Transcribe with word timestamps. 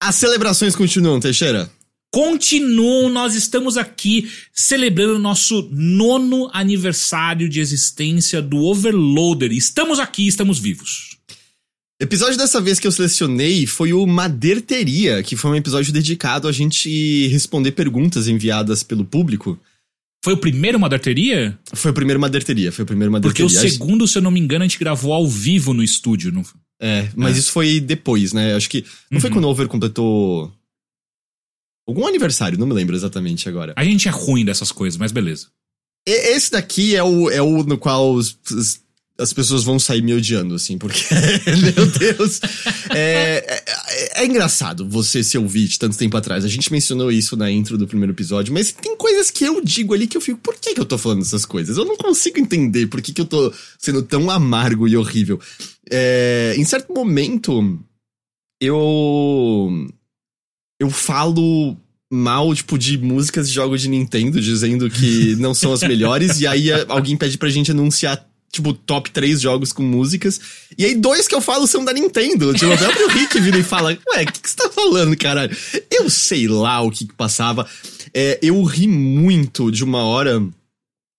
As 0.00 0.14
celebrações 0.16 0.76
continuam, 0.76 1.18
Teixeira? 1.18 1.70
Continuam, 2.12 3.08
nós 3.08 3.34
estamos 3.34 3.76
aqui 3.76 4.30
celebrando 4.52 5.18
nosso 5.18 5.68
nono 5.72 6.48
aniversário 6.52 7.48
de 7.48 7.60
existência 7.60 8.40
do 8.40 8.58
Overloader. 8.58 9.52
Estamos 9.52 9.98
aqui, 9.98 10.26
estamos 10.26 10.58
vivos. 10.58 11.16
Episódio 12.00 12.36
dessa 12.36 12.60
vez 12.60 12.78
que 12.78 12.86
eu 12.86 12.92
selecionei 12.92 13.66
foi 13.66 13.92
o 13.94 14.06
Maderteria, 14.06 15.22
que 15.22 15.34
foi 15.34 15.50
um 15.50 15.56
episódio 15.56 15.92
dedicado 15.92 16.46
a 16.46 16.52
gente 16.52 17.26
responder 17.28 17.72
perguntas 17.72 18.28
enviadas 18.28 18.82
pelo 18.82 19.04
público. 19.04 19.58
Foi 20.22 20.34
o 20.34 20.38
primeiro 20.38 20.78
Maderteria? 20.78 21.58
Foi 21.72 21.90
o 21.90 21.94
primeiro 21.94 22.20
Maderteria, 22.20 22.70
foi 22.70 22.82
o 22.82 22.86
primeiro 22.86 23.10
Porque 23.20 23.42
Maderteria. 23.42 23.68
o 23.68 23.72
segundo, 23.72 24.06
se 24.06 24.18
eu 24.18 24.22
não 24.22 24.30
me 24.30 24.40
engano, 24.40 24.64
a 24.64 24.68
gente 24.68 24.78
gravou 24.78 25.12
ao 25.12 25.26
vivo 25.26 25.72
no 25.72 25.82
estúdio. 25.82 26.30
Não... 26.32 26.44
É, 26.80 27.08
mas 27.16 27.36
É. 27.36 27.38
isso 27.38 27.52
foi 27.52 27.80
depois, 27.80 28.32
né? 28.32 28.54
Acho 28.54 28.68
que. 28.68 28.84
Não 29.10 29.20
foi 29.20 29.30
Uhum. 29.30 29.36
quando 29.36 29.44
o 29.46 29.48
Over 29.48 29.68
completou. 29.68 30.52
Algum 31.88 32.06
aniversário, 32.06 32.58
não 32.58 32.66
me 32.66 32.74
lembro 32.74 32.96
exatamente 32.96 33.48
agora. 33.48 33.72
A 33.76 33.84
gente 33.84 34.08
é 34.08 34.10
ruim 34.10 34.44
dessas 34.44 34.72
coisas, 34.72 34.98
mas 34.98 35.12
beleza. 35.12 35.46
E- 36.06 36.34
Esse 36.36 36.50
daqui 36.50 36.96
é 36.96 37.02
o, 37.02 37.30
é 37.30 37.40
o 37.40 37.62
no 37.62 37.78
qual 37.78 38.12
os- 38.12 38.36
os- 38.50 38.80
as 39.18 39.32
pessoas 39.32 39.64
vão 39.64 39.78
sair 39.78 40.02
me 40.02 40.12
odiando, 40.12 40.54
assim, 40.56 40.76
porque, 40.76 41.00
meu 41.74 41.86
Deus. 41.86 42.40
É, 42.90 43.62
é, 44.18 44.22
é 44.22 44.26
engraçado 44.26 44.86
você 44.86 45.22
se 45.22 45.38
ouvir 45.38 45.66
de 45.68 45.78
tanto 45.78 45.96
tempo 45.96 46.16
atrás. 46.16 46.44
A 46.44 46.48
gente 46.48 46.70
mencionou 46.72 47.10
isso 47.10 47.36
na 47.36 47.50
intro 47.50 47.78
do 47.78 47.86
primeiro 47.86 48.12
episódio, 48.12 48.52
mas 48.52 48.72
tem 48.72 48.96
coisas 48.96 49.30
que 49.30 49.44
eu 49.44 49.64
digo 49.64 49.94
ali 49.94 50.06
que 50.06 50.16
eu 50.16 50.20
fico, 50.20 50.38
por 50.40 50.56
que, 50.56 50.74
que 50.74 50.80
eu 50.80 50.84
tô 50.84 50.98
falando 50.98 51.22
essas 51.22 51.46
coisas? 51.46 51.78
Eu 51.78 51.84
não 51.86 51.96
consigo 51.96 52.38
entender 52.38 52.88
por 52.88 53.00
que, 53.00 53.12
que 53.12 53.20
eu 53.20 53.24
tô 53.26 53.52
sendo 53.78 54.02
tão 54.02 54.28
amargo 54.28 54.86
e 54.88 54.96
horrível. 54.96 55.40
É, 55.90 56.54
em 56.56 56.64
certo 56.64 56.92
momento, 56.92 57.78
eu. 58.60 59.88
Eu 60.80 60.90
falo 60.90 61.76
mal, 62.12 62.54
tipo, 62.54 62.78
de 62.78 62.98
músicas 62.98 63.48
de 63.48 63.54
jogos 63.54 63.80
de 63.80 63.88
Nintendo, 63.88 64.40
dizendo 64.40 64.90
que 64.90 65.34
não 65.40 65.54
são 65.54 65.72
as 65.72 65.80
melhores, 65.82 66.40
e 66.40 66.46
aí 66.46 66.70
a- 66.70 66.84
alguém 66.88 67.16
pede 67.16 67.38
pra 67.38 67.48
gente 67.48 67.70
anunciar, 67.70 68.28
tipo, 68.52 68.72
top 68.74 69.10
3 69.10 69.40
jogos 69.40 69.72
com 69.72 69.82
músicas. 69.82 70.38
E 70.76 70.84
aí, 70.84 70.94
dois 70.94 71.26
que 71.26 71.34
eu 71.34 71.40
falo 71.40 71.66
são 71.66 71.84
da 71.84 71.92
Nintendo. 71.92 72.52
Tipo, 72.52 72.72
o 72.74 72.78
próprio 72.78 73.08
Rick 73.08 73.40
vira 73.40 73.58
e 73.58 73.62
fala: 73.62 73.90
Ué, 74.14 74.22
o 74.24 74.32
que, 74.32 74.40
que 74.40 74.50
você 74.50 74.56
tá 74.56 74.68
falando, 74.70 75.16
caralho? 75.16 75.56
Eu 75.90 76.10
sei 76.10 76.46
lá 76.46 76.80
o 76.82 76.90
que, 76.90 77.06
que 77.06 77.14
passava. 77.14 77.66
É, 78.12 78.38
eu 78.42 78.62
ri 78.64 78.86
muito 78.86 79.70
de 79.72 79.82
uma 79.82 80.04
hora 80.04 80.42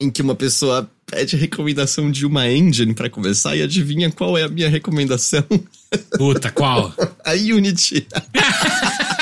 em 0.01 0.09
que 0.11 0.21
uma 0.21 0.35
pessoa 0.35 0.89
pede 1.09 1.37
recomendação 1.37 2.11
de 2.11 2.25
uma 2.25 2.49
engine 2.49 2.93
pra 2.93 3.09
começar 3.09 3.55
e 3.55 3.61
adivinha 3.61 4.11
qual 4.11 4.37
é 4.37 4.43
a 4.43 4.49
minha 4.49 4.69
recomendação? 4.69 5.43
Puta, 6.17 6.51
qual? 6.51 6.93
A 7.23 7.31
Unity. 7.33 8.05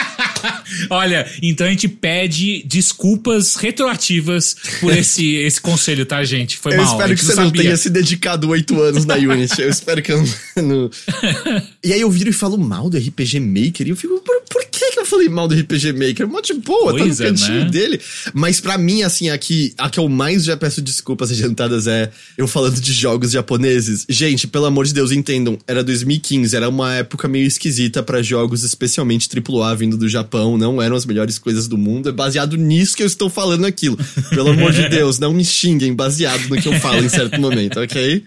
Olha, 0.89 1.29
então 1.41 1.65
a 1.65 1.69
gente 1.69 1.87
pede 1.87 2.63
desculpas 2.65 3.55
retroativas 3.55 4.55
por 4.79 4.95
esse, 4.95 5.35
esse 5.35 5.61
conselho, 5.61 6.05
tá, 6.05 6.23
gente? 6.23 6.57
Foi 6.57 6.73
eu 6.73 6.77
mal. 6.77 6.85
a 6.85 6.91
espero 6.91 7.15
que 7.15 7.25
você 7.25 7.35
não 7.35 7.45
sabia. 7.45 7.61
tenha 7.61 7.77
se 7.77 7.89
dedicado 7.89 8.49
oito 8.49 8.79
anos 8.81 9.05
na 9.05 9.15
Unity. 9.15 9.61
Eu 9.61 9.69
espero 9.69 10.01
que 10.01 10.11
eu 10.11 10.23
não. 10.57 10.89
e 11.83 11.93
aí 11.93 12.01
eu 12.01 12.09
viro 12.11 12.29
e 12.29 12.33
falo 12.33 12.57
mal 12.57 12.89
do 12.89 12.97
RPG 12.97 13.39
Maker. 13.39 13.87
E 13.87 13.89
eu 13.91 13.95
fico, 13.95 14.19
por, 14.19 14.41
por 14.49 14.65
eu 15.05 15.09
falei 15.09 15.29
mal 15.29 15.47
do 15.47 15.55
RPG 15.55 15.93
Maker? 15.93 16.27
Mó 16.27 16.41
de 16.41 16.53
boa, 16.55 16.91
Pois 16.97 17.17
tá 17.17 17.23
no 17.23 17.29
cantinho 17.29 17.63
né? 17.65 17.69
dele. 17.69 18.01
Mas 18.33 18.59
pra 18.59 18.77
mim, 18.77 19.03
assim, 19.03 19.29
aqui, 19.29 19.73
a 19.77 19.89
que 19.89 19.99
eu 19.99 20.09
mais 20.09 20.43
já 20.43 20.57
peço 20.57 20.81
desculpas 20.81 21.31
adiantadas 21.31 21.87
é 21.87 22.09
eu 22.37 22.47
falando 22.47 22.79
de 22.79 22.91
jogos 22.93 23.31
japoneses. 23.31 24.05
Gente, 24.09 24.47
pelo 24.47 24.65
amor 24.65 24.85
de 24.85 24.93
Deus, 24.93 25.11
entendam. 25.11 25.57
Era 25.67 25.83
2015, 25.83 26.55
era 26.55 26.67
uma 26.69 26.93
época 26.95 27.27
meio 27.27 27.45
esquisita 27.45 28.03
pra 28.03 28.21
jogos, 28.21 28.63
especialmente 28.63 29.29
AAA 29.29 29.75
vindo 29.75 29.97
do 29.97 30.09
Japão. 30.09 30.57
Não 30.57 30.81
eram 30.81 30.95
as 30.95 31.05
melhores 31.05 31.37
coisas 31.37 31.67
do 31.67 31.77
mundo. 31.77 32.09
É 32.09 32.11
baseado 32.11 32.57
nisso 32.57 32.95
que 32.95 33.03
eu 33.03 33.07
estou 33.07 33.29
falando 33.29 33.65
aquilo. 33.65 33.97
Pelo 34.29 34.49
amor 34.49 34.71
de 34.71 34.87
Deus, 34.89 35.19
não 35.19 35.33
me 35.33 35.45
xinguem 35.45 35.93
baseado 35.93 36.47
no 36.49 36.61
que 36.61 36.67
eu 36.67 36.79
falo 36.79 37.03
em 37.03 37.09
certo 37.09 37.39
momento, 37.39 37.79
ok? 37.79 38.23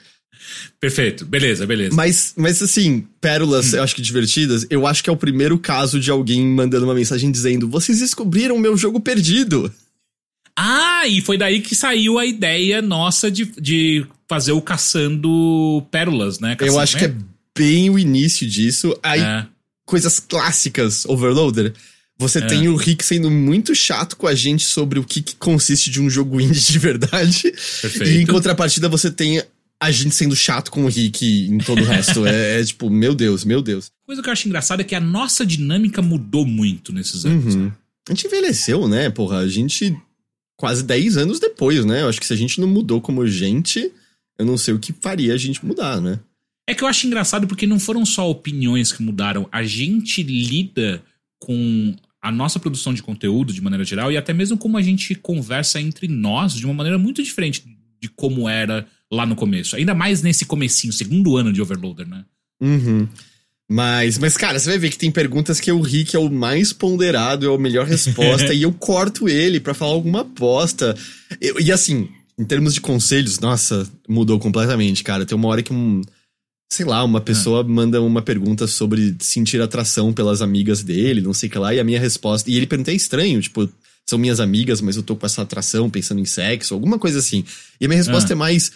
Perfeito, 0.80 1.24
beleza, 1.24 1.66
beleza. 1.66 1.94
Mas, 1.94 2.34
mas 2.36 2.62
assim, 2.62 3.06
pérolas, 3.20 3.72
eu 3.72 3.82
acho 3.82 3.94
que 3.94 4.02
divertidas, 4.02 4.66
eu 4.70 4.86
acho 4.86 5.02
que 5.02 5.10
é 5.10 5.12
o 5.12 5.16
primeiro 5.16 5.58
caso 5.58 5.98
de 5.98 6.10
alguém 6.10 6.46
mandando 6.46 6.84
uma 6.84 6.94
mensagem 6.94 7.30
dizendo: 7.30 7.68
Vocês 7.68 7.98
descobriram 8.00 8.58
meu 8.58 8.76
jogo 8.76 9.00
perdido. 9.00 9.72
Ah, 10.56 11.06
e 11.06 11.20
foi 11.20 11.38
daí 11.38 11.60
que 11.60 11.74
saiu 11.74 12.18
a 12.18 12.26
ideia 12.26 12.82
nossa 12.82 13.30
de, 13.30 13.44
de 13.60 14.04
fazer 14.28 14.52
o 14.52 14.60
Caçando 14.60 15.86
Pérolas, 15.90 16.40
né? 16.40 16.56
Caçando, 16.56 16.76
eu 16.76 16.80
acho 16.80 16.96
que 16.98 17.04
é 17.04 17.14
bem 17.56 17.90
o 17.90 17.98
início 17.98 18.46
disso. 18.48 18.96
Aí, 19.02 19.20
É. 19.20 19.46
coisas 19.84 20.18
clássicas, 20.18 21.04
Overloader. 21.06 21.72
Você 22.20 22.40
É. 22.40 22.46
tem 22.46 22.66
o 22.66 22.74
Rick 22.74 23.04
sendo 23.04 23.30
muito 23.30 23.72
chato 23.76 24.16
com 24.16 24.26
a 24.26 24.34
gente 24.34 24.64
sobre 24.66 24.98
o 24.98 25.04
que, 25.04 25.22
que 25.22 25.36
consiste 25.36 25.88
de 25.88 26.00
um 26.00 26.10
jogo 26.10 26.40
indie 26.40 26.60
de 26.72 26.78
verdade. 26.80 27.42
Perfeito. 27.80 28.04
E 28.04 28.20
em 28.20 28.26
contrapartida, 28.26 28.88
você 28.88 29.08
tem 29.12 29.40
a 29.80 29.90
gente 29.90 30.14
sendo 30.14 30.34
chato 30.34 30.70
com 30.70 30.84
o 30.84 30.88
Rick 30.88 31.48
em 31.48 31.58
todo 31.58 31.82
o 31.82 31.84
resto. 31.84 32.26
é, 32.26 32.60
é 32.60 32.64
tipo, 32.64 32.90
meu 32.90 33.14
Deus, 33.14 33.44
meu 33.44 33.62
Deus. 33.62 33.90
Coisa 34.04 34.22
que 34.22 34.28
eu 34.28 34.32
acho 34.32 34.48
engraçada 34.48 34.82
é 34.82 34.84
que 34.84 34.94
a 34.94 35.00
nossa 35.00 35.46
dinâmica 35.46 36.02
mudou 36.02 36.44
muito 36.44 36.92
nesses 36.92 37.24
anos. 37.24 37.54
Uhum. 37.54 37.66
né? 37.66 37.72
A 38.08 38.12
gente 38.12 38.26
envelheceu, 38.26 38.88
né? 38.88 39.10
Porra, 39.10 39.38
a 39.38 39.48
gente. 39.48 39.96
Quase 40.56 40.82
10 40.82 41.16
anos 41.16 41.38
depois, 41.38 41.84
né? 41.84 42.02
Eu 42.02 42.08
acho 42.08 42.18
que 42.18 42.26
se 42.26 42.32
a 42.32 42.36
gente 42.36 42.60
não 42.60 42.66
mudou 42.66 43.00
como 43.00 43.24
gente, 43.24 43.92
eu 44.36 44.44
não 44.44 44.56
sei 44.56 44.74
o 44.74 44.78
que 44.80 44.92
faria 44.92 45.32
a 45.32 45.36
gente 45.36 45.64
mudar, 45.64 46.00
né? 46.00 46.18
É 46.68 46.74
que 46.74 46.82
eu 46.82 46.88
acho 46.88 47.06
engraçado 47.06 47.46
porque 47.46 47.64
não 47.64 47.78
foram 47.78 48.04
só 48.04 48.28
opiniões 48.28 48.90
que 48.90 49.00
mudaram. 49.00 49.48
A 49.52 49.62
gente 49.62 50.20
lida 50.20 51.00
com 51.38 51.94
a 52.20 52.32
nossa 52.32 52.58
produção 52.58 52.92
de 52.92 53.02
conteúdo 53.02 53.52
de 53.52 53.60
maneira 53.60 53.84
geral 53.84 54.10
e 54.10 54.16
até 54.16 54.34
mesmo 54.34 54.58
como 54.58 54.76
a 54.76 54.82
gente 54.82 55.14
conversa 55.14 55.80
entre 55.80 56.08
nós 56.08 56.54
de 56.54 56.64
uma 56.64 56.74
maneira 56.74 56.98
muito 56.98 57.22
diferente 57.22 57.64
de 58.00 58.08
como 58.08 58.48
era 58.48 58.84
lá 59.12 59.24
no 59.26 59.34
começo. 59.36 59.76
Ainda 59.76 59.94
mais 59.94 60.22
nesse 60.22 60.44
comecinho, 60.44 60.92
segundo 60.92 61.36
ano 61.36 61.52
de 61.52 61.60
Overloader, 61.62 62.06
né? 62.08 62.24
Uhum. 62.60 63.08
Mas, 63.70 64.16
mas, 64.18 64.34
cara, 64.36 64.58
você 64.58 64.70
vai 64.70 64.78
ver 64.78 64.90
que 64.90 64.96
tem 64.98 65.10
perguntas 65.10 65.60
que 65.60 65.70
o 65.70 65.80
Rick 65.82 66.16
é 66.16 66.18
o 66.18 66.30
mais 66.30 66.72
ponderado, 66.72 67.46
é 67.50 67.54
a 67.54 67.58
melhor 67.58 67.86
resposta, 67.86 68.52
e 68.54 68.62
eu 68.62 68.72
corto 68.72 69.28
ele 69.28 69.60
pra 69.60 69.74
falar 69.74 69.92
alguma 69.92 70.22
aposta. 70.22 70.96
Eu- 71.40 71.60
e 71.60 71.70
assim, 71.70 72.08
em 72.38 72.44
termos 72.44 72.72
de 72.72 72.80
conselhos, 72.80 73.38
nossa, 73.40 73.86
mudou 74.08 74.38
completamente, 74.38 75.04
cara. 75.04 75.26
Tem 75.26 75.36
uma 75.36 75.48
hora 75.48 75.62
que 75.62 75.72
um. 75.72 76.00
Sei 76.70 76.84
lá, 76.84 77.02
uma 77.02 77.20
pessoa 77.20 77.64
manda 77.64 78.00
uma 78.02 78.20
pergunta 78.20 78.66
sobre 78.66 79.16
sentir 79.20 79.60
atração 79.60 80.12
pelas 80.12 80.42
amigas 80.42 80.82
dele, 80.82 81.22
não 81.22 81.32
sei 81.32 81.48
o 81.48 81.52
que 81.52 81.58
lá, 81.58 81.74
e 81.74 81.80
a 81.80 81.84
minha 81.84 81.98
resposta. 81.98 82.50
E 82.50 82.56
ele 82.56 82.66
pergunta, 82.66 82.90
é 82.90 82.94
estranho, 82.94 83.40
tipo, 83.40 83.66
são 84.06 84.18
minhas 84.18 84.38
amigas, 84.38 84.82
mas 84.82 84.94
eu 84.96 85.02
tô 85.02 85.16
com 85.16 85.24
essa 85.24 85.40
atração 85.42 85.88
pensando 85.88 86.20
em 86.20 86.26
sexo, 86.26 86.74
alguma 86.74 86.98
coisa 86.98 87.18
assim. 87.20 87.42
E 87.80 87.86
a 87.86 87.88
minha 87.88 87.96
resposta 87.98 88.32
Ah. 88.32 88.34
é 88.34 88.36
mais. 88.36 88.70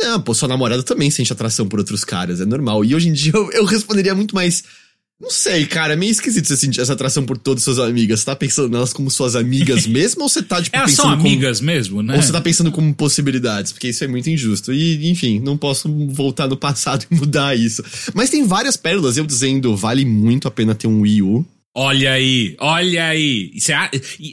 Não, 0.00 0.20
pô, 0.20 0.32
sua 0.34 0.48
namorada 0.48 0.82
também 0.82 1.10
sente 1.10 1.32
atração 1.32 1.66
por 1.68 1.78
outros 1.80 2.04
caras, 2.04 2.40
é 2.40 2.44
normal. 2.46 2.84
E 2.84 2.94
hoje 2.94 3.08
em 3.08 3.12
dia 3.12 3.32
eu, 3.34 3.50
eu 3.52 3.64
responderia 3.64 4.14
muito 4.14 4.34
mais. 4.34 4.62
Não 5.20 5.30
sei, 5.32 5.66
cara, 5.66 5.94
é 5.94 5.96
meio 5.96 6.12
esquisito 6.12 6.46
você 6.46 6.56
sentir 6.56 6.80
essa 6.80 6.92
atração 6.92 7.24
por 7.26 7.36
todas 7.36 7.64
suas 7.64 7.80
amigas. 7.80 8.20
Você 8.20 8.26
tá 8.26 8.36
pensando 8.36 8.68
nelas 8.68 8.92
como 8.92 9.10
suas 9.10 9.34
amigas 9.34 9.84
mesmo 9.88 10.22
ou 10.22 10.28
você 10.28 10.40
tá, 10.40 10.62
tipo, 10.62 10.76
Elas 10.76 10.92
pensando 10.92 11.06
são 11.08 11.16
como- 11.16 11.26
amigas 11.28 11.60
mesmo, 11.60 12.00
né? 12.04 12.14
Ou 12.14 12.22
você 12.22 12.30
tá 12.30 12.40
pensando 12.40 12.70
como 12.70 12.94
possibilidades, 12.94 13.72
porque 13.72 13.88
isso 13.88 14.04
é 14.04 14.06
muito 14.06 14.30
injusto. 14.30 14.72
E, 14.72 15.10
enfim, 15.10 15.40
não 15.40 15.56
posso 15.56 15.88
voltar 16.12 16.46
no 16.46 16.56
passado 16.56 17.04
e 17.10 17.14
mudar 17.16 17.56
isso. 17.58 17.82
Mas 18.14 18.30
tem 18.30 18.46
várias 18.46 18.76
pérolas, 18.76 19.16
eu 19.16 19.26
dizendo, 19.26 19.76
vale 19.76 20.04
muito 20.04 20.46
a 20.46 20.50
pena 20.52 20.72
ter 20.72 20.86
um 20.86 21.00
Wii 21.00 21.22
U. 21.22 21.44
Olha 21.74 22.12
aí, 22.12 22.56
olha 22.58 23.06
aí. 23.06 23.52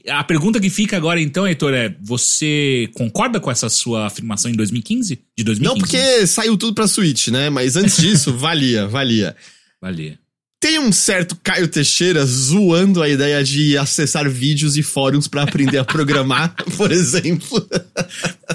A, 0.10 0.20
a 0.20 0.24
pergunta 0.24 0.60
que 0.60 0.70
fica 0.70 0.98
agora 0.98 1.22
então, 1.22 1.48
Heitor, 1.48 1.74
é: 1.74 1.96
você 2.02 2.90
concorda 2.96 3.40
com 3.40 3.52
essa 3.52 3.70
sua 3.70 4.08
afirmação 4.08 4.50
em 4.50 4.56
2015? 4.56 5.20
De 5.38 5.44
2015? 5.44 5.62
Não 5.64 5.78
porque 5.78 6.26
saiu 6.26 6.58
tudo 6.58 6.74
pra 6.74 6.88
Switch, 6.88 7.28
né? 7.28 7.50
Mas 7.50 7.76
antes 7.76 7.98
disso, 7.98 8.34
valia, 8.38 8.88
valia. 8.88 9.36
Valia. 9.82 10.18
Tem 10.60 10.80
um 10.80 10.92
certo 10.92 11.38
Caio 11.44 11.68
Teixeira 11.68 12.26
zoando 12.26 13.04
a 13.04 13.08
ideia 13.08 13.44
de 13.44 13.78
acessar 13.78 14.28
vídeos 14.28 14.76
e 14.78 14.82
fóruns 14.82 15.28
pra 15.28 15.44
aprender 15.44 15.78
a 15.78 15.86
programar, 15.86 16.56
por 16.76 16.92
exemplo. 16.92 17.64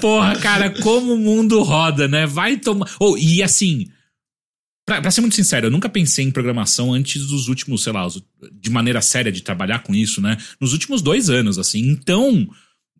Porra, 0.01 0.35
cara, 0.35 0.69
como 0.81 1.13
o 1.13 1.17
mundo 1.17 1.63
roda, 1.63 2.09
né? 2.09 2.25
Vai 2.25 2.57
tomar. 2.57 2.89
Oh, 2.99 3.15
e 3.17 3.41
assim, 3.41 3.87
pra, 4.91 5.01
pra 5.01 5.11
ser 5.11 5.21
muito 5.21 5.35
sincero, 5.35 5.67
eu 5.67 5.71
nunca 5.71 5.87
pensei 5.87 6.25
em 6.25 6.31
programação 6.31 6.93
antes 6.93 7.25
dos 7.27 7.47
últimos, 7.47 7.81
sei 7.83 7.93
lá, 7.93 8.05
de 8.51 8.69
maneira 8.69 9.01
séria 9.01 9.31
de 9.31 9.41
trabalhar 9.41 9.79
com 9.83 9.95
isso, 9.95 10.21
né? 10.21 10.37
Nos 10.59 10.73
últimos 10.73 11.01
dois 11.01 11.29
anos, 11.29 11.57
assim. 11.57 11.79
Então, 11.79 12.45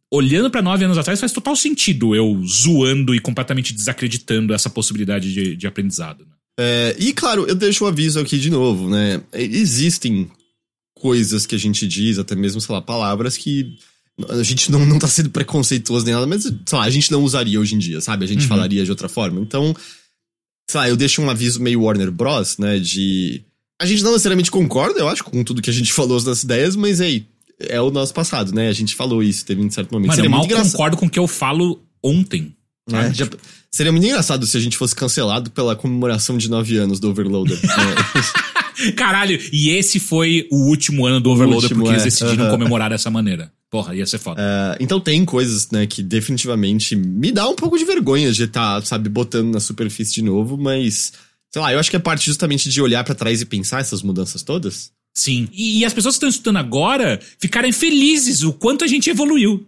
olhando 0.09 0.49
pra 0.49 0.61
nove 0.61 0.85
anos 0.85 0.97
atrás, 0.97 1.19
faz 1.19 1.33
total 1.33 1.55
sentido 1.55 2.15
eu 2.15 2.41
zoando 2.47 3.13
e 3.13 3.19
completamente 3.19 3.73
desacreditando 3.73 4.53
essa 4.53 4.69
possibilidade 4.69 5.33
de, 5.33 5.55
de 5.57 5.67
aprendizado. 5.67 6.19
Né? 6.25 6.31
É, 6.59 6.95
e 6.97 7.11
claro, 7.11 7.45
eu 7.45 7.55
deixo 7.55 7.83
o 7.83 7.87
aviso 7.87 8.19
aqui 8.19 8.39
de 8.39 8.49
novo, 8.49 8.89
né? 8.89 9.21
Existem 9.33 10.29
coisas 10.95 11.45
que 11.45 11.55
a 11.55 11.59
gente 11.59 11.85
diz, 11.87 12.19
até 12.19 12.35
mesmo, 12.35 12.61
sei 12.61 12.73
lá, 12.73 12.81
palavras 12.81 13.35
que 13.35 13.75
a 14.29 14.43
gente 14.43 14.71
não, 14.71 14.85
não 14.85 14.99
tá 14.99 15.07
sendo 15.07 15.29
preconceituoso 15.29 16.05
nem 16.05 16.13
nada, 16.13 16.27
mas, 16.27 16.43
sei 16.43 16.77
lá, 16.77 16.83
a 16.83 16.89
gente 16.89 17.11
não 17.11 17.23
usaria 17.23 17.59
hoje 17.59 17.75
em 17.75 17.79
dia, 17.79 17.99
sabe? 17.99 18.23
A 18.23 18.27
gente 18.27 18.43
Uhum. 18.43 18.47
falaria 18.47 18.85
de 18.85 18.91
outra 18.91 19.09
forma. 19.09 19.41
Então, 19.41 19.75
sei 20.71 20.79
lá, 20.79 20.89
eu 20.89 20.95
deixo 20.95 21.21
um 21.21 21.29
aviso 21.29 21.61
meio 21.61 21.81
Warner 21.83 22.11
Bros, 22.11 22.57
né? 22.57 22.79
De. 22.79 23.41
A 23.81 23.85
gente 23.85 24.03
não 24.03 24.11
necessariamente 24.11 24.51
concorda, 24.51 24.99
eu 24.99 25.07
acho, 25.09 25.23
com 25.23 25.43
tudo 25.43 25.61
que 25.61 25.69
a 25.69 25.73
gente 25.73 25.91
falou 25.93 26.21
nas 26.21 26.43
ideias, 26.43 26.75
mas 26.75 27.01
aí, 27.01 27.25
é 27.59 27.81
o 27.81 27.91
nosso 27.91 28.13
passado, 28.13 28.53
né? 28.53 28.67
A 28.69 28.73
gente 28.73 28.95
falou 28.95 29.21
isso, 29.23 29.45
teve 29.45 29.61
em 29.61 29.69
certo 29.69 29.91
momento. 29.91 30.07
Mano, 30.09 30.15
Seria 30.15 30.27
eu 30.27 30.31
mal 30.31 30.45
engraçado. 30.45 30.71
concordo 30.71 30.97
com 30.97 31.05
o 31.05 31.09
que 31.09 31.19
eu 31.19 31.27
falo 31.27 31.79
ontem. 32.03 32.53
É, 32.91 33.03
sabe? 33.03 33.13
já- 33.15 33.27
seria 33.71 33.91
muito 33.91 34.05
engraçado 34.05 34.45
se 34.47 34.57
a 34.57 34.59
gente 34.59 34.75
fosse 34.75 34.95
cancelado 34.95 35.51
pela 35.51 35.75
comemoração 35.75 36.37
de 36.37 36.49
nove 36.49 36.77
anos 36.77 36.99
do 36.99 37.09
Overloader. 37.09 37.59
É. 38.83 38.91
Caralho, 38.93 39.39
e 39.51 39.69
esse 39.69 39.99
foi 39.99 40.47
o 40.51 40.67
último 40.69 41.05
ano 41.05 41.19
do 41.19 41.29
Overloader 41.29 41.63
último, 41.65 41.81
porque 41.81 41.93
eles 41.93 42.01
é. 42.01 42.05
decidiram 42.05 42.45
Aham. 42.45 42.51
comemorar 42.53 42.89
dessa 42.89 43.11
maneira. 43.11 43.51
Porra, 43.71 43.95
ia 43.95 44.05
ser 44.05 44.19
foda. 44.19 44.39
É, 44.39 44.83
então 44.83 44.99
tem 44.99 45.23
coisas, 45.25 45.71
né, 45.71 45.87
que 45.87 46.03
definitivamente 46.03 46.93
me 46.95 47.31
dá 47.31 47.47
um 47.47 47.55
pouco 47.55 47.77
de 47.77 47.85
vergonha 47.85 48.31
de 48.31 48.43
estar, 48.43 48.85
sabe, 48.85 49.07
botando 49.09 49.51
na 49.53 49.59
superfície 49.61 50.13
de 50.13 50.21
novo, 50.21 50.57
mas. 50.57 51.13
Sei 51.53 51.61
lá, 51.61 51.73
eu 51.73 51.79
acho 51.79 51.89
que 51.89 51.95
é 51.97 51.99
parte 51.99 52.25
justamente 52.25 52.69
de 52.69 52.81
olhar 52.81 53.03
pra 53.03 53.15
trás 53.15 53.41
e 53.41 53.45
pensar 53.45 53.81
essas 53.81 54.01
mudanças 54.01 54.41
todas. 54.43 54.91
Sim. 55.13 55.49
E, 55.51 55.79
e 55.79 55.85
as 55.85 55.93
pessoas 55.93 56.13
que 56.15 56.17
estão 56.17 56.29
escutando 56.29 56.57
agora 56.57 57.19
ficarem 57.39 57.71
felizes 57.73 58.43
o 58.43 58.53
quanto 58.53 58.83
a 58.85 58.87
gente 58.87 59.09
evoluiu. 59.09 59.67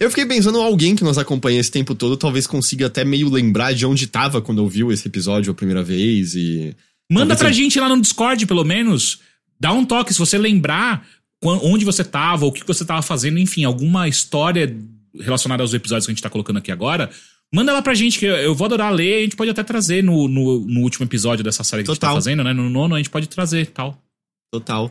Eu 0.00 0.10
fiquei 0.10 0.26
pensando 0.26 0.60
alguém 0.60 0.94
que 0.96 1.04
nos 1.04 1.18
acompanha 1.18 1.60
esse 1.60 1.70
tempo 1.70 1.94
todo 1.94 2.16
talvez 2.16 2.46
consiga 2.46 2.86
até 2.88 3.04
meio 3.04 3.30
lembrar 3.30 3.72
de 3.72 3.86
onde 3.86 4.06
tava 4.08 4.42
quando 4.42 4.58
ouviu 4.58 4.90
esse 4.92 5.06
episódio 5.08 5.50
a 5.52 5.54
primeira 5.54 5.82
vez 5.82 6.34
e. 6.34 6.74
Manda 7.10 7.36
Talvez 7.36 7.38
pra 7.38 7.48
eu- 7.50 7.52
gente 7.54 7.78
lá 7.80 7.88
no 7.88 8.00
Discord, 8.00 8.44
pelo 8.46 8.64
menos. 8.64 9.20
Dá 9.60 9.72
um 9.72 9.84
toque 9.84 10.12
se 10.12 10.18
você 10.18 10.36
lembrar 10.36 11.06
onde 11.42 11.84
você 11.84 12.04
tava, 12.04 12.46
o 12.46 12.52
que 12.52 12.66
você 12.66 12.84
tava 12.84 13.02
fazendo, 13.02 13.38
enfim, 13.38 13.64
alguma 13.64 14.08
história 14.08 14.74
relacionada 15.18 15.62
aos 15.62 15.74
episódios 15.74 16.06
que 16.06 16.12
a 16.12 16.14
gente 16.14 16.22
tá 16.22 16.30
colocando 16.30 16.58
aqui 16.58 16.70
agora. 16.70 17.10
Manda 17.54 17.72
lá 17.72 17.82
pra 17.82 17.92
gente, 17.94 18.18
que 18.18 18.24
eu, 18.24 18.54
vou 18.54 18.64
adorar 18.64 18.92
ler. 18.92 19.18
A 19.18 19.22
gente 19.22 19.36
pode 19.36 19.50
até 19.50 19.62
trazer 19.62 20.02
no, 20.02 20.26
no, 20.26 20.60
no 20.60 20.80
último 20.80 21.04
episódio 21.04 21.44
dessa 21.44 21.62
série 21.62 21.82
que 21.82 21.90
a 21.90 21.92
gente 21.92 22.00
tá 22.00 22.06
Total. 22.06 22.16
fazendo, 22.16 22.42
né? 22.42 22.52
No 22.54 22.70
nono, 22.70 22.94
a 22.94 22.98
gente 22.98 23.10
pode 23.10 23.28
trazer 23.28 23.66
tal. 23.66 24.02
Total. 24.50 24.90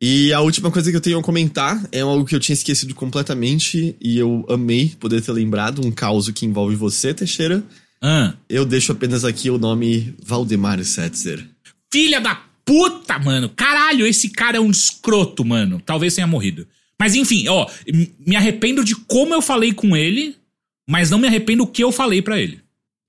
E 0.00 0.32
a 0.32 0.40
última 0.40 0.68
coisa 0.68 0.90
que 0.90 0.96
eu 0.96 1.00
tenho 1.00 1.20
a 1.20 1.22
comentar 1.22 1.80
é 1.92 2.00
algo 2.00 2.24
que 2.24 2.34
eu 2.34 2.40
tinha 2.40 2.54
esquecido 2.54 2.92
completamente 2.92 3.94
e 4.00 4.18
eu 4.18 4.44
amei 4.48 4.92
poder 4.98 5.20
ter 5.22 5.30
lembrado, 5.30 5.86
um 5.86 5.92
caos 5.92 6.28
que 6.30 6.44
envolve 6.44 6.74
você, 6.74 7.14
Teixeira. 7.14 7.62
Ah, 8.02 8.34
Eu 8.48 8.64
deixo 8.64 8.90
apenas 8.90 9.24
aqui 9.24 9.48
o 9.48 9.58
nome 9.58 10.12
Valdemar 10.20 10.82
Setzer. 10.82 11.46
filha 11.92 12.20
da 12.20 12.42
puta, 12.64 13.18
mano. 13.18 13.48
Caralho, 13.48 14.06
esse 14.06 14.28
cara 14.28 14.56
é 14.56 14.60
um 14.60 14.70
escroto, 14.70 15.44
mano. 15.44 15.80
Talvez 15.84 16.14
tenha 16.14 16.26
morrido. 16.26 16.66
Mas 16.98 17.14
enfim, 17.14 17.48
ó, 17.48 17.68
me 18.24 18.36
arrependo 18.36 18.84
de 18.84 18.94
como 18.94 19.34
eu 19.34 19.42
falei 19.42 19.72
com 19.72 19.96
ele, 19.96 20.36
mas 20.88 21.10
não 21.10 21.18
me 21.18 21.26
arrependo 21.26 21.64
o 21.64 21.66
que 21.66 21.82
eu 21.82 21.90
falei 21.90 22.22
pra 22.22 22.40
ele. 22.40 22.60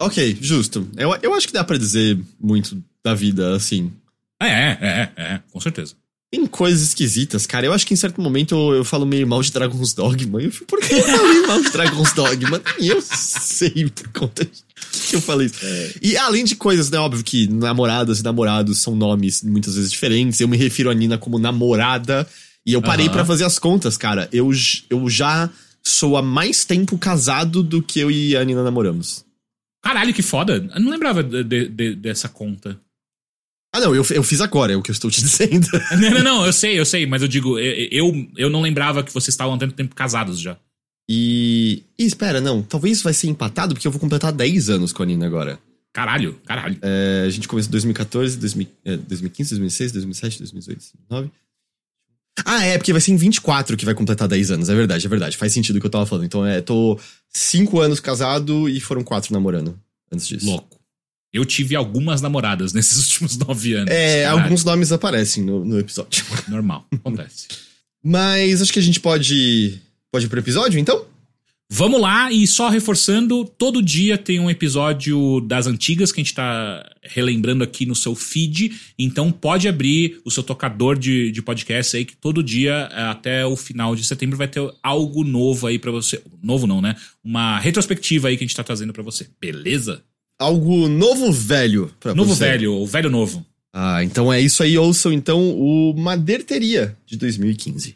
Ok, 0.01 0.37
justo. 0.41 0.89
Eu, 0.97 1.15
eu 1.21 1.33
acho 1.33 1.47
que 1.47 1.53
dá 1.53 1.63
pra 1.63 1.77
dizer 1.77 2.19
muito 2.39 2.83
da 3.03 3.13
vida, 3.13 3.55
assim. 3.55 3.91
É, 4.41 4.47
é, 4.47 4.77
é, 4.81 5.11
é, 5.15 5.39
com 5.51 5.59
certeza. 5.59 5.95
Tem 6.35 6.47
coisas 6.47 6.81
esquisitas, 6.81 7.45
cara. 7.45 7.67
Eu 7.67 7.73
acho 7.73 7.85
que 7.85 7.93
em 7.93 7.97
certo 7.97 8.19
momento 8.19 8.55
eu, 8.55 8.77
eu 8.77 8.83
falo 8.83 9.05
meio 9.05 9.27
mal 9.27 9.39
de 9.43 9.51
Dragon's 9.51 9.93
Dogma. 9.93 10.41
Eu 10.41 10.51
fico, 10.51 10.65
por 10.65 10.79
que 10.79 10.91
eu 10.95 11.03
falei 11.03 11.41
mal 11.45 11.61
de 11.61 11.69
Dragon's 11.69 12.11
Dogma? 12.13 12.59
Nem 12.79 12.89
eu 12.89 12.99
sei 13.03 13.87
por 13.89 14.07
conta 14.07 14.43
que 14.43 15.15
eu 15.15 15.21
falei 15.21 15.45
isso. 15.45 15.59
E 16.01 16.17
além 16.17 16.43
de 16.43 16.55
coisas, 16.55 16.89
né? 16.89 16.97
Óbvio 16.97 17.23
que 17.23 17.47
namoradas 17.47 18.19
e 18.19 18.23
namorados 18.23 18.79
são 18.79 18.95
nomes 18.95 19.43
muitas 19.43 19.75
vezes 19.75 19.91
diferentes. 19.91 20.39
Eu 20.41 20.47
me 20.47 20.57
refiro 20.57 20.89
a 20.89 20.93
Nina 20.95 21.19
como 21.19 21.37
namorada. 21.37 22.27
E 22.65 22.73
eu 22.73 22.81
parei 22.81 23.05
Aham. 23.05 23.13
pra 23.13 23.25
fazer 23.25 23.43
as 23.43 23.59
contas, 23.59 23.95
cara. 23.95 24.27
Eu, 24.33 24.49
eu 24.89 25.07
já 25.09 25.47
sou 25.83 26.17
há 26.17 26.21
mais 26.23 26.65
tempo 26.65 26.97
casado 26.97 27.61
do 27.61 27.79
que 27.83 27.99
eu 27.99 28.09
e 28.09 28.35
a 28.35 28.43
Nina 28.43 28.63
namoramos. 28.63 29.23
Caralho, 29.83 30.13
que 30.15 30.23
foda. 30.23 30.67
Eu 30.73 30.79
não 30.81 30.89
lembrava 30.89 31.21
de- 31.21 31.43
de- 31.67 31.93
dessa 31.95 32.27
conta. 32.27 32.79
Ah, 33.73 33.79
não, 33.79 33.95
eu, 33.95 34.05
eu 34.11 34.21
fiz 34.21 34.39
agora, 34.39 34.71
é 34.71 34.75
o 34.75 34.83
que 34.83 34.91
eu 34.91 34.93
estou 34.93 35.09
te 35.09 35.19
dizendo. 35.23 35.67
Não, 35.99 36.11
não, 36.11 36.23
não, 36.23 36.45
eu 36.45 36.53
sei, 36.53 36.79
eu 36.79 36.85
sei, 36.85 37.07
mas 37.07 37.23
eu 37.23 37.27
digo, 37.27 37.57
eu, 37.57 38.27
eu, 38.37 38.49
não 38.49 38.61
lembrava 38.61 39.03
que 39.03 39.11
vocês 39.11 39.33
estavam 39.33 39.55
há 39.55 39.57
tanto 39.57 39.73
tempo 39.73 39.95
casados 39.95 40.39
já. 40.39 40.55
E. 41.09 41.81
E 41.97 42.05
espera, 42.05 42.39
não. 42.39 42.61
Talvez 42.61 43.01
vai 43.01 43.13
ser 43.13 43.27
empatado, 43.27 43.73
porque 43.73 43.87
eu 43.87 43.91
vou 43.91 43.99
completar 43.99 44.31
10 44.31 44.69
anos 44.69 44.93
com 44.93 45.01
a 45.01 45.05
Nina 45.07 45.25
agora. 45.25 45.59
Caralho, 45.91 46.39
caralho. 46.45 46.77
É, 46.81 47.23
a 47.25 47.29
gente 47.29 47.47
começou 47.47 47.69
em 47.69 47.71
2014, 47.71 48.37
2000, 48.37 48.67
é, 48.85 48.97
2015, 48.97 49.49
2006, 49.49 49.91
2007, 49.91 50.37
2018, 50.39 50.79
2009. 51.09 51.31
Ah, 52.45 52.63
é, 52.63 52.77
porque 52.77 52.91
vai 52.91 53.01
ser 53.01 53.11
em 53.11 53.15
24 53.15 53.77
que 53.77 53.85
vai 53.85 53.93
completar 53.93 54.27
10 54.27 54.51
anos. 54.51 54.69
É 54.69 54.75
verdade, 54.75 55.05
é 55.05 55.09
verdade. 55.09 55.37
Faz 55.37 55.51
sentido 55.51 55.77
o 55.77 55.79
que 55.79 55.85
eu 55.85 55.91
tava 55.91 56.05
falando. 56.05 56.25
Então, 56.25 56.45
é, 56.45 56.61
tô 56.61 56.99
5 57.29 57.79
anos 57.79 57.99
casado 57.99 58.69
e 58.69 58.79
foram 58.79 59.03
4 59.03 59.33
namorando 59.33 59.79
antes 60.11 60.27
disso. 60.27 60.45
Louco. 60.45 60.82
Eu 61.33 61.43
tive 61.43 61.75
algumas 61.75 62.21
namoradas 62.21 62.71
nesses 62.73 62.97
últimos 63.05 63.37
nove 63.37 63.73
anos. 63.73 63.91
É, 63.91 64.23
Caralho. 64.23 64.43
alguns 64.43 64.63
nomes 64.63 64.91
aparecem 64.91 65.43
no, 65.43 65.65
no 65.65 65.79
episódio. 65.79 66.23
Normal, 66.47 66.85
acontece. 66.91 67.47
Mas 68.03 68.61
acho 68.61 68.71
que 68.71 68.79
a 68.79 68.83
gente 68.83 68.99
pode. 68.99 69.79
Pode 70.11 70.25
ir 70.25 70.29
pro 70.29 70.39
episódio, 70.39 70.79
então? 70.79 71.07
Vamos 71.75 71.99
lá, 71.99 72.31
e 72.31 72.45
só 72.45 72.69
reforçando, 72.69 73.45
todo 73.45 73.81
dia 73.81 74.15
tem 74.15 74.39
um 74.39 74.47
episódio 74.47 75.41
das 75.41 75.65
antigas 75.65 76.11
que 76.11 76.21
a 76.21 76.23
gente 76.23 76.35
tá 76.35 76.87
relembrando 77.01 77.63
aqui 77.63 77.83
no 77.83 77.95
seu 77.95 78.13
feed. 78.13 78.79
Então 78.99 79.31
pode 79.31 79.67
abrir 79.67 80.21
o 80.23 80.29
seu 80.29 80.43
tocador 80.43 80.99
de, 80.99 81.31
de 81.31 81.41
podcast 81.41 81.97
aí, 81.97 82.05
que 82.05 82.15
todo 82.15 82.43
dia, 82.43 82.89
eh, 82.91 83.03
até 83.05 83.43
o 83.43 83.55
final 83.55 83.95
de 83.95 84.03
setembro, 84.03 84.37
vai 84.37 84.47
ter 84.47 84.61
algo 84.83 85.23
novo 85.23 85.65
aí 85.65 85.79
pra 85.79 85.89
você. 85.89 86.21
Novo 86.43 86.67
não, 86.67 86.79
né? 86.79 86.95
Uma 87.23 87.57
retrospectiva 87.57 88.27
aí 88.27 88.37
que 88.37 88.43
a 88.43 88.47
gente 88.47 88.55
tá 88.55 88.63
trazendo 88.63 88.93
pra 88.93 89.01
você. 89.01 89.27
Beleza? 89.41 90.03
Algo 90.43 90.87
novo 90.87 91.31
velho 91.31 91.89
pra 91.99 92.13
Novo 92.13 92.33
você. 92.35 92.45
velho, 92.45 92.73
o 92.73 92.85
velho 92.85 93.09
novo. 93.09 93.45
Ah, 93.73 94.03
então 94.03 94.31
é 94.31 94.39
isso 94.41 94.61
aí. 94.61 94.77
Ouçam 94.77 95.11
então 95.13 95.39
o 95.57 95.93
Maderteria 95.97 96.95
de 97.05 97.17
2015. 97.17 97.95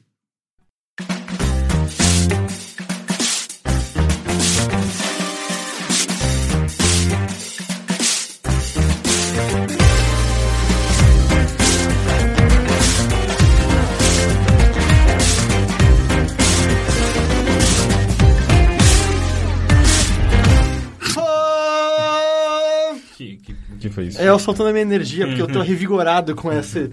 Foi 23.98 24.06
isso? 24.06 24.22
É, 24.22 24.30
eu 24.30 24.38
soltando 24.38 24.70
a 24.70 24.72
minha 24.72 24.84
energia, 24.84 25.26
porque 25.26 25.42
eu 25.42 25.48
tô 25.48 25.60
revigorado 25.64 26.36
com 26.36 26.54
esse, 26.54 26.92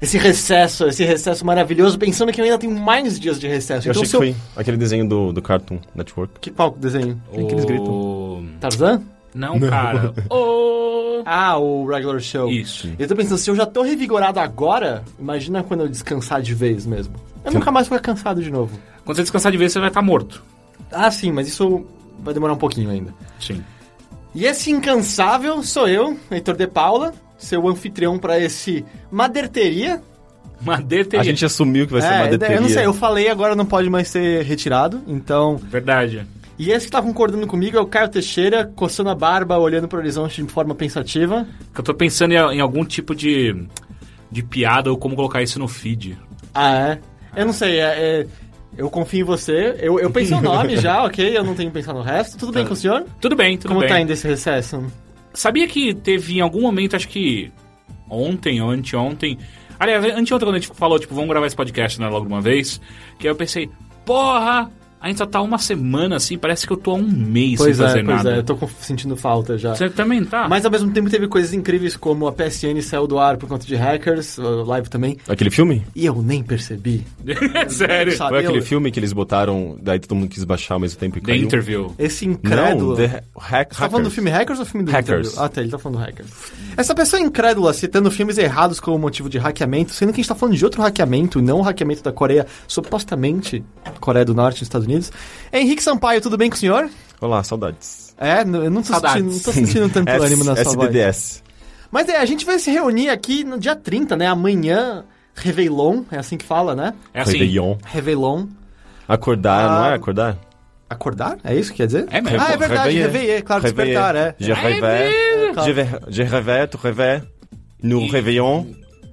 esse 0.00 0.18
recesso, 0.18 0.86
esse 0.86 1.02
recesso 1.02 1.44
maravilhoso, 1.44 1.98
pensando 1.98 2.30
que 2.30 2.38
eu 2.38 2.44
ainda 2.44 2.58
tenho 2.58 2.78
mais 2.78 3.18
dias 3.18 3.40
de 3.40 3.48
recesso. 3.48 3.88
Eu 3.88 3.92
então, 3.92 4.02
achei 4.02 4.10
que 4.10 4.16
eu... 4.16 4.34
foi 4.34 4.36
aquele 4.54 4.76
desenho 4.76 5.08
do, 5.08 5.32
do 5.32 5.40
Cartoon 5.40 5.78
Network. 5.94 6.38
Que 6.40 6.50
qual 6.50 6.70
desenho? 6.70 7.18
Tem 7.32 7.46
que 7.46 7.54
eles 7.54 7.64
gritam. 7.64 7.86
O- 7.86 8.46
Tarzan? 8.60 9.02
Não, 9.34 9.58
cara. 9.58 10.12
O- 10.30 11.22
Ah, 11.24 11.56
o 11.56 11.86
Regular 11.86 12.20
Show. 12.20 12.50
Isso. 12.50 12.90
Eu 12.98 13.08
tô 13.08 13.16
pensando, 13.16 13.38
se 13.38 13.50
eu 13.50 13.56
já 13.56 13.64
tô 13.64 13.80
revigorado 13.80 14.38
agora, 14.38 15.02
imagina 15.18 15.62
quando 15.62 15.80
eu 15.80 15.88
descansar 15.88 16.42
de 16.42 16.52
vez 16.52 16.84
mesmo. 16.84 17.14
Eu 17.42 17.52
nunca 17.52 17.72
mais 17.72 17.88
vou 17.88 17.96
ficar 17.96 18.12
cansado 18.12 18.42
de 18.42 18.50
novo. 18.50 18.78
Quando 19.02 19.16
você 19.16 19.22
descansar 19.22 19.50
de 19.50 19.56
vez, 19.56 19.72
você 19.72 19.78
vai 19.78 19.88
estar 19.88 20.02
morto. 20.02 20.44
Ah, 20.92 21.10
sim, 21.10 21.32
mas 21.32 21.48
isso 21.48 21.86
vai 22.18 22.34
demorar 22.34 22.52
um 22.52 22.58
pouquinho 22.58 22.90
ainda. 22.90 23.14
Sim. 23.40 23.62
E 24.34 24.44
esse 24.46 24.70
incansável 24.70 25.62
sou 25.62 25.88
eu, 25.88 26.18
Heitor 26.30 26.56
de 26.56 26.66
Paula, 26.66 27.14
seu 27.38 27.68
anfitrião 27.68 28.18
pra 28.18 28.38
esse 28.38 28.84
Maderteria. 29.10 30.02
Madeira 30.60 31.20
A 31.20 31.22
gente 31.22 31.44
assumiu 31.44 31.86
que 31.86 31.92
vai 31.92 32.00
ser 32.02 32.08
É, 32.12 32.28
deteria. 32.28 32.56
eu 32.56 32.62
não 32.62 32.68
sei, 32.68 32.86
eu 32.86 32.94
falei 32.94 33.28
agora 33.28 33.54
não 33.54 33.66
pode 33.66 33.90
mais 33.90 34.08
ser 34.08 34.42
retirado, 34.44 35.02
então... 35.06 35.56
Verdade. 35.56 36.26
E 36.58 36.70
esse 36.70 36.86
que 36.86 36.92
tá 36.92 37.02
concordando 37.02 37.46
comigo 37.46 37.76
é 37.76 37.80
o 37.80 37.86
Caio 37.86 38.08
Teixeira, 38.08 38.64
coçando 38.74 39.10
a 39.10 39.14
barba, 39.14 39.58
olhando 39.58 39.88
pro 39.88 39.98
horizonte 39.98 40.42
de 40.42 40.50
forma 40.50 40.74
pensativa. 40.74 41.46
Eu 41.76 41.82
tô 41.82 41.92
pensando 41.92 42.32
em, 42.32 42.36
em 42.36 42.60
algum 42.60 42.84
tipo 42.84 43.14
de, 43.14 43.66
de 44.30 44.42
piada 44.42 44.90
ou 44.90 44.96
como 44.96 45.16
colocar 45.16 45.42
isso 45.42 45.58
no 45.58 45.68
feed. 45.68 46.16
Ah, 46.54 46.72
é? 46.72 46.98
Eu 47.36 47.46
não 47.46 47.52
sei, 47.52 47.80
é... 47.80 48.20
é- 48.20 48.26
eu 48.76 48.90
confio 48.90 49.20
em 49.20 49.24
você. 49.24 49.76
Eu, 49.78 49.98
eu 49.98 50.10
pensei 50.10 50.36
o 50.36 50.40
nome 50.40 50.76
já, 50.76 51.02
ok? 51.06 51.36
Eu 51.36 51.44
não 51.44 51.54
tenho 51.54 51.70
que 51.70 51.74
pensar 51.74 51.92
no 51.92 52.02
resto. 52.02 52.36
Tudo 52.38 52.52
bem 52.52 52.66
com 52.66 52.72
o 52.72 52.76
senhor? 52.76 53.04
Tudo 53.20 53.36
bem, 53.36 53.56
tudo 53.56 53.68
Como 53.68 53.80
bem. 53.80 53.88
tá 53.88 54.00
indo 54.00 54.12
esse 54.12 54.26
recesso? 54.26 54.84
Sabia 55.32 55.66
que 55.66 55.94
teve 55.94 56.38
em 56.38 56.40
algum 56.40 56.60
momento, 56.60 56.94
acho 56.96 57.08
que 57.08 57.52
ontem 58.08 58.60
ou 58.60 58.70
anteontem. 58.70 59.38
Aliás, 59.78 60.04
anteontem 60.04 60.46
quando 60.46 60.54
a 60.56 60.58
gente 60.58 60.72
falou, 60.74 60.98
tipo, 60.98 61.14
vamos 61.14 61.30
gravar 61.30 61.46
esse 61.46 61.56
podcast 61.56 62.00
né, 62.00 62.08
logo 62.08 62.26
uma 62.26 62.40
vez, 62.40 62.80
que 63.18 63.26
aí 63.26 63.32
eu 63.32 63.36
pensei, 63.36 63.68
porra, 64.04 64.70
A 65.04 65.08
gente 65.08 65.18
só 65.18 65.26
tá 65.26 65.42
uma 65.42 65.58
semana, 65.58 66.16
assim, 66.16 66.38
parece 66.38 66.66
que 66.66 66.72
eu 66.72 66.78
tô 66.78 66.92
há 66.92 66.94
um 66.94 67.02
mês 67.02 67.58
Pois 67.58 67.76
sem 67.76 67.84
é, 67.84 67.88
fazer 67.88 68.04
pois 68.04 68.16
nada. 68.16 68.34
é, 68.36 68.38
eu 68.38 68.42
tô 68.42 68.56
com- 68.56 68.66
sentindo 68.80 69.14
falta 69.18 69.58
já. 69.58 69.74
Você 69.74 69.90
também 69.90 70.24
tá? 70.24 70.48
Mas 70.48 70.64
ao 70.64 70.70
mesmo 70.70 70.90
tempo 70.92 71.10
teve 71.10 71.28
coisas 71.28 71.52
incríveis 71.52 71.94
como 71.94 72.26
a 72.26 72.32
PSN 72.32 72.80
saiu 72.80 73.06
do 73.06 73.18
ar 73.18 73.36
por 73.36 73.46
conta 73.46 73.66
de 73.66 73.74
hackers, 73.76 74.38
live 74.38 74.88
também, 74.88 75.18
Aquele 75.28 75.50
filme? 75.50 75.84
e 75.94 76.06
eu 76.06 76.22
nem 76.22 76.42
percebi. 76.42 77.04
Sério. 77.68 78.16
Sabe, 78.16 78.30
Foi 78.30 78.38
aquele 78.38 78.58
eu- 78.60 78.62
filme 78.62 78.90
que 78.90 78.98
eles 78.98 79.12
botaram, 79.12 79.76
daí 79.82 79.98
todo 79.98 80.14
mundo 80.14 80.28
quis 80.30 80.42
baixar 80.42 80.72
ao 80.72 80.80
mesmo 80.80 80.98
tempo 80.98 81.18
e 81.18 81.20
The 81.20 81.26
caiu? 81.32 81.42
Interview. 81.44 81.94
Esse 81.98 82.24
incrédulo. 82.26 82.90
Não, 82.90 82.96
The 82.96 83.22
Hack, 83.38 83.74
Você 83.74 83.80
tá 83.82 83.90
falando 83.90 84.04
do 84.06 84.10
filme 84.10 84.30
Hackers 84.30 84.58
ou 84.58 84.64
filme 84.64 84.86
do 84.86 84.90
Hackers. 84.90 85.26
Interview? 85.28 85.44
Ah, 85.44 85.48
tá, 85.50 85.60
ele 85.60 85.70
tá 85.70 85.78
falando 85.78 85.98
do 85.98 86.02
Hackers. 86.02 86.30
Essa 86.78 86.94
pessoa 86.94 87.20
incrédula 87.20 87.74
citando 87.74 88.10
filmes 88.10 88.38
errados 88.38 88.80
como 88.80 88.98
motivo 88.98 89.28
de 89.28 89.36
hackeamento, 89.36 89.92
sendo 89.92 90.14
que 90.14 90.20
a 90.20 90.22
gente 90.22 90.28
tá 90.28 90.34
falando 90.34 90.56
de 90.56 90.64
outro 90.64 90.80
hackeamento, 90.80 91.42
não 91.42 91.58
o 91.58 91.62
hackeamento 91.62 92.02
da 92.02 92.10
Coreia, 92.10 92.46
supostamente 92.66 93.62
Coreia 94.00 94.24
do 94.24 94.32
Norte 94.34 94.56
nos 94.60 94.62
Estados 94.62 94.86
Unidos. 94.86 94.93
Henrique 95.52 95.82
Sampaio, 95.82 96.20
tudo 96.20 96.36
bem 96.36 96.50
com 96.50 96.56
o 96.56 96.58
senhor? 96.58 96.88
Olá, 97.20 97.42
saudades. 97.42 98.14
É, 98.18 98.42
eu 98.42 98.70
não 98.70 98.82
tô, 98.82 98.88
Saudades. 98.88 99.16
sentindo, 99.16 99.32
não 99.34 99.40
tô 99.40 99.52
sentindo 99.52 99.88
tanto 99.88 100.08
ânimo 100.22 100.44
na 100.44 100.54
sua 100.56 100.72
voz. 100.74 100.88
SDDS. 100.90 101.42
Mas 101.90 102.08
é, 102.08 102.18
a 102.18 102.24
gente 102.24 102.44
vai 102.44 102.58
se 102.58 102.70
reunir 102.70 103.08
aqui 103.08 103.44
no 103.44 103.58
dia 103.58 103.74
30, 103.76 104.16
né? 104.16 104.26
Amanhã, 104.26 105.04
Réveillon, 105.34 106.02
é 106.10 106.18
assim 106.18 106.36
que 106.36 106.44
fala, 106.44 106.74
né? 106.74 106.92
É 107.12 107.20
assim. 107.20 107.32
Réveillon. 107.32 107.76
Réveillon. 107.84 108.46
Acordar, 109.08 109.64
Ah. 109.70 109.78
não 109.78 109.86
é? 109.86 109.94
Acordar? 109.94 110.38
Acordar? 110.88 111.38
É 111.44 111.54
isso 111.54 111.70
que 111.70 111.78
quer 111.78 111.86
dizer? 111.86 112.06
É 112.10 112.20
mesmo. 112.20 112.38
Ah, 112.40 112.52
é 112.52 112.56
verdade, 112.56 112.98
Réveiller. 112.98 113.42
claro, 113.44 113.62
Réveiller. 113.62 113.94
despertar, 113.94 114.16
é. 114.16 114.34
Je 114.38 114.52
réveille. 114.52 115.52
claro. 115.54 115.72
Je 116.08 116.22
réveille, 116.22 116.68
tu 116.68 116.76
réveilles. 116.76 117.22
Nous 117.82 118.00
E- 118.02 118.10
réveillons. 118.10 118.66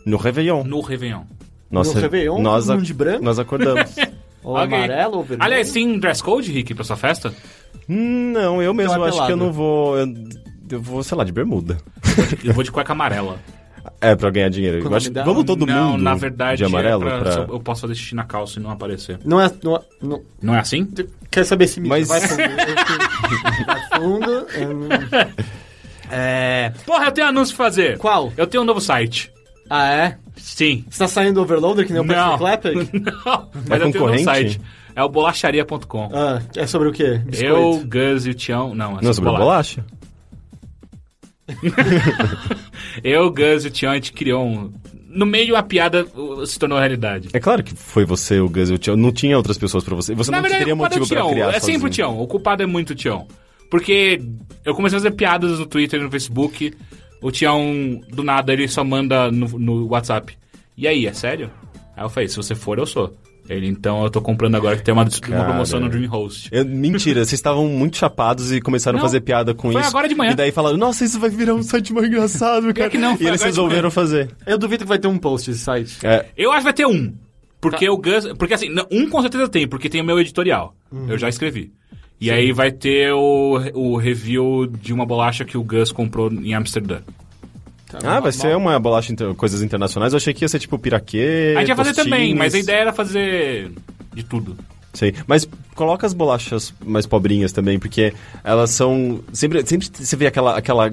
Nous 0.05 0.17
réveillons. 0.17 0.63
No 0.63 0.81
Réveillon. 0.81 1.25
Nós, 1.69 1.87
No 1.93 2.01
Réveillon, 2.01 2.39
nós, 2.41 2.65
de 2.67 2.93
branco? 2.93 3.23
nós 3.23 3.39
acordamos. 3.39 3.95
Ou 4.43 4.55
Ok. 4.55 4.63
amarelo 4.75 5.17
ou 5.17 5.23
vermelho. 5.23 5.43
Aliás, 5.45 5.71
tem 5.71 5.99
dress 5.99 6.21
code, 6.23 6.51
Rick, 6.51 6.73
pra 6.73 6.83
sua 6.83 6.95
festa? 6.97 7.33
Não, 7.87 8.61
eu 8.61 8.73
mesmo 8.73 8.91
Então 8.93 9.05
é 9.05 9.09
acho 9.09 9.17
que 9.17 9.23
eu 9.23 9.27
pelado. 9.27 9.45
não 9.45 9.51
vou... 9.53 9.97
Eu, 9.97 10.07
eu 10.71 10.81
vou, 10.81 11.03
sei 11.03 11.17
lá, 11.17 11.23
de 11.23 11.31
bermuda. 11.31 11.77
Eu 12.43 12.53
vou 12.53 12.63
de 12.63 12.71
cueca 12.71 12.93
amarela. 12.93 13.37
É, 13.99 14.15
pra 14.15 14.29
ganhar 14.29 14.49
dinheiro. 14.49 14.79
Eu 14.79 14.95
acho- 14.95 15.09
dela? 15.11 15.25
vamos 15.25 15.43
todo 15.43 15.65
não, 15.65 15.91
mundo 15.93 16.03
na 16.03 16.13
verdade, 16.15 16.57
de 16.59 16.65
amarelo? 16.65 17.07
é 17.07 17.19
pra, 17.19 17.31
pra... 17.45 17.53
eu 17.53 17.59
posso 17.59 17.81
fazer 17.81 17.95
xixi 17.95 18.13
na 18.15 18.23
calça 18.23 18.59
e 18.59 18.61
não 18.63 18.69
aparecer. 18.71 19.19
Não 19.25 19.41
é... 19.41 19.51
Não, 19.63 19.75
é- 19.75 19.81
não, 20.01 20.21
Não 20.41 20.55
é 20.55 20.59
assim? 20.59 20.87
quer 21.29 21.43
saber 21.45 21.67
se 21.67 21.79
me 21.81 21.89
Mas- 21.89 22.07
vai 22.07 22.21
fundo? 22.21 22.37
Vai 23.65 23.99
fundo. 23.99 24.31
eu 24.53 24.73
não- 24.73 24.87
É... 26.09 26.71
Porra, 26.85 27.05
eu 27.05 27.11
tenho 27.11 27.27
anúncio 27.27 27.55
pra 27.55 27.65
fazer. 27.65 27.97
Qual? 27.97 28.31
Eu 28.37 28.45
tenho 28.47 28.63
um 28.63 28.65
novo 28.65 28.81
site. 28.81 29.31
Ah, 29.73 29.87
é? 29.89 30.17
Sim. 30.35 30.83
Você 30.89 30.99
tá 30.99 31.07
saindo 31.07 31.35
do 31.35 31.41
Overloader 31.43 31.85
que 31.87 31.93
nem 31.93 32.01
o 32.01 32.05
Não. 32.05 32.13
Pastor 32.13 32.37
Clapper? 32.39 32.73
não. 32.91 33.49
Mas 33.69 33.81
eu 33.81 33.91
tenho 33.93 34.11
um 34.11 34.17
site. 34.19 34.59
É 34.93 35.01
o 35.01 35.07
bolacharia.com. 35.07 36.09
Ah, 36.13 36.41
é 36.57 36.67
sobre 36.67 36.89
o 36.89 36.91
quê? 36.91 37.21
Eu, 37.31 37.75
Biscoito? 37.77 37.87
Gus 37.87 38.25
e 38.25 38.29
o 38.31 38.33
Tião. 38.33 38.75
Não, 38.75 38.99
é 38.99 39.01
Não, 39.01 39.13
sobre 39.13 39.29
a 39.29 39.33
bolacha. 39.33 39.81
bolacha? 39.81 40.01
Eu, 43.03 43.31
Gus 43.31 43.65
e 43.65 43.67
o 43.67 43.71
Tião, 43.71 43.91
a 43.91 43.95
gente 43.95 44.13
criou 44.13 44.45
um. 44.45 44.73
No 45.07 45.25
meio 45.25 45.55
a 45.55 45.63
piada 45.63 46.05
se 46.45 46.57
tornou 46.57 46.77
realidade. 46.79 47.29
É 47.33 47.39
claro 47.39 47.63
que 47.63 47.75
foi 47.75 48.05
você, 48.05 48.39
o 48.39 48.47
Gus 48.49 48.69
e 48.69 48.73
o 48.73 48.77
Tião. 48.77 48.95
Não 48.95 49.11
tinha 49.11 49.35
outras 49.37 49.57
pessoas 49.57 49.83
pra 49.83 49.95
você. 49.95 50.13
Você 50.15 50.31
Na 50.31 50.37
não 50.37 50.41
verdade, 50.43 50.59
teria 50.65 50.73
é 50.73 50.75
motivo 50.75 51.07
pra 51.07 51.15
Tião. 51.17 51.31
criar 51.31 51.47
É 51.49 51.51
sempre 51.53 51.61
sozinho. 51.73 51.85
o 51.85 51.89
Tião. 51.89 52.19
O 52.21 52.27
culpado 52.27 52.63
é 52.63 52.65
muito 52.65 52.91
o 52.91 52.95
Tião. 52.95 53.27
Porque 53.69 54.21
eu 54.65 54.73
comecei 54.75 54.97
a 54.97 55.01
fazer 55.01 55.11
piadas 55.15 55.59
no 55.59 55.65
Twitter 55.65 55.99
e 55.99 56.03
no 56.03 56.11
Facebook. 56.11 56.73
O 57.21 57.31
Tião, 57.31 58.01
do 58.09 58.23
nada, 58.23 58.51
ele 58.51 58.67
só 58.67 58.83
manda 58.83 59.31
no, 59.31 59.47
no 59.59 59.87
WhatsApp. 59.87 60.35
E 60.77 60.87
aí, 60.87 61.05
é 61.05 61.13
sério? 61.13 61.51
Aí 61.95 62.03
eu 62.03 62.09
falei, 62.09 62.27
se 62.27 62.35
você 62.35 62.55
for, 62.55 62.77
eu 62.79 62.85
sou. 62.85 63.15
Ele, 63.49 63.67
então 63.67 64.03
eu 64.03 64.09
tô 64.09 64.21
comprando 64.21 64.55
agora 64.55 64.77
que 64.77 64.83
tem 64.83 64.93
uma, 64.93 65.03
uma 65.03 65.43
promoção 65.43 65.79
no 65.79 65.89
Dreamhost. 65.89 66.47
Eu- 66.51 66.63
mentira, 66.65 67.19
vocês 67.25 67.33
estavam 67.33 67.67
muito 67.67 67.97
chapados 67.97 68.51
e 68.51 68.61
começaram 68.61 68.97
Não, 68.97 69.03
a 69.05 69.07
fazer 69.07 69.19
piada 69.21 69.53
com 69.53 69.71
foi 69.71 69.81
isso. 69.81 69.89
agora 69.89 70.07
de 70.07 70.15
manhã. 70.15 70.31
E 70.31 70.35
daí 70.35 70.51
falaram, 70.51 70.77
nossa, 70.77 71.03
isso 71.03 71.19
vai 71.19 71.29
virar 71.29 71.53
um 71.55 71.63
site 71.63 71.91
mais 71.91 72.07
engraçado, 72.07 72.73
cara. 72.73 72.89
que 72.89 72.97
não, 72.97 73.17
e 73.19 73.27
eles 73.27 73.41
resolveram 73.41 73.91
fazer. 73.91 74.29
Eu 74.45 74.57
duvido 74.57 74.83
que 74.85 74.89
vai 74.89 74.99
ter 74.99 75.07
um 75.07 75.17
post 75.17 75.49
desse 75.51 75.63
site. 75.63 75.97
É, 76.05 76.27
Eu 76.37 76.51
acho 76.51 76.59
que 76.59 76.63
vai 76.65 76.73
ter 76.73 76.85
um. 76.87 77.13
Porque 77.59 77.87
o 77.89 77.97
Gus. 77.97 78.25
Porque 78.37 78.53
assim, 78.53 78.69
não, 78.69 78.85
um 78.89 79.09
com 79.09 79.21
certeza 79.21 79.47
tem, 79.49 79.67
porque 79.67 79.89
tem 79.89 80.01
o 80.01 80.05
meu 80.05 80.19
editorial. 80.19 80.75
Eu 81.07 81.17
já 81.17 81.27
escrevi. 81.29 81.71
E 82.21 82.29
aí 82.29 82.51
vai 82.51 82.71
ter 82.71 83.11
o, 83.13 83.59
o 83.73 83.97
review 83.97 84.67
de 84.67 84.93
uma 84.93 85.07
bolacha 85.07 85.43
que 85.43 85.57
o 85.57 85.63
Gus 85.63 85.91
comprou 85.91 86.31
em 86.31 86.53
Amsterdã. 86.53 86.99
ah, 88.03 88.19
vai 88.19 88.31
ser 88.31 88.55
uma 88.55 88.79
bolacha 88.79 89.11
inter... 89.11 89.33
coisas 89.33 89.63
internacionais. 89.63 90.13
Eu 90.13 90.17
achei 90.17 90.31
que 90.31 90.43
ia 90.45 90.47
ser 90.47 90.59
tipo 90.59 90.77
piraquê. 90.77 91.55
A 91.57 91.61
gente 91.61 91.69
ia 91.69 91.75
fazer 91.75 91.93
tostines. 91.93 92.11
também, 92.11 92.35
mas 92.35 92.53
a 92.53 92.59
ideia 92.59 92.77
era 92.77 92.93
fazer 92.93 93.71
de 94.13 94.23
tudo. 94.23 94.55
Sei. 94.93 95.13
Mas 95.25 95.47
coloca 95.73 96.05
as 96.05 96.13
bolachas 96.13 96.73
mais 96.85 97.05
pobrinhas 97.05 97.51
também, 97.51 97.79
porque 97.79 98.13
elas 98.43 98.71
são. 98.71 99.21
Sempre, 99.31 99.65
sempre 99.65 99.87
você 99.91 100.15
vê 100.15 100.27
aquela, 100.27 100.57
aquela, 100.57 100.91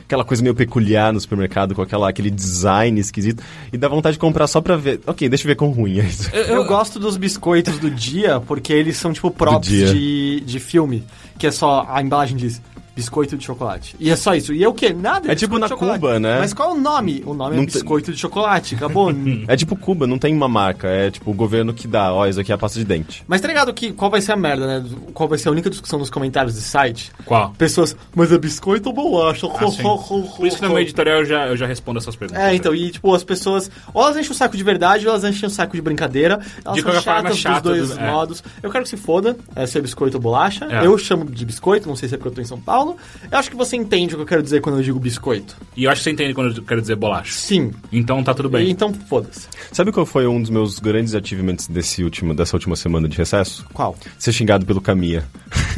aquela 0.00 0.24
coisa 0.24 0.42
meio 0.42 0.54
peculiar 0.54 1.12
no 1.12 1.20
supermercado, 1.20 1.74
com 1.74 1.82
aquela, 1.82 2.08
aquele 2.08 2.30
design 2.30 2.98
esquisito, 3.00 3.42
e 3.72 3.76
dá 3.76 3.88
vontade 3.88 4.14
de 4.14 4.18
comprar 4.18 4.46
só 4.48 4.60
pra 4.60 4.76
ver. 4.76 5.00
Ok, 5.06 5.28
deixa 5.28 5.44
eu 5.44 5.48
ver 5.48 5.54
quão 5.54 5.70
ruim 5.70 6.00
é 6.00 6.04
isso. 6.04 6.30
Eu, 6.34 6.64
gosto 6.64 6.98
dos 6.98 7.16
biscoitos 7.16 7.78
do 7.78 7.90
dia 7.90 8.40
porque 8.40 8.72
eles 8.72 8.96
são 8.96 9.12
tipo 9.12 9.30
props 9.30 9.68
de, 9.68 10.40
de 10.40 10.60
filme. 10.60 11.04
Que 11.38 11.46
é 11.46 11.50
só. 11.52 11.86
A 11.88 12.02
embalagem 12.02 12.36
diz 12.36 12.60
biscoito 12.98 13.36
de 13.36 13.44
chocolate. 13.44 13.94
E 14.00 14.10
é 14.10 14.16
só 14.16 14.34
isso. 14.34 14.52
E 14.52 14.62
é 14.64 14.68
o 14.68 14.74
quê? 14.74 14.92
Nada. 14.92 15.30
É 15.30 15.34
tipo 15.36 15.56
na. 15.58 15.68
Cuba, 15.68 16.18
né? 16.18 16.38
Mas 16.40 16.52
qual 16.52 16.70
é 16.70 16.72
o 16.72 16.80
nome? 16.80 17.22
O 17.24 17.32
nome 17.32 17.54
Não 17.56 17.62
é 17.62 17.66
tem- 17.66 17.74
biscoito 17.74 18.12
de 18.12 18.18
chocolate. 18.18 18.74
Acabou. 18.74 19.12
É 19.46 19.56
tipo 19.56 19.76
Cuba, 19.76 20.06
não 20.06 20.18
tem 20.18 20.34
uma 20.34 20.48
marca, 20.48 20.88
é 20.88 21.10
tipo 21.10 21.30
o 21.30 21.34
governo 21.34 21.72
que 21.72 21.86
dá, 21.86 22.12
ó, 22.12 22.26
isso 22.26 22.40
aqui 22.40 22.50
é 22.50 22.54
a 22.54 22.58
pasta 22.58 22.78
de 22.78 22.84
dente. 22.84 23.24
Mas 23.28 23.40
tá 23.40 23.46
ligado 23.48 23.72
que 23.72 23.92
qual 23.92 24.10
vai 24.10 24.20
ser 24.20 24.32
a 24.32 24.36
merda, 24.36 24.66
né? 24.66 24.84
Qual 25.14 25.28
vai 25.28 25.38
ser 25.38 25.48
a 25.48 25.52
única 25.52 25.70
discussão 25.70 25.98
nos 25.98 26.10
comentários 26.10 26.54
desse 26.54 26.68
site? 26.68 27.12
Qual? 27.24 27.50
Pessoas, 27.56 27.96
mas 28.14 28.32
é 28.32 28.38
biscoito 28.38 28.88
ou 28.88 28.94
bolacha? 28.94 29.46
Ah. 29.46 29.58
Por 30.36 30.46
isso 30.46 30.56
que 30.56 30.62
no 30.62 30.68
meu 30.70 30.80
editorial 30.80 31.18
eu 31.20 31.24
já, 31.24 31.46
eu 31.48 31.56
já 31.56 31.66
respondo 31.66 31.98
essas 31.98 32.16
perguntas. 32.16 32.42
É, 32.42 32.54
então, 32.54 32.74
e 32.74 32.90
tipo, 32.90 33.14
as 33.14 33.22
pessoas, 33.24 33.70
ou 33.94 34.02
elas 34.02 34.16
enchem 34.16 34.32
o 34.32 34.34
saco 34.34 34.56
de 34.56 34.62
verdade, 34.64 35.06
ou 35.06 35.12
elas 35.12 35.24
enchem 35.24 35.46
o 35.46 35.50
saco 35.50 35.76
de 35.76 35.82
brincadeira. 35.82 36.40
Elas 36.64 36.76
De 36.76 36.82
são 36.82 36.92
forma, 36.92 37.02
chatas 37.02 37.38
chato 37.38 37.62
dos 37.62 37.72
dois 37.72 37.90
do- 37.90 38.00
é. 38.00 38.10
modos. 38.10 38.42
Eu 38.62 38.70
quero 38.70 38.84
que 38.84 38.90
se 38.90 38.96
foda, 38.96 39.36
é, 39.54 39.66
se 39.66 39.78
é 39.78 39.80
biscoito 39.80 40.16
ou 40.16 40.22
bolacha. 40.22 40.66
É. 40.70 40.84
Eu 40.86 40.96
chamo 40.98 41.24
de 41.24 41.44
biscoito, 41.44 41.88
não 41.88 41.96
sei 41.96 42.08
se 42.08 42.14
é 42.14 42.18
porque 42.18 42.28
eu 42.28 42.34
tô 42.34 42.40
em 42.40 42.44
São 42.44 42.60
Paulo. 42.60 42.87
Eu 43.30 43.38
acho 43.38 43.50
que 43.50 43.56
você 43.56 43.76
entende 43.76 44.14
o 44.14 44.18
que 44.18 44.22
eu 44.22 44.26
quero 44.26 44.42
dizer 44.42 44.60
quando 44.60 44.76
eu 44.78 44.82
digo 44.82 44.98
biscoito. 44.98 45.56
E 45.76 45.84
eu 45.84 45.90
acho 45.90 46.00
que 46.00 46.04
você 46.04 46.10
entende 46.10 46.34
quando 46.34 46.56
eu 46.56 46.62
quero 46.62 46.80
dizer 46.80 46.96
bolacha. 46.96 47.32
Sim. 47.32 47.72
Então 47.92 48.22
tá 48.22 48.34
tudo 48.34 48.48
bem. 48.48 48.70
Então, 48.70 48.92
foda-se. 48.92 49.48
Sabe 49.72 49.92
qual 49.92 50.06
foi 50.06 50.26
um 50.26 50.40
dos 50.40 50.50
meus 50.50 50.78
grandes 50.78 51.14
achievements 51.14 51.66
desse 51.68 52.02
último, 52.04 52.34
dessa 52.34 52.56
última 52.56 52.76
semana 52.76 53.08
de 53.08 53.16
recesso? 53.16 53.66
Qual? 53.72 53.96
Ser 54.18 54.32
xingado 54.32 54.64
pelo 54.66 54.80
Camilla. 54.80 55.24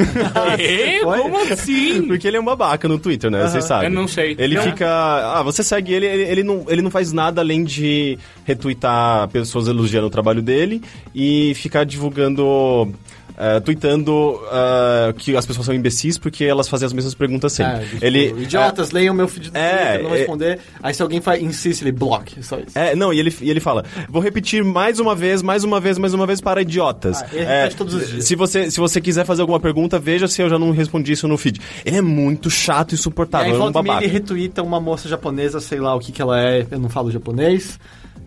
É? 0.59 1.01
Foi? 1.03 1.19
Como 1.21 1.37
assim? 1.53 2.07
Porque 2.07 2.27
ele 2.27 2.37
é 2.37 2.41
um 2.41 2.45
babaca 2.45 2.89
no 2.89 2.99
Twitter, 2.99 3.31
né? 3.31 3.47
Vocês 3.47 3.65
sabem. 3.65 3.89
Eu 3.89 3.95
não 3.95 4.09
sei. 4.09 4.35
Ele 4.39 4.55
Não. 4.55 4.63
fica. 4.63 4.87
Ah, 4.89 5.43
você 5.43 5.63
segue 5.63 5.93
ele, 5.93 6.07
ele, 6.07 6.23
ele 6.23 6.43
não, 6.43 6.65
ele 6.69 6.81
não 6.83 6.91
faz 6.91 7.13
nada 7.13 7.41
além 7.41 7.65
de 7.65 8.19
retweetar 8.45 9.29
pessoas 9.29 9.69
elogiando 9.69 10.07
o 10.07 10.11
trabalho 10.11 10.43
dele 10.43 10.83
e 11.15 11.53
ficar 11.55 11.85
divulgando. 11.85 12.93
Uh, 13.41 13.59
tweetando 13.63 14.39
ah, 14.53 15.15
que 15.17 15.35
as 15.35 15.47
pessoas 15.47 15.65
são 15.65 15.75
imbecis 15.75 16.19
porque 16.19 16.45
elas 16.45 16.69
fazem 16.69 16.85
as 16.85 16.93
mesmas 16.93 17.15
perguntas 17.15 17.55
sempre. 17.55 17.85
É, 17.85 17.87
tipo, 17.87 18.05
ele, 18.05 18.43
idiotas, 18.43 18.91
leiam 18.91 19.15
meu 19.15 19.27
feed 19.27 19.51
do 19.51 19.57
É, 19.57 19.93
Twitter, 19.95 20.03
não 20.03 20.15
é- 20.15 20.19
responder. 20.19 20.59
Aí 20.83 20.93
se 20.93 21.01
alguém 21.01 21.23
faz, 21.23 21.43
insiste, 21.43 21.81
ele 21.81 21.93
bloque. 21.93 22.39
É 22.39 22.43
só 22.43 22.59
isso. 22.59 22.79
É, 22.79 22.95
não, 22.95 23.15
e 23.15 23.19
ele, 23.19 23.35
e 23.41 23.49
ele 23.49 23.59
fala: 23.61 23.83
vou 24.11 24.21
repetir 24.21 24.63
mais 24.63 25.01
uma 25.01 25.15
vez, 25.15 25.41
mais 25.41 25.65
uma 25.65 25.81
vez, 25.81 25.97
mais 25.97 26.13
uma 26.13 26.27
vez 26.27 26.39
para 26.43 26.61
idiotas. 26.61 27.23
Ah, 27.23 27.29
ele 27.33 27.45
É, 27.45 27.57
repete 27.63 27.77
todos 27.77 27.95
os 27.95 28.09
dias. 28.11 28.25
Se 28.27 28.37
você, 28.37 28.71
se 28.71 28.79
você 28.79 29.01
quiser 29.01 29.25
fazer 29.25 29.41
alguma 29.41 29.59
pergunta, 29.59 29.99
veja 29.99 30.29
se 30.29 30.43
eu 30.43 30.51
já 30.51 30.59
não 30.59 30.71
respondi 30.71 31.13
isso 31.13 31.27
no 31.27 31.39
feed. 31.39 31.59
Ele 31.83 31.97
é 31.97 32.03
muito 32.03 32.51
chato 32.51 32.93
e 32.93 32.95
E 32.95 32.99
insuportável, 32.99 33.55
aí, 33.55 33.59
é 33.59 33.65
um 33.65 33.71
e 33.71 33.73
babaca. 33.73 34.05
ele 34.05 34.13
retuita 34.13 34.63
uma 34.63 34.79
moça 34.79 35.09
japonesa, 35.09 35.61
sei 35.61 35.81
lá 35.81 35.95
o 35.95 35.99
que 35.99 36.13
que 36.13 36.21
ela 36.21 36.39
é, 36.39 36.67
eu 36.71 36.79
não 36.79 36.91
falo 36.91 37.11
japonês. 37.11 37.81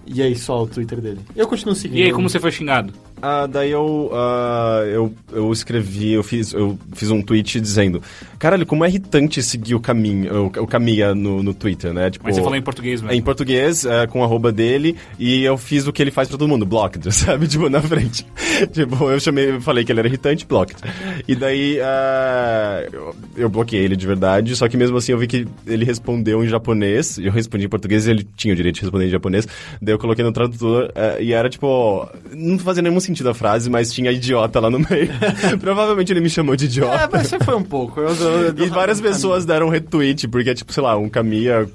E 0.08 0.24
aí, 0.24 0.36
só 0.36 0.63
o 0.63 0.67
Twitter 0.67 1.00
dele. 1.00 1.20
Eu 1.36 1.48
continuo 1.48 1.75
seguindo. 1.75 2.00
E 2.00 2.03
aí, 2.03 2.12
como 2.12 2.27
você 2.27 2.39
foi 2.39 2.51
xingado? 2.51 2.91
Ah, 3.25 3.48
daí 3.48 3.72
eu, 3.72 4.12
ah, 4.13 4.82
eu, 4.86 5.13
eu 5.32 5.50
escrevi, 5.53 6.12
eu 6.12 6.24
fiz, 6.24 6.51
eu 6.51 6.77
fiz 6.92 7.10
um 7.10 7.22
tweet 7.22 7.58
dizendo: 7.62 8.03
Caralho, 8.38 8.65
como 8.65 8.84
é 8.84 8.89
irritante 8.89 9.42
seguir 9.42 9.75
o 9.75 9.80
caminho, 9.80 10.51
o, 10.53 10.63
o 10.63 10.68
Camilla 10.68 11.15
no, 11.15 11.42
no 11.42 11.53
Twitter, 11.53 11.94
né? 11.94 12.12
Tipo, 12.12 12.25
Mas 12.25 12.36
você 12.36 12.42
falou 12.42 12.58
em 12.58 12.62
português 12.62 13.01
mesmo. 13.01 13.15
Em 13.15 13.22
português, 13.22 13.86
é, 13.86 14.06
com 14.08 14.20
o 14.20 14.24
arroba 14.25 14.51
dele, 14.51 14.98
e 15.18 15.42
eu 15.42 15.58
fiz 15.58 15.88
o 15.88 15.94
que 15.94 16.01
ele 16.01 16.12
faz 16.12 16.27
pra 16.27 16.38
todo 16.38 16.50
mundo, 16.50 16.65
blocked, 16.65 17.10
sabe? 17.15 17.48
Tipo, 17.48 17.70
na 17.70 17.82
frente. 17.82 18.27
tipo, 18.74 19.10
eu 19.10 19.18
chamei, 19.22 19.51
eu 19.51 19.62
falei 19.62 19.86
que 19.86 19.94
ele 19.94 20.01
era 20.01 20.10
irritante, 20.10 20.46
blocked. 20.46 20.82
E 21.25 21.34
daí, 21.34 21.80
ah, 21.80 22.86
eu, 22.92 23.15
eu 23.38 23.50
bloqueei 23.50 23.86
ele 23.86 23.96
de 23.96 24.06
verdade, 24.06 24.53
só 24.58 24.68
que 24.68 24.75
mesmo 24.75 24.98
assim 24.98 25.13
eu 25.13 25.18
vi 25.18 25.27
que 25.27 25.48
ele 25.65 25.86
respondeu 25.86 26.44
em 26.44 26.48
japonês, 26.50 27.18
eu 27.20 27.32
respondi 27.32 27.68
em 27.68 27.70
português 27.70 28.06
e 28.06 28.12
ele 28.12 28.27
tinha 28.36 28.53
o 28.53 28.58
direito 28.58 28.75
de 28.75 28.82
responder 28.82 29.06
em 29.06 29.10
japonês, 29.10 29.48
daí 29.82 29.94
eu 29.94 29.98
coloquei 29.98 30.25
no 30.25 30.34
tradutor, 30.34 30.92
eh, 30.94 31.24
e 31.24 31.32
era 31.32 31.50
tipo, 31.50 32.06
não 32.34 32.60
fazia 32.60 32.84
nenhum 32.84 33.00
sentido 33.00 33.12
sentido 33.13 33.29
a 33.29 33.34
frase, 33.34 33.70
mas 33.70 33.91
tinha 33.93 34.12
idiota 34.12 34.60
lá 34.60 34.70
no 34.70 34.79
meio. 34.79 35.10
Provavelmente 35.62 36.12
ele 36.12 36.20
me 36.22 36.29
chamou 36.29 36.55
de 36.55 36.65
É, 36.65 36.67
idiota. 36.67 37.10
mas 37.12 37.27
você 37.27 37.39
foi 37.39 37.55
um 37.55 37.63
pouco. 37.63 38.00
Eu, 38.01 38.10
eu- 38.15 38.41
eu- 38.55 38.65
E 38.65 38.70
várias 38.70 39.00
pessoas 39.00 39.46
deram 39.46 39.70
retweet, 39.70 40.27
porque 40.27 40.50
é 40.50 40.53
tipo, 40.53 40.72
sei 40.74 40.84
lá, 40.84 40.98
um 40.98 41.08
Caminha. 41.10 41.67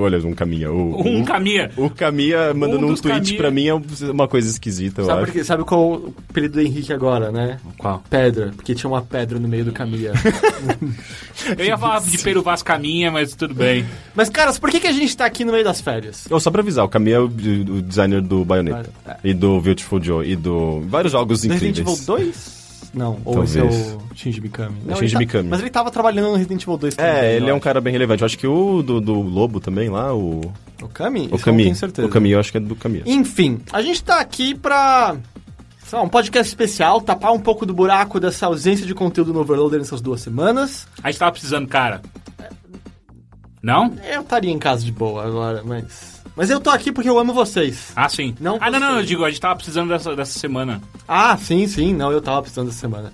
Olha, 0.00 0.18
um 0.26 0.34
Caminha. 0.34 0.70
O, 0.72 1.06
Um 1.06 1.22
o- 1.22 1.24
caminha. 1.24 1.70
O 1.76 1.90
Caminha 1.90 2.52
mandando 2.54 2.86
Um 2.86 2.90
um, 2.92 2.94
tweet 2.94 3.18
Caminha. 3.20 3.36
pra 3.38 3.50
mim 3.50 3.66
é 3.68 3.74
uma 4.10 4.26
coisa 4.28 4.48
esquisita, 4.48 5.02
eu 5.02 5.06
Sabe, 5.06 5.22
acho. 5.22 5.26
por 5.32 5.38
quê? 5.38 5.44
Sabe 5.44 5.64
qual 5.64 5.80
o 5.92 6.14
apelido 6.30 6.54
do 6.54 6.60
Henrique 6.60 6.92
agora, 6.92 7.30
né? 7.30 7.58
Qual? 7.76 8.02
Pedra, 8.10 8.52
porque 8.56 8.74
tinha 8.74 8.90
uma 8.90 9.02
pedra 9.02 9.38
no 9.38 9.46
meio 9.48 9.64
do 9.64 9.72
caminho. 9.72 10.12
Eu 11.58 11.64
ia 11.64 11.78
falar 11.78 12.00
de 12.00 12.18
Peru 12.18 12.42
Vaz 12.42 12.62
caminha, 12.62 13.10
mas 13.10 13.34
tudo 13.34 13.54
bem. 13.54 13.84
Mas, 14.14 14.28
caras, 14.28 14.58
por 14.58 14.70
que, 14.70 14.80
que 14.80 14.86
a 14.86 14.92
gente 14.92 15.16
tá 15.16 15.24
aqui 15.24 15.44
no 15.44 15.52
meio 15.52 15.64
das 15.64 15.80
férias? 15.80 16.26
Oh, 16.30 16.40
só 16.40 16.50
pra 16.50 16.60
avisar, 16.62 16.84
o 16.84 16.88
Caminha 16.88 17.16
é 17.16 17.20
o, 17.20 17.24
o 17.26 17.82
designer 17.82 18.20
do 18.20 18.44
Bayonetta. 18.44 18.90
É. 19.06 19.16
E 19.24 19.32
do 19.34 19.60
Beautiful 19.60 20.02
Joe. 20.02 20.28
E 20.28 20.34
do. 20.36 20.77
Vários 20.80 21.12
jogos 21.12 21.42
Resident 21.42 21.56
incríveis. 21.78 22.00
Evil 22.00 22.06
2? 22.06 22.58
Não, 22.94 23.18
ou 23.24 23.34
Talvez. 23.34 23.54
esse 23.56 23.58
é 23.58 23.96
o 23.96 23.98
Shinji 24.14 24.40
Mikami. 24.40 24.76
Não, 24.84 24.94
Shinji 24.96 25.04
ele 25.04 25.12
tá- 25.12 25.18
Mikami. 25.18 25.48
Mas 25.48 25.60
ele 25.60 25.70
tava 25.70 25.90
trabalhando 25.90 26.28
no 26.30 26.36
Resident 26.36 26.62
Evil 26.62 26.76
2 26.76 26.94
também. 26.94 27.12
É, 27.12 27.36
ele 27.36 27.50
é 27.50 27.54
um 27.54 27.60
cara 27.60 27.80
bem 27.80 27.92
relevante. 27.92 28.22
Eu 28.22 28.26
acho 28.26 28.38
que 28.38 28.46
o 28.46 28.82
do, 28.82 29.00
do 29.00 29.14
Lobo 29.20 29.60
também 29.60 29.88
lá, 29.88 30.14
o. 30.14 30.40
O 30.82 30.88
Kami? 30.88 31.28
O 31.32 31.38
certeza. 31.74 32.06
O 32.06 32.10
Caminha, 32.10 32.36
eu 32.36 32.40
acho 32.40 32.50
que 32.52 32.56
é 32.58 32.60
do 32.60 32.74
Caminha. 32.76 33.02
Enfim, 33.04 33.60
a 33.72 33.82
gente 33.82 34.02
tá 34.02 34.20
aqui 34.20 34.54
pra... 34.54 35.16
sei 35.84 35.98
lá, 35.98 36.04
um 36.04 36.08
podcast 36.08 36.48
especial, 36.48 37.00
tapar 37.00 37.32
um 37.32 37.40
pouco 37.40 37.66
do 37.66 37.74
buraco 37.74 38.20
dessa 38.20 38.46
ausência 38.46 38.86
de 38.86 38.94
conteúdo 38.94 39.32
no 39.32 39.40
Overloader 39.40 39.80
nessas 39.80 40.00
duas 40.00 40.20
semanas. 40.20 40.86
A 41.02 41.10
gente 41.10 41.18
tava 41.18 41.32
precisando, 41.32 41.66
cara. 41.66 42.00
Não? 43.62 43.94
Eu 44.08 44.22
estaria 44.22 44.50
em 44.50 44.58
casa 44.58 44.84
de 44.84 44.92
boa 44.92 45.24
agora, 45.24 45.62
mas... 45.64 46.18
Mas 46.36 46.50
eu 46.50 46.60
tô 46.60 46.70
aqui 46.70 46.92
porque 46.92 47.08
eu 47.08 47.18
amo 47.18 47.32
vocês. 47.32 47.90
Ah, 47.96 48.08
sim. 48.08 48.32
Não 48.38 48.58
ah, 48.60 48.70
não, 48.70 48.78
não, 48.78 48.98
eu 48.98 49.02
digo, 49.04 49.24
a 49.24 49.28
gente 49.28 49.40
tava 49.40 49.56
precisando 49.56 49.88
dessa, 49.88 50.14
dessa 50.14 50.38
semana. 50.38 50.80
Ah, 51.06 51.36
sim, 51.36 51.66
sim. 51.66 51.92
Não, 51.92 52.12
eu 52.12 52.20
tava 52.20 52.42
precisando 52.42 52.68
dessa 52.68 52.78
semana. 52.78 53.12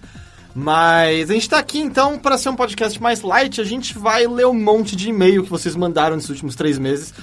Mas 0.55 1.31
a 1.31 1.35
gente 1.35 1.49
tá 1.49 1.59
aqui 1.59 1.79
então 1.81 2.19
para 2.19 2.37
ser 2.37 2.51
um 2.51 2.57
podcast 2.57 3.01
mais 3.03 3.23
light. 3.23 3.63
A 3.63 3.65
gente 3.65 3.99
vai 3.99 4.27
ler 4.27 4.47
um 4.47 4.53
monte 4.53 4.95
de 4.95 5.09
e-mail 5.09 5.43
que 5.43 5.49
vocês 5.49 5.75
mandaram 5.75 6.17
nesses 6.17 6.29
últimos 6.29 6.55
três 6.55 6.79
meses. 6.79 7.15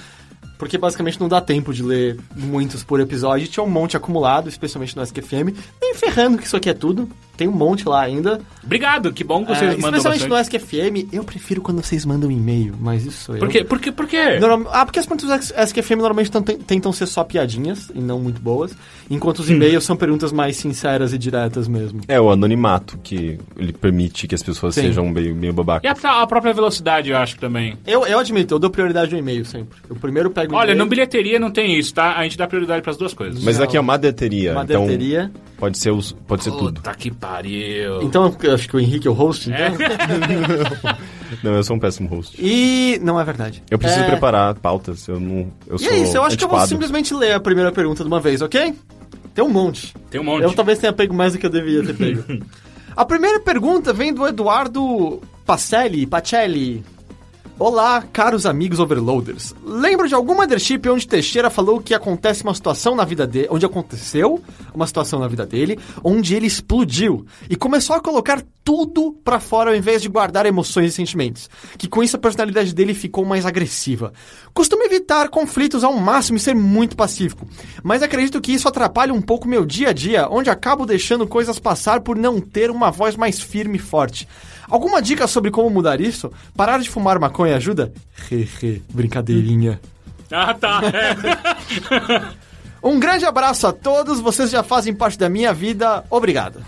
Porque 0.58 0.76
basicamente 0.76 1.20
não 1.20 1.28
dá 1.28 1.40
tempo 1.40 1.72
de 1.72 1.82
ler 1.82 2.20
muitos 2.36 2.84
por 2.84 3.00
episódio. 3.00 3.48
Tinha 3.48 3.64
um 3.64 3.70
monte 3.70 3.96
acumulado, 3.96 4.48
especialmente 4.48 4.96
no 4.96 5.02
SQFM. 5.02 5.56
Nem 5.80 5.94
ferrando 5.94 6.36
que 6.36 6.46
isso 6.46 6.56
aqui 6.56 6.68
é 6.68 6.74
tudo. 6.74 7.08
Tem 7.36 7.48
um 7.48 7.52
monte 7.52 7.88
lá 7.88 8.02
ainda. 8.02 8.40
Obrigado, 8.62 9.12
que 9.12 9.24
bom 9.24 9.44
que 9.44 9.52
É, 9.52 9.54
vocês 9.54 9.76
mandam 9.76 9.98
especialmente 9.98 10.28
bastante. 10.28 10.52
no 10.52 10.58
SQFM. 10.60 11.08
Eu 11.12 11.24
prefiro 11.24 11.60
quando 11.62 11.82
vocês 11.82 12.04
mandam 12.04 12.30
e-mail, 12.30 12.74
mas 12.78 13.04
isso 13.06 13.24
sou 13.24 13.34
eu. 13.36 13.40
Por 13.40 13.48
quê? 13.48 13.64
Por 13.64 13.80
quê? 13.80 13.90
Por 13.90 14.06
quê? 14.06 14.38
Normal- 14.38 14.70
Ah, 14.72 14.84
porque 14.84 14.98
as 14.98 15.06
perguntas 15.06 15.48
do 15.50 15.54
SQFM 15.62 15.96
normalmente 15.96 16.30
tentam, 16.66 16.92
ser 16.92 17.06
só 17.06 17.24
piadinhas 17.24 17.90
e 17.94 18.00
não 18.00 18.20
muito 18.20 18.40
boas, 18.40 18.76
enquanto 19.10 19.38
os 19.40 19.50
e-mails 19.50 19.82
são 19.84 19.96
perguntas 19.96 20.30
mais 20.32 20.56
sinceras 20.56 21.12
e 21.12 21.18
diretas 21.18 21.66
mesmo. 21.66 22.00
É 22.06 22.20
o 22.20 22.30
anonimato 22.30 22.98
que 23.02 23.38
ele 23.56 23.72
permite 23.72 24.28
que 24.28 24.34
as 24.34 24.42
pessoas 24.42 24.74
Sim. 24.74 24.82
sejam 24.82 25.08
meio, 25.08 25.34
meio 25.34 25.52
E 25.52 25.56
babacas. 25.56 26.04
a, 26.04 26.22
a 26.22 26.26
própria 26.26 26.52
velocidade, 26.52 27.10
eu 27.10 27.16
acho 27.16 27.38
também. 27.38 27.76
Eu, 27.86 28.06
eu 28.06 28.18
admito, 28.18 28.54
eu 28.54 28.58
dou 28.58 28.70
prioridade 28.70 29.12
ao 29.14 29.18
e-mail 29.18 29.44
sempre. 29.44 29.78
Eu 29.88 29.96
primeiro 29.96 30.30
pego 30.30 30.54
o 30.54 30.56
Olha, 30.58 30.74
no 30.74 30.86
bilheteria 30.86 31.38
não 31.40 31.50
tem 31.50 31.78
isso, 31.78 31.94
tá? 31.94 32.16
A 32.16 32.22
gente 32.24 32.36
dá 32.36 32.46
prioridade 32.46 32.82
pras 32.82 32.96
duas 32.96 33.14
coisas. 33.14 33.42
Mas 33.42 33.56
Não. 33.56 33.64
aqui 33.64 33.76
é 33.76 33.80
uma 33.80 33.96
deteria. 33.96 34.52
uma 34.52 34.64
então 34.64 34.86
deteria. 34.86 35.32
pode 35.56 35.78
ser, 35.78 35.90
os, 35.90 36.12
pode 36.12 36.44
ser 36.44 36.50
tudo. 36.50 36.74
Puta 36.74 36.94
que 36.94 37.10
pariu. 37.22 38.02
Então 38.02 38.34
acho 38.52 38.68
que 38.68 38.76
o 38.76 38.80
Henrique 38.80 39.06
é 39.06 39.10
o 39.10 39.14
host, 39.14 39.48
então. 39.48 39.78
Não, 41.42 41.54
eu 41.54 41.64
sou 41.64 41.76
um 41.76 41.78
péssimo 41.78 42.08
host. 42.08 42.36
E. 42.38 42.98
Não 43.00 43.18
é 43.18 43.24
verdade. 43.24 43.62
Eu 43.70 43.78
preciso 43.78 44.02
É, 44.02 44.06
preparar 44.10 44.54
pautas, 44.56 45.08
eu 45.08 45.18
não. 45.18 45.50
Eu 45.66 45.76
E 45.76 45.78
sou 45.78 45.92
é 45.92 45.96
isso, 45.98 46.16
eu 46.16 46.24
acho 46.24 46.36
que 46.36 46.44
eu 46.44 46.48
vou 46.48 46.60
simplesmente 46.66 47.14
ler 47.14 47.32
a 47.32 47.40
primeira 47.40 47.72
pergunta 47.72 48.02
de 48.02 48.08
uma 48.08 48.20
vez, 48.20 48.42
ok? 48.42 48.74
Tem 49.34 49.42
um 49.42 49.48
monte. 49.48 49.94
Tem 50.10 50.20
um 50.20 50.24
monte. 50.24 50.42
Eu 50.42 50.52
talvez 50.52 50.78
tenha 50.78 50.92
pego 50.92 51.14
mais 51.14 51.32
do 51.32 51.38
que 51.38 51.46
eu 51.46 51.50
devia 51.50 51.82
ter 51.82 51.94
pego. 51.96 52.44
a 52.94 53.04
primeira 53.06 53.40
pergunta 53.40 53.94
vem 53.94 54.12
do 54.12 54.26
Eduardo 54.26 55.22
Pacelli, 55.46 56.06
Pacelli. 56.06 56.84
Olá, 57.58 58.02
caros 58.12 58.46
amigos 58.46 58.80
overloaders. 58.80 59.54
Lembro 59.62 60.08
de 60.08 60.14
algum 60.14 60.34
Mothership 60.34 60.88
onde 60.88 61.06
Teixeira 61.06 61.50
falou 61.50 61.80
que 61.80 61.92
acontece 61.94 62.42
uma 62.42 62.54
situação 62.54 62.96
na 62.96 63.04
vida 63.04 63.26
dele, 63.26 63.48
onde 63.50 63.66
aconteceu 63.66 64.42
uma 64.74 64.86
situação 64.86 65.20
na 65.20 65.28
vida 65.28 65.44
dele, 65.44 65.78
onde 66.02 66.34
ele 66.34 66.46
explodiu 66.46 67.26
e 67.48 67.54
começou 67.54 67.94
a 67.94 68.00
colocar 68.00 68.42
tudo 68.64 69.12
pra 69.24 69.38
fora 69.38 69.70
ao 69.70 69.76
invés 69.76 70.00
de 70.00 70.08
guardar 70.08 70.46
emoções 70.46 70.92
e 70.92 70.94
sentimentos. 70.94 71.48
Que 71.76 71.88
com 71.88 72.02
isso 72.02 72.16
a 72.16 72.18
personalidade 72.18 72.74
dele 72.74 72.94
ficou 72.94 73.24
mais 73.24 73.44
agressiva. 73.44 74.12
Costumo 74.54 74.82
evitar 74.84 75.28
conflitos 75.28 75.84
ao 75.84 75.92
máximo 75.94 76.38
e 76.38 76.40
ser 76.40 76.54
muito 76.54 76.96
pacífico, 76.96 77.46
mas 77.82 78.02
acredito 78.02 78.40
que 78.40 78.52
isso 78.52 78.66
atrapalha 78.66 79.12
um 79.12 79.22
pouco 79.22 79.46
meu 79.46 79.66
dia 79.66 79.90
a 79.90 79.92
dia, 79.92 80.26
onde 80.28 80.48
acabo 80.48 80.86
deixando 80.86 81.28
coisas 81.28 81.58
passar 81.58 82.00
por 82.00 82.16
não 82.16 82.40
ter 82.40 82.70
uma 82.70 82.90
voz 82.90 83.14
mais 83.14 83.40
firme 83.40 83.76
e 83.76 83.80
forte. 83.80 84.26
Alguma 84.72 85.02
dica 85.02 85.26
sobre 85.26 85.50
como 85.50 85.68
mudar 85.68 86.00
isso? 86.00 86.32
Parar 86.56 86.78
de 86.78 86.88
fumar 86.88 87.18
maconha 87.18 87.56
ajuda? 87.56 87.92
Hehe, 88.30 88.82
brincadeirinha. 88.90 89.78
Ah, 90.30 90.54
tá. 90.54 90.80
É. 90.86 92.42
Um 92.82 92.98
grande 92.98 93.24
abraço 93.26 93.66
a 93.66 93.72
todos, 93.72 94.18
vocês 94.18 94.50
já 94.50 94.62
fazem 94.62 94.94
parte 94.94 95.16
da 95.18 95.28
minha 95.28 95.52
vida. 95.52 96.02
Obrigado. 96.10 96.64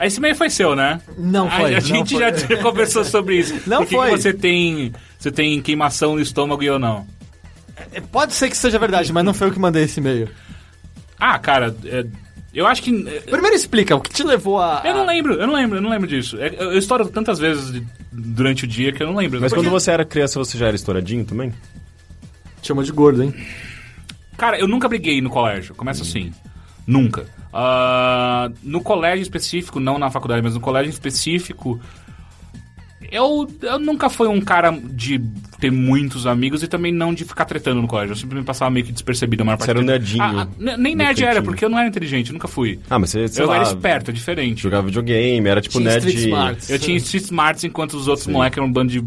Esse 0.00 0.20
meio 0.20 0.36
foi 0.36 0.48
seu, 0.50 0.76
né? 0.76 1.00
Não 1.16 1.50
foi, 1.50 1.74
A, 1.74 1.80
gente 1.80 2.14
foi. 2.14 2.20
já 2.20 2.30
conversou 2.62 3.04
sobre 3.04 3.36
isso. 3.38 3.54
Não 3.66 3.78
Por 3.78 3.86
que 3.88 3.96
foi. 3.96 4.10
que 4.10 4.16
você 4.18 4.32
tem, 4.32 4.92
você 5.18 5.32
tem 5.32 5.60
queimação 5.62 6.14
no 6.14 6.20
estômago 6.20 6.62
e 6.62 6.66
eu 6.66 6.78
não? 6.78 7.04
É, 7.92 8.00
Pode 8.00 8.34
ser 8.34 8.48
que 8.50 8.56
seja 8.56 8.78
verdade, 8.78 9.12
mas 9.12 9.24
não 9.24 9.34
foi 9.34 9.48
eu 9.48 9.52
que 9.52 9.58
mandei 9.58 9.84
esse 9.84 9.98
e-mail. 9.98 10.28
Ah, 11.18 11.36
cara, 11.38 11.74
é, 11.84 12.04
eu 12.58 12.66
acho 12.66 12.82
que... 12.82 12.90
é, 13.08 13.20
Primeiro 13.20 13.54
explica, 13.56 13.94
o 13.96 14.00
que 14.00 14.10
te 14.10 14.22
levou 14.22 14.60
a... 14.60 14.82
Eu 14.84 14.94
não 14.94 15.06
lembro, 15.06 15.34
eu 15.34 15.46
não 15.46 15.54
lembro, 15.54 15.78
eu 15.78 15.82
não 15.82 15.90
lembro 15.90 16.06
disso. 16.08 16.36
É, 16.40 16.48
Eu, 16.48 16.72
eu 16.72 16.78
estouro 16.78 17.06
tantas 17.08 17.38
vezes 17.38 17.72
de- 17.72 17.86
durante 18.12 18.64
o 18.64 18.66
dia 18.66 18.92
que 18.92 19.02
eu 19.02 19.06
não 19.06 19.16
lembro. 19.16 19.40
Mas 19.40 19.52
Porque- 19.52 19.64
quando 19.64 19.70
você 19.72 19.90
era 19.90 20.04
criança, 20.04 20.38
você 20.38 20.56
já 20.58 20.66
era 20.66 20.76
estouradinho 20.76 21.24
também? 21.24 21.50
Te 22.60 22.68
Chama 22.68 22.82
de 22.82 22.92
gordo, 22.92 23.22
hein? 23.22 23.32
Cara, 24.36 24.58
eu 24.58 24.66
nunca 24.68 24.88
briguei 24.88 25.20
no 25.20 25.30
colégio. 25.30 25.74
Começa 25.74 26.02
assim. 26.02 26.32
Nunca. 26.86 27.26
Ah, 27.52 28.50
no 28.62 28.80
colégio 28.80 29.22
específico, 29.22 29.78
não 29.80 29.98
na 29.98 30.10
faculdade, 30.10 30.42
mas 30.42 30.54
no 30.54 30.60
colégio 30.60 30.90
específico, 30.90 31.80
eu, 33.10 33.48
eu 33.62 33.78
nunca 33.78 34.08
fui 34.10 34.28
um 34.28 34.40
cara 34.40 34.70
de 34.70 35.20
ter 35.60 35.70
muitos 35.72 36.26
amigos 36.26 36.62
e 36.62 36.68
também 36.68 36.92
não 36.92 37.12
de 37.12 37.24
ficar 37.24 37.44
tretando 37.44 37.80
no 37.82 37.88
colégio. 37.88 38.12
Eu 38.12 38.16
simplesmente 38.16 38.46
passava 38.46 38.70
meio 38.70 38.86
que 38.86 38.92
despercebido 38.92 39.42
a 39.42 39.46
maior 39.46 39.56
Você 39.56 39.66
parte 39.66 39.70
era 39.70 39.78
um 39.80 39.82
do 39.82 39.86
tempo. 39.86 39.98
nerdinho 39.98 40.22
Ah, 40.22 40.48
ah, 40.72 40.76
nem 40.76 40.94
nerd 40.94 41.22
era, 41.22 41.34
cantinho. 41.34 41.44
porque 41.44 41.64
eu 41.64 41.68
não 41.68 41.78
era 41.78 41.88
inteligente, 41.88 42.28
eu 42.28 42.34
nunca 42.34 42.48
fui. 42.48 42.78
Ah, 42.88 42.98
mas 42.98 43.10
você, 43.10 43.26
sei 43.28 43.44
eu 43.44 43.48
lá, 43.48 43.56
era 43.56 43.64
esperto, 43.64 44.10
é 44.10 44.14
diferente. 44.14 44.62
jogava 44.62 44.86
videogame, 44.86 45.48
era 45.48 45.60
tipo 45.60 45.78
Tinha 45.78 45.90
nerd... 45.90 46.06
Street 46.06 46.24
Smarts. 46.26 46.70
Eu 46.70 46.78
tinha 46.78 46.96
Street 46.98 47.24
Smarts 47.24 47.64
enquanto 47.64 47.94
os 47.94 48.08
outros 48.08 48.26
Sim. 48.26 48.32
moleques 48.32 48.56
eram 48.58 48.68
um 48.68 48.72
bando 48.72 48.92
de 48.92 49.02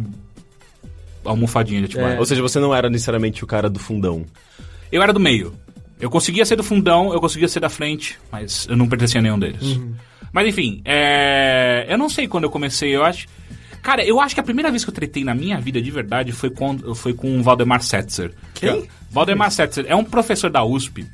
almofadinha 1.23 1.87
tipo, 1.87 2.01
É. 2.01 2.19
Ou 2.19 2.25
seja, 2.25 2.41
você 2.41 2.59
não 2.59 2.73
era 2.73 2.89
necessariamente 2.89 3.43
o 3.43 3.47
cara 3.47 3.69
do 3.69 3.79
fundão. 3.79 4.25
Eu 4.91 5.01
era 5.01 5.13
do 5.13 5.19
meio. 5.19 5.53
Eu 5.99 6.09
conseguia 6.09 6.43
ser 6.45 6.55
do 6.55 6.63
fundão, 6.63 7.13
eu 7.13 7.21
conseguia 7.21 7.47
ser 7.47 7.59
da 7.59 7.69
frente, 7.69 8.17
mas 8.31 8.67
eu 8.67 8.75
não 8.75 8.87
pertencia 8.89 9.19
a 9.19 9.21
nenhum 9.21 9.37
deles. 9.37 9.79
Mas 10.33 10.47
enfim, 10.47 10.81
é... 10.83 11.85
eu 11.87 11.97
não 11.97 12.09
sei 12.09 12.27
quando 12.27 12.45
eu 12.45 12.49
comecei, 12.49 12.95
eu 12.95 13.03
acho. 13.03 13.27
Cara, 13.81 14.05
eu 14.05 14.21
acho 14.21 14.35
que 14.35 14.41
a 14.41 14.43
primeira 14.43 14.69
vez 14.69 14.83
que 14.83 14.89
eu 14.89 14.93
tretei 14.93 15.23
na 15.23 15.33
minha 15.33 15.59
vida 15.59 15.81
de 15.81 15.89
verdade 15.89 16.31
foi 16.31 16.49
com, 16.49 16.95
foi 16.95 17.13
com 17.13 17.39
o 17.39 17.43
Valdemar 17.43 17.81
Setzer. 17.81 18.31
Quem? 18.53 18.87
Valdemar 19.09 19.51
Setzer 19.51 19.85
é 19.87 19.95
um 19.95 20.03
professor 20.03 20.49
da 20.49 20.63
USP 20.63 21.05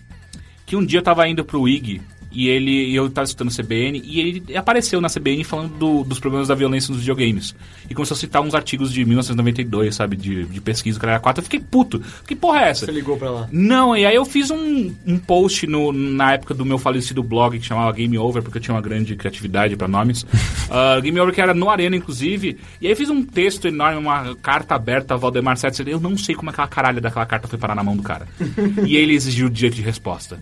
que 0.65 0.75
um 0.75 0.85
dia 0.85 0.99
eu 0.99 1.03
tava 1.03 1.27
indo 1.27 1.45
pro 1.45 1.67
IG 1.67 2.01
e 2.39 2.47
ele 2.49 2.91
e 2.91 2.95
eu 2.95 3.09
tava 3.09 3.25
escutando 3.25 3.51
CBN 3.51 3.99
e 4.05 4.19
ele 4.19 4.55
apareceu 4.55 5.01
na 5.01 5.09
CBN 5.09 5.43
falando 5.43 5.73
do- 5.75 6.03
dos 6.03 6.19
problemas 6.19 6.47
da 6.47 6.53
violência 6.53 6.91
nos 6.91 6.99
videogames. 6.99 7.55
E 7.89 7.95
começou 7.95 8.13
a 8.13 8.17
citar 8.19 8.43
uns 8.43 8.53
artigos 8.53 8.93
de 8.93 9.03
1992, 9.03 9.95
sabe, 9.95 10.15
de, 10.15 10.45
de 10.45 10.61
pesquisa, 10.61 10.99
cara, 10.99 11.19
4. 11.19 11.39
Eu 11.39 11.43
fiquei 11.43 11.59
puto. 11.59 11.99
Que 12.27 12.35
porra 12.35 12.59
é 12.65 12.69
essa? 12.69 12.85
Você 12.85 12.91
ligou 12.91 13.17
pra 13.17 13.31
lá. 13.31 13.49
Não, 13.51 13.97
e 13.97 14.05
aí 14.05 14.13
eu 14.15 14.23
fiz 14.23 14.51
um, 14.51 14.93
um 15.05 15.17
post 15.17 15.65
no, 15.65 15.91
na 15.91 16.33
época 16.33 16.53
do 16.53 16.63
meu 16.63 16.77
falecido 16.77 17.23
blog 17.23 17.57
que 17.57 17.65
chamava 17.65 17.91
Game 17.93 18.15
Over, 18.19 18.43
porque 18.43 18.59
eu 18.59 18.61
tinha 18.61 18.75
uma 18.75 18.81
grande 18.81 19.15
criatividade 19.15 19.75
pra 19.75 19.87
nomes. 19.87 20.23
Ah, 20.69 20.99
Game 20.99 21.17
Over 21.17 21.33
que 21.33 21.39
era 21.39 21.53
no 21.53 21.69
Arena, 21.69 21.95
inclusive. 21.95 22.57
E 22.81 22.85
aí 22.87 22.91
eu 22.91 22.97
fiz 22.97 23.09
um 23.09 23.23
texto 23.23 23.69
enorme, 23.69 23.97
uma 23.97 24.35
carta 24.35 24.75
aberta 24.75 25.13
a 25.13 25.17
Valdemar 25.17 25.55
Setzer. 25.55 25.87
Eu 25.87 25.97
não 25.99 26.17
sei 26.17 26.35
como 26.35 26.49
aquela 26.49 26.67
caralha 26.67 26.99
daquela 26.99 27.25
carta 27.25 27.47
foi 27.47 27.57
parar 27.57 27.73
na 27.73 27.83
mão 27.83 27.95
do 27.95 28.03
cara. 28.03 28.27
e 28.85 28.97
ele 28.97 29.13
exigiu 29.13 29.47
o 29.47 29.49
direito 29.49 29.75
de 29.75 29.81
resposta. 29.81 30.37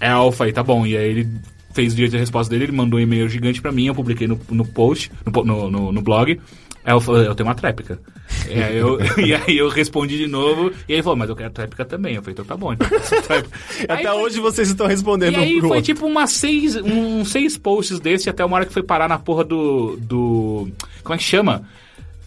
É, 0.00 0.12
eu 0.12 0.32
falei, 0.32 0.52
tá 0.52 0.62
bom. 0.62 0.86
E 0.86 0.96
aí 0.96 1.08
ele 1.10 1.28
fez 1.72 1.92
o 1.92 1.96
direito 1.96 2.12
de 2.12 2.18
resposta 2.18 2.50
dele, 2.50 2.64
ele 2.64 2.72
mandou 2.72 2.98
um 2.98 3.02
e-mail 3.02 3.28
gigante 3.28 3.60
pra 3.60 3.70
mim, 3.70 3.86
eu 3.86 3.94
publiquei 3.94 4.26
no, 4.26 4.40
no 4.50 4.66
post, 4.66 5.12
no, 5.44 5.70
no, 5.70 5.92
no, 5.92 6.02
blog. 6.02 6.40
Aí 6.84 6.92
eu 6.92 7.00
falei, 7.00 7.26
eu 7.26 7.34
tenho 7.34 7.48
uma 7.48 7.54
tréplica. 7.54 8.00
E 8.48 8.62
aí, 8.62 8.76
eu, 8.76 8.98
e 9.24 9.34
aí 9.34 9.58
eu 9.58 9.68
respondi 9.68 10.16
de 10.16 10.26
novo, 10.26 10.72
e 10.88 10.92
ele 10.92 11.02
falou, 11.02 11.16
mas 11.16 11.28
eu 11.28 11.36
quero 11.36 11.50
tréplica 11.50 11.84
também. 11.84 12.14
Eu 12.14 12.22
falei, 12.22 12.32
então 12.32 12.44
tá 12.44 12.56
bom. 12.56 12.72
Então. 12.72 12.86
Aí 13.88 14.00
Até 14.00 14.10
foi- 14.10 14.22
hoje 14.22 14.40
vocês 14.40 14.68
estão 14.68 14.86
respondendo 14.86 15.34
e 15.34 15.36
aí 15.36 15.60
foi 15.60 15.68
outro. 15.68 15.82
tipo 15.82 16.06
umas 16.06 16.32
seis, 16.32 16.74
um, 16.76 17.24
seis 17.24 17.56
posts 17.56 18.00
desse 18.00 18.28
até 18.28 18.44
uma 18.44 18.56
hora 18.56 18.66
que 18.66 18.72
foi 18.72 18.82
parar 18.82 19.08
na 19.08 19.18
porra 19.18 19.44
do. 19.44 19.96
do. 20.00 20.68
Como 21.02 21.14
é 21.14 21.18
que 21.18 21.24
chama? 21.24 21.64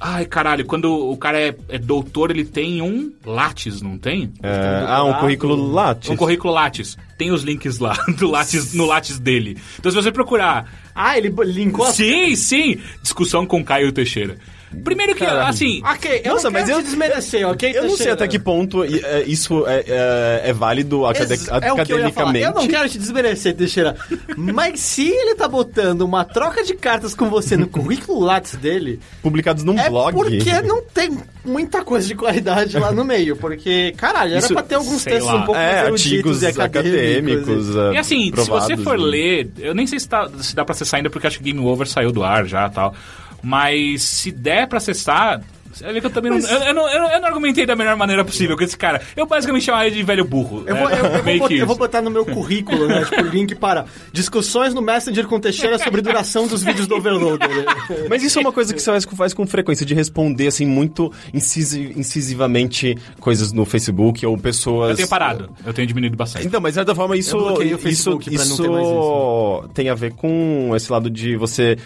Ai, 0.03 0.25
caralho, 0.25 0.65
quando 0.65 0.91
o 0.91 1.15
cara 1.15 1.39
é, 1.39 1.55
é 1.69 1.77
doutor, 1.77 2.31
ele 2.31 2.43
tem 2.43 2.81
um 2.81 3.13
Lattes, 3.23 3.83
não 3.83 3.99
tem? 3.99 4.33
É, 4.41 4.83
ah, 4.87 5.03
um 5.03 5.13
currículo 5.13 5.71
Lattes. 5.71 6.09
Um 6.09 6.15
currículo 6.15 6.51
Lattes. 6.51 6.97
Tem 7.19 7.31
os 7.31 7.43
links 7.43 7.77
lá 7.77 7.93
do 8.17 8.31
Lattes, 8.31 8.73
no 8.73 8.87
Lattes 8.87 9.19
dele. 9.19 9.57
Então 9.77 9.91
se 9.91 9.95
você 9.95 10.11
procurar. 10.11 10.67
Ah, 10.95 11.15
ele 11.15 11.31
linkou. 11.45 11.85
Sim, 11.91 12.35
sim! 12.35 12.79
Discussão 13.03 13.45
com 13.45 13.63
Caio 13.63 13.91
Teixeira. 13.91 14.37
Primeiro 14.83 15.13
que, 15.13 15.25
Caralho. 15.25 15.49
assim. 15.49 15.81
Ok, 15.83 16.21
eu 16.23 16.33
Nossa, 16.33 16.49
não 16.49 16.59
mas 16.59 16.69
eu- 16.69 16.77
te 16.79 16.83
desmerecer, 16.85 17.47
ok? 17.47 17.71
Eu 17.77 17.83
não 17.83 17.97
sei 17.97 18.11
até 18.11 18.27
que 18.27 18.39
ponto 18.39 18.85
i- 18.85 19.01
é, 19.03 19.23
isso 19.27 19.65
é, 19.67 19.83
é- 19.87 20.41
é 20.49 20.53
válido 20.53 21.05
acade- 21.05 21.33
Ex- 21.33 21.47
é 21.49 21.71
o 21.73 21.83
que 21.85 21.91
eu 21.93 21.99
ia 21.99 22.09
falar. 22.11 22.29
academicamente. 22.29 22.45
Eu 22.45 22.53
não 22.53 22.67
quero 22.67 22.89
te 22.89 22.97
desmerecer, 22.97 23.55
Teixeira. 23.55 23.95
Mas 24.37 24.79
se 24.79 25.07
ele 25.09 25.35
tá 25.35 25.47
botando 25.47 26.01
uma 26.01 26.23
troca 26.23 26.63
de 26.63 26.73
cartas 26.73 27.13
com 27.13 27.29
você 27.29 27.57
no 27.57 27.67
currículo 27.67 28.21
Lattes 28.21 28.55
dele, 28.55 28.99
Publicados 29.21 29.63
num 29.63 29.77
é 29.77 29.89
blog. 29.89 30.13
porque 30.13 30.61
não 30.61 30.81
tem 30.83 31.17
muita 31.43 31.83
coisa 31.83 32.07
de 32.07 32.15
qualidade 32.15 32.77
lá 32.79 32.91
no 32.91 33.03
meio. 33.03 33.35
Porque, 33.35 33.93
caralho, 33.97 34.31
era 34.31 34.39
Isso, 34.39 34.53
pra 34.53 34.63
ter 34.63 34.75
alguns 34.75 35.03
textos 35.03 35.25
lá. 35.27 35.35
um 35.35 35.45
pouco 35.45 35.59
É, 35.59 35.81
mais 35.83 35.91
artigos 35.93 36.41
eruditos 36.41 36.41
e 36.41 36.47
acadêmicos. 36.47 37.49
acadêmicos. 37.49 37.75
é, 37.75 37.93
E 37.93 37.97
assim, 37.97 38.31
se 38.35 38.49
você 38.49 38.77
for 38.77 38.97
né? 38.97 39.03
ler, 39.05 39.49
eu 39.59 39.73
nem 39.75 39.85
sei 39.85 39.99
se, 39.99 40.07
tá- 40.07 40.29
se 40.39 40.55
dá 40.55 40.63
pra 40.63 40.73
acessar 40.73 40.97
ainda, 40.99 41.09
porque 41.09 41.27
acho 41.27 41.37
que 41.39 41.43
Game 41.43 41.59
Over 41.59 41.87
saiu 41.87 42.11
do 42.11 42.23
ar 42.23 42.45
já 42.45 42.67
e 42.67 42.69
tal. 42.71 42.95
Mas 43.41 44.03
se 44.03 44.31
der 44.31 44.67
pra 44.67 44.77
acessar. 44.77 45.41
Você 45.73 45.85
vai 45.85 45.93
ver 45.93 46.01
que 46.01 46.07
eu 46.07 46.11
também 46.11 46.29
não, 46.31 46.37
eu, 46.37 46.63
eu 46.63 46.73
não, 46.73 46.89
eu, 46.89 47.21
não, 47.21 47.27
argumentei 47.29 47.65
da 47.65 47.77
melhor 47.77 47.95
maneira 47.95 48.25
possível 48.25 48.57
com 48.57 48.63
esse 48.63 48.77
cara. 48.77 49.01
Eu 49.15 49.25
basicamente 49.25 49.63
chamaria 49.63 49.87
ele 49.87 49.95
de 49.95 50.03
velho 50.03 50.25
burro. 50.25 50.65
Eu 50.67 50.75
vou, 50.75 50.89
É, 50.89 50.99
eu- 50.99 51.05
eu 51.05 51.07
vou 51.23 51.37
botar, 51.39 51.53
eu 51.55 51.65
vou 51.67 51.75
botar 51.77 52.01
no 52.01 52.11
meu 52.11 52.25
currículo, 52.25 52.89
né? 52.89 53.05
Tipo, 53.05 53.21
link 53.21 53.55
para 53.55 53.85
discussões 54.11 54.73
no 54.73 54.81
Messenger 54.81 55.25
com 55.27 55.39
Teixeira 55.39 55.79
sobre 55.79 56.01
duração 56.01 56.45
dos 56.45 56.61
vídeos 56.61 56.87
do 56.87 56.95
Overloader. 56.95 57.65
Mas 58.09 58.21
isso 58.21 58.37
é 58.37 58.41
uma 58.41 58.51
coisa 58.51 58.73
que 58.73 58.81
você 58.81 58.91
faz, 58.91 59.05
faz 59.05 59.33
com 59.33 59.47
frequência, 59.47 59.85
de 59.85 59.93
responder, 59.95 60.47
assim, 60.47 60.65
muito 60.65 61.09
incisi- 61.33 61.93
incisivamente 61.95 62.97
coisas 63.21 63.53
no 63.53 63.63
Facebook 63.65 64.25
ou 64.25 64.37
pessoas... 64.37 64.91
Eu 64.91 64.95
tenho 64.97 65.07
parado. 65.07 65.49
Eu 65.65 65.73
tenho 65.73 65.87
diminuído 65.87 66.17
bastante. 66.17 66.45
Então, 66.47 66.59
mas 66.59 66.73
de 66.73 66.75
certa 66.75 66.93
forma 66.93 67.15
isso, 67.15 67.37
isso, 67.63 67.77
Facebook 67.77 68.25
pra 68.29 68.43
não 68.45 68.53
isso 68.53 68.61
ter 68.61 68.69
mais 68.69 68.85
isso. 68.87 69.69
tem 69.73 69.89
a 69.89 69.95
ver 69.95 70.13
com 70.15 70.73
esse 70.75 70.91
lado 70.91 71.09
de 71.09 71.37
você 71.37 71.77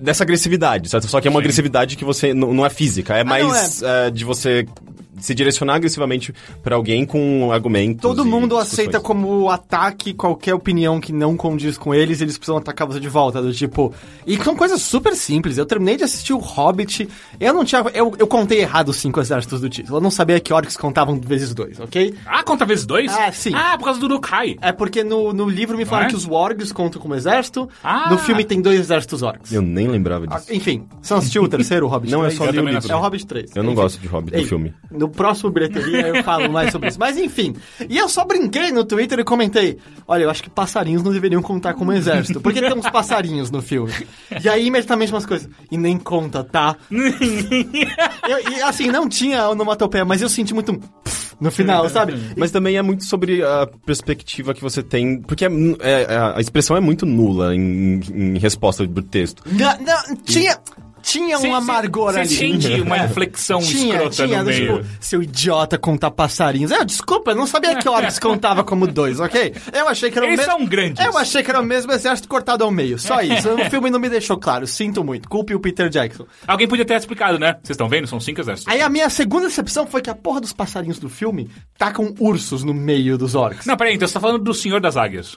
dessa 0.00 0.24
agressividade, 0.24 0.88
certo? 0.88 1.06
Só 1.08 1.20
que 1.20 1.28
é 1.28 1.30
uma 1.30 1.38
Sim. 1.40 1.44
agressividade 1.44 1.96
que 1.96 2.04
você 2.04 2.28
n- 2.34 2.52
não 2.52 2.64
é 2.66 2.70
física, 2.70 3.14
é 3.16 3.20
Ah, 3.20 3.24
não 3.24 3.30
mais 3.30 3.82
é, 3.82 4.10
de 4.10 4.24
você 4.24 4.66
se 5.18 5.34
direcionar 5.34 5.74
agressivamente 5.76 6.34
pra 6.62 6.76
alguém 6.76 7.04
com 7.04 7.50
argumentos. 7.52 8.00
Todo 8.02 8.22
e 8.24 8.28
mundo 8.28 8.56
discussões. 8.56 8.72
aceita 8.72 9.00
como 9.00 9.48
ataque 9.50 10.12
qualquer 10.14 10.54
opinião 10.54 11.00
que 11.00 11.12
não 11.12 11.36
condiz 11.36 11.76
com 11.78 11.94
eles, 11.94 12.20
eles 12.20 12.36
precisam 12.38 12.56
atacar 12.58 12.86
você 12.86 13.00
de 13.00 13.08
volta, 13.08 13.40
do 13.42 13.52
tipo... 13.52 13.92
E 14.26 14.36
são 14.42 14.56
coisas 14.56 14.80
super 14.82 15.14
simples. 15.14 15.58
Eu 15.58 15.66
terminei 15.66 15.96
de 15.96 16.04
assistir 16.04 16.32
o 16.32 16.38
Hobbit, 16.38 17.08
eu 17.40 17.52
não 17.54 17.64
tinha... 17.64 17.82
Eu, 17.94 18.14
eu 18.18 18.26
contei 18.26 18.60
errado 18.60 18.88
os 18.90 18.96
cinco 18.96 19.20
exércitos 19.20 19.60
do 19.60 19.68
título. 19.68 19.98
Eu 19.98 20.00
não 20.00 20.10
sabia 20.10 20.38
que 20.40 20.52
orcs 20.52 20.76
contavam 20.76 21.20
vezes 21.20 21.54
dois, 21.54 21.78
ok? 21.80 22.14
Ah, 22.26 22.42
conta 22.42 22.64
vezes 22.64 22.86
dois? 22.86 23.12
Ah, 23.12 23.30
sim. 23.32 23.52
Ah, 23.54 23.76
por 23.78 23.84
causa 23.84 24.00
do 24.00 24.08
Dukai. 24.08 24.56
É 24.60 24.72
porque 24.72 25.02
no, 25.04 25.32
no 25.32 25.48
livro 25.48 25.76
me 25.76 25.84
falaram 25.84 26.06
é? 26.08 26.10
que 26.10 26.16
os 26.16 26.26
wargs 26.26 26.72
contam 26.72 27.00
como 27.00 27.14
exército, 27.14 27.68
Ah. 27.82 28.10
no 28.10 28.18
filme 28.18 28.44
tem 28.44 28.60
dois 28.60 28.78
exércitos 28.80 29.22
orcs. 29.22 29.52
Eu 29.52 29.62
nem 29.62 29.86
lembrava 29.88 30.26
Ah, 30.30 30.38
disso. 30.38 30.52
Enfim, 30.54 30.84
você 31.00 31.12
não 31.14 31.18
assistiu 31.18 31.42
o 31.42 31.48
terceiro, 31.48 31.86
o 31.86 31.88
Hobbit 31.88 32.10
Não, 32.10 32.20
eu 32.20 32.26
3? 32.26 32.38
só 32.38 32.44
li 32.50 32.58
o 32.58 32.68
livro. 32.68 32.92
É 32.92 32.96
o 32.96 33.00
Hobbit 33.00 33.26
3. 33.26 33.50
Eu 33.56 33.62
não 33.62 33.72
Enfim. 33.72 33.82
gosto 33.82 34.00
de 34.00 34.06
Hobbit, 34.08 34.36
do 34.40 34.46
filme. 34.46 34.74
No 34.90 35.03
próximo 35.08 35.50
bilheteria 35.50 36.08
eu 36.08 36.22
falo 36.24 36.50
mais 36.52 36.70
sobre 36.72 36.88
isso. 36.88 36.98
Mas 36.98 37.16
enfim. 37.16 37.54
E 37.88 37.96
eu 37.98 38.08
só 38.08 38.24
brinquei 38.24 38.70
no 38.72 38.84
Twitter 38.84 39.18
e 39.18 39.24
comentei: 39.24 39.78
olha, 40.06 40.24
eu 40.24 40.30
acho 40.30 40.42
que 40.42 40.50
passarinhos 40.50 41.02
não 41.02 41.12
deveriam 41.12 41.42
contar 41.42 41.74
como 41.74 41.92
exército. 41.92 42.40
Porque 42.40 42.60
tem 42.60 42.72
uns 42.72 42.88
passarinhos 42.90 43.50
no 43.50 43.60
filme. 43.62 43.92
E 44.42 44.48
aí, 44.48 44.66
imediatamente, 44.66 45.12
umas 45.12 45.26
coisas. 45.26 45.48
E 45.70 45.76
nem 45.76 45.98
conta, 45.98 46.42
tá? 46.44 46.76
Eu- 48.28 48.52
e 48.52 48.62
assim, 48.62 48.88
não 48.90 49.08
tinha 49.08 49.48
onomatopeia, 49.48 50.04
mas 50.04 50.22
eu 50.22 50.28
senti 50.28 50.54
muito 50.54 50.72
um. 50.72 50.80
no 51.40 51.50
final, 51.50 51.88
sabe? 51.88 52.14
Mas 52.36 52.50
também 52.50 52.76
é 52.76 52.82
muito 52.82 53.04
sobre 53.04 53.42
a 53.42 53.66
perspectiva 53.84 54.54
que 54.54 54.62
você 54.62 54.82
tem. 54.82 55.20
Porque 55.20 55.44
é- 55.44 55.48
é- 55.82 56.16
a 56.36 56.40
expressão 56.40 56.76
é 56.76 56.80
muito 56.80 57.04
nula 57.06 57.54
em, 57.54 58.00
em 58.12 58.38
resposta 58.38 58.86
do 58.86 59.02
texto. 59.02 59.42
Não, 59.46 59.78
não, 59.80 60.16
tinha. 60.24 60.58
Tinha 61.04 61.38
um 61.38 61.54
amargor 61.54 62.16
ali. 62.16 62.26
sente 62.28 62.72
uma 62.80 62.98
inflexão 62.98 63.60
Tinha, 63.60 63.94
escrota 63.94 64.26
tinha, 64.26 64.38
no 64.38 64.44
meio. 64.46 64.82
tipo, 64.82 64.88
seu 65.00 65.22
idiota 65.22 65.78
contar 65.78 66.10
passarinhos. 66.10 66.70
Eu, 66.70 66.84
desculpa, 66.84 67.32
eu 67.32 67.36
não 67.36 67.46
sabia 67.46 67.76
que 67.76 67.88
Orcs 67.88 68.18
contava 68.18 68.64
como 68.64 68.86
dois, 68.86 69.20
ok? 69.20 69.54
Eu 69.72 69.88
achei 69.88 70.10
que 70.10 70.18
era 70.18 70.26
o 70.26 70.30
Eles 70.30 70.40
mesmo. 70.40 70.52
são 70.52 70.66
grandes. 70.66 71.04
Eu 71.04 71.16
achei 71.18 71.42
que 71.42 71.50
era 71.50 71.60
o 71.60 71.64
mesmo 71.64 71.92
exército 71.92 72.26
cortado 72.28 72.64
ao 72.64 72.70
meio. 72.70 72.98
Só 72.98 73.20
isso. 73.20 73.50
O 73.54 73.70
filme 73.70 73.90
não 73.90 74.00
me 74.00 74.08
deixou 74.08 74.38
claro. 74.38 74.66
Sinto 74.66 75.04
muito. 75.04 75.28
Culpe 75.28 75.54
o 75.54 75.60
Peter 75.60 75.88
Jackson. 75.88 76.26
Alguém 76.46 76.66
podia 76.66 76.84
ter 76.84 76.94
explicado, 76.94 77.38
né? 77.38 77.52
Vocês 77.62 77.70
estão 77.70 77.88
vendo? 77.88 78.06
São 78.06 78.18
cinco 78.18 78.40
exércitos. 78.40 78.72
Aí 78.72 78.80
a 78.80 78.88
minha 78.88 79.10
segunda 79.10 79.46
decepção 79.46 79.86
foi 79.86 80.00
que 80.00 80.08
a 80.10 80.14
porra 80.14 80.40
dos 80.40 80.52
passarinhos 80.52 80.98
do 80.98 81.08
filme 81.10 81.50
tá 81.76 81.92
com 81.92 82.14
ursos 82.18 82.64
no 82.64 82.72
meio 82.72 83.18
dos 83.18 83.34
orcs. 83.34 83.66
Não, 83.66 83.76
peraí, 83.76 83.94
então 83.94 84.08
você 84.08 84.14
tá 84.14 84.20
falando 84.20 84.42
do 84.42 84.54
Senhor 84.54 84.80
das 84.80 84.96
Águias. 84.96 85.36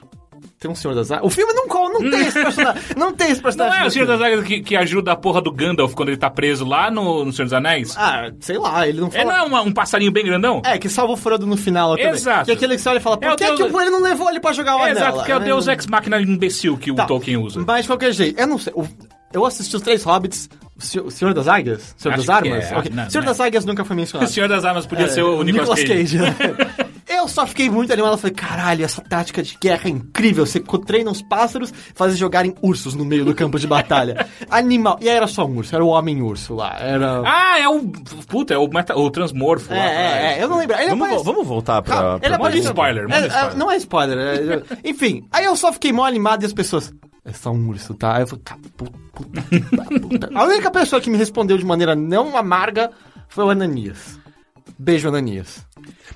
Tem 0.60 0.68
um 0.70 0.74
Senhor 0.74 0.92
das 0.94 1.10
Águias. 1.12 1.24
O 1.26 1.30
filme 1.30 1.52
não, 1.52 1.66
não 1.92 2.10
tem 2.10 2.20
esse 2.26 2.42
personagem. 2.42 2.82
Não 2.96 3.12
tem 3.12 3.26
esse 3.28 3.36
Não 3.36 3.42
personagem. 3.44 3.82
é 3.82 3.86
o 3.86 3.90
Senhor 3.90 4.06
das 4.06 4.20
Águias 4.20 4.44
que, 4.44 4.60
que 4.60 4.76
ajuda 4.76 5.12
a 5.12 5.16
porra 5.16 5.40
do 5.40 5.52
Gandalf 5.52 5.94
quando 5.94 6.08
ele 6.08 6.16
tá 6.16 6.28
preso 6.28 6.64
lá 6.66 6.90
no, 6.90 7.24
no 7.24 7.32
Senhor 7.32 7.44
dos 7.44 7.52
Anéis? 7.52 7.94
Ah, 7.96 8.30
sei 8.40 8.58
lá, 8.58 8.86
ele 8.88 9.00
não 9.00 9.08
É, 9.12 9.24
não 9.24 9.30
fala. 9.30 9.38
é 9.38 9.42
uma- 9.46 9.62
um 9.62 9.72
passarinho 9.72 10.10
bem 10.10 10.24
grandão? 10.24 10.60
É, 10.64 10.76
que 10.76 10.88
salva 10.88 11.12
o 11.12 11.16
Frodo 11.16 11.46
no 11.46 11.56
final 11.56 11.96
também. 11.96 12.10
Exato. 12.12 12.46
Que 12.46 12.50
é 12.50 12.54
aquele 12.54 12.74
que 12.74 12.82
você 12.82 12.88
olha 12.88 12.98
e 12.98 13.00
fala, 13.00 13.16
por 13.16 13.26
É 13.28 13.32
o 13.32 13.36
que, 13.36 13.44
Deus- 13.44 13.70
que 13.70 13.76
ele 13.78 13.90
não 13.90 14.02
levou 14.02 14.28
ele 14.30 14.40
pra 14.40 14.52
jogar 14.52 14.74
o 14.76 14.80
É, 14.80 14.90
anel? 14.90 14.96
exato, 14.96 15.16
porque 15.18 15.30
é 15.32 15.36
o 15.36 15.40
né? 15.40 15.44
Deus 15.46 15.68
Ex 15.68 15.86
Machina 15.86 16.20
imbecil 16.20 16.76
que 16.76 16.92
Tá. 16.92 17.04
o 17.04 17.06
Tolkien 17.06 17.36
usa. 17.36 17.62
Mas 17.64 17.82
de 17.82 17.88
qualquer 17.88 18.12
jeito, 18.12 18.40
eu 18.40 18.46
não 18.48 18.58
sei. 18.58 18.72
o- 18.74 18.86
eu 19.32 19.44
assisti 19.46 19.76
os 19.76 19.82
três 19.82 20.02
Hobbits. 20.02 20.48
O 20.76 21.10
Senhor, 21.10 21.32
o 21.32 21.34
das 21.34 21.48
Águias? 21.48 21.94
Senhor 21.98 22.14
Acho 22.14 22.26
das 22.26 22.40
que 22.42 22.48
Armas? 22.48 22.70
é. 22.72 22.76
Ok. 22.76 22.90
Não, 22.94 23.10
Senhor 23.10 23.22
não 23.24 23.32
das 23.32 23.40
Águias 23.40 23.64
nunca 23.64 23.84
foi 23.84 23.94
O 23.94 23.98
mencionado. 23.98 24.30
Senhor 24.32 24.48
das 24.48 24.64
Armas 24.64 24.86
podia 24.86 25.06
É, 25.06 25.08
ser 25.08 25.22
o, 25.22 25.42
Nicolas, 25.42 25.82
Cage. 25.84 26.18
né? 26.18 26.34
eu 27.18 27.28
só 27.28 27.46
fiquei 27.46 27.68
muito 27.70 27.92
animado. 27.92 28.12
Eu 28.12 28.18
falei, 28.18 28.34
caralho, 28.34 28.84
essa 28.84 29.02
tática 29.02 29.42
de 29.42 29.56
guerra 29.60 29.82
é 29.86 29.88
incrível. 29.90 30.46
Você 30.46 30.60
treina 30.86 31.10
os 31.10 31.20
pássaros 31.22 31.70
e 31.70 31.74
faz 31.94 32.10
eles 32.10 32.18
jogarem 32.18 32.54
ursos 32.62 32.94
no 32.94 33.04
meio 33.04 33.24
do 33.24 33.34
campo 33.34 33.58
de 33.58 33.66
batalha. 33.66 34.26
Animal. 34.50 34.98
E 35.00 35.08
aí 35.08 35.16
era 35.16 35.26
só 35.26 35.44
um 35.44 35.56
urso, 35.58 35.74
era 35.74 35.84
o 35.84 35.88
homem-urso 35.88 36.54
lá. 36.54 36.76
Era. 36.80 37.22
Ah, 37.26 37.58
é 37.60 37.68
o. 37.68 37.80
Puta, 38.28 38.54
é 38.54 38.58
o, 38.58 38.68
meta, 38.68 38.96
o 38.96 39.10
Transmorfo. 39.10 39.72
é, 39.72 39.76
lá 39.76 39.82
é, 39.84 39.88
atrás. 40.16 40.38
é, 40.38 40.42
eu 40.44 40.48
não 40.48 40.58
lembro. 40.58 40.76
Ele 40.76 40.88
Vamos, 40.90 41.02
aparece- 41.06 41.24
vo- 41.24 41.32
vamos 41.32 41.46
voltar 41.48 41.82
pra. 41.82 41.94
Calma, 41.94 42.18
pra- 42.18 42.26
ele 42.28 42.34
aparece- 42.36 42.66
spoiler, 42.66 43.06
É, 43.10 43.14
é, 43.20 43.26
spoiler. 43.26 43.56
não 43.56 43.70
é 43.70 43.76
spoiler. 43.76 44.18
é- 44.18 44.54
é- 44.54 44.62
enfim, 44.90 45.26
aí 45.32 45.44
eu 45.44 45.56
só 45.56 45.72
fiquei 45.72 45.92
mó 45.92 46.04
animado 46.04 46.42
e 46.42 46.46
as 46.46 46.52
pessoas. 46.52 46.92
É 47.24 47.32
só 47.32 47.50
um 47.50 47.68
urso, 47.68 47.92
tá? 47.94 48.16
Aí 48.16 48.22
eu 48.22 48.26
falei, 48.26 48.42
puta, 48.76 48.92
puta, 49.12 49.42
puta. 50.00 50.30
A 50.34 50.44
única 50.44 50.70
pessoa 50.70 51.00
que 51.00 51.10
me 51.10 51.18
respondeu 51.18 51.58
de 51.58 51.64
maneira 51.64 51.94
não 51.94 52.36
amarga 52.36 52.90
foi 53.28 53.44
o 53.44 53.50
Ananias. 53.50 54.17
Beijo, 54.78 55.08
Ananias. 55.08 55.66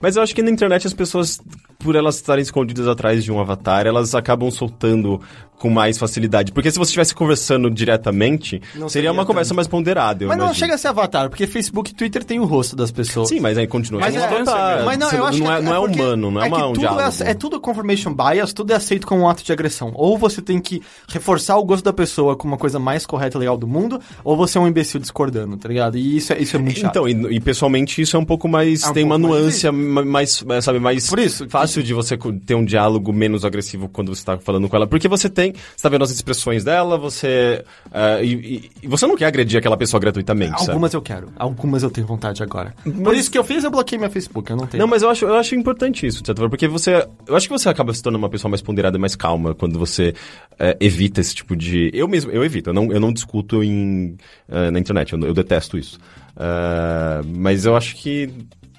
Mas 0.01 0.15
eu 0.15 0.23
acho 0.23 0.35
que 0.35 0.43
na 0.43 0.51
internet 0.51 0.87
as 0.87 0.95
pessoas, 0.95 1.41
por 1.81 1.97
elas 1.97 2.17
estarem 2.17 2.43
escondidas 2.43 2.87
atrás 2.87 3.25
de 3.25 3.33
um 3.33 3.41
avatar, 3.41 3.87
elas 3.87 4.15
acabam 4.15 4.51
soltando 4.51 5.21
com 5.63 5.71
mais 5.71 5.97
facilidade. 5.97 6.51
Porque 6.51 6.69
se 6.73 6.77
você 6.77 6.89
estivesse 6.89 7.15
conversando 7.15 7.71
diretamente, 7.71 8.61
Não 8.75 8.89
seria 8.89 9.13
uma 9.13 9.25
conversa 9.25 9.51
tanto. 9.51 9.57
mais 9.57 9.69
ponderada. 9.69 10.27
Mas 10.27 10.37
não 10.37 10.47
imagino. 10.47 10.59
chega 10.59 10.75
a 10.75 10.79
ser 10.79 10.89
avatar, 10.89 11.29
porque 11.29 11.47
Facebook 11.47 11.93
e 11.93 11.95
Twitter 11.95 12.25
tem 12.25 12.41
o 12.41 12.45
rosto 12.45 12.75
das 12.75 12.91
pessoas. 12.91 13.29
Sim, 13.29 13.39
mas 13.39 13.57
aí 13.57 13.69
continua 13.69 14.01
Mas 14.01 14.17
é, 14.17 14.25
avatar. 14.25 14.85
mas 14.85 14.99
não, 14.99 15.11
eu 15.13 15.25
acho 15.25 15.39
não 15.39 15.47
que 15.47 15.53
é, 15.53 15.63
não 15.63 15.73
é 15.77 15.81
porque 15.87 16.01
humano, 16.03 16.31
não 16.33 16.43
é, 16.43 16.51
que 16.51 16.55
uma, 16.57 16.67
um 16.67 16.73
tudo 16.73 16.81
diálogo. 16.81 17.01
é, 17.25 17.31
é 17.31 17.35
tudo 17.35 17.61
confirmation 17.61 18.13
bias, 18.13 18.53
tudo 18.53 18.73
é 18.73 18.77
aceito 18.77 19.07
como 19.07 19.23
um 19.23 19.29
ato 19.29 19.45
de 19.45 19.53
agressão. 19.53 19.93
Ou 19.95 20.19
você 20.19 20.43
tem 20.43 20.59
que 20.61 20.83
reforçar 21.09 21.57
o 21.59 21.65
gosto 21.65 21.85
da 21.85 21.93
pessoa 21.93 22.35
como 22.35 22.53
uma 22.55 22.59
coisa 22.59 22.81
mais 22.81 23.07
correta 23.07 23.39
e 23.39 23.41
legal 23.41 23.57
do 23.57 23.69
mundo, 23.69 24.01
ou 24.25 24.37
você 24.37 24.59
é 24.59 24.61
um 24.61 24.67
imbecil 24.67 24.99
discordando, 24.99 25.57
tá 25.57 25.69
ligado? 25.69 25.97
E 25.97 26.17
isso 26.17 26.33
é, 26.33 26.39
isso 26.43 26.57
é 26.57 26.59
muito 26.59 26.81
chato. 26.81 26.91
Então, 26.91 27.09
e, 27.09 27.37
e 27.37 27.41
pessoalmente 27.41 28.03
isso 28.03 28.17
é 28.17 28.19
um 28.19 28.25
pouco 28.25 28.49
mais. 28.49 28.83
É 28.83 28.89
um 28.89 28.93
tem 28.93 29.05
uma 29.05 29.17
pouco 29.19 29.33
mais 29.33 29.45
nuance 29.45 29.71
ma- 29.71 30.05
mais, 30.05 30.45
é, 30.49 30.61
sabe, 30.61 30.79
mais 30.81 31.09
Por 31.09 31.19
isso, 31.21 31.49
fácil 31.49 31.83
de 31.83 31.95
você 31.95 32.17
ter 32.45 32.55
um 32.57 32.65
diálogo 32.65 33.13
menos 33.13 33.45
agressivo 33.45 33.89
quando 33.89 34.13
você 34.15 34.25
tá 34.25 34.39
falando 34.39 34.69
com 34.69 34.75
ela. 34.75 34.87
Porque 34.87 35.07
você 35.07 35.29
tem. 35.29 35.52
Você 35.55 35.83
tá 35.83 35.89
vendo 35.89 36.03
as 36.05 36.11
expressões 36.11 36.65
dela, 36.65 36.97
você. 36.99 37.65
é, 37.93 38.25
e, 38.25 38.71
e- 38.83 38.89
você 38.89 39.07
não 39.07 39.17
quer 39.17 39.27
agredir 39.27 39.59
aquela 39.59 39.77
pessoa 39.77 40.01
gratuitamente, 40.01 40.59
sabe? 40.59 40.71
Algumas 40.71 40.93
eu 40.95 41.03
quero, 41.03 41.29
algumas 41.37 41.83
eu 41.83 41.91
tenho 41.91 42.07
vontade 42.07 42.43
agora. 42.43 42.75
Por 43.05 43.15
isso 43.15 43.31
que 43.31 43.39
eu 43.39 43.45
fiz, 43.45 43.65
eu 43.65 43.71
bloqueei 43.71 43.99
meu 43.99 44.11
Facebook, 44.11 44.51
eu 44.51 44.57
não 44.57 44.67
tenho. 44.67 44.81
Não, 44.81 44.89
mas 44.89 45.03
eu 45.03 45.11
acho, 45.11 45.25
eu 45.25 45.35
acho 45.35 45.55
importante 45.55 46.07
isso, 46.07 46.21
de 46.23 46.27
certa 46.27 46.41
forma, 46.41 46.51
porque 46.51 46.67
você. 46.69 47.07
Eu 47.27 47.37
acho 47.37 47.47
que 47.49 47.53
você 47.53 47.69
acaba 47.69 47.93
se 47.95 48.03
tornando 48.03 48.23
uma 48.25 48.31
pessoa 48.31 48.51
mais 48.51 48.61
ponderada 48.63 48.97
e 48.97 49.01
mais 49.01 49.15
calma 49.17 49.55
quando 49.55 49.79
você 49.79 50.15
é, 50.59 50.77
evita 50.81 51.21
esse 51.21 51.35
tipo 51.35 51.55
de. 51.57 51.91
Eu 51.93 52.07
mesmo, 52.09 52.31
eu 52.31 52.45
evito, 52.45 52.71
eu 52.71 52.75
não, 52.75 52.93
eu 52.93 53.01
não 53.01 53.13
discuto 53.13 53.63
em, 53.63 54.17
é, 54.49 54.71
na 54.71 54.79
internet, 54.79 55.13
eu, 55.13 55.21
eu 55.21 55.35
detesto 55.35 55.79
isso. 55.79 55.99
É, 56.37 57.23
mas 57.37 57.65
eu 57.65 57.77
acho 57.77 57.97
que. 57.97 58.31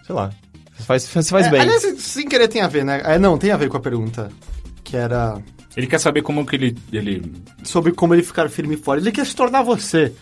Sei 0.05 0.13
lá. 0.15 0.29
Você 0.75 0.83
faz, 0.83 1.03
você 1.03 1.29
faz 1.29 1.47
É, 1.47 1.49
bem. 1.51 1.61
Aliás, 1.61 1.83
sem 2.01 2.27
querer 2.27 2.47
tem 2.47 2.61
a 2.61 2.67
ver, 2.67 2.83
né? 2.83 3.01
É, 3.05 3.19
não, 3.19 3.37
tem 3.37 3.51
a 3.51 3.57
ver 3.57 3.69
com 3.69 3.77
a 3.77 3.79
pergunta. 3.79 4.29
Que 4.83 4.97
era 4.97 5.37
Ele 5.75 5.87
quer 5.87 5.99
saber 5.99 6.21
como 6.21 6.45
que 6.45 6.55
ele. 6.55 6.77
ele... 6.91 7.31
sobre 7.63 7.91
como 7.91 8.13
ele 8.13 8.23
ficar 8.23 8.49
firme 8.49 8.77
fora. 8.77 8.99
Ele 8.99 9.11
quer 9.11 9.25
se 9.25 9.35
tornar 9.35 9.63
você. 9.63 10.13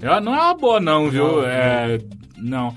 Eu- 0.00 0.20
Não 0.20 0.34
é 0.34 0.40
uma 0.40 0.54
boa, 0.54 0.80
não, 0.80 1.08
viu? 1.10 1.44
é. 1.44 2.00
Não. 2.36 2.76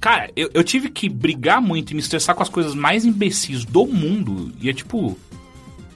Cara, 0.00 0.30
eu, 0.36 0.48
eu 0.54 0.62
tive 0.62 0.88
que 0.88 1.08
brigar 1.08 1.60
muito 1.60 1.90
e 1.90 1.94
me 1.94 2.00
estressar 2.00 2.34
com 2.34 2.42
as 2.42 2.48
coisas 2.48 2.74
mais 2.74 3.04
imbecis 3.04 3.64
do 3.64 3.84
mundo. 3.86 4.52
E 4.60 4.68
é 4.68 4.72
tipo. 4.72 5.18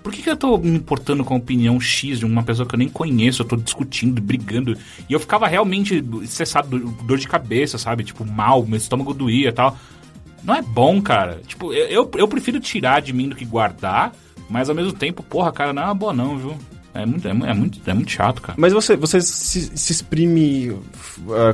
por 0.03 0.13
que, 0.13 0.23
que 0.23 0.31
eu 0.31 0.37
tô 0.37 0.59
me 0.59 0.77
importando 0.77 1.23
com 1.25 1.35
a 1.35 1.37
opinião 1.39 1.79
X 1.81 2.19
de 2.19 2.25
uma 2.27 2.43
pessoa 2.43 2.67
que 2.69 2.75
eu 2.75 2.79
nem 2.79 2.89
conheço? 2.89 3.43
Eu 3.43 3.47
tô 3.47 3.57
discutindo, 3.57 4.21
brigando. 4.21 4.77
E 5.09 5.13
eu 5.13 5.21
ficava 5.21 5.47
realmente 5.47 6.05
estressado, 6.23 6.79
dor 7.05 7.19
de 7.19 7.29
cabeça, 7.29 7.79
sabe? 7.79 8.03
Tipo, 8.03 8.25
mal, 8.25 8.65
meu 8.67 8.77
estômago 8.77 9.15
doía 9.15 9.49
e 9.51 9.53
tal. 9.53 9.77
Não 10.43 10.55
é 10.55 10.63
bom, 10.63 11.01
cara. 11.01 11.41
Tipo, 11.47 11.73
eu, 11.73 12.11
eu 12.17 12.27
prefiro 12.27 12.59
tirar 12.59 13.01
de 13.01 13.13
mim 13.13 13.29
do 13.29 13.37
que 13.37 13.45
guardar, 13.45 14.13
mas 14.53 14.69
ao 14.69 14.75
mesmo 14.75 14.93
tempo, 14.93 15.23
porra, 15.23 15.51
cara, 15.51 15.73
não 15.73 15.83
é 15.83 15.87
uma 15.87 15.95
boa 15.95 16.13
não, 16.13 16.37
viu? 16.37 16.55
É 16.95 17.07
muito, 17.07 17.27
é, 17.27 17.31
é 17.31 17.55
muito, 17.55 17.81
é 17.87 17.95
muito 17.95 18.11
chato, 18.11 18.43
cara. 18.43 18.55
Mas 18.59 18.71
você, 18.75 18.95
você 18.95 19.19
se, 19.23 19.73
se 19.75 19.93
exprime 19.93 20.69
uh, 20.73 20.79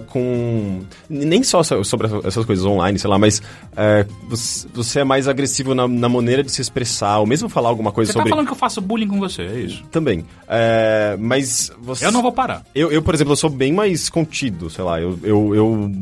com. 0.08 0.80
Nem 1.08 1.44
só 1.44 1.62
so- 1.62 1.84
sobre 1.84 2.08
essas 2.24 2.44
coisas 2.44 2.64
online, 2.64 2.98
sei 2.98 3.08
lá, 3.08 3.16
mas 3.20 3.38
uh, 3.38 4.12
você, 4.28 4.66
você 4.74 4.98
é 5.00 5.04
mais 5.04 5.28
agressivo 5.28 5.76
na, 5.76 5.87
na 5.87 6.08
maneira 6.08 6.42
de 6.42 6.50
se 6.50 6.61
expressar, 6.61 7.18
ou 7.20 7.26
mesmo 7.26 7.48
falar 7.48 7.68
alguma 7.68 7.92
coisa 7.92 8.08
Você 8.11 8.14
sobre. 8.18 8.30
tá 8.30 8.34
falando 8.34 8.46
que 8.48 8.52
eu 8.52 8.56
faço 8.58 8.80
bullying 8.80 9.06
com 9.06 9.20
você, 9.20 9.42
é 9.42 9.61
isso. 9.61 9.84
Também. 9.92 10.24
É, 10.48 11.16
mas 11.20 11.70
você. 11.80 12.04
Eu 12.04 12.11
não 12.11 12.20
vou 12.20 12.32
parar. 12.32 12.64
Eu, 12.74 12.90
eu, 12.90 13.00
por 13.00 13.14
exemplo, 13.14 13.32
eu 13.32 13.37
sou 13.37 13.48
bem 13.48 13.72
mais 13.72 14.08
contido, 14.08 14.68
sei 14.68 14.82
lá, 14.82 15.00
eu, 15.00 15.16
eu, 15.22 15.54
eu, 15.54 15.92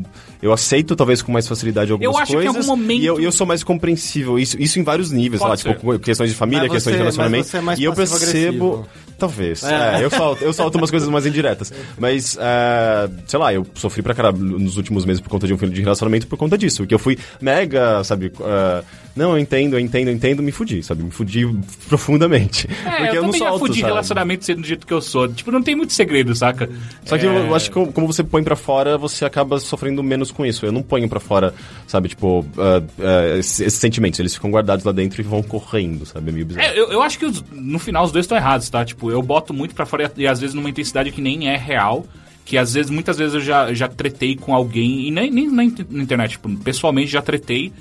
eu 0.41 0.51
aceito 0.53 0.95
talvez 0.95 1.21
com 1.21 1.31
mais 1.31 1.47
facilidade 1.47 1.91
algumas 1.91 2.13
Eu 2.15 2.19
acho 2.21 2.31
que 2.31 2.37
em 2.37 2.45
coisas. 2.45 2.55
algum 2.69 2.81
momento- 2.81 3.01
E 3.01 3.05
eu, 3.05 3.19
eu 3.19 3.31
sou 3.31 3.45
mais 3.47 3.63
compreensível, 3.63 4.37
isso, 4.39 4.55
isso 4.61 4.79
em 4.79 4.83
vários 4.83 5.11
níveis, 5.11 5.41
sei 5.41 5.49
lá, 5.49 5.57
ser. 5.57 5.73
tipo, 5.75 5.99
questões 5.99 6.29
de 6.29 6.35
família, 6.35 6.63
Mas 6.63 6.71
questões 6.73 6.93
de 6.95 6.99
relacionamento. 6.99 7.43
mas 7.43 7.47
você 7.51 7.57
é 7.57 7.61
mais 7.61 7.79
e 7.79 7.83
eu 7.83 7.93
percebo. 7.93 8.87
Talvez. 9.17 9.63
É, 9.63 10.03
eu, 10.03 10.11
solto, 10.11 10.43
eu 10.43 10.53
solto 10.53 10.77
umas 10.77 10.91
coisas 10.91 11.09
mais 11.09 11.25
indiretas. 11.25 11.73
Mas, 11.97 12.37
é, 12.39 13.09
sei 13.25 13.39
lá, 13.39 13.51
eu 13.51 13.65
sofri 13.73 14.03
pra 14.03 14.13
caralho 14.13 14.37
nos 14.37 14.77
últimos 14.77 15.05
meses 15.05 15.19
por 15.19 15.27
conta 15.29 15.47
de 15.47 15.53
um 15.55 15.57
filho 15.57 15.71
de 15.71 15.81
relacionamento 15.81 16.27
por 16.27 16.37
conta 16.37 16.55
disso. 16.55 16.77
Porque 16.83 16.93
eu 16.93 16.99
fui 16.99 17.17
mega, 17.41 18.03
sabe, 18.03 18.31
é, 18.39 18.83
não, 19.17 19.31
eu 19.31 19.39
entendo, 19.39 19.73
eu 19.75 19.79
entendo, 19.79 20.07
eu 20.09 20.13
entendo, 20.13 20.41
me 20.43 20.51
fudi, 20.51 20.81
sabe? 20.83 21.03
Me 21.03 21.11
fudi 21.11 21.45
profundamente. 21.87 22.67
É, 22.85 22.89
porque 22.97 23.17
eu, 23.17 23.21
não 23.23 23.29
também 23.31 23.39
já 23.39 23.47
solto, 23.49 23.59
fudi 23.65 23.79
sabe? 23.79 23.91
relacionamento 23.91 24.45
sendo 24.45 24.61
do 24.61 24.67
jeito 24.67 24.85
que 24.85 24.93
eu 24.93 25.01
sou. 25.01 25.27
Tipo, 25.27 25.51
não 25.51 25.61
tem 25.61 25.75
muito 25.75 25.93
segredo, 25.93 26.33
saca? 26.35 26.69
Só 27.05 27.17
que 27.17 27.25
É, 27.25 27.29
eu, 27.29 27.33
eu 27.33 27.55
acho 27.55 27.71
que 27.71 27.91
como- 27.91 28.07
você 28.07 28.23
põe 28.23 28.43
pra 28.43 28.55
fora, 28.55 28.97
você 28.97 29.25
acaba 29.25 29.59
sofrendo 29.59 30.01
menos 30.03 30.31
com 30.31 30.45
isso. 30.45 30.65
Eu 30.65 30.71
não 30.71 30.81
ponho 30.83 31.07
pra 31.09 31.19
fora, 31.19 31.53
sabe, 31.87 32.09
tipo, 32.09 32.45
ah, 32.57 32.81
ah, 32.99 33.37
esses, 33.37 33.59
esses 33.59 33.79
sentimentos. 33.79 34.19
Eles 34.19 34.33
ficam 34.33 34.51
guardados 34.51 34.85
lá 34.85 34.91
dentro 34.91 35.19
e 35.21 35.23
vão 35.23 35.41
correndo, 35.41 36.05
sabe? 36.05 36.29
É 36.29 36.33
meio 36.33 36.45
bizarro. 36.45 36.65
É, 36.67 36.79
eu, 36.79 36.91
eu 36.91 37.01
acho 37.01 37.17
que 37.19 37.25
os- 37.25 37.43
no 37.51 37.79
final 37.79 38.03
os 38.05 38.11
dois 38.11 38.25
estão 38.25 38.37
errados, 38.37 38.69
tá? 38.69 38.83
Tipo, 38.85 39.11
eu 39.11 39.21
boto 39.21 39.53
muito 39.53 39.73
pra 39.75 39.85
fora 39.85 40.11
e, 40.17 40.27
às 40.27 40.39
vezes 40.39 40.53
numa 40.53 40.69
intensidade 40.69 41.11
que 41.11 41.21
nem 41.21 41.49
é 41.49 41.57
real. 41.57 42.05
Que 42.45 42.57
às 42.57 42.73
vezes, 42.75 42.89
muitas 42.89 43.17
vezes 43.17 43.33
eu 43.33 43.41
já, 43.41 43.73
já 43.73 43.89
tretei 43.89 44.33
com 44.33 44.55
alguém, 44.55 45.05
e 45.09 45.11
nem, 45.11 45.29
nem 45.29 45.51
na 45.51 45.65
internet, 45.65 46.31
tipo, 46.31 46.47
pessoalmente 46.59 47.11
já 47.11 47.21
tretei. 47.21 47.73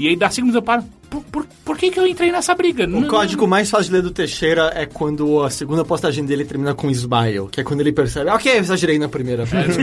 E 0.00 0.08
aí 0.08 0.16
dá 0.16 0.30
cinco 0.30 0.46
minutos 0.46 0.56
eu 0.56 0.62
paro. 0.62 0.82
Por, 1.10 1.22
por, 1.24 1.46
por 1.64 1.76
que, 1.76 1.90
que 1.90 1.98
eu 2.00 2.06
entrei 2.06 2.30
nessa 2.32 2.54
briga? 2.54 2.86
O 2.86 3.06
código 3.06 3.46
mais 3.46 3.68
fácil 3.68 3.86
de 3.86 3.92
ler 3.96 4.02
do 4.02 4.10
Teixeira 4.12 4.72
é 4.74 4.86
quando 4.86 5.42
a 5.42 5.50
segunda 5.50 5.84
postagem 5.84 6.24
dele 6.24 6.44
termina 6.44 6.72
com 6.72 6.88
smile, 6.90 7.48
que 7.50 7.60
é 7.60 7.64
quando 7.64 7.80
ele 7.80 7.92
percebe, 7.92 8.30
ok, 8.30 8.52
eu 8.52 8.58
exagerei 8.60 8.98
na 8.98 9.08
primeira 9.08 9.44
vez. 9.44 9.76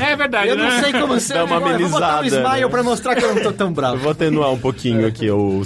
É 0.00 0.16
verdade, 0.16 0.48
eu 0.50 0.56
não 0.56 0.64
né? 0.64 0.82
sei 0.82 0.92
como 0.92 1.20
ser 1.20 1.34
Dá 1.34 1.44
uma 1.44 1.56
agora, 1.56 1.78
vou 1.78 1.88
botar 1.90 2.06
um 2.06 2.18
amenizada, 2.18 2.46
smile 2.46 2.64
né? 2.64 2.68
pra 2.70 2.82
mostrar 2.82 3.14
que 3.14 3.24
eu 3.24 3.34
não 3.34 3.42
tô 3.42 3.52
tão 3.52 3.68
Eu 3.68 3.74
bravo. 3.74 3.98
vou 3.98 4.10
atenuar 4.10 4.50
um 4.50 4.58
pouquinho 4.58 5.06
aqui 5.06 5.30
o, 5.30 5.62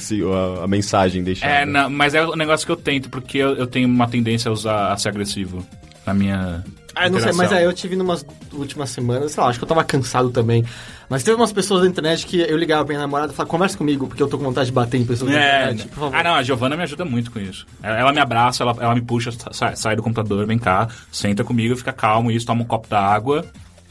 a, 0.61 0.65
a 0.65 0.67
mensagem 0.67 1.23
deixada. 1.23 1.53
É, 1.53 1.65
não, 1.65 1.89
mas 1.89 2.13
é 2.15 2.27
um 2.27 2.37
negócio 2.37 2.67
que 2.67 2.73
eu 2.73 2.77
tento, 2.77 3.09
porque 3.09 3.39
eu, 3.39 3.55
eu 3.55 3.67
tenho 3.67 3.89
uma 3.89 4.09
tendência 4.09 4.49
a 4.49 4.53
usar 4.53 4.93
a 4.93 4.97
ser 4.97 5.09
agressivo 5.09 5.65
na 6.05 6.13
minha. 6.13 6.65
Ah, 6.95 7.09
não 7.09 7.21
sei, 7.21 7.33
mas 7.33 7.53
é, 7.53 7.65
eu 7.65 7.73
tive 7.73 7.95
numas 7.97 8.25
últimas 8.53 8.91
semanas, 8.91 9.33
sei 9.33 9.43
lá, 9.43 9.49
acho 9.51 9.59
que 9.59 9.65
eu 9.65 9.69
tava 9.69 9.85
cansado 9.85 10.31
também. 10.31 10.65
Mas 11.09 11.23
teve 11.23 11.37
umas 11.37 11.53
pessoas 11.53 11.83
da 11.83 11.87
internet 11.89 12.27
que 12.27 12.41
eu 12.41 12.57
ligava 12.57 12.85
pra 12.85 12.93
minha 12.95 13.01
namorada 13.01 13.33
e 13.33 13.35
falava, 13.37 13.51
conversa 13.51 13.77
comigo, 13.79 14.07
porque 14.07 14.23
eu 14.23 14.29
tô 14.29 14.39
com 14.39 14.45
vontade 14.45 14.67
de 14.67 14.73
bater 14.73 14.99
em 15.01 15.05
pessoas 15.05 15.31
da 15.31 15.37
É, 15.39 15.63
internet, 15.71 15.89
por 15.89 15.99
favor. 16.01 16.17
ah, 16.17 16.23
não, 16.23 16.35
a 16.35 16.43
Giovana 16.43 16.77
me 16.77 16.83
ajuda 16.83 17.05
muito 17.05 17.31
com 17.31 17.39
isso. 17.41 17.67
Ela, 17.83 17.99
ela 17.99 18.13
me 18.13 18.21
abraça, 18.21 18.63
ela, 18.63 18.77
ela 18.81 18.95
me 18.95 19.03
puxa, 19.03 19.31
sai, 19.53 19.75
sai 19.77 19.97
do 19.97 20.03
computador, 20.03 20.47
vem 20.47 20.59
cá, 20.59 20.89
senta 21.13 21.43
comigo, 21.45 21.77
fica 21.77 21.93
calmo, 21.93 22.31
isso, 22.31 22.47
toma 22.47 22.63
um 22.63 22.67
copo 22.67 22.89
d'água. 22.89 23.45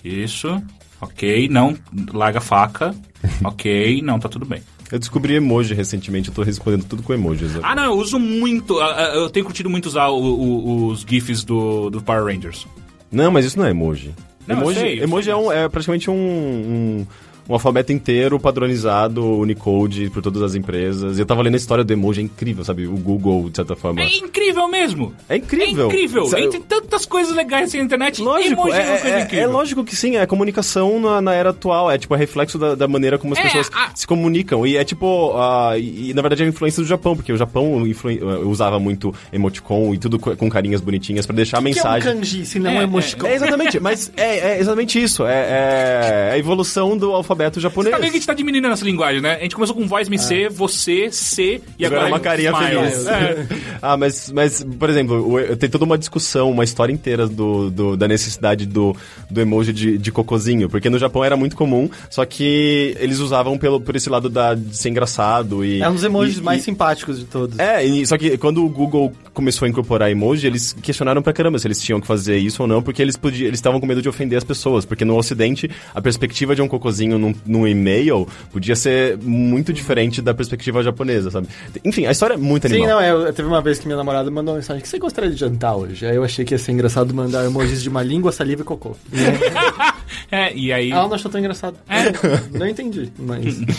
Isso, 0.03 0.61
ok, 1.01 1.49
não, 1.49 1.77
larga 2.13 2.37
a 2.39 2.41
faca, 2.41 2.95
ok, 3.43 4.01
não, 4.01 4.19
tá 4.19 4.29
tudo 4.29 4.45
bem. 4.45 4.61
Eu 4.91 4.97
descobri 4.97 5.35
emoji 5.35 5.73
recentemente, 5.75 6.29
eu 6.29 6.33
tô 6.33 6.41
respondendo 6.41 6.83
tudo 6.85 7.03
com 7.03 7.13
emojis. 7.13 7.51
Ah, 7.61 7.75
não, 7.75 7.83
eu 7.83 7.93
uso 7.93 8.17
muito, 8.17 8.79
ah, 8.79 8.95
ah, 8.97 9.15
eu 9.15 9.29
tenho 9.29 9.45
curtido 9.45 9.69
muito 9.69 9.85
usar 9.85 10.07
o- 10.07 10.17
o- 10.19 10.87
os 10.87 11.01
GIFs 11.07 11.43
do, 11.43 11.89
do 11.91 12.01
Power 12.01 12.23
Rangers. 12.25 12.65
Não, 13.11 13.31
mas 13.31 13.45
isso 13.45 13.57
não 13.57 13.65
é 13.65 13.69
emoji. 13.71 14.13
Não, 14.47 14.57
emoji 14.57 14.79
sei, 14.79 14.99
emoji 15.01 15.29
é, 15.29 15.35
um- 15.35 15.51
é 15.51 15.67
praticamente 15.69 16.09
um, 16.09 16.13
um, 16.15 17.07
um 17.49 17.53
alfabeto 17.53 17.91
inteiro 17.91 18.39
padronizado, 18.39 19.25
Unicode, 19.25 20.09
por 20.11 20.21
todas 20.21 20.41
as 20.43 20.53
empresas. 20.55 21.17
E 21.17 21.21
eu 21.21 21.25
tava 21.25 21.41
lendo 21.41 21.55
a 21.55 21.57
história 21.57 21.83
do 21.83 21.91
emoji, 21.91 22.21
é 22.21 22.23
incrível, 22.23 22.63
sabe? 22.63 22.85
O 22.85 22.91
Google, 22.95 23.49
de 23.49 23.55
certa 23.55 23.75
forma. 23.75 24.01
É 24.01 24.07
incrível 24.17 24.67
mesmo! 24.67 25.13
É 25.27 25.37
incrível. 25.37 25.85
É 25.85 25.87
incrível! 25.87 26.25
Sabe- 26.27 26.43
Entre 26.43 26.59
tantas 26.59 27.05
coisas 27.07 27.35
legais 27.35 27.69
assim 27.69 27.79
na 27.79 27.83
internet, 27.85 28.21
Lógico, 28.21 28.53
emoji 28.61 28.77
é, 28.77 28.81
uma 28.85 28.93
é, 28.95 28.99
coisa 29.01 29.15
é- 29.17 29.21
incrível. 29.23 29.43
é 29.43 29.47
lógico 29.47 29.83
que 29.83 29.95
sim, 29.95 30.15
é 30.15 30.25
comunicação 30.27 30.99
na, 30.99 31.19
na 31.21 31.33
era 31.33 31.49
atual, 31.49 31.89
é 31.89 31.97
tipo, 31.97 32.13
é 32.13 32.17
reflexo 32.19 32.59
da, 32.59 32.75
da 32.75 32.87
maneira 32.87 33.17
como 33.17 33.33
as 33.33 33.39
É, 33.39 33.43
pessoas 33.43 33.69
a- 33.73 33.91
se 33.95 34.05
comunicam. 34.05 34.67
E 34.67 34.77
é 34.77 34.83
tipo, 34.83 35.33
ah, 35.35 35.73
e, 35.75 36.11
e, 36.11 36.13
na 36.13 36.21
verdade 36.21 36.43
é 36.43 36.45
a 36.45 36.49
influência 36.49 36.83
do 36.83 36.87
Japão, 36.87 37.15
porque 37.15 37.33
o 37.33 37.37
Japão 37.37 37.85
influen- 37.87 38.19
eh, 38.21 38.45
usava 38.45 38.79
muito 38.79 39.11
emoticon 39.33 39.91
e 39.93 39.97
tudo 39.97 40.19
co- 40.19 40.35
com 40.37 40.47
carinhas 40.49 40.81
bonitinhas 40.81 41.25
pra 41.25 41.35
deixar 41.35 41.57
a 41.57 41.61
que 41.61 41.67
é 41.67 41.71
um 41.71 41.73
mensagem. 41.73 42.13
kanji, 42.13 42.45
se 42.45 42.59
não 42.59 42.69
É, 42.69 42.75
é, 42.75 42.79
é, 42.79 42.83
emoticon? 42.83 43.25
É 43.27 43.33
exatamente, 43.33 43.79
mas 43.79 44.11
é, 44.15 44.51
é 44.55 44.59
exatamente 44.59 45.01
isso. 45.01 45.25
É, 45.25 46.29
é 46.29 46.31
a 46.33 46.37
evolução 46.37 46.95
do 46.95 47.11
alfabeto 47.11 47.38
japonês. 47.59 47.91
Tá 47.93 47.97
vendo 47.99 48.09
que 48.11 48.17
a 48.17 48.19
gente 48.19 48.27
tá 48.27 48.33
diminuindo 48.33 48.65
a 48.65 48.69
nossa 48.69 48.85
linguagem, 48.85 49.21
né? 49.21 49.35
A 49.35 49.39
gente 49.43 49.55
começou 49.55 49.75
com 49.75 49.87
voz 49.87 50.07
me 50.09 50.17
C, 50.19 50.49
você, 50.49 51.09
C 51.11 51.61
e 51.77 51.85
Agora 51.85 52.01
agora 52.01 52.09
é 52.09 52.13
uma 52.13 52.19
carinha 52.19 52.51
smile. 52.51 52.89
feliz. 52.91 53.07
É. 53.07 53.47
ah, 53.81 53.97
mas, 53.97 54.31
mas, 54.31 54.63
por 54.63 54.89
exemplo, 54.89 55.55
tem 55.57 55.69
toda 55.69 55.85
uma 55.85 55.97
discussão, 55.97 56.51
uma 56.51 56.63
história 56.63 56.91
inteira 56.93 57.27
do, 57.27 57.69
do- 57.69 57.97
da 57.97 58.07
necessidade 58.07 58.65
do, 58.65 58.95
do 59.29 59.41
emoji 59.41 59.71
de, 59.73 59.97
de 59.97 60.11
cocôzinho. 60.11 60.69
Porque 60.69 60.89
no 60.89 60.97
Japão 60.99 61.23
era 61.23 61.35
muito 61.37 61.55
comum, 61.55 61.89
só 62.09 62.25
que 62.25 62.95
eles 62.99 63.19
usavam 63.19 63.57
pelo, 63.57 63.79
por 63.79 63.95
esse 63.95 64.09
lado 64.09 64.29
da, 64.29 64.53
de 64.55 64.75
ser 64.75 64.89
engraçado 64.89 65.63
e... 65.63 65.81
É 65.81 65.89
um 65.89 65.93
dos 65.93 66.03
emojis 66.03 66.37
e- 66.37 66.41
mais 66.41 66.61
e- 66.61 66.65
simpáticos 66.65 67.19
de 67.19 67.25
todos. 67.25 67.57
É, 67.59 67.83
e- 67.85 68.05
só 68.05 68.17
que 68.17 68.37
quando 68.37 68.63
o 68.65 68.69
Google 68.69 69.11
começou 69.33 69.65
a 69.65 69.69
incorporar 69.69 70.09
emoji, 70.11 70.47
eles 70.47 70.73
questionaram 70.73 71.21
pra 71.21 71.31
caramba 71.33 71.57
se 71.59 71.67
eles 71.67 71.81
tinham 71.81 72.01
que 72.01 72.07
fazer 72.07 72.37
isso 72.37 72.61
ou 72.61 72.67
não, 72.67 72.81
porque 72.81 73.01
eles 73.01 73.15
podiam, 73.15 73.47
eles 73.47 73.57
estavam 73.59 73.79
com 73.79 73.85
medo 73.85 74.01
de 74.01 74.09
ofender 74.09 74.37
as 74.37 74.43
pessoas, 74.43 74.83
porque 74.85 75.05
no 75.05 75.17
ocidente 75.17 75.69
a 75.93 76.01
perspectiva 76.01 76.55
de 76.55 76.61
um 76.61 76.67
cocôzinho 76.67 77.17
num, 77.17 77.28
num 77.45 77.67
e-mail 77.67 78.27
podia 78.51 78.75
ser 78.75 79.17
muito 79.17 79.71
diferente 79.73 80.21
da 80.21 80.33
perspectiva 80.33 80.83
japonesa, 80.83 81.31
sabe? 81.31 81.47
Enfim, 81.83 82.05
a 82.05 82.11
história 82.11 82.33
é 82.35 82.37
muito 82.37 82.67
Sim, 82.67 82.75
animal. 82.75 82.95
não, 82.95 83.01
é, 83.01 83.11
eu, 83.11 83.33
teve 83.33 83.47
uma 83.47 83.61
vez 83.61 83.79
que 83.79 83.85
minha 83.85 83.97
namorada 83.97 84.29
mandou 84.29 84.53
uma 84.53 84.59
mensagem, 84.59 84.79
o 84.79 84.83
que 84.83 84.89
você 84.89 84.99
gostaria 84.99 85.29
de 85.29 85.35
jantar 85.35 85.75
hoje? 85.75 86.05
Aí 86.05 86.15
eu 86.15 86.23
achei 86.23 86.43
que 86.45 86.53
ia 86.53 86.57
ser 86.57 86.71
engraçado 86.71 87.13
mandar 87.13 87.45
emojis 87.45 87.81
de 87.81 87.89
uma 87.89 88.03
língua, 88.03 88.31
saliva 88.31 88.61
e 88.61 88.65
cocô. 88.65 88.95
É, 90.31 90.53
e 90.53 90.71
aí. 90.71 90.91
Ela 90.91 91.07
não 91.07 91.15
achou 91.15 91.29
tão 91.31 91.39
engraçado. 91.39 91.77
É. 91.87 92.57
Não 92.57 92.67
entendi, 92.67 93.11
mas... 93.17 93.59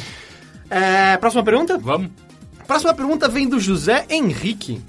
É, 0.70 1.16
próxima 1.16 1.42
pergunta? 1.42 1.76
Vamos? 1.78 2.10
Próxima 2.64 2.94
pergunta 2.94 3.28
vem 3.28 3.48
do 3.48 3.58
José 3.58 4.06
Henrique. 4.08 4.80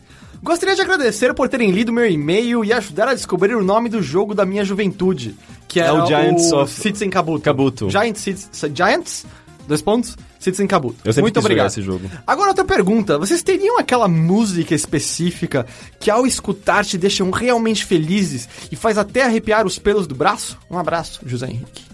Gostaria 0.44 0.76
de 0.76 0.82
agradecer 0.82 1.34
por 1.34 1.48
terem 1.48 1.70
lido 1.72 1.94
meu 1.94 2.10
e-mail 2.10 2.66
e 2.66 2.74
ajudar 2.74 3.08
a 3.10 3.14
descobrir 3.14 3.56
o 3.56 3.64
nome 3.64 3.90
do 3.90 4.02
jogo 4.02 4.34
da 4.34 4.46
minha 4.46 4.66
juventude, 4.66 5.36
que 5.68 5.80
É 5.80 5.92
o 5.92 6.04
o 6.04 6.08
Giants 6.08 6.52
of- 6.52 6.74
Citizen 6.74 7.10
Kabuto. 7.10 7.44
Kabuto. 7.44 7.90
Giant 7.90 8.16
Cits- 8.16 8.50
Giants, 8.74 9.26
dois 9.68 9.84
pontos, 9.84 10.18
Citizen 10.40 10.66
Kabuto. 10.66 10.98
Eu 11.06 11.14
sempre 11.14 11.26
Muito 11.26 11.40
obrigado. 11.40 11.68
esse 11.68 11.82
jogo. 11.84 12.10
Agora 12.26 12.50
outra 12.50 12.66
pergunta, 12.66 13.20
vocês 13.20 13.44
teriam 13.44 13.78
aquela 13.78 14.08
música 14.08 14.74
específica 14.74 15.68
que 16.00 16.10
ao 16.10 16.26
escutar 16.26 16.84
te 16.84 16.98
deixam 16.98 17.30
realmente 17.30 17.86
felizes 17.86 18.50
e 18.72 18.76
faz 18.76 18.98
até 18.98 19.22
arrepiar 19.24 19.68
os 19.68 19.78
pelos 19.78 20.08
do 20.08 20.16
braço? 20.16 20.58
Um 20.72 20.78
abraço, 20.80 21.20
José 21.24 21.46
Henrique. 21.48 21.91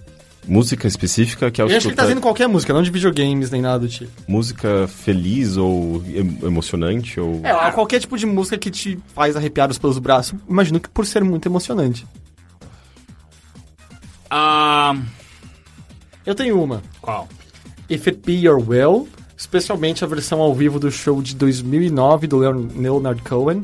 Música 0.48 0.88
específica 0.88 1.52
que 1.52 1.60
ao 1.62 1.68
Eu 1.68 1.76
acho 1.76 1.82
que 1.84 1.88
ele 1.90 1.96
tá 1.96 2.04
escutar 2.04 2.04
dizendo 2.04 2.22
qualquer 2.22 2.48
música, 2.48 2.74
não 2.74 2.82
de 2.82 2.90
videogames 2.90 3.52
nem 3.52 3.62
nada 3.62 3.80
do 3.80 3.88
tipo. 3.90 4.10
música 4.28 4.88
feliz 4.88 5.58
ou 5.58 6.02
em- 6.08 6.40
emocionante 6.46 7.20
ou... 7.20 7.42
É, 7.44 7.72
qualquer 7.72 8.00
tipo 8.00 8.18
de 8.18 8.26
música 8.26 8.58
que 8.58 8.72
te 8.72 8.98
faz 9.14 9.36
arrepiar 9.36 9.70
os 9.70 9.78
pelos 9.78 9.98
do 9.98 10.02
braço, 10.02 10.36
imagino 10.50 10.80
que 10.80 10.88
por 10.90 11.06
ser 11.06 11.24
muito 11.24 11.48
emocionante. 11.48 12.06
Ah. 14.30 14.96
Eu 16.26 16.36
tenho 16.36 16.62
uma. 16.62 16.82
Qual? 17.02 17.28
If 17.90 18.08
It 18.08 18.20
Be 18.26 18.34
Your 18.34 18.62
Will, 18.68 19.08
especialmente 19.38 20.04
a 20.04 20.08
versão 20.08 20.42
ao 20.42 20.54
vivo 20.54 20.80
do 20.80 20.92
show 20.92 21.22
de 21.22 21.36
2009 21.36 22.28
do 22.28 22.38
Leon- 22.38 22.68
Leonard 22.76 23.22
Cohen, 23.22 23.64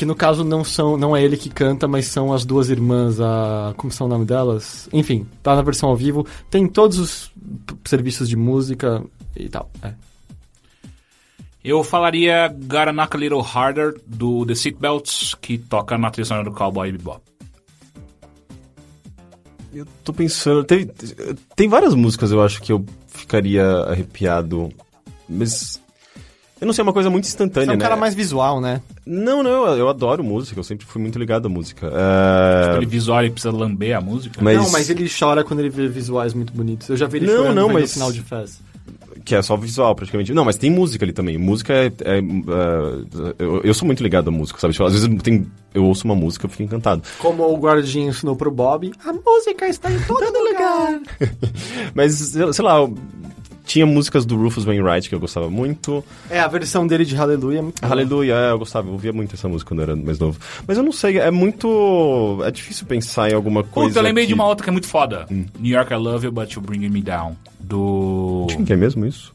que 0.00 0.06
no 0.06 0.14
caso 0.14 0.42
não 0.42 0.64
são 0.64 0.96
não 0.96 1.14
é 1.14 1.22
ele 1.22 1.36
que 1.36 1.50
canta, 1.50 1.86
mas 1.86 2.06
são 2.06 2.32
as 2.32 2.46
duas 2.46 2.70
irmãs, 2.70 3.20
a 3.20 3.74
como 3.76 3.92
são 3.92 4.06
o 4.06 4.08
nome 4.08 4.24
delas? 4.24 4.88
Enfim, 4.94 5.26
tá 5.42 5.54
na 5.54 5.60
versão 5.60 5.90
ao 5.90 5.94
vivo, 5.94 6.26
tem 6.50 6.66
todos 6.66 6.98
os 6.98 7.30
serviços 7.84 8.26
de 8.26 8.34
música 8.34 9.04
e 9.36 9.46
tal. 9.46 9.70
É. 9.82 9.92
Eu 11.62 11.84
falaria 11.84 12.48
Gotta 12.48 12.94
Knock 12.94 13.14
a 13.14 13.18
Little 13.18 13.42
Harder 13.42 13.94
do 14.06 14.46
The 14.46 14.54
Seatbelts, 14.54 15.34
que 15.34 15.58
toca 15.58 15.98
na 15.98 16.10
trilha 16.10 16.24
sonora 16.24 16.48
do 16.48 16.56
Cowboy 16.56 16.92
Bebop. 16.92 17.20
Eu 19.74 19.86
tô 20.02 20.14
pensando. 20.14 20.64
Tem, 20.64 20.90
tem 21.54 21.68
várias 21.68 21.94
músicas 21.94 22.32
eu 22.32 22.42
acho 22.42 22.62
que 22.62 22.72
eu 22.72 22.82
ficaria 23.06 23.66
arrepiado. 23.82 24.72
Mas. 25.28 25.78
Eu 26.60 26.66
não 26.66 26.72
sei, 26.74 26.82
é 26.82 26.84
uma 26.84 26.92
coisa 26.92 27.08
muito 27.08 27.24
Você 27.26 27.30
instantânea, 27.30 27.70
é 27.70 27.74
um 27.74 27.76
né? 27.78 27.82
cara 27.82 27.96
mais 27.96 28.14
visual, 28.14 28.60
né? 28.60 28.82
Não, 29.06 29.42
não, 29.42 29.50
eu, 29.66 29.78
eu 29.78 29.88
adoro 29.88 30.22
música, 30.22 30.58
eu 30.60 30.64
sempre 30.64 30.84
fui 30.86 31.00
muito 31.00 31.18
ligado 31.18 31.46
à 31.46 31.48
música. 31.48 31.90
É, 31.90 32.76
Ele 32.76 32.86
visual 32.86 33.24
e 33.24 33.30
precisa 33.30 33.50
lamber 33.54 33.96
a 33.96 34.00
música. 34.00 34.38
Mas- 34.42 34.58
Não, 34.58 34.70
mas 34.70 34.90
ele 34.90 35.08
chora 35.08 35.42
quando 35.42 35.60
ele 35.60 35.70
vê 35.70 35.88
visuais 35.88 36.34
muito 36.34 36.52
bonitos. 36.52 36.88
Eu 36.88 36.96
já 36.96 37.06
vi 37.06 37.18
ele 37.18 37.26
Não, 37.26 37.36
chorando 37.38 37.54
não, 37.56 37.68
mas- 37.70 37.90
o 37.90 37.94
final 37.94 38.12
de 38.12 38.20
Fez. 38.22 38.60
Que 39.24 39.34
é 39.34 39.42
só 39.42 39.54
visual, 39.56 39.94
praticamente. 39.94 40.32
Não, 40.32 40.44
mas 40.44 40.56
tem 40.56 40.70
música 40.70 41.04
ali 41.04 41.12
também. 41.12 41.36
Música 41.36 41.72
é. 41.74 41.86
é, 41.86 42.18
é, 42.18 42.22
eu, 43.38 43.60
eu 43.62 43.74
sou 43.74 43.84
muito 43.86 44.02
ligado 44.02 44.28
à 44.28 44.30
música, 44.30 44.58
sabe? 44.58 44.72
Tipo, 44.72 44.84
às 44.84 44.92
vezes 44.94 45.08
tem, 45.22 45.46
eu 45.74 45.84
ouço 45.84 46.04
uma 46.06 46.14
música 46.14 46.46
e 46.46 46.50
fico 46.50 46.62
encantado. 46.62 47.02
Como 47.18 47.42
o 47.44 47.56
guardinha 47.58 48.08
ensinou 48.08 48.34
pro 48.34 48.50
Bob, 48.50 48.90
a 49.04 49.12
música 49.12 49.66
está 49.68 49.90
em 49.92 49.98
todo, 50.08 50.24
lugar. 50.38 51.00
Mas, 51.94 52.14
sei 52.14 52.52
sei 52.52 52.64
lá, 52.64 52.78
eu- 52.78 52.94
tinha 53.70 53.86
músicas 53.86 54.26
do 54.26 54.36
Rufus 54.36 54.64
Wainwright 54.64 55.08
que 55.08 55.14
eu 55.14 55.20
gostava 55.20 55.48
muito. 55.48 56.04
É, 56.28 56.40
a 56.40 56.48
versão 56.48 56.84
dele 56.88 57.04
de 57.04 57.14
Hallelujah 57.14 57.60
é 57.60 57.62
muito 57.62 57.80
boa. 57.80 57.92
Aleluia, 57.92 58.34
é, 58.34 58.50
eu 58.50 58.58
gostava, 58.58 58.88
eu 58.88 58.92
ouvia 58.94 59.12
muito 59.12 59.36
essa 59.36 59.48
música 59.48 59.68
quando 59.68 59.78
eu 59.80 59.84
era 59.84 59.94
mais 59.94 60.18
novo. 60.18 60.40
Mas 60.66 60.76
eu 60.76 60.82
não 60.82 60.90
sei, 60.90 61.18
é 61.18 61.30
muito. 61.30 62.40
É 62.44 62.50
difícil 62.50 62.84
pensar 62.86 63.30
em 63.30 63.34
alguma 63.34 63.62
coisa. 63.62 63.90
Puta, 63.90 64.00
eu 64.00 64.02
lembrei 64.02 64.24
que- 64.24 64.28
de 64.28 64.34
uma 64.34 64.44
outra 64.44 64.64
que 64.64 64.70
é 64.70 64.72
muito 64.72 64.88
foda. 64.88 65.24
New 65.30 65.72
York 65.72 65.92
I 65.92 65.96
Love 65.96 66.26
You, 66.26 66.32
But 66.32 66.50
You 66.52 66.62
Bringing 66.62 66.88
Me 66.88 67.00
Down. 67.00 67.36
Do... 67.60 68.48
Quem 68.50 68.64
que 68.64 68.72
é 68.72 68.76
mesmo 68.76 69.06
isso? 69.06 69.32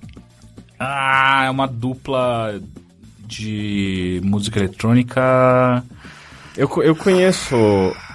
Ah, 0.77 1.45
é 1.45 1.49
uma 1.49 1.67
dupla 1.67 2.59
de 3.25 4.19
música 4.21 4.59
eletrônica... 4.59 5.81
Eu, 6.57 6.69
eu 6.83 6.95
conheço 6.95 7.55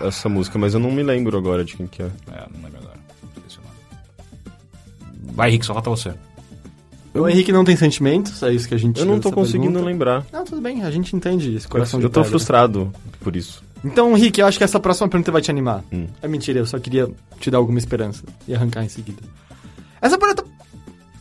essa 0.00 0.26
música, 0.28 0.58
mas 0.58 0.72
eu 0.72 0.80
não 0.80 0.90
me 0.90 1.02
lembro 1.02 1.36
agora 1.36 1.62
de 1.62 1.76
quem 1.76 1.86
que 1.86 2.00
é. 2.02 2.06
É, 2.06 2.46
não 2.54 2.62
lembro 2.64 2.79
Vai, 5.32 5.50
Rick, 5.50 5.64
só 5.66 5.72
falta 5.74 5.90
você. 5.90 6.12
O 7.12 7.28
Henrique 7.28 7.50
não 7.50 7.64
tem 7.64 7.76
sentimentos, 7.76 8.40
é 8.42 8.52
isso 8.52 8.68
que 8.68 8.74
a 8.74 8.78
gente 8.78 9.00
Eu 9.00 9.06
não 9.06 9.18
tô 9.18 9.32
conseguindo 9.32 9.72
pergunta. 9.72 9.90
lembrar. 9.90 10.26
Não, 10.32 10.44
tudo 10.44 10.60
bem, 10.60 10.84
a 10.84 10.90
gente 10.92 11.16
entende 11.16 11.56
esse 11.56 11.66
Eu, 11.66 11.70
coração 11.70 11.98
de 11.98 12.06
eu 12.06 12.10
tô 12.10 12.20
pedra. 12.20 12.30
frustrado 12.30 12.92
por 13.20 13.34
isso. 13.34 13.64
Então, 13.84 14.12
Rick, 14.14 14.40
eu 14.40 14.46
acho 14.46 14.58
que 14.58 14.62
essa 14.64 14.78
próxima 14.78 15.08
pergunta 15.08 15.32
vai 15.32 15.42
te 15.42 15.50
animar. 15.50 15.82
Hum. 15.92 16.06
É 16.22 16.28
mentira, 16.28 16.60
eu 16.60 16.66
só 16.66 16.78
queria 16.78 17.10
te 17.40 17.50
dar 17.50 17.58
alguma 17.58 17.78
esperança 17.78 18.22
e 18.46 18.54
arrancar 18.54 18.84
em 18.84 18.88
seguida. 18.88 19.20
Essa 20.00 20.16
pergunta... 20.18 20.44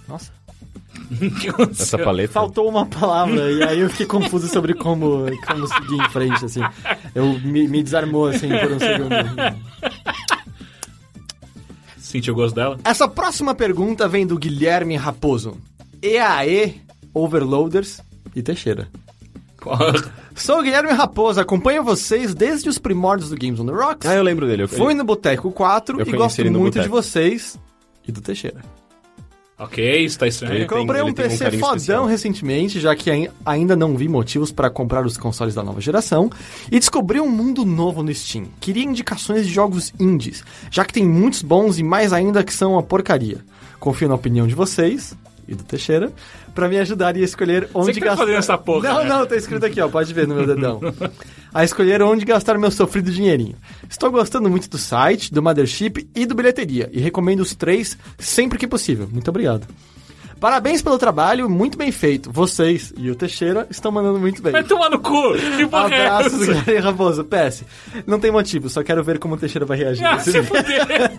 Nossa, 0.08 0.32
Essa 1.72 1.98
paleta. 1.98 2.34
faltou 2.34 2.68
uma 2.70 2.86
palavra 2.86 3.52
e 3.52 3.64
aí 3.64 3.80
eu 3.80 3.90
fiquei 3.90 4.06
confuso 4.06 4.48
sobre 4.48 4.74
como, 4.76 5.26
como 5.48 5.68
seguir 5.68 5.96
em 5.96 6.10
frente, 6.10 6.46
assim. 6.46 6.62
Eu 7.16 7.40
me, 7.40 7.68
me 7.68 7.82
desarmou, 7.82 8.28
assim, 8.28 8.48
por 8.50 8.72
um 8.74 8.80
segundo. 8.80 9.10
Sentiu 12.10 12.34
o 12.34 12.38
gosto 12.38 12.56
dela? 12.56 12.80
Essa 12.84 13.08
próxima 13.08 13.54
pergunta 13.54 14.08
vem 14.08 14.26
do 14.26 14.36
Guilherme 14.36 14.96
Raposo. 14.96 15.56
EAE, 16.02 16.82
Overloaders 17.14 18.02
e 18.36 18.42
Teixeira. 18.42 18.88
Sou 20.34 20.58
o 20.58 20.64
Guilherme 20.64 20.92
Raposo, 20.92 21.40
acompanho 21.40 21.84
vocês 21.84 22.34
desde 22.34 22.68
os 22.68 22.80
primórdios 22.80 23.30
do 23.30 23.38
Games 23.38 23.60
on 23.60 23.68
the 23.68 23.74
Rocks. 23.74 24.10
Ah, 24.10 24.16
eu 24.16 24.24
lembro 24.24 24.48
dele. 24.48 24.64
Eu, 24.64 24.68
Fui 24.68 24.96
no 24.96 25.04
Boteco 25.04 25.52
4 25.52 26.00
Eu 26.00 26.08
e 26.08 26.12
gosto 26.12 26.44
muito 26.52 26.80
de 26.82 26.88
vocês 26.88 27.60
e 28.08 28.12
do 28.12 28.22
Teixeira. 28.22 28.60
Ok, 29.60 30.00
isso 30.06 30.18
tá 30.18 30.28
estranho. 30.28 30.56
Ele- 30.56 30.66
Comprei 30.66 31.02
um 31.02 31.08
um 31.08 31.14
PC 31.14 31.38
carinho 31.44 31.60
fodão 31.60 31.76
especial. 31.76 32.06
recentemente, 32.06 32.80
já 32.80 32.96
que 32.96 33.12
ai- 33.12 33.30
ainda 33.46 33.76
não 33.76 33.96
vi 33.98 34.08
motivos 34.08 34.52
para 34.52 34.70
comprar 34.70 35.06
os 35.06 35.18
consoles 35.18 35.54
da 35.56 35.62
nova 35.64 35.82
geração, 35.82 36.30
e 36.72 36.80
descobri 36.80 37.20
um 37.20 37.30
mundo 37.30 37.66
novo 37.66 38.02
no 38.02 38.14
Steam. 38.14 38.46
Queria 38.60 38.84
indicações 38.84 39.46
de 39.46 39.54
jogos 39.54 39.94
indies, 40.00 40.44
já 40.72 40.84
que 40.86 40.94
tem 40.94 41.06
muitos 41.06 41.42
bons 41.42 41.78
e 41.78 41.84
mais 41.84 42.12
ainda 42.14 42.44
que 42.44 42.54
são 42.54 42.74
uma 42.74 42.84
porcaria. 42.84 43.38
Confio 43.80 44.08
na 44.08 44.16
opinião 44.16 44.48
de 44.48 44.56
vocês 44.56 45.16
e 45.48 45.56
do 45.56 45.64
Teixeira 45.64 46.12
para 46.54 46.68
me 46.68 46.78
ajudar 46.78 47.16
a 47.16 47.20
escolher 47.20 47.70
onde 47.74 47.94
que 48.00 48.06
tá 48.06 48.16
fazendo 48.18 48.38
essa 48.38 48.58
porra, 48.58 48.90
Não, 48.90 49.04
né? 49.04 49.10
não, 49.10 49.26
tá 49.26 49.36
escrito 49.36 49.66
aqui, 49.66 49.80
ó, 49.82 49.88
pode 49.88 50.14
ver 50.14 50.28
no 50.28 50.36
meu 50.36 50.46
dedão. 50.48 50.80
a 51.54 51.64
escolher 51.64 52.02
onde 52.02 52.26
gastar 52.26 52.58
meu 52.58 52.72
sofrido 52.72 53.12
dinheirinho. 53.12 53.56
Estou 53.90 54.12
gostando 54.12 54.50
muito 54.50 54.70
do 54.70 54.78
site, 54.78 55.34
do 55.34 55.42
Mothership 55.42 56.10
e 56.16 56.26
do 56.26 56.36
Bilheteria, 56.36 56.90
e 56.92 57.00
recomendo 57.00 57.42
os 57.42 57.56
três 57.56 57.98
sempre 58.18 58.58
que 58.58 58.68
possível. 58.68 59.08
Muito 59.12 59.30
obrigado. 59.30 59.68
Parabéns 60.40 60.82
pelo 60.82 60.98
trabalho, 60.98 61.50
muito 61.50 61.78
bem 61.78 61.92
feito. 61.92 62.32
Vocês 62.32 62.94
e 62.96 63.12
o 63.12 63.16
Teixeira 63.16 63.68
estão 63.70 63.92
mandando 63.92 64.20
muito 64.20 64.42
bem. 64.42 64.54
Vai 64.54 64.64
tomar 64.64 64.90
no 64.90 65.00
cu! 65.00 65.34
Que 65.58 65.68
porra 65.68 65.94
é 65.94 66.08
Abraços? 66.08 66.40
Guilherme 66.40 66.78
Raposo. 66.78 67.26
PS. 67.26 67.66
Não 68.08 68.20
tem 68.20 68.32
motivo, 68.32 68.70
só 68.70 68.82
quero 68.82 69.04
ver 69.04 69.20
como 69.20 69.36
o 69.36 69.38
Teixeira 69.38 69.66
vai 69.66 69.78
reagir. 69.78 70.06
Ah, 70.06 70.18
se 70.20 70.42
fuder! 70.42 71.12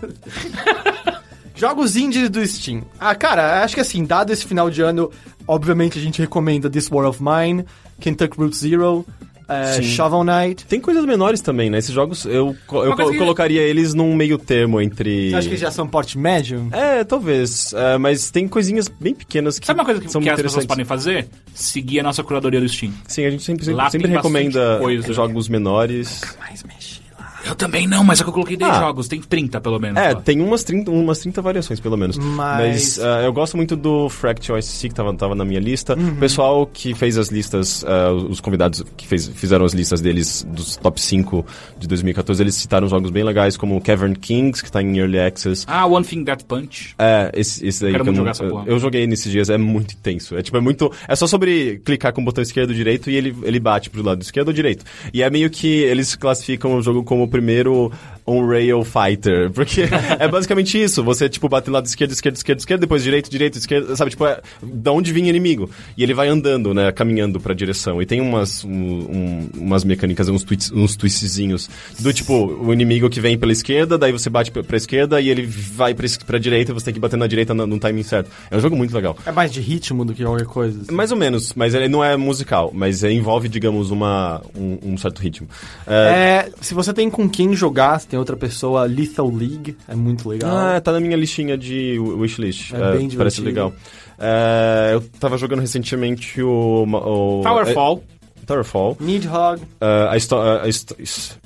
Jogos 1.53 1.95
indies 1.95 2.27
do 2.31 2.43
Steam. 2.47 2.83
Ah, 2.99 3.13
cara, 3.13 3.63
acho 3.63 3.75
que 3.75 3.81
assim, 3.81 4.03
dado 4.03 4.33
esse 4.33 4.47
final 4.47 4.71
de 4.71 4.81
ano, 4.81 5.11
obviamente 5.47 5.99
a 5.99 6.01
gente 6.01 6.19
recomenda 6.19 6.67
This 6.67 6.89
War 6.89 7.05
of 7.07 7.21
Mine, 7.21 7.65
Kentucky 7.99 8.35
Route 8.35 8.57
Zero, 8.57 9.05
é. 9.51 9.81
Shovel 9.81 10.23
Knight. 10.23 10.65
Tem 10.65 10.79
coisas 10.79 11.03
menores 11.05 11.41
também, 11.41 11.69
né? 11.69 11.77
Esses 11.77 11.93
jogos, 11.93 12.25
eu, 12.25 12.31
eu 12.31 12.55
co- 12.67 12.95
que- 12.95 13.17
colocaria 13.17 13.61
eles 13.61 13.93
num 13.93 14.15
meio 14.15 14.37
termo 14.37 14.79
entre... 14.81 15.33
Acho 15.35 15.49
que 15.49 15.57
já 15.57 15.69
são 15.71 15.87
porte 15.87 16.17
médio. 16.17 16.67
É, 16.71 17.03
talvez. 17.03 17.73
É, 17.73 17.97
mas 17.97 18.31
tem 18.31 18.47
coisinhas 18.47 18.87
bem 18.87 19.13
pequenas 19.13 19.59
que 19.59 19.65
Sabe 19.65 19.79
uma 19.79 19.85
coisa 19.85 19.99
que, 20.01 20.09
são 20.09 20.21
que 20.21 20.29
as 20.29 20.41
pessoas 20.41 20.65
podem 20.65 20.85
fazer? 20.85 21.27
Seguir 21.53 21.99
a 21.99 22.03
nossa 22.03 22.23
curadoria 22.23 22.59
do 22.59 22.69
Steam. 22.69 22.93
Sim, 23.07 23.25
a 23.25 23.29
gente 23.29 23.43
sempre, 23.43 23.65
sempre, 23.65 23.89
sempre 23.91 24.11
recomenda 24.11 24.77
coisa. 24.79 25.11
jogos 25.13 25.49
menores. 25.49 26.21
Mais 26.39 26.63
mexe. 26.63 27.00
Eu 27.47 27.55
também 27.55 27.87
não, 27.87 28.03
mas 28.03 28.19
é 28.19 28.23
que 28.23 28.29
eu 28.29 28.33
coloquei 28.33 28.55
10 28.57 28.71
Ah. 28.71 28.79
jogos, 28.79 29.07
tem 29.07 29.19
30 29.21 29.59
pelo 29.61 29.79
menos. 29.79 29.99
É, 29.99 30.13
lá. 30.13 30.21
tem 30.21 30.41
umas 30.41 30.63
30, 30.63 30.91
umas 30.91 31.19
30 31.19 31.41
variações, 31.41 31.79
pelo 31.79 31.97
menos. 31.97 32.17
Mas- 32.17 32.99
ah, 32.99 33.21
eu 33.23 33.33
gosto 33.33 33.57
muito 33.57 33.75
do 33.75 34.09
Fracture 34.09 34.57
OSC, 34.57 34.89
que 34.89 34.95
tava, 34.95 35.13
tava 35.13 35.35
na 35.35 35.43
minha 35.45 35.59
lista. 35.59 35.95
Uhum. 35.97 36.09
O 36.09 36.15
pessoal 36.17 36.65
que 36.71 36.93
fez 36.93 37.17
as 37.17 37.29
listas, 37.29 37.83
ah, 37.87 38.11
os 38.13 38.39
convidados 38.39 38.83
que 38.95 39.07
fez- 39.07 39.27
fizeram 39.27 39.65
as 39.65 39.73
listas 39.73 40.01
deles 40.01 40.45
dos 40.49 40.77
top 40.77 40.99
5 41.01 41.45
de 41.79 41.87
2014, 41.87 42.41
eles 42.43 42.55
citaram 42.55 42.87
jogos 42.87 43.09
bem 43.11 43.23
legais, 43.23 43.57
como 43.57 43.79
Cavern 43.81 44.15
Kings, 44.15 44.63
que 44.63 44.71
tá 44.71 44.81
em 44.81 44.97
Early 44.97 45.19
Access. 45.19 45.65
Ah, 45.67 45.85
One 45.87 46.05
Thing 46.05 46.23
That 46.25 46.45
Punch. 46.45 46.93
É, 46.99 47.31
esse, 47.35 47.65
esse 47.65 47.81
daí 47.81 47.91
Quero 47.93 48.03
que 48.03 48.09
eu, 48.11 48.15
jogar 48.15 48.31
essa 48.31 48.43
porra. 48.43 48.63
eu 48.67 48.79
joguei 48.79 49.07
nesses 49.07 49.31
dias, 49.31 49.49
é 49.49 49.57
muito 49.57 49.93
intenso. 49.93 50.35
É 50.35 50.41
tipo, 50.41 50.57
é 50.57 50.61
muito. 50.61 50.91
É 51.07 51.15
só 51.15 51.27
sobre 51.27 51.81
clicar 51.83 52.13
com 52.13 52.21
o 52.21 52.25
botão 52.25 52.41
esquerdo 52.41 52.69
ou 52.69 52.75
direito 52.75 53.09
e 53.09 53.15
ele, 53.15 53.35
ele 53.43 53.59
bate 53.59 53.89
pro 53.89 54.03
lado 54.03 54.21
esquerdo 54.21 54.49
ou 54.49 54.53
direito. 54.53 54.85
E 55.13 55.23
é 55.23 55.29
meio 55.29 55.49
que 55.49 55.67
eles 55.67 56.15
classificam 56.15 56.75
o 56.75 56.81
jogo 56.81 57.03
como 57.03 57.27
primeiro 57.31 57.91
on-rail 58.25 58.83
fighter. 58.83 59.49
Porque 59.55 59.81
é 60.19 60.27
basicamente 60.27 60.81
isso. 60.81 61.03
Você, 61.03 61.27
tipo, 61.27 61.49
bate 61.49 61.65
do 61.65 61.71
lado 61.71 61.85
esquerdo, 61.87 62.11
esquerdo, 62.11 62.35
esquerdo, 62.35 62.59
esquerdo, 62.59 62.81
depois 62.81 63.03
direito, 63.03 63.29
direito, 63.31 63.57
esquerdo, 63.57 63.95
sabe? 63.97 64.11
Tipo, 64.11 64.25
é 64.27 64.39
da 64.61 64.91
onde 64.91 65.11
vinha 65.11 65.29
inimigo. 65.29 65.69
E 65.97 66.03
ele 66.03 66.13
vai 66.13 66.27
andando, 66.27 66.73
né? 66.73 66.91
Caminhando 66.91 67.39
pra 67.39 67.53
direção. 67.53 67.99
E 68.01 68.05
tem 68.05 68.21
umas, 68.21 68.63
um- 68.63 68.69
um- 68.71 69.49
umas 69.57 69.83
mecânicas, 69.83 70.29
uns, 70.29 70.43
tweets, 70.43 70.71
uns 70.71 70.95
twistzinhos. 70.95 71.67
Do 71.99 72.13
tipo, 72.13 72.33
o 72.45 72.71
inimigo 72.71 73.09
que 73.09 73.19
vem 73.19 73.37
pela 73.37 73.51
esquerda, 73.51 73.97
daí 73.97 74.11
você 74.11 74.29
bate 74.29 74.51
pra 74.51 74.77
esquerda 74.77 75.19
e 75.19 75.29
ele 75.29 75.43
vai 75.45 75.93
pra, 75.95 76.05
pra 76.25 76.37
direita 76.37 76.71
e 76.71 76.73
você 76.73 76.85
tem 76.85 76.93
que 76.93 76.99
bater 76.99 77.17
na 77.17 77.25
direita 77.27 77.53
no, 77.55 77.65
no 77.65 77.79
timing 77.79 78.03
certo. 78.03 78.29
É 78.51 78.55
um 78.57 78.59
jogo 78.59 78.75
muito 78.75 78.93
legal. 78.93 79.17
É 79.25 79.31
mais 79.31 79.51
de 79.51 79.59
ritmo 79.59 80.05
do 80.05 80.13
que 80.13 80.23
qualquer 80.23 80.45
coisa. 80.45 80.79
assim. 80.81 80.91
Mais 80.93 81.11
ou 81.11 81.17
menos, 81.17 81.53
mas 81.55 81.73
ele 81.73 81.87
não 81.89 82.03
é 82.03 82.15
musical, 82.15 82.71
mas 82.73 83.03
envolve, 83.03 83.49
digamos, 83.49 83.89
uma, 83.89 84.41
um, 84.55 84.77
um 84.93 84.97
certo 84.97 85.19
ritmo. 85.19 85.47
É, 85.87 86.47
É, 86.47 86.51
se 86.61 86.73
você 86.73 86.93
tem 86.93 87.09
com 87.21 87.29
quem 87.29 87.53
jogar, 87.55 87.99
se 87.99 88.07
tem 88.07 88.17
outra 88.17 88.35
pessoa, 88.35 88.83
Lethal 88.85 89.29
League, 89.29 89.77
é 89.87 89.95
muito 89.95 90.27
legal. 90.27 90.51
Ah, 90.55 90.81
tá 90.81 90.91
na 90.91 90.99
minha 90.99 91.15
listinha 91.15 91.57
de 91.57 91.97
wishlist. 91.99 92.73
É 92.73 92.77
É, 92.77 92.79
bem 92.97 93.09
parece 93.09 93.41
divertido. 93.41 93.45
legal. 93.45 93.73
É, 94.19 94.91
eu 94.93 95.01
tava 95.19 95.37
jogando 95.37 95.59
recentemente 95.59 96.41
o... 96.41 96.83
o 96.87 97.41
Towerfall. 97.43 98.03
é, 98.07 98.20
Towerfall. 98.51 98.97
Nidhogg. 98.99 99.61
Uh, 99.61 100.09
a, 100.09 100.17
Histo- 100.17 100.35
a 100.35 100.63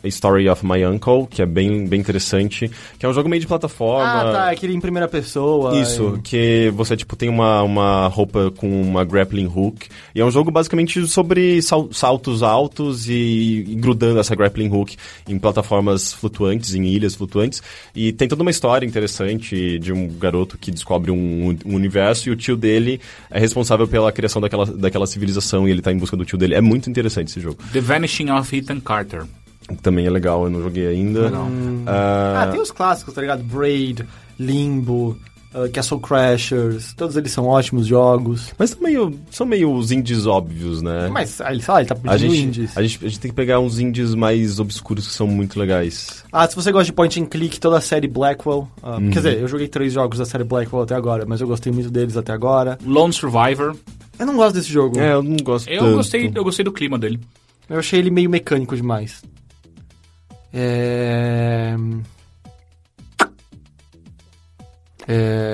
a 0.04 0.08
Story 0.08 0.50
of 0.50 0.66
My 0.66 0.86
Uncle, 0.86 1.28
que 1.28 1.42
é 1.42 1.46
bem, 1.46 1.86
bem 1.88 2.00
interessante. 2.00 2.70
Que 2.98 3.06
é 3.06 3.10
um 3.10 3.14
jogo 3.14 3.30
meio 3.30 3.40
de 3.40 3.48
plataforma. 3.48 4.06
Ah, 4.30 4.32
tá, 4.32 4.50
aquele 4.52 4.74
em 4.74 4.80
primeira 4.80 5.08
pessoa. 5.08 5.78
Isso, 5.80 6.20
que 6.24 6.72
você, 6.76 6.96
tipo, 6.98 7.16
tem 7.16 7.30
uma, 7.30 7.62
uma 7.64 8.08
roupa 8.08 8.52
com 8.52 8.82
uma 8.82 9.04
grappling 9.04 9.48
hook. 9.48 9.88
E 10.14 10.22
é 10.22 10.26
um 10.26 10.32
jogo 10.32 10.52
basicamente 10.52 11.06
sobre 11.08 11.62
sal- 11.62 11.90
saltos 11.92 12.42
altos 12.44 13.08
e, 13.08 13.66
e 13.68 13.76
grudando 13.76 14.20
essa 14.20 14.36
grappling 14.36 14.70
hook 14.70 14.96
em 15.28 15.38
plataformas 15.38 16.14
flutuantes, 16.14 16.74
em 16.74 16.86
ilhas 16.86 17.16
flutuantes. 17.16 17.62
E 17.96 18.12
tem 18.12 18.28
toda 18.28 18.42
uma 18.42 18.52
história 18.52 18.86
interessante 18.86 19.80
de 19.80 19.94
um 19.94 20.08
garoto 20.08 20.58
que 20.58 20.72
descobre 20.72 21.12
um, 21.12 21.58
um 21.66 21.76
universo 21.76 22.30
e 22.30 22.32
o 22.32 22.36
tio 22.36 22.56
dele 22.56 23.00
é 23.30 23.40
responsável 23.40 23.88
pela 23.88 24.12
criação 24.12 24.42
daquela, 24.42 24.66
daquela 24.66 25.08
civilização 25.08 25.68
e 25.68 25.72
ele 25.72 25.82
tá 25.82 25.92
em 25.92 25.98
busca 25.98 26.16
do 26.18 26.26
tio 26.26 26.38
dele. 26.38 26.56
É 26.56 26.62
muito 26.62 26.90
interessante 27.00 27.28
esse 27.30 27.40
jogo. 27.40 27.58
The 27.74 27.80
Vanishing 27.82 28.30
of 28.32 28.56
Ethan 28.56 28.80
Carter. 28.80 29.24
Também 29.82 30.06
é 30.06 30.10
legal, 30.10 30.44
eu 30.44 30.50
não 30.50 30.62
joguei 30.62 30.88
ainda. 30.88 31.22
Legal. 31.24 31.48
Ah, 31.88 32.44
Ah, 32.44 32.48
tem 32.52 32.62
os 32.62 32.72
clássicos, 32.72 33.14
tá 33.14 33.22
ligado? 33.22 33.44
Braid, 33.44 34.06
Limbo, 34.40 35.18
uh, 35.56 35.68
Castle 35.74 36.00
Crashers, 36.00 36.94
todos 36.94 37.18
eles 37.18 37.32
são 37.32 37.46
ótimos 37.48 37.88
jogos. 37.88 38.54
Mas 38.60 38.70
são 38.70 38.82
meio, 38.82 39.20
são 39.32 39.46
meio 39.48 39.74
os 39.74 39.92
indies 39.92 40.28
óbvios, 40.28 40.84
né? 40.84 41.10
Mas, 41.12 41.42
ah, 41.42 41.52
ele, 41.52 41.64
sei 41.64 41.74
lá, 41.74 41.80
ele 41.82 41.90
tá 41.90 41.96
A 41.96 42.12
pedindo 42.12 42.36
gente, 42.36 42.44
indies. 42.60 42.78
a, 42.78 42.82
gente, 42.84 43.06
a 43.06 43.08
gente 43.08 43.20
tem 43.20 43.32
que 43.32 43.36
pegar 43.36 43.60
uns 43.60 43.80
indies 43.80 44.14
mais 44.14 44.60
obscuros 44.60 45.08
que 45.08 45.14
são 45.14 45.26
muito 45.26 45.60
legais. 45.60 46.24
Ah, 46.32 46.48
se 46.48 46.56
você 46.56 46.72
gosta 46.72 46.86
de 46.86 46.94
point 46.94 47.20
and 47.20 47.26
click, 47.26 47.60
toda 47.60 47.78
a 47.80 47.82
série 47.82 48.08
Blackwell. 48.08 48.68
ah, 48.84 48.98
Uhum. 48.98 49.10
Quer 49.10 49.16
dizer, 49.20 49.40
eu 49.40 49.48
joguei 49.48 49.68
três 49.68 49.92
jogos 49.92 50.20
da 50.20 50.26
série 50.26 50.44
Blackwell 50.44 50.84
até 50.84 50.94
agora, 50.94 51.26
mas 51.28 51.42
eu 51.42 51.48
gostei 51.48 51.72
muito 51.74 51.90
deles 51.90 52.16
até 52.18 52.34
agora. 52.34 52.78
Lone 52.86 53.14
Survivor. 53.14 53.76
Eu 54.18 54.26
não 54.26 54.36
gosto 54.36 54.56
desse 54.56 54.70
jogo. 54.72 55.00
É, 55.00 55.14
eu 55.14 55.24
não 55.24 55.38
gosto 55.38 55.70
Eu 55.70 55.80
tanto. 55.80 55.96
gostei, 55.98 56.32
eu 56.34 56.44
gostei 56.44 56.64
do 56.66 56.72
clima 56.72 56.98
dele. 56.98 57.20
Eu 57.70 57.80
achei 57.80 58.00
ele 58.00 58.10
meio 58.12 58.30
mecânico 58.30 58.76
demais. 58.76 59.24
É... 60.54 61.76
É... 65.08 65.45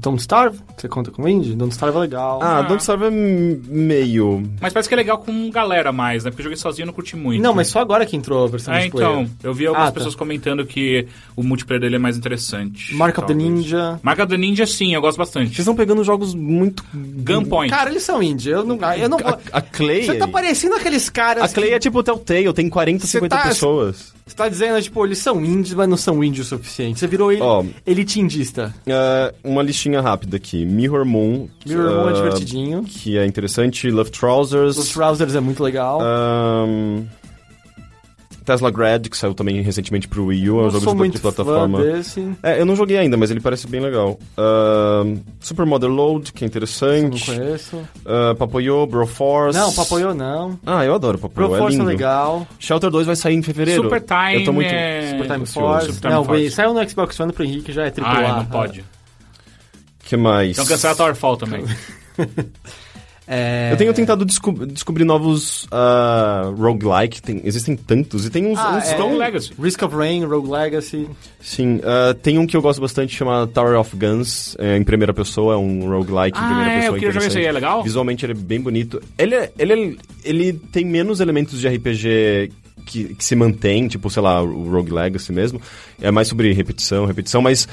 Don't 0.00 0.20
Starve? 0.20 0.58
Você 0.76 0.88
conta 0.88 1.10
com 1.10 1.28
indie? 1.28 1.54
Don't 1.54 1.72
Starve 1.72 1.96
é 1.96 2.00
legal. 2.00 2.40
Ah, 2.42 2.58
Ah. 2.58 2.62
Don't 2.62 2.80
Starve 2.80 3.04
é 3.04 3.10
meio... 3.10 4.42
Mas 4.60 4.72
parece 4.72 4.88
que 4.88 4.94
é 4.94 4.96
legal 4.96 5.18
com 5.18 5.50
galera 5.50 5.92
mais, 5.92 6.24
né? 6.24 6.30
Porque 6.30 6.40
eu 6.40 6.44
joguei 6.44 6.56
sozinho 6.56 6.84
e 6.84 6.86
não 6.86 6.92
curti 6.92 7.16
muito. 7.16 7.42
Não, 7.42 7.54
mas 7.54 7.68
só 7.68 7.80
agora 7.80 8.04
que 8.06 8.16
entrou 8.16 8.44
a 8.44 8.48
versão 8.48 8.72
É, 8.74 8.84
de 8.84 8.90
player. 8.90 9.10
então. 9.10 9.30
Eu 9.42 9.52
vi 9.54 9.66
algumas 9.66 9.88
Ah, 9.88 9.92
tá. 9.92 9.96
pessoas 9.96 10.14
comentando 10.14 10.64
que 10.64 11.06
o 11.36 11.42
multiplayer 11.42 11.80
dele 11.80 11.96
é 11.96 11.98
mais 11.98 12.16
interessante. 12.16 12.94
Mark 12.94 13.16
of 13.18 13.26
the. 13.26 13.34
Ninja. 13.34 13.98
Mark 14.02 14.18
of 14.18 14.28
the 14.28 14.36
Ninja, 14.36 14.66
sim, 14.66 14.94
eu 14.94 15.00
gosto 15.00 15.18
bastante. 15.18 15.48
Vocês 15.48 15.60
estão 15.60 15.74
pegando 15.74 16.02
jogos 16.04 16.34
muito... 16.34 16.84
Gunpoint. 16.94 17.70
Cara, 17.70 17.90
eles 17.90 18.02
são 18.02 18.22
indie. 18.22 18.50
Eu 18.50 18.64
não, 18.64 18.78
eu 18.94 19.08
não. 19.08 19.18
A, 19.18 19.38
a 19.58 19.60
Clay... 19.60 20.04
Você 20.06 20.14
tá 20.16 20.26
parecendo 20.28 20.74
aqueles 20.76 21.08
caras... 21.10 21.44
A 21.44 21.48
Clay 21.54 21.70
é 21.72 21.78
tipo 21.78 22.02
Telltale, 22.02 22.52
tem 22.52 22.68
40, 22.68 23.06
Você 23.06 23.18
50 23.18 23.36
tá- 23.36 23.48
pessoas. 23.48 24.12
Você 24.30 24.36
tá 24.36 24.48
dizendo, 24.48 24.80
tipo, 24.80 25.04
eles 25.04 25.18
são 25.18 25.44
indies, 25.44 25.74
mas 25.74 25.88
não 25.88 25.96
são 25.96 26.22
indie 26.22 26.40
o 26.40 26.44
suficiente. 26.44 27.00
Você 27.00 27.08
virou 27.08 27.32
ele, 27.32 27.42
Ó. 27.42 27.64
elitindista. 27.84 28.72
Ah, 28.88 29.34
uma 29.42 29.60
listinha 29.60 30.00
rápida 30.00 30.36
aqui. 30.36 30.64
Mirror 30.64 31.04
Moon. 31.04 31.48
Mirror 31.66 31.90
Moon 31.90 32.08
é 32.08 32.10
ah, 32.10 32.14
divertidinho. 32.14 32.84
Que 32.84 33.18
é 33.18 33.26
interessante. 33.26 33.90
Love 33.90 34.12
Trousers. 34.12 34.78
Os 34.78 34.88
Trousers 34.90 35.34
é 35.34 35.40
muito 35.40 35.64
legal. 35.64 35.98
Ahn, 36.00 37.06
Tesla 38.44 38.70
Grad, 38.70 39.06
que 39.08 39.16
saiu 39.16 39.34
também 39.34 39.60
recentemente 39.62 40.08
pro 40.08 40.26
Wii 40.26 40.50
U, 40.50 40.56
é 40.56 40.60
um 40.60 40.62
não 40.64 40.70
jogo 40.70 40.84
sou 40.84 40.92
de, 40.94 40.98
muito 40.98 41.14
de 41.14 41.20
plataforma. 41.20 41.78
fã 41.78 41.84
desse. 41.84 42.28
É, 42.42 42.60
eu 42.60 42.66
não 42.66 42.74
joguei 42.74 42.96
ainda, 42.98 43.16
mas 43.16 43.30
ele 43.30 43.40
parece 43.40 43.66
bem 43.66 43.80
legal. 43.80 44.18
Ahn, 44.36 45.16
Super 45.40 45.66
Mother 45.66 45.90
Load, 45.90 46.32
que 46.32 46.44
é 46.44 46.46
Não 46.46 46.48
interessante. 46.48 47.26
conheço. 47.26 47.76
Uh, 47.76 48.34
Papoyo, 48.36 48.86
Broforce. 48.86 49.58
Não, 49.58 49.72
Papoyo 49.72 50.14
não. 50.14 50.58
Ah, 50.66 50.84
eu 50.84 50.94
adoro 50.94 51.18
Papoyo, 51.18 51.54
é 51.54 51.58
Force 51.58 51.76
é 51.76 51.78
lindo. 51.78 51.88
legal. 51.90 52.46
Shelter 52.58 52.90
2 52.90 53.06
vai 53.06 53.16
sair 53.16 53.34
em 53.34 53.42
fevereiro. 53.42 53.82
Super 53.84 54.00
Time 54.00 54.34
Eu 54.40 54.44
tô 54.44 54.52
muito... 54.52 54.70
é... 54.72 55.10
Super 55.10 55.32
Time. 55.34 55.46
Force. 55.46 55.86
Super 55.86 56.00
Time 56.00 56.12
não, 56.14 56.24
Force. 56.24 56.50
saiu 56.50 56.74
no 56.74 56.88
Xbox 56.88 57.20
One 57.20 57.32
pro 57.32 57.44
Henrique, 57.44 57.72
já 57.72 57.84
é 57.86 57.88
AAA. 57.88 58.04
Ah, 58.04 58.22
é, 58.22 58.28
não 58.32 58.44
pode. 58.46 58.84
que 60.04 60.16
mais? 60.16 60.52
Então 60.52 60.66
cancela 60.66 60.94
Towerfall 60.94 61.36
também. 61.36 61.64
É... 63.32 63.70
Eu 63.72 63.76
tenho 63.76 63.94
tentado 63.94 64.24
desco- 64.24 64.66
descobrir 64.66 65.04
novos 65.04 65.64
uh, 65.66 66.52
roguelike, 66.56 67.22
tem, 67.22 67.40
existem 67.44 67.76
tantos, 67.76 68.26
e 68.26 68.30
tem 68.30 68.44
uns, 68.44 68.58
Ah, 68.58 68.76
uns 68.76 68.88
é. 68.88 68.94
tão... 68.94 69.16
Legacy. 69.16 69.52
Risk 69.56 69.80
of 69.84 69.94
Rain, 69.94 70.24
Rogue 70.24 70.50
Legacy. 70.50 71.08
Sim, 71.40 71.76
uh, 71.76 72.12
tem 72.14 72.38
um 72.38 72.46
que 72.46 72.56
eu 72.56 72.60
gosto 72.60 72.80
bastante, 72.80 73.14
chama 73.14 73.46
Tower 73.46 73.78
of 73.78 73.94
Guns, 73.96 74.56
é, 74.58 74.76
em 74.76 74.82
primeira 74.82 75.14
pessoa, 75.14 75.54
é 75.54 75.56
um 75.56 75.88
roguelike 75.88 76.36
em 76.36 76.42
Ah, 76.42 76.46
primeira 76.46 76.70
é, 76.72 76.76
pessoa 76.80 76.96
eu 76.96 77.00
queria 77.00 77.20
jogar 77.20 77.40
é 77.40 77.52
legal? 77.52 77.82
Visualmente 77.84 78.26
ele 78.26 78.32
é 78.32 78.36
bem 78.36 78.60
bonito. 78.60 79.00
Ele, 79.16 79.36
é- 79.36 79.52
ele, 79.56 79.72
é- 79.72 79.94
ele 80.24 80.52
tem 80.52 80.84
menos 80.84 81.20
elementos 81.20 81.60
de 81.60 81.68
RPG 81.68 82.50
que, 82.84 83.14
que 83.14 83.24
se 83.24 83.36
mantém, 83.36 83.86
tipo, 83.86 84.10
sei 84.10 84.22
lá, 84.22 84.42
o 84.42 84.68
Rogue 84.68 84.90
Legacy 84.92 85.32
mesmo. 85.32 85.60
É 86.02 86.10
mais 86.10 86.26
sobre 86.26 86.52
repetição, 86.52 87.04
repetição, 87.06 87.40
mas 87.40 87.68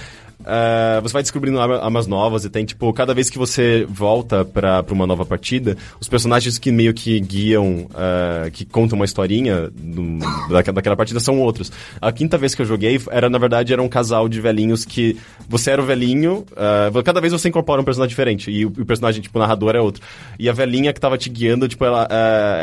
ah, 0.45 0.99
você 1.01 1.13
vai 1.13 1.21
descobrindo 1.21 1.59
arma- 1.59 1.77
armas 1.83 2.07
novas 2.07 2.45
e 2.45 2.49
tem, 2.49 2.65
tipo, 2.65 2.91
cada 2.93 3.13
vez 3.13 3.29
que 3.29 3.37
você 3.37 3.85
volta 3.89 4.45
pra, 4.45 4.83
pra 4.83 4.93
uma 4.93 5.07
nova 5.07 5.25
partida, 5.25 5.75
os 5.99 6.07
personagens 6.07 6.57
que 6.57 6.71
meio 6.71 6.93
que 6.93 7.19
guiam, 7.19 7.87
ah, 7.95 8.49
que 8.51 8.65
contam 8.65 8.97
uma 8.97 9.05
historinha 9.05 9.69
do- 9.73 10.19
daquela, 10.49 10.75
daquela 10.75 10.95
partida 10.95 11.19
são 11.19 11.39
outros. 11.39 11.71
A 12.01 12.11
quinta 12.11 12.37
vez 12.37 12.53
que 12.55 12.61
eu 12.61 12.65
joguei, 12.65 12.99
era, 13.11 13.29
na 13.29 13.37
verdade, 13.37 13.73
era 13.73 13.81
um 13.81 13.89
casal 13.89 14.29
de 14.29 14.39
velhinhos 14.39 14.85
que 14.85 15.17
você 15.49 15.71
era 15.71 15.81
o 15.81 15.85
velhinho, 15.85 16.45
ah, 16.55 16.91
cada 17.03 17.19
vez 17.21 17.33
você 17.33 17.49
incorpora 17.49 17.81
um 17.81 17.85
personagem 17.85 18.09
diferente, 18.09 18.51
e 18.51 18.65
o, 18.65 18.69
o 18.69 18.85
personagem, 18.85 19.21
tipo, 19.21 19.37
narrador 19.39 19.75
é 19.75 19.81
outro. 19.81 20.01
E 20.39 20.49
a 20.49 20.53
velhinha 20.53 20.93
que 20.93 20.99
tava 20.99 21.17
te 21.17 21.29
guiando, 21.29 21.67
tipo, 21.67 21.83
ela, 21.83 22.07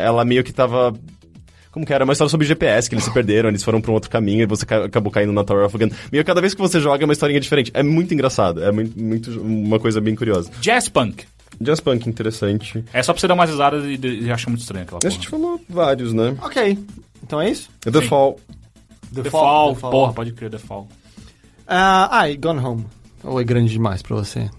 ela 0.01 0.23
meio 0.25 0.43
que 0.43 0.53
tava 0.53 0.93
como 1.75 1.85
que 1.85 1.93
era? 1.93 2.05
Uma 2.05 2.13
história 2.13 2.29
sobre 2.31 2.47
GPS, 2.47 2.87
que 2.89 2.95
eles 2.95 3.03
se 3.03 3.11
perderam, 3.13 3.49
eles 3.49 3.61
foram 3.61 3.81
pra 3.81 3.91
um 3.91 3.93
outro 3.93 4.09
caminho 4.09 4.43
e 4.43 4.45
você 4.45 4.65
ca- 4.65 4.85
acabou 4.85 5.11
caindo 5.11 5.33
na 5.33 5.43
Tower 5.43 5.65
of 5.65 5.77
Gun. 5.77 5.89
Meio 6.09 6.23
cada 6.23 6.39
vez 6.39 6.53
que 6.53 6.61
você 6.61 6.79
joga 6.79 7.03
é 7.03 7.05
uma 7.05 7.11
historinha 7.11 7.39
diferente. 7.39 7.69
É 7.73 7.83
muito 7.83 8.13
engraçado, 8.13 8.63
é 8.63 8.71
muito, 8.71 8.97
muito 8.97 9.41
uma 9.41 9.77
coisa 9.77 9.99
bem 9.99 10.15
curiosa. 10.15 10.49
Jazz 10.61 10.87
Punk. 10.87 11.25
Jazz 11.59 11.81
Punk, 11.81 12.07
interessante. 12.09 12.83
É 12.93 13.03
só 13.03 13.11
pra 13.11 13.19
você 13.19 13.27
dar 13.27 13.33
umas 13.33 13.49
risadas 13.49 13.83
e, 13.85 13.99
e 14.25 14.31
achar 14.31 14.49
muito 14.49 14.61
estranho 14.61 14.83
aquela 14.83 14.99
A 14.99 15.01
porra. 15.01 15.11
gente 15.13 15.27
falou 15.27 15.59
vários, 15.69 16.13
né? 16.13 16.35
Ok. 16.41 16.79
Então 17.21 17.41
é 17.41 17.49
isso? 17.49 17.69
The 17.81 18.01
Fall. 18.01 18.39
The 19.13 19.29
Fall, 19.29 19.75
porra, 19.75 20.13
pode 20.13 20.31
crer, 20.31 20.49
The 20.49 20.57
Fall. 20.57 20.87
Ah, 21.67 22.09
ah, 22.19 22.29
e 22.29 22.37
Gone 22.37 22.59
Home. 22.59 22.85
Ou 23.23 23.39
é 23.39 23.43
grande 23.43 23.71
demais 23.71 24.01
pra 24.01 24.15
você? 24.15 24.49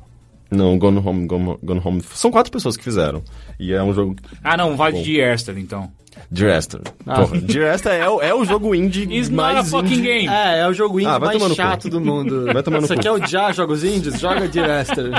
Não, 0.50 0.78
Gone 0.78 0.98
Home, 0.98 1.26
Gone, 1.26 1.56
Gone 1.62 1.80
Home. 1.84 2.02
São 2.14 2.30
quatro 2.30 2.52
pessoas 2.52 2.76
que 2.76 2.84
fizeram. 2.84 3.22
E 3.58 3.72
é 3.72 3.82
um 3.82 3.92
jogo. 3.92 4.16
Ah, 4.42 4.56
não, 4.56 4.76
vale 4.76 4.96
Bom. 4.98 5.02
de 5.02 5.16
Erster, 5.16 5.56
então. 5.58 5.90
Dear 6.30 6.58
Esther. 6.58 6.80
Ah. 7.06 7.20
Porra, 7.20 7.38
Dear 7.42 7.74
Esther 7.74 7.92
é, 7.92 8.08
o- 8.08 8.20
é 8.20 8.34
o 8.34 8.44
jogo 8.44 8.74
indie 8.74 9.02
It's 9.04 9.28
not 9.28 9.50
a 9.50 9.54
mais 9.54 9.70
fucking 9.70 9.86
indie. 9.94 10.02
game. 10.02 10.28
É, 10.28 10.60
é 10.60 10.68
o 10.68 10.72
jogo 10.72 10.98
indie 10.98 11.08
Ah, 11.10 11.18
vai 11.18 11.32
tomar 11.34 11.44
mais 11.46 11.56
chato 11.56 11.88
do 11.88 12.00
mundo. 12.00 12.46
Vai 12.52 12.62
tomar 12.62 12.80
no 12.80 12.86
Você 12.86 12.94
cu. 12.96 13.00
quer 13.02 13.10
odiar 13.12 13.54
jogos 13.54 13.84
indies? 13.84 14.18
Joga 14.18 14.48
de 14.48 14.58
Esther. 14.58 15.10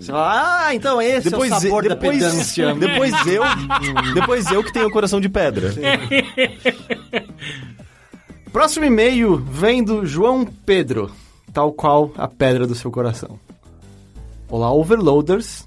Você 0.00 0.12
fala, 0.12 0.66
ah, 0.68 0.74
então 0.74 1.00
esse 1.02 1.32
é 1.34 1.36
o 1.36 1.48
sabor 1.48 1.82
da 1.82 1.90
depois, 1.94 2.18
pedância. 2.18 2.74
depois 2.74 3.12
eu, 3.26 3.42
depois 4.14 4.50
eu 4.50 4.62
que 4.62 4.72
tenho 4.72 4.86
o 4.86 4.90
coração 4.90 5.20
de 5.20 5.28
pedra. 5.28 5.72
Próximo 8.52 8.86
e-mail 8.86 9.36
vem 9.36 9.82
do 9.84 10.06
João 10.06 10.46
Pedro, 10.64 11.10
tal 11.52 11.72
qual 11.72 12.10
a 12.16 12.26
pedra 12.26 12.66
do 12.66 12.74
seu 12.74 12.90
coração. 12.90 13.38
Olá, 14.48 14.72
Overloaders. 14.72 15.64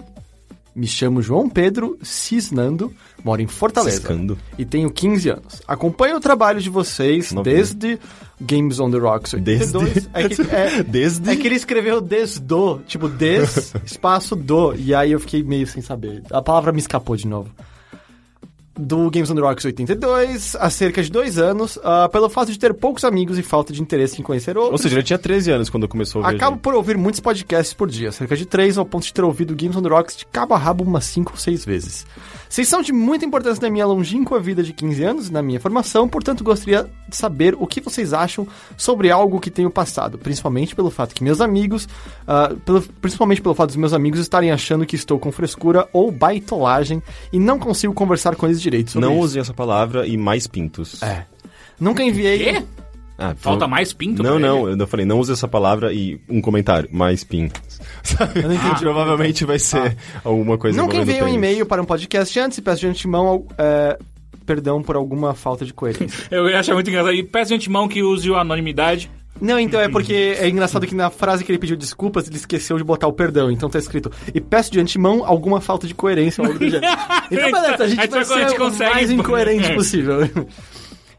Me 0.76 0.88
chamo 0.88 1.22
João 1.22 1.50
Pedro 1.50 1.98
Cisnando, 2.02 2.94
moro 3.24 3.42
em 3.42 3.48
Fortaleza 3.48 3.98
Ciscando. 3.98 4.38
e 4.58 4.64
tenho 4.64 4.90
15 4.92 5.30
anos. 5.30 5.62
Acompanho 5.68 6.18
o 6.18 6.20
trabalho 6.20 6.62
de 6.62 6.70
vocês 6.70 7.32
Novinho. 7.32 7.56
desde 7.56 8.00
Games 8.40 8.80
on 8.80 8.90
the 8.92 8.98
Rocks 8.98 9.34
82. 9.34 9.94
Desde- 9.94 10.10
É, 10.14 10.30
que, 10.30 10.42
é, 10.56 10.84
Desde- 10.84 11.30
é 11.30 11.36
que 11.36 11.48
ele 11.48 11.56
escreveu 11.56 12.00
desdo, 12.00 12.82
tipo 12.88 13.10
des, 13.10 13.74
espaço 13.86 14.36
do, 14.36 14.74
e 14.76 14.94
aí 14.96 15.12
eu 15.12 15.20
fiquei 15.20 15.44
meio 15.44 15.68
sem 15.68 15.82
saber. 15.82 16.24
A 16.32 16.42
palavra 16.42 16.72
me 16.72 16.80
escapou 16.80 17.16
de 17.18 17.28
novo 17.28 17.50
do 18.80 19.10
Games 19.12 19.30
on 19.30 19.36
the 19.36 19.42
Rocks 19.42 19.66
82, 19.66 20.56
há 20.56 20.70
cerca 20.70 21.04
de 21.04 21.12
dois 21.12 21.38
anos, 21.38 21.78
ah, 21.84 22.08
pelo 22.10 22.30
fato 22.30 22.52
de 22.52 22.58
ter 22.58 22.74
poucos 22.74 23.04
amigos 23.04 23.38
e 23.38 23.44
falta 23.44 23.74
de 23.74 23.82
interesse 23.82 24.20
em 24.20 24.24
conhecer 24.24 24.58
Ou 24.58 24.64
outros. 24.64 24.82
seja, 24.82 24.96
ele 24.96 25.04
tinha 25.04 25.20
13 25.20 25.52
anos 25.52 25.70
quando 25.70 25.88
começou 25.88 26.24
a 26.24 26.30
ver. 26.30 26.36
Acabo 26.38 26.58
por 26.58 26.74
ouvir 26.74 26.98
muitos 26.98 27.20
podcasts 27.20 27.74
por 27.74 27.90
dia, 27.90 28.12
cerca 28.12 28.36
de 28.36 28.46
três, 28.46 28.78
ao 28.78 28.86
ponto 28.86 29.06
de 29.06 29.14
ter 29.14 29.24
ouvido 29.24 29.56
Games 29.56 29.76
on 29.76 29.82
the 29.82 29.90
Rocks 29.90 30.16
de 30.16 30.26
cabo 30.26 30.54
a 30.54 30.58
rabo 30.58 30.84
umas 30.84 31.06
cinco 31.06 31.34
ou 31.34 31.38
seis 31.38 31.66
vezes. 31.66 32.06
Vocês 32.50 32.68
são 32.68 32.82
de 32.82 32.92
muita 32.92 33.24
importância 33.26 33.62
na 33.62 33.70
minha 33.70 33.86
longínqua 33.86 34.40
vida 34.40 34.64
de 34.64 34.74
15 34.74 35.04
anos 35.04 35.28
e 35.30 35.32
na 35.32 35.40
minha 35.42 35.60
formação, 35.60 36.10
portanto 36.10 36.44
gostaria 36.44 36.90
de 37.08 37.16
saber 37.16 37.56
o 37.60 37.68
que 37.68 37.80
vocês 37.80 38.12
acham 38.12 38.48
sobre 38.76 39.12
algo 39.12 39.40
que 39.40 39.52
tenho 39.52 39.70
passado, 39.70 40.18
principalmente 40.18 40.76
pelo 40.76 40.90
fato 40.90 41.14
que 41.14 41.24
meus 41.24 41.42
amigos, 41.42 41.88
ah, 42.28 42.52
pelo- 42.66 42.82
principalmente 42.82 43.40
pelo 43.40 43.54
fato 43.54 43.68
dos 43.68 43.76
meus 43.76 43.94
amigos 43.94 44.20
estarem 44.20 44.50
achando 44.52 44.84
que 44.84 44.96
estou 44.96 45.20
com 45.20 45.32
frescura 45.32 45.88
ou 45.94 46.12
baitolagem 46.12 47.04
e 47.32 47.38
não 47.40 47.60
consigo 47.60 47.94
conversar 47.94 48.36
com 48.36 48.48
eles 48.48 48.60
direito 48.60 48.90
sobre 48.92 49.08
Não 49.08 49.14
isso. 49.16 49.26
usem 49.26 49.42
essa 49.42 49.54
palavra 49.54 50.08
e 50.08 50.18
mais 50.18 50.48
pintos. 50.48 51.02
É. 51.04 51.26
Nunca 51.80 52.02
enviei. 52.04 52.40
Quê? 52.40 52.64
Ah, 53.22 53.36
Falta 53.36 53.66
por- 53.66 53.72
mais 53.72 53.92
pinto 53.92 54.24
Não, 54.24 54.40
não, 54.40 54.70
ele? 54.70 54.82
eu 54.82 54.88
falei, 54.88 55.06
não 55.06 55.20
use 55.20 55.32
essa 55.34 55.48
palavra 55.48 55.92
e 55.94 56.20
um 56.30 56.40
comentário, 56.40 56.88
mais 56.92 57.24
pintos. 57.24 57.62
Sabe? 58.02 58.40
Eu 58.42 58.48
não 58.50 58.56
entendi. 58.56 58.80
Provavelmente 58.80 59.44
vai 59.46 59.60
ser 59.60 59.98
alguma 60.24 60.58
coisa 60.58 60.82
Nunca 60.82 60.96
enviei 60.98 61.22
um 61.22 61.28
e-mail 61.28 61.66
para 61.66 61.82
um 61.82 61.86
podcast 61.86 62.40
antes 62.40 62.58
e 62.58 62.62
peço 62.62 62.80
de 62.80 62.88
antemão 62.88 63.46
é, 63.58 63.98
perdão 64.46 64.82
por 64.82 64.96
alguma 64.96 65.34
falta 65.34 65.66
de 65.66 65.74
coerência. 65.74 66.26
Eu 66.32 66.50
ia 66.50 66.60
achar 66.60 66.74
muito 66.74 66.90
engraçado. 66.90 67.14
E 67.14 67.22
peço 67.22 67.50
de 67.50 67.56
antemão 67.56 67.88
que 67.90 68.02
use 68.02 68.34
a 68.34 68.40
anonimidade. 68.40 69.12
Não, 69.42 69.58
então 69.60 69.80
é 69.80 69.88
porque 69.88 70.36
é 70.38 70.50
engraçado 70.50 70.86
que 70.86 70.94
na 70.96 71.10
frase 71.10 71.46
que 71.46 71.52
ele 71.52 71.60
pediu 71.60 71.78
desculpas, 71.78 72.28
ele 72.28 72.36
esqueceu 72.36 72.78
de 72.78 72.84
botar 72.84 73.08
o 73.08 73.14
perdão. 73.14 73.50
Então 73.50 73.70
tá 73.70 73.80
escrito, 73.80 74.12
e 74.34 74.42
peço 74.42 74.70
de 74.72 74.80
antemão 74.82 75.24
alguma 75.26 75.62
falta 75.62 75.88
de 75.88 75.94
coerência 75.94 76.42
ou 76.42 76.48
algo 76.48 76.60
do 76.60 76.70
gênero. 76.70 76.86
Então 77.32 77.52
beleza, 77.52 77.84
a 77.84 77.88
gente 77.88 78.08
vai 78.10 78.26
ser 78.26 78.60
o 78.62 78.76
mais 78.78 79.12
incoerente 79.12 79.72
É. 79.72 79.76
possível. 79.76 80.18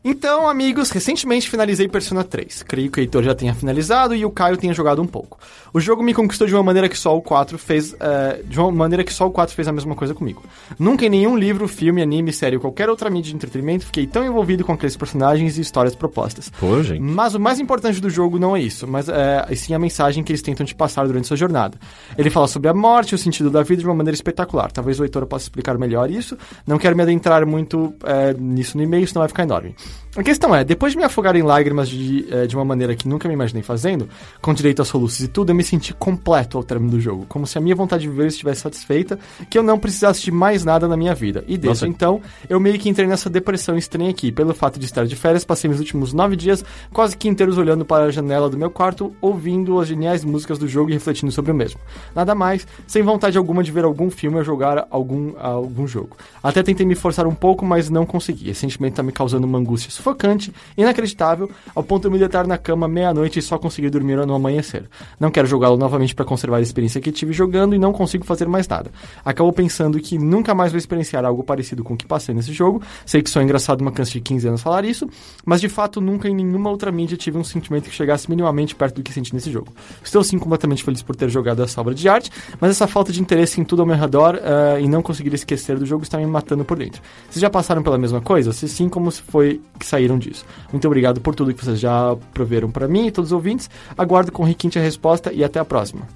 Então, 0.02 0.48
amigos, 0.48 0.90
recentemente 0.90 1.50
finalizei 1.50 1.86
Persona 1.86 2.24
3. 2.24 2.62
Creio 2.62 2.90
que 2.90 2.98
o 2.98 3.02
Heitor 3.02 3.22
já 3.22 3.34
tenha 3.34 3.54
finalizado 3.54 4.14
e 4.14 4.24
o 4.24 4.30
Caio 4.30 4.56
tenha 4.56 4.72
jogado 4.72 5.02
um 5.02 5.06
pouco. 5.06 5.38
O 5.74 5.80
jogo 5.80 6.02
me 6.02 6.14
conquistou 6.14 6.46
de 6.46 6.54
uma 6.54 6.62
maneira 6.62 6.88
que 6.88 6.96
só 6.96 7.14
o 7.14 7.20
4 7.20 7.58
fez. 7.58 7.94
eh, 8.00 8.40
de 8.44 8.58
uma 8.58 8.72
maneira 8.72 9.04
que 9.04 9.12
só 9.12 9.26
o 9.26 9.30
4 9.30 9.54
fez 9.54 9.68
a 9.68 9.72
mesma 9.72 9.94
coisa 9.94 10.14
comigo. 10.14 10.42
Nunca 10.78 11.04
em 11.04 11.10
nenhum 11.10 11.36
livro, 11.36 11.68
filme, 11.68 12.00
anime, 12.00 12.32
série 12.32 12.56
ou 12.56 12.62
qualquer 12.62 12.88
outra 12.88 13.10
mídia 13.10 13.30
de 13.30 13.36
entretenimento 13.36 13.84
fiquei 13.84 14.06
tão 14.06 14.24
envolvido 14.24 14.64
com 14.64 14.72
aqueles 14.72 14.96
personagens 14.96 15.58
e 15.58 15.60
histórias 15.60 15.94
propostas. 15.94 16.50
Pô, 16.58 16.82
gente. 16.82 17.02
Mas 17.02 17.34
o 17.34 17.40
mais 17.40 17.60
importante 17.60 18.00
do 18.00 18.08
jogo 18.08 18.38
não 18.38 18.56
é 18.56 18.60
isso, 18.60 18.88
mas 18.88 19.06
é 19.06 19.46
e 19.50 19.56
sim 19.56 19.74
a 19.74 19.78
mensagem 19.78 20.24
que 20.24 20.32
eles 20.32 20.40
tentam 20.40 20.64
te 20.64 20.74
passar 20.74 21.06
durante 21.06 21.26
sua 21.26 21.36
jornada. 21.36 21.78
Ele 22.16 22.30
fala 22.30 22.48
sobre 22.48 22.70
a 22.70 22.74
morte 22.74 23.12
e 23.12 23.14
o 23.16 23.18
sentido 23.18 23.50
da 23.50 23.62
vida 23.62 23.82
de 23.82 23.86
uma 23.86 23.94
maneira 23.94 24.14
espetacular. 24.14 24.72
Talvez 24.72 24.98
o 24.98 25.02
leitor 25.02 25.26
possa 25.26 25.44
explicar 25.44 25.76
melhor 25.76 26.10
isso. 26.10 26.38
Não 26.66 26.78
quero 26.78 26.96
me 26.96 27.02
adentrar 27.02 27.44
muito 27.44 27.94
é, 28.04 28.32
nisso 28.32 28.78
no 28.78 28.82
e-mail, 28.82 29.06
senão 29.06 29.20
vai 29.20 29.28
ficar 29.28 29.42
enorme. 29.42 29.74
A 30.16 30.24
questão 30.24 30.52
é, 30.52 30.64
depois 30.64 30.92
de 30.92 30.98
me 30.98 31.04
afogar 31.04 31.36
em 31.36 31.42
lágrimas 31.42 31.88
de, 31.88 32.26
eh, 32.28 32.44
de 32.44 32.56
uma 32.56 32.64
maneira 32.64 32.96
que 32.96 33.06
nunca 33.06 33.28
me 33.28 33.34
imaginei 33.34 33.62
fazendo, 33.62 34.08
com 34.42 34.52
direito 34.52 34.82
a 34.82 34.84
soluços 34.84 35.20
e 35.20 35.28
tudo, 35.28 35.50
eu 35.50 35.54
me 35.54 35.62
senti 35.62 35.94
completo 35.94 36.58
ao 36.58 36.64
término 36.64 36.90
do 36.90 37.00
jogo, 37.00 37.26
como 37.28 37.46
se 37.46 37.56
a 37.56 37.60
minha 37.60 37.76
vontade 37.76 38.02
de 38.02 38.08
viver 38.08 38.26
estivesse 38.26 38.62
satisfeita, 38.62 39.16
que 39.48 39.56
eu 39.56 39.62
não 39.62 39.78
precisasse 39.78 40.20
de 40.22 40.32
mais 40.32 40.64
nada 40.64 40.88
na 40.88 40.96
minha 40.96 41.14
vida. 41.14 41.44
E 41.46 41.56
desde 41.56 41.86
Nossa. 41.86 41.86
então, 41.86 42.20
eu 42.48 42.58
meio 42.58 42.76
que 42.76 42.88
entrei 42.88 43.06
nessa 43.06 43.30
depressão 43.30 43.78
estranha 43.78 44.10
aqui. 44.10 44.32
Pelo 44.32 44.52
fato 44.52 44.80
de 44.80 44.84
estar 44.84 45.06
de 45.06 45.14
férias, 45.14 45.44
passei 45.44 45.68
meus 45.68 45.78
últimos 45.78 46.12
nove 46.12 46.34
dias 46.34 46.64
quase 46.92 47.16
que 47.16 47.28
inteiros 47.28 47.56
olhando 47.56 47.84
para 47.84 48.04
a 48.04 48.10
janela 48.10 48.50
do 48.50 48.58
meu 48.58 48.68
quarto, 48.70 49.14
ouvindo 49.20 49.78
as 49.78 49.86
geniais 49.86 50.24
músicas 50.24 50.58
do 50.58 50.66
jogo 50.66 50.90
e 50.90 50.94
refletindo 50.94 51.30
sobre 51.30 51.52
o 51.52 51.54
mesmo. 51.54 51.78
Nada 52.16 52.34
mais, 52.34 52.66
sem 52.84 53.02
vontade 53.02 53.38
alguma 53.38 53.62
de 53.62 53.70
ver 53.70 53.84
algum 53.84 54.10
filme 54.10 54.38
ou 54.38 54.44
jogar 54.44 54.88
algum, 54.90 55.34
algum 55.38 55.86
jogo. 55.86 56.16
Até 56.42 56.64
tentei 56.64 56.84
me 56.84 56.96
forçar 56.96 57.28
um 57.28 57.34
pouco, 57.34 57.64
mas 57.64 57.88
não 57.88 58.04
consegui. 58.04 58.50
Esse 58.50 58.60
sentimento 58.60 58.94
tá 58.94 59.04
me 59.04 59.12
causando 59.12 59.46
uma 59.46 59.58
angústia 59.58 59.79
sufocante, 59.88 60.52
inacreditável, 60.76 61.50
ao 61.74 61.82
ponto 61.82 62.08
de 62.08 62.12
me 62.12 62.18
deitar 62.18 62.46
na 62.46 62.58
cama 62.58 62.88
meia-noite 62.88 63.38
e 63.38 63.42
só 63.42 63.58
conseguir 63.58 63.90
dormir 63.90 64.16
no 64.26 64.34
amanhecer. 64.34 64.88
Não 65.18 65.30
quero 65.30 65.46
jogá-lo 65.46 65.76
novamente 65.76 66.14
para 66.14 66.24
conservar 66.24 66.58
a 66.58 66.60
experiência 66.60 67.00
que 67.00 67.12
tive 67.12 67.32
jogando 67.32 67.74
e 67.74 67.78
não 67.78 67.92
consigo 67.92 68.24
fazer 68.24 68.48
mais 68.48 68.66
nada. 68.66 68.90
Acabo 69.24 69.52
pensando 69.52 69.98
que 70.00 70.18
nunca 70.18 70.54
mais 70.54 70.72
vou 70.72 70.78
experienciar 70.78 71.24
algo 71.24 71.42
parecido 71.42 71.84
com 71.84 71.94
o 71.94 71.96
que 71.96 72.06
passei 72.06 72.34
nesse 72.34 72.52
jogo. 72.52 72.82
Sei 73.06 73.22
que 73.22 73.30
sou 73.30 73.40
engraçado 73.42 73.80
uma 73.80 73.92
criança 73.92 74.12
de 74.12 74.20
15 74.20 74.48
anos 74.48 74.62
falar 74.62 74.84
isso, 74.84 75.08
mas 75.44 75.60
de 75.60 75.68
fato 75.68 76.00
nunca 76.00 76.28
em 76.28 76.34
nenhuma 76.34 76.70
outra 76.70 76.90
mídia 76.90 77.16
tive 77.16 77.38
um 77.38 77.44
sentimento 77.44 77.88
que 77.88 77.94
chegasse 77.94 78.28
minimamente 78.28 78.74
perto 78.74 78.96
do 78.96 79.02
que 79.02 79.12
senti 79.12 79.34
nesse 79.34 79.50
jogo. 79.50 79.72
Estou 80.02 80.22
sim 80.24 80.38
completamente 80.38 80.82
feliz 80.82 81.02
por 81.02 81.14
ter 81.16 81.28
jogado 81.28 81.62
essa 81.62 81.80
obra 81.80 81.94
de 81.94 82.08
arte, 82.08 82.30
mas 82.60 82.70
essa 82.70 82.86
falta 82.86 83.12
de 83.12 83.20
interesse 83.20 83.60
em 83.60 83.64
tudo 83.64 83.82
ao 83.82 83.86
meu 83.86 83.96
redor 83.96 84.36
eh, 84.36 84.80
e 84.82 84.88
não 84.88 85.02
conseguir 85.02 85.32
esquecer 85.34 85.78
do 85.78 85.86
jogo 85.86 86.02
está 86.02 86.18
me 86.18 86.26
matando 86.26 86.64
por 86.64 86.78
dentro. 86.78 87.00
Vocês 87.28 87.40
já 87.40 87.50
passaram 87.50 87.82
pela 87.82 87.98
mesma 87.98 88.20
coisa? 88.20 88.52
Se 88.52 88.68
sim, 88.68 88.88
como 88.88 89.10
se 89.10 89.22
foi 89.22 89.60
que 89.78 89.86
saíram 89.86 90.18
disso? 90.18 90.44
Muito 90.72 90.86
obrigado 90.86 91.20
por 91.20 91.34
tudo 91.34 91.54
que 91.54 91.64
vocês 91.64 91.80
já 91.80 92.16
proveram 92.34 92.70
para 92.70 92.86
mim 92.88 93.06
e 93.06 93.10
todos 93.10 93.30
os 93.30 93.32
ouvintes. 93.32 93.70
Aguardo 93.96 94.30
com 94.32 94.44
requinte 94.44 94.78
a 94.78 94.82
resposta 94.82 95.32
e 95.32 95.42
até 95.44 95.58
a 95.58 95.64
próxima. 95.64 96.06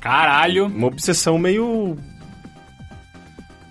Caralho. 0.00 0.66
Uma 0.66 0.88
obsessão 0.88 1.38
meio. 1.38 1.96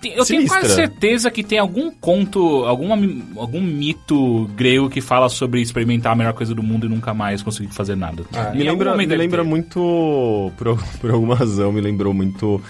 Eu 0.02 0.10
tenho 0.10 0.24
Sinistra. 0.26 0.60
quase 0.60 0.74
certeza 0.74 1.30
que 1.30 1.42
tem 1.42 1.58
algum 1.58 1.90
conto, 1.90 2.64
alguma, 2.66 2.94
algum 3.38 3.60
mito 3.62 4.44
grego 4.54 4.90
que 4.90 5.00
fala 5.00 5.30
sobre 5.30 5.62
experimentar 5.62 6.12
a 6.12 6.14
melhor 6.16 6.34
coisa 6.34 6.54
do 6.54 6.62
mundo 6.62 6.84
e 6.84 6.90
nunca 6.90 7.14
mais 7.14 7.42
conseguir 7.42 7.72
fazer 7.72 7.96
nada. 7.96 8.22
Me 8.52 8.64
Em 8.64 8.68
algum 8.68 8.84
lembra, 8.84 8.96
me 8.98 9.06
lembra 9.06 9.42
ter. 9.42 9.48
muito. 9.48 10.52
Por, 10.58 10.76
por 11.00 11.10
alguma 11.10 11.34
razão, 11.34 11.72
me 11.72 11.80
lembrou 11.80 12.12
muito 12.12 12.60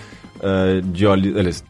eh, 0.41 0.81
de 0.85 1.07
olhos. 1.07 1.37
Aliás, 1.37 1.65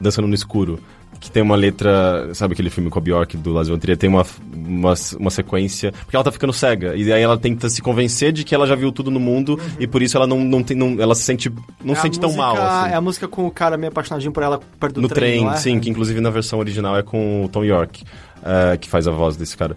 Dançando 0.00 0.28
no 0.28 0.34
Escuro. 0.34 0.78
Que 1.20 1.30
tem 1.30 1.42
uma 1.42 1.56
letra. 1.56 2.30
Sabe 2.34 2.52
aquele 2.54 2.70
filme 2.70 2.88
com 2.90 2.98
a 2.98 3.02
Bjork 3.02 3.36
do 3.36 3.52
von 3.64 3.78
Trier? 3.78 3.96
Tem 3.96 4.08
uma, 4.08 4.24
uma, 4.54 4.94
uma 5.18 5.30
sequência. 5.30 5.90
Porque 5.92 6.14
ela 6.14 6.22
tá 6.24 6.30
ficando 6.30 6.52
cega. 6.52 6.94
E 6.94 7.12
aí 7.12 7.20
ela 7.22 7.36
tenta 7.36 7.68
se 7.68 7.82
convencer 7.82 8.32
de 8.32 8.44
que 8.44 8.54
ela 8.54 8.66
já 8.66 8.74
viu 8.76 8.92
tudo 8.92 9.10
no 9.10 9.18
mundo. 9.18 9.58
E 9.80 9.86
por 9.86 10.00
isso 10.00 10.16
ela 10.16 10.26
não, 10.26 10.44
não 10.44 10.62
tem. 10.62 10.76
Não, 10.76 10.96
ela 11.00 11.14
se 11.16 11.22
sente. 11.22 11.50
Não 11.82 11.94
se 11.94 11.98
É 11.98 11.98
a 11.98 12.02
sente 12.02 12.20
tão 12.20 12.28
música- 12.30 12.46
mal. 12.46 12.56
Assim. 12.56 12.92
É 12.92 12.94
a 12.94 13.00
música 13.00 13.26
com 13.28 13.46
o 13.46 13.50
cara 13.50 13.76
meio 13.76 13.90
apaixonadinho 13.90 14.30
por 14.32 14.42
ela 14.42 14.60
perto 14.78 14.94
do 14.94 15.00
No 15.02 15.08
trem, 15.08 15.44
não 15.44 15.52
é? 15.52 15.56
sim, 15.56 15.80
que 15.80 15.90
inclusive 15.90 16.20
na 16.20 16.30
versão 16.30 16.58
original 16.60 16.96
é 16.96 17.02
com 17.02 17.44
o 17.44 17.48
Tom 17.48 17.64
York, 17.64 18.04
eh, 18.44 18.76
que 18.76 18.88
faz 18.88 19.08
a 19.08 19.10
voz 19.10 19.36
desse 19.36 19.56
cara. 19.56 19.76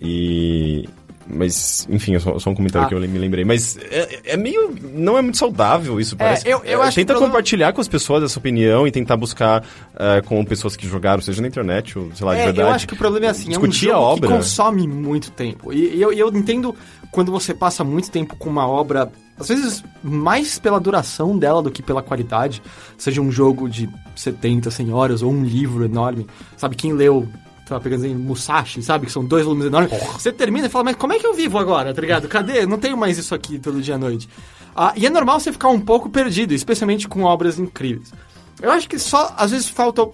E. 0.00 0.88
Mas, 1.28 1.86
enfim, 1.90 2.14
é 2.14 2.18
só, 2.20 2.38
só 2.38 2.50
um 2.50 2.54
comentário 2.54 2.86
Ah. 2.86 2.88
que 2.88 2.94
eu 2.94 3.00
me 3.00 3.18
lembrei. 3.18 3.44
Mas 3.44 3.76
é, 3.78 4.20
é 4.24 4.36
meio. 4.36 4.74
Não 4.94 5.18
é 5.18 5.22
muito 5.22 5.36
saudável 5.36 6.00
isso, 6.00 6.16
parece. 6.16 6.46
eu- 6.48 6.62
eu 6.64 6.82
Eh, 6.82 6.86
acho 6.86 6.94
Tenta 6.94 7.12
problema- 7.12 7.32
compartilhar 7.32 7.72
com 7.72 7.80
as 7.80 7.88
pessoas 7.88 8.22
essa 8.22 8.38
opinião 8.38 8.86
e 8.86 8.90
tentar 8.92 9.16
buscar 9.16 9.64
eh, 9.98 10.22
com 10.24 10.44
pessoas 10.44 10.76
que 10.76 10.86
jogaram, 10.86 11.20
seja 11.22 11.42
na 11.42 11.48
internet 11.48 11.98
ou 11.98 12.10
sei 12.14 12.24
lá, 12.26 12.34
de 12.34 12.40
É, 12.40 12.44
verdade. 12.44 12.68
eu 12.68 12.74
acho 12.74 12.86
que 12.86 12.94
o 12.94 12.96
problema 12.96 13.26
é 13.26 13.28
assim, 13.30 13.44
é 13.46 13.58
um 13.58 13.60
Discutir 13.60 13.90
a 13.90 13.94
jogo 13.94 14.04
obra. 14.04 14.28
que 14.28 14.34
consome 14.34 14.86
muito 14.86 15.30
tempo. 15.32 15.72
E, 15.72 16.00
eu, 16.00 16.12
eu 16.12 16.28
entendo 16.28 16.74
quando 17.10 17.32
você 17.32 17.52
passa 17.54 17.82
muito 17.82 18.10
tempo 18.10 18.36
com 18.36 18.48
uma 18.48 18.66
obra, 18.68 19.10
às 19.38 19.48
vezes 19.48 19.82
mais 20.04 20.58
pela 20.58 20.78
duração 20.78 21.36
dela 21.36 21.60
do 21.62 21.70
que 21.70 21.82
pela 21.82 22.02
qualidade, 22.02 22.62
seja 22.96 23.20
um 23.20 23.30
jogo 23.32 23.68
de 23.68 23.88
70, 24.14 24.70
100 24.70 24.92
horas 24.92 25.22
ou 25.22 25.32
um 25.32 25.42
livro 25.44 25.84
enorme. 25.84 26.26
Sabe, 26.56 26.76
quem 26.76 26.92
leu, 26.92 27.26
lá, 27.74 27.80
pegando 27.80 28.04
assim, 28.04 28.14
Musashi, 28.14 28.82
sabe, 28.82 29.06
que 29.06 29.12
são 29.12 29.24
dois 29.24 29.44
volumes 29.44 29.66
enormes. 29.66 29.92
Você 30.12 30.32
termina 30.32 30.66
e 30.66 30.70
fala, 30.70 30.84
mas 30.84 30.96
como 30.96 31.12
é 31.12 31.18
que 31.18 31.26
eu 31.26 31.34
vivo 31.34 31.58
agora, 31.58 31.92
tá 31.92 32.00
ligado? 32.00 32.28
Cadê? 32.28 32.66
Não 32.66 32.78
tenho 32.78 32.96
mais 32.96 33.18
isso 33.18 33.34
aqui 33.34 33.58
todo 33.58 33.80
dia 33.80 33.94
à 33.94 33.98
noite. 33.98 34.28
Ah, 34.74 34.92
e 34.96 35.06
é 35.06 35.10
normal 35.10 35.40
você 35.40 35.52
ficar 35.52 35.68
um 35.68 35.80
pouco 35.80 36.08
perdido, 36.10 36.52
especialmente 36.52 37.08
com 37.08 37.22
obras 37.22 37.58
incríveis. 37.58 38.12
Eu 38.60 38.70
acho 38.70 38.88
que 38.88 38.98
só, 38.98 39.34
às 39.36 39.50
vezes, 39.50 39.68
falta 39.68 40.06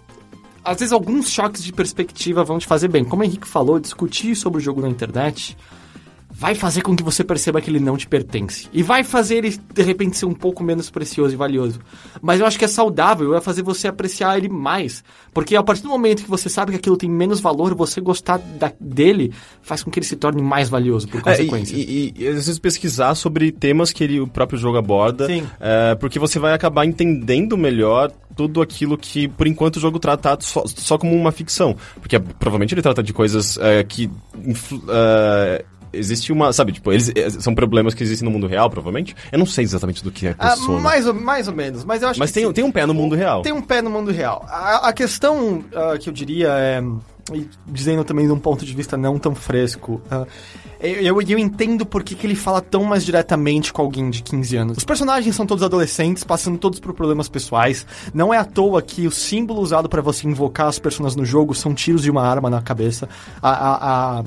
às 0.65 0.79
vezes 0.79 0.93
alguns 0.93 1.29
choques 1.29 1.63
de 1.63 1.73
perspectiva 1.73 2.45
vão 2.45 2.59
te 2.59 2.67
fazer 2.67 2.89
bem. 2.89 3.05
Como 3.05 3.23
o 3.23 3.25
Henrique 3.25 3.49
falou, 3.49 3.81
discutir 3.81 4.37
sobre 4.37 4.59
o 4.59 4.61
jogo 4.63 4.81
na 4.81 4.89
internet 4.89 5.57
vai 6.35 6.55
fazer 6.55 6.81
com 6.81 6.97
que 6.97 7.03
você 7.03 7.23
perceba 7.23 7.61
que 7.61 7.69
ele 7.71 7.79
não 7.79 7.97
te 7.97 8.09
pertence. 8.09 8.67
E 8.73 8.83
vai 8.83 9.05
fazer 9.05 9.37
ele, 9.37 9.57
de 9.75 9.83
repente, 9.83 10.17
ser 10.17 10.25
um 10.27 10.33
pouco 10.35 10.65
menos 10.65 10.91
precioso 10.91 11.35
e 11.35 11.37
valioso. 11.37 11.79
Mas 12.23 12.41
eu 12.41 12.47
acho 12.47 12.59
que 12.59 12.65
é 12.65 12.69
saudável, 12.69 13.31
vai 13.31 13.41
fazer 13.41 13.63
você 13.63 13.87
apreciar 13.87 14.39
ele 14.39 14.49
mais. 14.49 15.05
Porque 15.33 15.55
a 15.55 15.63
partir 15.63 15.83
do 15.83 15.91
momento 15.91 16.25
que 16.25 16.31
você 16.31 16.49
sabe 16.49 16.73
que 16.73 16.79
aquilo 16.79 16.97
tem 16.97 17.09
menos 17.09 17.39
valor, 17.39 17.75
você 17.75 18.01
gostar 18.01 18.39
da- 18.39 18.73
dele 18.81 19.33
faz 19.61 19.83
com 19.83 19.91
que 19.91 19.99
ele 19.99 20.07
se 20.07 20.17
torne 20.17 20.41
mais 20.43 20.69
valioso, 20.69 21.07
por 21.07 21.19
É, 21.19 21.21
e, 21.21 21.23
consequência. 21.23 21.77
e- 21.77 22.15
e, 22.17 22.27
às 22.29 22.35
vezes 22.47 22.59
pesquisar 22.59 23.15
sobre 23.15 23.53
temas 23.53 23.93
que 23.93 24.03
ele, 24.03 24.19
o 24.19 24.27
próprio 24.27 24.59
jogo 24.59 24.79
aborda, 24.79 25.27
Sim. 25.27 25.47
é, 25.61 25.95
porque 25.97 26.19
você 26.19 26.39
vai 26.39 26.55
acabar 26.55 26.87
entendendo 26.87 27.57
melhor 27.59 28.11
tudo 28.35 28.63
aquilo 28.63 28.97
que, 28.97 29.29
por 29.29 29.47
enquanto, 29.47 29.77
o 29.77 29.81
jogo 29.81 29.99
trata 29.99 30.37
só, 30.41 30.65
só 30.67 30.97
como 30.97 31.15
uma 31.15 31.31
ficção. 31.31 31.77
Porque 32.01 32.19
provavelmente 32.19 32.75
ele 32.75 32.81
trata 32.83 33.03
de 33.03 33.13
coisas 33.13 33.59
é, 33.59 33.85
que. 33.85 34.11
influ- 34.45 34.83
é, 34.89 35.65
Existe 35.93 36.33
uma. 36.33 36.53
Sabe, 36.53 36.73
tipo, 36.73 36.93
eles, 36.93 37.11
é, 37.15 37.31
são 37.31 37.55
problemas 37.55 37.95
que 37.95 38.03
existem 38.03 38.25
no 38.27 38.33
mundo 38.33 38.47
real, 38.47 38.71
provavelmente. 38.71 39.15
Eu 39.31 39.39
não 39.39 39.47
sei 39.47 39.65
exatamente 39.65 40.03
do 40.03 40.11
que 40.11 40.29
é 40.29 40.35
Ah, 40.39 40.49
persona. 40.49 40.81
mais, 40.81 41.07
ou, 41.07 41.15
mais 41.15 41.49
ou 41.49 41.55
menos, 41.55 41.85
mas 41.85 42.03
eu 42.03 42.09
acho 42.09 42.19
mas 42.19 42.31
que 42.31 42.35
tem, 42.35 42.47
sim. 42.47 42.53
tem 42.53 42.65
um 42.65 42.73
pé 42.73 42.87
no 42.87 42.95
mundo 42.95 43.15
real. 43.15 43.43
Tem 43.43 43.53
um 43.53 43.63
pé 43.63 43.83
no 43.83 43.91
mundo 43.91 44.11
real. 44.11 44.45
A, 44.49 44.89
a 44.89 44.93
questão 44.93 45.65
ah, 45.75 45.99
que 45.99 46.09
eu 46.09 46.13
diria 46.13 46.49
é. 46.51 46.83
e 47.33 47.49
dizendo 47.67 48.05
também 48.05 48.27
de 48.27 48.33
um 48.33 48.39
ponto 48.39 48.65
de 48.65 48.75
vista 48.75 48.97
não 48.97 49.19
tão 49.19 49.35
fresco. 49.35 50.01
eu, 50.81 50.95
eu, 50.95 51.23
eu 51.23 51.39
entendo 51.39 51.85
por 51.87 52.03
que, 52.03 52.15
que 52.15 52.27
ele 52.27 52.35
fala 52.35 52.61
tão 52.61 52.85
mais 52.85 53.05
diretamente 53.05 53.73
com 53.73 53.83
alguém 53.83 54.11
de 54.11 54.23
15 54.23 54.57
anos. 54.57 54.79
Os 54.79 54.85
personagens 54.85 55.35
são 55.37 55.47
todos 55.47 55.63
adolescentes, 55.63 56.25
passando 56.25 56.59
todos 56.59 56.81
por 56.81 56.93
problemas 56.93 57.29
pessoais. 57.29 57.87
Não 58.13 58.33
é 58.33 58.39
à 58.39 58.45
toa 58.45 58.83
que 58.83 59.07
o 59.07 59.11
símbolo 59.11 59.61
usado 59.61 59.89
para 59.89 60.03
você 60.03 60.27
invocar 60.27 60.67
as 60.67 60.79
pessoas 60.79 61.15
no 61.15 61.25
jogo 61.25 61.55
são 61.55 61.75
tiros 61.75 62.03
de 62.03 62.11
uma 62.11 62.27
arma 62.27 62.51
na 62.51 62.61
cabeça. 62.61 63.09
A, 63.41 63.51
a, 63.51 64.19
a, 64.21 64.25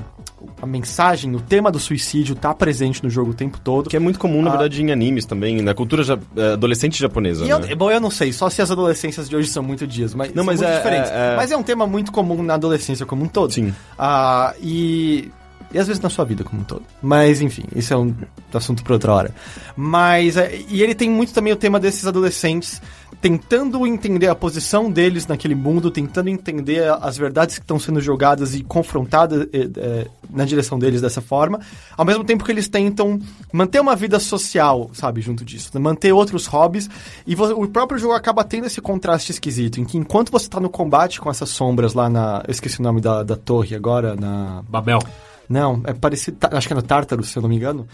a 0.61 0.65
mensagem, 0.65 1.33
o 1.35 1.39
tema 1.39 1.71
do 1.71 1.79
suicídio 1.79 2.35
tá 2.35 2.53
presente 2.53 3.03
no 3.03 3.09
jogo 3.09 3.31
o 3.31 3.33
tempo 3.33 3.59
todo. 3.63 3.89
Que 3.89 3.95
é 3.95 3.99
muito 3.99 4.19
comum, 4.19 4.41
na 4.41 4.49
Ah. 4.49 4.51
verdade, 4.57 4.81
em 4.81 4.91
animes 4.91 5.25
também, 5.25 5.61
na 5.61 5.73
cultura 5.73 6.03
ja- 6.03 6.17
é, 6.35 6.53
adolescente 6.53 6.99
japonesa. 6.99 7.45
E 7.45 7.49
eu, 7.49 7.59
né? 7.59 7.75
bom, 7.75 7.89
eu 7.91 7.99
não 7.99 8.11
sei, 8.11 8.31
só 8.33 8.49
se 8.49 8.61
as 8.61 8.71
adolescências 8.71 9.27
de 9.29 9.35
hoje 9.35 9.47
são 9.49 9.63
muito 9.63 9.85
dias, 9.87 10.13
mas 10.13 10.33
Não, 10.33 10.43
mas 10.43 10.59
muito 10.59 10.69
é- 10.71 10.77
diferentes. 10.77 11.11
é- 11.11 11.33
é- 11.33 11.35
Mas 11.35 11.51
é 11.51 11.57
um 11.57 11.63
tema 11.63 11.85
muito 11.87 12.11
comum 12.11 12.41
na 12.43 12.53
adolescência 12.55 13.05
como 13.05 13.23
um 13.23 13.27
todo. 13.27 13.51
Sim. 13.53 13.73
Ah, 13.97 14.53
e, 14.61 15.31
e 15.74 15.80
às 15.80 15.88
vezes 15.88 16.01
na 16.01 16.09
sua 16.09 16.26
vida 16.26 16.43
como 16.43 16.61
um 16.61 16.66
todo. 16.66 16.84
Mas 17.01 17.41
enfim, 17.41 17.63
isso 17.76 17.93
é 17.93 17.97
um 17.97 18.13
assunto 18.53 18.84
para 18.84 18.93
outra 18.93 19.13
hora. 19.13 19.36
Mas 19.76 20.38
é, 20.38 20.59
e 20.70 20.82
ele 20.82 20.95
tem 20.95 21.09
muito 21.09 21.34
também 21.34 21.53
o 21.53 21.57
tema 21.57 21.80
desses 21.80 22.05
adolescentes 22.05 22.82
tentando 23.26 23.88
entender 23.88 24.28
a 24.28 24.36
posição 24.36 24.91
deles 24.91 25.26
naquele 25.26 25.55
mundo, 25.55 25.89
tentando 25.89 26.30
entender 26.30 26.91
as 27.01 27.18
verdades 27.18 27.55
que 27.55 27.63
estão 27.63 27.80
sendo 27.80 27.99
jogadas 27.99 28.53
e 28.53 28.63
confrontadas 28.63 29.47
eh, 29.51 29.68
eh, 29.78 30.07
na 30.30 30.45
direção 30.45 30.78
deles 30.78 31.01
dessa 31.01 31.22
forma, 31.22 31.59
ao 31.97 32.05
mesmo 32.05 32.24
tempo 32.24 32.43
que 32.43 32.51
eles 32.51 32.68
tentam 32.68 33.20
manter 33.51 33.80
uma 33.80 33.95
vida 33.95 34.20
social, 34.20 34.91
sabe, 34.93 35.22
junto 35.22 35.43
disso, 35.43 35.72
manter 35.80 36.11
outros 36.11 36.45
hobbies, 36.45 36.88
e 37.26 37.36
o 37.36 37.68
próprio 37.68 37.97
jogo 37.97 38.13
acaba 38.13 38.43
tendo 38.43 38.68
esse 38.68 38.80
contraste 38.80 39.32
esquisito, 39.32 39.80
em 39.80 39.86
que 39.86 39.97
enquanto 39.97 40.32
você 40.32 40.47
tá 40.47 40.59
no 40.59 40.70
combate 40.70 41.20
com 41.20 41.30
essas 41.30 41.49
sombras 41.49 41.95
lá 41.95 42.07
na... 42.07 42.43
eu 42.47 42.51
esqueci 42.51 42.80
o 42.80 42.84
nome 42.84 43.01
da, 43.01 43.24
da 43.24 43.36
torre 43.36 43.76
agora, 43.76 44.16
na... 44.16 44.61
Babel. 44.70 44.99
Não, 45.49 45.81
é 45.85 45.93
parecido. 45.93 46.37
tá- 46.37 46.49
Acho 46.51 46.67
que 46.67 46.73
no 46.73 46.81
Tártaro, 46.81 47.23
se 47.23 47.37
eu 47.37 47.41
não 47.41 47.49
me 47.49 47.55
engano. 47.55 47.87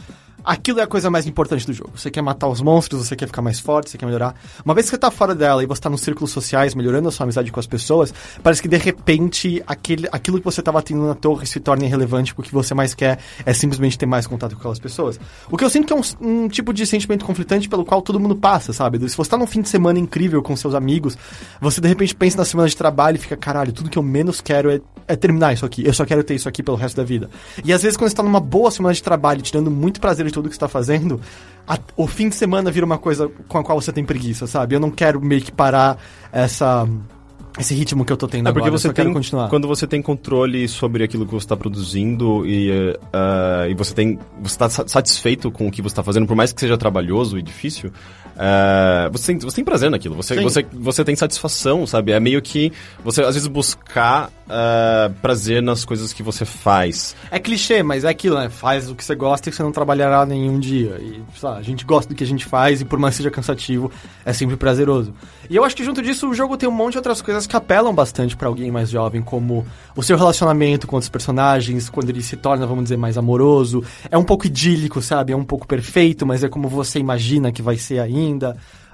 Aquilo 0.44 0.80
é 0.80 0.84
a 0.84 0.88
coisa 0.88 1.10
mais 1.10 1.28
importante 1.28 1.66
do 1.66 1.74
jogo. 1.74 1.92
Você 1.96 2.10
quer 2.10 2.22
matar 2.22 2.48
os 2.48 2.62
monstros, 2.62 3.08
você 3.08 3.16
quer 3.16 3.28
ficar 3.28 3.42
mais 3.42 3.60
forte, 3.60 3.90
você 3.90 3.98
quer 3.98 4.06
melhorar. 4.06 4.36
Uma 4.66 4.74
vez 4.74 4.86
que 4.88 4.92
você 4.92 4.98
tá 4.98 5.12
fora 5.12 5.36
dela 5.36 5.64
e 5.64 5.66
você 5.66 5.82
tá 5.82 5.90
nos 5.90 6.02
círculos 6.02 6.32
sociais, 6.32 6.74
melhorando 6.74 7.10
a 7.10 7.12
sua 7.12 7.26
amizade 7.26 7.52
com 7.52 7.60
as 7.60 7.68
pessoas, 7.68 8.14
parece 8.42 8.62
que 8.62 8.68
de 8.68 8.78
repente 8.78 9.62
aquele, 9.68 10.08
aquilo 10.12 10.40
que 10.40 10.46
você 10.46 10.62
tava 10.62 10.82
tendo 10.82 11.06
na 11.06 11.16
torre 11.16 11.46
se 11.46 11.60
torna 11.60 11.86
irrelevante, 11.86 12.34
porque 12.34 12.50
o 12.50 12.52
que 12.52 12.56
você 12.56 12.74
mais 12.74 12.94
quer 12.94 13.20
é 13.46 13.54
simplesmente 13.54 13.98
ter 13.98 14.06
mais 14.06 14.26
contato 14.26 14.54
com 14.54 14.60
aquelas 14.60 14.80
pessoas. 14.80 15.20
O 15.50 15.58
que 15.58 15.64
eu 15.64 15.70
sinto 15.70 15.88
que 15.88 15.94
é 15.94 15.96
um, 15.96 16.02
um 16.44 16.48
tipo 16.48 16.74
de 16.74 16.86
sentimento 16.86 17.26
conflitante 17.26 17.70
pelo 17.70 17.86
qual 17.86 18.02
todo 18.02 18.20
mundo 18.20 18.36
passa, 18.36 18.74
sabe? 18.74 18.98
Se 19.10 19.16
você 19.16 19.30
tá 19.30 19.38
num 19.38 19.48
fim 19.48 19.62
de 19.62 19.70
semana 19.70 20.00
incrível 20.00 20.42
com 20.42 20.56
seus 20.56 20.74
amigos, 20.74 21.18
você 21.60 21.80
de 21.80 21.88
repente 21.88 22.16
pensa 22.16 22.38
na 22.38 22.46
semana 22.46 22.68
de 22.68 22.76
trabalho 22.76 23.16
e 23.16 23.20
fica, 23.20 23.38
caralho, 23.38 23.72
tudo 23.72 23.90
que 23.90 23.98
eu 23.98 24.04
menos 24.04 24.42
quero 24.42 24.72
é, 24.72 24.82
é 25.08 25.16
terminar 25.16 25.54
isso 25.54 25.66
aqui. 25.66 25.86
Eu 25.86 25.94
só 25.94 26.06
quero 26.06 26.24
ter 26.24 26.36
isso 26.36 26.50
aqui 26.50 26.64
pelo 26.64 26.78
resto 26.78 26.96
da 26.96 27.04
vida. 27.04 27.30
E 27.64 27.72
às 27.72 27.84
vezes 27.84 27.96
quando 27.98 28.10
você 28.10 28.16
tá 28.16 28.24
numa 28.24 28.40
boa 28.40 28.72
semana 28.72 28.94
de 28.94 29.04
trabalho, 29.04 29.42
tirando 29.42 29.70
muito 29.70 30.00
prazer 30.02 30.31
de 30.32 30.34
tudo 30.34 30.50
que 30.50 30.56
você 30.56 30.60
tá 30.60 30.68
fazendo, 30.68 31.20
a- 31.68 31.78
o 31.96 32.08
fim 32.08 32.30
de 32.30 32.36
semana 32.36 32.72
vira 32.72 32.86
uma 32.86 32.98
coisa 32.98 33.30
com 33.48 33.58
a 33.58 33.64
qual 33.64 33.80
você 33.80 33.92
tem 33.92 34.04
preguiça, 34.04 34.48
sabe? 34.48 34.74
Eu 34.76 34.80
não 34.80 34.90
quero 34.90 35.22
meio 35.22 35.42
que 35.42 35.52
parar 35.52 35.98
essa 36.32 36.88
esse 37.60 37.74
ritmo 37.76 38.06
que 38.06 38.14
eu 38.14 38.16
tô 38.16 38.30
tendo 38.30 38.48
É 38.48 38.52
porque 38.54 38.70
agora, 38.70 38.80
você 38.80 38.94
tem 38.94 39.12
continuar. 39.12 39.50
quando 39.50 39.68
você 39.68 39.86
tem 39.86 40.02
controle 40.02 40.70
sobre 40.70 41.04
aquilo 41.04 41.26
que 41.26 41.34
você 41.34 41.44
está 41.44 41.58
produzindo 41.58 42.46
e, 42.48 42.98
ah, 43.12 43.68
e 43.70 43.74
você 43.74 43.94
tem 43.94 44.18
você 44.42 44.54
está 44.56 44.70
satisfeito 44.70 45.52
com 45.52 45.68
o 45.68 45.72
que 45.72 45.82
você 45.82 45.92
está 45.92 46.02
fazendo, 46.02 46.26
por 46.26 46.36
mais 46.36 46.54
que 46.54 46.62
seja 46.62 46.78
trabalhoso 46.78 47.38
e 47.38 47.42
difícil, 47.42 47.92
ah, 48.44 49.08
você, 49.12 49.28
tem, 49.28 49.38
você 49.38 49.58
tem 49.58 49.64
prazer 49.64 49.92
naquilo, 49.92 50.16
você, 50.16 50.34
Sim. 50.34 50.42
você, 50.42 50.66
você 50.74 51.04
tem 51.04 51.16
satisfação, 51.16 51.86
sabe? 51.86 52.12
É 52.12 52.20
meio 52.20 52.42
que 52.42 52.74
você 53.04 53.22
às 53.22 53.36
vezes 53.36 53.48
buscar 53.48 54.32
ah, 54.50 55.12
prazer 55.22 55.62
nas 55.62 55.86
coisas 55.86 56.12
que 56.12 56.24
você 56.24 56.44
faz. 56.44 57.16
É 57.30 57.38
clichê, 57.38 57.84
mas 57.84 58.04
é 58.04 58.10
aquilo, 58.10 58.40
né? 58.40 58.50
Faz 58.50 58.90
o 58.90 58.96
que 58.96 59.06
você 59.06 59.14
gosta 59.14 59.48
e 59.48 59.54
você 59.54 59.62
não 59.62 59.72
trabalhará 59.72 60.26
nenhum 60.26 60.60
dia. 60.60 60.98
E, 61.00 61.22
lá, 61.44 61.58
a 61.58 61.62
gente 61.62 61.86
gosta 61.86 62.10
do 62.10 62.16
que 62.16 62.24
a 62.24 62.28
gente 62.28 62.44
faz 62.44 62.82
e 62.82 62.86
por 62.86 62.98
mais 62.98 63.14
que 63.14 63.18
seja 63.18 63.30
cansativo, 63.30 63.92
é 64.26 64.34
sempre 64.34 64.58
prazeroso. 64.58 65.14
E 65.48 65.56
eu 65.56 65.64
acho 65.64 65.76
que 65.76 65.84
junto 65.84 66.02
disso 66.02 66.28
o 66.28 66.34
jogo 66.34 66.58
tem 66.58 66.68
um 66.68 66.72
monte 66.72 66.94
de 66.94 66.98
outras 66.98 67.22
coisas 67.22 67.46
que 67.46 67.56
apelam 67.56 67.94
bastante 67.94 68.36
pra 68.36 68.48
alguém 68.48 68.72
mais 68.72 68.90
jovem, 68.90 69.22
como 69.22 69.68
o 69.96 70.02
seu 70.02 70.18
relacionamento 70.18 70.88
com 70.88 70.96
outros 70.96 71.10
personagens, 71.10 71.90
quando 71.90 72.10
ele 72.10 72.24
se 72.24 72.38
torna, 72.38 72.66
vamos 72.66 72.86
dizer, 72.86 72.98
mais 72.98 73.20
amoroso. 73.20 73.84
É 74.10 74.18
um 74.18 74.24
pouco 74.24 74.48
idílico, 74.48 75.00
sabe? 75.00 75.32
É 75.32 75.36
um 75.36 75.44
pouco 75.44 75.68
perfeito, 75.68 76.26
mas 76.26 76.44
é 76.44 76.50
como 76.50 76.68
você 76.68 76.98
imagina 76.98 77.52
que 77.52 77.62
vai 77.62 77.78
ser 77.78 78.00
ainda. 78.00 78.31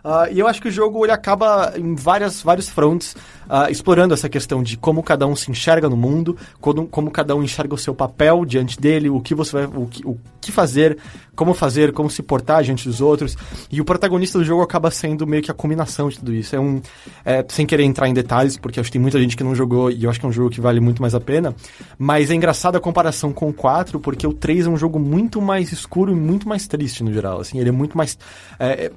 Ah, 0.10 0.30
e 0.32 0.40
eu 0.40 0.48
acho 0.48 0.62
que 0.62 0.70
o 0.70 0.72
jogo 0.72 1.06
ele 1.06 1.12
acaba 1.12 1.74
em 1.76 1.94
várias, 1.94 2.42
vários 2.42 2.70
fronts 2.70 3.14
ah, 3.50 3.70
explorando 3.70 4.14
essa 4.14 4.30
questão 4.30 4.64
de 4.64 4.78
como 4.78 5.04
cada 5.04 5.28
um 5.28 5.36
se 5.36 5.52
enxerga 5.52 5.90
no 5.90 5.98
mundo, 5.98 6.38
como, 6.62 6.88
como 6.88 7.12
cada 7.12 7.36
um 7.36 7.44
enxerga 7.44 7.74
o 7.74 7.78
seu 7.78 7.94
papel 7.94 8.46
diante 8.46 8.80
dele, 8.80 9.10
o 9.10 9.20
que 9.20 9.36
você 9.36 9.52
vai, 9.52 9.66
o 9.66 9.86
que, 9.86 10.08
o 10.08 10.18
que 10.40 10.50
fazer, 10.50 10.98
como 11.36 11.54
fazer, 11.54 11.92
como 11.92 12.10
se 12.10 12.24
portar 12.24 12.64
diante 12.64 12.88
dos 12.88 13.02
outros. 13.02 13.36
E 13.70 13.82
o 13.82 13.86
protagonista 13.86 14.38
do 14.38 14.46
jogo 14.46 14.62
acaba 14.62 14.90
sendo 14.92 15.28
meio 15.28 15.44
que 15.44 15.52
a 15.52 15.54
combinação 15.54 16.08
de 16.08 16.20
tudo 16.20 16.34
isso. 16.34 16.56
É 16.56 16.60
um, 16.60 16.82
é, 17.26 17.46
sem 17.50 17.66
querer 17.66 17.84
entrar 17.84 18.08
em 18.08 18.14
detalhes, 18.14 18.58
porque 18.58 18.80
acho 18.80 18.88
que 18.88 18.94
tem 18.94 19.02
muita 19.02 19.20
gente 19.20 19.36
que 19.36 19.44
não 19.44 19.54
jogou 19.54 19.92
e 19.92 20.06
eu 20.06 20.10
acho 20.10 20.22
que 20.22 20.26
é 20.26 20.30
um 20.30 20.32
jogo 20.32 20.50
que 20.50 20.62
vale 20.62 20.80
muito 20.80 21.02
mais 21.02 21.14
a 21.14 21.20
pena. 21.20 21.54
Mas 21.98 22.32
é 22.32 22.34
engraçado 22.34 22.78
a 22.78 22.80
comparação 22.80 23.34
com 23.34 23.50
o 23.50 23.54
4, 23.54 24.00
porque 24.00 24.26
o 24.26 24.32
3 24.32 24.68
é 24.68 24.70
um 24.70 24.78
jogo 24.78 24.98
muito 25.00 25.42
mais 25.42 25.74
escuro 25.74 26.14
e 26.14 26.16
muito 26.16 26.48
mais 26.48 26.66
triste 26.66 27.04
no 27.04 27.12
geral. 27.12 27.42
Assim, 27.42 27.60
ele 27.60 27.68
é 27.68 27.74
muito 27.74 27.98
mais 27.98 28.18
é, 28.58 28.90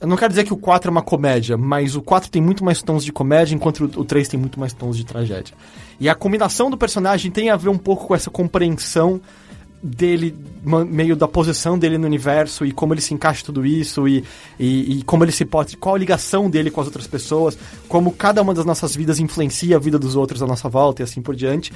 eu 0.00 0.06
não 0.06 0.16
quero 0.16 0.30
dizer 0.30 0.44
que 0.44 0.52
o 0.52 0.56
4 0.56 0.88
é 0.88 0.90
uma 0.90 1.02
comédia, 1.02 1.56
mas 1.56 1.96
o 1.96 2.02
4 2.02 2.30
tem 2.30 2.42
muito 2.42 2.64
mais 2.64 2.82
tons 2.82 3.04
de 3.04 3.12
comédia, 3.12 3.54
enquanto 3.54 3.84
o 3.84 4.04
3 4.04 4.28
tem 4.28 4.38
muito 4.38 4.60
mais 4.60 4.72
tons 4.72 4.96
de 4.96 5.04
tragédia. 5.04 5.54
E 5.98 6.08
a 6.08 6.14
combinação 6.14 6.70
do 6.70 6.76
personagem 6.76 7.30
tem 7.30 7.50
a 7.50 7.56
ver 7.56 7.68
um 7.68 7.78
pouco 7.78 8.06
com 8.06 8.14
essa 8.14 8.30
compreensão 8.30 9.20
dele, 9.84 10.34
meio 10.64 11.14
da 11.14 11.28
posição 11.28 11.78
dele 11.78 11.98
no 11.98 12.06
universo 12.06 12.64
e 12.64 12.72
como 12.72 12.94
ele 12.94 13.02
se 13.02 13.12
encaixa 13.12 13.42
em 13.42 13.44
tudo 13.44 13.66
isso 13.66 14.08
e, 14.08 14.24
e, 14.58 14.98
e 14.98 15.02
como 15.02 15.22
ele 15.24 15.32
se 15.32 15.44
pode, 15.44 15.76
qual 15.76 15.94
a 15.94 15.98
ligação 15.98 16.48
dele 16.48 16.70
com 16.70 16.80
as 16.80 16.86
outras 16.86 17.06
pessoas, 17.06 17.58
como 17.86 18.10
cada 18.10 18.40
uma 18.40 18.54
das 18.54 18.64
nossas 18.64 18.96
vidas 18.96 19.20
influencia 19.20 19.76
a 19.76 19.78
vida 19.78 19.98
dos 19.98 20.16
outros 20.16 20.42
à 20.42 20.46
nossa 20.46 20.70
volta 20.70 21.02
e 21.02 21.04
assim 21.04 21.20
por 21.20 21.36
diante, 21.36 21.70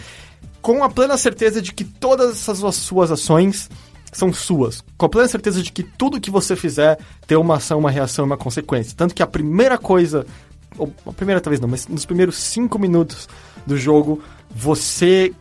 com 0.63 0.83
a 0.83 0.89
plena 0.89 1.19
certeza 1.19 1.61
de 1.61 1.75
que 1.75 1.85
todas 1.85 2.31
essas 2.31 2.75
suas 2.77 3.13
ações 3.13 3.69
são 4.13 4.33
suas, 4.33 4.83
com 4.97 5.09
plena 5.09 5.29
certeza 5.29 5.63
de 5.63 5.73
que 5.73 5.83
tudo 5.83 6.21
que 6.21 6.31
você 6.31 6.57
fizer 6.57 6.99
tem 7.27 7.37
uma 7.37 7.57
ação, 7.57 7.79
uma 7.79 7.91
reação 7.91 8.25
uma 8.25 8.37
consequência. 8.37 8.95
Tanto 8.97 9.15
que 9.15 9.23
a 9.23 9.27
primeira 9.27 9.79
coisa, 9.79 10.27
ou 10.77 10.93
a 11.07 11.13
primeira 11.13 11.41
talvez 11.41 11.61
não, 11.61 11.69
mas 11.69 11.87
nos 11.87 12.05
primeiros 12.05 12.37
cinco 12.37 12.79
minutos 12.79 13.29
do 13.67 13.77
jogo, 13.77 14.23
você, 14.51 15.33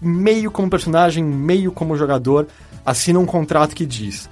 meio 0.00 0.50
como 0.50 0.70
personagem, 0.70 1.22
meio 1.22 1.70
como 1.72 1.96
jogador, 1.96 2.46
assina 2.84 3.18
um 3.18 3.26
contrato 3.26 3.74
que 3.74 3.84
diz: 3.84 4.28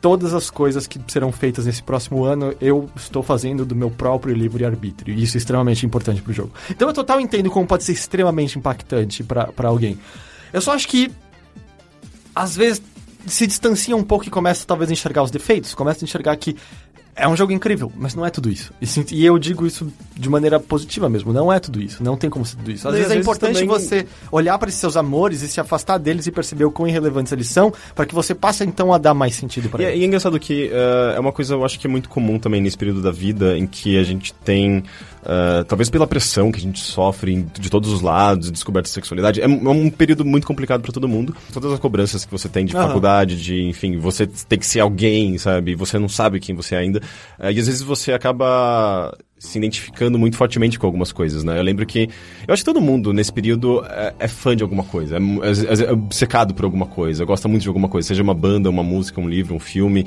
todas 0.00 0.34
as 0.34 0.50
coisas 0.50 0.86
que 0.86 1.00
serão 1.08 1.30
feitas 1.30 1.66
nesse 1.66 1.82
próximo 1.82 2.24
ano 2.24 2.54
eu 2.60 2.88
estou 2.96 3.22
fazendo 3.22 3.64
do 3.64 3.76
meu 3.76 3.90
próprio 3.90 4.34
livre 4.34 4.64
arbítrio. 4.64 5.14
E 5.14 5.22
isso 5.22 5.36
é 5.36 5.38
extremamente 5.38 5.84
importante 5.84 6.22
pro 6.22 6.32
jogo. 6.32 6.52
Então 6.70 6.88
eu 6.88 6.94
total 6.94 7.20
entendo 7.20 7.50
como 7.50 7.66
pode 7.66 7.84
ser 7.84 7.92
extremamente 7.92 8.58
impactante 8.58 9.22
pra 9.22 9.68
alguém. 9.68 9.98
Eu 10.52 10.60
só 10.60 10.72
acho 10.72 10.88
que 10.88 11.10
às 12.34 12.56
vezes 12.56 12.82
se 13.26 13.46
distancia 13.46 13.96
um 13.96 14.02
pouco 14.02 14.24
e 14.26 14.30
começa 14.30 14.64
talvez 14.66 14.90
a 14.90 14.92
enxergar 14.92 15.22
os 15.22 15.30
defeitos, 15.30 15.74
começa 15.74 16.04
a 16.04 16.06
enxergar 16.06 16.36
que 16.36 16.56
é 17.16 17.28
um 17.28 17.36
jogo 17.36 17.52
incrível, 17.52 17.92
mas 17.96 18.14
não 18.14 18.24
é 18.24 18.30
tudo 18.30 18.48
isso. 18.48 18.72
E, 18.80 18.86
sim- 18.86 19.04
e 19.10 19.26
eu 19.26 19.38
digo 19.38 19.66
isso 19.66 19.92
de 20.16 20.30
maneira 20.30 20.58
positiva 20.58 21.06
mesmo, 21.08 21.32
não 21.34 21.52
é 21.52 21.58
tudo 21.58 21.82
isso, 21.82 22.02
não 22.02 22.16
tem 22.16 22.30
como 22.30 22.46
ser 22.46 22.56
tudo 22.56 22.70
isso. 22.70 22.88
Às 22.88 22.94
E 22.94 22.96
vezes 22.98 23.06
às 23.06 23.12
é 23.12 23.14
vezes 23.16 23.26
importante 23.28 23.52
também- 23.54 23.68
você 23.68 24.06
olhar 24.32 24.56
para 24.58 24.68
esses 24.68 24.80
seus 24.80 24.96
amores 24.96 25.42
e 25.42 25.48
se 25.48 25.60
afastar 25.60 25.98
deles 25.98 26.26
e 26.26 26.30
perceber 26.30 26.64
o 26.64 26.70
quão 26.70 26.88
irrelevantes 26.88 27.30
eles 27.32 27.48
são, 27.48 27.72
para 27.94 28.06
que 28.06 28.14
você 28.14 28.34
passe 28.34 28.64
então 28.64 28.94
a 28.94 28.96
dar 28.96 29.12
mais 29.12 29.34
sentido 29.34 29.68
para 29.68 29.82
é- 29.82 29.88
eles. 29.88 30.00
e 30.00 30.02
é 30.02 30.06
engraçado 30.06 30.38
que 30.40 30.70
eh, 30.72 31.14
é 31.16 31.20
uma 31.20 31.32
coisa, 31.32 31.54
eu 31.54 31.64
acho 31.64 31.78
que 31.78 31.86
é 31.86 31.90
muito 31.90 32.08
comum 32.08 32.38
também 32.38 32.60
nesse 32.60 32.78
período 32.78 33.02
da 33.02 33.10
vida 33.10 33.58
em 33.58 33.66
que 33.66 33.98
a 33.98 34.04
gente 34.04 34.32
tem, 34.32 34.82
eh, 35.24 35.64
talvez 35.68 35.90
pela 35.90 36.06
pressão 36.06 36.50
que 36.50 36.58
a 36.58 36.62
gente 36.62 36.80
sofre 36.80 37.46
de 37.58 37.68
todos 37.70 37.92
os 37.92 38.00
lados, 38.00 38.50
descoberta 38.50 38.88
de 38.88 38.94
sexualidade, 38.94 39.40
é, 39.40 39.46
um- 39.46 39.66
é 39.66 39.70
um 39.70 39.90
período 39.90 40.24
muito 40.24 40.46
complicado 40.46 40.80
para 40.82 40.92
todo 40.92 41.06
mundo. 41.08 41.34
Todas 41.52 41.72
as 41.72 41.78
cobranças 41.78 42.24
que 42.24 42.30
você 42.30 42.48
tem 42.48 42.64
de 42.64 42.76
Aham. 42.76 42.86
faculdade, 42.88 43.40
de, 43.42 43.62
enfim, 43.62 43.98
você 43.98 44.26
tem 44.26 44.58
que 44.58 44.66
ser 44.66 44.80
alguém, 44.80 45.36
sabe? 45.38 45.74
Você 45.74 45.98
não 45.98 46.08
sabe 46.08 46.40
quem 46.40 46.54
você 46.54 46.74
é 46.74 46.78
ainda. 46.78 47.00
Eh, 47.38 47.52
e 47.52 47.58
às 47.60 47.66
vezes 47.66 47.82
você 47.82 48.12
acaba 48.12 49.16
se 49.38 49.56
identificando 49.56 50.18
muito 50.18 50.36
fortemente 50.36 50.78
com 50.78 50.86
algumas 50.86 51.12
coisas, 51.12 51.42
né? 51.44 51.58
Eu 51.58 51.62
lembro 51.62 51.86
que. 51.86 52.10
Eu 52.46 52.52
acho 52.52 52.62
que 52.62 52.70
todo 52.70 52.78
mundo 52.80 53.10
nesse 53.12 53.32
período 53.32 53.82
é, 53.86 54.12
é 54.18 54.28
fã 54.28 54.54
de 54.54 54.62
alguma 54.62 54.84
coisa, 54.84 55.16
é, 55.16 55.18
é, 55.18 55.82
é- 55.84 55.88
é 55.88 55.92
obcecado 55.92 56.52
por 56.52 56.64
alguma 56.66 56.84
coisa, 56.86 57.24
gosta 57.24 57.48
muito 57.48 57.62
de 57.62 57.68
alguma 57.68 57.88
coisa, 57.88 58.08
seja 58.08 58.22
uma 58.22 58.34
banda, 58.34 58.68
uma 58.68 58.82
música, 58.82 59.18
um 59.20 59.28
livro, 59.28 59.54
um 59.54 59.58
filme. 59.60 60.04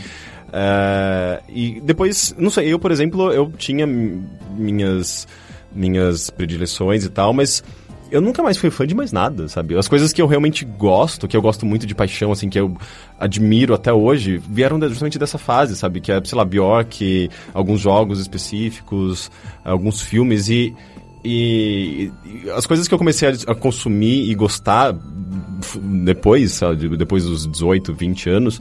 É, 0.56 1.41
e 1.49 1.82
depois, 1.82 2.36
não 2.38 2.51
sei, 2.51 2.72
eu, 2.72 2.78
por 2.78 2.91
exemplo, 2.91 3.32
eu 3.32 3.51
tinha 3.58 3.88
mi- 3.88 4.24
minhas, 4.56 5.28
minhas 5.74 6.30
predileções 6.30 7.04
e 7.04 7.10
tal, 7.10 7.34
mas 7.34 7.64
eu 8.12 8.22
nunca 8.22 8.43
mais 8.43 8.56
fui 8.56 8.70
fã 8.70 8.86
de 8.86 8.93
mais 8.93 9.12
nada, 9.12 9.47
sabe? 9.47 9.76
As 9.76 9.88
coisas 9.88 10.14
que 10.14 10.22
eu 10.22 10.28
realmente 10.28 10.64
gosto, 10.64 11.28
que 11.28 11.36
eu 11.36 11.41
gosto 11.41 11.66
muito 11.66 11.88
de 11.88 11.95
paixão, 11.95 12.32
assim, 12.32 12.49
que 12.49 12.60
eu 12.60 12.78
admiro 13.20 13.74
até 13.74 13.91
hoje, 13.91 14.38
vieram 14.47 14.80
justamente 14.88 15.18
dessa 15.18 15.39
fase, 15.39 15.76
sabe? 15.76 15.99
Que 15.99 16.12
é, 16.12 16.22
sei 16.24 16.38
lá, 16.38 16.45
Bjork, 16.45 17.32
alguns 17.51 17.82
jogos 17.82 18.20
específicos, 18.20 19.32
alguns 19.66 20.01
filmes 20.01 20.49
e... 20.49 20.76
E, 21.26 22.12
e 22.26 22.49
as 22.49 22.68
coisas 22.68 22.86
que 22.86 22.93
eu 22.93 22.97
comecei 22.97 23.30
a, 23.30 23.32
a 23.54 23.56
consumir 23.56 24.30
e 24.30 24.36
gostar 24.36 24.93
depois, 26.04 26.51
sabe, 26.51 26.97
depois 26.97 27.24
dos 27.24 27.47
18, 27.47 27.93
20 27.93 28.30
anos, 28.30 28.60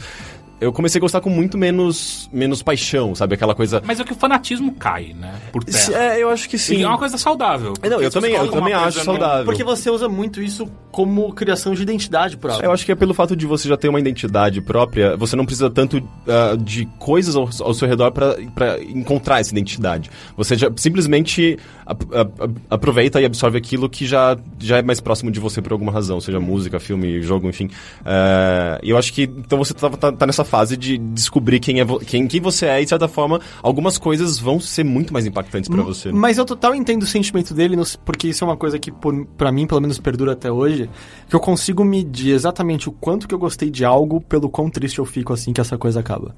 eu 0.63 0.73
comecei 0.73 0.99
a 0.99 1.01
gostar 1.01 1.21
com 1.21 1.29
muito 1.31 1.59
menos, 1.59 2.29
menos 2.33 2.63
paixão, 2.63 3.15
sabe? 3.15 3.35
Aquela 3.35 3.55
coisa. 3.55 3.83
Mas 3.87 4.01
é 4.01 4.05
que 4.05 4.13
o 4.13 4.17
fanatismo 4.17 4.73
cai, 4.73 5.15
né? 5.19 5.35
Por 5.53 5.65
terra. 5.65 5.95
É, 6.15 6.23
eu 6.23 6.31
acho 6.31 6.49
que 6.49 6.57
sim. 6.59 6.77
E 6.77 6.83
é 6.83 6.89
uma 6.89 6.99
coisa 6.99 7.19
saudável. 7.19 7.75
Não, 7.83 8.01
eu 8.01 8.11
também, 8.11 8.33
você 8.33 8.39
eu 8.47 8.51
também 8.51 8.73
acho 8.75 9.01
saudável. 9.05 9.45
Porque 9.45 9.65
você 9.65 9.91
usa 9.91 10.09
muito 10.09 10.41
isso 10.43 10.67
como 10.91 11.33
criação 11.33 11.75
de 11.75 11.83
identidade 11.83 12.37
própria. 12.37 12.67
Eu 12.67 12.73
acho 12.73 12.85
que 12.85 12.93
é 12.93 12.95
pelo 12.95 13.15
fato 13.15 13.35
de 13.35 13.47
você 13.47 13.69
já 13.69 13.77
ter 13.77 13.89
uma 13.89 13.99
identidade 14.01 14.61
própria, 14.61 15.17
você 15.17 15.35
não 15.37 15.45
precisa 15.47 15.71
tanto 15.71 16.03
ah, 16.29 16.57
de 16.59 16.87
coisas 16.99 17.35
ao, 17.35 17.49
ao 17.61 17.75
seu 17.75 17.89
redor 17.89 18.11
pra 18.13 18.37
pra 18.55 18.83
encontrar 18.83 19.41
essa 19.41 19.51
identidade. 19.53 20.11
Você 20.37 20.57
já 20.57 20.71
simplesmente 20.77 21.59
ap- 21.87 22.03
ap- 22.15 22.51
aproveita 22.71 23.21
e 23.21 23.25
absorve 23.25 23.57
aquilo 23.59 23.89
que 23.89 24.07
já, 24.07 24.37
já 24.59 24.79
é 24.79 24.83
mais 24.83 25.01
próximo 25.01 25.31
de 25.31 25.41
você 25.41 25.61
por 25.63 25.73
alguma 25.73 25.91
razão, 25.91 26.21
seja 26.21 26.39
música, 26.39 26.79
filme, 26.79 27.21
jogo, 27.23 27.49
enfim. 27.49 27.69
Ah, 28.05 28.79
E 28.83 28.91
eu 28.91 28.99
acho 28.99 29.13
que 29.13 29.23
então 29.23 29.59
você 29.59 29.73
tá, 29.75 29.89
tá- 29.91 30.13
tá 30.13 30.27
nessa 30.27 30.45
fase 30.53 30.77
de 30.77 30.99
descobrir 30.99 31.59
quem, 31.61 31.81
é 31.81 31.87
quem, 32.07 32.29
quem 32.29 32.39
você 32.39 32.67
é 32.67 32.79
e, 32.79 32.85
de 32.85 32.91
certa 32.91 33.09
forma, 33.09 33.41
algumas 33.63 33.97
coisas 33.97 34.39
vão 34.39 34.61
ser 34.61 34.85
muito 34.85 35.11
mais 35.11 35.25
impactantes 35.25 35.71
pra 35.71 35.83
você. 35.83 36.13
né? 36.13 36.19
Mas 36.19 36.37
eu 36.37 36.45
total 36.45 36.75
entendo 36.75 37.05
o 37.05 37.07
sentimento 37.07 37.55
dele, 37.55 37.75
porque 38.05 38.29
isso 38.29 38.45
é 38.45 38.47
uma 38.47 38.57
coisa 38.57 38.79
que, 38.79 38.93
por, 38.93 39.25
pra 39.39 39.51
mim, 39.51 39.67
pelo 39.67 39.81
menos 39.81 39.99
perdura 39.99 40.33
até 40.33 40.53
hoje, 40.53 40.91
que 41.27 41.35
eu 41.35 41.41
consigo 41.41 41.83
medir 41.83 42.35
exatamente 42.35 42.87
o 42.87 42.93
quanto 42.93 43.27
que 43.27 43.35
eu 43.35 43.39
gostei 43.39 43.71
de 43.71 43.83
algo 43.83 44.21
pelo 44.21 44.51
quão 44.51 44.69
triste 44.69 44.99
eu 44.99 45.07
fico 45.07 45.33
assim 45.33 45.55
que 45.55 45.61
essa 45.61 45.79
coisa 45.79 46.01
acaba. 46.01 46.37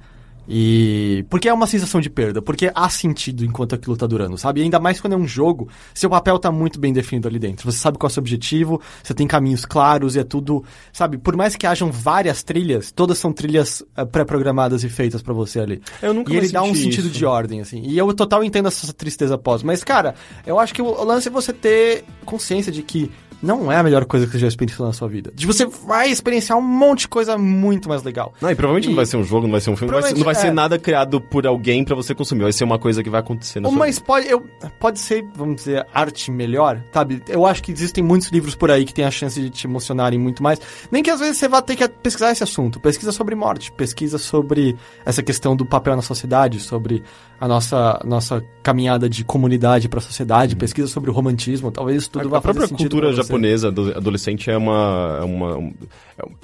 E. 0.48 1.24
Porque 1.28 1.48
é 1.48 1.52
uma 1.52 1.66
sensação 1.66 2.00
de 2.00 2.10
perda, 2.10 2.42
porque 2.42 2.70
há 2.74 2.88
sentido 2.88 3.44
enquanto 3.44 3.74
aquilo 3.74 3.96
tá 3.96 4.06
durando, 4.06 4.36
sabe? 4.36 4.60
E 4.60 4.64
ainda 4.64 4.78
mais 4.78 5.00
quando 5.00 5.14
é 5.14 5.16
um 5.16 5.26
jogo, 5.26 5.68
seu 5.94 6.10
papel 6.10 6.38
tá 6.38 6.50
muito 6.50 6.78
bem 6.78 6.92
definido 6.92 7.28
ali 7.28 7.38
dentro. 7.38 7.70
Você 7.70 7.78
sabe 7.78 7.98
qual 7.98 8.08
é 8.08 8.10
o 8.10 8.14
seu 8.14 8.20
objetivo, 8.20 8.80
você 9.02 9.14
tem 9.14 9.26
caminhos 9.26 9.64
claros 9.64 10.16
e 10.16 10.20
é 10.20 10.24
tudo. 10.24 10.64
Sabe? 10.92 11.18
Por 11.18 11.36
mais 11.36 11.56
que 11.56 11.66
hajam 11.66 11.90
várias 11.90 12.42
trilhas, 12.42 12.92
todas 12.92 13.18
são 13.18 13.32
trilhas 13.32 13.82
eh, 13.96 14.04
pré-programadas 14.04 14.84
e 14.84 14.88
feitas 14.88 15.22
pra 15.22 15.32
você 15.32 15.60
ali. 15.60 15.82
Eu 16.02 16.12
nunca 16.12 16.32
e 16.32 16.36
ele 16.36 16.48
dá 16.48 16.62
um 16.62 16.66
senti 16.66 16.82
sentido 16.82 17.06
isso. 17.06 17.18
de 17.18 17.24
ordem, 17.24 17.60
assim. 17.60 17.82
E 17.84 17.96
eu 17.96 18.12
total 18.14 18.44
entendo 18.44 18.68
essa 18.68 18.92
tristeza 18.92 19.38
pós. 19.38 19.62
Mas, 19.62 19.82
cara, 19.82 20.14
eu 20.46 20.58
acho 20.58 20.74
que 20.74 20.82
o 20.82 21.04
lance 21.04 21.28
é 21.28 21.30
você 21.30 21.52
ter 21.52 22.04
consciência 22.24 22.70
de 22.70 22.82
que 22.82 23.10
não 23.44 23.70
é 23.70 23.76
a 23.76 23.82
melhor 23.82 24.04
coisa 24.06 24.26
que 24.26 24.32
você 24.32 24.38
já 24.38 24.48
experienciou 24.48 24.86
na 24.86 24.92
sua 24.92 25.08
vida. 25.08 25.32
Tipo, 25.36 25.52
você 25.52 25.66
vai 25.66 26.10
experienciar 26.10 26.58
um 26.58 26.62
monte 26.62 27.00
de 27.00 27.08
coisa 27.08 27.36
muito 27.36 27.88
mais 27.88 28.02
legal. 28.02 28.32
Não, 28.40 28.50
e 28.50 28.54
provavelmente 28.54 28.86
E- 28.86 28.88
não 28.88 28.96
vai 28.96 29.06
ser 29.06 29.16
um 29.16 29.24
jogo, 29.24 29.46
não 29.46 29.52
vai 29.52 29.60
ser 29.60 29.70
um 29.70 29.76
filme, 29.76 29.92
não 29.92 30.00
vai 30.00 30.10
ser, 30.10 30.16
não 30.16 30.24
vai 30.24 30.34
ser 30.34 30.46
é. 30.48 30.50
nada 30.50 30.78
criado 30.78 31.20
por 31.20 31.46
alguém 31.46 31.84
pra 31.84 31.94
você 31.94 32.14
consumir, 32.14 32.42
vai 32.42 32.52
ser 32.52 32.64
uma 32.64 32.78
coisa 32.78 33.02
que 33.02 33.10
vai 33.10 33.20
acontecer 33.20 33.60
na 33.60 33.68
Ou, 33.68 33.74
sua 33.74 33.78
Mas 33.80 33.98
pode, 33.98 34.28
eu, 34.28 34.44
pode 34.80 34.98
ser, 34.98 35.24
vamos 35.36 35.56
dizer, 35.56 35.86
arte 35.92 36.30
melhor, 36.30 36.82
sabe? 36.92 37.22
Eu 37.28 37.44
acho 37.44 37.62
que 37.62 37.70
existem 37.70 38.02
muitos 38.02 38.28
livros 38.28 38.54
por 38.54 38.70
aí 38.70 38.84
que 38.84 38.94
têm 38.94 39.04
a 39.04 39.10
chance 39.10 39.40
de 39.40 39.50
te 39.50 39.66
emocionarem 39.66 40.18
muito 40.18 40.42
mais. 40.42 40.58
Nem 40.90 41.02
que 41.02 41.10
às 41.10 41.20
vezes 41.20 41.36
você 41.36 41.46
vá 41.48 41.60
ter 41.60 41.76
que 41.76 41.86
pesquisar 41.88 42.32
esse 42.32 42.42
assunto. 42.42 42.80
Pesquisa 42.80 43.12
sobre 43.12 43.34
morte, 43.34 43.70
pesquisa 43.72 44.18
sobre 44.18 44.76
essa 45.04 45.22
questão 45.22 45.54
do 45.54 45.66
papel 45.66 45.94
na 45.96 46.02
sociedade, 46.02 46.60
sobre 46.60 47.02
a 47.40 47.48
nossa, 47.48 48.00
nossa 48.04 48.42
caminhada 48.62 49.08
de 49.08 49.24
comunidade 49.24 49.88
pra 49.88 50.00
sociedade, 50.00 50.56
pesquisa 50.56 50.88
sobre 50.88 51.10
o 51.10 51.12
romantismo. 51.12 51.70
Talvez 51.70 52.02
isso 52.02 52.10
tudo 52.10 52.26
a, 52.26 52.30
vá 52.30 52.38
a 52.38 52.40
própria 52.40 52.62
fazer 52.62 52.68
sentido 52.68 52.90
cultura 52.90 53.12
pra 53.12 53.22
você. 53.22 53.33
Japonesa 53.34 53.68
ado- 53.68 53.96
adolescente 53.96 54.50
é 54.50 54.56
uma 54.56 55.18
é 55.20 55.24
uma 55.24 55.56
um- 55.56 55.74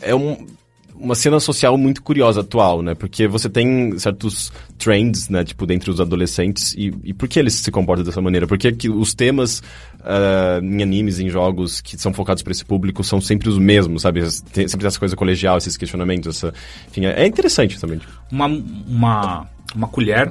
é 0.03 0.15
um- 0.15 0.47
uma 0.95 1.15
cena 1.15 1.41
social 1.41 1.79
muito 1.79 2.03
curiosa 2.03 2.43
atual, 2.43 2.83
né? 2.83 2.95
Porque 2.95 3.27
você 3.27 3.49
tem 3.49 3.99
certos 3.99 4.53
trends, 4.77 5.31
né? 5.31 5.43
Tipo, 5.43 5.65
dentre 5.65 5.91
os 5.91 5.99
adolescentes. 5.99 6.75
E, 6.75 6.93
e 7.03 7.15
por 7.15 7.27
que 7.27 7.39
eles 7.39 7.55
se 7.55 7.71
comportam 7.71 8.05
dessa 8.05 8.21
maneira? 8.21 8.47
Por 8.47 8.59
que, 8.59 8.87
os 8.91 9.15
temas 9.15 9.63
ah, 10.05 10.61
em 10.63 10.83
animes, 10.83 11.19
em 11.19 11.31
jogos 11.31 11.81
que 11.81 11.97
são 11.99 12.13
focados 12.13 12.43
para 12.43 12.51
esse 12.53 12.67
público 12.67 13.03
são 13.03 13.19
sempre 13.19 13.49
os 13.49 13.57
mesmos, 13.57 14.03
sabe? 14.03 14.21
Tem 14.53 14.69
sempre 14.69 14.87
essa 14.87 14.99
coisa 14.99 15.17
colegial, 15.17 15.57
esses 15.57 15.75
questionamentos. 15.75 16.37
Essa... 16.37 16.53
Enfim, 16.91 17.07
é 17.07 17.23
é 17.23 17.27
interessante 17.27 17.81
também. 17.81 17.99
tipo. 17.99 18.13
Uma, 18.31 18.45
uma, 18.47 19.49
uma 19.75 19.89
colher 19.89 20.31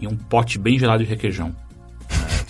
e 0.00 0.08
um 0.08 0.16
pote 0.16 0.58
bem 0.58 0.76
gelado 0.76 1.04
de 1.04 1.08
requeijão. 1.08 1.54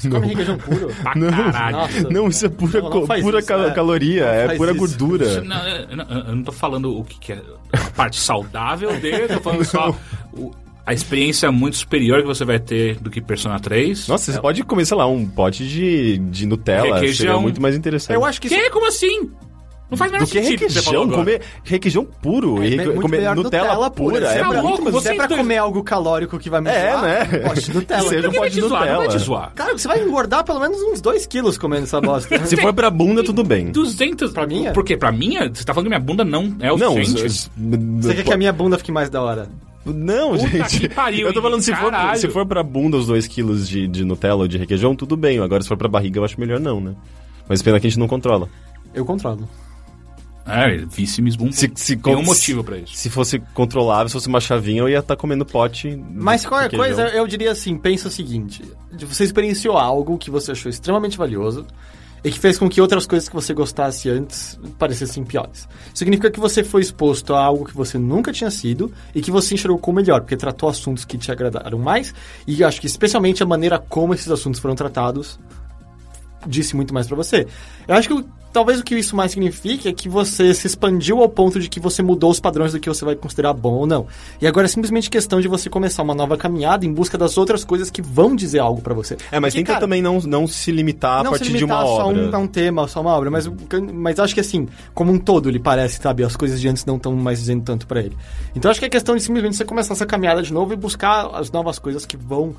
Você 0.01 0.09
come 0.09 0.27
requeijão 0.29 0.57
puro? 0.59 0.89
Pra 1.03 1.13
caralho. 1.15 1.77
Nossa. 1.77 2.11
Não, 2.11 2.29
isso 2.29 2.47
é 2.47 2.49
pura, 2.49 2.81
Não, 2.81 2.91
não 2.91 3.07
pura 3.07 3.39
isso, 3.39 3.47
ca- 3.49 3.67
é. 3.67 3.71
caloria, 3.71 4.25
Não 4.25 4.33
é 4.53 4.57
pura 4.57 4.71
isso. 4.71 4.79
gordura. 4.81 5.41
Não, 5.43 5.69
eu, 5.69 5.97
não- 5.97 6.05
eu 6.29 6.37
não 6.37 6.43
tô 6.43 6.53
falando 6.53 6.99
o 6.99 7.05
que, 7.05 7.19
que 7.19 7.33
é 7.33 7.43
a 7.73 7.91
parte 7.91 8.19
saudável 8.19 8.99
dele, 9.01 9.29
tô 9.29 9.41
falando 9.41 9.65
só 9.65 9.95
o- 10.33 10.51
a 10.87 10.93
experiência 10.95 11.53
muito 11.53 11.77
superior 11.77 12.21
que 12.23 12.27
você 12.27 12.45
vai 12.45 12.59
ter 12.59 12.97
do 12.99 13.11
que 13.11 13.21
Persona 13.21 13.61
3. 13.61 14.09
Nossa, 14.09 14.33
você 14.33 14.41
pode 14.41 14.65
comer, 14.65 14.85
sei 14.87 14.97
lá, 14.97 15.07
um 15.07 15.25
pote 15.27 15.65
de, 15.69 16.19
de 16.19 16.47
Nutella, 16.47 16.95
Requeijão. 16.95 17.17
seria 17.27 17.41
muito 17.41 17.61
mais 17.63 17.77
interessante. 17.77 18.15
Eu 18.17 18.25
acho 18.25 18.41
que 18.41 18.49
isso 18.49 18.57
Que? 18.57 18.71
Como 18.71 18.89
assim? 18.89 19.31
Não 19.91 19.99
faz 19.99 20.13
menor 20.13 20.25
Do 20.25 20.31
que 20.31 20.41
sentido 20.43 20.59
que 20.59 20.65
requeijão? 20.67 21.03
agora. 21.03 21.17
Comer 21.19 21.43
requeijão 21.65 22.05
puro 22.05 22.63
É, 22.63 22.69
e 22.69 22.75
é 22.79 22.85
muito 22.85 23.01
comer 23.01 23.17
melhor 23.19 23.35
Nutella, 23.37 23.91
pura. 23.91 24.21
Você 24.21 24.27
É, 24.27 24.39
tá 24.41 24.49
pra- 24.49 24.61
louco? 24.61 24.83
Mas 24.85 24.93
Você 24.95 25.09
é 25.11 25.15
pra 25.15 25.25
então- 25.25 25.39
comer 25.39 25.57
algo 25.59 25.83
calórico 25.83 26.39
que 26.39 26.49
vai 26.49 26.61
me 26.61 26.71
É, 26.71 26.91
zoar, 26.93 27.03
né? 27.03 27.25
Pote 27.49 27.61
de 27.63 27.73
Nutella. 27.75 28.09
Seja 28.09 28.29
um 28.29 28.31
que 28.31 28.39
pote 28.39 28.51
de 28.55 28.61
zoar? 28.61 28.71
Não 28.87 28.87
vai 28.87 28.95
te 28.97 29.03
Nutella. 29.15 29.19
zoar. 29.25 29.53
Cara, 29.55 29.77
você 29.79 29.89
vai 29.89 30.01
engordar 30.03 30.45
pelo 30.45 30.61
menos 30.61 30.81
uns 30.81 31.01
2 31.01 31.27
quilos 31.27 31.59
comendo 31.59 31.83
essa 31.83 32.01
bosta. 32.01 32.47
Se 32.47 32.57
for 32.57 32.73
pra 32.73 32.89
bunda, 32.89 33.25
tudo 33.25 33.43
bem. 33.43 33.73
200. 33.73 34.33
Pra 34.33 34.47
minha? 34.47 34.73
Por 34.73 34.85
quê? 34.85 34.97
Pra 34.97 35.11
minha? 35.11 35.49
Você 35.53 35.65
tá 35.65 35.75
falando 35.75 35.87
que 35.87 35.91
minha 35.91 36.01
bunda 36.01 36.25
não 36.25 36.55
é 36.61 36.73
o 36.73 36.77
Não, 36.79 36.93
suficiente? 36.93 37.25
os- 37.27 37.51
Você 38.01 38.15
quer 38.15 38.23
que 38.25 38.33
a 38.33 38.37
minha 38.37 38.53
bunda 38.53 38.79
fique 38.79 38.93
mais 38.93 39.11
da 39.11 39.21
hora? 39.21 39.49
Não, 39.85 40.33
Puta 40.37 40.47
gente. 40.47 40.81
que 40.81 40.89
pariu, 40.91 41.27
eu 41.27 41.33
tô 41.33 41.41
falando, 41.41 41.63
se 41.63 41.75
for, 41.75 41.91
se 42.15 42.29
for 42.29 42.45
pra 42.47 42.63
bunda 42.63 42.97
os 42.99 43.07
2 43.07 43.27
quilos 43.27 43.67
de, 43.69 43.89
de 43.89 44.05
Nutella 44.05 44.43
ou 44.43 44.47
de 44.49 44.59
requeijão, 44.59 44.95
tudo 44.95 45.17
bem. 45.17 45.41
Agora, 45.41 45.63
se 45.63 45.69
for 45.69 45.77
pra 45.77 45.89
barriga, 45.89 46.21
eu 46.21 46.25
acho 46.25 46.39
melhor 46.39 46.61
não, 46.61 46.81
né? 46.81 46.95
Mas 47.49 47.63
pena 47.63 47.81
que 47.81 47.87
a 47.87 47.91
gente 47.91 47.99
não 47.99 48.07
controla. 48.07 48.47
Eu 48.95 49.05
controlo. 49.07 49.49
É, 50.51 50.77
vice 50.77 51.23
Miss 51.23 51.37
Bumbum. 51.37 51.53
Se, 51.53 51.71
se, 51.75 51.97
Tem 51.97 52.17
um 52.17 52.25
motivo 52.25 52.65
pra 52.65 52.79
isso. 52.79 52.95
Se 52.95 53.09
fosse 53.09 53.39
controlável, 53.55 54.09
se 54.09 54.15
fosse 54.15 54.29
uma 54.29 54.41
chavinha, 54.41 54.81
eu 54.81 54.89
ia 54.89 54.99
estar 54.99 55.17
comendo 55.17 55.45
pote. 55.47 55.97
Mas 56.13 56.45
qualquer 56.45 56.77
coisa, 56.77 57.09
eu 57.09 57.27
diria 57.27 57.53
assim, 57.53 57.77
pensa 57.77 58.09
o 58.09 58.11
seguinte. 58.11 58.63
Você 58.99 59.25
experienciou 59.25 59.77
algo 59.77 60.19
que 60.19 60.31
você 60.31 60.53
achou 60.53 60.69
extremamente 60.69 61.17
valioso 61.17 61.67
e 62.23 62.31
que 62.31 62.39
fez 62.39 62.59
com 62.59 62.69
que 62.69 62.81
outras 62.81 63.07
coisas 63.07 63.29
que 63.29 63.35
você 63.35 63.55
gostasse 63.55 64.09
antes 64.09 64.59
parecessem 64.79 65.25
piores. 65.25 65.69
Significa 65.95 66.31
que 66.31 66.41
você 66.41 66.63
foi 66.63 66.83
exposto 66.83 67.35
a 67.35 67.43
algo 67.43 67.65
que 67.65 67.75
você 67.75 67.99
nunca 67.99 68.33
tinha 68.33 68.51
sido 68.51 68.93
e 69.15 69.23
que 69.23 69.31
você 69.31 69.55
enxergou 69.55 69.79
como 69.79 69.97
melhor, 69.97 70.21
porque 70.21 70.37
tratou 70.37 70.69
assuntos 70.69 71.05
que 71.05 71.17
te 71.17 71.33
agradaram 71.33 71.79
mais 71.79 72.15
e 72.47 72.63
acho 72.63 72.81
que 72.81 72.87
especialmente 72.87 73.43
a 73.43 73.47
maneira 73.47 73.79
como 73.79 74.13
esses 74.13 74.31
assuntos 74.31 74.61
foram 74.61 74.75
tratados 74.75 75.39
disse 76.47 76.77
muito 76.77 76.93
mais 76.95 77.07
pra 77.07 77.17
você. 77.17 77.47
Eu 77.87 77.95
acho 77.95 78.09
que 78.09 78.25
talvez 78.53 78.81
o 78.81 78.85
que 78.85 78.95
isso 78.97 79.15
mais 79.15 79.33
significa 79.33 79.89
é 79.89 79.93
que 79.93 80.09
você 80.09 80.53
se 80.55 80.67
expandiu 80.67 81.23
ao 81.23 81.29
ponto 81.29 81.61
de 81.61 81.69
que 81.69 81.79
você 81.79 82.03
mudou 82.03 82.31
os 82.31 82.41
padrões 82.41 82.73
do 82.73 82.81
que 82.81 82.89
você 82.89 83.05
vai 83.05 83.15
considerar 83.15 83.53
bom 83.53 83.75
ou 83.75 83.87
não. 83.87 84.07
E 84.41 84.47
agora 84.47 84.67
é 84.67 84.69
simplesmente 84.69 85.09
questão 85.09 85.41
de 85.41 85.49
você 85.49 85.71
começar 85.71 86.03
uma 86.03 86.15
nova 86.15 86.37
caminhada 86.37 86.85
em 86.85 86.93
busca 86.93 87.17
das 87.17 87.39
outras 87.39 87.65
coisas 87.65 87.91
que 87.91 88.03
vão 88.03 88.35
dizer 88.35 88.59
algo 88.59 88.81
pra 88.81 88.95
você. 88.95 89.17
É, 89.31 89.39
mas 89.39 89.53
Porque, 89.53 89.65
tenta 89.65 89.73
cara, 89.73 89.81
também 89.81 90.03
não, 90.03 90.19
não 90.21 90.47
se 90.47 90.71
limitar 90.71 91.21
a 91.21 91.25
não 91.25 91.31
partir 91.31 91.47
de 91.47 91.59
limitar 91.59 91.79
uma 91.79 91.87
só 91.87 92.09
obra. 92.09 92.31
um, 92.31 92.37
a 92.37 92.39
um 92.39 92.47
tema, 92.47 92.89
só 92.89 93.01
uma 93.01 93.13
obra, 93.13 93.31
mas, 93.31 93.49
mas 93.93 94.19
acho 94.19 94.35
que 94.35 94.41
assim, 94.41 94.69
como 94.95 95.13
um 95.13 95.19
todo, 95.19 95.49
ele 95.49 95.59
parece, 95.59 96.01
sabe, 96.01 96.25
as 96.25 96.37
coisas 96.37 96.61
de 96.61 96.69
antes 96.69 96.85
não 96.85 96.97
estão 96.97 97.15
mais 97.15 97.39
dizendo 97.39 97.63
tanto 97.63 97.87
pra 97.87 98.01
ele. 98.01 98.17
Então 98.55 98.71
acho 98.71 98.81
que 98.81 98.87
é 98.87 98.89
questão 98.89 99.17
de 99.17 99.23
simplesmente 99.23 99.57
você 99.57 99.65
começar 99.65 99.95
essa 99.95 100.07
caminhada 100.07 100.43
de 100.43 100.53
novo 100.53 100.73
e 100.73 100.77
buscar 100.77 101.27
as 101.35 101.51
novas 101.51 101.79
coisas 101.79 102.05
que 102.05 102.17
vão 102.17 102.55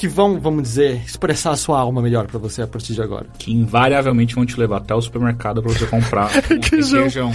que 0.00 0.08
vão, 0.08 0.40
vamos 0.40 0.62
dizer, 0.62 1.02
expressar 1.04 1.50
a 1.50 1.56
sua 1.56 1.78
alma 1.78 2.00
melhor 2.00 2.26
pra 2.26 2.38
você 2.38 2.62
a 2.62 2.66
partir 2.66 2.94
de 2.94 3.02
agora. 3.02 3.26
Que 3.38 3.52
invariavelmente 3.52 4.34
vão 4.34 4.46
te 4.46 4.58
levar 4.58 4.78
até 4.78 4.94
o 4.94 5.02
supermercado 5.02 5.62
pra 5.62 5.70
você 5.70 5.84
comprar 5.84 6.30
um 6.50 6.54
requeijão. 6.54 7.30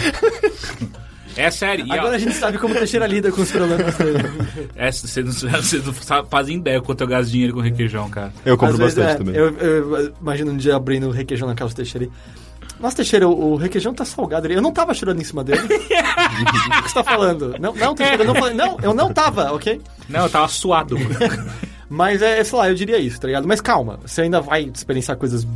É 1.37 1.51
sério. 1.51 1.85
Agora 1.87 2.13
a, 2.13 2.15
a 2.15 2.17
gente 2.17 2.33
sabe 2.33 2.57
como 2.57 2.73
o 2.73 2.77
Teixeira 2.77 3.05
lida 3.05 3.31
com 3.31 3.43
os 3.43 3.51
problemas 3.51 3.95
dele. 3.97 4.17
é, 4.75 4.91
você 4.91 5.21
não, 5.21 5.31
você 5.31 5.77
não 5.77 6.25
fazem 6.25 6.57
ideia 6.57 6.81
quanto 6.81 7.01
eu 7.01 7.07
gasto 7.07 7.29
dinheiro 7.29 7.53
com 7.53 7.59
requeijão, 7.59 8.09
cara. 8.09 8.33
Eu 8.43 8.57
compro 8.57 8.73
Às 8.73 8.79
vezes, 8.79 8.95
bastante 8.95 9.13
é, 9.13 9.17
também. 9.19 9.35
Eu, 9.35 9.55
eu 9.59 10.13
imagino 10.19 10.51
um 10.51 10.57
dia 10.57 10.75
abrindo 10.75 11.07
o 11.07 11.11
requeijão 11.11 11.47
na 11.47 11.53
casa 11.53 11.71
do 11.71 11.75
Teixeira. 11.75 12.09
Nossa, 12.79 12.95
Teixeira, 12.95 13.29
o, 13.29 13.51
o 13.51 13.55
requeijão 13.57 13.93
tá 13.93 14.05
salgado. 14.05 14.47
Eu 14.47 14.59
não 14.59 14.71
tava 14.71 14.91
chorando 14.95 15.21
em 15.21 15.23
cima 15.23 15.43
dele. 15.43 15.61
o 15.69 16.81
que 16.81 16.89
você 16.89 16.95
tá 16.95 17.03
falando? 17.03 17.53
Não, 17.59 17.75
não, 17.75 17.93
Teixeira, 17.93 18.23
eu 18.23 18.27
não 18.27 18.33
falei. 18.33 18.55
Não, 18.55 18.79
eu 18.81 18.95
não 18.95 19.13
tava, 19.13 19.53
ok? 19.53 19.79
Não, 20.09 20.23
eu 20.23 20.29
tava 20.31 20.47
suado. 20.47 20.97
Mas 21.89 22.21
é, 22.21 22.43
sei 22.43 22.57
lá, 22.57 22.69
eu 22.69 22.75
diria 22.75 22.97
isso, 22.97 23.19
tá 23.19 23.27
ligado? 23.27 23.47
Mas 23.47 23.61
calma, 23.61 23.99
você 24.05 24.21
ainda 24.23 24.41
vai 24.41 24.63
experienciar 24.63 25.17
coisas 25.17 25.47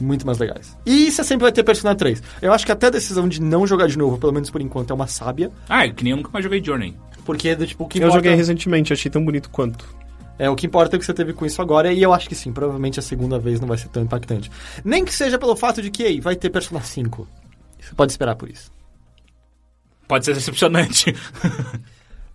muito 0.00 0.24
mais 0.26 0.38
legais. 0.38 0.76
E 0.86 1.10
você 1.10 1.22
sempre 1.24 1.42
vai 1.42 1.52
ter 1.52 1.62
Persona 1.62 1.94
3. 1.94 2.22
Eu 2.40 2.52
acho 2.52 2.64
que 2.64 2.72
até 2.72 2.86
a 2.86 2.90
decisão 2.90 3.28
de 3.28 3.40
não 3.42 3.66
jogar 3.66 3.88
de 3.88 3.98
novo, 3.98 4.16
pelo 4.18 4.32
menos 4.32 4.50
por 4.50 4.60
enquanto, 4.60 4.90
é 4.90 4.94
uma 4.94 5.06
sábia. 5.06 5.50
ah, 5.68 5.88
que 5.88 6.04
nem 6.04 6.12
eu 6.12 6.16
nunca 6.16 6.30
mais 6.32 6.44
joguei 6.44 6.62
Journey. 6.62 6.94
Porque, 7.24 7.54
do 7.54 7.66
tipo, 7.66 7.84
o 7.84 7.88
que 7.88 7.98
Eu 7.98 8.04
importa... 8.04 8.18
joguei 8.18 8.34
recentemente, 8.34 8.92
achei 8.92 9.10
tão 9.10 9.24
bonito 9.24 9.50
quanto. 9.50 9.84
É, 10.38 10.48
o 10.48 10.54
que 10.54 10.66
importa 10.66 10.94
é 10.94 10.96
o 10.96 11.00
que 11.00 11.04
você 11.04 11.12
teve 11.12 11.32
com 11.32 11.44
isso 11.44 11.60
agora, 11.60 11.92
e 11.92 12.00
eu 12.00 12.14
acho 12.14 12.28
que 12.28 12.34
sim, 12.34 12.52
provavelmente 12.52 12.98
a 12.98 13.02
segunda 13.02 13.38
vez 13.38 13.60
não 13.60 13.66
vai 13.66 13.76
ser 13.76 13.88
tão 13.88 14.02
impactante. 14.02 14.50
Nem 14.84 15.04
que 15.04 15.12
seja 15.12 15.36
pelo 15.38 15.56
fato 15.56 15.82
de 15.82 15.90
que, 15.90 16.02
ei, 16.04 16.20
vai 16.20 16.36
ter 16.36 16.48
Persona 16.48 16.80
5. 16.80 17.28
Você 17.80 17.94
pode 17.94 18.12
esperar 18.12 18.36
por 18.36 18.48
isso. 18.48 18.70
Pode 20.06 20.24
ser 20.24 20.34
decepcionante. 20.34 21.14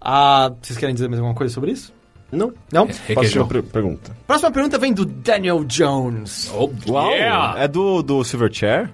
Ah, 0.05 0.51
vocês 0.61 0.77
querem 0.77 0.93
dizer 0.93 1.07
mais 1.07 1.17
alguma 1.17 1.33
coisa 1.33 1.53
sobre 1.53 1.71
isso? 1.71 1.93
Não. 2.33 2.53
Não? 2.71 2.85
Próxima 2.87 3.05
Requeijão. 3.07 3.47
per- 3.47 3.63
pergunta. 3.63 4.15
Próxima 4.27 4.51
pergunta 4.51 4.77
vem 4.77 4.91
do 4.93 5.05
Daniel 5.05 5.63
Jones. 5.63 6.51
Oh, 6.53 6.69
Uau! 6.89 7.11
yeah! 7.11 7.59
É 7.63 7.67
do, 7.67 8.01
do 8.01 8.23
Silverchair? 8.23 8.89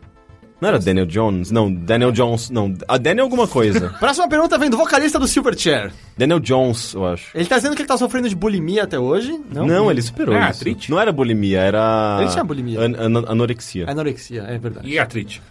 Não 0.62 0.68
era 0.68 0.78
Daniel 0.78 1.06
Jones? 1.06 1.52
Não, 1.52 1.72
Daniel 1.74 2.12
Jones. 2.12 2.50
Não, 2.50 2.74
a 2.86 2.98
Daniel 2.98 3.24
alguma 3.28 3.48
coisa. 3.48 3.92
Próxima 3.98 4.28
pergunta 4.28 4.58
vem 4.58 4.70
do 4.70 4.76
vocalista 4.76 5.18
do 5.18 5.26
Silverchair. 5.26 5.94
Daniel 6.18 6.38
Jones, 6.42 6.94
eu 6.94 7.06
acho. 7.08 7.32
Ele 7.34 7.46
tá 7.46 7.56
dizendo 7.56 7.76
que 7.78 7.82
ele 7.82 7.88
tá 7.88 7.98
sofrendo 7.98 8.28
de 8.28 8.36
bulimia 8.36 8.84
até 8.84 9.00
hoje. 9.00 9.40
Não? 9.54 9.66
Não, 9.66 9.90
ele 9.90 10.02
superou 10.02 10.36
É, 10.36 10.40
isso. 10.40 10.48
artrite. 10.50 10.92
Não 10.92 11.00
era 11.00 11.14
bulimia, 11.14 11.62
era... 11.62 12.18
Ele 12.20 12.30
tinha 12.30 12.44
bulimia. 12.44 12.78
An- 12.82 12.94
an- 12.98 13.26
anorexia. 13.30 13.90
Anorexia, 13.90 14.42
é 14.50 14.58
verdade. 14.58 14.86
E 14.90 15.00
artrite? 15.00 15.42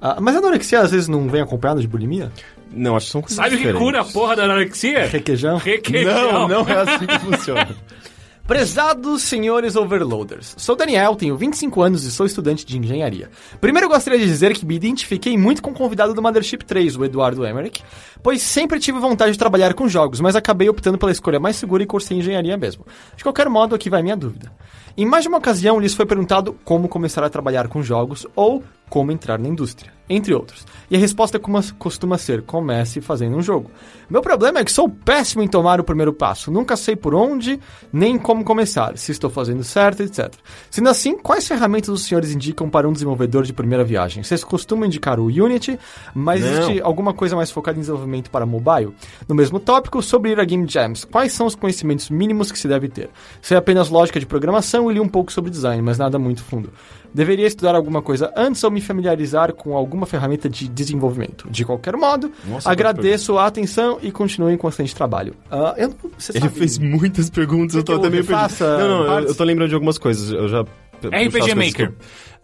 Ah, 0.00 0.18
mas 0.20 0.34
a 0.34 0.38
anorexia 0.38 0.80
às 0.80 0.90
vezes 0.90 1.06
não 1.06 1.28
vem 1.28 1.40
acompanhada 1.40 1.80
de 1.80 1.86
bulimia? 1.86 2.32
Não, 2.70 2.96
acho 2.96 3.06
que 3.06 3.12
são 3.12 3.20
coisas 3.22 3.36
Sabe 3.36 3.48
o 3.48 3.50
que 3.52 3.56
diferentes. 3.58 3.82
cura 3.82 4.00
a 4.00 4.04
porra 4.04 4.36
da 4.36 4.44
anorexia? 4.44 5.06
Requeijão? 5.06 5.56
Requeijão. 5.56 6.32
Não, 6.32 6.48
não 6.48 6.68
é 6.68 6.76
assim 6.76 7.06
que 7.06 7.18
funciona. 7.20 7.76
Prezados 8.46 9.24
senhores 9.24 9.76
overloaders, 9.76 10.54
sou 10.56 10.74
Daniel, 10.74 11.14
tenho 11.16 11.36
25 11.36 11.82
anos 11.82 12.04
e 12.04 12.10
sou 12.10 12.24
estudante 12.24 12.64
de 12.64 12.78
engenharia. 12.78 13.28
Primeiro 13.60 13.90
gostaria 13.90 14.18
de 14.18 14.24
dizer 14.24 14.54
que 14.54 14.64
me 14.64 14.74
identifiquei 14.74 15.36
muito 15.36 15.60
com 15.60 15.70
o 15.70 15.74
convidado 15.74 16.14
do 16.14 16.22
Mothership 16.22 16.64
3, 16.64 16.96
o 16.96 17.04
Eduardo 17.04 17.46
Emmerich, 17.46 17.84
pois 18.22 18.40
sempre 18.40 18.80
tive 18.80 18.98
vontade 19.00 19.32
de 19.32 19.38
trabalhar 19.38 19.74
com 19.74 19.86
jogos, 19.86 20.18
mas 20.18 20.34
acabei 20.34 20.66
optando 20.66 20.96
pela 20.96 21.12
escolha 21.12 21.38
mais 21.38 21.56
segura 21.56 21.82
e 21.82 21.86
cursei 21.86 22.16
engenharia 22.16 22.56
mesmo. 22.56 22.86
De 23.14 23.22
qualquer 23.22 23.50
modo, 23.50 23.74
aqui 23.74 23.90
vai 23.90 24.02
minha 24.02 24.16
dúvida. 24.16 24.50
Em 24.96 25.04
mais 25.04 25.24
de 25.24 25.28
uma 25.28 25.36
ocasião, 25.36 25.78
lhes 25.78 25.92
foi 25.92 26.06
perguntado 26.06 26.56
como 26.64 26.88
começar 26.88 27.22
a 27.22 27.28
trabalhar 27.28 27.68
com 27.68 27.82
jogos 27.82 28.26
ou 28.34 28.64
como 28.88 29.12
entrar 29.12 29.38
na 29.38 29.48
indústria, 29.48 29.92
entre 30.08 30.34
outros. 30.34 30.66
E 30.90 30.96
a 30.96 30.98
resposta 30.98 31.38
costuma 31.78 32.16
ser: 32.16 32.42
comece 32.42 33.00
fazendo 33.00 33.36
um 33.36 33.42
jogo. 33.42 33.70
Meu 34.08 34.22
problema 34.22 34.60
é 34.60 34.64
que 34.64 34.72
sou 34.72 34.88
péssimo 34.88 35.42
em 35.42 35.48
tomar 35.48 35.80
o 35.80 35.84
primeiro 35.84 36.12
passo. 36.12 36.50
Nunca 36.50 36.76
sei 36.76 36.96
por 36.96 37.14
onde, 37.14 37.60
nem 37.92 38.16
como 38.16 38.42
começar, 38.42 38.96
se 38.96 39.12
estou 39.12 39.28
fazendo 39.28 39.62
certo, 39.62 40.02
etc. 40.02 40.32
Sendo 40.70 40.88
assim, 40.88 41.18
quais 41.18 41.46
ferramentas 41.46 41.90
os 41.90 42.04
senhores 42.04 42.32
indicam 42.32 42.70
para 42.70 42.88
um 42.88 42.92
desenvolvedor 42.92 43.44
de 43.44 43.52
primeira 43.52 43.84
viagem? 43.84 44.22
Vocês 44.22 44.42
costumam 44.42 44.86
indicar 44.86 45.20
o 45.20 45.26
Unity, 45.26 45.78
mas 46.14 46.40
Não. 46.40 46.48
existe 46.48 46.80
alguma 46.80 47.12
coisa 47.12 47.36
mais 47.36 47.50
focada 47.50 47.76
em 47.76 47.80
desenvolvimento 47.80 48.30
para 48.30 48.46
mobile? 48.46 48.94
No 49.28 49.34
mesmo 49.34 49.60
tópico, 49.60 50.00
sobre 50.00 50.30
ir 50.32 50.40
a 50.40 50.44
Game 50.44 50.66
Jams, 50.66 51.04
quais 51.04 51.32
são 51.32 51.46
os 51.46 51.54
conhecimentos 51.54 52.08
mínimos 52.08 52.50
que 52.50 52.58
se 52.58 52.66
deve 52.66 52.88
ter? 52.88 53.10
Sei 53.42 53.56
apenas 53.56 53.90
lógica 53.90 54.18
de 54.18 54.24
programação 54.24 54.90
e 54.90 54.94
li 54.94 55.00
um 55.00 55.08
pouco 55.08 55.30
sobre 55.30 55.50
design, 55.50 55.82
mas 55.82 55.98
nada 55.98 56.18
muito 56.18 56.42
fundo. 56.42 56.72
Deveria 57.12 57.46
estudar 57.46 57.74
alguma 57.74 58.02
coisa 58.02 58.32
antes 58.36 58.62
ou 58.62 58.70
me 58.70 58.80
familiarizar 58.80 59.52
com 59.54 59.76
alguma 59.76 60.06
ferramenta 60.06 60.48
de 60.48 60.68
desenvolvimento. 60.68 61.48
De 61.50 61.64
qualquer 61.64 61.96
modo, 61.96 62.30
Nossa, 62.46 62.70
agradeço 62.70 63.38
a 63.38 63.46
atenção 63.46 63.98
e 64.02 64.12
continue 64.12 64.52
em 64.52 64.56
constante 64.58 64.94
trabalho. 64.94 65.34
Ah, 65.50 65.74
eu 65.76 65.88
Ele 65.88 66.14
sabe- 66.18 66.48
fez 66.50 66.78
muitas 66.78 67.30
perguntas, 67.30 67.74
eu 67.76 67.82
tô 67.82 67.94
até 67.94 68.06
eu 68.06 68.10
meio 68.10 68.24
perdido. 68.24 68.64
Não, 68.64 68.88
não, 68.88 69.18
eu, 69.20 69.28
eu 69.28 69.34
tô 69.34 69.44
lembrando 69.44 69.68
de 69.70 69.74
algumas 69.74 69.98
coisas. 69.98 70.30
Eu 70.30 70.48
já. 70.48 70.60
as 70.60 71.26
RPG 71.26 71.54
Maker. 71.54 71.94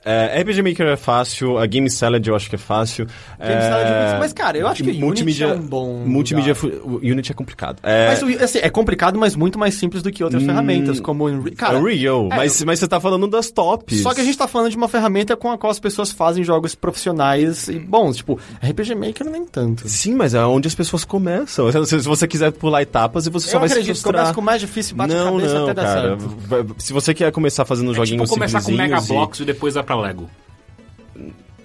É, 0.05 0.41
RPG 0.43 0.63
Maker 0.63 0.87
é 0.87 0.97
fácil, 0.97 1.57
a 1.59 1.67
Game 1.67 1.89
Salad 1.91 2.27
eu 2.27 2.37
acho 2.37 2.49
que 2.49 2.57
é 2.57 2.59
fácil. 2.59 3.07
Game 3.39 3.53
é... 3.55 3.69
Salad 3.69 3.87
é 3.89 3.99
difícil, 3.99 4.19
mas, 4.19 4.33
cara, 4.33 4.59
eu 4.59 4.69
acho 4.69 4.83
que 4.83 4.89
o 4.89 4.93
Unity 4.93 5.05
multimídia, 5.05 5.45
é 5.47 5.55
um 5.55 5.61
bom 5.67 6.05
Multimídia, 6.07 6.55
o 6.85 6.97
Unity 6.99 7.33
é 7.33 7.35
complicado. 7.35 7.79
É, 7.83 8.09
Mas 8.09 8.43
assim, 8.43 8.59
é 8.63 8.69
complicado, 8.71 9.19
mas 9.19 9.35
muito 9.35 9.59
mais 9.59 9.75
simples 9.75 10.03
do 10.03 10.11
que 10.13 10.23
outras 10.23 10.43
Hum, 10.43 10.47
ferramentas, 10.47 11.01
como 11.01 11.25
o 11.25 11.29
Unreal. 11.29 11.57
Cara, 11.57 11.79
é 11.79 11.81
o 11.81 11.85
Real, 11.87 12.29
é, 12.33 12.37
mas, 12.37 12.63
mas 12.65 12.79
você 12.79 12.87
tá 12.89 13.01
falando 13.01 13.27
das 13.27 13.51
tops. 13.51 14.01
Só 14.03 14.13
que 14.15 14.21
a 14.21 14.25
gente 14.25 14.37
tá 14.37 14.47
falando 14.47 14.71
de 14.71 14.77
uma 14.77 14.89
ferramenta 14.89 15.37
com 15.37 15.51
a 15.51 15.57
qual 15.59 15.71
as 15.71 15.81
pessoas 15.81 16.11
fazem 16.13 16.45
jogos 16.45 16.75
profissionais 16.75 17.69
e 17.69 17.79
bons. 17.79 18.17
Tipo, 18.19 18.39
RPG 18.63 18.95
Maker 18.95 19.29
nem 19.29 19.45
tanto. 19.47 19.89
Sim, 19.89 20.15
mas 20.15 20.35
é 20.35 20.45
onde 20.45 20.69
as 20.69 20.75
pessoas 20.75 21.05
começam. 21.05 21.71
Se, 21.87 22.01
se 22.03 22.07
você 22.09 22.27
quiser 22.29 22.53
pular 22.53 22.83
etapas, 22.83 23.27
você 23.29 23.49
só 23.49 23.57
eu 23.57 23.61
vai 23.61 23.69
se 23.69 23.75
acredito, 23.75 23.95
frustrar. 23.95 24.15
começa 24.15 24.35
com 24.35 24.41
o 24.41 24.45
mais 24.45 24.61
difícil, 24.61 24.97
bate 24.97 25.13
a 25.15 25.17
não, 25.17 25.37
cabeça 25.37 25.55
não, 25.55 25.63
até 25.65 25.75
dar 25.75 25.83
cara. 25.85 26.19
certo. 26.19 26.77
Se 26.79 26.93
você 26.93 27.15
quer 27.15 27.33
começar 27.33 27.65
fazendo 27.65 27.91
É 27.93 27.95
joguinhos 27.95 28.23
tipo 28.29 28.35
começar 28.35 28.63
com 28.63 28.71
Mega 28.73 29.01
simplesinhos 29.01 29.39
e- 29.41 29.43
e 29.43 29.47
depois 29.47 29.75
dar 29.75 29.83
pra 29.83 29.94
Lego. 30.03 30.29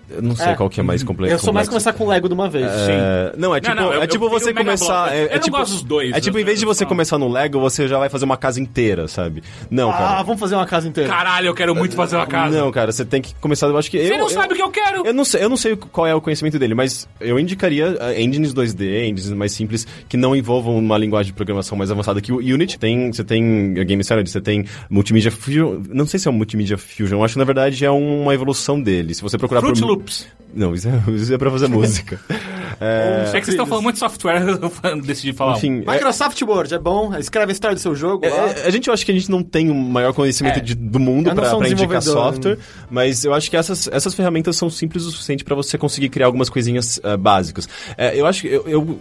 Eu 0.10 0.22
não 0.22 0.36
sei 0.36 0.48
É. 0.48 0.56
qual 0.56 0.70
que 0.70 0.80
é 0.80 0.84
mais 0.84 1.04
complexo. 1.04 1.36
Eu 1.36 1.40
sou 1.40 1.54
mais 1.54 1.68
começar 1.68 1.94
com 1.94 2.08
Lego 2.08 2.28
de 2.28 2.34
uma 2.34 2.50
vez. 2.50 2.66
É, 2.68 3.34
não, 3.38 3.56
é 3.56 3.60
tipo, 3.62 3.76
não, 3.76 3.94
eu- 3.94 4.02
é 4.02 4.08
tipo 4.08 4.26
eu 4.26 4.30
você 4.30 4.54
começar. 4.54 5.14
É, 5.14 5.24
Eu 5.24 5.28
é 5.28 5.34
não 5.36 5.40
tipo, 5.40 5.58
gosto 5.58 5.72
dos 5.74 5.84
dois, 5.84 6.16
É 6.16 6.20
tipo, 6.20 6.40
em 6.40 6.44
vez 6.44 6.60
de 6.60 6.66
você 6.66 6.86
começar 6.86 7.18
no 7.18 7.28
Lego, 7.30 7.60
você 7.60 7.88
já 7.88 7.98
vai 8.00 8.10
fazer 8.10 8.26
uma 8.26 8.38
casa 8.38 8.60
inteira, 8.60 9.08
sabe? 9.08 9.44
Não, 9.70 9.90
Ah, 9.92 9.94
cara. 9.98 10.24
vamos 10.24 10.40
fazer 10.40 10.56
uma 10.56 10.66
casa 10.66 10.88
inteira. 10.88 11.10
Caralho, 11.10 11.48
eu 11.48 11.54
quero 11.54 11.76
muito 11.76 11.96
fazer 11.96 12.16
uma 12.16 12.26
casa. 12.28 12.58
Não, 12.58 12.72
cara, 12.72 12.92
você 12.92 13.06
tem 13.06 13.22
que 13.22 13.36
começar. 13.36 13.68
Eu 13.68 13.78
acho 13.78 13.90
que. 13.92 13.98
Você 14.00 14.14
eu, 14.14 14.18
não 14.18 14.26
eu- 14.26 14.30
sabe 14.30 14.54
o 14.54 14.56
que 14.56 14.62
eu 14.64 14.70
quero. 14.72 15.06
Eu 15.06 15.14
não, 15.14 15.24
sei, 15.26 15.44
eu 15.44 15.50
não 15.50 15.58
sei 15.58 15.76
qual 15.76 16.08
é 16.08 16.16
o 16.16 16.22
conhecimento 16.22 16.58
dele, 16.58 16.74
mas 16.74 17.08
eu 17.20 17.40
indicaria 17.40 17.98
ah, 18.00 18.20
engines 18.20 18.54
2D, 18.54 19.08
engines 19.08 19.30
mais 19.32 19.52
simples, 19.52 19.86
que 20.08 20.18
não 20.18 20.36
envolvam 20.36 20.78
uma 20.78 20.98
linguagem 20.98 21.28
de 21.32 21.34
programação 21.36 21.78
mais 21.78 21.92
avançada 21.92 22.20
que 22.22 22.32
o 22.32 22.38
Unity. 22.38 22.80
Tem, 22.80 23.12
você 23.12 23.24
tem 23.24 23.76
a 23.80 23.84
Game 23.84 24.04
Salad, 24.04 24.28
você 24.28 24.42
tem 24.42 24.66
Multimedia 24.90 25.32
Fusion. 25.32 25.82
Não 25.90 26.06
sei 26.06 26.20
se 26.20 26.28
é 26.28 26.32
um 26.32 26.34
Multimedia 26.34 26.78
Fusion, 26.78 27.18
eu 27.20 27.24
acho 27.24 27.34
que 27.36 27.40
na 27.40 27.46
verdade 27.46 27.84
é 27.86 27.92
uma 27.92 28.34
evolução 28.34 28.82
dele. 28.82 29.14
Se 29.14 29.22
você 29.22 29.38
procurar 29.38 29.62
Fruit 29.62 29.80
por. 29.80 29.99
Loops. 30.00 30.28
Não, 30.52 30.74
isso 30.74 30.88
é, 30.90 31.12
isso 31.12 31.32
é 31.34 31.38
pra 31.38 31.52
fazer 31.52 31.68
música. 31.68 32.20
É, 32.82 33.24
É 33.26 33.26
que 33.26 33.32
vocês 33.32 33.50
estão 33.50 33.66
falando 33.66 33.84
muito 33.84 33.96
de 33.96 34.00
software, 34.00 34.42
eu 34.86 35.02
decidi 35.02 35.34
falar. 35.34 35.58
enfim. 35.58 35.84
é- 35.86 35.92
Microsoft 35.92 36.42
Word 36.44 36.74
é 36.74 36.80
bom, 36.80 37.14
escreve 37.18 37.52
a 37.52 37.54
história 37.54 37.76
do 37.76 37.82
seu 37.82 37.94
jogo 37.94 38.26
É, 38.26 38.30
lá. 38.30 38.50
é, 38.52 38.68
a 38.68 38.70
gente 38.70 38.88
eu 38.88 38.94
acho 38.94 39.06
que 39.06 39.12
a 39.12 39.14
gente 39.14 39.30
não 39.30 39.44
tem 39.44 39.70
o 39.70 39.76
maior 39.76 40.14
conhecimento 40.14 40.60
É. 40.60 40.62
de- 40.62 40.76
do 40.76 40.98
mundo 40.98 41.30
pra 41.36 41.70
indicar 41.70 42.02
software, 42.02 42.58
mas 42.90 43.26
eu 43.26 43.34
acho 43.34 43.50
que 43.50 43.58
essas, 43.58 43.90
essas 43.92 44.14
ferramentas 44.14 44.56
são 44.56 44.70
simples 44.70 45.04
o 45.04 45.12
suficiente 45.12 45.44
pra 45.44 45.56
você 45.56 45.78
conseguir 45.78 46.08
criar 46.08 46.28
algumas 46.28 46.50
coisinhas 46.50 47.02
ah, 47.04 47.18
básicas. 47.18 47.68
É, 47.98 48.18
eu 48.18 48.26
acho 48.26 48.42
que 48.44 48.48
eu, 48.48 48.66
eu, 48.66 49.00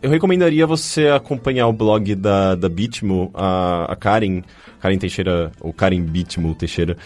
eu 0.00 0.10
recomendaria 0.10 0.64
você 0.64 1.08
acompanhar 1.08 1.66
o 1.66 1.72
blog 1.72 2.14
da, 2.14 2.54
da 2.54 2.68
Bitmo, 2.68 3.32
a, 3.34 3.86
a 3.90 3.96
Karen, 3.96 4.42
Karen 4.80 4.98
Teixeira, 4.98 5.50
ou 5.60 5.72
Karen 5.72 6.02
Bitmo 6.02 6.54
Teixeira, 6.54 6.96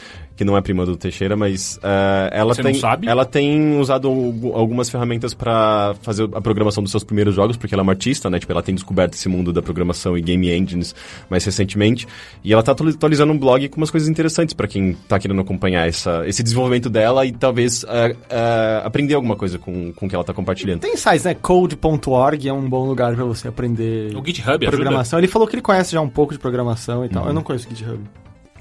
que 0.42 0.44
não 0.44 0.56
é 0.56 0.60
prima 0.60 0.84
do 0.84 0.96
Teixeira, 0.96 1.36
mas 1.36 1.78
ah, 1.82 2.28
ela 2.32 2.54
Você 2.54 2.62
não 2.62 2.70
tem 2.72 2.80
sabe? 2.80 3.06
ela 3.08 3.24
tem 3.24 3.78
usado 3.78 4.08
algu- 4.08 4.52
algumas 4.54 4.90
ferramentas 4.90 5.32
pra 5.32 5.94
fazer 6.02 6.28
a 6.34 6.40
programação 6.40 6.82
dos 6.82 6.90
seus 6.90 7.04
primeiros 7.04 7.34
jogos, 7.34 7.56
porque 7.56 7.74
ela 7.74 7.82
é 7.82 7.84
uma 7.84 7.92
artista, 7.92 8.28
né? 8.28 8.38
Tipo, 8.38 8.52
ela 8.52 8.62
tem 8.62 8.74
descoberto 8.74 9.14
esse 9.14 9.28
mundo 9.28 9.52
da 9.52 9.62
programação 9.62 10.16
e 10.18 10.20
game 10.20 10.50
engines 10.50 10.94
mais 11.30 11.44
recentemente. 11.44 12.06
E 12.42 12.52
ela 12.52 12.62
tá 12.62 12.72
atu- 12.72 12.88
atualizando 12.88 13.32
um 13.32 13.38
blog 13.38 13.68
com 13.68 13.76
umas 13.76 13.90
coisas 13.90 14.08
interessantes 14.08 14.52
pra 14.54 14.66
quem 14.66 14.94
tá 15.08 15.18
querendo 15.18 15.40
acompanhar 15.40 15.86
essa, 15.88 16.26
esse 16.26 16.42
desenvolvimento 16.42 16.90
dela 16.90 17.24
e 17.24 17.32
talvez 17.32 17.84
ah, 17.88 18.12
ah, 18.30 18.82
aprender 18.84 19.14
alguma 19.14 19.36
coisa 19.36 19.58
com, 19.58 19.92
com 19.92 20.06
o 20.06 20.08
que 20.08 20.14
ela 20.14 20.24
tá 20.24 20.34
compartilhando. 20.34 20.80
Tem 20.80 20.96
sites, 20.96 21.24
né? 21.24 21.34
Code.org 21.34 22.48
é 22.48 22.52
um 22.52 22.68
bom 22.68 22.84
lugar 22.86 23.14
pra 23.14 23.24
você 23.24 23.48
aprender 23.48 24.16
O 24.16 24.24
GitHub 24.24 24.54
ajuda. 24.66 24.70
programação. 24.70 25.18
Ele 25.18 25.28
falou 25.28 25.46
que 25.46 25.54
ele 25.54 25.62
conhece 25.62 25.92
já 25.92 26.00
um 26.00 26.08
pouco 26.08 26.32
de 26.32 26.38
programação 26.38 27.04
e 27.04 27.08
tal. 27.08 27.22
Uhum. 27.22 27.28
Eu 27.28 27.34
não 27.34 27.42
conheço 27.42 27.66
o 27.68 27.70
GitHub. 27.70 28.00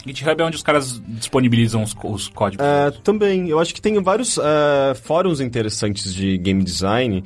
GitHub 0.05 0.41
é 0.41 0.45
onde 0.45 0.55
os 0.55 0.63
caras 0.63 1.01
disponibilizam 1.07 1.83
os, 1.83 1.95
os 2.03 2.27
códigos. 2.27 2.65
É, 2.65 2.91
também, 3.03 3.49
eu 3.49 3.59
acho 3.59 3.73
que 3.73 3.81
tem 3.81 4.01
vários 4.01 4.37
é, 4.37 4.93
fóruns 4.95 5.39
interessantes 5.39 6.13
de 6.13 6.37
game 6.37 6.63
design. 6.63 7.23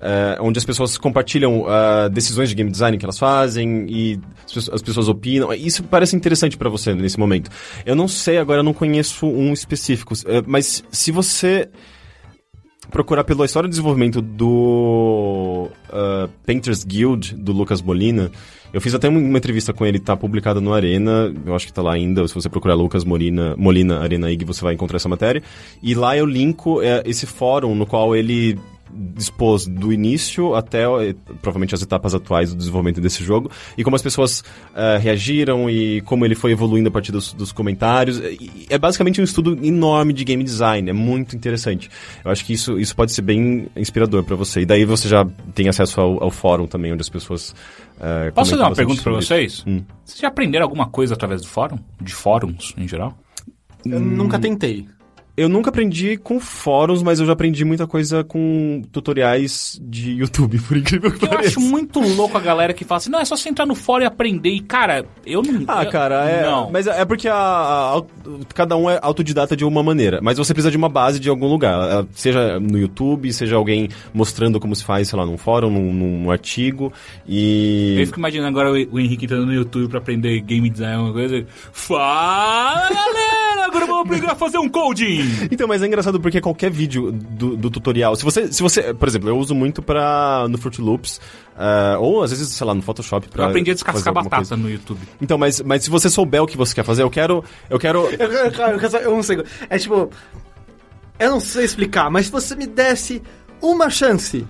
é, 0.00 0.38
onde 0.40 0.58
as 0.58 0.64
pessoas 0.64 0.96
compartilham 0.96 1.66
é, 1.68 2.08
decisões 2.08 2.48
de 2.48 2.54
game 2.54 2.70
design 2.70 2.96
que 2.96 3.04
elas 3.04 3.18
fazem 3.18 3.86
e 3.88 4.20
as 4.44 4.52
pessoas, 4.52 4.74
as 4.74 4.82
pessoas 4.82 5.08
opinam. 5.08 5.52
Isso 5.52 5.82
parece 5.84 6.14
interessante 6.16 6.56
pra 6.56 6.68
você 6.68 6.94
nesse 6.94 7.18
momento. 7.18 7.50
Eu 7.84 7.94
não 7.94 8.08
sei, 8.08 8.38
agora 8.38 8.60
eu 8.60 8.64
não 8.64 8.74
conheço 8.74 9.26
um 9.26 9.52
específico, 9.52 10.14
mas 10.46 10.84
se 10.90 11.10
você 11.10 11.68
procurar 12.90 13.24
pela 13.24 13.44
história 13.44 13.68
de 13.68 13.72
desenvolvimento 13.72 14.20
do 14.20 15.68
uh, 15.88 16.28
Painters 16.46 16.84
Guild, 16.84 17.34
do 17.34 17.52
Lucas 17.52 17.82
Molina, 17.82 18.30
eu 18.72 18.80
fiz 18.80 18.94
até 18.94 19.08
uma, 19.08 19.18
uma 19.18 19.38
entrevista 19.38 19.72
com 19.72 19.86
ele, 19.86 19.98
tá 19.98 20.16
publicada 20.16 20.60
no 20.60 20.72
Arena, 20.72 21.32
eu 21.44 21.54
acho 21.54 21.66
que 21.66 21.72
tá 21.72 21.82
lá 21.82 21.94
ainda, 21.94 22.26
se 22.28 22.34
você 22.34 22.48
procurar 22.48 22.74
Lucas 22.74 23.04
Molina, 23.04 23.54
Molina 23.56 24.00
Arena 24.00 24.30
IG, 24.30 24.44
você 24.44 24.62
vai 24.62 24.74
encontrar 24.74 24.96
essa 24.96 25.08
matéria. 25.08 25.42
E 25.82 25.94
lá 25.94 26.16
eu 26.16 26.26
linko 26.26 26.82
é, 26.82 27.02
esse 27.06 27.26
fórum 27.26 27.74
no 27.74 27.86
qual 27.86 28.14
ele 28.14 28.58
dispôs 28.92 29.66
do 29.66 29.92
início 29.92 30.54
até 30.54 30.82
eh, 30.84 31.14
provavelmente 31.42 31.74
as 31.74 31.82
etapas 31.82 32.14
atuais 32.14 32.50
do 32.50 32.56
desenvolvimento 32.56 33.00
desse 33.00 33.22
jogo 33.22 33.50
e 33.76 33.84
como 33.84 33.96
as 33.96 34.02
pessoas 34.02 34.42
eh, 34.74 34.98
reagiram 34.98 35.68
e 35.70 36.00
como 36.02 36.24
ele 36.24 36.34
foi 36.34 36.52
evoluindo 36.52 36.88
a 36.88 36.92
partir 36.92 37.12
dos, 37.12 37.32
dos 37.32 37.52
comentários. 37.52 38.18
E 38.18 38.66
É 38.70 38.78
basicamente 38.78 39.20
um 39.20 39.24
estudo 39.24 39.58
enorme 39.64 40.12
de 40.12 40.24
game 40.24 40.42
design, 40.42 40.88
é 40.88 40.92
muito 40.92 41.36
interessante. 41.36 41.90
Eu 42.24 42.30
acho 42.30 42.44
que 42.44 42.52
isso, 42.52 42.78
isso 42.78 42.94
pode 42.96 43.12
ser 43.12 43.22
bem 43.22 43.68
inspirador 43.76 44.24
pra 44.24 44.36
você. 44.36 44.60
E 44.62 44.66
daí 44.66 44.84
você 44.84 45.08
já 45.08 45.26
tem 45.54 45.68
acesso 45.68 46.00
ao, 46.00 46.22
ao 46.24 46.30
fórum 46.30 46.66
também, 46.66 46.92
onde 46.92 47.00
as 47.02 47.08
pessoas. 47.08 47.54
eh, 48.00 48.30
Posso 48.32 48.50
fazer 48.52 48.62
uma 48.62 48.74
pergunta 48.74 49.02
sobre 49.02 49.20
vocês? 49.20 49.64
Hum. 49.66 49.82
Vocês 50.04 50.20
já 50.20 50.28
aprenderam 50.28 50.64
alguma 50.64 50.86
coisa 50.88 51.14
através 51.14 51.42
do 51.42 51.48
fórum? 51.48 51.78
De 52.00 52.12
fóruns, 52.14 52.74
em 52.76 52.86
geral? 52.88 53.16
Eu 53.84 53.98
Hum. 53.98 54.00
nunca 54.00 54.38
tentei. 54.38 54.86
Eu 55.38 55.48
nunca 55.48 55.70
aprendi 55.70 56.16
com 56.16 56.40
fóruns, 56.40 57.02
mas 57.02 57.20
eu 57.20 57.26
já 57.26 57.32
aprendi 57.32 57.64
muita 57.64 57.86
coisa 57.86 58.24
com 58.24 58.82
tutoriais 58.90 59.80
de 59.82 60.12
YouTube, 60.18 60.58
por 60.60 60.76
incrível 60.76 61.10
que 61.12 61.24
Eu 61.24 61.28
pareça. 61.28 61.48
acho 61.50 61.60
muito 61.60 62.00
louco 62.00 62.36
a 62.36 62.40
galera 62.40 62.72
que 62.74 62.84
fala 62.84 62.96
assim, 62.98 63.10
não, 63.10 63.20
é 63.20 63.24
só 63.24 63.36
você 63.36 63.48
entrar 63.48 63.64
no 63.66 63.74
fórum 63.74 64.02
e 64.02 64.06
aprender. 64.06 64.50
E, 64.50 64.60
cara, 64.60 65.04
eu 65.24 65.40
não... 65.42 65.64
Ah, 65.68 65.84
eu- 65.84 65.90
cara, 65.90 66.28
é. 66.28 66.42
Não. 66.42 66.70
Mas 66.70 66.86
é 66.86 67.04
porque 67.04 67.28
a, 67.28 67.34
a- 67.34 67.98
a- 67.98 68.02
cada 68.54 68.76
um 68.76 68.90
é 68.90 68.98
autodidata 69.00 69.56
de 69.56 69.64
uma 69.64 69.82
maneira. 69.82 70.18
Mas 70.22 70.38
você 70.38 70.52
precisa 70.52 70.70
de 70.70 70.76
uma 70.76 70.88
base 70.88 71.20
de 71.20 71.28
algum 71.28 71.46
lugar. 71.46 72.02
eh, 72.02 72.06
Seja 72.12 72.58
no 72.58 72.76
YouTube, 72.78 73.32
seja 73.32 73.56
alguém 73.56 73.88
mostrando 74.12 74.58
como 74.58 74.74
se 74.74 74.84
faz, 74.84 75.08
sei 75.08 75.18
lá, 75.18 75.24
num 75.24 75.38
fórum, 75.38 75.70
num, 75.70 75.92
num 75.92 76.30
artigo. 76.30 76.92
E. 77.26 77.96
Eu 78.00 78.06
fico 78.06 78.18
imaginando 78.18 78.48
agora 78.48 78.70
o, 78.72 78.94
o 78.96 78.98
Henrique 79.00 79.24
entrando 79.26 79.46
no 79.46 79.54
YouTube 79.54 79.88
pra 79.88 79.98
aprender 79.98 80.40
game 80.40 80.68
design, 80.68 80.94
alguma 80.96 81.12
coisa. 81.12 81.46
Fala, 81.72 82.88
galera! 82.90 83.27
Agora 83.78 83.86
vamos 83.86 84.06
aprender 84.06 84.30
a 84.30 84.34
fazer 84.34 84.58
um 84.58 84.68
coding! 84.68 85.48
Então, 85.50 85.66
mas 85.66 85.82
é 85.82 85.86
engraçado 85.86 86.20
porque 86.20 86.40
qualquer 86.40 86.70
vídeo 86.70 87.10
do, 87.12 87.56
do 87.56 87.70
tutorial, 87.70 88.14
se 88.16 88.24
você, 88.24 88.52
se 88.52 88.62
você, 88.62 88.92
por 88.94 89.08
exemplo, 89.08 89.28
eu 89.28 89.38
uso 89.38 89.54
muito 89.54 89.80
pra, 89.82 90.46
no 90.48 90.58
Fruit 90.58 90.80
Loops, 90.80 91.20
eh, 91.58 91.96
ou 91.98 92.22
às 92.22 92.30
vezes, 92.30 92.48
sei 92.48 92.66
lá, 92.66 92.74
no 92.74 92.82
Photoshop 92.82 93.28
pra 93.28 93.44
Eu 93.44 93.48
aprendi 93.48 93.70
a 93.70 93.74
fazer 93.74 93.84
descascar 93.84 94.14
batata 94.14 94.36
coisa. 94.36 94.56
no 94.56 94.70
YouTube. 94.70 95.00
Então, 95.20 95.38
mas, 95.38 95.60
mas 95.62 95.84
se 95.84 95.90
você 95.90 96.10
souber 96.10 96.42
o 96.42 96.46
que 96.46 96.56
você 96.56 96.74
quer 96.74 96.84
fazer, 96.84 97.02
eu 97.02 97.10
quero, 97.10 97.42
eu 97.70 97.78
quero, 97.78 98.08
Eu, 98.18 98.30
eu, 98.30 98.50
eu, 98.50 98.78
eu, 98.78 99.00
eu 99.00 99.10
não 99.10 99.22
sei. 99.22 99.42
É 99.68 99.78
tipo. 99.78 100.10
Eu 101.18 101.30
não 101.30 101.40
sei 101.40 101.64
explicar, 101.64 102.10
mas 102.10 102.26
se 102.26 102.32
você 102.32 102.54
me 102.54 102.66
desse 102.66 103.20
uma 103.60 103.90
chance, 103.90 104.46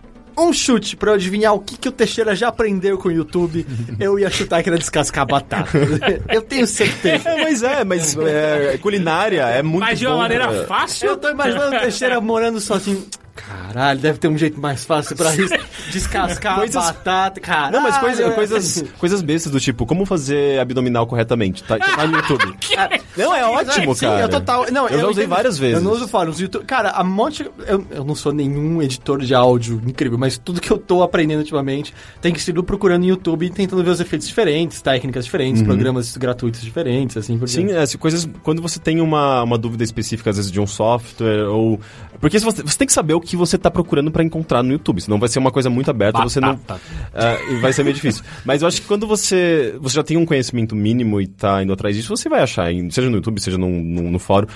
um 0.46 0.52
chute 0.52 0.96
pra 0.96 1.10
eu 1.10 1.14
adivinhar 1.14 1.54
o 1.54 1.60
que, 1.60 1.76
que 1.76 1.88
o 1.88 1.92
Teixeira 1.92 2.34
já 2.34 2.48
aprendeu 2.48 2.98
com 2.98 3.08
o 3.08 3.12
YouTube, 3.12 3.66
eu 3.98 4.18
ia 4.18 4.30
chutar 4.30 4.62
que 4.62 4.68
era 4.68 4.78
descascar 4.78 5.26
batata. 5.26 5.70
eu 6.28 6.42
tenho 6.42 6.66
certeza. 6.66 7.28
É, 7.28 7.42
mas 7.44 7.62
é, 7.62 7.84
mas 7.84 8.16
é, 8.16 8.78
culinária 8.78 9.42
é 9.42 9.62
muito 9.62 9.84
Mas 9.84 9.98
de 9.98 10.06
uma 10.06 10.14
bom, 10.14 10.20
maneira 10.20 10.46
cara. 10.46 10.66
fácil. 10.66 11.08
Eu 11.08 11.16
tô 11.16 11.28
imaginando 11.28 11.76
o 11.76 11.80
Teixeira 11.80 12.20
morando 12.20 12.60
sozinho. 12.60 13.04
Caralho, 13.46 14.00
deve 14.00 14.18
ter 14.18 14.28
um 14.28 14.36
jeito 14.36 14.60
mais 14.60 14.84
fácil 14.84 15.16
pra 15.16 15.34
isso. 15.34 15.54
Descascar 15.92 16.56
Coisas- 16.56 16.76
a 16.76 16.92
batata, 16.92 17.40
cara. 17.40 17.70
Não, 17.70 17.80
mas 17.80 17.96
coisa, 17.98 18.30
coisas, 18.32 18.84
coisas 18.98 19.22
bestas 19.22 19.52
do 19.52 19.60
tipo, 19.60 19.86
como 19.86 20.04
fazer 20.04 20.60
abdominal 20.60 21.06
corretamente, 21.06 21.62
tá, 21.64 21.78
tá 21.78 22.06
no 22.06 22.16
YouTube. 22.16 22.56
Não, 23.16 23.34
é 23.34 23.44
ótimo, 23.44 23.94
Sim, 23.94 24.06
cara. 24.06 24.20
eu 24.22 24.28
total. 24.28 24.66
Não, 24.70 24.86
eu 24.88 25.00
já 25.00 25.06
usei 25.08 25.24
entendo. 25.24 25.34
várias 25.34 25.58
vezes. 25.58 25.76
Eu 25.78 25.82
não 25.82 25.92
uso 25.92 26.06
fóruns. 26.06 26.38
YouTube, 26.40 26.64
cara, 26.64 26.90
a 26.90 27.02
monte. 27.02 27.48
Eu, 27.66 27.84
eu 27.90 28.04
não 28.04 28.14
sou 28.14 28.32
nenhum 28.32 28.80
editor 28.80 29.20
de 29.20 29.34
áudio 29.34 29.82
incrível, 29.84 30.16
mas 30.16 30.38
tudo 30.38 30.60
que 30.60 30.70
eu 30.70 30.78
tô 30.78 31.02
aprendendo 31.02 31.40
ultimamente 31.40 31.92
tem 32.20 32.32
que 32.32 32.40
ser 32.40 32.52
procurando 32.62 33.02
no 33.02 33.08
YouTube 33.08 33.46
e 33.46 33.50
tentando 33.50 33.82
ver 33.82 33.90
os 33.90 34.00
efeitos 34.00 34.26
diferentes, 34.28 34.80
técnicas 34.80 35.24
diferentes, 35.24 35.62
programas 35.62 36.16
gratuitos 36.16 36.60
diferentes, 36.60 37.16
assim 37.16 37.36
por 37.38 37.48
Uhum. 37.48 37.48
Sim, 37.48 37.72
é, 37.72 37.84
se 37.86 37.96
coisas. 37.98 38.28
Quando 38.42 38.60
você 38.62 38.78
tem 38.78 39.00
uma, 39.00 39.42
uma 39.42 39.58
dúvida 39.58 39.82
específica, 39.82 40.30
às 40.30 40.36
vezes, 40.36 40.50
de 40.50 40.60
um 40.60 40.66
software, 40.66 41.48
ou. 41.48 41.80
Porque 42.20 42.38
você, 42.38 42.62
você 42.62 42.78
tem 42.78 42.86
que 42.86 42.92
saber 42.92 43.14
o 43.14 43.20
que 43.20 43.27
você 43.36 43.56
tá 43.58 43.70
procurando 43.70 44.10
pra 44.10 44.22
encontrar 44.22 44.62
no 44.62 44.72
YouTube, 44.72 45.00
senão 45.00 45.18
vai 45.18 45.28
ser 45.28 45.38
uma 45.38 45.50
coisa 45.50 45.68
muito 45.70 45.90
aberta, 45.90 46.22
você 46.22 46.40
não. 46.40 46.56
Batata. 46.56 46.80
É, 47.14 47.52
e 47.52 47.56
vai 47.60 47.72
ser 47.72 47.82
meio 47.82 47.94
difícil. 47.94 48.22
Mas 48.44 48.62
eu 48.62 48.68
acho 48.68 48.80
que 48.82 48.86
quando 48.88 49.06
você, 49.06 49.74
você 49.80 49.94
já 49.96 50.02
tem 50.02 50.16
um 50.16 50.24
conhecimento 50.26 50.74
mínimo 50.76 51.20
e 51.20 51.26
tá 51.26 51.62
indo 51.62 51.72
atrás 51.72 51.94
disso, 51.96 52.14
você 52.16 52.28
vai 52.28 52.40
achar, 52.42 52.68
seja 52.90 53.08
no 53.10 53.16
YouTube, 53.16 53.40
seja 53.40 53.58
num- 53.58 53.82
num- 53.82 54.10
no 54.10 54.18
fórum. 54.18 54.46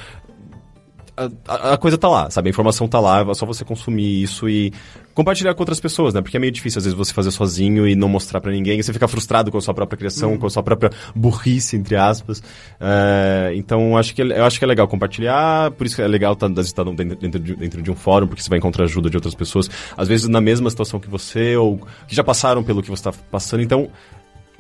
A, 1.47 1.73
a 1.75 1.77
coisa 1.77 1.99
tá 1.99 2.09
lá, 2.09 2.31
sabe? 2.31 2.49
A 2.49 2.51
informação 2.51 2.87
tá 2.89 2.99
lá, 3.01 3.21
é 3.29 3.35
só 3.35 3.45
você 3.47 3.65
consumir 3.65 4.23
isso 4.23 4.49
e 4.49 4.73
compartilhar 5.15 5.55
com 5.55 5.63
outras 5.63 5.79
pessoas, 5.81 6.15
né? 6.15 6.23
Porque 6.23 6.37
é 6.37 6.41
meio 6.41 6.53
difícil 6.53 6.79
às 6.79 6.85
vezes 6.85 6.97
você 6.97 7.13
fazer 7.13 7.31
sozinho 7.31 7.87
e 7.87 7.95
não 7.95 8.09
mostrar 8.09 8.41
pra 8.41 8.51
ninguém. 8.51 8.79
E 8.79 8.83
você 8.83 8.93
fica 8.93 9.07
frustrado 9.07 9.51
com 9.51 9.59
a 9.59 9.61
sua 9.61 9.75
própria 9.75 9.97
criação, 9.99 10.37
com 10.39 10.47
a 10.47 10.51
sua 10.51 10.63
própria 10.63 10.91
burrice, 11.15 11.77
entre 11.77 11.97
aspas. 11.97 12.43
É, 12.81 13.53
então, 13.55 13.97
acho 13.97 14.15
que, 14.15 14.23
é- 14.23 14.39
eu 14.39 14.45
acho 14.45 14.59
que 14.59 14.65
é 14.65 14.69
legal 14.69 14.89
compartilhar, 14.89 15.71
por 15.73 15.87
isso 15.87 15.97
que 15.97 16.03
é 16.03 16.07
legal 16.09 16.33
estar 16.33 16.49
tá, 16.49 16.85
dentro, 16.85 17.17
dentro, 17.17 17.41
de, 17.41 17.55
dentro 17.57 17.83
de 17.83 17.91
um 17.91 17.95
fórum, 17.95 18.27
porque 18.27 18.43
você 18.43 18.49
vai 18.49 18.59
encontrar 18.59 18.85
ajuda 18.85 19.11
de 19.11 19.17
outras 19.17 19.35
pessoas, 19.35 19.69
às 19.97 20.09
vezes 20.09 20.29
na 20.29 20.41
mesma 20.41 20.69
situação 20.71 20.99
que 20.99 21.09
você, 21.09 21.57
ou 21.57 21.79
que 22.09 22.15
já 22.15 22.25
passaram 22.25 22.63
pelo 22.63 22.83
que 22.83 22.89
você 22.91 23.01
está 23.09 23.13
passando. 23.31 23.63
Então, 23.63 23.89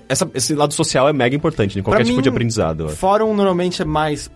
essa- 0.08 0.30
esse 0.34 0.54
lado 0.54 0.74
social 0.74 1.08
é 1.08 1.12
mega 1.12 1.34
importante 1.34 1.78
em 1.78 1.82
qualquer 1.82 1.98
Pra 2.00 2.04
tipo 2.04 2.16
mim, 2.16 2.22
de 2.22 2.28
aprendizado. 2.28 2.88
Fórum 2.90 3.34
normalmente 3.34 3.80
é 3.82 3.84
mais. 3.84 4.30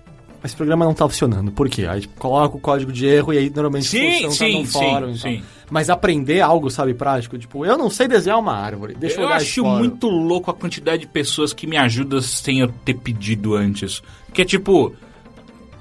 Esse 0.45 0.55
programa 0.55 0.84
não 0.84 0.95
tá 0.95 1.09
funcionando. 1.09 1.51
Por 1.51 1.68
quê? 1.68 1.87
Aí 1.87 2.03
tipo, 2.03 2.18
coloca 2.18 2.57
o 2.57 2.61
código 2.61 2.93
de 2.93 3.07
erro 3.07 3.32
e 3.32 3.39
aí 3.39 3.51
normalmente 3.55 3.87
Sim, 3.87 4.26
a 4.26 4.30
solução 4.30 4.47
sim, 4.47 4.53
tá 4.53 4.59
no 4.59 4.66
sim, 4.66 4.72
fórum. 4.72 5.16
sim. 5.16 5.43
Mas 5.70 5.91
aprender 5.91 6.41
algo, 6.41 6.70
sabe, 6.70 6.95
prático, 6.95 7.37
tipo, 7.37 7.64
eu 7.66 7.76
não 7.76 7.91
sei 7.91 8.07
desenhar 8.07 8.39
uma 8.39 8.55
árvore. 8.55 8.95
Deixa 8.95 9.20
eu, 9.20 9.24
eu 9.24 9.28
acho 9.28 9.62
fórum. 9.62 9.78
muito 9.78 10.09
louco 10.09 10.51
a 10.51 10.55
quantidade 10.55 11.03
de 11.03 11.09
pessoas 11.09 11.53
que 11.53 11.66
me 11.66 11.76
ajudam 11.76 12.20
sem 12.20 12.61
eu 12.61 12.68
ter 12.84 12.95
pedido 12.95 13.55
antes. 13.57 14.03
Que 14.32 14.43
é 14.43 14.45
tipo, 14.45 14.95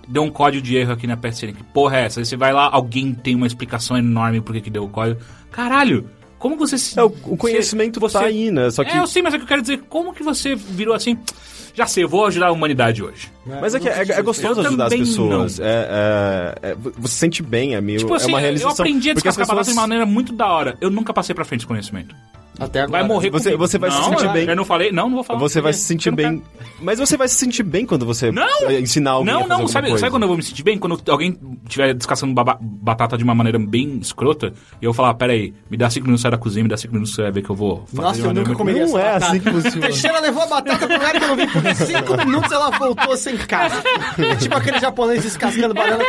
deu 0.07 0.23
um 0.23 0.31
código 0.31 0.63
de 0.63 0.75
erro 0.75 0.93
aqui 0.93 1.05
na 1.05 1.15
PSN. 1.15 1.53
Que 1.53 1.63
porra 1.63 1.97
é 1.97 2.05
essa? 2.05 2.19
Aí 2.19 2.25
você 2.25 2.35
vai 2.35 2.51
lá, 2.51 2.67
alguém 2.71 3.13
tem 3.13 3.35
uma 3.35 3.47
explicação 3.47 3.97
enorme 3.97 4.41
por 4.41 4.59
que 4.59 4.69
deu 4.69 4.85
o 4.85 4.89
código. 4.89 5.21
Caralho, 5.51 6.09
como 6.39 6.57
você 6.57 6.77
se. 6.77 6.99
É, 6.99 7.03
o, 7.03 7.07
o 7.25 7.37
conhecimento 7.37 7.99
você, 7.99 8.19
tá 8.19 8.25
aí, 8.25 8.51
né? 8.51 8.69
Só 8.69 8.83
que. 8.83 8.91
É, 8.91 8.99
eu 8.99 9.07
sei, 9.07 9.21
mas 9.21 9.33
é 9.33 9.37
que 9.37 9.43
eu 9.43 9.47
quero 9.47 9.61
dizer, 9.61 9.83
como 9.89 10.13
que 10.13 10.23
você 10.23 10.55
virou 10.55 10.93
assim? 10.93 11.17
Já 11.75 11.85
sei, 11.85 12.03
eu 12.05 12.09
vou 12.09 12.25
ajudar 12.25 12.47
a 12.47 12.51
humanidade 12.51 13.03
hoje. 13.03 13.29
Mas 13.45 13.75
é 13.75 13.79
que 13.79 13.87
é, 13.89 14.01
é 14.01 14.21
gostoso 14.21 14.61
Eu 14.61 14.67
ajudar 14.67 14.85
as 14.85 14.89
também 14.91 15.05
pessoas. 15.05 15.59
É, 15.59 15.63
é- 16.63 16.69
é- 16.69 16.75
você 16.97 17.13
se 17.13 17.19
sente 17.19 17.43
bem, 17.43 17.75
é 17.75 17.81
meio. 17.81 17.99
Tipo 17.99 18.13
é 18.13 18.17
assim, 18.17 18.29
uma 18.29 18.37
eu 18.39 18.41
realização. 18.43 18.71
aprendi 18.71 19.09
a 19.09 19.13
porque 19.13 19.27
as 19.27 19.35
descascar 19.35 19.55
batata 19.55 19.69
de 19.69 19.75
pessoas- 19.75 19.87
maneira 19.89 20.05
muito 20.05 20.31
da 20.33 20.47
hora. 20.47 20.77
Eu 20.79 20.89
nunca 20.89 21.13
passei 21.13 21.35
pra 21.35 21.43
frente 21.43 21.59
esse 21.61 21.67
conhecimento. 21.67 22.15
Até 22.59 22.81
agora. 22.81 22.99
Vai 22.99 23.07
morrer 23.07 23.29
Você- 23.29 23.51
comigo. 23.51 23.67
você 23.67 23.77
vai 23.77 23.91
se 23.91 23.97
Não, 23.97 24.03
sentir 24.09 24.25
eu- 24.25 24.31
bem. 24.33 24.47
Eu 24.49 24.55
não 24.55 24.65
falei, 24.65 24.91
não, 24.91 25.07
não 25.09 25.15
vou 25.15 25.23
falar. 25.23 25.39
Você 25.39 25.61
vai 25.61 25.73
se 25.73 25.81
sentir 25.81 26.11
bem. 26.11 26.41
Mas 26.81 26.99
você 26.99 27.17
vai 27.17 27.27
se 27.27 27.35
sentir 27.35 27.63
bem 27.63 27.85
quando 27.85 28.05
você 28.05 28.31
Não! 28.31 28.45
eh, 28.69 28.79
ensinar 28.79 29.11
alguém 29.11 29.33
a 29.33 29.39
Não, 29.39 29.47
fazer 29.47 29.61
não, 29.61 29.67
sabe, 29.67 29.87
coisa. 29.87 29.99
sabe 30.01 30.11
quando 30.11 30.23
eu 30.23 30.27
vou 30.27 30.37
me 30.37 30.43
sentir 30.43 30.63
bem? 30.63 30.77
Quando 30.77 30.99
alguém 31.09 31.37
estiver 31.65 31.93
descascando 31.93 32.33
batata 32.61 33.17
de 33.17 33.23
uma 33.23 33.33
maneira 33.35 33.57
bem 33.59 33.97
escrota, 34.01 34.53
e 34.81 34.85
eu 34.85 34.93
falar, 34.93 35.13
pera 35.15 35.33
aí, 35.33 35.53
me 35.69 35.77
dá 35.77 35.89
cinco 35.89 36.05
minutos, 36.05 36.21
sai 36.21 36.31
da 36.31 36.37
cozinha, 36.37 36.63
me 36.63 36.69
dá 36.69 36.77
cinco 36.77 36.93
minutos, 36.93 37.13
você 37.15 37.21
vai 37.23 37.31
ver 37.31 37.41
que 37.43 37.49
eu 37.49 37.55
vou 37.55 37.85
fazer 37.87 38.01
Nossa, 38.01 38.19
eu 38.21 38.33
nunca 38.33 38.53
comeria 38.55 38.85
Não 38.85 38.97
essa 38.97 38.99
é 38.99 39.13
batata. 39.13 39.25
assim 39.31 39.39
que 39.39 39.51
funciona. 39.51 39.87
Teixeira 39.87 40.19
levou 40.19 40.43
a 40.43 40.47
batata 40.47 40.87
pro 40.87 40.95
lugar 40.95 41.11
que 41.11 41.23
eu 41.23 41.27
não 41.27 41.35
vi 41.35 41.47
por 41.47 41.75
cinco 41.75 42.17
minutos 42.25 42.51
ela 42.51 42.69
voltou 42.71 43.17
sem 43.17 43.37
casca. 43.37 43.83
É 44.17 44.35
tipo 44.35 44.55
aquele 44.55 44.79
japonês 44.79 45.23
descascando 45.23 45.73
banana 45.73 46.03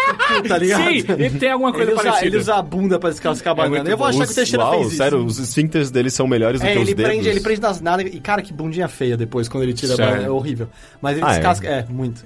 tá 0.49 0.59
ligado? 0.59 0.83
Sim, 0.85 1.05
ele 1.19 1.31
tem 1.39 1.51
alguma 1.51 1.73
coisa 1.73 1.91
Ele 1.91 1.95
usa, 1.99 2.03
parecida. 2.05 2.27
ele 2.27 2.37
usa 2.39 2.55
a 2.57 2.63
bunda 2.63 2.99
pra 2.99 3.11
descascar 3.11 3.55
a 3.59 3.65
É 3.65 3.69
banana. 3.69 3.91
eu 3.91 3.97
vou 3.97 4.07
achar 4.07 4.27
que 4.27 4.33
o 4.33 4.35
Teixeira 4.35 4.65
Uau, 4.65 4.75
fez 4.75 4.87
isso. 4.89 4.97
Sério, 4.97 5.25
os 5.25 5.39
esfíncteres 5.39 5.91
dele 5.91 6.11
são 6.11 6.27
melhores 6.37 6.61
do 6.61 6.67
É, 6.67 6.73
que 6.73 6.79
os 6.79 6.83
ele 6.89 6.95
dedos. 6.95 7.11
prende, 7.13 7.29
ele 7.29 7.41
prende 7.41 7.61
nas 7.61 7.81
nádegas. 7.81 8.15
E, 8.15 8.21
cara, 8.21 8.43
que 8.43 8.53
bundinha 8.53 8.89
feia 8.89 9.17
depois, 9.17 9.49
quando 9.49 9.65
ele 9.65 9.73
tira 9.73 9.95
a 9.95 9.97
banana. 9.97 10.23
É 10.27 10.31
horrível. 10.31 10.69
Mas 11.01 11.17
ele 11.17 11.27
Ah, 11.27 11.31
é? 11.31 11.35
descasca. 11.35 11.67
É, 11.69 11.85
muito. 11.89 12.25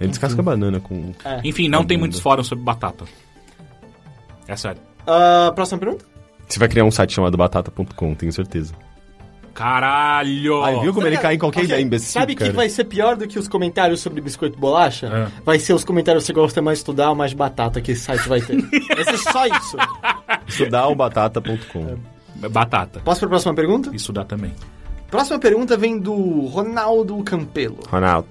Ele 0.00 0.08
descasca 0.10 0.40
a 0.40 0.44
banana 0.44 0.80
com. 0.80 1.12
Enfim, 1.44 1.68
não 1.68 1.80
tem 1.84 1.96
bunda. 1.96 2.06
muitos 2.06 2.20
fóruns 2.20 2.46
sobre 2.46 2.64
batata. 2.64 3.04
É 4.46 4.56
sério. 4.56 4.80
Ah, 5.06 5.52
próxima 5.54 5.78
pergunta? 5.78 6.04
Você 6.48 6.58
vai 6.58 6.68
criar 6.68 6.84
um 6.84 6.90
site 6.90 7.12
chamado 7.14 7.36
batata.com, 7.36 8.14
tenho 8.14 8.32
certeza. 8.32 8.72
Caralho! 9.52 10.62
Aí, 10.62 10.78
viu 10.80 10.94
como 10.94 11.04
ele 11.06 11.16
cai 11.18 11.34
em 11.34 11.38
qualquer 11.38 11.64
ideia 11.64 11.80
imbecil, 11.82 12.20
Sabe 12.20 12.34
o 12.34 12.36
que 12.36 12.50
vai 12.50 12.68
ser 12.68 12.84
pior 12.84 13.16
do 13.16 13.26
que 13.26 13.40
os 13.40 13.48
comentários 13.48 14.00
sobre 14.00 14.20
biscoito 14.20 14.56
e 14.56 14.60
bolacha? 14.60 15.08
É. 15.08 15.42
Vai 15.44 15.58
ser 15.58 15.72
os 15.72 15.82
comentários 15.82 16.22
que 16.22 16.26
você 16.28 16.32
gosta 16.32 16.62
mais 16.62 16.78
de 16.78 16.82
estudar 16.82 17.10
ou 17.10 17.16
mais 17.16 17.32
de 17.32 17.36
batata 17.36 17.80
que 17.80 17.90
esse 17.90 18.02
site 18.02 18.28
vai 18.28 18.40
ter. 18.40 18.56
vai 18.94 19.04
ser 19.04 19.18
só 19.18 19.46
isso. 19.46 19.76
Estudar 20.46 20.86
o 20.86 20.94
batata.com. 20.94 21.96
Batata. 22.50 23.00
Posso 23.04 23.20
pra 23.20 23.28
próxima 23.30 23.54
pergunta? 23.54 23.90
Isso 23.94 24.12
dá 24.12 24.24
também. 24.24 24.52
Próxima 25.10 25.38
pergunta 25.38 25.76
vem 25.76 25.98
do 25.98 26.46
Ronaldo 26.46 27.22
Campelo. 27.24 27.78
Ronaldo. 27.88 28.28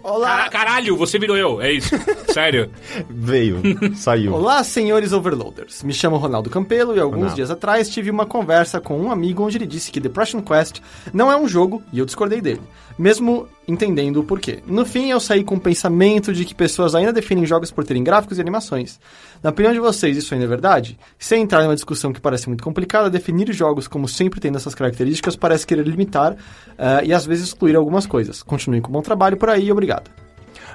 Olá, 0.00 0.36
Cara- 0.36 0.48
caralho, 0.50 0.96
você 0.96 1.18
virou 1.18 1.36
eu, 1.36 1.60
é 1.60 1.72
isso. 1.72 1.94
Sério. 2.32 2.70
Veio, 3.10 3.60
saiu. 3.96 4.32
Olá, 4.32 4.62
senhores 4.64 5.12
overloaders. 5.12 5.82
Me 5.82 5.92
chamo 5.92 6.16
Ronaldo 6.16 6.48
Campelo 6.48 6.96
e 6.96 7.00
alguns 7.00 7.16
Ronaldo. 7.16 7.34
dias 7.34 7.50
atrás 7.50 7.90
tive 7.90 8.08
uma 8.10 8.24
conversa 8.24 8.80
com 8.80 8.98
um 8.98 9.10
amigo 9.10 9.42
onde 9.44 9.58
ele 9.58 9.66
disse 9.66 9.90
que 9.90 9.98
Depression 10.00 10.40
Quest 10.40 10.80
não 11.12 11.30
é 11.30 11.36
um 11.36 11.48
jogo 11.48 11.82
e 11.92 11.98
eu 11.98 12.06
discordei 12.06 12.40
dele, 12.40 12.62
mesmo 12.98 13.46
entendendo 13.66 14.18
o 14.20 14.24
porquê. 14.24 14.58
No 14.66 14.84
fim, 14.84 15.10
eu 15.10 15.20
saí 15.20 15.44
com 15.44 15.54
o 15.54 15.60
pensamento 15.60 16.32
de 16.32 16.44
que 16.44 16.54
pessoas 16.54 16.94
ainda 16.94 17.12
definem 17.12 17.46
jogos 17.46 17.70
por 17.70 17.84
terem 17.84 18.02
gráficos 18.02 18.38
e 18.38 18.40
animações. 18.40 18.98
Na 19.42 19.50
opinião 19.50 19.72
de 19.72 19.78
vocês, 19.78 20.16
isso 20.16 20.34
ainda 20.34 20.46
é 20.46 20.48
verdade? 20.48 20.98
Sem 21.18 21.42
entrar 21.42 21.62
em 21.62 21.66
uma 21.68 21.74
discussão 21.74 22.12
que 22.12 22.20
parece 22.20 22.48
muito 22.48 22.64
complicada, 22.64 23.08
definir 23.08 23.52
jogos 23.52 23.86
como 23.86 24.08
sempre 24.08 24.40
tendo 24.40 24.56
essas 24.56 24.74
características 24.74 25.36
parece 25.36 25.66
querer 25.66 25.86
limitar 25.86 26.34
eh, 26.76 27.02
e 27.04 27.12
às 27.14 27.24
vezes 27.24 27.48
excluir 27.48 27.76
algumas 27.76 28.06
coisas. 28.06 28.42
Continue 28.42 28.80
com 28.80 28.88
o 28.88 28.92
bom 28.92 29.02
trabalho 29.02 29.36
por 29.36 29.48
aí 29.50 29.70
obrigado. 29.70 30.10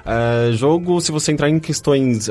É, 0.06 0.52
jogo, 0.52 1.00
se 1.00 1.10
você 1.10 1.32
entrar 1.32 1.48
em 1.48 1.58
questões 1.58 2.28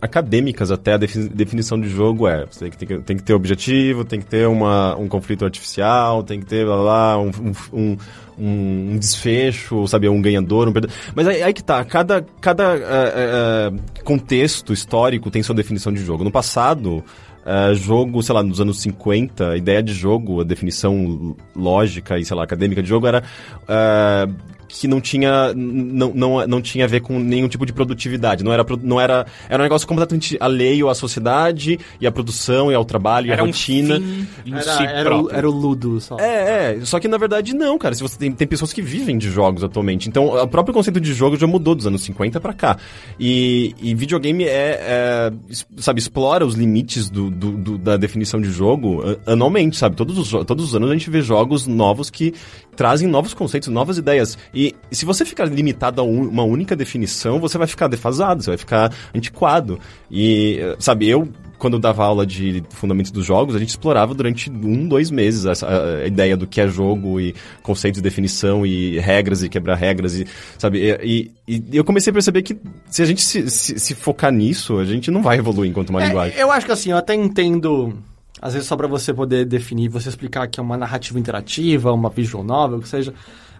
acadêmicas 0.00 0.70
até, 0.70 0.92
a 0.92 0.96
defi- 0.96 1.28
definição 1.28 1.80
de 1.80 1.88
jogo 1.88 2.28
é, 2.28 2.46
você 2.46 2.60
tem 2.60 2.70
que, 2.70 2.76
tem 2.78 2.86
que- 2.88 2.98
tem 3.04 3.16
que 3.16 3.22
ter 3.24 3.34
objetivo, 3.34 4.04
tem 4.04 4.20
que 4.20 4.26
ter 4.26 4.46
uma, 4.46 4.96
um 4.96 5.08
conflito 5.08 5.44
artificial, 5.44 6.22
tem 6.22 6.38
que 6.38 6.46
ter, 6.46 6.64
blá, 6.64 6.76
blá, 6.76 7.18
um, 7.18 7.30
um, 7.72 7.96
um- 8.38 8.92
um 8.92 8.98
desfecho, 8.98 9.86
sabe, 9.88 10.08
um 10.08 10.20
ganhador, 10.20 10.68
um 10.68 10.72
perdedor. 10.72 10.96
Mas 11.14 11.26
aí, 11.28 11.42
aí 11.42 11.52
que 11.52 11.62
tá, 11.62 11.84
cada, 11.84 12.24
cada 12.40 12.74
é, 12.76 13.72
é, 13.98 14.02
contexto 14.02 14.72
histórico 14.72 15.30
tem 15.30 15.42
sua 15.42 15.54
definição 15.54 15.92
de 15.92 16.04
jogo. 16.04 16.22
No 16.24 16.30
passado, 16.30 17.02
é, 17.44 17.74
jogo, 17.74 18.22
sei 18.22 18.34
lá, 18.34 18.42
nos 18.42 18.60
anos 18.60 18.80
50, 18.80 19.50
a 19.50 19.56
ideia 19.56 19.82
de 19.82 19.92
jogo, 19.92 20.40
a 20.40 20.44
definição 20.44 21.36
lógica 21.54 22.18
e, 22.18 22.24
sei 22.24 22.36
lá, 22.36 22.44
acadêmica 22.44 22.82
de 22.82 22.88
jogo 22.88 23.06
era 23.06 23.22
é, 23.68 24.28
que 24.68 24.86
não 24.88 25.00
tinha, 25.00 25.52
não, 25.54 26.12
não, 26.14 26.46
não 26.46 26.60
tinha 26.62 26.84
a 26.84 26.88
ver 26.88 27.00
com 27.00 27.18
nenhum 27.18 27.48
tipo 27.48 27.64
de 27.66 27.72
produtividade. 27.72 28.42
Não 28.44 28.52
era, 28.52 28.64
não 28.82 29.00
era, 29.00 29.26
era 29.48 29.62
um 29.62 29.64
negócio 29.64 29.86
completamente 29.86 30.36
alheio 30.40 30.88
à 30.88 30.94
sociedade 30.94 31.78
e 32.00 32.06
à 32.06 32.12
produção 32.12 32.70
e 32.70 32.74
ao 32.74 32.84
trabalho 32.84 33.26
e 33.26 33.30
à 33.30 33.34
Era 33.34 33.42
um 33.42 33.46
rotina. 33.46 34.00
fim 34.00 34.26
em 34.46 34.52
Era, 34.54 34.62
si 34.62 34.82
era, 34.84 35.16
o, 35.16 35.30
era 35.30 35.48
o 35.48 35.52
Ludo 35.52 36.00
só. 36.00 36.16
É, 36.18 36.76
é, 36.76 36.80
só 36.84 36.98
que 37.00 37.08
na 37.08 37.16
verdade 37.16 37.54
não, 37.54 37.78
cara. 37.78 37.94
Se 37.94 38.02
você 38.02 38.18
tem, 38.18 38.32
tem 38.32 38.46
pessoas 38.46 38.72
que 38.72 38.82
vivem 38.82 39.16
de 39.18 39.30
jogos 39.30 39.62
atualmente. 39.64 40.08
Então, 40.08 40.26
o 40.28 40.48
próprio 40.48 40.74
conceito 40.74 41.00
de 41.00 41.12
jogo 41.14 41.36
já 41.36 41.46
mudou 41.46 41.74
dos 41.74 41.86
anos 41.86 42.02
50 42.02 42.40
pra 42.40 42.52
cá. 42.52 42.76
E, 43.18 43.74
e 43.80 43.94
videogame 43.94 44.44
é, 44.44 44.78
é, 44.80 45.32
sabe, 45.78 46.00
explora 46.00 46.44
os 46.44 46.54
limites 46.54 47.08
do, 47.08 47.30
do- 47.30 47.52
do- 47.52 47.78
da 47.78 47.96
definição 47.96 48.40
de 48.40 48.50
jogo 48.50 49.02
anualmente, 49.26 49.76
sabe? 49.76 49.96
Todos 49.96 50.18
os, 50.18 50.30
todos 50.44 50.64
os 50.64 50.74
anos 50.74 50.90
a 50.90 50.92
gente 50.92 51.08
vê 51.10 51.20
jogos 51.22 51.66
novos 51.66 52.10
que 52.10 52.34
trazem 52.76 53.08
novos 53.08 53.32
conceitos, 53.34 53.68
novas 53.68 53.98
ideias. 53.98 54.36
E 54.54 54.74
se 54.92 55.04
você 55.04 55.24
ficar 55.24 55.46
limitado 55.46 56.00
a 56.00 56.04
un- 56.04 56.28
uma 56.28 56.44
única 56.44 56.76
definição, 56.76 57.40
você 57.40 57.56
vai 57.58 57.66
ficar 57.66 57.88
defasado, 57.88 58.42
você 58.42 58.50
vai 58.50 58.58
ficar 58.58 58.92
antiquado. 59.14 59.80
E, 60.10 60.58
sabe, 60.78 61.08
eu 61.08 61.28
quando 61.58 61.72
eu 61.72 61.80
dava 61.80 62.04
aula 62.04 62.26
de 62.26 62.62
fundamentos 62.68 63.10
dos 63.10 63.24
jogos, 63.24 63.56
a 63.56 63.58
gente 63.58 63.70
explorava 63.70 64.12
durante 64.14 64.50
um, 64.50 64.86
dois 64.86 65.10
meses 65.10 65.46
essa, 65.46 65.66
a 66.02 66.06
ideia 66.06 66.36
do 66.36 66.46
que 66.46 66.60
é 66.60 66.68
jogo 66.68 67.18
e 67.18 67.34
conceitos 67.62 67.96
de 67.96 68.02
definição 68.02 68.66
e 68.66 68.98
regras 68.98 69.42
e 69.42 69.48
quebrar 69.48 69.74
regras 69.76 70.16
e, 70.16 70.26
sabe, 70.58 70.80
e, 71.02 71.32
e- 71.48 71.64
e 71.72 71.76
eu 71.78 71.82
comecei 71.82 72.10
a 72.10 72.12
perceber 72.12 72.42
que 72.42 72.58
se 72.90 73.00
a 73.00 73.06
gente 73.06 73.22
se, 73.22 73.48
se, 73.50 73.78
se 73.80 73.94
focar 73.94 74.30
nisso, 74.30 74.76
a 74.78 74.84
gente 74.84 75.10
não 75.10 75.22
vai 75.22 75.38
evoluir 75.38 75.70
enquanto 75.70 75.88
uma 75.88 76.02
É, 76.04 76.08
linguagem. 76.08 76.38
eu 76.38 76.50
acho 76.52 76.66
que 76.66 76.72
assim, 76.72 76.90
eu 76.90 76.98
até 76.98 77.14
entendo. 77.14 77.94
Às 78.40 78.54
vezes 78.54 78.68
só 78.68 78.76
pra 78.76 78.86
você 78.86 79.14
poder 79.14 79.44
definir, 79.44 79.88
você 79.88 80.08
explicar 80.08 80.46
que 80.46 80.60
é 80.60 80.62
uma 80.62 80.76
narrativa 80.76 81.18
interativa, 81.18 81.92
uma 81.92 82.10
visual 82.10 82.44
novel, 82.44 82.78
o 82.78 82.82
que 82.82 82.88
seja. 82.88 83.14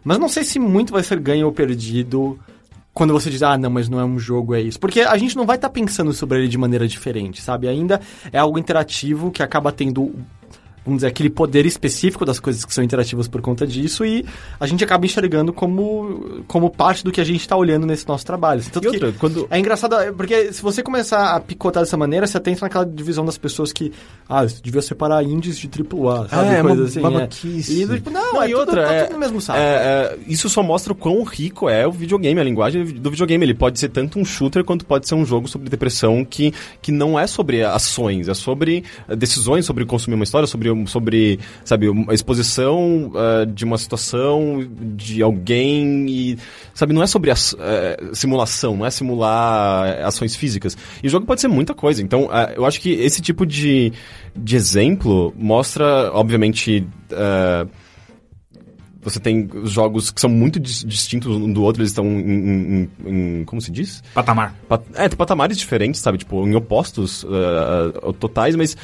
Mas 0.04 0.18
não 0.18 0.28
sei 0.28 0.44
se 0.44 0.58
muito 0.58 0.92
vai 0.92 1.02
ser 1.02 1.18
ganho 1.18 1.46
ou 1.46 1.52
perdido 1.52 2.38
quando 2.96 3.12
você 3.12 3.28
diz, 3.28 3.42
ah, 3.42 3.58
não, 3.58 3.68
mas 3.68 3.90
não 3.90 4.00
é 4.00 4.04
um 4.06 4.18
jogo, 4.18 4.54
é 4.54 4.60
isso. 4.62 4.80
Porque 4.80 5.02
a 5.02 5.18
gente 5.18 5.36
não 5.36 5.44
vai 5.44 5.56
estar 5.56 5.68
pensando 5.68 6.14
sobre 6.14 6.38
ele 6.38 6.48
de 6.48 6.56
maneira 6.56 6.88
diferente, 6.88 7.42
sabe? 7.42 7.68
Ainda 7.68 8.00
é 8.32 8.38
algo 8.38 8.58
interativo 8.58 9.30
que 9.30 9.42
acaba 9.42 9.70
tendo, 9.70 10.14
vamos 10.86 10.98
dizer, 10.98 11.08
aquele 11.08 11.28
poder 11.28 11.66
específico 11.66 12.24
das 12.24 12.40
coisas 12.40 12.64
que 12.64 12.72
são 12.72 12.82
interativas 12.82 13.28
por 13.28 13.42
conta 13.42 13.66
disso 13.66 14.04
e 14.04 14.24
a 14.58 14.66
gente 14.66 14.82
acaba 14.82 15.04
enxergando 15.04 15.52
como, 15.52 16.42
como 16.46 16.70
parte 16.70 17.04
do 17.04 17.12
que 17.12 17.20
a 17.20 17.24
gente 17.24 17.40
está 17.40 17.56
olhando 17.56 17.86
nesse 17.86 18.06
nosso 18.08 18.24
trabalho. 18.24 18.62
Tanto 18.72 18.78
E 18.88 18.90
que- 18.90 18.96
outra, 19.04 19.12
quando... 19.18 19.46
é 19.50 19.58
engraçado, 19.58 19.96
é, 19.96 20.12
porque 20.12 20.52
se 20.52 20.62
você 20.62 20.82
começar 20.82 21.34
a 21.34 21.40
picotar 21.40 21.82
dessa 21.82 21.96
maneira, 21.96 22.26
você 22.26 22.36
atenta 22.38 22.64
naquela 22.64 22.86
divisão 22.86 23.24
das 23.24 23.36
pessoas 23.36 23.72
que, 23.72 23.92
ah, 24.28 24.42
você 24.48 24.60
devia 24.62 24.80
separar 24.80 25.22
indies 25.24 25.58
de 25.58 25.68
AAA, 25.68 26.28
sabe? 26.28 26.54
É, 26.54 26.62
Coisa 26.62 26.76
uma 26.80 26.84
assim. 26.88 27.00
babaquice. 27.00 27.82
É. 27.82 27.84
E 27.84 27.96
tipo, 27.96 28.10
não, 28.10 28.32
Não, 28.34 28.42
é 28.42 28.46
e 28.46 28.50
tudo, 28.50 28.60
outra, 28.60 28.86
tá 28.86 28.92
é- 28.92 29.02
tudo 29.04 29.12
no 29.14 29.18
mesmo 29.18 29.40
saco. 29.40 29.58
É, 29.58 29.62
é, 29.62 30.18
isso 30.28 30.48
só 30.48 30.62
mostra 30.62 30.92
o 30.92 30.96
quão 30.96 31.22
rico 31.24 31.68
é 31.68 31.86
o 31.86 31.90
videogame, 31.92 32.40
a 32.40 32.44
linguagem 32.44 32.84
do 32.84 33.10
videogame. 33.10 33.44
Ele 33.44 33.54
pode 33.54 33.78
ser 33.80 33.88
tanto 33.88 34.18
um 34.18 34.24
shooter 34.24 34.64
quanto 34.64 34.84
pode 34.86 35.08
ser 35.08 35.14
um 35.16 35.24
jogo 35.26 35.48
sobre 35.48 35.68
depressão 35.68 36.24
que, 36.24 36.52
que 36.80 36.92
não 36.92 37.18
é 37.18 37.26
sobre 37.26 37.62
ações, 37.64 38.28
é 38.28 38.34
sobre 38.34 38.84
decisões, 39.16 39.64
sobre 39.64 39.84
consumir 39.84 40.14
uma 40.14 40.24
história, 40.24 40.46
sobre 40.46 40.70
sobre, 40.84 41.38
sabe, 41.64 41.88
uma 41.88 42.12
exposição 42.12 43.12
ah, 43.14 43.44
de 43.44 43.64
uma 43.64 43.78
situação, 43.78 44.66
de 44.96 45.22
alguém 45.22 46.06
e, 46.08 46.38
sabe, 46.74 46.92
não 46.92 47.02
é 47.02 47.06
sobre 47.06 47.30
as- 47.30 47.54
eh, 47.58 47.96
simulação, 48.12 48.76
não 48.76 48.84
é 48.86 48.90
simular 48.90 49.86
eh, 49.88 50.02
ações 50.02 50.34
físicas. 50.34 50.76
E 51.02 51.06
o 51.06 51.10
jogo 51.10 51.24
pode 51.24 51.40
ser 51.40 51.48
muita 51.48 51.72
coisa. 51.74 52.02
Então, 52.02 52.28
ah, 52.32 52.52
eu 52.56 52.66
acho 52.66 52.80
que 52.80 52.90
esse 52.90 53.22
tipo 53.22 53.46
de, 53.46 53.92
de 54.34 54.56
exemplo 54.56 55.32
mostra, 55.36 56.10
obviamente, 56.12 56.84
você 59.02 59.20
tem 59.20 59.48
jogos 59.64 60.10
que 60.10 60.20
são 60.20 60.28
muito 60.28 60.58
dis- 60.58 60.82
distintos 60.84 61.36
um 61.36 61.52
do 61.52 61.62
outro, 61.62 61.80
eles 61.80 61.92
estão 61.92 62.04
em, 62.06 62.18
em- 62.82 62.90
em- 63.40 63.44
como 63.44 63.60
se 63.60 63.70
diz? 63.70 64.02
Patamar. 64.12 64.52
Pat- 64.68 64.82
É, 64.94 65.08
tem 65.08 65.16
patamares 65.16 65.56
diferentes, 65.56 66.00
sabe? 66.00 66.18
Tipo, 66.18 66.44
em 66.44 66.54
opostos 66.56 67.24
ah, 67.28 67.92
ah, 68.08 68.12
totais, 68.14 68.56
mas 68.56 68.76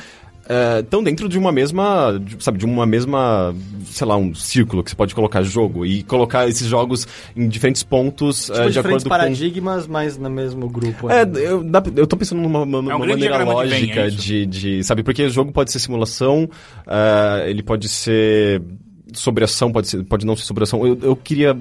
estão 0.80 1.02
dentro 1.02 1.28
de 1.28 1.38
uma 1.38 1.50
mesma, 1.52 2.18
de- 2.22 2.42
sabe, 2.42 2.58
de 2.58 2.64
uma 2.64 2.84
mesma, 2.86 3.54
sei 3.86 4.06
lá, 4.06 4.16
um 4.16 4.34
círculo 4.34 4.82
que 4.82 4.90
você 4.90 4.96
pode 4.96 5.14
colocar 5.14 5.42
jogo 5.42 5.84
e 5.86 6.02
colocar 6.02 6.48
esses 6.48 6.66
jogos 6.66 7.06
em 7.36 7.48
diferentes 7.48 7.82
pontos 7.82 8.50
ah, 8.50 8.54
Tipo, 8.54 8.66
de 8.66 8.72
diferentes 8.72 8.78
acordo 8.78 9.02
com... 9.04 9.08
paradigmas, 9.08 9.86
mas 9.86 10.16
no 10.18 10.30
mesmo 10.30 10.68
grupo. 10.68 11.10
É, 11.10 11.20
ainda. 11.20 11.38
eu, 11.40 11.62
dá- 11.62 11.82
eu 11.96 12.06
tô 12.06 12.16
pensando 12.16 12.40
numa, 12.42 12.64
numa 12.64 12.92
É 12.92 12.94
um 12.94 12.98
maneira 12.98 13.20
diagrama 13.20 13.52
de 13.52 13.70
lógica 13.70 14.00
é 14.00 14.08
de, 14.10 14.46
de. 14.46 14.84
Sabe, 14.84 15.02
porque 15.02 15.24
o 15.24 15.30
jogo 15.30 15.52
pode 15.52 15.70
ser 15.72 15.78
simulação, 15.78 16.48
ah, 16.86 17.42
ele 17.46 17.62
pode 17.62 17.88
ser 17.88 18.62
sobre 19.14 19.44
ação, 19.44 19.70
pode, 19.72 19.88
ser, 19.88 20.02
pode 20.04 20.24
não 20.24 20.36
ser 20.36 20.44
sobre 20.44 20.62
ação. 20.64 20.86
Eu, 20.86 20.98
eu 21.02 21.16
queria 21.16 21.56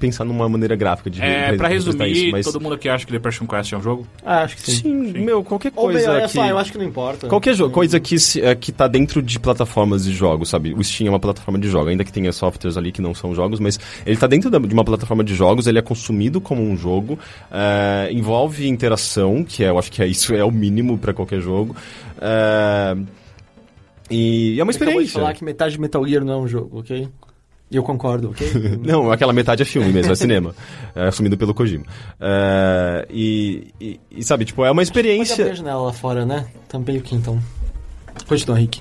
pensar 0.00 0.24
numa 0.24 0.48
maneira 0.48 0.74
gráfica 0.74 1.10
de 1.10 1.20
É, 1.22 1.52
pra 1.56 1.68
representar 1.68 2.04
resumir, 2.04 2.22
isso, 2.28 2.32
mas... 2.32 2.46
todo 2.46 2.60
mundo 2.60 2.76
que 2.78 2.88
acha 2.88 3.04
que 3.06 3.12
Depression 3.12 3.46
Quest 3.46 3.72
é 3.72 3.76
um 3.76 3.82
jogo. 3.82 4.06
Ah, 4.24 4.42
acho 4.42 4.56
que 4.56 4.62
sim. 4.62 4.72
Sim, 5.12 5.12
meu, 5.24 5.44
qualquer 5.44 5.72
Ou 5.76 5.84
coisa 5.84 5.98
melhor, 6.00 6.18
é 6.18 6.22
que... 6.26 6.32
só, 6.32 6.46
eu 6.46 6.58
acho 6.58 6.72
que 6.72 6.78
não 6.78 6.84
importa. 6.84 7.28
Qualquer 7.28 7.54
jo- 7.54 7.70
coisa 7.70 8.00
que, 8.00 8.18
se, 8.18 8.40
é, 8.40 8.54
que 8.54 8.72
tá 8.72 8.88
dentro 8.88 9.22
de 9.22 9.38
plataformas 9.38 10.04
de 10.04 10.12
jogos, 10.12 10.48
sabe? 10.48 10.72
O 10.74 10.82
Steam 10.82 11.06
é 11.06 11.10
uma 11.10 11.20
plataforma 11.20 11.58
de 11.60 11.68
jogo, 11.68 11.88
ainda 11.90 12.02
que 12.04 12.12
tenha 12.12 12.32
softwares 12.32 12.76
ali 12.76 12.90
que 12.90 13.02
não 13.02 13.14
são 13.14 13.34
jogos, 13.34 13.60
mas 13.60 13.78
ele 14.04 14.16
tá 14.16 14.26
dentro 14.26 14.50
de 14.50 14.74
uma 14.74 14.84
plataforma 14.84 15.22
de 15.22 15.34
jogos, 15.34 15.66
ele 15.66 15.78
é 15.78 15.82
consumido 15.82 16.40
como 16.40 16.62
um 16.62 16.76
jogo, 16.76 17.18
é, 17.52 18.08
envolve 18.10 18.66
interação, 18.66 19.44
que 19.44 19.62
é, 19.62 19.68
eu 19.68 19.78
acho 19.78 19.92
que 19.92 20.02
é 20.02 20.06
isso 20.06 20.34
é 20.34 20.44
o 20.44 20.50
mínimo 20.50 20.96
pra 20.98 21.12
qualquer 21.12 21.40
jogo. 21.40 21.76
é, 22.20 22.96
e 24.10 24.58
é 24.58 24.62
uma 24.62 24.72
Você 24.72 24.76
acabou 24.78 25.00
de 25.00 25.06
experiência. 25.06 25.20
falar 25.20 25.34
que 25.34 25.44
metade 25.44 25.72
de 25.74 25.80
Metal 25.80 26.06
Gear 26.06 26.24
não 26.24 26.34
é 26.34 26.36
um 26.36 26.48
jogo, 26.48 26.78
ok? 26.80 27.08
Eu 27.70 27.82
concordo, 27.82 28.30
ok? 28.30 28.46
Não, 28.84 29.10
aquela 29.10 29.32
metade 29.32 29.62
é 29.62 29.64
filme 29.64 29.90
mesmo, 29.92 30.12
é 30.12 30.14
cinema. 30.14 30.54
É 30.94 31.08
assumido 31.08 31.36
pelo 31.36 31.52
Kojima. 31.52 31.84
É, 32.20 33.06
e, 33.10 33.72
e- 33.80 34.00
e, 34.08 34.22
sabe, 34.22 34.44
tipo, 34.44 34.64
é 34.64 34.68
uma 34.70 34.76
Pode 34.76 34.84
experiência. 34.88 35.52
janela 35.52 35.82
lá 35.82 35.92
fora, 35.92 36.24
né? 36.24 36.46
Também 36.68 36.96
o 36.98 37.02
que 37.02 37.16
então? 37.16 37.40
Continua, 38.28 38.56
Rick. 38.56 38.80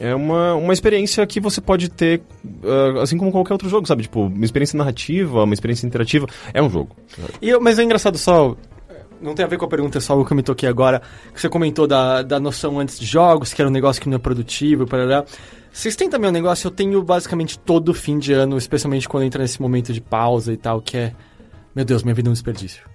É 0.00 0.12
uma, 0.12 0.54
uma 0.56 0.72
experiência 0.72 1.24
que 1.24 1.38
você 1.38 1.60
pode 1.60 1.88
ter, 1.88 2.20
ah, 2.64 3.02
assim 3.02 3.16
como 3.16 3.30
qualquer 3.30 3.52
outro 3.52 3.68
jogo, 3.68 3.86
sabe? 3.86 4.02
Tipo, 4.02 4.22
uma 4.26 4.44
experiência 4.44 4.76
narrativa, 4.76 5.44
uma 5.44 5.54
experiência 5.54 5.86
interativa. 5.86 6.26
É 6.52 6.60
um 6.60 6.68
jogo. 6.68 6.96
E 7.40 7.48
eu- 7.50 7.60
mas 7.60 7.78
é 7.78 7.84
engraçado 7.84 8.18
só. 8.18 8.56
Não 9.24 9.34
tem 9.34 9.42
a 9.42 9.48
ver 9.48 9.56
com 9.56 9.64
a 9.64 9.68
pergunta, 9.68 9.96
é 9.96 10.00
só 10.02 10.20
o 10.20 10.22
que 10.22 10.34
eu 10.34 10.36
me 10.36 10.42
toquei 10.42 10.68
agora. 10.68 11.00
Que 11.32 11.40
você 11.40 11.48
comentou 11.48 11.86
da, 11.86 12.20
da 12.20 12.38
noção 12.38 12.78
antes 12.78 12.98
de 12.98 13.06
jogos, 13.06 13.54
que 13.54 13.62
era 13.62 13.70
um 13.70 13.72
negócio 13.72 14.02
que 14.02 14.06
não 14.06 14.16
é 14.16 14.18
produtivo, 14.18 14.86
parará. 14.86 15.24
Vocês 15.72 15.96
têm 15.96 16.10
também 16.10 16.28
um 16.28 16.32
negócio, 16.32 16.66
eu 16.66 16.70
tenho 16.70 17.02
basicamente 17.02 17.58
todo 17.58 17.94
fim 17.94 18.18
de 18.18 18.34
ano, 18.34 18.58
especialmente 18.58 19.08
quando 19.08 19.24
entra 19.24 19.40
nesse 19.40 19.62
momento 19.62 19.94
de 19.94 20.00
pausa 20.02 20.52
e 20.52 20.58
tal, 20.58 20.82
que 20.82 20.98
é. 20.98 21.14
Meu 21.74 21.86
Deus, 21.86 22.02
minha 22.02 22.14
vida 22.14 22.28
é 22.28 22.30
um 22.30 22.34
desperdício. 22.34 22.93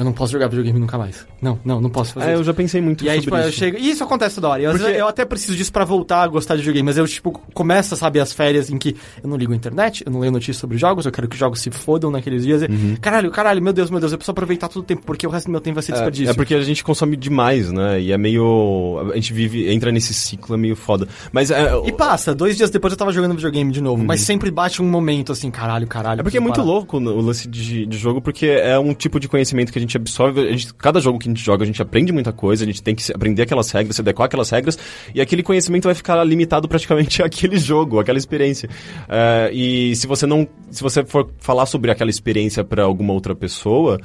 Eu 0.00 0.04
não 0.06 0.12
posso 0.14 0.32
jogar 0.32 0.48
videogame 0.48 0.78
nunca 0.80 0.96
mais. 0.96 1.26
Não, 1.42 1.58
não, 1.62 1.78
não 1.80 1.90
posso 1.90 2.14
fazer 2.14 2.26
É, 2.26 2.32
isso. 2.32 2.40
eu 2.40 2.44
já 2.44 2.54
pensei 2.54 2.80
muito 2.80 3.04
E 3.04 3.10
aí, 3.10 3.16
sobre 3.18 3.24
tipo, 3.24 3.36
eu 3.36 3.48
isso. 3.50 3.58
chego. 3.58 3.76
E 3.78 3.90
isso 3.90 4.02
acontece 4.02 4.36
toda 4.36 4.48
hora. 4.48 4.62
E 4.62 4.66
às 4.66 4.76
Porque- 4.80 4.90
eu 4.98 5.06
até 5.06 5.24
preciso 5.26 5.54
disso 5.56 5.70
pra 5.70 5.84
voltar 5.84 6.22
a 6.22 6.26
gostar 6.26 6.54
de 6.54 6.62
videogame. 6.62 6.86
Mas 6.86 6.96
eu, 6.96 7.06
tipo, 7.06 7.30
começa, 7.52 7.94
sabe, 7.96 8.18
as 8.18 8.32
férias 8.32 8.70
em 8.70 8.78
que 8.78 8.96
eu 9.22 9.28
não 9.28 9.36
ligo 9.36 9.52
a 9.52 9.56
internet, 9.56 10.02
eu 10.06 10.10
não 10.10 10.20
leio 10.20 10.32
notícias 10.32 10.56
sobre 10.56 10.78
jogos, 10.78 11.04
eu 11.04 11.12
quero 11.12 11.28
que 11.28 11.34
os 11.34 11.38
jogos 11.38 11.60
se 11.60 11.70
fodam 11.70 12.10
naqueles 12.10 12.44
dias. 12.44 12.62
Uhum. 12.62 12.96
Caralho, 13.00 13.30
caralho, 13.30 13.62
meu 13.62 13.72
Deus, 13.74 13.90
meu 13.90 14.00
Deus, 14.00 14.12
eu 14.12 14.16
preciso 14.18 14.32
aproveitar 14.32 14.68
todo 14.68 14.78
o 14.82 14.86
tempo, 14.86 15.02
porque 15.04 15.26
o 15.26 15.30
resto 15.30 15.46
do 15.46 15.52
meu 15.52 15.60
tempo 15.60 15.74
vai 15.74 15.82
ser 15.82 15.92
desperdício. 15.92 16.28
É, 16.28 16.30
é 16.30 16.34
porque 16.34 16.54
a 16.54 16.62
gente 16.62 16.82
consome 16.82 17.14
demais, 17.16 17.70
né? 17.70 18.00
E 18.00 18.10
é 18.10 18.16
meio. 18.18 19.10
A 19.12 19.14
gente 19.16 19.32
vive, 19.34 19.70
entra 19.70 19.92
nesse 19.92 20.14
ciclo, 20.14 20.54
é 20.54 20.58
meio 20.58 20.76
foda. 20.76 21.06
Mas 21.30 21.50
é. 21.50 21.70
E 21.84 21.92
passa, 21.92 22.34
dois 22.34 22.56
dias 22.56 22.70
depois 22.70 22.92
eu 22.92 22.96
tava 22.96 23.12
jogando 23.12 23.34
videogame 23.34 23.70
de 23.70 23.80
novo, 23.82 24.02
mas 24.02 24.20
sempre 24.22 24.50
bate 24.50 24.80
um 24.80 24.88
momento 24.88 25.32
assim, 25.32 25.50
caralho, 25.50 25.86
caralho. 25.86 26.16
Uhum. 26.16 26.20
É 26.20 26.22
porque 26.22 26.38
é 26.38 26.40
muito 26.40 26.56
parar. 26.56 26.66
louco 26.66 26.96
o 26.96 27.20
lance 27.20 27.46
de, 27.46 27.84
de 27.86 27.98
jogo, 27.98 28.20
porque 28.22 28.46
é 28.46 28.78
um 28.78 28.94
tipo 28.94 29.20
de 29.20 29.28
conhecimento 29.28 29.70
que 29.72 29.78
a 29.78 29.80
gente 29.80 29.89
absorve. 29.96 30.40
a 30.40 30.52
gente- 30.52 30.74
cada 30.74 31.00
jogo 31.00 31.18
que 31.18 31.28
a 31.28 31.30
gente 31.32 31.44
joga, 31.44 31.62
a 31.64 31.66
gente 31.66 31.80
aprende 31.82 32.12
muita 32.12 32.32
coisa, 32.32 32.64
a 32.64 32.66
gente 32.66 32.82
tem 32.82 32.94
que 32.94 33.12
aprender 33.12 33.42
aquelas 33.42 33.70
regras, 33.70 33.96
se 33.96 34.02
adequar 34.02 34.26
aquelas 34.26 34.50
regras, 34.50 34.78
e 35.14 35.20
aquele 35.20 35.42
conhecimento 35.42 35.84
vai 35.84 35.94
ficar 35.94 36.22
limitado 36.24 36.68
praticamente 36.68 37.22
àquele 37.24 37.58
jogo, 37.58 37.98
àquela 38.00 38.18
experiência. 38.18 38.68
É, 39.08 39.50
e 39.52 39.94
se 39.96 40.06
você 40.06 40.26
não. 40.26 40.46
Se 40.70 40.82
você 40.82 41.04
for 41.04 41.30
falar 41.38 41.66
sobre 41.66 41.90
aquela 41.90 42.10
experiência 42.10 42.62
pra 42.64 42.84
alguma 42.84 43.12
outra 43.12 43.34
pessoa. 43.34 43.98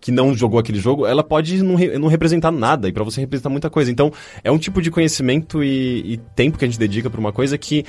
Que 0.00 0.12
não 0.12 0.34
jogou 0.34 0.60
aquele 0.60 0.78
jogo, 0.78 1.06
ela 1.06 1.24
pode 1.24 1.62
não, 1.62 1.76
re- 1.76 1.96
não 1.98 2.08
representar 2.08 2.50
nada, 2.50 2.86
e 2.90 2.92
pra 2.92 3.02
você 3.02 3.22
representar 3.22 3.48
muita 3.48 3.70
coisa. 3.70 3.90
Então, 3.90 4.12
é 4.42 4.52
um 4.52 4.58
tipo 4.58 4.82
de 4.82 4.90
conhecimento 4.90 5.64
e, 5.64 6.12
e 6.14 6.16
tempo 6.36 6.58
que 6.58 6.64
a 6.66 6.68
gente 6.68 6.78
dedica 6.78 7.08
pra 7.08 7.18
uma 7.18 7.32
coisa 7.32 7.56
que 7.56 7.86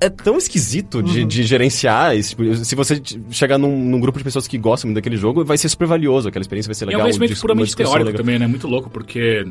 é 0.00 0.08
tão 0.10 0.36
esquisito 0.36 1.02
de, 1.02 1.20
Uhum. 1.22 1.26
de 1.26 1.42
gerenciar. 1.44 2.14
esse 2.16 2.30
tipo- 2.30 2.54
se 2.56 2.74
você 2.74 3.00
chegar 3.30 3.58
num, 3.58 3.76
num 3.76 3.98
grupo 4.00 4.18
de 4.18 4.24
pessoas 4.24 4.46
que 4.46 4.58
gostam 4.58 4.88
muito 4.88 4.96
daquele 4.96 5.16
jogo, 5.16 5.44
vai 5.44 5.56
ser 5.58 5.68
super 5.68 5.86
valioso. 5.86 6.28
Aquela 6.28 6.42
experiência 6.42 6.68
vai 6.68 6.74
ser 6.74 6.84
E 6.84 6.86
é 6.86 6.88
legal. 6.88 7.00
um 7.00 7.04
conhecimento 7.04 7.40
puramente 7.40 7.74
teórico 7.76 8.04
legal. 8.06 8.18
também, 8.18 8.38
né? 8.38 8.46
Muito 8.46 8.66
louco, 8.68 8.90
porque 8.90 9.46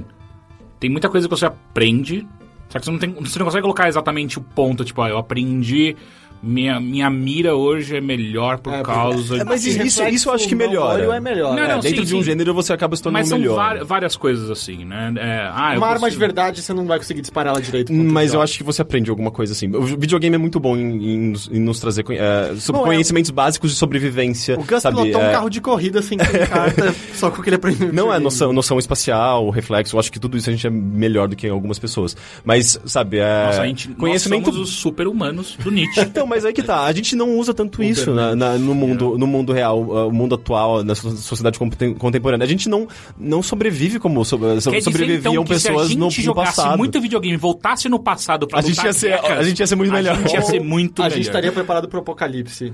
tem 0.79 0.89
muita 0.89 1.09
coisa 1.09 1.27
que 1.27 1.35
você 1.35 1.45
aprende, 1.45 2.27
só 2.69 2.79
que 2.79 2.85
você 2.85 2.91
não, 2.91 2.99
tem, 2.99 3.11
você 3.13 3.39
não 3.39 3.45
consegue 3.45 3.61
colocar 3.63 3.87
exatamente 3.87 4.37
o 4.37 4.41
ponto, 4.41 4.83
tipo, 4.85 5.01
ah, 5.01 5.09
eu 5.09 5.17
aprendi, 5.17 5.95
minha, 6.41 6.79
minha 6.79 7.09
mira 7.09 7.55
hoje 7.55 7.95
é 7.97 8.01
melhor 8.01 8.59
por 8.59 8.73
É, 8.73 8.81
causa 8.83 9.37
É, 9.37 9.43
mas 9.43 9.63
de... 9.63 9.69
isso, 9.85 10.03
isso 10.03 10.29
eu 10.29 10.33
acho 10.33 10.47
que 10.47 10.55
melhora. 10.55 11.03
é 11.15 11.19
melhor. 11.19 11.55
Não, 11.55 11.63
É, 11.63 11.67
não, 11.69 11.79
dentro 11.79 11.99
sim, 11.99 12.05
de 12.05 12.15
um 12.15 12.19
sim. 12.19 12.23
gênero 12.23 12.53
você 12.53 12.71
acaba 12.73 12.95
se 12.95 13.01
tornando 13.01 13.21
Mas 13.21 13.29
são 13.29 13.37
melhor. 13.39 13.55
vari- 13.55 13.83
várias 13.83 14.15
coisas 14.15 14.49
assim, 14.49 14.85
né? 14.85 15.13
É, 15.17 15.49
ah, 15.51 15.71
eu 15.73 15.77
Uma 15.79 15.87
arma 15.87 15.95
de 15.95 16.01
consigo- 16.05 16.19
verdade 16.19 16.61
você 16.61 16.73
não 16.73 16.85
vai 16.85 16.97
conseguir 16.99 17.21
disparar 17.21 17.53
ela 17.53 17.61
direito. 17.61 17.91
Mas 17.93 18.33
eu 18.33 18.41
acho 18.41 18.57
que 18.57 18.63
você 18.63 18.81
aprende 18.81 19.09
alguma 19.09 19.31
coisa 19.31 19.53
assim. 19.53 19.73
O 19.75 19.81
videogame 19.83 20.35
é 20.35 20.39
muito 20.39 20.59
bom 20.59 20.75
em, 20.77 21.13
em 21.13 21.17
nos- 21.31 21.49
em 21.51 21.59
nos 21.59 21.79
trazer 21.79 22.05
é, 22.11 22.53
sobre 22.59 22.81
Bom, 22.81 22.85
é- 22.87 22.89
conhecimentos 22.91 23.31
básicos 23.31 23.71
de 23.71 23.77
sobrevivência. 23.77 24.59
O 24.59 24.63
Gus 24.63 24.81
sabe? 24.81 24.97
pilotou 24.97 25.21
É, 25.21 25.29
um 25.29 25.31
carro 25.31 25.49
de 25.49 25.61
corrida 25.61 26.01
sem 26.01 26.17
ter 26.17 26.47
carta, 26.47 26.93
só 27.15 27.31
com 27.31 27.39
o 27.39 27.43
que 27.43 27.49
ele 27.49 27.55
aprendeu. 27.55 27.91
Não 27.91 28.13
é 28.13 28.19
noção, 28.19 28.53
noção 28.53 28.77
espacial, 28.77 29.49
reflexo. 29.49 29.95
Eu 29.95 29.99
acho 29.99 30.11
que 30.11 30.19
tudo 30.19 30.37
isso 30.37 30.49
a 30.49 30.53
gente 30.53 30.67
é 30.67 30.69
melhor 30.69 31.27
do 31.27 31.35
que 31.35 31.47
algumas 31.47 31.79
pessoas. 31.79 32.15
Mas, 32.43 32.79
sabe, 32.85 33.17
é. 33.17 33.45
Nossa, 33.47 33.61
a 33.61 33.67
gente, 33.67 33.87
conhecimento 33.89 34.45
nós 34.45 34.53
somos 34.55 34.69
os 34.69 34.75
super-humanos 34.75 35.57
do 35.63 35.71
Nietzsche. 35.71 36.01
Então, 36.01 36.24
mas 36.25 36.45
aí 36.45 36.53
que 36.53 36.63
tá. 36.63 36.83
A 36.85 36.91
gente 36.91 37.15
não 37.15 37.37
usa 37.37 37.53
tanto 37.53 37.81
isso 37.83 38.11
na- 38.13 38.35
na- 38.35 38.57
no, 38.57 38.73
mundo, 38.75 39.17
no 39.17 39.27
mundo 39.27 39.53
real, 39.53 39.81
uh, 39.81 40.07
o 40.07 40.11
mundo 40.11 40.35
atual, 40.35 40.83
na 40.83 40.95
so- 40.95 41.15
sociedade 41.17 41.57
contem- 41.59 41.93
contemporânea. 41.93 42.45
A 42.45 42.47
gente 42.47 42.67
não, 42.69 42.87
não 43.17 43.41
sobrevive 43.43 43.99
como 43.99 44.23
so- 44.25 44.37
so- 44.37 44.69
Quer 44.71 44.77
dizer, 44.79 44.81
sobreviviam 44.81 45.33
então, 45.33 45.43
que 45.43 45.49
pessoas 45.53 45.87
se 45.87 45.93
a 45.93 45.97
no, 45.97 46.09
gente 46.09 46.19
no 46.19 46.25
jogasse 46.25 46.55
passado. 46.57 46.77
muito 46.77 46.99
videogame, 47.01 47.37
voltasse 47.37 47.87
no 47.89 47.99
passado 47.99 48.47
pra 48.47 48.59
A 48.59 48.61
gente 48.61 48.83
ia 48.83 48.93
ser- 48.93 49.09
guerras, 49.21 49.39
a 49.39 49.43
gente 49.43 49.59
ia 49.59 49.67
ser 49.67 49.75
muito 49.75 49.91
melhor. 49.91 50.15
A 50.15 50.21
gente 50.21 50.33
ia 50.33 50.41
ser 50.41 50.59
muito 50.63 51.01
A 51.01 51.05
melhor. 51.05 51.15
gente 51.15 51.25
estaria 51.27 51.51
preparado 51.51 51.87
pro 51.87 51.99
apocalipse. 51.99 52.73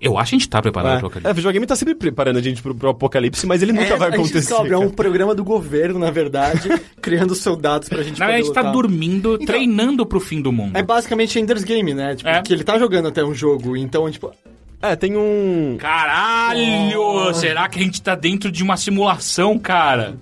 Eu 0.00 0.16
acho 0.16 0.30
que 0.30 0.36
a 0.36 0.38
gente 0.38 0.48
tá 0.48 0.62
preparado 0.62 0.96
É. 0.96 0.98
pro 0.98 1.06
É, 1.06 1.10
apocalipse. 1.10 1.30
o 1.30 1.34
videogame 1.34 1.66
tá 1.66 1.76
sempre 1.76 1.94
preparando 1.94 2.38
a 2.38 2.42
gente 2.42 2.62
pro, 2.62 2.74
pro 2.74 2.88
apocalipse, 2.90 3.46
mas 3.46 3.62
ele 3.62 3.72
nunca 3.72 3.84
É, 3.94 3.96
vai 3.96 4.08
a 4.08 4.10
gente 4.12 4.20
acontecer. 4.20 4.40
descobre, 4.48 4.72
é 4.72 4.78
um 4.78 4.88
programa 4.88 5.34
do 5.34 5.44
governo, 5.44 5.98
na 5.98 6.10
verdade, 6.10 6.68
criando 7.02 7.34
soldados 7.34 7.88
pra 7.88 8.02
gente 8.02 8.18
Na 8.18 8.26
poder 8.26 8.38
verdade, 8.38 8.42
a 8.42 8.44
gente 8.46 8.54
tá 8.66 8.72
dormindo, 8.72 9.38
treinando 9.38 10.06
pro 10.06 10.18
fim 10.18 10.40
do 10.40 10.50
mundo. 10.50 10.76
É 10.76 10.82
basicamente 10.82 11.38
Ender's 11.38 11.64
Game, 11.64 11.92
né? 11.92 12.14
Tipo, 12.16 12.30
É. 12.30 12.40
que 12.42 12.52
ele 12.52 12.64
tá 12.64 12.78
jogando 12.78 13.08
até 13.08 13.22
um 13.22 13.34
jogo, 13.34 13.76
então, 13.76 14.10
tipo... 14.10 14.32
É, 14.82 14.96
tem 14.96 15.14
um. 15.14 15.76
Caralho! 15.78 17.34
Será 17.34 17.68
que 17.68 17.78
a 17.78 17.82
gente 17.82 18.00
tá 18.00 18.14
dentro 18.14 18.50
de 18.50 18.62
uma 18.62 18.76
simulação, 18.76 19.58
cara? 19.58 20.16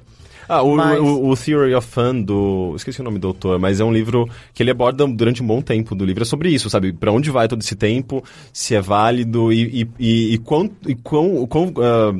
Ah, 0.48 0.62
o, 0.62 0.76
Mas- 0.76 0.98
o, 0.98 1.28
o 1.28 1.36
Theory 1.36 1.74
of 1.74 1.86
Fun 1.86 2.22
do. 2.22 2.72
Esqueci 2.74 3.00
o 3.00 3.04
nome 3.04 3.18
do 3.18 3.28
autor, 3.28 3.58
mas 3.58 3.80
é 3.80 3.84
um 3.84 3.92
livro 3.92 4.28
que 4.54 4.62
ele 4.62 4.70
aborda 4.70 5.06
durante 5.06 5.42
um 5.42 5.46
bom 5.46 5.60
tempo 5.60 5.94
do 5.94 6.04
livro. 6.04 6.22
É 6.22 6.26
sobre 6.26 6.48
isso, 6.50 6.70
sabe? 6.70 6.92
Pra 6.92 7.12
onde 7.12 7.30
vai 7.30 7.46
todo 7.46 7.60
esse 7.60 7.76
tempo, 7.76 8.24
se 8.52 8.74
é 8.74 8.80
válido 8.80 9.52
e, 9.52 9.82
e, 9.82 9.88
e, 9.98 10.34
e 10.34 10.38
quão. 10.38 10.70
E 10.86 10.94
quão, 10.94 11.46
quão 11.46 11.72
ah, 11.78 12.14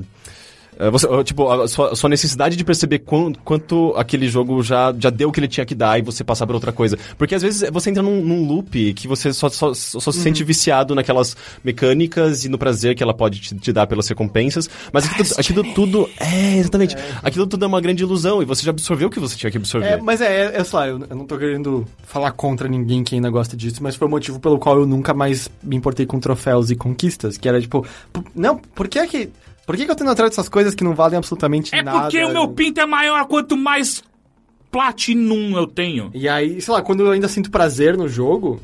você, 0.92 1.06
ah, 1.10 1.24
tipo, 1.24 1.50
a 1.50 1.66
sua, 1.66 1.92
a 1.92 1.96
sua 1.96 2.08
necessidade 2.08 2.54
de 2.56 2.64
perceber 2.64 3.00
quão- 3.00 3.32
quanto 3.44 3.92
aquele 3.96 4.28
jogo 4.28 4.62
já, 4.62 4.94
já 4.98 5.10
deu 5.10 5.28
o 5.28 5.32
que 5.32 5.40
ele 5.40 5.48
tinha 5.48 5.66
que 5.66 5.74
dar 5.74 5.98
e 5.98 6.02
você 6.02 6.22
passar 6.22 6.46
pra 6.46 6.54
outra 6.54 6.70
coisa. 6.72 6.96
Porque 7.16 7.34
às 7.34 7.42
vezes 7.42 7.68
você 7.70 7.90
entra 7.90 8.02
num, 8.02 8.22
num 8.22 8.46
loop 8.46 8.92
que 8.94 9.08
você 9.08 9.32
só, 9.32 9.48
só, 9.48 9.74
só 9.74 9.98
Uhum. 10.08 10.12
se 10.12 10.20
sente 10.20 10.44
viciado 10.44 10.94
naquelas 10.94 11.36
mecânicas 11.64 12.44
e 12.44 12.48
no 12.48 12.56
prazer 12.58 12.94
que 12.94 13.02
ela 13.02 13.14
pode 13.14 13.40
te, 13.40 13.54
te 13.56 13.72
dar 13.72 13.86
pelas 13.86 14.06
recompensas. 14.08 14.68
Mas 14.92 15.04
aquilo, 15.06 15.28
aquilo 15.38 15.74
tudo. 15.74 16.08
É, 16.18 16.56
exatamente. 16.58 16.96
Aquilo 17.22 17.46
tudo 17.46 17.64
é 17.64 17.68
uma 17.68 17.80
grande 17.80 18.02
ilusão 18.02 18.40
e 18.40 18.44
você 18.44 18.62
já 18.64 18.70
absorveu 18.70 19.08
o 19.08 19.10
que 19.10 19.20
você 19.20 19.36
tinha 19.36 19.50
que 19.50 19.58
absorver. 19.58 19.86
É, 19.88 19.96
mas 19.96 20.20
é, 20.20 20.46
é, 20.54 20.60
é 20.60 20.64
só, 20.64 20.86
eu, 20.86 21.00
eu 21.08 21.16
não 21.16 21.26
tô 21.26 21.36
querendo 21.36 21.84
falar 22.04 22.32
contra 22.32 22.68
ninguém 22.68 23.02
que 23.04 23.14
ainda 23.14 23.30
gosta 23.30 23.56
disso, 23.56 23.82
mas 23.82 23.96
foi 23.96 24.06
o 24.06 24.10
motivo 24.10 24.38
pelo 24.40 24.58
qual 24.58 24.78
eu 24.78 24.86
nunca 24.86 25.12
mais 25.12 25.48
me 25.62 25.76
importei 25.76 26.06
com 26.06 26.18
troféus 26.20 26.70
e 26.70 26.76
conquistas, 26.76 27.36
que 27.36 27.48
era 27.48 27.60
tipo, 27.60 27.86
não, 28.34 28.56
por 28.56 28.88
que 28.88 29.06
que... 29.06 29.30
Por 29.68 29.76
que, 29.76 29.84
que 29.84 29.90
eu 29.90 29.94
tô 29.94 30.02
indo 30.02 30.10
atrás 30.10 30.30
dessas 30.30 30.48
coisas 30.48 30.74
que 30.74 30.82
não 30.82 30.94
valem 30.94 31.18
absolutamente 31.18 31.74
É 31.74 31.82
nada? 31.82 32.00
porque 32.00 32.24
o 32.24 32.32
meu 32.32 32.48
pinto 32.48 32.80
é 32.80 32.86
maior 32.86 33.26
quanto 33.26 33.54
mais 33.54 34.02
Platinum 34.70 35.58
eu 35.58 35.66
tenho. 35.66 36.10
E 36.14 36.26
aí, 36.26 36.58
sei 36.58 36.72
lá, 36.72 36.80
quando 36.80 37.00
eu 37.00 37.10
ainda 37.10 37.28
sinto 37.28 37.50
prazer 37.50 37.94
no 37.94 38.08
jogo, 38.08 38.62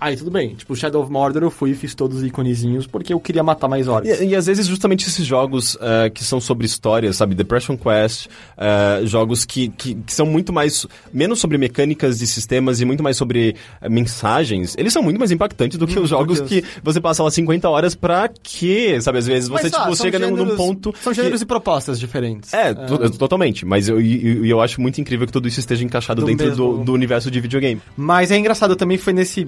aí 0.00 0.16
tudo 0.16 0.30
bem. 0.30 0.54
Tipo, 0.54 0.74
Shadow 0.76 1.02
of 1.02 1.10
Mordor 1.12 1.42
eu 1.42 1.50
fui 1.50 1.70
e 1.70 1.74
fiz 1.74 1.94
todos 1.94 2.18
os 2.18 2.24
iconezinhos 2.24 2.86
porque 2.86 3.12
eu 3.12 3.20
queria 3.20 3.42
matar 3.42 3.68
mais 3.68 3.88
orcs. 3.88 4.20
E, 4.20 4.26
e 4.26 4.36
às 4.36 4.46
vezes 4.46 4.66
justamente 4.66 5.06
esses 5.06 5.24
jogos 5.26 5.76
eh, 5.80 6.10
que 6.10 6.24
são 6.24 6.40
sobre 6.40 6.66
histórias, 6.66 7.16
sabe? 7.16 7.34
Depression 7.34 7.76
Quest, 7.76 8.26
eh, 8.56 9.00
jogos 9.04 9.44
que, 9.44 9.68
que, 9.68 9.94
que 9.94 10.12
são 10.12 10.26
muito 10.26 10.52
mais. 10.52 10.86
menos 11.12 11.38
sobre 11.40 11.58
mecânicas 11.58 12.18
de 12.18 12.26
sistemas 12.26 12.80
e 12.80 12.84
muito 12.84 13.02
mais 13.02 13.16
sobre 13.16 13.56
eh, 13.80 13.88
mensagens, 13.88 14.74
eles 14.78 14.92
são 14.92 15.02
muito 15.02 15.18
mais 15.18 15.30
impactantes 15.30 15.78
do 15.78 15.86
que 15.86 15.98
os 15.98 16.08
jogos 16.10 16.40
que 16.40 16.64
você 16.82 17.00
passa 17.00 17.22
lá 17.22 17.30
50 17.30 17.68
horas 17.68 17.94
pra 17.94 18.28
quê? 18.42 19.00
Sabe? 19.00 19.18
Às 19.18 19.26
vezes 19.26 19.48
você 19.48 19.64
Mas, 19.64 19.72
tipo, 19.72 19.84
ah, 19.92 19.94
chega 19.96 20.18
num- 20.18 20.30
num 20.30 20.36
gêneros- 20.38 20.56
ponto. 20.56 20.94
São 21.02 21.12
que- 21.12 21.16
gêneros 21.16 21.42
e 21.42 21.46
propostas 21.46 21.98
diferentes. 21.98 22.52
É, 22.52 22.72
to- 22.74 23.10
totalmente. 23.18 23.64
Mas 23.66 23.88
eu, 23.88 24.00
e- 24.00 24.46
e 24.46 24.50
eu, 24.50 24.60
acho 24.60 24.80
muito 24.80 25.00
incrível 25.00 25.26
que 25.26 25.32
tudo 25.32 25.48
isso 25.48 25.60
esteja 25.60 25.84
encaixado 25.84 26.20
Do 26.20 26.26
dentro 26.26 26.54
do, 26.54 26.78
do 26.84 26.92
universo 26.92 27.30
de 27.30 27.40
videogame. 27.40 27.80
Mas 27.96 28.30
é 28.30 28.38
engraçado, 28.38 28.74
também 28.76 28.98
foi 28.98 29.12
nesse. 29.12 29.46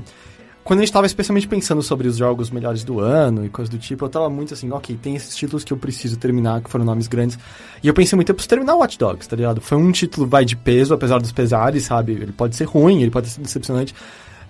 Quando 0.71 0.79
a 0.79 0.85
gente 0.85 0.93
tava 0.93 1.05
especialmente 1.05 1.49
pensando 1.49 1.83
sobre 1.83 2.07
os 2.07 2.17
jogos 2.17 2.49
melhores 2.49 2.85
do 2.85 3.01
ano 3.01 3.45
e 3.45 3.49
coisas 3.49 3.69
do 3.69 3.77
tipo, 3.77 4.05
eu 4.05 4.09
tava 4.09 4.31
muito 4.31 4.55
assim, 4.55 4.71
ok, 4.71 4.97
tem 5.03 5.17
esses 5.17 5.35
títulos 5.35 5.65
que 5.65 5.73
eu 5.73 5.77
preciso 5.77 6.17
terminar, 6.17 6.63
que 6.63 6.71
foram 6.71 6.85
nomes 6.85 7.09
grandes. 7.09 7.37
E 7.83 7.89
eu 7.89 7.93
pensei 7.93 8.15
muito, 8.15 8.29
eu 8.29 8.37
preciso 8.37 8.51
terminar 8.51 8.77
Watch 8.77 8.97
Dogs, 8.97 9.29
tá 9.29 9.35
ligado? 9.35 9.61
Foi 9.61 9.77
um 9.77 9.91
título, 9.91 10.29
vai, 10.29 10.45
de 10.45 10.55
peso, 10.55 10.95
apesar 10.95 11.19
dos 11.19 11.33
pesares, 11.33 11.83
sabe? 11.87 12.13
Ele 12.13 12.31
pode 12.31 12.55
ser 12.55 12.67
ruim, 12.67 13.03
ele 13.03 13.11
pode 13.11 13.29
ser 13.29 13.41
decepcionante. 13.41 13.93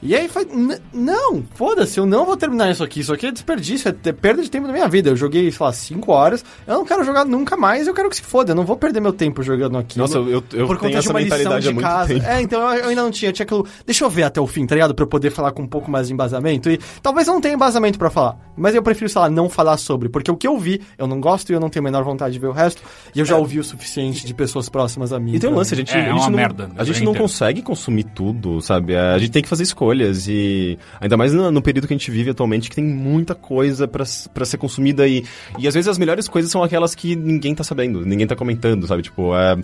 E 0.02 0.14
aí 0.16 0.28
foi, 0.28 0.44
"N- 0.44 0.78
não, 0.93 1.43
foda-se, 1.55 1.98
eu 2.01 2.06
não 2.06 2.24
vou 2.24 2.36
terminar 2.36 2.70
isso 2.70 2.82
aqui, 2.82 3.01
isso 3.01 3.12
aqui 3.12 3.27
é 3.27 3.31
desperdício, 3.32 3.89
é 3.89 4.12
perda 4.12 4.43
de 4.43 4.51
tempo 4.51 4.66
da 4.66 4.72
minha 4.72 4.89
vida. 4.89 5.10
Eu 5.10 5.16
joguei, 5.16 5.51
sei 5.51 5.66
lá, 5.66 5.72
5 5.72 6.10
horas, 6.12 6.44
eu 6.66 6.74
não 6.74 6.85
quero 6.85 7.05
jogar 7.05 7.24
nunca 7.24 7.56
mais, 7.56 7.86
eu 7.86 7.93
quero 7.94 8.09
que 8.09 8.16
se 8.16 8.22
foda, 8.22 8.52
eu 8.52 8.55
não 8.56 8.64
vou 8.64 8.77
perder 8.77 9.01
meu 9.01 9.12
tempo 9.12 9.43
jogando 9.43 9.77
aqui. 9.77 9.98
Nossa, 9.98 10.16
eu, 10.18 10.28
eu, 10.31 10.43
por 10.43 10.51
tenho 10.52 10.66
conta 10.78 10.89
de 10.90 10.97
essa 10.97 11.10
uma 11.10 11.20
lição 11.20 11.59
de 11.60 11.72
muito 11.72 11.86
casa. 11.86 12.14
tempo. 12.14 12.27
É, 12.27 12.40
então 12.40 12.60
eu, 12.74 12.82
eu 12.85 12.89
ainda 12.90 13.02
não 13.02 13.10
tinha. 13.10 13.31
Tinha 13.32 13.44
aquilo. 13.44 13.66
Deixa 13.85 14.05
eu 14.05 14.09
ver 14.10 14.22
até 14.22 14.40
o 14.40 14.47
fim, 14.47 14.66
tá 14.66 14.74
ligado? 14.74 14.94
Pra 14.94 15.02
eu 15.02 15.06
poder 15.09 15.31
falar 15.31 15.52
com 15.52 15.62
um 15.62 15.66
pouco 15.68 15.90
mais 15.90 16.09
de 16.09 16.14
embasamento. 16.14 16.70
E 16.70 16.78
talvez 17.02 17.27
eu 17.28 17.35
não 17.35 17.40
tenha 17.40 17.55
embasamento 17.55 17.98
pra 17.98 18.09
falar. 18.10 18.39
Mas 18.56 18.74
eu 18.74 18.82
prefiro, 18.82 19.09
sei 19.10 19.20
lá, 19.20 19.28
não 19.28 19.48
falar 19.51 19.77
sobre. 19.77 20.09
Porque 20.09 20.31
o 20.31 20.36
que 20.36 20.47
eu 20.47 20.56
vi, 20.59 20.81
eu 20.97 21.06
não 21.06 21.20
gosto 21.20 21.51
e 21.51 21.52
eu 21.52 21.60
não 21.60 21.68
tenho 21.68 21.85
a 21.85 21.89
menor 21.90 22.02
vontade 22.05 22.32
de 22.32 22.39
ver 22.39 22.47
o 22.48 22.52
resto. 22.52 22.82
E 23.14 23.20
eu 23.20 23.24
já 23.27 23.36
ouvi 23.36 23.59
o 23.59 23.64
suficiente 23.64 24.24
de 24.27 24.32
pessoas 24.35 24.68
próximas 24.68 25.12
a 25.12 25.18
mim. 25.20 25.35
E 25.35 25.39
tem 25.39 25.51
um 25.51 25.55
lance, 25.55 25.74
a 25.74 25.77
gente, 25.77 25.93
É, 25.93 25.97
a 25.97 26.01
é 26.01 26.05
gente 26.06 26.16
uma 26.20 26.31
não, 26.31 26.36
merda, 26.36 26.70
a 26.77 26.85
gente 26.85 27.02
não 27.05 27.14
consegue 27.14 27.60
consumir 27.62 28.05
tudo, 28.05 28.60
sabe? 28.62 28.97
A 28.97 29.18
gente 29.18 29.31
tem 29.31 29.43
que 29.43 29.48
fazer 29.48 29.62
escolhas 29.64 29.89
e 30.28 30.78
ainda 31.00 31.16
mais 31.16 31.32
no, 31.32 31.50
no 31.50 31.62
período 31.62 31.86
que 31.86 31.94
a 31.94 31.96
gente 31.96 32.10
vive 32.10 32.30
atualmente, 32.30 32.68
que 32.70 32.76
tem 32.76 32.84
muita 32.84 33.34
coisa 33.34 33.88
pra 33.88 34.04
ser 34.44 34.56
consumida 34.58 35.06
e, 35.06 35.24
e 35.58 35.66
às 35.68 35.74
vezes 35.74 35.88
as 35.88 35.98
melhores 35.98 36.28
coisas 36.28 36.50
são 36.50 36.62
aquelas 36.62 36.94
que 36.94 37.16
ninguém 37.16 37.54
tá 37.54 37.64
sabendo, 37.64 38.04
ninguém 38.04 38.26
tá 38.26 38.36
comentando, 38.36 38.86
sabe? 38.86 39.02
Tipo, 39.02 39.34
é, 39.36 39.58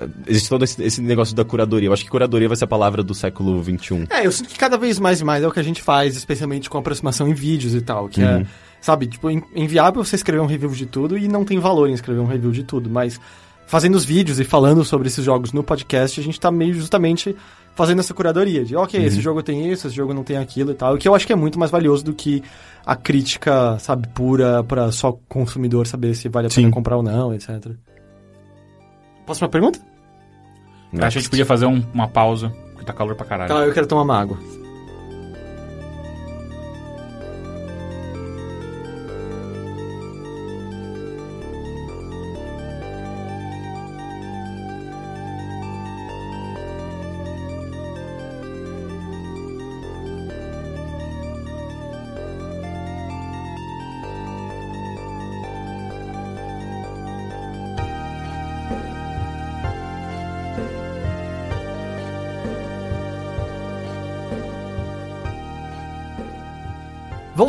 é, 0.00 0.08
existe 0.26 0.48
todo 0.48 0.64
esse, 0.64 0.82
esse 0.82 1.00
negócio 1.02 1.34
da 1.34 1.44
curadoria. 1.44 1.88
Eu 1.88 1.92
acho 1.92 2.04
que 2.04 2.10
curadoria 2.10 2.48
vai 2.48 2.56
ser 2.56 2.64
a 2.64 2.68
palavra 2.68 3.02
do 3.02 3.14
século 3.14 3.62
XXI. 3.62 4.06
É, 4.10 4.26
eu 4.26 4.32
sinto 4.32 4.48
que 4.48 4.58
cada 4.58 4.76
vez 4.78 4.98
mais 4.98 5.20
e 5.20 5.24
mais 5.24 5.42
é 5.44 5.48
o 5.48 5.52
que 5.52 5.60
a 5.60 5.62
gente 5.64 5.82
faz, 5.82 6.16
especialmente 6.16 6.68
com 6.70 6.78
aproximação 6.78 7.28
em 7.28 7.34
vídeos 7.34 7.74
e 7.74 7.80
tal, 7.80 8.08
que 8.08 8.22
é, 8.22 8.44
sabe, 8.80 9.06
tipo, 9.06 9.30
in- 9.30 9.42
inviável 9.54 10.04
você 10.04 10.16
escrever 10.16 10.40
um 10.42 10.46
review 10.46 10.70
de 10.70 10.86
tudo 10.86 11.16
e 11.18 11.28
não 11.28 11.44
tem 11.44 11.58
valor 11.58 11.88
em 11.88 11.92
escrever 11.92 12.20
um 12.20 12.26
review 12.26 12.50
de 12.50 12.62
tudo, 12.64 12.88
mas 12.90 13.20
fazendo 13.66 13.94
os 13.96 14.04
vídeos 14.04 14.38
e 14.40 14.44
falando 14.44 14.84
sobre 14.84 15.08
esses 15.08 15.24
jogos 15.24 15.52
no 15.52 15.62
podcast, 15.62 16.20
a 16.20 16.22
gente 16.22 16.38
tá 16.40 16.50
meio 16.50 16.74
justamente 16.74 17.34
fazendo 17.74 17.98
essa 18.00 18.14
curadoria 18.14 18.64
de, 18.64 18.74
ok, 18.74 19.04
esse 19.04 19.20
jogo 19.20 19.42
tem 19.42 19.70
isso, 19.70 19.86
esse 19.86 19.94
jogo 19.96 20.14
não 20.14 20.24
tem 20.24 20.38
aquilo 20.38 20.70
e 20.70 20.74
tal, 20.74 20.94
o 20.94 20.98
que 20.98 21.06
eu 21.06 21.14
acho 21.14 21.26
que 21.26 21.32
é 21.32 21.36
muito 21.36 21.58
mais 21.58 21.70
valioso 21.70 22.02
do 22.04 22.14
que 22.14 22.42
a 22.86 22.96
crítica, 22.96 23.78
sabe, 23.78 24.08
pura 24.08 24.64
pra 24.64 24.90
só 24.90 25.12
consumidor 25.28 25.86
saber 25.86 26.14
se 26.14 26.28
vale 26.28 26.46
a 26.46 26.50
pena 26.50 26.68
Sim. 26.68 26.70
comprar 26.70 26.96
ou 26.96 27.02
não, 27.02 27.34
etc. 27.34 27.72
Próxima 29.26 29.48
pergunta? 29.48 29.78
Acho 30.92 30.98
que 31.00 31.04
a 31.04 31.10
gente 31.10 31.28
podia 31.30 31.44
fazer 31.44 31.66
um- 31.66 31.84
uma 31.92 32.08
pausa, 32.08 32.48
porque 32.72 32.86
tá 32.86 32.92
calor 32.94 33.14
pra 33.14 33.26
caralho. 33.26 33.52
Tá, 33.52 33.60
eu 33.66 33.74
quero 33.74 33.86
tomar 33.86 34.02
uma 34.02 34.18
água. 34.18 34.38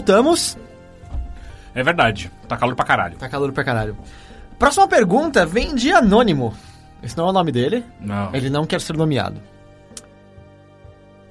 Voltamos. 0.07 0.57
É 1.75 1.83
verdade, 1.83 2.31
tá 2.47 2.55
calor 2.55 2.77
pra 2.77 2.85
caralho. 2.85 3.17
Tá 3.17 3.27
calor 3.27 3.51
pra 3.51 3.61
caralho. 3.61 3.97
Próxima 4.57 4.87
pergunta 4.87 5.45
vem 5.45 5.75
de 5.75 5.91
Anônimo. 5.91 6.55
Esse 7.03 7.17
não 7.17 7.27
é 7.27 7.29
o 7.29 7.33
nome 7.33 7.51
dele. 7.51 7.83
Não. 7.99 8.33
Ele 8.33 8.49
não 8.49 8.65
quer 8.65 8.79
ser 8.79 8.95
nomeado. 8.95 9.41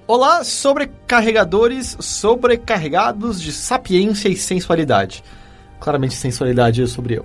Olá, 0.06 0.44
sobrecarregadores 0.44 1.96
sobrecarregados 2.00 3.40
de 3.40 3.50
sapiência 3.50 4.28
e 4.28 4.36
sensualidade. 4.36 5.24
Claramente, 5.80 6.14
sensualidade 6.14 6.82
é 6.82 6.86
sobre 6.86 7.16
eu. 7.16 7.24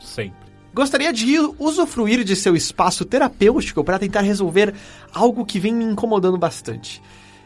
Sempre. 0.00 0.50
Gostaria 0.72 1.12
de 1.12 1.36
usufruir 1.58 2.24
de 2.24 2.34
seu 2.34 2.56
espaço 2.56 3.04
terapêutico 3.04 3.84
para 3.84 3.98
tentar 3.98 4.22
resolver 4.22 4.74
algo 5.12 5.44
que 5.44 5.60
vem 5.60 5.74
me 5.74 5.84
incomodando 5.84 6.38
bastante. 6.38 7.02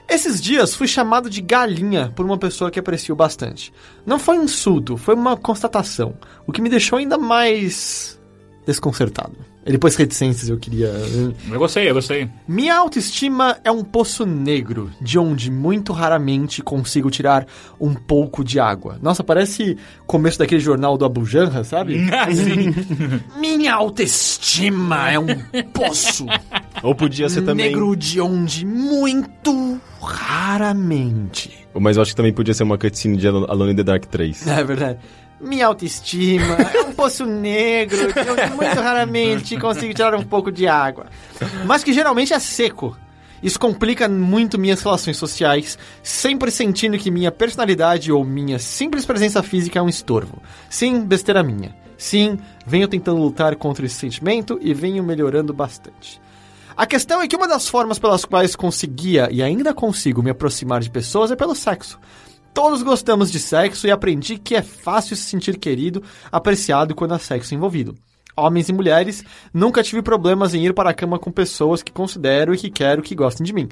Esses 0.09 0.41
dias 0.41 0.75
fui 0.75 0.87
chamado 0.87 1.29
de 1.29 1.41
galinha 1.41 2.13
por 2.15 2.25
uma 2.25 2.39
pessoa 2.39 2.71
que 2.71 2.79
aprecio 2.79 3.17
bastante. 3.17 3.73
Não 4.05 4.19
foi 4.19 4.39
um 4.39 4.45
insulto, 4.45 4.97
foi 4.97 5.15
uma 5.15 5.37
constatação, 5.37 6.15
o 6.47 6.53
que 6.53 6.63
me 6.63 6.69
deixou 6.69 6.99
ainda 6.99 7.19
mais 7.19 8.17
desconcertado. 8.67 9.37
Ele 9.67 9.79
pôs 9.79 9.97
reticências, 9.97 10.49
eu 10.49 10.57
queria. 10.59 10.87
Eu 11.51 11.59
gostei, 11.59 11.91
eu 11.91 11.95
gostei. 11.95 12.31
Minha 12.47 12.77
autoestima 12.77 13.59
é 13.65 13.71
um 13.71 13.83
poço 13.83 14.25
negro, 14.25 14.93
de 15.01 15.19
onde 15.19 15.51
muito 15.51 15.93
raramente 15.93 16.63
consigo 16.63 17.11
tirar 17.11 17.45
um 17.81 17.93
pouco 17.93 18.45
de 18.45 18.61
água. 18.61 18.97
Nossa, 19.03 19.25
parece 19.25 19.77
começo 20.07 20.39
daquele 20.39 20.61
jornal 20.61 20.97
do 20.97 21.05
Abu 21.05 21.25
Janra, 21.25 21.65
sabe? 21.65 21.99
Minha 23.41 23.75
autoestima 23.75 25.11
é 25.11 25.19
um 25.19 25.27
poço 25.73 26.27
Ou 26.83 26.95
podia 26.95 27.29
ser 27.29 27.43
também. 27.43 27.67
negro 27.67 27.97
de 27.97 28.21
onde 28.21 28.65
muito 28.65 29.81
raramente. 30.01 31.67
Mas 31.75 31.97
eu 31.97 32.03
acho 32.03 32.13
que 32.13 32.17
também 32.17 32.33
podia 32.33 32.55
ser 32.55 32.63
uma 32.63 32.79
cutscene 32.79 33.17
de 33.17 33.29
Alone 33.29 33.73
in 33.73 33.77
the 33.77 33.83
Dark 33.83 34.05
3. 34.07 34.47
É 34.47 34.65
verdade. 34.65 34.99
Minha 35.41 35.67
autoestima 35.67 36.55
é 36.75 36.83
um 36.83 36.93
poço 36.93 37.27
negro 37.27 38.13
de 38.13 38.31
onde 38.31 38.55
muito 38.55 38.81
raramente 38.81 39.59
consigo 39.59 39.93
tirar 39.93 40.15
um 40.15 40.23
pouco 40.23 40.51
de 40.51 40.67
água. 40.67 41.07
Mas 41.67 41.85
que 41.85 41.93
geralmente 41.93 42.33
é 42.33 42.39
seco. 42.39 42.97
Isso 43.43 43.61
complica 43.61 44.09
muito 44.09 44.59
minhas 44.59 44.83
relações 44.83 45.19
sociais, 45.19 45.79
sempre 46.03 46.51
sentindo 46.51 46.97
que 46.97 47.11
minha 47.11 47.31
personalidade 47.31 48.11
ou 48.11 48.25
minha 48.25 48.59
simples 48.59 49.05
presença 49.05 49.43
física 49.43 49.79
é 49.79 49.83
um 49.83 49.91
estorvo. 49.91 50.43
Sim, 50.71 51.05
besteira 51.05 51.43
minha. 51.43 51.75
Sim, 51.99 52.39
venho 52.67 52.89
tentando 52.89 53.21
lutar 53.21 53.55
contra 53.57 53.85
esse 53.85 53.95
sentimento 53.95 54.59
e 54.63 54.73
venho 54.73 55.03
melhorando 55.05 55.53
bastante. 55.53 56.21
A 56.77 56.85
questão 56.85 57.23
é 57.23 57.27
que 57.27 57.35
uma 57.35 57.49
das 57.49 57.67
formas 57.67 57.99
pelas 57.99 58.27
quais 58.27 58.55
conseguia 58.55 59.31
e 59.33 59.43
ainda 59.43 59.73
consigo 59.73 60.23
me 60.23 60.29
aproximar 60.29 60.83
de 60.83 60.91
pessoas 60.91 61.31
é 61.31 61.37
pelo 61.37 61.55
sexo. 61.55 61.99
Todos 62.53 62.83
gostamos 62.83 63.33
de 63.33 63.39
sexo 63.39 63.87
e 63.87 63.91
aprendi 63.91 64.37
que 64.37 64.55
é 64.55 64.61
fácil 64.61 65.17
se 65.17 65.23
sentir 65.23 65.57
querido, 65.57 66.03
apreciado 66.31 66.95
quando 66.95 67.15
há 67.15 67.19
sexo 67.19 67.55
envolvido. 67.55 67.95
Homens 68.37 68.69
e 68.69 68.75
mulheres, 68.75 69.25
nunca 69.55 69.83
tive 69.83 70.03
problemas 70.03 70.53
em 70.53 70.67
ir 70.67 70.75
para 70.75 70.91
a 70.91 70.95
cama 70.95 71.19
com 71.19 71.33
pessoas 71.33 71.83
que 71.83 71.91
considero 71.91 72.55
e 72.55 72.59
que 72.59 72.71
quero 72.71 73.01
que 73.01 73.15
gostem 73.15 73.47
de 73.47 73.55
mim. 73.55 73.71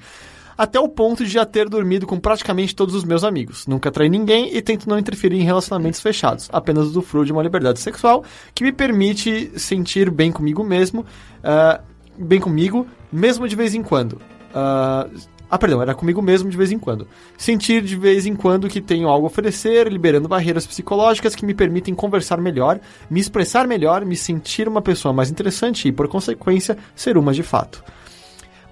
Até 0.56 0.80
o 0.80 0.88
ponto 0.88 1.24
de 1.24 1.30
já 1.30 1.44
ter 1.44 1.68
dormido 1.68 2.06
com 2.06 2.18
praticamente 2.18 2.74
todos 2.74 2.94
os 2.94 3.04
meus 3.04 3.22
amigos. 3.22 3.66
Nunca 3.66 3.90
traí 3.90 4.08
ninguém 4.08 4.56
e 4.56 4.62
tento 4.62 4.88
não 4.88 4.98
interferir 4.98 5.36
em 5.36 5.44
relacionamentos 5.44 6.00
fechados. 6.00 6.48
Apenas 6.50 6.86
usufruo 6.86 7.26
de 7.26 7.32
uma 7.32 7.42
liberdade 7.42 7.80
sexual 7.80 8.24
que 8.54 8.64
me 8.64 8.72
permite 8.72 9.52
sentir 9.58 10.10
bem 10.10 10.32
comigo 10.32 10.64
mesmo, 10.64 11.04
ah, 11.42 11.82
bem 12.18 12.40
comigo, 12.40 12.86
mesmo 13.12 13.48
de 13.48 13.56
vez 13.56 13.74
em 13.74 13.82
quando. 13.82 14.20
Ah, 14.54 15.08
ah, 15.50 15.58
perdão, 15.58 15.80
era 15.80 15.94
comigo 15.94 16.20
mesmo 16.20 16.50
de 16.50 16.56
vez 16.56 16.72
em 16.72 16.78
quando. 16.78 17.06
Sentir 17.38 17.82
de 17.82 17.96
vez 17.96 18.26
em 18.26 18.34
quando 18.34 18.68
que 18.68 18.80
tenho 18.80 19.08
algo 19.08 19.26
a 19.26 19.30
oferecer, 19.30 19.86
liberando 19.86 20.26
barreiras 20.26 20.66
psicológicas 20.66 21.34
que 21.34 21.46
me 21.46 21.54
permitem 21.54 21.94
conversar 21.94 22.40
melhor, 22.40 22.80
me 23.08 23.20
expressar 23.20 23.68
melhor, 23.68 24.04
me 24.04 24.16
sentir 24.16 24.66
uma 24.66 24.82
pessoa 24.82 25.12
mais 25.12 25.30
interessante 25.30 25.86
e, 25.86 25.92
por 25.92 26.08
consequência, 26.08 26.76
ser 26.96 27.16
uma 27.16 27.32
de 27.32 27.42
fato. 27.42 27.84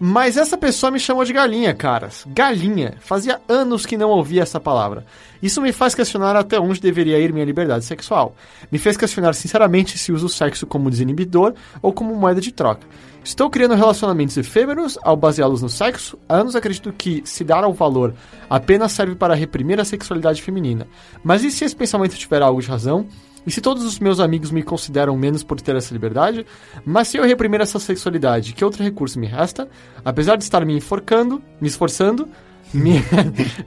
Mas 0.00 0.36
essa 0.36 0.58
pessoa 0.58 0.90
me 0.90 0.98
chamou 0.98 1.24
de 1.24 1.32
galinha, 1.32 1.72
caras. 1.72 2.24
Galinha. 2.26 2.96
Fazia 2.98 3.40
anos 3.48 3.86
que 3.86 3.96
não 3.96 4.10
ouvia 4.10 4.42
essa 4.42 4.58
palavra. 4.58 5.06
Isso 5.40 5.62
me 5.62 5.70
faz 5.70 5.94
questionar 5.94 6.34
até 6.34 6.58
onde 6.58 6.80
deveria 6.80 7.20
ir 7.20 7.32
minha 7.32 7.44
liberdade 7.44 7.84
sexual. 7.84 8.34
Me 8.72 8.80
fez 8.80 8.96
questionar 8.96 9.34
sinceramente 9.34 9.96
se 9.96 10.10
uso 10.10 10.26
o 10.26 10.28
sexo 10.28 10.66
como 10.66 10.90
desinibidor 10.90 11.54
ou 11.80 11.92
como 11.92 12.16
moeda 12.16 12.40
de 12.40 12.50
troca. 12.50 12.84
Estou 13.24 13.48
criando 13.48 13.76
relacionamentos 13.76 14.36
efêmeros 14.36 14.98
ao 15.00 15.16
baseá-los 15.16 15.62
no 15.62 15.68
sexo. 15.68 16.18
Há 16.28 16.36
anos 16.36 16.56
acredito 16.56 16.92
que 16.92 17.22
se 17.24 17.44
dar 17.44 17.62
ao 17.62 17.72
valor 17.72 18.14
apenas 18.50 18.90
serve 18.92 19.14
para 19.14 19.34
reprimir 19.34 19.78
a 19.78 19.84
sexualidade 19.84 20.42
feminina. 20.42 20.88
Mas 21.22 21.44
e 21.44 21.50
se 21.50 21.64
esse 21.64 21.76
pensamento 21.76 22.16
tiver 22.16 22.42
algo 22.42 22.60
de 22.60 22.68
razão? 22.68 23.06
E 23.46 23.50
se 23.50 23.60
todos 23.60 23.84
os 23.84 24.00
meus 24.00 24.18
amigos 24.18 24.50
me 24.50 24.62
consideram 24.62 25.16
menos 25.16 25.44
por 25.44 25.60
ter 25.60 25.76
essa 25.76 25.94
liberdade? 25.94 26.44
Mas 26.84 27.08
se 27.08 27.16
eu 27.16 27.24
reprimir 27.24 27.60
essa 27.60 27.78
sexualidade, 27.78 28.54
que 28.54 28.64
outro 28.64 28.82
recurso 28.82 29.18
me 29.20 29.26
resta? 29.26 29.68
Apesar 30.04 30.36
de 30.36 30.42
estar 30.42 30.64
me 30.64 30.76
enforcando, 30.76 31.40
me 31.60 31.68
esforçando, 31.68 32.28
minha, 32.74 33.02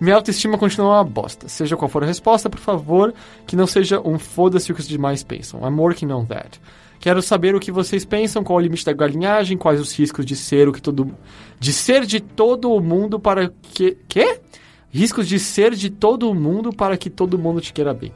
minha 0.01 0.15
autoestima 0.15 0.57
continua 0.57 0.95
uma 0.95 1.03
bosta. 1.03 1.47
Seja 1.47 1.77
qual 1.77 1.87
for 1.87 2.03
a 2.03 2.07
resposta, 2.07 2.49
por 2.49 2.59
favor, 2.59 3.13
que 3.47 3.55
não 3.55 3.67
seja 3.67 4.01
um 4.01 4.19
foda-se 4.19 4.71
o 4.71 4.75
que 4.75 4.81
os 4.81 4.87
demais 4.87 5.23
pensam. 5.23 5.61
I'm 5.61 5.79
working 5.79 6.11
on 6.11 6.25
that. 6.25 6.59
Quero 7.05 7.21
saber 7.21 7.53
o 7.53 7.59
que 7.59 7.71
vocês 7.71 8.03
pensam, 8.03 8.43
qual 8.43 8.57
o 8.57 8.59
limite 8.59 8.83
da 8.83 8.91
galinhagem, 8.91 9.59
quais 9.59 9.79
os 9.79 9.95
riscos 9.95 10.25
de 10.25 10.35
ser 10.35 10.67
o 10.67 10.73
que 10.73 10.81
todo 10.81 11.15
de 11.59 11.71
ser 11.71 12.03
de 12.03 12.19
todo 12.19 12.71
o 12.71 12.81
mundo 12.81 13.19
para 13.19 13.53
que 13.61 13.95
quê? 14.07 14.39
Riscos 14.89 15.27
de 15.27 15.37
ser 15.37 15.75
de 15.75 15.91
todo 15.91 16.27
o 16.27 16.33
mundo 16.33 16.73
para 16.73 16.97
que 16.97 17.07
todo 17.07 17.37
mundo 17.37 17.61
te 17.61 17.71
queira 17.71 17.93
bem. 17.93 18.11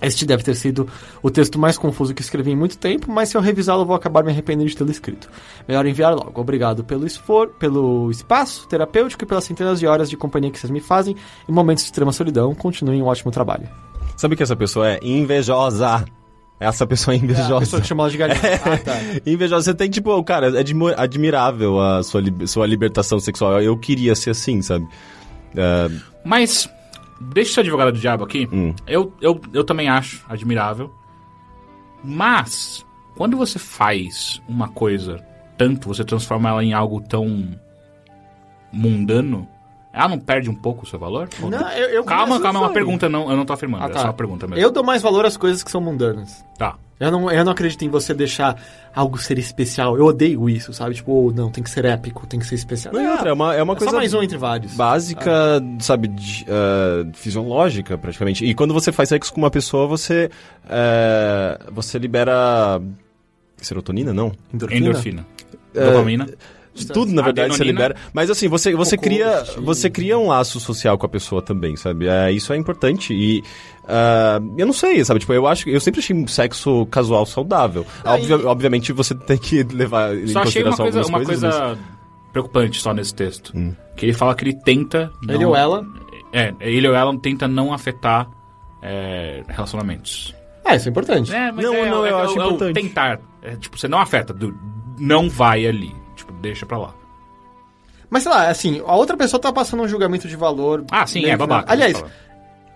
Este 0.00 0.24
deve 0.24 0.42
ter 0.42 0.54
sido 0.54 0.88
o 1.22 1.30
texto 1.30 1.58
mais 1.58 1.76
confuso 1.76 2.14
que 2.14 2.22
escrevi 2.22 2.52
em 2.52 2.56
muito 2.56 2.78
tempo, 2.78 3.12
mas 3.12 3.28
se 3.28 3.36
eu 3.36 3.40
revisá-lo 3.42 3.84
vou 3.84 3.94
acabar 3.94 4.24
me 4.24 4.30
arrependendo 4.30 4.70
de 4.70 4.74
tê-lo 4.74 4.90
escrito. 4.90 5.28
Melhor 5.68 5.84
enviar 5.84 6.14
logo. 6.14 6.40
Obrigado 6.40 6.82
pelo 6.84 7.06
esfor, 7.06 7.48
pelo 7.58 8.10
espaço 8.10 8.66
terapêutico 8.66 9.24
e 9.24 9.26
pelas 9.26 9.44
centenas 9.44 9.78
de 9.78 9.86
horas 9.86 10.08
de 10.08 10.16
companhia 10.16 10.50
que 10.50 10.58
vocês 10.58 10.70
me 10.70 10.80
fazem 10.80 11.14
em 11.46 11.52
momentos 11.52 11.84
de 11.84 11.88
extrema 11.88 12.12
solidão. 12.12 12.54
Continuem 12.54 13.02
um 13.02 13.08
ótimo 13.08 13.30
trabalho. 13.30 13.68
Sabe 14.16 14.36
que 14.36 14.42
essa 14.42 14.56
pessoa 14.56 14.88
é? 14.88 15.00
Invejosa. 15.02 16.02
Essa 16.58 16.86
pessoa 16.86 17.14
é 17.14 17.18
invejosa. 17.18 17.56
A 17.56 17.60
pessoa 17.60 17.82
que 17.82 17.88
chamou 17.88 18.04
ela 18.06 18.10
de 18.12 18.16
galinha. 18.18 18.38
Ah, 18.64 18.78
tá. 18.78 18.94
Invejosa. 19.30 19.64
Você 19.64 19.74
tem, 19.74 19.90
tipo, 19.90 20.22
cara, 20.24 20.56
é 20.56 20.60
admi- 20.60 20.94
admirável 20.96 21.78
a 21.80 22.02
sua, 22.02 22.20
li- 22.22 22.48
sua 22.48 22.66
libertação 22.66 23.18
sexual. 23.20 23.60
Eu 23.60 23.76
queria 23.76 24.14
ser 24.14 24.30
assim, 24.30 24.62
sabe? 24.62 24.86
É, 25.54 25.90
Mas, 26.24 26.66
deixa 27.20 27.50
eu 27.50 27.54
ser 27.54 27.60
advogado 27.60 27.92
do 27.92 27.98
diabo 27.98 28.24
aqui. 28.24 28.48
Hum. 28.50 28.74
Eu, 28.86 29.12
eu, 29.20 29.38
eu 29.52 29.64
também 29.64 29.88
acho 29.90 30.24
admirável. 30.28 30.90
Mas, 32.02 32.86
quando 33.16 33.36
você 33.36 33.58
faz 33.58 34.40
uma 34.48 34.68
coisa 34.68 35.22
tanto, 35.58 35.88
você 35.88 36.04
transforma 36.04 36.48
ela 36.48 36.64
em 36.64 36.72
algo 36.72 37.00
tão 37.02 37.54
mundano, 38.72 39.46
ela 39.96 40.08
não 40.08 40.18
perde 40.18 40.50
um 40.50 40.54
pouco 40.54 40.84
o 40.84 40.86
seu 40.86 40.98
valor? 40.98 41.28
Não, 41.40 41.70
eu, 41.72 41.88
eu 41.88 42.04
calma, 42.04 42.38
calma, 42.40 42.60
é 42.60 42.62
uma 42.64 42.72
pergunta, 42.72 43.08
não, 43.08 43.30
eu 43.30 43.36
não 43.36 43.44
tô 43.46 43.52
afirmando, 43.54 43.84
Ah, 43.84 43.86
é 43.86 43.90
tá. 43.90 43.98
só 44.00 44.04
uma 44.06 44.12
pergunta 44.12 44.46
mesmo. 44.46 44.62
Eu 44.62 44.70
dou 44.70 44.84
mais 44.84 45.00
valor 45.02 45.24
às 45.24 45.36
coisas 45.36 45.62
que 45.64 45.70
são 45.70 45.80
mundanas. 45.80 46.44
Tá. 46.58 46.76
Eu 46.98 47.10
não, 47.10 47.30
eu 47.30 47.44
não 47.44 47.52
acredito 47.52 47.84
em 47.84 47.90
você 47.90 48.14
deixar 48.14 48.56
algo 48.94 49.18
ser 49.18 49.38
especial. 49.38 49.98
Eu 49.98 50.06
odeio 50.06 50.48
isso, 50.48 50.72
sabe? 50.72 50.94
Tipo, 50.94 51.28
oh, 51.28 51.30
não, 51.30 51.50
tem 51.50 51.62
que 51.62 51.68
ser 51.68 51.84
épico, 51.84 52.26
tem 52.26 52.40
que 52.40 52.46
ser 52.46 52.54
especial. 52.54 52.94
Não, 52.94 53.02
e 53.02 53.06
outra, 53.06 53.28
é 53.28 53.32
uma, 53.34 53.54
é 53.54 53.62
uma 53.62 53.74
É 53.74 53.76
coisa 53.76 53.90
só 53.90 53.96
mais 53.98 54.14
um 54.14 54.22
entre 54.22 54.38
vários. 54.38 54.72
básica, 54.74 55.30
sabe, 55.78 56.08
de, 56.08 56.46
eh, 56.48 57.06
fisiológica, 57.12 57.98
praticamente. 57.98 58.46
E 58.46 58.54
quando 58.54 58.72
você 58.72 58.90
faz 58.92 59.10
sexo 59.10 59.30
com 59.30 59.40
uma 59.42 59.50
pessoa, 59.50 59.86
você, 59.86 60.30
eh, 60.70 61.58
você 61.70 61.98
libera 61.98 62.80
serotonina, 63.58 64.14
não? 64.14 64.32
Endorfina? 64.52 64.88
Endorfina. 64.88 65.26
Dopamina. 65.74 66.26
Tudo, 66.84 67.12
na 67.12 67.22
verdade, 67.22 67.48
você 67.54 67.62
Adenonina. 67.62 67.88
libera. 67.88 68.00
Mas 68.12 68.30
assim, 68.30 68.48
você, 68.48 68.74
você, 68.74 68.96
Cocô, 68.96 69.08
cria, 69.08 69.44
xixi. 69.44 69.60
você 69.60 69.90
cria 69.90 70.18
um 70.18 70.28
laço 70.28 70.60
social 70.60 70.96
com 70.98 71.06
a 71.06 71.08
pessoa 71.08 71.40
também, 71.40 71.76
sabe? 71.76 72.06
É, 72.08 72.30
isso 72.30 72.52
é 72.52 72.56
importante. 72.56 73.14
E 73.14 73.42
ah, 73.88 74.40
eu 74.58 74.66
não 74.66 74.72
sei, 74.72 75.04
sabe? 75.04 75.20
Tipo, 75.20 75.32
eu 75.32 75.46
acho 75.46 75.68
eu 75.68 75.80
sempre 75.80 76.00
achei 76.00 76.28
sexo 76.28 76.84
casual 76.86 77.24
saudável. 77.26 77.86
Obvia- 78.04 78.36
e- 78.36 78.44
Obviamente 78.44 78.92
você 78.92 79.14
tem 79.14 79.38
que 79.38 79.62
levar 79.62 80.14
em 80.16 80.26
Só 80.28 80.40
achei 80.42 80.62
uma 80.62 80.70
consideração 80.76 80.84
coisa, 80.84 80.98
algumas 81.00 81.08
uma 81.08 81.24
coisas. 81.24 81.50
coisa 81.54 81.68
mas- 81.76 81.78
preocupante 82.32 82.80
só 82.80 82.92
nesse 82.92 83.14
texto. 83.14 83.52
Que 83.96 84.06
ele 84.06 84.12
fala 84.12 84.34
que 84.34 84.44
ele 84.44 84.54
tenta. 84.62 85.10
Ele 85.28 85.38
não- 85.38 85.48
ou 85.50 85.56
ela? 85.56 85.86
É, 86.32 86.52
ele 86.60 86.86
ou 86.88 86.94
ela 86.94 87.16
tenta 87.18 87.48
não 87.48 87.72
afetar 87.72 88.28
é, 88.82 89.42
relacionamentos. 89.48 90.34
É, 90.64 90.76
isso 90.76 90.88
é 90.88 90.90
importante. 90.90 91.32
É, 91.34 91.50
mas 91.52 91.64
Não, 91.64 91.74
é, 91.74 91.90
não, 91.90 92.04
é, 92.04 92.10
eu 92.10 92.18
é, 92.18 92.22
acho 92.22 92.32
é 92.40 92.44
importante. 92.44 92.74
tentar. 92.74 93.20
É, 93.42 93.56
tipo, 93.56 93.78
você 93.78 93.88
não 93.88 93.98
afeta, 93.98 94.32
do- 94.34 94.54
não 94.98 95.30
vai 95.30 95.64
ali. 95.66 95.94
Deixa 96.40 96.64
pra 96.66 96.78
lá. 96.78 96.94
Mas 98.08 98.22
sei 98.22 98.30
lá, 98.32 98.48
assim, 98.48 98.80
a 98.86 98.94
outra 98.94 99.16
pessoa 99.16 99.40
tá 99.40 99.52
passando 99.52 99.82
um 99.82 99.88
julgamento 99.88 100.28
de 100.28 100.36
valor. 100.36 100.84
Ah, 100.90 101.06
sim, 101.06 101.24
é 101.26 101.36
babaca. 101.36 101.66
da- 101.66 101.72
Aliás, 101.72 102.04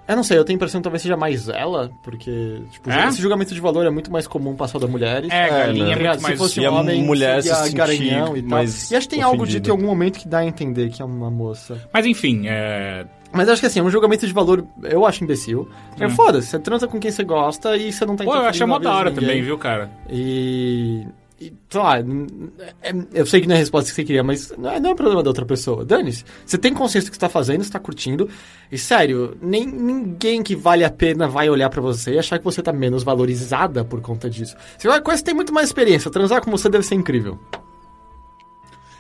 eu 0.09 0.17
não 0.17 0.25
sei, 0.25 0.37
eu 0.39 0.45
tenho 0.45 0.57
a 0.57 0.59
impressão 0.59 0.81
que 0.81 0.83
talvez 0.83 1.03
seja 1.03 1.17
mais 1.17 1.49
ela, 1.49 1.89
porque, 2.03 2.63
tipo, 2.73 2.91
É? 2.91 3.07
esse 3.07 3.23
julgamento 3.23 3.55
de 3.55 3.61
valor 3.61 3.87
é 3.87 3.91
muito 3.91 4.11
mais 4.11 4.27
comum 4.27 4.57
passar 4.57 4.81
das 4.81 4.91
mulheres. 4.91 5.31
É, 5.31 5.49
galinha 5.49 5.85
né? 5.87 5.93
é 5.93 5.95
Tá 5.95 6.01
muito 6.09 6.23
mais... 6.23 6.35
se 6.35 6.37
fosse 6.39 6.61
E 6.61 6.69
um 6.69 6.75
homem, 6.75 7.05
mulher 7.05 7.43
seria 7.43 7.57
se 7.59 7.63
sentir 7.65 7.77
garanhão 7.77 8.37
e 8.37 8.43
tal. 8.43 8.59
E 8.59 8.65
acho 8.65 9.01
que 9.03 9.09
tem 9.09 9.23
algo 9.23 9.47
dito 9.47 9.69
em 9.69 9.71
algum 9.71 9.87
momento 9.87 10.19
que 10.19 10.27
dá 10.27 10.39
a 10.39 10.45
entender 10.45 10.89
que 10.89 11.01
é 11.01 11.05
uma 11.05 11.31
moça. 11.31 11.81
Mas 11.95 12.05
enfim, 12.07 12.43
é... 12.49 13.07
Mas 13.33 13.49
acho 13.49 13.61
que 13.61 13.67
assim, 13.69 13.79
é 13.79 13.83
um 13.85 13.91
julgamento 13.91 14.27
de 14.27 14.33
valor, 14.33 14.67
eu 14.83 15.07
acho 15.07 15.23
imbecil. 15.23 15.71
É. 16.01 16.07
Hum. 16.07 16.11
Foda-se, 16.11 16.49
você 16.49 16.59
transa 16.59 16.89
com 16.89 16.99
quem 16.99 17.13
você 17.13 17.23
gosta 17.23 17.77
e 17.77 17.93
você 17.93 18.05
não 18.05 18.17
tá 18.17 18.25
Pô, 18.25 18.35
eu 18.35 18.47
achei 18.47 18.67
mó 18.67 18.81
da 18.81 18.93
hora 18.93 19.13
também, 19.13 19.41
viu, 19.43 19.57
cara? 19.57 19.89
E. 20.11 21.07
e, 21.41 21.53
sei 21.71 21.81
lá, 21.81 21.99
é- 21.99 22.93
eu 23.15 23.25
sei 23.25 23.41
que 23.41 23.47
não 23.47 23.55
é 23.55 23.57
a 23.57 23.61
resposta 23.61 23.89
que 23.89 23.97
você 23.97 24.05
queria, 24.05 24.23
mas 24.23 24.53
não 24.59 24.71
é, 24.71 24.79
não 24.79 24.91
é 24.91 24.95
problema 24.95 25.23
da 25.23 25.31
outra 25.31 25.47
pessoa. 25.47 25.85
Dane-se. 25.85 26.25
Você 26.45 26.59
tem 26.59 26.75
consciência 26.75 27.09
do 27.09 27.13
que 27.13 27.17
você 27.17 27.21
tá 27.21 27.29
fazendo, 27.29 27.65
você 27.65 27.71
tá 27.71 27.79
curtindo. 27.79 28.29
E 28.71 28.77
sério, 28.77 29.37
nem 29.41 29.67
ninguém 29.67 30.43
que 30.43 30.55
vale 30.55 30.85
a 30.85 30.91
pena 30.91 31.27
vai 31.27 31.49
olhar 31.49 31.71
pra 31.71 31.81
você 31.81 32.13
e 32.15 32.19
achar 32.19 32.39
que 32.39 32.45
você 32.45 32.63
tá 32.63 32.73
menos 32.73 33.03
valorizada 33.03 33.85
por 33.85 34.01
conta 34.01 34.29
disso. 34.29 34.55
Você 34.77 34.87
vai 34.87 35.01
esse 35.11 35.25
tem 35.25 35.35
muito 35.35 35.53
mais 35.53 35.69
experiência. 35.69 36.11
Transar 36.11 36.45
com 36.45 36.51
você 36.51 36.69
deve 36.69 36.85
ser 36.85 36.95
incrível. 36.95 37.39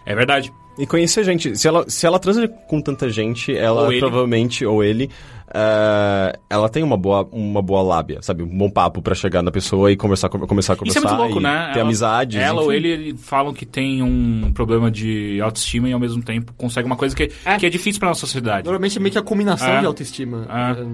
É 0.06 0.14
verdade. 0.14 0.52
E 0.80 0.86
conhecer 0.86 1.22
gente. 1.24 1.56
Se 1.58 1.68
ela, 1.68 1.84
se 1.88 2.06
ela 2.06 2.18
transa 2.18 2.48
com 2.48 2.80
tanta 2.80 3.08
gente, 3.10 3.54
ela 3.56 3.82
Ou 3.88 3.98
provavelmente, 3.98 4.64
ou 4.64 4.82
ele, 4.82 5.10
eh, 5.52 6.38
ela 6.48 6.68
tem 6.68 6.82
uma 6.82 6.96
boa, 6.96 7.28
uma 7.32 7.60
boa 7.60 7.82
lábia, 7.82 8.22
sabe? 8.22 8.42
Um 8.42 8.46
bom 8.58 8.70
papo 8.70 9.02
pra 9.02 9.14
chegar 9.14 9.42
na 9.42 9.50
pessoa 9.50 9.92
e 9.92 9.96
conversar, 9.96 10.28
com- 10.28 10.38
começar 10.46 10.72
a 10.72 10.76
Isso 10.76 10.82
é 10.98 11.00
conversar. 11.02 11.16
muito 11.18 11.20
louco, 11.34 11.40
e 11.40 11.42
né? 11.42 11.66
Ter 11.72 11.78
Ela- 11.80 11.88
amizades. 11.88 12.40
Ela 12.40 12.62
ou 12.62 12.72
enfim. 12.72 12.76
ele, 12.86 12.88
ele 13.08 13.16
falam 13.18 13.52
que 13.52 13.66
tem 13.66 14.02
um 14.02 14.52
problema 14.52 14.90
de 14.90 15.40
autoestima 15.42 15.88
e 15.88 15.92
ao 15.92 16.00
mesmo 16.00 16.22
tempo 16.22 16.52
consegue 16.56 16.86
uma 16.86 16.96
coisa 16.96 17.14
que 17.14 17.30
é, 17.44 17.56
que 17.58 17.66
é 17.66 17.70
difícil 17.70 17.98
pra 18.00 18.08
nossa 18.08 18.20
sociedade. 18.20 18.64
Normalmente 18.64 18.96
é 18.96 19.00
meio 19.00 19.12
que 19.12 19.18
a 19.18 19.22
culminação 19.22 19.68
É. 19.68 19.80
de 19.80 19.86
autoestima. 19.86 20.46
É. 20.48 20.80
É, 20.82 20.86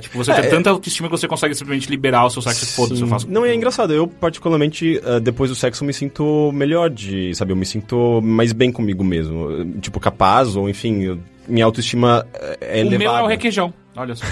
tipo, 0.00 0.18
você 0.18 0.34
tem 0.34 0.50
tanta 0.50 0.70
autoestima 0.70 1.08
que 1.08 1.16
você 1.16 1.28
consegue 1.28 1.54
simplesmente 1.54 1.88
liberar 1.88 2.24
o 2.26 2.30
seu 2.30 2.42
sexo 2.42 2.66
foda-se, 2.74 3.00
eu 3.00 3.06
faço. 3.06 3.30
Não, 3.30 3.44
é 3.44 3.54
engraçado. 3.54 3.92
Eu, 3.92 4.08
particularmente, 4.08 5.00
eh, 5.04 5.20
depois 5.20 5.48
do 5.48 5.54
sexo, 5.54 5.84
me 5.84 5.92
sinto 5.92 6.50
melhor 6.52 6.90
de, 6.90 7.32
sabe? 7.34 7.52
Eu 7.52 7.56
me 7.56 7.64
sinto 7.64 8.20
mais 8.20 8.52
bem 8.52 8.72
comigo 8.72 9.04
mesmo. 9.04 9.64
Tipo, 9.80 10.00
capaz, 10.00 10.56
ou 10.56 10.68
enfim, 10.68 11.20
minha 11.46 11.64
autoestima 11.64 12.26
eh, 12.34 12.58
é 12.60 12.76
o 12.78 12.86
elevada. 12.86 12.98
meu 12.98 13.12
é 13.12 13.22
o 13.22 13.26
requeijão. 13.26 13.72
Olha 13.96 14.14
só. 14.14 14.24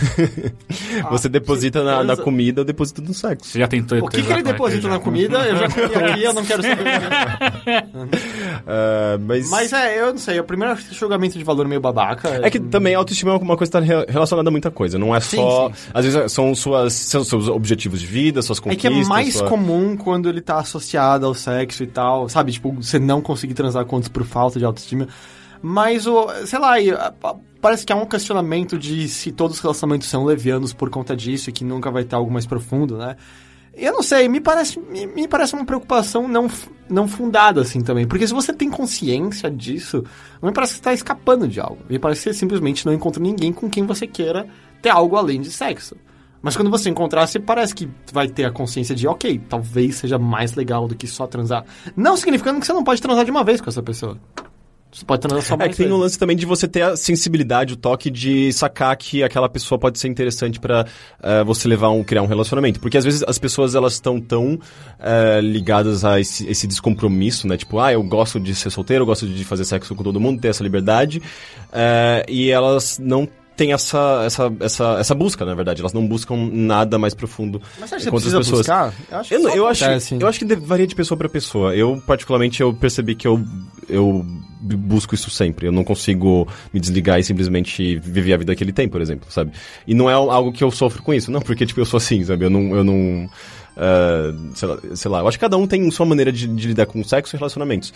Você 1.10 1.28
deposita 1.28 1.82
na, 1.82 2.04
na 2.04 2.16
comida, 2.16 2.60
eu 2.60 2.64
deposito 2.64 3.00
no 3.02 3.14
sexo. 3.14 3.50
Você 3.50 3.58
já 3.58 3.66
tentou 3.66 3.98
O 3.98 4.08
que, 4.08 4.22
que 4.22 4.32
ele 4.32 4.42
deposita 4.42 4.88
na 4.88 4.98
comida? 4.98 5.38
Eu 5.46 5.56
já 5.56 5.68
comi 5.68 5.94
aqui, 6.10 6.22
eu 6.24 6.34
não 6.34 6.44
quero 6.44 6.62
saber. 6.62 6.84
Eh, 8.66 9.18
mas... 9.26 9.50
Mas 9.50 9.72
é, 9.72 10.00
eu 10.00 10.12
não 10.12 10.18
sei, 10.18 10.38
o 10.40 10.44
primeiro 10.44 10.76
julgamento 10.92 11.38
de 11.38 11.44
valor 11.44 11.66
meio 11.66 11.80
babaca. 11.80 12.28
É 12.42 12.50
que 12.50 12.60
também 12.60 12.94
a 12.94 12.98
autoestima 12.98 13.32
é 13.32 13.36
uma 13.36 13.56
coisa 13.56 13.70
que 13.70 13.78
está 13.78 14.12
relacionada 14.12 14.48
a 14.48 14.52
muita 14.52 14.70
coisa. 14.70 14.98
Não 14.98 15.14
é 15.14 15.20
Sim, 15.20 15.36
só. 15.38 15.68
sim, 15.68 15.74
sim. 15.74 15.90
Às 15.94 16.04
vezes 16.04 16.32
são, 16.32 16.54
suas, 16.54 16.92
são 16.92 17.24
seus 17.24 17.48
objetivos 17.48 18.00
de 18.00 18.06
vida, 18.06 18.42
suas 18.42 18.58
É 18.58 18.62
conquistas. 18.62 18.92
que 18.92 19.00
é 19.00 19.04
mais 19.08 19.34
sua- 19.34 19.48
comum 19.48 19.96
quando 19.96 20.28
ele 20.28 20.40
tá 20.40 20.58
associado 20.58 21.26
ao 21.26 21.34
sexo 21.34 21.82
e 21.82 21.86
tal, 21.86 22.28
sabe? 22.28 22.52
Tipo, 22.52 22.72
você 22.72 22.98
não 22.98 23.20
conseguir 23.20 23.54
transar 23.54 23.84
com 23.84 23.96
outros 23.96 24.10
por 24.10 24.24
falta 24.24 24.58
de 24.58 24.64
autoestima. 24.64 25.08
Mas 25.66 26.06
o, 26.06 26.28
sei 26.44 26.58
lá, 26.58 26.74
parece 27.58 27.86
que 27.86 27.92
há 27.92 27.96
um 27.96 28.04
questionamento 28.04 28.78
de 28.78 29.08
se 29.08 29.32
todos 29.32 29.56
os 29.56 29.62
relacionamentos 29.62 30.08
são 30.08 30.22
levianos 30.22 30.74
por 30.74 30.90
conta 30.90 31.16
disso 31.16 31.48
e 31.48 31.54
que 31.54 31.64
nunca 31.64 31.90
vai 31.90 32.04
ter 32.04 32.14
algo 32.14 32.30
mais 32.30 32.44
profundo, 32.44 32.98
né? 32.98 33.16
Eu 33.72 33.94
não 33.94 34.02
sei, 34.02 34.28
me 34.28 34.42
parece, 34.42 34.78
me, 34.78 35.06
me 35.06 35.26
parece 35.26 35.54
uma 35.54 35.64
preocupação 35.64 36.28
não, 36.28 36.50
não 36.86 37.08
fundada 37.08 37.62
assim 37.62 37.80
também. 37.80 38.06
Porque 38.06 38.26
se 38.26 38.34
você 38.34 38.52
tem 38.52 38.68
consciência 38.68 39.50
disso, 39.50 40.04
não 40.42 40.50
me 40.50 40.54
parece 40.54 40.74
que 40.74 40.78
você 40.80 40.84
tá 40.84 40.92
escapando 40.92 41.48
de 41.48 41.58
algo. 41.58 41.78
Me 41.88 41.98
parece 41.98 42.24
que 42.24 42.34
você 42.34 42.38
simplesmente 42.38 42.84
não 42.84 42.92
encontra 42.92 43.22
ninguém 43.22 43.50
com 43.50 43.70
quem 43.70 43.86
você 43.86 44.06
queira 44.06 44.46
ter 44.82 44.90
algo 44.90 45.16
além 45.16 45.40
de 45.40 45.50
sexo. 45.50 45.96
Mas 46.42 46.54
quando 46.58 46.70
você 46.70 46.90
encontrar, 46.90 47.26
você 47.26 47.40
parece 47.40 47.74
que 47.74 47.88
vai 48.12 48.28
ter 48.28 48.44
a 48.44 48.50
consciência 48.50 48.94
de, 48.94 49.08
ok, 49.08 49.40
talvez 49.48 49.94
seja 49.94 50.18
mais 50.18 50.54
legal 50.54 50.86
do 50.86 50.94
que 50.94 51.06
só 51.06 51.26
transar. 51.26 51.64
Não 51.96 52.18
significando 52.18 52.60
que 52.60 52.66
você 52.66 52.74
não 52.74 52.84
pode 52.84 53.00
transar 53.00 53.24
de 53.24 53.30
uma 53.30 53.42
vez 53.42 53.62
com 53.62 53.70
essa 53.70 53.82
pessoa. 53.82 54.20
Você 54.94 55.04
pode 55.04 55.22
transar 55.22 55.42
só 55.42 55.54
É 55.54 55.58
mais 55.58 55.76
que 55.76 55.82
tem 55.82 55.92
um 55.92 55.96
lance 55.96 56.16
também 56.16 56.36
de 56.36 56.46
você 56.46 56.68
ter 56.68 56.82
a 56.82 56.96
sensibilidade, 56.96 57.74
o 57.74 57.76
toque 57.76 58.08
de 58.08 58.52
sacar 58.52 58.96
que 58.96 59.24
aquela 59.24 59.48
pessoa 59.48 59.76
pode 59.76 59.98
ser 59.98 60.06
interessante 60.06 60.60
pra 60.60 60.86
eh, 61.20 61.42
você 61.42 61.66
levar 61.66 61.90
um, 61.90 62.04
criar 62.04 62.22
um 62.22 62.26
relacionamento. 62.26 62.78
Porque 62.78 62.96
às 62.96 63.04
vezes 63.04 63.24
as 63.26 63.36
pessoas 63.36 63.74
elas 63.74 63.94
estão 63.94 64.20
tão 64.20 64.56
eh, 65.00 65.40
ligadas 65.42 66.04
a 66.04 66.20
esse, 66.20 66.46
esse 66.48 66.68
descompromisso, 66.68 67.48
né? 67.48 67.56
Tipo, 67.56 67.80
ah, 67.80 67.92
eu 67.92 68.02
gosto 68.04 68.38
de 68.38 68.54
ser 68.54 68.70
solteiro, 68.70 69.02
eu 69.02 69.06
gosto 69.06 69.26
de 69.26 69.44
fazer 69.44 69.64
sexo 69.64 69.96
com 69.96 70.04
todo 70.04 70.20
mundo, 70.20 70.40
ter 70.40 70.48
essa 70.48 70.62
liberdade. 70.62 71.20
eh, 71.72 72.24
e 72.28 72.50
elas 72.50 73.00
não 73.00 73.28
têm 73.56 73.72
essa, 73.72 74.22
essa, 74.24 74.52
essa, 74.60 74.96
essa 75.00 75.14
busca, 75.14 75.44
na 75.44 75.54
verdade. 75.54 75.80
Elas 75.80 75.92
não 75.92 76.06
buscam 76.06 76.36
nada 76.52 76.98
mais 76.98 77.14
profundo 77.14 77.60
Mas 77.78 77.90
você 77.90 77.96
acha 77.96 78.04
que 78.06 78.10
você 78.10 78.30
precisa 78.30 78.38
pessoas. 78.38 78.58
buscar? 78.60 78.94
Eu 79.10 79.18
acho 79.18 79.28
que 79.28 79.34
Eu, 79.34 79.40
não- 79.40 79.50
só 79.50 79.56
eu, 79.56 79.66
acho, 79.66 79.84
eu 80.20 80.26
acho 80.28 80.38
que 80.38 80.44
de- 80.44 80.54
varia 80.56 80.86
de 80.86 80.94
pessoa 80.94 81.16
pra 81.16 81.28
pessoa. 81.28 81.74
Eu, 81.74 82.02
particularmente, 82.06 82.60
eu 82.60 82.72
percebi 82.74 83.14
que 83.14 83.26
eu, 83.26 83.42
eu 83.88 84.24
busco 84.60 85.14
isso 85.14 85.30
sempre. 85.30 85.66
Eu 85.66 85.72
não 85.72 85.84
consigo 85.84 86.48
me 86.72 86.80
desligar 86.80 87.18
e 87.18 87.24
simplesmente 87.24 87.96
viver 87.98 88.32
a 88.34 88.36
vida 88.36 88.54
que 88.54 88.64
ele 88.64 88.72
tem, 88.72 88.88
por 88.88 89.00
exemplo, 89.00 89.26
sabe? 89.30 89.52
E 89.86 89.94
não 89.94 90.08
é 90.08 90.14
algo 90.14 90.52
que 90.52 90.64
eu 90.64 90.70
sofro 90.70 91.02
com 91.02 91.12
isso. 91.14 91.30
Não, 91.30 91.40
porque, 91.40 91.66
tipo, 91.66 91.80
eu 91.80 91.84
sou 91.86 91.98
assim, 91.98 92.24
sabe? 92.24 92.44
Eu 92.44 92.50
não... 92.50 92.76
Eu 92.76 92.84
não 92.84 93.28
ah, 93.76 94.32
sei, 94.54 94.68
lá, 94.68 94.78
sei 94.94 95.10
lá, 95.10 95.18
eu 95.20 95.28
acho 95.28 95.36
que 95.36 95.44
cada 95.44 95.56
um 95.56 95.66
tem 95.66 95.90
sua 95.90 96.06
maneira 96.06 96.30
de, 96.30 96.46
de 96.46 96.68
lidar 96.68 96.86
com 96.86 97.02
sexo 97.02 97.34
e 97.34 97.38
relacionamentos. 97.38 97.92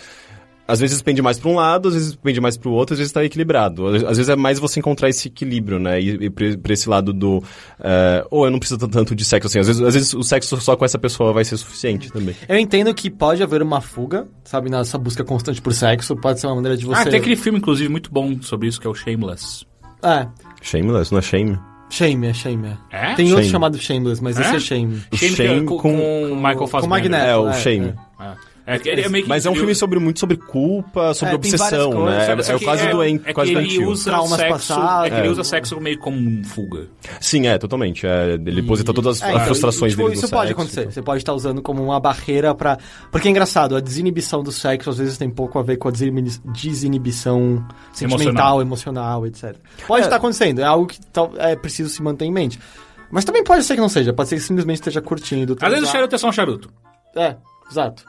Às 0.71 0.79
vezes 0.79 1.01
pende 1.01 1.21
mais 1.21 1.39
pra 1.39 1.49
um 1.49 1.55
lado, 1.55 1.87
às 1.89 1.93
vezes 1.95 2.15
pende 2.15 2.39
mais 2.39 2.55
pro 2.57 2.71
outro, 2.71 2.93
às 2.93 2.99
vezes 2.99 3.11
tá 3.11 3.23
equilibrado. 3.25 3.87
Às 3.87 4.17
vezes 4.17 4.29
é 4.29 4.35
mais 4.35 4.59
você 4.59 4.79
encontrar 4.79 5.09
esse 5.09 5.27
equilíbrio, 5.27 5.79
né? 5.79 5.99
E, 5.99 6.25
e 6.25 6.29
pra 6.29 6.45
pra 6.61 6.73
esse 6.73 6.87
lado 6.89 7.11
do. 7.11 7.43
eh, 7.79 8.23
ou 8.29 8.45
eu 8.45 8.51
não 8.51 8.59
preciso 8.59 8.87
tanto 8.87 9.15
de 9.15 9.25
sexo 9.25 9.47
assim. 9.47 9.59
Às 9.59 9.67
vezes, 9.67 9.81
às 9.81 9.93
vezes 9.93 10.13
o 10.13 10.23
sexo 10.23 10.55
só 10.61 10.75
com 10.75 10.85
essa 10.85 10.97
pessoa 10.99 11.33
vai 11.33 11.43
ser 11.43 11.57
suficiente 11.57 12.11
também. 12.11 12.35
Eu 12.47 12.57
entendo 12.57 12.93
que 12.93 13.09
pode 13.09 13.41
haver 13.41 13.61
uma 13.61 13.81
fuga, 13.81 14.27
sabe, 14.43 14.69
nessa 14.69 14.97
busca 14.97 15.23
constante 15.23 15.61
por 15.61 15.73
sexo. 15.73 16.15
Pode 16.15 16.39
ser 16.39 16.47
uma 16.47 16.55
maneira 16.55 16.77
de 16.77 16.85
você. 16.85 17.01
Ah, 17.01 17.05
tem 17.05 17.19
aquele 17.19 17.35
filme, 17.35 17.57
inclusive, 17.59 17.89
muito 17.89 18.11
bom 18.11 18.41
sobre 18.41 18.67
isso, 18.67 18.79
que 18.79 18.85
é 18.87 18.89
o 18.89 18.93
Shameless. 18.95 19.65
É, 20.03 20.27
Shameless, 20.61 21.11
não 21.11 21.19
é 21.19 21.21
shame? 21.21 21.59
shame, 21.89 22.27
é 22.27 22.33
shame. 22.33 22.77
É? 22.91 23.11
É? 23.11 23.15
Tem 23.15 23.25
outro 23.29 23.39
Shame. 23.41 23.51
chamado 23.51 23.77
shameless, 23.79 24.21
mas 24.23 24.37
É? 24.37 24.41
esse 24.41 24.55
é 24.55 24.59
shame. 24.59 25.01
O 25.11 25.17
Shame, 25.17 25.33
é 25.33 25.35
Shame 25.35 25.65
com, 25.65 25.77
com- 25.77 25.97
com 25.97 26.31
o 26.31 26.35
Michael 26.35 26.67
Fassbender. 26.67 26.89
Magneto. 26.89 27.25
É, 27.25 27.35
o 27.37 27.49
é, 27.49 27.53
shame. 27.53 27.93
É. 28.19 28.33
É, 28.69 29.01
é 29.01 29.09
meio 29.09 29.23
que 29.23 29.29
Mas 29.29 29.45
é 29.45 29.49
um 29.49 29.55
filme 29.55 29.73
sobre, 29.73 29.99
muito 29.99 30.19
sobre 30.19 30.37
culpa, 30.37 31.13
sobre 31.13 31.33
É, 31.33 31.35
obsessão, 31.35 31.91
coisas, 31.91 32.17
né? 32.17 32.27
É, 32.27 32.55
é 32.55 32.59
quase 32.59 32.85
é, 32.85 32.89
doente, 32.91 33.23
é 33.25 33.33
quase 33.33 33.51
que 33.51 33.57
ele 33.57 33.85
usa 33.85 34.01
o 34.01 34.13
Traumas 34.13 34.31
sexo, 34.39 34.51
passados. 34.53 35.05
é 35.05 35.09
que 35.09 35.15
ele 35.15 35.27
É. 35.27 35.31
usa 35.31 35.43
sexo 35.43 35.81
meio 35.81 35.97
como 35.99 36.17
um 36.17 36.43
fuga. 36.43 36.87
Sim, 37.19 37.47
é, 37.47 37.57
totalmente. 37.57 38.05
É, 38.05 38.33
ele 38.33 38.61
posita 38.63 38.93
todas 38.93 39.17
as, 39.17 39.21
É, 39.21 39.25
as 39.25 39.31
então, 39.33 39.45
frustrações 39.45 39.91
tipo, 39.93 40.03
dele 40.03 40.15
no 40.15 40.19
Isso 40.23 40.29
pode 40.29 40.47
sexo, 40.47 40.53
acontecer. 40.61 40.81
então. 40.81 40.91
Você 40.91 41.01
pode 41.01 41.17
estar 41.21 41.33
usando 41.33 41.61
como 41.61 41.83
uma 41.83 41.99
barreira 41.99 42.53
pra. 42.53 42.77
Porque 43.11 43.27
é 43.27 43.31
engraçado, 43.31 43.75
a 43.75 43.79
desinibição 43.79 44.43
do 44.43 44.51
sexo 44.51 44.89
às 44.89 44.97
vezes 44.97 45.17
tem 45.17 45.29
pouco 45.29 45.57
a 45.57 45.63
ver 45.63 45.77
com 45.77 45.87
a 45.87 45.91
desini- 45.91 46.29
desinibição 46.53 47.65
sentimental, 47.93 48.61
emocional, 48.61 49.25
etc. 49.25 49.55
Pode 49.87 50.01
É. 50.01 50.05
estar 50.05 50.15
acontecendo, 50.17 50.59
é 50.59 50.63
algo 50.63 50.87
que 50.87 50.99
é 51.39 51.55
preciso 51.55 51.89
se 51.89 52.01
manter 52.01 52.25
em 52.25 52.31
mente. 52.31 52.59
Mas 53.11 53.25
também 53.25 53.43
pode 53.43 53.63
ser 53.63 53.73
que 53.75 53.81
não 53.81 53.89
seja, 53.89 54.13
pode 54.13 54.29
ser 54.29 54.35
que 54.35 54.41
simplesmente 54.41 54.77
esteja 54.77 55.01
curtindo. 55.01 55.53
Às 55.53 55.59
vezes 55.59 55.59
o 55.59 55.69
transar. 55.81 55.91
charuto 55.91 56.15
é 56.15 56.17
só 56.17 56.29
um 56.29 56.31
charuto. 56.31 56.69
É, 57.15 57.35
exato. 57.71 58.03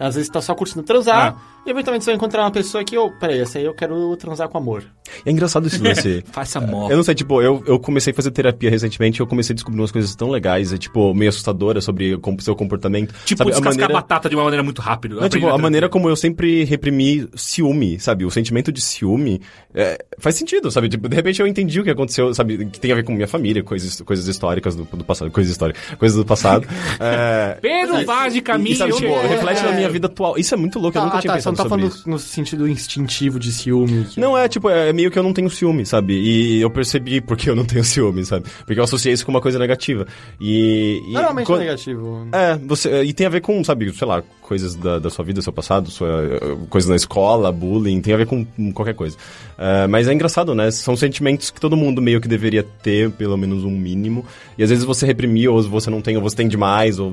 Às 0.00 0.14
vezes 0.14 0.30
tá 0.30 0.40
só 0.40 0.54
curtindo 0.54 0.82
transar, 0.82 1.36
Ah. 1.36 1.40
E 1.66 1.70
eventualmente 1.70 2.04
você 2.04 2.10
vai 2.10 2.16
encontrar 2.16 2.42
uma 2.42 2.50
pessoa 2.50 2.82
que, 2.84 2.96
ô, 2.96 3.10
peraí, 3.18 3.40
essa 3.40 3.58
aí 3.58 3.64
eu 3.64 3.74
quero 3.74 4.16
transar 4.16 4.48
com 4.48 4.58
amor. 4.58 4.84
É 5.24 5.30
engraçado 5.30 5.66
esse 5.66 5.78
lance. 5.78 6.24
Faça 6.32 6.58
amor. 6.58 6.90
Eu 6.90 6.96
não 6.96 7.04
sei, 7.04 7.14
tipo, 7.14 7.42
eu, 7.42 7.62
eu 7.66 7.78
comecei 7.78 8.12
a 8.12 8.16
fazer 8.16 8.30
terapia 8.30 8.70
recentemente 8.70 9.20
e 9.20 9.22
eu 9.22 9.26
comecei 9.26 9.52
a 9.52 9.54
descobrir 9.54 9.80
umas 9.80 9.92
coisas 9.92 10.14
tão 10.14 10.30
legais, 10.30 10.72
é, 10.72 10.78
tipo, 10.78 11.12
meio 11.14 11.28
assustadoras 11.28 11.84
sobre 11.84 12.14
o 12.14 12.40
seu 12.40 12.54
comportamento. 12.56 13.14
Tipo, 13.24 13.38
sabe? 13.38 13.50
descascar 13.50 13.92
batata 13.92 14.28
de 14.28 14.36
uma 14.36 14.44
maneira 14.44 14.62
muito 14.62 14.80
rápida. 14.80 15.16
Não, 15.16 15.28
tipo, 15.28 15.48
a 15.48 15.58
maneira 15.58 15.88
como 15.88 16.08
eu 16.08 16.16
sempre 16.16 16.64
reprimi 16.64 17.28
ciúme, 17.34 17.98
sabe? 18.00 18.24
O 18.24 18.30
sentimento 18.30 18.72
de 18.72 18.80
ciúme 18.80 19.40
é, 19.74 20.04
faz 20.18 20.36
sentido, 20.36 20.70
sabe? 20.70 20.88
Tipo, 20.88 21.08
de 21.08 21.16
repente 21.16 21.40
eu 21.40 21.46
entendi 21.46 21.80
o 21.80 21.84
que 21.84 21.90
aconteceu, 21.90 22.32
sabe? 22.34 22.66
Que 22.66 22.80
tem 22.80 22.92
a 22.92 22.94
ver 22.94 23.04
com 23.04 23.12
minha 23.12 23.28
família, 23.28 23.62
coisas, 23.62 24.00
coisas 24.00 24.26
históricas 24.26 24.74
do, 24.74 24.84
do 24.84 25.04
passado, 25.04 25.30
coisas 25.30 25.52
históricas, 25.52 25.82
coisas 25.98 26.16
do 26.16 26.24
passado. 26.24 26.66
é, 26.98 27.58
Pedro 27.60 28.04
Vaz 28.04 28.32
de 28.32 28.40
caminho. 28.40 28.72
e, 28.72 28.76
sabe, 28.76 28.92
tipo, 28.92 29.06
é- 29.06 29.26
reflete 29.26 29.62
na 29.62 29.70
é. 29.72 29.76
minha 29.76 29.88
vida 29.88 30.06
atual. 30.06 30.38
Isso 30.38 30.54
é 30.54 30.56
muito 30.56 30.78
louco, 30.78 30.96
eu 30.96 31.02
Ah, 31.02 31.04
nunca 31.04 31.18
ah, 31.18 31.20
tinha 31.20 31.32
tá, 31.34 31.40
você 31.40 31.49
não 31.50 31.56
tá 31.56 31.68
falando 31.68 31.86
isso. 31.88 32.08
no 32.08 32.18
sentido 32.18 32.68
instintivo 32.68 33.38
de 33.38 33.52
ciúme. 33.52 34.06
Não, 34.16 34.36
é 34.36 34.48
tipo, 34.48 34.68
é 34.68 34.92
meio 34.92 35.10
que 35.10 35.18
eu 35.18 35.22
não 35.22 35.32
tenho 35.32 35.50
ciúme, 35.50 35.84
sabe? 35.86 36.14
E 36.14 36.60
eu 36.60 36.70
percebi 36.70 37.20
porque 37.22 37.48
eu 37.50 37.56
não 37.56 37.64
tenho 37.64 37.84
ciúme, 37.84 38.24
sabe? 38.24 38.46
Porque 38.66 38.78
eu 38.80 38.84
associei 38.84 39.12
isso 39.12 39.24
com 39.24 39.30
uma 39.30 39.40
coisa 39.40 39.58
negativa. 39.58 40.06
E. 40.40 41.02
e 41.08 41.12
Normalmente 41.12 41.46
quando- 41.46 41.62
é 41.62 41.64
negativo. 41.66 42.26
É, 42.32 42.56
você, 42.56 43.02
e 43.02 43.12
tem 43.12 43.26
a 43.26 43.30
ver 43.30 43.40
com, 43.40 43.62
sabe, 43.64 43.92
sei 43.92 44.06
lá, 44.06 44.22
coisas 44.40 44.74
da, 44.74 44.98
da 44.98 45.10
sua 45.10 45.24
vida, 45.24 45.40
seu 45.42 45.52
passado, 45.52 45.90
sua, 45.90 46.08
eh, 46.08 46.56
coisas 46.68 46.90
na 46.90 46.96
escola, 46.96 47.52
bullying, 47.52 48.00
tem 48.00 48.12
a 48.14 48.16
ver 48.16 48.26
com 48.26 48.44
qualquer 48.72 48.94
coisa. 48.94 49.16
Eh, 49.62 49.86
mas 49.86 50.08
é 50.08 50.14
engraçado, 50.14 50.54
né? 50.54 50.70
São 50.70 50.96
sentimentos 50.96 51.50
que 51.50 51.60
todo 51.60 51.76
mundo 51.76 52.00
meio 52.00 52.18
que 52.18 52.26
deveria 52.26 52.62
ter, 52.62 53.10
pelo 53.10 53.36
menos 53.36 53.62
um 53.62 53.70
mínimo. 53.70 54.24
E 54.56 54.62
às 54.62 54.70
vezes 54.70 54.86
você 54.86 55.04
reprimiu, 55.04 55.52
ou 55.52 55.62
você 55.62 55.90
não 55.90 56.00
tem, 56.00 56.16
ou 56.16 56.22
você 56.22 56.34
tem 56.34 56.48
demais. 56.48 56.98
Ou, 56.98 57.12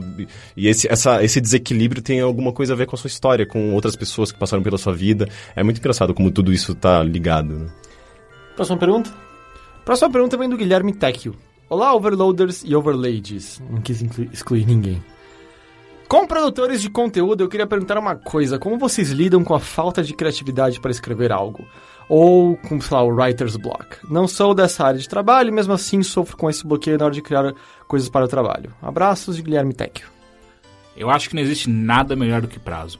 e 0.56 0.70
esse, 0.70 0.88
essa, 0.90 1.22
esse 1.22 1.42
desequilíbrio 1.42 2.02
tem 2.02 2.22
alguma 2.22 2.54
coisa 2.54 2.72
a 2.72 2.76
ver 2.78 2.86
com 2.86 2.96
a 2.96 2.98
sua 2.98 3.10
história, 3.10 3.46
com 3.46 3.74
outras 3.74 3.98
pessoas 3.98 4.32
que 4.32 4.40
passaram 4.40 4.64
pela 4.64 4.78
sua 4.78 4.94
vida. 4.94 5.28
É 5.58 5.62
muito 5.62 5.80
engraçado 5.80 6.14
como 6.14 6.32
tudo 6.32 6.54
isso 6.54 6.74
tá 6.74 7.04
ligado, 7.04 7.54
né? 7.54 7.68
Próxima 8.56 8.78
pergunta? 8.78 9.14
Próxima 9.84 10.10
pergunta 10.10 10.38
vem 10.38 10.48
do 10.48 10.56
Guilherme 10.56 10.94
Tecchio. 10.94 11.36
Olá, 11.70 11.94
overloaders 11.94 12.64
e 12.66 12.74
overladies. 12.74 13.62
Não 13.70 13.82
quis 13.82 14.02
excluir 14.32 14.66
ninguém. 14.66 15.04
Como 16.08 16.26
produtores 16.26 16.82
de 16.82 16.90
conteúdo, 16.90 17.44
eu 17.44 17.50
queria 17.50 17.68
perguntar 17.68 18.00
uma 18.00 18.16
coisa. 18.16 18.58
Como 18.58 18.78
vocês 18.78 19.10
lidam 19.10 19.44
com 19.44 19.54
a 19.54 19.60
falta 19.60 20.02
de 20.02 20.14
criatividade 20.14 20.80
para 20.80 20.92
escrever 20.92 21.34
algo? 21.34 21.68
Ou 22.10 22.56
com, 22.56 22.80
sei 22.80 22.96
lá, 22.96 23.04
o 23.04 23.10
writer's 23.10 23.58
block? 23.58 23.98
Não 24.10 24.28
sou 24.28 24.54
dessa 24.54 24.86
área 24.86 25.00
de 25.00 25.10
trabalho 25.10 25.50
e 25.50 25.52
mesmo 25.52 25.74
assim 25.74 26.02
sofro 26.04 26.38
com 26.38 26.50
esse 26.50 26.66
bloqueio 26.66 26.98
na 26.98 27.06
hora 27.06 27.14
de 27.14 27.22
criar 27.22 27.54
coisas 27.88 28.08
para 28.08 28.24
o 28.26 28.28
trabalho. 28.30 28.74
Abraços 28.82 29.36
de 29.36 29.42
Guilherme 29.42 29.74
Tecchio. 29.74 30.08
Eu 30.96 31.10
acho 31.10 31.30
que 31.30 31.36
não 31.36 31.42
existe 31.42 31.70
nada 31.70 32.16
melhor 32.16 32.42
do 32.42 32.48
que 32.48 32.58
prazo. 32.60 33.00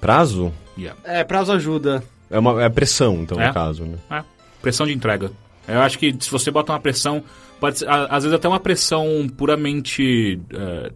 Prazo 0.00 0.52
Yeah. 0.78 1.00
É, 1.04 1.24
prazo 1.24 1.52
ajuda. 1.52 2.02
é 2.30 2.38
uma 2.38 2.62
é 2.62 2.68
pressão, 2.68 3.14
então, 3.22 3.40
É. 3.40 3.48
no 3.48 3.54
caso, 3.54 3.82
né? 3.84 3.96
É, 4.10 4.22
pressão 4.60 4.86
de 4.86 4.92
entrega. 4.92 5.30
Eu 5.66 5.80
acho 5.80 5.98
que 5.98 6.14
se 6.20 6.30
você 6.30 6.50
bota 6.50 6.70
uma 6.72 6.78
pressão, 6.78 7.24
pode 7.58 7.78
ser, 7.78 7.88
às 7.88 8.22
vezes 8.22 8.32
até 8.34 8.46
uma 8.46 8.60
pressão 8.60 9.26
puramente 9.36 10.38
é, 10.52 10.92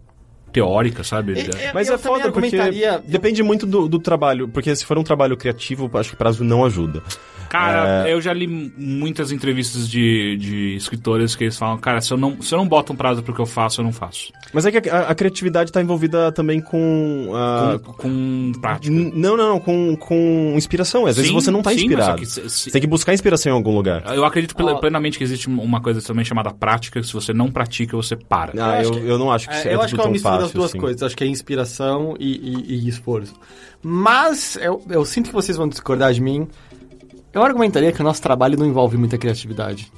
teórica, 0.52 1.02
sabe? 1.04 1.34
Mas 1.74 1.88
Eu 1.88 1.94
é 1.94 1.98
foda 1.98 2.24
também 2.24 2.32
porque 2.32 2.56
argumentaria- 2.56 3.02
depende 3.06 3.42
muito 3.42 3.66
do, 3.66 3.88
do 3.88 3.98
trabalho, 3.98 4.48
porque 4.48 4.74
se 4.74 4.84
for 4.84 4.98
um 4.98 5.02
trabalho 5.02 5.36
criativo, 5.36 5.90
acho 5.94 6.10
que 6.10 6.16
prazo 6.16 6.42
não 6.44 6.64
ajuda. 6.64 7.02
Cara, 7.48 8.06
É. 8.08 8.12
eu 8.14 8.20
já 8.20 8.32
li 8.32 8.46
muitas 8.46 9.32
entrevistas 9.32 9.88
de, 9.88 10.36
de 10.36 10.76
escritores 10.76 11.34
que 11.34 11.42
eles 11.44 11.56
falam, 11.56 11.76
cara, 11.78 12.00
se 12.00 12.12
eu, 12.12 12.16
não, 12.16 12.40
se 12.40 12.54
eu 12.54 12.58
não 12.58 12.68
boto 12.68 12.92
um 12.92 12.96
prazo 12.96 13.24
pro 13.24 13.34
que 13.34 13.40
eu 13.40 13.46
faço, 13.46 13.80
eu 13.80 13.84
não 13.84 13.92
faço. 13.92 14.32
Mas 14.52 14.64
é 14.66 14.70
que 14.70 14.88
a, 14.88 15.00
a 15.08 15.14
criatividade 15.16 15.72
tá 15.72 15.82
envolvida 15.82 16.30
também 16.30 16.60
com. 16.60 17.32
ah, 17.34 17.76
com, 17.82 17.92
com 17.92 18.52
prática. 18.60 18.94
não, 18.94 19.36
não, 19.36 19.36
não, 19.36 19.58
com, 19.60 19.96
com 19.96 20.52
inspiração. 20.56 21.06
Às 21.06 21.16
vezes 21.16 21.30
Sim, 21.30 21.34
você 21.34 21.50
não 21.50 21.60
tá 21.60 21.70
sim, 21.70 21.76
mas 21.76 21.84
inspirado. 21.86 22.18
que 22.20 22.26
se- 22.26 22.48
se- 22.48 22.60
Você 22.64 22.70
tem 22.70 22.80
que 22.80 22.86
buscar 22.86 23.12
inspiração 23.14 23.50
em 23.52 23.54
algum 23.56 23.74
lugar. 23.74 24.04
Eu 24.14 24.24
acredito 24.24 24.54
plenamente 24.78 25.18
que 25.18 25.24
existe 25.24 25.48
uma 25.48 25.80
coisa 25.80 26.00
também 26.02 26.24
chamada 26.24 26.52
prática, 26.52 27.00
que 27.00 27.06
se 27.06 27.12
você 27.12 27.32
não 27.32 27.50
pratica, 27.50 27.96
você 27.96 28.14
para. 28.14 28.52
Ah, 28.62 28.78
acho 28.78 28.92
eu, 28.94 29.06
eu 29.08 29.18
não 29.18 29.30
acho 29.32 29.48
que 29.48 29.54
É, 29.54 29.72
é, 29.72 29.74
eu 29.74 29.80
acho 29.82 29.94
que 29.94 30.00
é 30.00 30.04
uma 30.04 30.04
tão 30.04 30.12
mistura 30.12 30.39
fácil 30.42 30.48
das 30.48 30.52
duas 30.52 30.70
assim. 30.70 30.78
coisas. 30.78 31.02
Acho 31.02 31.16
que 31.16 31.24
é 31.24 31.26
inspiração 31.26 32.14
e, 32.18 32.32
e- 32.32 32.84
e 32.84 32.88
esforço. 32.88 33.34
Mas 33.82 34.56
eu, 34.60 34.82
eu 34.90 35.04
sinto 35.04 35.28
que 35.28 35.32
vocês 35.34 35.56
vão 35.56 35.68
discordar 35.68 36.12
de 36.12 36.20
mim. 36.20 36.46
Eu 37.32 37.42
argumentaria 37.42 37.92
que 37.92 38.00
o 38.00 38.04
nosso 38.04 38.20
trabalho 38.20 38.58
não 38.58 38.66
envolve 38.66 38.96
muita 38.96 39.16
criatividade. 39.16 39.90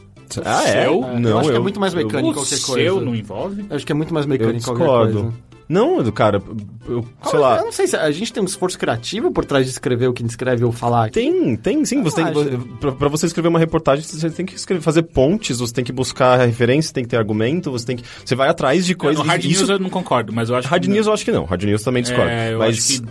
Ah, 0.44 0.62
é? 0.66 0.84
seu? 0.84 1.00
Não, 1.18 1.30
eu 1.30 1.38
acho 1.38 1.50
que 1.50 1.56
é 1.56 1.60
muito 1.60 1.78
mais 1.80 1.92
mecânico 1.94 2.30
o 2.30 2.42
qualquer 2.42 2.56
seu 2.56 2.74
coisa. 2.74 3.00
não 3.04 3.14
envolve? 3.14 3.66
Eu 3.68 3.76
acho 3.76 3.84
que 3.86 3.92
é 3.92 3.94
muito 3.94 4.14
mais 4.14 4.24
Eu 4.26 4.30
mecânico 4.30 4.64
qualquer 4.64 4.84
discordo. 4.84 5.12
coisa. 5.22 5.34
Não, 5.68 6.10
cara, 6.12 6.42
eu, 6.86 7.02
sei 7.24 7.38
eu 7.38 7.40
lá. 7.40 7.56
não 7.62 7.72
sei 7.72 7.86
se 7.86 7.96
a 7.96 8.10
gente 8.10 8.32
tem 8.32 8.42
um 8.42 8.46
esforço 8.46 8.78
criativo 8.78 9.30
por 9.32 9.44
trás 9.44 9.64
de 9.64 9.70
escrever 9.72 10.08
o 10.08 10.12
que 10.12 10.22
escreve 10.24 10.64
ou 10.64 10.72
falar 10.72 11.04
aqui. 11.06 11.14
Tem, 11.14 11.56
tem 11.56 11.84
sim. 11.84 12.02
Você 12.02 12.20
Eu 12.20 12.32
tem, 12.32 12.42
acho. 12.54 12.58
pra, 12.80 12.92
pra 12.92 13.08
você 13.08 13.26
escrever 13.26 13.48
uma 13.48 13.58
reportagem, 13.58 14.04
você 14.04 14.28
tem 14.30 14.44
que 14.44 14.54
escrever, 14.54 14.82
fazer 14.82 15.02
pontes, 15.02 15.58
você 15.58 15.72
tem 15.72 15.84
que 15.84 15.92
buscar 15.92 16.36
referência, 16.44 16.92
tem 16.92 17.04
que 17.04 17.10
ter 17.10 17.16
argumento, 17.16 17.70
você 17.70 17.86
tem 17.86 17.96
que. 17.96 18.04
Você 18.24 18.34
vai 18.34 18.48
atrás 18.48 18.84
de 18.84 18.94
coisas. 18.94 19.22
no 19.24 19.28
Hard 19.30 19.44
isso, 19.44 19.60
News 19.60 19.70
eu 19.70 19.78
não 19.78 19.90
concordo, 19.90 20.32
mas 20.32 20.50
eu 20.50 20.56
acho 20.56 20.68
Hard 20.68 20.82
que... 20.82 20.90
News 20.90 21.06
eu 21.06 21.12
acho 21.12 21.24
que 21.24 21.32
não. 21.32 21.44
Hard 21.44 21.62
News 21.62 21.82
também 21.82 22.02
discordo. 22.02 22.30
É, 22.30 22.52
eu 22.52 22.58
mas 22.58 22.76
acho 22.78 23.02
que- 23.02 23.08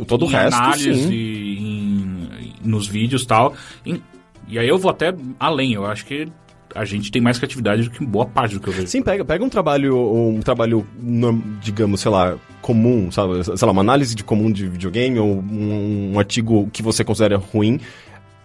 o 0.00 0.04
todo 0.04 0.24
o 0.24 0.28
em 0.28 0.32
resto, 0.32 0.56
análise, 0.56 0.94
sim. 1.02 1.14
em- 1.14 2.52
nos 2.64 2.86
vídeos 2.86 3.22
e 3.22 3.26
tal. 3.26 3.54
Em- 3.84 4.02
e 4.48 4.58
aí 4.58 4.68
eu 4.68 4.78
vou 4.78 4.90
até 4.90 5.14
além, 5.38 5.74
eu 5.74 5.86
acho 5.86 6.04
que 6.06 6.26
a 6.74 6.84
gente 6.84 7.10
tem 7.10 7.20
mais 7.22 7.38
criatividade 7.38 7.84
do 7.84 7.90
que 7.90 8.04
boa 8.04 8.26
parte 8.26 8.54
do 8.54 8.60
que 8.60 8.68
eu 8.68 8.72
vejo. 8.72 8.86
Sim, 8.88 9.02
pega, 9.02 9.24
pega 9.24 9.44
um 9.44 9.48
trabalho, 9.48 9.96
um 9.98 10.40
trabalho, 10.40 10.86
digamos, 11.60 12.00
sei 12.00 12.10
lá, 12.10 12.36
comum, 12.60 13.10
sabe? 13.10 13.42
Sei 13.44 13.66
lá, 13.66 13.72
uma 13.72 13.80
análise 13.82 14.14
de 14.14 14.24
comum 14.24 14.50
de 14.50 14.68
videogame 14.68 15.18
ou 15.18 15.26
um, 15.28 16.12
um 16.14 16.18
artigo 16.18 16.68
que 16.72 16.82
você 16.82 17.04
considera 17.04 17.36
ruim. 17.36 17.80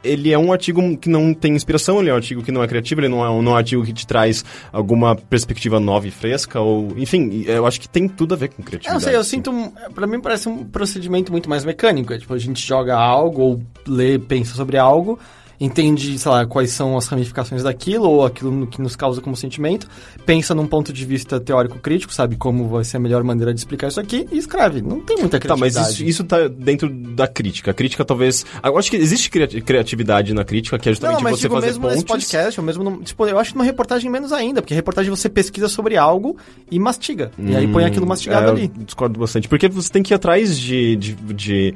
ele 0.03 0.31
é 0.31 0.37
um 0.37 0.53
artigo 0.53 0.95
que 0.97 1.09
não 1.09 1.33
tem 1.33 1.53
inspiração, 1.55 1.99
ele 1.99 2.09
é 2.09 2.13
um 2.13 2.15
artigo 2.15 2.41
que 2.41 2.51
não 2.51 2.63
é 2.63 2.67
criativo, 2.67 3.01
ele 3.01 3.09
não 3.09 3.25
é, 3.25 3.29
um- 3.29 3.41
não 3.41 3.51
é 3.51 3.55
um 3.55 3.57
artigo 3.57 3.83
que 3.83 3.91
te 3.91 4.05
traz 4.07 4.45
alguma 4.71 5.15
perspectiva 5.15 5.79
nova 5.79 6.07
e 6.07 6.11
fresca, 6.11 6.61
ou... 6.61 6.93
Enfim, 6.95 7.43
eu 7.45 7.65
acho 7.65 7.81
que 7.81 7.89
tem 7.89 8.07
tudo 8.07 8.33
a 8.33 8.37
ver 8.37 8.49
com 8.49 8.61
Eu 8.61 8.65
criatividade. 8.65 8.93
não 8.93 9.01
sei, 9.05 9.15
eu 9.15 9.19
assim. 9.21 9.37
sinto. 9.37 9.51
um- 9.51 9.71
Pra 9.93 10.07
mim 10.07 10.21
parece 10.21 10.47
um 10.47 10.63
procedimento 10.63 11.31
muito 11.31 11.49
mais 11.49 11.65
mecânico. 11.65 12.13
É 12.13 12.19
tipo, 12.19 12.33
a 12.33 12.37
gente 12.37 12.65
joga 12.65 12.95
algo, 12.95 13.41
ou 13.41 13.63
lê, 13.87 14.17
pensa 14.19 14.53
sobre 14.53 14.77
algo, 14.77 15.19
entende, 15.59 16.17
sei 16.19 16.31
lá, 16.31 16.45
quais 16.45 16.71
são 16.71 16.95
as 16.97 17.07
ramificações 17.07 17.63
daquilo, 17.63 18.09
ou 18.09 18.25
aquilo 18.25 18.51
no- 18.51 18.67
que 18.67 18.81
nos 18.81 18.95
causa 18.95 19.19
como 19.21 19.35
sentimento, 19.35 19.87
pensa 20.25 20.53
num 20.53 20.67
ponto 20.67 20.93
de 20.93 21.05
vista 21.05 21.39
teórico-crítico, 21.39 22.13
sabe 22.13 22.35
como 22.35 22.67
vai 22.67 22.83
ser 22.83 22.97
a 22.97 22.99
melhor 22.99 23.23
maneira 23.23 23.53
de 23.53 23.59
explicar 23.59 23.87
isso 23.87 23.99
aqui, 23.99 24.27
e 24.31 24.37
escreve. 24.37 24.81
Não 24.81 24.99
tem 25.01 25.17
muita 25.17 25.39
Tá, 25.39 25.55
mas 25.57 25.73
criatividade. 25.73 25.93
isso, 25.93 26.03
isso 26.05 26.23
tá 26.23 26.47
dentro 26.47 26.89
da 26.89 27.27
crítica. 27.27 27.71
A 27.71 27.73
crítica 27.73 28.05
talvez... 28.05 28.45
Eu 28.63 28.77
acho 28.77 28.89
que 28.91 28.97
existe 28.97 29.29
cria- 29.29 29.47
criatividade 29.47 30.33
na 30.33 30.43
crítica, 30.43 30.77
que 30.77 30.89
é 30.89 30.91
justamente 30.91 31.15
não, 31.15 31.23
mas 31.23 31.39
você 31.39 31.49
fazer 31.49 31.67
mesmo 31.67 31.81
pontes... 31.81 31.95
nesse 31.95 32.05
podcast, 32.07 32.59
ou 32.59 32.65
mesmo 32.65 32.83
num, 32.83 33.01
tipo, 33.01 33.25
eu 33.25 33.39
acho 33.39 33.51
que 33.51 33.57
numa 33.57 33.65
reportagem 33.65 34.11
menos 34.11 34.31
ainda, 34.31 34.61
porque 34.61 34.73
reportagem 34.75 35.09
você 35.09 35.27
pesquisa 35.29 35.67
sobre 35.67 35.97
algo 35.97 36.37
e 36.69 36.77
mastiga. 36.79 37.31
e 37.39 37.55
aí 37.55 37.67
põe 37.67 37.83
aquilo 37.83 38.05
mastigado 38.05 38.47
É, 38.47 38.51
ali. 38.51 38.67
Discordo 38.67 39.19
bastante. 39.19 39.47
Porque 39.47 39.67
você 39.67 39.89
tem 39.91 40.03
que 40.03 40.13
ir 40.13 40.15
atrás 40.15 40.57
de. 40.57 40.95
de, 40.95 41.13
de, 41.15 41.73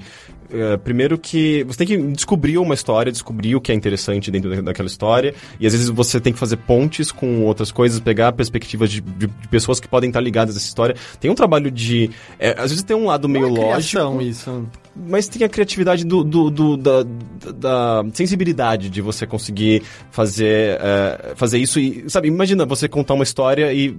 eh, 0.54 0.78
primeiro 0.78 1.18
que. 1.18 1.64
Você 1.66 1.78
tem 1.80 1.88
que 1.88 1.98
descobrir 1.98 2.58
uma 2.58 2.74
história, 2.74 3.12
descobrir 3.12 3.56
o 3.56 3.62
que 3.62 3.72
é 3.72 3.76
interessante 3.76 4.30
dentro 4.32 4.50
da- 4.56 4.62
daquela 4.62 4.88
história. 4.88 5.34
E 5.60 5.66
às 5.68 5.74
vezes 5.74 5.90
você 5.90 6.20
tem 6.20 6.32
que 6.34 6.40
fazer 6.40 6.58
pontes 6.58 7.12
com 7.12 7.44
outras 7.44 7.72
coisas, 7.72 8.00
pegar 8.00 8.32
perspectivas 8.34 8.90
de, 8.92 9.02
de- 9.02 9.28
de 9.28 9.48
pessoas 9.50 9.80
que 9.80 9.88
podem 9.88 10.10
estar 10.10 10.22
ligadas 10.22 10.56
a 10.56 10.58
essa 10.60 10.68
história. 10.68 10.96
Tem 11.20 11.30
um 11.32 11.36
trabalho 11.36 11.72
de. 11.72 12.10
eh, 12.40 12.56
às 12.58 12.72
vezes 12.72 12.84
tem 12.84 12.96
um 12.96 13.06
lado 13.06 13.28
meio 13.30 13.50
Não 13.50 13.62
é 13.64 13.66
lógico. 13.76 14.22
isso. 14.22 14.68
Mas 15.08 15.28
tem 15.30 15.46
a 15.46 15.50
criatividade 15.50 16.04
do, 16.06 16.22
do- 16.24 16.50
do- 16.50 16.78
da, 16.78 17.04
da- 17.04 18.02
da 18.02 18.10
sensibilidade 18.14 18.90
de 18.90 19.02
você 19.02 19.26
conseguir 19.26 19.84
fazer, 20.12 20.78
eh, 20.82 21.34
fazer 21.36 21.58
isso 21.60 21.80
e, 21.80 22.04
sabe, 22.10 22.28
imagina 22.28 22.66
você 22.66 22.88
contar 22.90 23.14
uma 23.14 23.24
história 23.24 23.72
e 23.74 23.96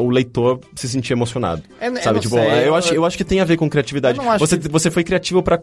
o 0.00 0.08
leitor 0.08 0.60
se 0.74 0.88
sentir 0.88 1.12
emocionado. 1.12 1.62
É, 1.80 1.88
eu 1.88 1.96
sabe, 1.96 2.14
não 2.14 2.20
tipo, 2.20 2.34
sei, 2.36 2.44
eu, 2.44 2.56
eu- 2.66 2.74
acho, 2.74 2.94
eu 2.94 3.04
acho 3.04 3.16
que 3.16 3.24
tem 3.24 3.40
a 3.40 3.44
ver 3.44 3.56
com 3.56 3.68
criatividade. 3.68 4.18
Eu 4.18 4.38
Você, 4.38 4.56
que- 4.58 4.68
você 4.68 4.90
foi 4.90 5.04
criativo 5.04 5.42
pra 5.42 5.60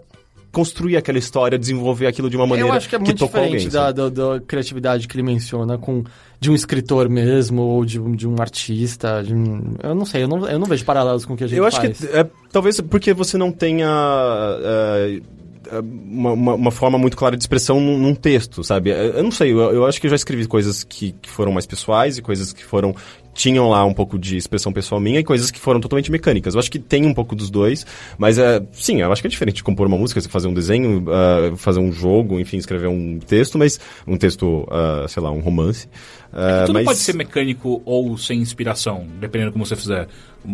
construir 0.58 0.98
aquela 0.98 1.20
história, 1.20 1.56
desenvolver 1.56 2.08
aquilo 2.08 2.32
de 2.32 2.36
uma 2.36 2.48
maneira 2.48 2.70
Eu 2.72 2.74
acho 2.74 2.90
que 2.90 2.96
é 2.96 2.98
muito 2.98 3.14
diferente 3.26 3.66
alguém. 3.66 3.70
da, 3.70 3.92
da, 3.92 4.10
da 4.10 4.40
criatividade 4.42 5.08
que 5.08 5.16
ele 5.16 5.22
menciona 5.22 5.78
com 5.78 6.04
de 6.40 6.50
um 6.50 6.56
escritor 6.56 7.08
mesmo, 7.08 7.62
ou 7.62 7.86
de, 7.86 8.00
um- 8.00 8.16
de 8.16 8.28
um 8.28 8.36
artista. 8.40 9.22
de 9.24 9.36
um- 9.36 9.76
eu 9.84 9.94
não 9.94 10.04
sei, 10.06 10.24
eu 10.24 10.28
não, 10.28 10.48
eu 10.48 10.58
não 10.58 10.66
vejo 10.66 10.84
paralelos 10.84 11.26
com 11.26 11.36
o 11.36 11.38
que 11.38 11.44
a 11.44 11.48
gente 11.48 11.60
Eu 11.60 11.66
acho 11.66 11.78
faz. 11.80 12.00
que 12.00 12.06
é, 12.08 12.26
talvez 12.52 12.82
porque 12.82 13.14
você 13.14 13.38
não 13.38 13.52
tenha 13.52 13.88
é, 14.64 15.22
é, 15.72 15.80
uma, 15.80 16.32
uma- 16.32 16.54
uma 16.56 16.72
forma 16.72 16.98
muito 16.98 17.16
clara 17.16 17.36
de 17.38 17.44
expressão 17.44 17.80
num, 17.80 17.98
num 18.00 18.16
texto, 18.16 18.64
sabe? 18.64 18.90
É, 18.92 19.20
Eu 19.20 19.24
não 19.24 19.32
sei, 19.32 19.52
eu, 19.52 19.60
eu 19.60 19.86
acho 19.86 20.00
que 20.02 20.08
eu 20.08 20.10
já 20.10 20.16
escrevi 20.16 20.48
coisas 20.48 20.84
que, 20.84 21.12
que 21.22 21.30
foram 21.30 21.52
mais 21.52 21.66
pessoais 21.68 22.18
e 22.18 22.22
coisas 22.22 22.52
que 22.54 22.64
foram 22.64 22.96
tinham 23.38 23.70
lá 23.70 23.86
um 23.86 23.94
pouco 23.94 24.18
de 24.18 24.36
expressão 24.36 24.74
pessoal 24.74 25.00
minha 25.00 25.20
e 25.20 25.24
coisas 25.24 25.52
que 25.52 25.60
foram 25.60 25.80
totalmente 25.80 26.12
mecânicas. 26.12 26.56
Eu 26.56 26.60
acho 26.60 26.72
que 26.72 26.80
tem 26.80 27.06
um 27.06 27.14
pouco 27.14 27.36
dos 27.36 27.52
dois, 27.52 27.86
mas 28.18 28.40
é, 28.40 28.62
sim, 28.74 29.00
eu 29.02 29.12
acho 29.12 29.22
que 29.22 29.28
é 29.28 29.30
diferente 29.30 29.58
de 29.58 29.64
compor 29.64 29.86
uma 29.86 29.96
música, 29.98 30.20
você 30.20 30.28
fazer 30.28 30.48
um 30.48 30.54
desenho, 30.56 31.06
ah, 31.08 31.56
fazer 31.56 31.80
um 31.80 31.92
jogo, 31.94 32.40
enfim, 32.40 32.58
escrever 32.58 32.88
um 32.88 33.20
texto, 33.20 33.58
mas 33.60 33.80
um 34.08 34.18
texto, 34.18 34.68
ah, 34.72 35.06
sei 35.08 35.22
lá, 35.22 35.30
um 35.32 35.40
romance. 35.40 35.88
Ah, 36.34 36.64
Tudo 36.66 36.74
mas... 36.74 36.86
pode 36.86 36.98
ser 37.00 37.14
mecânico 37.16 37.82
ou 37.86 38.18
sem 38.18 38.40
inspiração, 38.42 39.06
dependendo 39.22 39.52
como 39.52 39.64
você 39.66 39.76
fizer. 39.76 40.08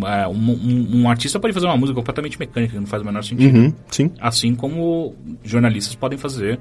É, 0.05 0.27
Um, 0.27 0.33
um- 0.51 0.89
um 1.03 1.09
artista 1.09 1.39
pode 1.39 1.53
fazer 1.53 1.67
uma 1.67 1.77
música 1.77 1.95
completamente 1.95 2.37
mecânica, 2.39 2.73
que 2.73 2.79
não 2.79 2.85
faz 2.87 3.01
o 3.01 3.05
menor 3.05 3.23
sentido. 3.23 3.55
Uhum, 3.57 3.73
sim. 3.89 4.11
Assim 4.19 4.55
como 4.55 5.15
jornalistas 5.43 5.95
podem 5.95 6.17
fazer 6.17 6.59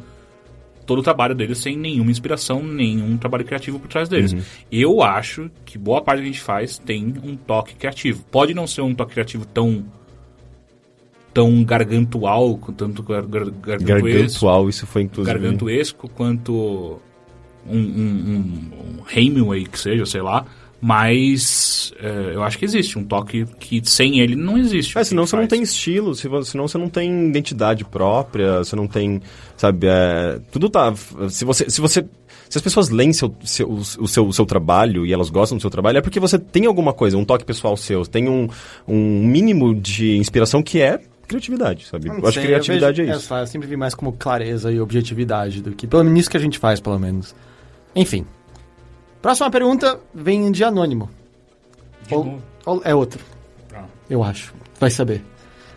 todo 0.87 0.99
o 0.99 1.03
trabalho 1.03 1.35
deles 1.35 1.59
sem 1.59 1.77
nenhuma 1.77 2.11
inspiração, 2.11 2.63
nenhum 2.63 3.17
trabalho 3.17 3.45
criativo 3.45 3.79
por 3.79 3.89
trás 3.89 4.09
deles. 4.09 4.35
Eu 4.71 5.03
acho 5.03 5.51
que 5.65 5.79
boa 5.79 6.03
parte 6.03 6.19
do 6.19 6.23
que 6.23 6.29
a 6.29 6.33
gente 6.33 6.41
faz 6.41 6.79
tem 6.79 7.15
um 7.23 7.37
toque 7.37 7.75
criativo. 7.75 8.25
Pode 8.31 8.55
não 8.55 8.67
ser 8.67 8.83
um 8.83 8.95
toque 8.95 9.13
criativo 9.13 9.45
tão 9.47 9.85
tão 11.33 11.65
gargantual, 11.65 12.59
tanto 12.77 13.03
gar, 13.03 13.23
gar, 13.23 13.49
gargantuesco, 13.51 13.87
Gargantual, 13.87 14.69
isso 14.69 14.87
foi 14.87 15.03
inclusive... 15.03 15.33
gargantuesco 15.33 16.09
quanto 16.11 17.01
um, 17.67 17.79
um, 17.79 17.79
um, 17.79 18.39
um 18.99 19.05
Hemingway 19.11 19.65
que 19.65 19.79
seja, 19.79 20.05
sei 20.05 20.21
lá. 20.21 20.45
Mas 20.85 21.93
é, 22.01 22.35
eu 22.35 22.43
acho 22.43 22.59
que 22.59 22.65
existe 22.65 22.99
um 22.99 23.05
toque 23.05 23.47
que 23.61 23.81
sem 23.85 24.19
ele 24.19 24.35
não 24.35 24.59
existe. 24.59 24.99
É, 24.99 25.05
senão 25.05 25.25
você 25.25 25.37
não 25.37 25.43
faz. 25.43 25.51
tem 25.51 25.63
estilo, 25.63 26.13
senão 26.17 26.67
você 26.67 26.77
não 26.77 26.89
tem 26.89 27.29
identidade 27.29 27.85
própria, 27.85 28.59
você 28.59 28.75
não 28.75 28.89
tem, 28.89 29.23
sabe, 29.57 29.87
é, 29.87 30.41
tudo 30.51 30.69
tá, 30.69 30.93
se 31.31 31.45
você, 31.45 31.71
se 31.71 31.81
você, 31.81 32.05
se 32.49 32.59
as 32.59 32.63
pessoas 32.63 32.91
leem 32.91 33.13
seu, 33.13 33.33
seu, 33.45 33.71
o, 33.71 34.09
seu, 34.09 34.27
o 34.27 34.33
seu 34.33 34.45
trabalho 34.45 35.07
e 35.07 35.13
elas 35.13 35.31
gostam 35.31 35.57
do 35.57 35.61
seu 35.61 35.71
trabalho, 35.71 35.99
é 35.99 36.01
porque 36.01 36.19
você 36.19 36.37
tem 36.37 36.67
alguma 36.67 36.93
coisa, 36.93 37.17
um 37.17 37.25
toque 37.25 37.45
pessoal 37.45 37.77
seu, 37.77 38.05
tem 38.05 38.29
um, 38.29 38.49
um 38.87 39.25
mínimo 39.25 39.73
de 39.73 40.17
inspiração 40.17 40.65
que 40.65 40.81
é 40.81 40.99
criatividade, 41.29 41.87
sabe? 41.87 42.09
Não 42.09 42.17
Eu 42.19 42.23
acho 42.27 42.33
que 42.33 42.41
sei, 42.41 42.45
criatividade 42.47 43.03
vejo- 43.03 43.13
é 43.13 43.17
isso. 43.17 43.33
Eu 43.33 43.47
sempre 43.47 43.69
vi 43.69 43.77
mais 43.77 43.95
como 43.95 44.13
clareza 44.13 44.73
e 44.73 44.81
objetividade 44.81 45.63
do 45.63 45.71
que. 45.71 45.87
Pelo 45.87 46.03
menos 46.03 46.19
isso 46.19 46.31
que 46.31 46.37
a 46.37 46.41
gente 46.41 46.59
faz, 46.59 46.81
pelo 46.81 46.99
menos. 46.99 47.35
Enfim. 47.95 48.27
Próxima 49.23 49.51
pergunta 49.51 50.01
vem 50.13 50.51
de 50.51 50.65
anônimo. 50.65 51.09
De 52.07 52.15
Ou- 52.15 52.41
ou- 52.67 52.83
é 52.85 52.95
outro, 52.95 53.25
Ah. 53.75 53.85
eu 54.11 54.23
acho. 54.23 54.53
Vai 54.81 54.91
saber. 54.91 55.25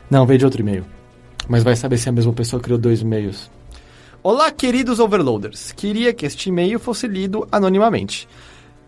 Não, 0.10 0.26
veio 0.26 0.40
de 0.40 0.46
outro 0.46 0.62
e-mail. 0.62 0.84
Mas 1.48 1.64
vai 1.64 1.76
saber 1.76 1.98
se 1.98 2.10
a 2.10 2.12
mesma 2.12 2.34
pessoa 2.34 2.60
criou 2.62 2.80
dois 2.80 3.02
e-mails. 3.02 3.50
Olá, 4.24 4.52
queridos 4.52 5.00
overloaders. 5.00 5.72
Queria 5.72 6.12
que 6.12 6.26
este 6.26 6.50
e-mail 6.50 6.80
fosse 6.80 7.08
lido 7.08 7.48
anonimamente. 7.52 8.28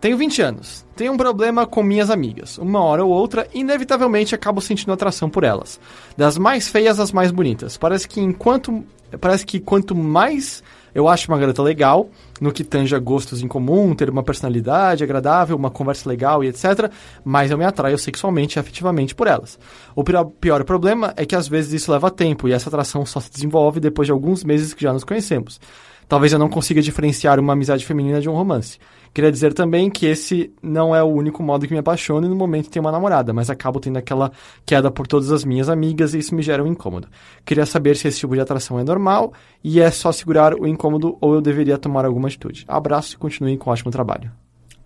Tenho 0.00 0.16
20 0.16 0.42
anos. 0.42 0.84
Tenho 0.96 1.12
um 1.12 1.16
problema 1.16 1.64
com 1.66 1.82
minhas 1.82 2.10
amigas. 2.10 2.58
Uma 2.58 2.80
hora 2.82 3.04
ou 3.04 3.10
outra, 3.12 3.48
inevitavelmente 3.54 4.34
acabo 4.34 4.60
sentindo 4.60 4.92
atração 4.92 5.30
por 5.30 5.44
elas. 5.44 5.78
Das 6.16 6.36
mais 6.36 6.66
feias 6.68 6.98
às 6.98 7.12
mais 7.12 7.30
bonitas. 7.30 7.76
Parece 7.76 8.08
que 8.08 8.20
enquanto 8.20 8.84
parece 9.20 9.46
que 9.46 9.58
quanto 9.60 9.94
mais 9.94 10.62
eu 10.94 11.08
acho 11.08 11.30
uma 11.30 11.38
garota 11.38 11.62
legal, 11.62 12.08
no 12.40 12.52
que 12.52 12.64
tange 12.64 12.94
a 12.94 12.98
gostos 12.98 13.42
em 13.42 13.48
comum, 13.48 13.94
ter 13.94 14.10
uma 14.10 14.22
personalidade 14.22 15.04
agradável, 15.04 15.56
uma 15.56 15.70
conversa 15.70 16.08
legal 16.08 16.42
e 16.42 16.48
etc, 16.48 16.90
mais 17.24 17.50
eu 17.50 17.58
me 17.58 17.64
atraio 17.64 17.98
sexualmente 17.98 18.58
e 18.58 18.60
afetivamente 18.60 19.14
por 19.14 19.26
elas. 19.26 19.58
O 19.94 20.04
pior 20.04 20.64
problema 20.64 21.12
é 21.16 21.26
que 21.26 21.36
às 21.36 21.48
vezes 21.48 21.72
isso 21.72 21.92
leva 21.92 22.10
tempo 22.10 22.48
e 22.48 22.52
essa 22.52 22.68
atração 22.68 23.04
só 23.04 23.20
se 23.20 23.30
desenvolve 23.30 23.80
depois 23.80 24.06
de 24.06 24.12
alguns 24.12 24.44
meses 24.44 24.74
que 24.74 24.82
já 24.82 24.92
nos 24.92 25.04
conhecemos. 25.04 25.60
Talvez 26.08 26.32
eu 26.32 26.38
não 26.38 26.48
consiga 26.48 26.80
diferenciar 26.80 27.38
uma 27.38 27.52
amizade 27.52 27.84
feminina 27.84 28.20
de 28.20 28.28
um 28.28 28.34
romance. 28.34 28.78
Queria 29.12 29.32
dizer 29.32 29.52
também 29.52 29.90
que 29.90 30.06
esse 30.06 30.52
não 30.62 30.94
é 30.94 31.02
o 31.02 31.06
único 31.06 31.42
modo 31.42 31.66
que 31.66 31.72
me 31.72 31.78
apaixono 31.78 32.26
e 32.26 32.30
no 32.30 32.36
momento 32.36 32.70
tenho 32.70 32.84
uma 32.84 32.92
namorada, 32.92 33.32
mas 33.32 33.50
acabo 33.50 33.80
tendo 33.80 33.96
aquela 33.96 34.30
queda 34.64 34.90
por 34.90 35.06
todas 35.06 35.32
as 35.32 35.44
minhas 35.44 35.68
amigas 35.68 36.14
e 36.14 36.18
isso 36.18 36.34
me 36.34 36.42
gera 36.42 36.62
um 36.62 36.66
incômodo. 36.66 37.08
Queria 37.44 37.66
saber 37.66 37.96
se 37.96 38.08
esse 38.08 38.20
tipo 38.20 38.34
de 38.34 38.40
atração 38.40 38.78
é 38.78 38.84
normal 38.84 39.32
e 39.62 39.80
é 39.80 39.90
só 39.90 40.12
segurar 40.12 40.54
o 40.54 40.66
incômodo 40.66 41.16
ou 41.20 41.34
eu 41.34 41.40
deveria 41.40 41.78
tomar 41.78 42.04
alguma 42.04 42.28
atitude. 42.28 42.64
Abraço 42.68 43.14
e 43.14 43.18
continuem 43.18 43.56
com 43.56 43.70
o 43.70 43.72
ótimo 43.72 43.90
trabalho. 43.90 44.30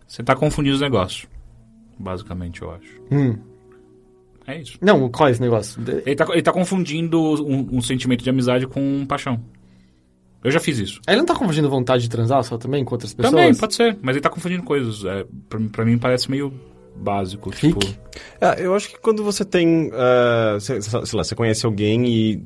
Você 0.07 0.23
tá 0.23 0.35
confundindo 0.35 0.74
os 0.74 0.81
negócios. 0.81 1.27
Basicamente, 1.99 2.62
eu 2.62 2.70
acho. 2.70 3.01
Hum. 3.11 3.36
É 4.47 4.61
isso. 4.61 4.77
Não, 4.81 5.09
qual 5.09 5.28
é 5.28 5.32
esse 5.32 5.40
negócio? 5.40 5.81
Ele 6.05 6.16
tá, 6.16 6.27
ele 6.31 6.43
tá 6.43 6.53
confundindo 6.53 7.20
um, 7.44 7.77
um 7.77 7.81
sentimento 7.81 8.24
de 8.24 8.31
amizade 8.31 8.66
com 8.66 9.07
paixão. 9.07 9.40
Eu 10.44 10.51
já 10.51 10.59
fiz 10.60 10.78
isso. 10.78 11.01
Ele 11.06 11.19
não 11.19 11.27
tá 11.27 11.35
confundindo 11.35 11.70
vontade 11.70 12.02
de 12.02 12.09
transar 12.10 12.43
só 12.43 12.59
também 12.59 12.85
com 12.85 12.94
outras 12.94 13.14
pessoas? 13.14 13.32
Também, 13.32 13.55
pode 13.55 13.74
ser. 13.74 13.97
Mas 14.02 14.16
ele 14.16 14.23
tá 14.23 14.28
confundindo 14.31 14.62
coisas. 14.62 15.05
É, 15.05 15.24
pra, 15.48 15.59
mim- 15.59 15.69
pra 15.69 15.85
mim 15.85 15.98
parece 15.98 16.31
meio 16.31 16.52
básico. 16.97 17.51
Tipo, 17.52 17.78
Rick? 17.78 17.98
É, 18.40 18.66
eu 18.66 18.74
acho 18.74 18.89
que 18.90 18.98
quando 18.98 19.23
você 19.23 19.44
tem, 19.44 19.90
eh, 19.93 20.59
sei, 20.60 20.82
sei 20.82 20.98
lá, 21.14 21.23
você 21.24 21.35
conhece 21.35 21.64
alguém 21.64 22.06
e 22.06 22.43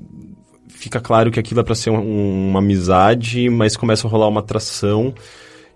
fica 0.69 1.01
claro 1.01 1.31
que 1.31 1.41
aquilo 1.41 1.61
é 1.61 1.63
pra 1.63 1.75
ser 1.75 1.91
um- 1.91 2.49
uma 2.51 2.59
amizade, 2.59 3.49
mas 3.49 3.77
começa 3.77 4.07
a 4.07 4.11
rolar 4.11 4.29
uma 4.29 4.41
atração 4.41 5.15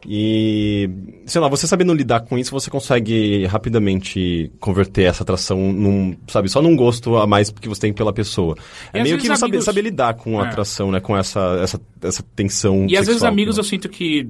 e, 0.06 0.88
sei 1.26 1.40
lá, 1.40 1.48
você 1.48 1.66
sabendo 1.66 1.92
lidar 1.94 2.20
com 2.20 2.38
isso, 2.38 2.50
você 2.50 2.70
consegue 2.70 3.44
rapidamente 3.46 4.50
converter 4.60 5.02
essa 5.04 5.22
atração 5.22 5.58
num, 5.72 6.16
sabe, 6.28 6.48
só 6.48 6.60
num 6.62 6.74
gosto 6.76 7.16
a 7.16 7.26
mais 7.26 7.50
que 7.50 7.68
você 7.68 7.80
tem 7.82 7.92
pela 7.92 8.12
pessoa. 8.12 8.56
E 8.94 8.98
É 8.98 9.02
meio 9.02 9.16
que 9.18 9.26
você 9.26 9.36
saber, 9.36 9.50
amigos- 9.52 9.64
saber 9.64 9.82
lidar 9.82 10.14
com 10.14 10.40
a 10.40 10.44
É. 10.44 10.48
atração, 10.48 10.90
né, 10.90 11.00
com 11.00 11.16
essa, 11.16 11.58
essa, 11.62 11.80
essa 12.02 12.22
tensão 12.34 12.86
E 12.88 12.96
às 12.96 13.06
vezes 13.06 13.20
sexual, 13.20 13.32
amigos 13.32 13.56
né? 13.56 13.60
eu 13.60 13.64
sinto 13.64 13.88
que, 13.88 14.28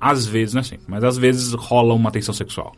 às 0.00 0.26
vezes, 0.26 0.54
não 0.54 0.60
é 0.60 0.64
sempre, 0.64 0.84
mas 0.88 1.04
às 1.04 1.16
vezes 1.16 1.52
rola 1.52 1.94
uma 1.94 2.10
tensão 2.10 2.34
sexual. 2.34 2.72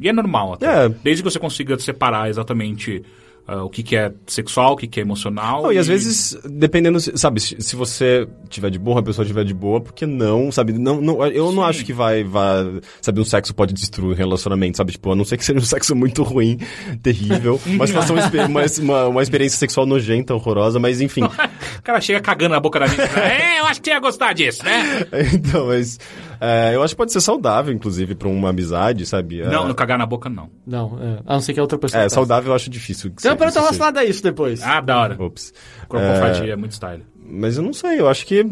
E 0.00 0.08
é 0.08 0.12
normal 0.12 0.54
até. 0.54 0.86
É. 0.86 0.88
Desde 0.88 1.22
que 1.22 1.30
você 1.30 1.38
consiga 1.38 1.78
separar 1.78 2.28
exatamente 2.28 3.02
ah, 3.46 3.64
o 3.64 3.68
que, 3.68 3.82
que 3.82 3.96
é 3.96 4.12
sexual, 4.26 4.72
o 4.72 4.76
que, 4.76 4.86
que 4.86 5.00
é 5.00 5.02
emocional. 5.02 5.62
Não, 5.64 5.72
e 5.72 5.78
às 5.78 5.86
vezes, 5.86 6.38
dependendo, 6.44 6.98
sabe, 7.18 7.40
se 7.40 7.60
se 7.60 7.74
você 7.76 8.28
tiver 8.48 8.70
de 8.70 8.78
boa, 8.78 9.00
a 9.00 9.02
pessoa 9.02 9.26
tiver 9.26 9.44
de 9.44 9.52
boa, 9.54 9.80
porque 9.80 10.06
não, 10.06 10.52
sabe? 10.52 10.72
Não, 10.74 11.00
não, 11.00 11.26
eu 11.26 11.52
não 11.52 11.62
Sim. 11.62 11.68
acho 11.68 11.84
que 11.84 11.92
vai, 11.92 12.22
vai, 12.22 12.80
sabe, 13.00 13.20
um 13.20 13.24
sexo 13.24 13.54
pode 13.54 13.74
destruir 13.74 14.12
um 14.12 14.16
relacionamento, 14.16 14.76
sabe? 14.76 14.92
Tipo, 14.92 15.12
a 15.12 15.16
não 15.16 15.24
ser 15.24 15.36
que 15.36 15.44
seja 15.44 15.58
um 15.58 15.62
sexo 15.62 15.94
muito 15.96 16.22
ruim, 16.22 16.58
terrível, 17.02 17.58
situação, 17.86 18.16
exper- 18.16 18.46
uma, 18.46 18.62
uma, 18.80 19.06
uma 19.08 19.22
experiência 19.22 19.58
sexual 19.58 19.86
nojenta, 19.86 20.34
horrorosa, 20.34 20.78
mas 20.78 21.00
enfim. 21.00 21.22
O 21.78 21.82
cara 21.82 22.00
chega 22.00 22.20
cagando 22.20 22.54
na 22.54 22.60
boca 22.60 22.78
da 22.78 22.86
menina. 22.86 23.04
é, 23.20 23.58
eu 23.60 23.66
acho 23.66 23.80
que 23.80 23.88
você 23.88 23.94
ia 23.94 24.00
gostar 24.00 24.32
disso, 24.34 24.64
né? 24.64 25.04
então, 25.34 25.66
mas 25.66 25.98
é, 26.44 26.74
eu 26.74 26.82
acho 26.82 26.94
que 26.94 26.98
pode 26.98 27.12
ser 27.12 27.20
saudável, 27.20 27.72
inclusive, 27.72 28.16
pra 28.16 28.28
uma 28.28 28.48
amizade, 28.48 29.06
sabe? 29.06 29.40
É, 29.40 29.48
Não, 29.48 29.68
no 29.68 29.76
cagar 29.76 29.96
na 29.96 30.04
boca, 30.04 30.28
não. 30.28 30.50
Não, 30.66 30.98
é, 31.00 31.20
a 31.24 31.34
não 31.34 31.40
ser 31.40 31.54
que 31.54 31.60
a 31.60 31.62
outra 31.62 31.78
pessoa. 31.78 32.00
É, 32.00 32.04
faça. 32.06 32.16
saudável 32.16 32.50
eu 32.50 32.56
acho 32.56 32.68
difícil. 32.68 33.12
que 33.12 33.22
Tem 33.22 33.30
uma 33.30 33.36
pergunta 33.36 33.60
isso 33.60 33.64
relacionada 33.64 34.00
a 34.00 34.04
isso 34.04 34.22
depois. 34.22 34.60
Ah, 34.60 34.80
da 34.80 34.98
hora. 35.00 35.22
Ops. 35.22 35.54
Cropofagia, 35.88 36.52
é 36.52 36.56
muito 36.56 36.72
style. 36.72 37.04
Mas 37.24 37.56
eu 37.56 37.62
não 37.62 37.72
sei, 37.72 38.00
eu 38.00 38.08
acho 38.08 38.26
que. 38.26 38.44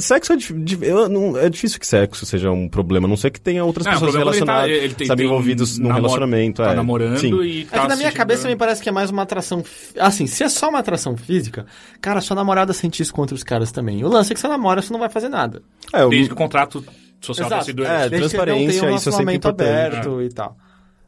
Sexo 0.00 0.32
é, 0.32 0.36
dif- 0.36 0.52
dif- 0.52 0.82
eu 0.84 1.08
não- 1.08 1.36
é 1.38 1.48
difícil 1.48 1.80
que 1.80 1.86
sexo 1.86 2.26
seja 2.26 2.50
um 2.50 2.68
problema, 2.68 3.06
a 3.06 3.08
não 3.08 3.16
ser 3.16 3.30
que 3.30 3.40
tenha 3.40 3.64
outras 3.64 3.86
Não, 3.86 3.92
o 3.92 3.94
pessoas 3.94 4.14
é 4.14 4.18
que 4.18 4.18
ele 4.18 4.24
tá- 4.24 4.30
relacionadas, 4.62 4.70
ele 4.84 4.94
tem- 4.94 5.06
sabe, 5.06 5.16
tem 5.22 5.26
envolvidos 5.26 5.78
num 5.78 5.90
relacionamento. 5.92 6.62
Tá 6.62 6.72
é. 6.72 6.74
namorando 6.74 7.18
Sim. 7.18 7.34
e 7.42 7.62
É 7.62 7.64
tá 7.64 7.82
que 7.82 7.88
na 7.88 7.96
minha 7.96 8.12
cabeça 8.12 8.46
me 8.48 8.56
parece 8.56 8.82
que 8.82 8.88
é 8.88 8.92
mais 8.92 9.10
uma 9.10 9.22
atração. 9.22 9.64
Assim, 9.98 10.26
se 10.26 10.42
é 10.44 10.48
só 10.48 10.68
uma 10.68 10.80
atração 10.80 11.16
física, 11.16 11.64
cara, 12.00 12.20
sua 12.20 12.36
namorada 12.36 12.72
sente 12.72 13.02
isso 13.02 13.12
com 13.12 13.22
outros 13.22 13.42
caras 13.42 13.72
também. 13.72 14.04
O 14.04 14.08
lance 14.08 14.32
é 14.32 14.34
que 14.34 14.40
você 14.40 14.48
namora, 14.48 14.82
você 14.82 14.92
não 14.92 15.00
vai 15.00 15.08
fazer 15.08 15.28
nada. 15.28 15.62
É, 15.94 16.02
eu- 16.02 16.10
Desde 16.10 16.28
que 16.28 16.34
o 16.34 16.36
contrato 16.36 16.84
social 17.20 17.46
Exato. 17.48 17.64
tenha 17.64 17.64
sido 17.64 17.84
É, 17.84 18.08
transparência, 18.08 18.54
um 18.54 18.68
isso 18.68 18.70
é 18.70 18.72
sempre 18.72 18.88
relacionamento 18.88 19.48
importante. 19.48 19.70
aberto 19.96 20.22
e 20.22 20.28
tal. 20.28 20.56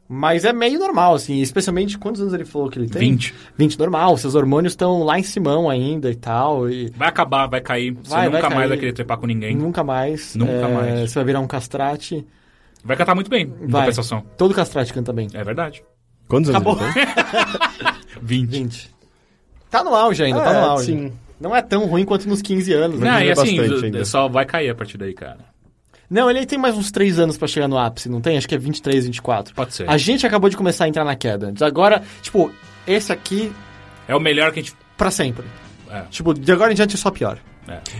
Mas 0.07 0.43
é 0.45 0.51
meio 0.53 0.77
normal, 0.77 1.15
assim, 1.15 1.41
especialmente 1.41 1.97
quantos 1.97 2.21
anos 2.21 2.33
ele 2.33 2.45
falou 2.45 2.69
que 2.69 2.77
ele 2.77 2.89
tem? 2.89 3.11
20. 3.11 3.33
20, 3.57 3.79
normal. 3.79 4.17
Seus 4.17 4.35
hormônios 4.35 4.73
estão 4.73 5.01
lá 5.03 5.17
em 5.17 5.23
cima 5.23 5.71
ainda 5.71 6.11
e 6.11 6.15
tal. 6.15 6.69
E 6.69 6.89
Vai 6.95 7.07
acabar, 7.07 7.47
vai 7.47 7.61
cair. 7.61 7.91
Você 8.03 8.09
Vai, 8.09 8.29
vai 8.29 8.41
nunca 8.41 8.49
mais 8.49 8.59
cair. 8.59 8.67
vai 8.69 8.77
querer 8.77 8.93
trepar 8.93 9.17
com 9.17 9.25
ninguém. 9.25 9.55
nunca 9.55 9.83
mais. 9.83 10.35
Nunca 10.35 10.51
é, 10.51 10.67
mais. 10.73 11.09
Você 11.11 11.15
vai 11.15 11.23
virar 11.25 11.39
um 11.39 11.47
castrate. 11.47 12.25
Vai 12.83 12.97
cantar 12.97 13.15
muito 13.15 13.29
bem, 13.29 13.43
em 13.61 13.67
Vai. 13.67 13.83
compensação. 13.83 14.23
Todo 14.37 14.53
castrate 14.53 14.93
canta 14.93 15.13
bem. 15.13 15.27
É 15.33 15.43
verdade. 15.43 15.83
Quantos 16.27 16.49
anos 16.49 16.61
Acabou. 16.61 16.77
ele 16.85 16.93
tem? 16.93 17.05
20. 18.21 18.49
20. 18.51 18.95
Tá 19.71 19.83
no 19.83 19.95
auge 19.95 20.21
ainda, 20.23 20.41
tá 20.41 20.51
É, 20.51 20.53
no 20.61 20.65
auge. 20.67 20.85
sim. 20.85 21.11
Não 21.39 21.55
é 21.55 21.61
tão 21.61 21.85
ruim 21.85 22.05
quanto 22.05 22.27
nos 22.27 22.41
15 22.41 22.71
anos. 22.73 22.99
né? 22.99 23.09
Não, 23.09 23.17
e 23.17 23.19
viver 23.21 23.31
assim, 23.31 23.57
bastante 23.57 23.85
ainda. 23.85 24.05
só 24.05 24.27
vai 24.27 24.45
cair 24.45 24.69
a 24.69 24.75
partir 24.75 24.97
daí, 24.97 25.13
cara. 25.13 25.39
Não, 26.13 26.29
ele 26.29 26.45
tem 26.45 26.59
mais 26.59 26.75
uns 26.77 26.91
3 26.91 27.17
anos 27.19 27.37
pra 27.37 27.47
chegar 27.47 27.67
no 27.67 27.77
ápice, 27.77 28.07
não 28.07 28.21
tem? 28.21 28.37
Acho 28.37 28.47
que 28.47 28.55
é 28.55 28.57
23, 28.57 29.05
24. 29.07 29.53
Pode 29.55 29.73
ser. 29.73 29.89
A 29.89 29.97
gente 29.97 30.25
acabou 30.25 30.49
de 30.49 30.55
começar 30.55 30.85
a 30.85 30.87
entrar 30.87 31.03
na 31.03 31.15
queda. 31.15 31.53
Agora, 31.61 32.03
tipo, 32.21 32.51
esse 32.85 33.11
aqui, 33.11 33.51
É 34.07 34.15
o 34.15 34.19
melhor 34.19 34.51
que 34.51 34.59
a 34.59 34.63
gente. 34.63 34.75
pra 34.97 35.09
sempre. 35.09 35.43
É. 35.89 36.01
Tipo, 36.09 36.33
de 36.33 36.51
agora 36.51 36.71
em 36.71 36.75
diante 36.75 36.95
é 36.95 36.97
só 36.97 37.09
pior. 37.11 37.37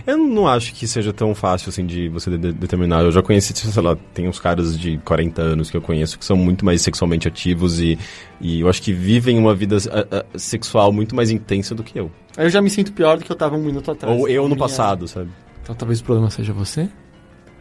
Eu 0.06 0.18
não 0.18 0.46
acho 0.46 0.74
que 0.74 0.86
seja 0.86 1.10
tão 1.10 1.34
fácil, 1.34 1.70
assim, 1.70 1.86
de 1.86 2.06
você 2.10 2.30
de- 2.30 2.36
de- 2.36 2.52
determinar. 2.52 3.00
Eu 3.00 3.10
já 3.10 3.22
conheci, 3.22 3.54
sei 3.56 3.82
lá, 3.82 3.96
tem 4.12 4.28
uns 4.28 4.38
caras 4.38 4.78
de 4.78 4.98
40 4.98 5.40
anos 5.40 5.70
que 5.70 5.76
eu 5.76 5.80
conheço 5.80 6.18
que 6.18 6.24
são 6.24 6.36
muito 6.36 6.66
mais 6.66 6.82
sexualmente 6.82 7.26
ativos 7.26 7.80
e, 7.80 7.98
e 8.40 8.60
eu 8.60 8.68
acho 8.68 8.82
que 8.82 8.92
vivem 8.92 9.38
uma 9.38 9.54
vida 9.54 9.78
ah, 9.90 10.06
ah, 10.18 10.38
sexual 10.38 10.92
muito 10.92 11.16
mais 11.16 11.30
intensa 11.30 11.74
do 11.74 11.82
que 11.82 11.98
eu. 11.98 12.10
Eu 12.36 12.50
já 12.50 12.60
me 12.60 12.68
sinto 12.68 12.92
pior 12.92 13.16
do 13.16 13.24
que 13.24 13.32
eu 13.32 13.36
tava 13.36 13.56
um 13.56 13.62
minuto 13.64 13.90
atrás. 13.90 14.14
Ou 14.20 14.28
eu 14.28 14.42
no 14.42 14.48
Minha- 14.50 14.58
passado, 14.58 15.08
sabe? 15.08 15.30
Então 15.62 15.74
talvez 15.74 16.00
o 16.00 16.04
problema 16.04 16.28
seja 16.30 16.52
você? 16.52 16.86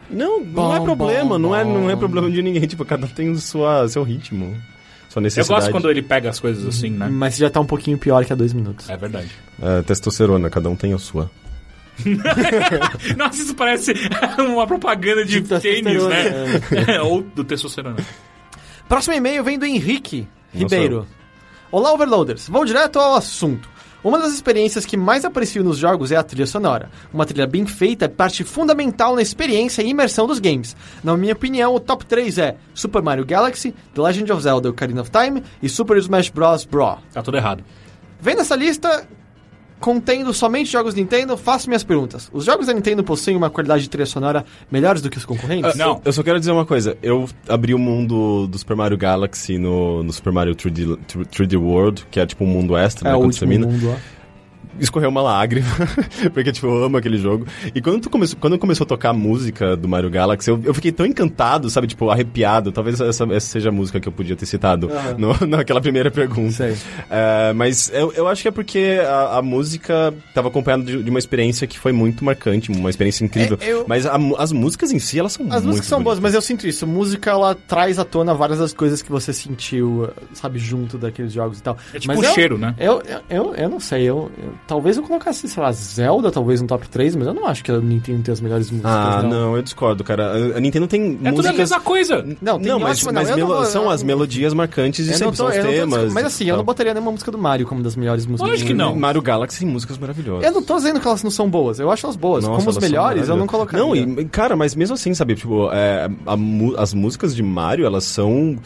Não, 0.09 0.39
não 0.39 0.45
Bom, 0.45 0.75
é 0.75 0.80
problema, 0.81 1.30
bom, 1.31 1.39
não, 1.39 1.55
é, 1.55 1.63
não 1.63 1.89
é 1.89 1.93
bom. 1.93 1.99
problema 1.99 2.30
de 2.30 2.41
ninguém. 2.41 2.61
Tipo, 2.67 2.85
cada 2.85 3.05
um 3.05 3.09
tem 3.09 3.35
sua, 3.38 3.88
seu 3.88 4.03
ritmo, 4.03 4.55
sua 5.09 5.21
Eu 5.21 5.45
gosto 5.45 5.71
quando 5.71 5.89
ele 5.89 6.01
pega 6.01 6.30
as 6.30 6.39
coisas 6.39 6.65
assim, 6.65 6.89
né? 6.89 7.07
Mas 7.09 7.38
já 7.38 7.49
tá 7.49 7.59
um 7.59 7.65
pouquinho 7.65 7.97
pior 7.97 8.23
que 8.25 8.34
há 8.34 8.35
dois 8.35 8.53
minutos. 8.53 8.89
É 8.89 8.97
verdade. 8.97 9.30
É, 9.61 9.81
testosterona, 9.81 10.49
cada 10.49 10.69
um 10.69 10.75
tem 10.75 10.93
a 10.93 10.97
sua. 10.97 11.30
Nossa, 13.17 13.41
isso 13.41 13.55
parece 13.55 13.93
uma 14.39 14.65
propaganda 14.65 15.23
de, 15.23 15.41
De 15.41 15.59
tênis, 15.59 16.03
né? 16.07 16.23
testosterona, 16.59 17.03
Ou 17.03 17.21
do 17.21 17.43
testosterona. 17.43 17.97
Próximo 18.89 19.15
e-mail 19.15 19.43
vem 19.43 19.57
do 19.59 19.65
Henrique 19.65 20.27
Ribeiro. 20.53 21.07
Olá, 21.71 21.91
Overloaders. 21.93 22.47
Vou 22.47 22.65
direto 22.65 22.99
ao 22.99 23.15
assunto. 23.15 23.67
Uma 24.03 24.19
das 24.19 24.34
experiências 24.34 24.85
que 24.85 24.97
mais 24.97 25.23
aprecio 25.23 25.63
nos 25.63 25.77
jogos 25.77 26.11
é 26.11 26.17
a 26.17 26.23
trilha 26.23 26.45
sonora. 26.45 26.89
Uma 27.13 27.25
trilha 27.25 27.47
bem 27.47 27.65
feita 27.65 28.03
é 28.03 28.07
parte 28.09 28.43
fundamental 28.43 29.15
na 29.15 29.21
experiência 29.21 29.81
e 29.81 29.89
imersão 29.89 30.27
dos 30.27 30.39
games. 30.39 30.75
Na 31.01 31.15
minha 31.15 31.31
opinião, 31.31 31.73
o 31.73 31.80
top 31.80 32.05
3 32.05 32.38
é 32.38 32.57
Super 32.73 33.01
Mario 33.01 33.25
Galaxy, 33.25 33.73
The 33.93 34.01
Legend 34.01 34.34
of 34.34 34.43
Zelda 34.43 34.69
Ocarina 34.69 35.01
of 35.01 35.09
Time 35.09 35.41
e 35.61 35.69
Super 35.69 35.97
Smash 35.97 36.30
Bros. 36.30 36.65
Bros. 36.65 36.97
Tá 37.13 37.21
tudo 37.21 37.38
errado. 37.38 37.63
Vendo 38.19 38.41
essa 38.41 38.57
lista, 38.57 39.07
contendo 39.84 40.34
somente 40.34 40.72
jogos 40.72 40.95
Nintendo, 40.95 41.35
faço 41.35 41.68
minhas 41.68 41.84
perguntas. 41.84 42.30
Os 42.31 42.45
jogos 42.45 42.68
da 42.68 42.73
Nintendo 42.73 43.03
possuem 43.03 43.35
uma 43.35 43.49
qualidade 43.49 43.84
de 43.84 43.89
trilha 43.89 44.05
sonora 44.05 44.45
melhores 44.72 45.01
do 45.01 45.10
que 45.10 45.18
os 45.18 45.26
concorrentes? 45.26 45.76
Não. 45.76 46.01
Eu 46.05 46.14
só 46.14 46.23
quero 46.23 46.39
dizer 46.39 46.53
uma 46.53 46.65
coisa. 46.65 46.97
Eu 47.03 47.27
abri 47.49 47.73
o 47.73 47.77
mundo 47.77 48.47
do 48.47 48.57
Super 48.57 48.77
Mario 48.77 48.97
Galaxy 48.97 49.57
no, 49.57 50.01
no 50.01 50.14
Super 50.14 50.31
Mario 50.31 50.55
3D, 50.55 50.97
3D 51.26 51.61
World, 51.61 52.07
que 52.10 52.18
é 52.18 52.26
tipo 52.26 52.45
um 52.45 52.47
mundo 52.47 52.77
extra, 52.77 53.10
É 53.10 53.11
né? 53.11 53.18
o 53.18 53.30
Quando 53.30 53.60
mundo 53.60 53.89
lá. 53.89 53.97
Escorreu 54.79 55.09
uma 55.09 55.21
lágrima, 55.21 55.67
porque, 56.33 56.51
tipo, 56.51 56.67
eu 56.67 56.83
amo 56.85 56.97
aquele 56.97 57.17
jogo. 57.17 57.45
E 57.73 57.81
quando, 57.81 58.01
tu 58.01 58.09
começou, 58.09 58.37
quando 58.39 58.57
começou 58.57 58.85
a 58.85 58.87
tocar 58.87 59.09
a 59.09 59.13
música 59.13 59.75
do 59.77 59.87
Mario 59.87 60.09
Galaxy, 60.09 60.49
eu, 60.49 60.59
eu 60.63 60.73
fiquei 60.73 60.91
tão 60.91 61.05
encantado, 61.05 61.69
sabe? 61.69 61.87
Tipo, 61.87 62.09
arrepiado. 62.09 62.71
Talvez 62.71 62.99
essa, 62.99 63.23
essa 63.25 63.39
seja 63.47 63.69
a 63.69 63.71
música 63.71 63.99
que 63.99 64.07
eu 64.07 64.11
podia 64.11 64.35
ter 64.35 64.45
citado 64.45 64.89
Aham. 64.91 65.15
no- 65.17 65.33
naquela 65.47 65.79
primeira 65.81 66.09
pergunta. 66.11 66.51
Sei. 66.53 66.75
É, 67.09 67.53
mas 67.53 67.91
eu, 67.93 68.11
eu 68.13 68.27
acho 68.27 68.41
que 68.41 68.47
é 68.47 68.51
porque 68.51 68.99
a, 69.05 69.37
a 69.37 69.41
música 69.41 70.13
estava 70.29 70.47
acompanhada 70.47 70.83
de, 70.83 71.01
de 71.03 71.09
uma 71.09 71.19
experiência 71.19 71.67
que 71.67 71.77
foi 71.77 71.91
muito 71.91 72.23
marcante, 72.25 72.71
uma 72.71 72.89
experiência 72.89 73.23
incrível. 73.23 73.57
É, 73.61 73.67
eu- 73.71 73.85
Mas 73.87 74.05
a 74.05 74.13
as 74.37 74.51
músicas 74.51 74.91
em 74.91 74.99
si, 74.99 75.19
elas 75.19 75.33
são 75.33 75.45
As 75.47 75.53
muito 75.55 75.65
músicas 75.67 75.87
são 75.87 76.01
boas, 76.01 76.17
bonitas. 76.17 76.23
mas 76.23 76.33
eu 76.35 76.41
sinto 76.41 76.67
isso. 76.67 76.87
Música, 76.87 77.29
ela 77.31 77.53
traz 77.55 77.99
à 77.99 78.05
tona 78.05 78.33
várias 78.33 78.59
das 78.59 78.73
coisas 78.73 79.01
que 79.01 79.11
você 79.11 79.31
sentiu, 79.33 80.09
sabe, 80.33 80.57
junto 80.59 80.97
daqueles 80.97 81.31
jogos 81.33 81.59
e 81.59 81.63
tal. 81.63 81.77
É 81.93 81.99
tipo 81.99 82.13
mas 82.13 82.19
o 82.21 82.23
eu- 82.29 82.33
cheiro, 82.33 82.57
né? 82.57 82.73
Eu, 82.79 83.01
eu, 83.05 83.19
eu, 83.29 83.55
eu 83.55 83.69
não 83.69 83.79
sei, 83.79 84.03
eu, 84.03 84.31
eu- 84.37 84.53
talvez 84.68 84.98
eu 84.98 85.03
colocasse, 85.03 85.48
sei 85.48 85.61
lá, 85.61 85.72
Zelda, 85.72 86.31
talvez 86.31 86.61
no 86.61 86.68
top 86.68 86.88
3, 86.90 87.15
mas 87.15 87.27
eu 87.27 87.34
não 87.34 87.45
acho 87.48 87.64
que 87.64 87.72
a 87.72 87.77
Nintendo 87.80 88.23
tem 88.23 88.31
as 88.31 88.40
melhores 88.41 88.69
músicas. 88.72 88.91
Ah, 88.91 89.22
não. 89.23 89.56
eu 89.56 89.61
discordo, 89.61 90.03
cara. 90.03 90.31
A, 90.31 90.57
a 90.57 90.60
Nintendo 90.60 90.88
tem 90.88 91.02
É 91.03 91.15
tudo 91.15 91.27
a 91.27 91.31
músicas... 91.31 91.57
mesma 91.57 91.80
coisa. 91.81 92.26
Não, 92.41 92.60
tem 92.60 92.68
Não, 92.72 92.80
mas, 92.80 92.98
ótima- 92.99 93.11
mas 93.14 93.30
não 93.30 93.35
melo- 93.35 93.53
vou- 93.56 93.65
são 93.65 93.84
eu- 93.84 93.90
as 93.91 94.02
melodias 94.03 94.53
marcantes 94.53 95.06
e 95.07 95.11
não 95.11 95.18
sempre 95.18 95.31
tô- 95.31 95.35
são 95.38 95.48
os 95.49 95.56
não 95.57 95.64
tô 95.64 95.69
temas. 95.69 95.99
discu- 95.99 96.14
Mas 96.14 96.26
assim, 96.26 96.45
eu 96.45 96.57
não 96.57 96.64
botaria 96.64 96.94
nenhuma 96.94 97.11
música 97.11 97.31
do 97.31 97.38
Mario 97.38 97.68
como 97.68 97.84
das 97.84 97.95
melhores 97.95 98.26
músicas. 98.26 98.49
Lógico 98.49 98.68
que 98.68 98.73
não. 98.73 98.95
Mario 98.95 99.22
Galaxy 99.22 99.60
tem 99.60 99.68
músicas 99.68 99.98
maravilhosas. 99.98 100.44
Eu 100.45 100.52
não 100.52 100.64
tô 100.64 100.76
dizendo 100.77 100.99
que 100.99 101.07
elas 101.07 101.23
não 101.23 101.31
são 101.31 101.49
boas, 101.49 101.80
eu 101.80 101.91
acho 101.91 102.06
elas 102.06 102.15
boas. 102.15 102.44
Nossa, 102.44 102.57
como 102.64 102.73
são 102.73 102.81
melhores, 102.81 103.27
eu 103.30 103.35
não 103.35 103.48
colocaria. 103.48 103.85
Não, 103.85 103.95
e, 103.95 104.26
cara, 104.26 104.56
mas 104.56 104.76
mesmo 104.76 104.94
assim, 104.95 105.14
sabe, 105.14 105.35
tipo, 105.35 105.69
é, 105.72 106.10
a 106.26 106.35
mu- 106.38 106.76
as 106.77 106.94
músicas 106.94 107.35
de 107.35 107.44
Mario, 107.44 107.85
elas 107.85 108.03
são... 108.06 108.57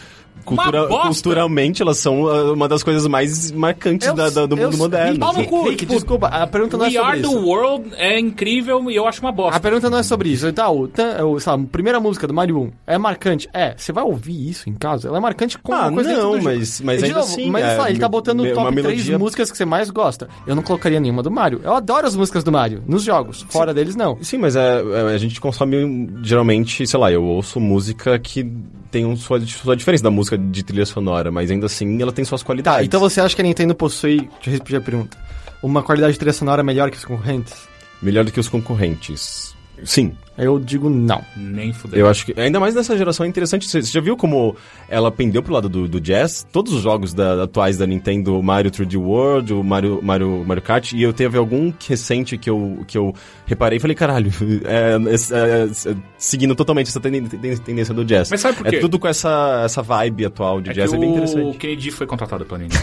cultura- 0.55 0.87
bosta! 0.87 1.07
culturalmente, 1.09 1.81
elas 1.81 1.97
são 1.97 2.27
ah, 2.27 2.53
uma 2.53 2.67
das 2.67 2.83
coisas 2.83 3.05
mais 3.07 3.51
marcantes 3.51 4.07
Eu- 4.07 4.13
da- 4.13 4.29
da- 4.29 4.45
do 4.45 4.55
eu- 4.57 4.63
mundo 4.67 4.77
moderno. 4.77 5.19
Pau 5.19 5.33
no 5.33 5.39
Rick, 5.39 5.49
cu, 5.49 5.63
Rick, 5.63 5.75
tipo, 5.77 5.93
desculpa, 5.93 6.27
a 6.27 6.47
pergunta 6.47 6.77
não 6.77 6.85
é 6.85 6.87
We 6.89 6.93
sobre 6.93 7.09
Are 7.11 7.21
the 7.21 7.27
isso. 7.27 7.45
World 7.45 7.89
é 7.95 8.19
incrível 8.19 8.89
e 8.91 8.95
eu 8.95 9.07
acho 9.07 9.19
uma 9.21 9.29
A 9.29 9.33
bosta. 9.33 9.59
pergunta 9.59 9.89
não 9.89 9.97
é 9.97 10.03
sobre 10.03 10.29
isso. 10.29 10.47
Então, 10.47 10.89
sei 10.95 11.05
lá, 11.51 11.53
a 11.53 11.59
primeira 11.67 11.99
música 11.99 12.27
do 12.27 12.33
Mario 12.33 12.57
1 12.59 12.71
é 12.87 12.97
marcante? 12.97 13.47
É. 13.53 13.73
Você 13.77 13.91
vai 13.91 14.03
ouvir 14.03 14.49
isso 14.49 14.69
em 14.69 14.73
casa? 14.73 15.07
Ela 15.07 15.17
é 15.17 15.21
marcante 15.21 15.57
com 15.57 15.73
Ah, 15.73 15.83
uma 15.87 15.91
coisa 15.93 16.13
não, 16.13 16.41
mas- 16.41 16.81
mas 16.81 17.03
ainda 17.03 17.15
novo, 17.19 17.27
assim, 17.33 17.49
Mas 17.49 17.63
é, 17.63 17.69
sei 17.69 17.77
lá, 17.77 17.89
ele 17.89 17.99
tá 17.99 18.07
botando 18.09 18.41
o 18.41 18.47
top 18.47 18.59
uma 18.59 18.71
3 18.71 18.85
melodia- 18.85 19.19
músicas 19.19 19.51
que 19.51 19.57
você 19.57 19.65
mais 19.65 19.89
gosta. 19.89 20.27
Eu 20.45 20.55
não 20.55 20.63
colocaria 20.63 20.99
nenhuma 20.99 21.21
do 21.23 21.31
Mario. 21.31 21.61
Eu 21.63 21.73
adoro 21.73 22.07
as 22.07 22.15
músicas 22.15 22.43
do 22.43 22.51
Mario, 22.51 22.83
nos 22.87 23.03
jogos. 23.03 23.45
Fora 23.49 23.73
deles, 23.73 23.95
não. 23.95 24.17
Sim, 24.21 24.37
mas 24.37 24.55
é, 24.55 24.81
é, 24.81 25.13
a 25.13 25.17
gente 25.17 25.39
consome, 25.41 26.09
geralmente, 26.23 26.85
sei 26.87 26.99
lá, 26.99 27.11
eu 27.11 27.23
ouço 27.23 27.59
música 27.59 28.17
que 28.19 28.45
tem 28.91 29.05
um, 29.05 29.15
sua, 29.15 29.39
sua 29.41 29.75
diferença 29.75 30.03
da 30.03 30.11
música 30.11 30.37
de 30.37 30.63
trilha 30.63 30.85
sonora, 30.85 31.31
mas 31.31 31.51
ainda 31.51 31.65
assim 31.65 32.01
ela 32.01 32.11
tem 32.11 32.23
suas 32.23 32.43
qualidades. 32.43 32.79
Tá, 32.79 32.85
então 32.85 32.99
você 32.99 33.19
acha 33.21 33.35
que 33.35 33.41
a 33.41 33.45
Nintendo 33.45 33.75
possui, 33.75 34.17
deixa 34.17 34.49
eu 34.49 34.53
repetir 34.53 34.77
a 34.77 34.81
pergunta, 34.81 35.17
uma 35.61 35.83
qualidade 35.83 36.13
de 36.13 36.19
trilha 36.19 36.33
sonora 36.33 36.63
melhor 36.63 36.89
que 36.91 36.97
os 36.97 37.05
concorrentes? 37.05 37.67
Melhor 38.01 38.23
do 38.23 38.31
que 38.31 38.39
os 38.39 38.47
concorrentes. 38.47 39.56
Sim, 39.83 40.13
Eu 40.37 40.59
digo 40.59 40.89
não. 40.89 41.21
Nem 41.35 41.71
fudeu. 41.73 41.99
eu 41.99 42.07
acho 42.07 42.25
que. 42.25 42.39
Ainda 42.39 42.59
mais 42.59 42.73
nessa 42.75 42.97
geração 42.97 43.25
é 43.25 43.29
interessante. 43.29 43.67
Você 43.67 43.81
já 43.81 44.01
viu 44.01 44.15
como 44.17 44.55
ela 44.89 45.11
pendeu 45.11 45.41
pro 45.43 45.53
lado 45.53 45.67
do, 45.69 45.87
do 45.87 45.99
jazz? 46.01 46.45
Todos 46.51 46.73
os 46.73 46.81
jogos 46.83 47.13
da- 47.13 47.43
atuais 47.43 47.77
da 47.77 47.85
Nintendo, 47.87 48.37
o 48.39 48.43
Mario 48.43 48.69
3D 48.71 48.97
World, 48.97 49.53
o 49.53 49.63
Mario, 49.63 49.99
Mario, 50.03 50.43
Mario 50.45 50.61
Kart, 50.63 50.93
e 50.93 51.01
eu 51.01 51.11
teve 51.13 51.37
algum 51.37 51.71
recente 51.87 52.37
que 52.37 52.49
eu, 52.49 52.83
que 52.87 52.97
eu 52.97 53.13
reparei 53.45 53.77
e 53.77 53.79
falei, 53.79 53.95
caralho, 53.95 54.31
é, 54.65 54.95
é- 54.95 55.13
é- 55.13 55.91
é- 55.91 55.95
seguindo 56.17 56.55
totalmente 56.55 56.87
essa 56.87 56.99
tendência 56.99 57.93
do 57.93 58.03
jazz. 58.05 58.29
Mas 58.31 58.41
sabe 58.41 58.57
por 58.57 58.67
quê? 58.67 58.75
É 58.77 58.79
tudo 58.79 58.99
com 58.99 59.07
essa, 59.07 59.61
essa 59.65 59.81
vibe 59.81 60.25
atual 60.25 60.61
de 60.61 60.69
É 60.71 60.73
jazz, 60.73 60.89
que 60.91 60.95
é 60.95 60.99
bem 60.99 61.09
o 61.09 61.13
interessante. 61.13 61.57
Kennedy 61.57 61.91
foi 61.91 62.05
contratado 62.07 62.45
pela 62.45 62.59
Nintendo. 62.61 62.81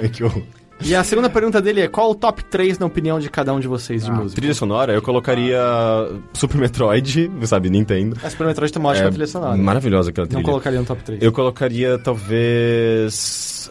Ai, 0.00 0.08
que 0.08 0.24
horror. 0.24 0.42
E 0.82 0.94
a 0.94 1.02
segunda 1.04 1.30
pergunta 1.30 1.62
dele 1.62 1.80
é: 1.82 1.88
qual 1.88 2.10
o 2.10 2.14
top 2.14 2.44
3 2.44 2.78
na 2.78 2.86
opinião 2.86 3.18
de 3.18 3.30
cada 3.30 3.52
um 3.54 3.60
de 3.60 3.66
vocês 3.68 4.04
de 4.04 4.10
Ah, 4.10 4.14
música? 4.14 4.40
Trilha 4.40 4.54
sonora, 4.54 4.92
eu 4.92 5.00
colocaria 5.00 5.58
Super 6.32 6.58
Metroid, 6.58 7.30
sabe, 7.46 7.70
Nintendo. 7.70 8.16
A 8.22 8.28
Super 8.28 8.46
Metroid 8.48 8.72
tem 8.72 8.80
uma 8.80 8.90
ótima 8.90 9.08
trilha 9.10 9.26
sonora. 9.26 9.56
Maravilhosa 9.56 10.10
aquela 10.10 10.24
Não 10.26 10.30
trilha. 10.32 10.44
colocaria 10.44 10.80
no 10.80 10.84
top 10.86 11.02
3. 11.02 11.22
Eu 11.22 11.32
colocaria 11.32 11.98
talvez. 11.98 13.70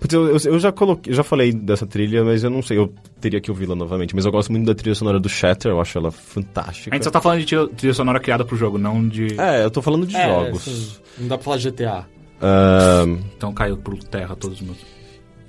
putz, 0.00 0.14
eu, 0.14 0.26
eu, 0.28 0.38
eu 0.44 0.58
já 0.58 0.72
coloquei, 0.72 1.12
eu 1.12 1.16
já 1.16 1.22
falei 1.22 1.52
dessa 1.52 1.86
trilha, 1.86 2.24
mas 2.24 2.42
eu 2.42 2.50
não 2.50 2.62
sei, 2.62 2.78
eu 2.78 2.92
teria 3.20 3.40
que 3.40 3.50
ouvi-la 3.50 3.74
novamente. 3.76 4.14
Mas 4.14 4.24
eu 4.24 4.32
gosto 4.32 4.50
muito 4.50 4.66
da 4.66 4.74
trilha 4.74 4.94
sonora 4.94 5.20
do 5.20 5.28
Shatter, 5.28 5.70
eu 5.72 5.80
acho 5.80 5.96
ela 5.98 6.10
fantástica. 6.10 6.94
A 6.94 6.96
gente 6.96 7.04
só 7.04 7.10
tá 7.10 7.20
falando 7.20 7.40
de 7.40 7.46
trilha- 7.46 7.68
trilha 7.68 7.94
sonora 7.94 8.18
criada 8.20 8.44
pro 8.44 8.56
jogo, 8.56 8.78
não 8.78 9.06
de. 9.06 9.38
É, 9.40 9.64
eu 9.64 9.70
tô 9.70 9.82
falando 9.82 10.06
de 10.06 10.16
É, 10.16 10.26
jogos. 10.26 10.62
sim. 10.62 10.88
Não 11.18 11.28
dá 11.28 11.36
pra 11.36 11.44
falar 11.44 11.56
de 11.58 11.70
GTA. 11.70 12.06
Ahn, 12.42 13.18
Então 13.36 13.52
caiu 13.52 13.76
por 13.76 13.98
terra 14.02 14.34
todos 14.34 14.60
os 14.60 14.66
meus. 14.66 14.78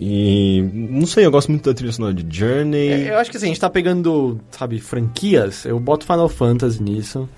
E. 0.01 0.61
Não 0.73 1.05
sei, 1.05 1.25
eu 1.25 1.31
gosto 1.31 1.49
muito 1.49 1.69
da 1.69 1.75
trilha 1.75 1.91
sonora 1.93 2.13
de 2.13 2.25
Journey. 2.35 2.89
É, 2.89 3.11
Eu 3.11 3.17
acho 3.19 3.29
que 3.29 3.37
assim, 3.37 3.45
a 3.45 3.49
gente 3.49 3.59
tá 3.61 3.69
pegando, 3.69 4.39
sabe, 4.49 4.79
franquias. 4.79 5.63
Eu 5.65 5.79
boto 5.79 6.05
Final 6.07 6.27
Fantasy 6.27 6.81
nisso. 6.81 7.29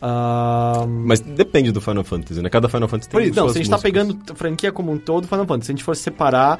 Ah, 0.00 0.84
Mas 0.88 1.20
depende 1.20 1.70
do 1.70 1.80
Final 1.80 2.02
Fantasy, 2.02 2.42
né? 2.42 2.50
Cada 2.50 2.68
Final 2.68 2.88
Fantasy 2.88 3.08
tem 3.08 3.30
não, 3.30 3.48
se 3.48 3.54
a 3.58 3.62
gente 3.62 3.70
tá 3.70 3.76
músicas. 3.76 3.82
pegando 3.82 4.18
franquia 4.34 4.72
como 4.72 4.90
um 4.90 4.98
todo, 4.98 5.28
Final 5.28 5.46
Fantasy. 5.46 5.66
Se 5.66 5.72
a 5.72 5.74
gente 5.76 5.84
for 5.84 5.94
separar, 5.94 6.58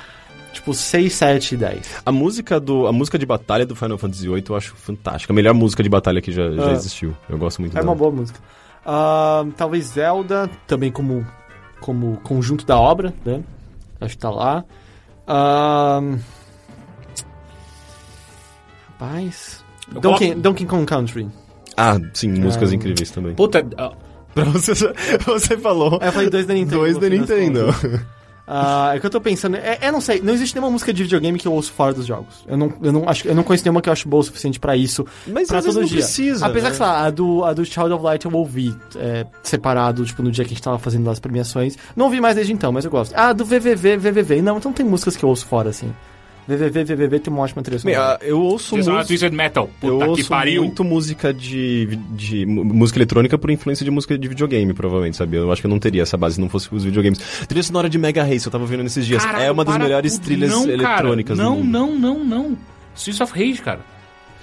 tipo, 0.52 0.72
6, 0.72 1.12
7 1.12 1.54
e 1.54 1.56
10. 1.58 2.02
A 2.06 2.12
música, 2.12 2.60
do, 2.60 2.86
a 2.86 2.92
música 2.92 3.18
de 3.18 3.26
batalha 3.26 3.66
do 3.66 3.74
Final 3.74 3.98
Fantasy 3.98 4.28
VIII 4.28 4.44
eu 4.48 4.54
acho 4.56 4.76
fantástica. 4.76 5.32
A 5.32 5.34
melhor 5.34 5.54
música 5.54 5.82
de 5.82 5.88
batalha 5.88 6.20
que 6.22 6.30
já, 6.30 6.50
já 6.52 6.68
Ah. 6.68 6.72
existiu. 6.72 7.16
Eu 7.28 7.36
gosto 7.36 7.60
muito 7.60 7.72
É 7.72 7.80
dela. 7.80 7.90
uma 7.90 7.96
boa 7.96 8.12
música. 8.12 8.38
Ah, 8.86 9.44
talvez 9.56 9.86
Zelda, 9.86 10.48
também 10.68 10.92
como, 10.92 11.26
como 11.80 12.18
conjunto 12.18 12.64
da 12.64 12.78
obra, 12.78 13.12
né? 13.24 13.42
Acho 14.00 14.14
que 14.14 14.22
tá 14.22 14.30
lá. 14.30 14.64
Ah, 15.34 16.00
rapaz. 18.88 19.64
Donkey, 19.88 20.00
coloco- 20.28 20.40
Donkey 20.40 20.66
Kong 20.66 20.86
Country. 20.86 21.28
Ah, 21.76 21.98
sim, 22.12 22.28
músicas 22.32 22.70
Ah. 22.70 22.74
incríveis 22.74 23.10
também. 23.10 23.34
Puta, 23.34 23.66
ah, 23.78 23.92
Pra 24.34 24.44
você, 24.44 24.72
você 25.26 25.58
falou 25.58 25.98
Aí 26.00 26.08
eu 26.08 26.12
falei 26.12 26.30
dois 26.30 26.46
da 26.46 26.54
Nintendo. 26.54 26.78
dois 26.78 26.96
da 26.96 27.08
Nintendo. 27.08 27.66
Ah, 28.46 28.92
é 28.94 29.00
que 29.00 29.06
eu 29.06 29.10
tô 29.10 29.20
pensando. 29.20 29.56
É, 29.56 29.78
é, 29.80 29.92
não 29.92 30.00
sei, 30.00 30.20
não 30.20 30.32
existe 30.32 30.54
nenhuma 30.54 30.70
música 30.70 30.92
de 30.92 31.02
videogame 31.02 31.38
que 31.38 31.46
eu 31.46 31.52
ouço 31.52 31.72
fora 31.72 31.94
dos 31.94 32.06
jogos. 32.06 32.44
Eu 32.46 32.56
não, 32.56 32.72
eu 32.82 32.92
não, 32.92 33.08
acho, 33.08 33.26
eu 33.28 33.34
não 33.34 33.42
conheço 33.42 33.64
nenhuma 33.64 33.80
que 33.80 33.88
eu 33.88 33.92
acho 33.92 34.08
boa 34.08 34.20
o 34.20 34.24
suficiente 34.24 34.58
pra 34.58 34.76
isso. 34.76 35.06
Mas 35.26 35.48
pra 35.48 35.58
às 35.58 35.64
vezes 35.64 35.74
todo 35.76 35.82
não 35.82 35.88
dia. 35.88 35.98
precisa, 35.98 36.46
Apesar 36.46 36.68
né? 36.68 36.70
que, 36.70 36.76
sei 36.76 36.86
lá, 36.86 37.04
a 37.04 37.10
do, 37.10 37.44
a 37.44 37.52
do 37.52 37.64
Child 37.64 37.92
of 37.92 38.04
Light 38.04 38.24
eu 38.24 38.32
ouvi 38.32 38.74
é, 38.96 39.26
separado, 39.42 40.04
tipo, 40.04 40.22
no 40.22 40.30
dia 40.30 40.44
que 40.44 40.50
a 40.52 40.54
gente 40.54 40.62
tava 40.62 40.78
fazendo 40.78 41.08
as 41.08 41.20
premiações. 41.20 41.76
Não 41.94 42.06
ouvi 42.06 42.20
mais 42.20 42.34
desde 42.34 42.52
então, 42.52 42.72
mas 42.72 42.84
eu 42.84 42.90
gosto. 42.90 43.12
Ah, 43.14 43.32
do 43.32 43.44
VVV, 43.44 43.96
VVV. 43.96 44.42
Não, 44.42 44.58
então 44.58 44.72
tem 44.72 44.84
músicas 44.84 45.16
que 45.16 45.24
eu 45.24 45.28
ouço 45.28 45.46
fora, 45.46 45.70
assim. 45.70 45.92
VVV, 46.46 46.84
VVV 46.84 47.20
tem 47.20 47.32
uma 47.32 47.42
ótima 47.42 47.62
trilha 47.62 47.78
sonora. 47.78 48.18
eu 48.22 48.40
ouço 48.40 48.76
música. 48.76 49.04
Twisted 49.04 49.32
Metal. 49.32 49.70
Eu 49.82 49.98
ouço 50.00 50.28
pariu. 50.28 50.62
muito 50.64 50.82
música 50.82 51.32
de, 51.32 51.96
de 52.10 52.44
música 52.46 52.98
eletrônica 52.98 53.38
por 53.38 53.50
influência 53.50 53.84
de 53.84 53.90
música 53.90 54.18
de 54.18 54.26
videogame, 54.28 54.72
provavelmente, 54.74 55.16
sabe? 55.16 55.36
Eu 55.36 55.52
acho 55.52 55.60
que 55.62 55.66
eu 55.66 55.70
não 55.70 55.78
teria 55.78 56.02
essa 56.02 56.16
base 56.16 56.34
se 56.36 56.40
não 56.40 56.48
fosse 56.48 56.68
os 56.74 56.82
videogames. 56.84 57.18
Trilha 57.46 57.62
sonora 57.62 57.88
de 57.88 57.96
Mega 57.98 58.24
Race, 58.24 58.44
eu 58.44 58.50
tava 58.52 58.66
vendo 58.66 58.82
nesses 58.82 59.06
dias. 59.06 59.24
Caralho, 59.24 59.44
é 59.44 59.50
uma 59.52 59.64
das 59.64 59.78
melhores 59.78 60.14
tudo. 60.14 60.24
trilhas 60.24 60.50
Não, 60.50 60.62
cara. 60.62 60.72
eletrônicas 60.74 61.38
Não, 61.38 61.56
do 61.56 61.64
mundo. 61.64 61.70
não, 61.70 61.98
não, 61.98 62.24
não. 62.24 62.58
Streets 62.96 63.20
of 63.20 63.32
Rage, 63.32 63.62
cara. 63.62 63.80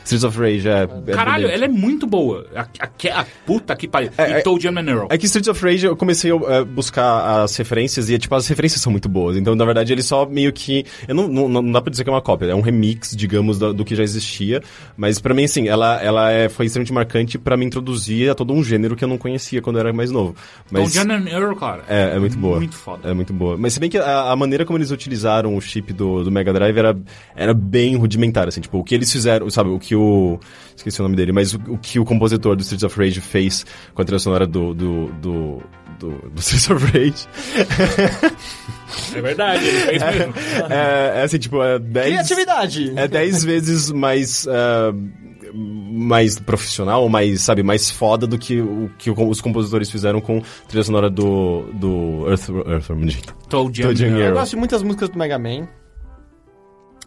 Streets 0.10 0.23
of 0.23 0.40
Rage, 0.40 0.68
é. 0.68 0.88
é 1.07 1.11
Caralho, 1.14 1.48
ela 1.48 1.65
é 1.65 1.68
muito 1.68 2.07
boa. 2.07 2.48
A, 2.56 2.61
a, 2.61 3.22
a 3.22 3.26
puta 3.45 3.76
que 3.76 3.88
pariu. 3.88 4.10
É, 4.18 4.40
e 4.40 4.44
Toad 4.44 4.68
and 4.68 4.90
Earl. 4.90 5.07
É 5.10 5.18
que 5.18 5.26
Streets 5.26 5.48
of 5.48 5.64
Rage 5.64 5.86
eu 5.86 5.95
comecei 5.95 6.31
a 6.31 6.36
eh, 6.36 6.64
buscar 6.64 7.44
as 7.44 7.56
referências 7.56 8.10
e, 8.10 8.18
tipo, 8.18 8.34
as 8.34 8.48
referências 8.48 8.81
são 8.81 8.91
muito 8.91 9.07
boas. 9.07 9.38
Então, 9.38 9.56
na 9.56 9.65
verdade, 9.65 9.94
ele 9.94 10.02
só 10.02 10.26
meio 10.26 10.52
que. 10.52 10.86
Eu 11.07 11.14
não, 11.14 11.27
não, 11.27 11.48
não 11.48 11.72
dá 11.72 11.81
pra 11.81 11.91
dizer 11.91 12.03
que 12.03 12.10
é 12.10 12.14
uma 12.14 12.22
cópia, 12.22 12.48
é 12.48 12.56
um 12.56 12.61
remix, 12.61 13.15
digamos, 13.15 13.60
do, 13.60 13.73
do 13.73 13.86
que 13.86 13.95
já 13.95 14.03
existia. 14.03 14.61
Mas 14.98 15.19
pra 15.19 15.34
mim, 15.34 15.44
assim, 15.44 15.68
ela, 15.68 16.02
ela 16.02 16.31
é, 16.31 16.49
foi 16.49 16.65
extremamente 16.65 16.94
marcante 16.94 17.38
pra 17.38 17.56
me 17.56 17.65
introduzir 17.65 18.30
a 18.30 18.36
todo 18.36 18.53
um 18.53 18.64
gênero 18.64 18.95
que 18.95 19.03
eu 19.03 19.07
não 19.07 19.18
conhecia 19.18 19.61
quando 19.61 19.77
eu 19.77 19.81
era 19.81 19.94
mais 19.94 20.10
novo. 20.10 20.36
Mas, 20.72 20.94
Toad 20.94 21.11
and 21.11 21.30
Earl, 21.30 21.56
cara. 21.56 21.84
é, 21.88 22.15
é 22.15 22.19
muito 22.19 22.38
boa. 22.38 22.57
Muito 22.57 22.76
foda. 22.76 23.10
É 23.10 23.14
muito 23.14 23.34
boa. 23.34 23.57
Mas 23.57 23.73
se 23.73 23.80
bem 23.80 23.90
que 23.90 23.98
a, 23.98 24.31
a 24.31 24.36
maneira 24.36 24.65
como 24.65 24.77
eles 24.77 24.91
utilizaram 24.91 25.56
o 25.56 25.61
chip 25.61 25.94
do, 25.94 26.23
do 26.23 26.31
Mega 26.31 26.52
Drive 26.52 26.77
era, 26.77 26.98
era 27.36 27.53
bem 27.53 27.95
rudimentar, 27.95 28.48
assim, 28.48 28.61
tipo, 28.61 28.80
o 28.80 28.84
que 28.84 28.95
eles 28.95 29.11
fizeram, 29.11 29.49
sabe, 29.49 29.69
o 29.69 29.80
que 29.80 29.95
o. 29.99 30.39
Esqueci 30.76 30.99
o 31.01 31.03
nome 31.03 31.15
dele, 31.15 31.31
mas 31.31 31.53
o, 31.53 31.57
o 31.67 31.77
que 31.77 31.99
o 31.99 32.05
compositor 32.05 32.55
do 32.55 32.61
Streets 32.61 32.84
of 32.84 32.97
Rage 32.97 33.19
fez 33.19 33.65
com 33.93 34.01
a 34.01 34.05
trilha 34.05 34.19
sonora 34.19 34.47
do. 34.47 34.73
do, 34.73 35.07
do 35.21 35.63
do, 35.99 36.11
do 36.30 36.39
Streets 36.39 36.69
of 36.69 36.85
Rage. 36.85 37.27
É 39.13 39.21
verdade, 39.21 39.65
ele 39.65 39.80
fez 39.81 40.01
mesmo. 40.01 40.34
é, 40.71 41.19
é 41.19 41.21
assim, 41.23 41.38
tipo, 41.38 41.61
é 41.61 41.77
10. 41.77 42.07
Criatividade! 42.07 42.93
É 42.95 43.07
10 43.07 43.43
vezes 43.43 43.91
mais. 43.91 44.47
ah, 44.47 44.93
mais 45.53 46.39
profissional, 46.39 47.07
mais, 47.09 47.41
sabe, 47.41 47.63
mais 47.63 47.89
foda 47.89 48.27
do 48.27 48.38
que 48.38 48.61
o 48.61 48.89
que 48.97 49.09
os 49.09 49.41
compositores 49.41 49.89
fizeram 49.89 50.21
com 50.21 50.38
a 50.38 50.67
trilha 50.67 50.84
sonora 50.84 51.09
do, 51.09 51.63
do 51.73 52.27
Earth, 52.27 52.49
Earthworm 52.49 53.07
Jim. 53.07 53.21
Toad 53.49 53.81
Earl. 53.81 54.19
Eu 54.19 54.34
gosto 54.34 54.51
de 54.51 54.57
muitas 54.57 54.84
músicas 54.84 55.09
do 55.09 55.17
Mega 55.17 55.39
Man, 55.39 55.67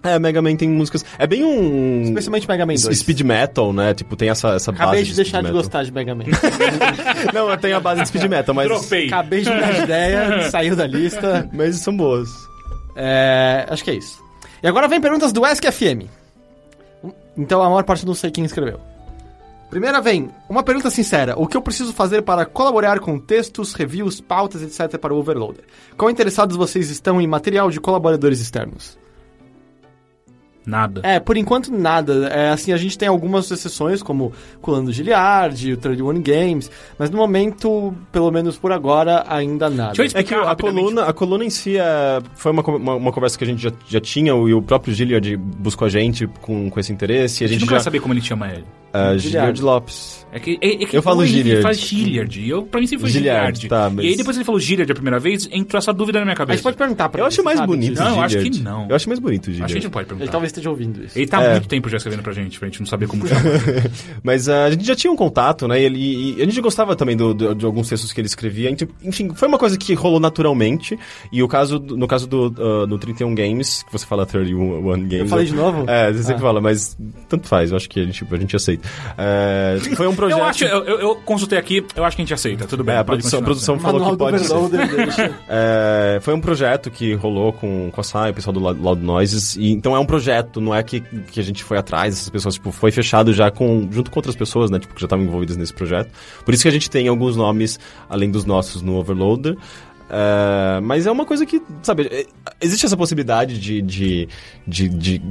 É, 0.02 0.18
Mega 0.18 0.42
Man 0.42 0.56
tem 0.56 0.68
músicas. 0.68 1.04
É 1.18 1.26
bem 1.26 1.44
um. 1.44 2.02
especialmente 2.02 2.48
Mega 2.48 2.66
Man 2.66 2.74
2. 2.74 2.98
Speed 2.98 3.20
metal, 3.20 3.72
né? 3.72 3.94
Tipo, 3.94 4.16
tem 4.16 4.28
essa, 4.30 4.50
essa 4.50 4.70
Acabei 4.72 5.00
base 5.00 5.10
de 5.10 5.16
deixar 5.16 5.38
speed 5.38 5.46
de 5.46 5.52
metal. 5.52 5.62
gostar 5.62 5.84
de 5.84 5.92
Mega 5.92 6.14
Man. 6.14 6.24
Não, 7.32 7.48
eu 7.50 7.56
tenho 7.56 7.76
a 7.76 7.80
base 7.80 8.02
de 8.02 8.08
speed 8.08 8.24
metal, 8.24 8.54
mas. 8.54 8.68
Dropei. 8.68 9.06
Acabei 9.06 9.42
de 9.42 9.50
mudar 9.50 9.72
de 9.72 9.82
ideia, 9.82 10.50
saiu 10.50 10.74
da 10.74 10.86
lista. 10.86 11.48
Mas 11.52 11.76
são 11.76 11.96
boas. 11.96 12.28
É, 12.96 13.66
acho 13.70 13.84
que 13.84 13.90
é 13.90 13.94
isso. 13.94 14.22
E 14.62 14.66
agora 14.68 14.88
vem 14.88 15.00
perguntas 15.00 15.32
do 15.32 15.44
Ask 15.44 15.64
FM. 15.64 16.06
Então 17.36 17.62
a 17.62 17.68
maior 17.68 17.84
parte 17.84 18.04
eu 18.04 18.06
não 18.06 18.14
sei 18.14 18.30
quem 18.30 18.44
escreveu. 18.44 18.80
Primeira 19.70 20.02
vem, 20.02 20.28
uma 20.50 20.62
pergunta 20.62 20.90
sincera. 20.90 21.34
O 21.38 21.46
que 21.46 21.56
eu 21.56 21.62
preciso 21.62 21.94
fazer 21.94 22.20
para 22.20 22.44
colaborar 22.44 23.00
com 23.00 23.18
textos, 23.18 23.72
reviews, 23.72 24.20
pautas, 24.20 24.62
etc. 24.62 24.98
para 24.98 25.14
o 25.14 25.16
Overloader? 25.16 25.64
Quão 25.96 26.10
interessados 26.10 26.56
vocês 26.58 26.90
estão 26.90 27.18
em 27.20 27.26
material 27.26 27.70
de 27.70 27.80
colaboradores 27.80 28.38
externos? 28.40 28.98
Nada. 30.64 31.00
É, 31.04 31.18
por 31.18 31.36
enquanto 31.36 31.72
nada. 31.72 32.28
É, 32.28 32.50
assim, 32.50 32.72
a 32.72 32.76
gente 32.76 32.96
tem 32.96 33.08
algumas 33.08 33.50
exceções, 33.50 34.02
como 34.02 34.32
Colando 34.60 34.92
Giliard, 34.92 35.72
o 35.72 35.76
31 35.76 36.22
Games, 36.22 36.70
mas 36.98 37.10
no 37.10 37.16
momento, 37.18 37.94
pelo 38.10 38.30
menos 38.30 38.56
por 38.56 38.72
agora, 38.72 39.24
ainda 39.28 39.68
nada. 39.68 39.92
Deixa 39.94 40.16
eu 40.16 40.20
É 40.20 40.22
que 40.22 40.34
a 40.34 40.54
coluna, 40.54 41.04
a 41.04 41.12
coluna 41.12 41.44
em 41.44 41.50
si 41.50 41.76
é, 41.76 42.20
foi 42.34 42.52
uma, 42.52 42.62
uma, 42.62 42.94
uma 42.94 43.12
conversa 43.12 43.36
que 43.36 43.44
a 43.44 43.46
gente 43.46 43.62
já, 43.62 43.72
já 43.88 44.00
tinha, 44.00 44.32
e 44.32 44.54
o 44.54 44.62
próprio 44.62 44.94
Gilliard 44.94 45.36
buscou 45.36 45.86
a 45.86 45.88
gente 45.88 46.26
com, 46.40 46.70
com 46.70 46.80
esse 46.80 46.92
interesse, 46.92 47.42
e 47.42 47.44
A 47.44 47.46
a 47.46 47.48
gente 47.48 47.60
gente 47.60 47.68
não 47.68 47.76
já... 47.76 47.78
quer 47.78 47.84
saber 47.84 48.00
como 48.00 48.14
ele 48.14 48.22
chama 48.22 48.48
ele. 48.48 48.64
Uh, 48.94 49.18
Gilliard. 49.18 49.20
Gilliard 49.22 49.62
Lopes. 49.62 50.22
É 50.34 50.38
que, 50.40 50.58
é, 50.62 50.82
é 50.82 50.86
que 50.86 50.96
Eu 50.96 51.02
falo 51.02 51.22
ele 51.22 51.30
Gilliard. 51.32 51.62
faz 51.62 51.78
Gilliard. 51.78 52.40
E 52.40 52.48
eu, 52.48 52.62
pra 52.62 52.80
mim 52.80 52.86
sempre 52.86 53.02
foi 53.02 53.10
Gilliard, 53.10 53.58
Gilliard. 53.60 53.68
tá, 53.68 53.90
mas- 53.94 54.04
E 54.04 54.08
aí 54.08 54.16
depois 54.16 54.36
ele 54.36 54.44
falou 54.44 54.58
Gilliard 54.60 54.90
a 54.90 54.94
primeira 54.94 55.18
vez, 55.18 55.48
entrou 55.52 55.78
essa 55.78 55.92
dúvida 55.92 56.18
na 56.18 56.24
minha 56.24 56.34
A 56.34 56.36
cabeça. 56.36 56.56
gente 56.56 56.62
pode 56.64 56.76
perguntar 56.76 57.08
pra 57.08 57.20
Eu 57.20 57.24
ele, 57.24 57.28
acho 57.28 57.36
você 57.36 57.42
mais 57.42 57.58
sabe 57.58 57.66
bonito? 57.68 57.98
Não, 57.98 58.14
eu 58.16 58.20
acho 58.22 58.28
Gilliard. 58.34 58.58
que 58.58 58.64
não. 58.64 58.88
Eu 58.88 58.96
acho 58.96 59.08
mais 59.08 59.18
bonito 59.20 59.46
o 59.46 59.50
Acho 59.50 59.56
que 59.58 59.62
a 59.64 59.66
gente 59.66 59.68
Gilliard. 59.68 59.84
não 59.84 59.90
pode 59.90 60.06
perguntar. 60.06 60.24
Ele 60.24 60.30
talvez 60.32 60.48
esteja 60.50 60.70
ouvindo 60.70 61.04
isso. 61.04 61.18
Ele 61.18 61.26
tá 61.26 61.38
há 61.38 61.42
É. 61.44 61.50
muito 61.52 61.68
tempo 61.68 61.88
já 61.88 61.96
escrevendo 61.98 62.22
pra 62.22 62.32
gente, 62.32 62.58
pra 62.58 62.68
gente 62.68 62.80
não 62.80 62.86
saber 62.86 63.06
como 63.08 63.26
chama. 63.26 63.40
Mas 64.24 64.48
ah, 64.48 64.64
a 64.64 64.70
gente 64.70 64.84
já 64.86 64.94
tinha 64.96 65.12
um 65.12 65.16
contato, 65.16 65.66
né? 65.68 65.80
E, 65.80 65.84
ele, 65.84 66.34
e 66.38 66.42
a 66.42 66.44
gente 66.46 66.60
gostava 66.60 66.96
também 66.96 67.16
do, 67.16 67.34
do- 67.34 67.54
de 67.54 67.64
alguns 67.66 67.88
textos 67.88 68.12
que 68.12 68.20
ele 68.20 68.26
escrevia. 68.28 68.70
Então, 68.70 68.88
Enfim, 69.04 69.30
foi 69.34 69.48
uma 69.48 69.58
coisa 69.58 69.76
que 69.78 69.92
rolou 69.94 70.20
naturalmente. 70.20 70.98
E 71.32 71.42
o 71.42 71.48
caso, 71.48 71.78
no 71.78 72.06
caso 72.06 72.26
do, 72.26 72.54
ah, 72.58 72.86
do 72.86 72.98
31 72.98 73.34
Games, 73.34 73.82
que 73.82 73.92
você 73.92 74.06
fala 74.06 74.24
31 74.26 74.82
Games. 74.82 75.12
Eu 75.20 75.26
falei 75.28 75.46
de 75.46 75.54
novo? 75.54 75.84
É, 75.88 76.12
você 76.12 76.20
sempre 76.22 76.36
Ah. 76.42 76.46
fala, 76.46 76.60
mas 76.60 76.96
tanto 77.28 77.46
faz, 77.48 77.70
eu 77.70 77.76
acho 77.76 77.88
que 77.88 78.00
a 78.00 78.04
gente, 78.04 78.26
a 78.30 78.36
gente 78.36 78.56
aceita. 78.56 78.81
É, 79.16 79.78
foi 79.96 80.06
um 80.06 80.14
projeto. 80.14 80.38
Eu 80.38 80.44
acho, 80.44 80.64
eu, 80.64 80.84
eu, 80.84 81.00
eu 81.00 81.14
consultei 81.16 81.58
aqui, 81.58 81.84
eu 81.94 82.04
acho 82.04 82.16
que 82.16 82.22
a 82.22 82.24
gente 82.24 82.34
aceita, 82.34 82.66
tudo 82.66 82.84
bem. 82.84 82.94
É, 82.94 82.98
a 82.98 83.04
produção, 83.04 83.40
a 83.40 83.42
produção 83.42 83.78
falou 83.78 84.00
Manual 84.00 84.30
que 84.30 84.40
do 84.40 84.48
pode 84.48 85.14
ser. 85.14 85.32
É, 85.48 86.18
foi 86.20 86.34
um 86.34 86.40
projeto 86.40 86.90
que 86.90 87.14
rolou 87.14 87.52
com, 87.52 87.90
com 87.90 88.00
a 88.00 88.04
Sai, 88.04 88.30
o 88.30 88.34
pessoal 88.34 88.52
do 88.52 88.60
Loud 88.60 88.80
Loud 88.80 89.02
Noises. 89.02 89.56
E, 89.56 89.70
então 89.70 89.94
é 89.94 89.98
um 89.98 90.06
projeto, 90.06 90.60
não 90.60 90.74
é 90.74 90.82
que, 90.82 91.00
que 91.00 91.40
a 91.40 91.42
gente 91.42 91.62
foi 91.64 91.78
atrás 91.78 92.14
dessas 92.14 92.28
pessoas. 92.28 92.54
Tipo, 92.54 92.70
foi 92.70 92.90
fechado 92.90 93.32
já 93.32 93.50
com, 93.50 93.88
junto 93.90 94.10
com 94.10 94.18
outras 94.18 94.36
pessoas, 94.36 94.70
né? 94.70 94.78
Tipo, 94.78 94.94
que 94.94 95.00
já 95.00 95.06
estavam 95.06 95.24
envolvidas 95.24 95.56
nesse 95.56 95.72
projeto. 95.72 96.10
Por 96.44 96.54
isso 96.54 96.62
que 96.62 96.68
a 96.68 96.72
gente 96.72 96.90
tem 96.90 97.08
alguns 97.08 97.36
nomes, 97.36 97.78
além 98.08 98.30
dos 98.30 98.44
nossos, 98.44 98.82
no 98.82 98.96
Overloader. 98.96 99.56
É, 100.14 100.78
mas 100.82 101.06
é 101.06 101.10
uma 101.10 101.24
coisa 101.24 101.46
que, 101.46 101.62
sabe, 101.82 102.06
é, 102.12 102.26
existe 102.60 102.84
essa 102.84 102.96
possibilidade 102.98 103.58
de. 103.58 103.80
de, 103.80 104.28
de, 104.66 104.88
de- 104.90 105.22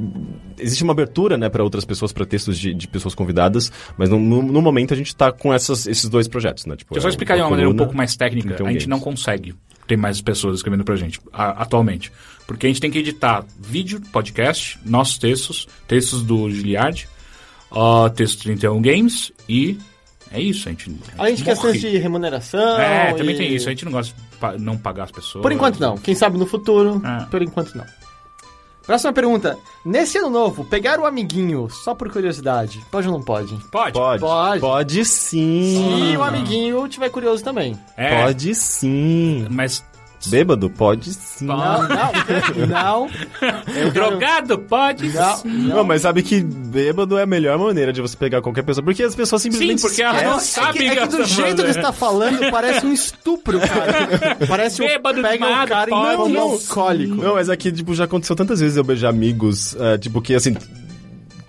existe 0.58 0.82
uma 0.82 0.92
abertura, 0.92 1.36
né, 1.38 1.48
para 1.48 1.62
outras 1.62 1.84
pessoas, 1.84 2.12
para 2.12 2.26
textos 2.26 2.58
de, 2.58 2.74
de 2.74 2.88
pessoas 2.88 3.14
convidadas, 3.14 3.70
mas 3.96 4.10
no, 4.10 4.18
no, 4.18 4.42
no 4.42 4.60
momento 4.60 4.92
a 4.92 4.96
gente 4.96 5.14
tá 5.14 5.30
com 5.30 5.54
essas, 5.54 5.86
esses 5.86 6.08
dois 6.10 6.26
projetos, 6.26 6.66
né? 6.66 6.74
Tipo, 6.74 6.96
eu 6.96 7.00
só 7.00 7.06
é 7.06 7.10
explicar 7.10 7.36
de 7.36 7.42
uma 7.42 7.50
maneira 7.50 7.70
um 7.70 7.76
pouco 7.76 7.96
mais 7.96 8.16
técnica. 8.16 8.54
Então, 8.54 8.66
a 8.66 8.70
gente 8.72 8.80
games. 8.86 8.88
não 8.88 8.98
consegue 8.98 9.54
ter 9.86 9.96
mais 9.96 10.20
pessoas 10.20 10.56
escrevendo 10.56 10.82
pra 10.84 10.96
gente 10.96 11.20
a- 11.32 11.62
atualmente. 11.62 12.10
Porque 12.44 12.66
a 12.66 12.68
gente 12.68 12.80
tem 12.80 12.90
que 12.90 12.98
editar 12.98 13.44
vídeo, 13.60 14.00
podcast, 14.12 14.80
nossos 14.84 15.16
textos, 15.16 15.68
textos 15.86 16.24
do 16.24 16.50
Giliard, 16.50 17.08
uh, 17.70 18.10
textos 18.10 18.38
do 18.38 18.42
31 18.44 18.82
Games 18.82 19.32
e 19.48 19.78
é 20.32 20.40
isso. 20.40 20.68
A 20.68 20.72
gente, 20.72 20.90
a 21.16 21.20
Além 21.22 21.34
de 21.34 21.38
gente 21.40 21.48
questões 21.50 21.80
de 21.80 21.96
remuneração. 21.98 22.78
É, 22.80 23.12
também 23.14 23.34
e- 23.34 23.38
tem 23.38 23.54
isso. 23.54 23.68
A 23.68 23.70
gente 23.72 23.84
não 23.84 23.92
gosta 23.92 24.14
de 24.14 24.36
pa- 24.38 24.56
não 24.58 24.76
pagar 24.76 25.04
as 25.04 25.10
pessoas. 25.12 25.42
Por 25.42 25.52
enquanto 25.52 25.78
não. 25.78 25.96
Quem 25.96 26.14
sabe 26.14 26.38
no 26.38 26.46
futuro, 26.46 27.00
É. 27.04 27.24
por 27.26 27.42
enquanto 27.42 27.74
não. 27.76 27.84
Próxima 28.84 29.12
pergunta. 29.12 29.56
Nesse 29.84 30.18
ano 30.18 30.28
novo, 30.28 30.64
pegar 30.64 30.98
o 30.98 31.06
amiguinho 31.06 31.68
só 31.70 31.94
por 31.94 32.10
curiosidade, 32.10 32.80
pode 32.90 33.06
ou 33.06 33.12
não 33.14 33.22
pode? 33.22 33.54
Pode. 33.70 33.92
Pode. 33.92 34.20
Pode. 34.20 34.60
Pode 34.60 35.04
sim. 35.04 36.10
Se 36.10 36.16
o 36.16 36.22
amiguinho 36.24 36.88
tiver 36.88 37.08
curioso 37.08 37.44
também. 37.44 37.78
É, 37.96 38.24
Pode 38.24 38.52
sim. 38.56 39.46
mas 39.48 39.84
Bêbado? 40.30 40.70
Pode 40.70 41.12
sim. 41.12 41.46
Não, 41.46 41.56
não, 41.56 41.88
não. 42.68 43.10
Eu 43.74 43.90
drogado 43.90 44.58
pode 44.58 45.08
Não, 45.08 45.36
sim. 45.36 45.48
Não, 45.48 45.84
mas 45.84 46.02
sabe 46.02 46.22
que 46.22 46.40
bêbado 46.40 47.18
é 47.18 47.22
a 47.22 47.26
melhor 47.26 47.58
maneira 47.58 47.92
de 47.92 48.00
você 48.00 48.16
pegar 48.16 48.40
qualquer 48.40 48.62
pessoa, 48.62 48.84
porque 48.84 49.02
as 49.02 49.14
pessoas 49.14 49.42
Sim, 49.42 49.50
simplesmente 49.50 49.82
porque 49.82 50.02
elas 50.02 50.22
não 50.22 50.36
esquecem. 50.38 50.62
É 50.62 50.72
que, 50.72 50.78
sabem 50.78 50.88
é 50.88 50.96
que 50.96 51.06
do 51.06 51.24
jeito 51.24 51.34
que 51.34 51.42
maneira. 51.42 51.72
você 51.72 51.80
tá 51.80 51.92
falando, 51.92 52.50
parece 52.50 52.86
um 52.86 52.92
estupro, 52.92 53.58
cara. 53.60 54.36
Parece 54.48 54.82
um 54.82 54.86
Bêbado 54.86 55.22
pega 55.22 55.46
um 55.46 55.66
cara 55.66 55.86
pode. 55.90 56.16
coma 56.16 56.28
Não, 56.28 56.42
alcoólico. 56.52 57.14
Não, 57.16 57.34
mas 57.34 57.48
aqui, 57.50 57.72
tipo, 57.72 57.94
já 57.94 58.04
aconteceu 58.04 58.36
tantas 58.36 58.60
vezes 58.60 58.76
eu 58.76 58.84
beijar 58.84 59.08
amigos, 59.08 59.76
é, 59.78 59.98
tipo, 59.98 60.20
que 60.20 60.34
assim. 60.34 60.56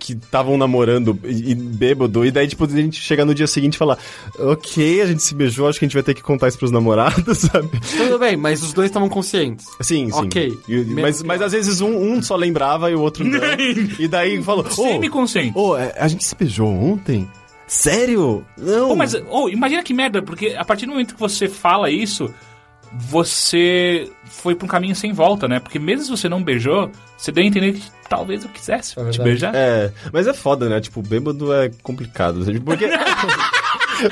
Que 0.04 0.12
estavam 0.12 0.58
namorando 0.58 1.18
e, 1.24 1.52
e 1.52 1.56
bêbado, 1.56 2.26
e 2.26 2.30
daí, 2.30 2.46
tipo, 2.46 2.66
a 2.66 2.68
gente 2.68 3.00
chegar 3.00 3.24
no 3.24 3.34
dia 3.34 3.48
seguinte 3.48 3.76
e 3.76 3.78
falar: 3.78 3.98
Ok, 4.38 5.02
a 5.02 5.06
gente 5.06 5.24
se 5.24 5.34
beijou, 5.34 5.66
acho 5.70 5.80
que 5.80 5.86
a 5.86 5.88
gente 5.88 5.94
vai 5.94 6.04
ter 6.04 6.14
que 6.14 6.22
contar 6.22 6.50
isso 6.50 6.58
pros 6.58 6.72
namorados, 6.72 7.38
sabe? 7.50 7.70
Tudo 7.96 8.20
bem, 8.20 8.36
mas 8.36 8.62
os 8.62 8.74
dois 8.74 8.90
estavam 8.90 9.08
conscientes. 9.08 9.66
Sim, 9.80 10.12
sim. 10.12 10.26
Ok. 10.26 10.60
E- 10.68 10.84
mas, 10.84 11.24
mas 11.24 11.42
às 11.42 11.54
vezes 11.54 11.80
um, 11.80 11.96
um 11.96 12.22
só 12.22 12.36
lembrava 12.36 12.92
e 12.92 12.96
o 12.96 13.00
outro 13.00 13.24
não. 13.24 13.40
e 13.98 14.06
daí 14.10 14.44
falou: 14.44 14.66
Ô, 14.66 14.70
Semi-consciente. 14.70 15.58
ô, 15.58 15.78
é, 15.78 15.96
a 15.98 16.08
gente 16.10 16.26
se 16.26 16.36
beijou 16.36 16.68
ontem? 16.68 17.26
Sério? 17.66 18.46
Não. 18.58 18.90
Pô, 18.90 18.96
mas 18.98 19.16
oh, 19.30 19.48
imagina 19.48 19.82
que 19.84 19.94
merda, 19.94 20.22
porque 20.22 20.54
a 20.58 20.66
partir 20.66 20.86
do 20.86 20.92
momento 20.92 21.14
que 21.14 21.20
você 21.20 21.48
fala 21.48 21.90
isso, 21.90 22.30
você 22.96 24.10
foi 24.26 24.56
pra 24.56 24.66
um 24.66 24.70
caminho 24.70 24.96
sem 24.96 25.12
volta, 25.14 25.48
né? 25.48 25.60
Porque 25.60 25.80
mesmo 25.80 26.04
se 26.06 26.12
você 26.12 26.30
não 26.30 26.44
beijou, 26.44 26.92
você 27.18 27.32
deu 27.32 27.44
a 27.44 27.48
entender 27.48 27.74
que 27.74 27.84
talvez 28.10 28.44
eu 28.44 28.50
quisesse 28.50 28.92
te 28.92 28.96
verdade. 28.96 29.24
beijar. 29.24 29.52
É, 29.56 29.92
mas 30.12 30.28
é 30.28 30.34
foda, 30.34 30.70
né? 30.70 30.80
Tipo, 30.82 31.02
bêbado 31.02 31.54
é 31.54 31.70
complicado. 31.82 32.44
Porque. 32.64 32.88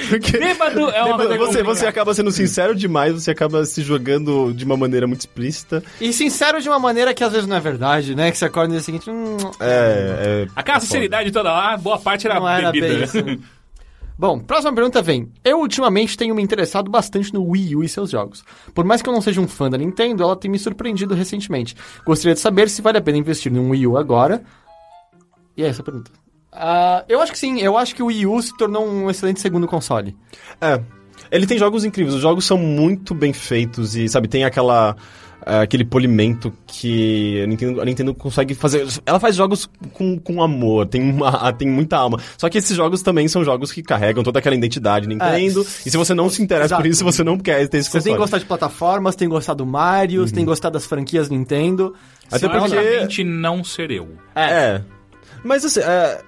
Porque. 0.10 0.38
Bêbado 0.38 0.90
é 0.92 1.04
uma 1.04 1.18
Bêbado, 1.18 1.38
você, 1.38 1.64
você 1.64 1.86
acaba 1.86 2.14
sendo 2.14 2.32
sincero 2.32 2.76
demais, 2.76 3.14
você 3.14 3.32
acaba 3.32 3.66
se 3.66 3.82
jogando 3.82 4.54
de 4.54 4.64
uma 4.64 4.78
maneira 4.78 5.08
muito 5.08 5.22
explícita. 5.22 5.84
E 6.00 6.14
sincero 6.14 6.62
de 6.62 6.70
uma 6.70 6.80
maneira 6.80 7.14
que 7.14 7.24
às 7.24 7.32
vezes 7.32 7.48
não 7.48 7.56
é 7.56 7.60
verdade, 7.60 8.16
né? 8.16 8.32
Que 8.32 8.38
você 8.38 8.46
acorda 8.46 8.68
no 8.70 8.74
dia 8.76 8.84
seguinte. 8.84 9.10
Hum, 9.10 9.38
É. 9.60 10.46
é 10.46 10.48
Aquela 10.56 10.80
sinceridade 10.80 11.32
toda 11.32 11.52
lá, 11.52 11.76
boa 11.78 12.00
parte 12.00 12.28
era 12.28 12.40
não 12.40 12.48
era 12.48 12.72
bebida. 12.72 12.94
bem 12.94 13.04
assim. 13.04 13.42
Bom, 14.22 14.38
próxima 14.38 14.72
pergunta 14.72 15.02
vem. 15.02 15.32
Eu 15.44 15.62
ultimamente 15.62 16.16
tenho 16.16 16.36
me 16.36 16.44
interessado 16.44 16.92
bastante 16.92 17.34
no 17.34 17.44
Wii 17.44 17.76
U 17.78 17.84
e 17.84 17.90
seus 17.90 18.12
jogos. 18.12 18.44
Por 18.72 18.86
mais 18.86 19.02
que 19.02 19.10
eu 19.10 19.14
não 19.14 19.20
seja 19.20 19.42
um 19.42 19.48
fã 19.48 19.68
da 19.68 19.80
Nintendo, 19.80 20.22
ela 20.22 20.36
tem 20.36 20.52
me 20.52 20.60
surpreendido 20.60 21.16
recentemente. 21.16 21.76
Gostaria 22.06 22.36
de 22.36 22.40
saber 22.40 22.70
se 22.70 22.84
vale 22.84 23.00
a 23.00 23.02
pena 23.02 23.18
investir 23.18 23.52
num 23.52 23.72
Wii 23.72 23.88
U 23.88 23.98
agora. 23.98 24.44
E 25.58 25.64
é 25.64 25.68
essa 25.70 25.82
a 25.82 25.86
pergunta. 25.86 26.12
Ah, 26.52 27.04
eu 27.10 27.20
acho 27.20 27.32
que 27.32 27.40
sim, 27.40 27.62
eu 27.62 27.76
acho 27.76 27.96
que 27.96 28.04
o 28.04 28.06
Wii 28.06 28.28
U 28.28 28.40
se 28.40 28.56
tornou 28.56 28.88
um 28.88 29.10
excelente 29.10 29.42
segundo 29.42 29.68
console. 29.68 30.16
É. 30.62 30.80
Ele 31.32 31.48
tem 31.48 31.58
jogos 31.58 31.84
incríveis, 31.84 32.14
os 32.14 32.22
jogos 32.22 32.46
são 32.46 32.60
muito 32.60 33.16
bem 33.16 33.34
feitos 33.34 33.96
e, 33.96 34.08
sabe, 34.08 34.28
tem 34.28 34.44
aquela. 34.44 34.96
Ah, 35.46 35.62
aquele 35.62 35.84
polimento 35.84 36.54
que 36.68 37.42
a 37.42 37.48
Nintendo, 37.48 37.82
a 37.82 37.86
Nintendo 37.86 38.14
consegue 38.14 38.54
fazer. 38.54 38.86
Ela 39.06 39.20
faz 39.20 39.36
jogos 39.36 39.68
com, 39.94 40.20
com 40.20 40.44
amor, 40.44 40.86
tem, 40.86 41.02
uma, 41.02 41.52
tem 41.54 41.68
muita 41.68 41.98
alma. 41.98 42.20
Só 42.38 42.50
que 42.50 42.58
esses 42.58 42.76
jogos 42.76 43.02
também 43.02 43.28
são 43.28 43.44
jogos 43.44 43.72
que 43.72 43.82
carregam 43.82 44.24
toda 44.24 44.40
aquela 44.40 44.56
identidade 44.56 45.08
Nintendo. 45.08 45.66
e 45.86 45.90
se 45.90 45.98
você 45.98 46.14
não 46.14 46.30
se 46.30 46.42
interessa 46.42 46.76
por 46.76 46.86
exato. 46.86 46.88
isso, 46.88 47.04
você 47.04 47.24
não 47.24 47.38
quer 47.38 47.68
ter 47.68 47.80
esse 47.80 47.90
Você 47.90 48.02
tem 48.02 48.16
gostado 48.16 48.42
de 48.42 48.48
plataformas, 48.48 49.16
tem 49.16 49.28
gostado 49.28 49.64
do 49.64 49.66
Mario, 49.66 50.30
tem 50.32 50.46
gostado 50.46 50.74
das 50.74 50.86
franquias 50.86 51.30
Nintendo. 51.30 51.96
Até 52.32 52.48
porque. 52.48 53.24
Não 53.24 53.64
ser 53.64 53.92
eu. 53.92 54.10
É. 54.36 54.82
Mas 55.44 55.66
assim, 55.66 55.80
é, 55.80 56.22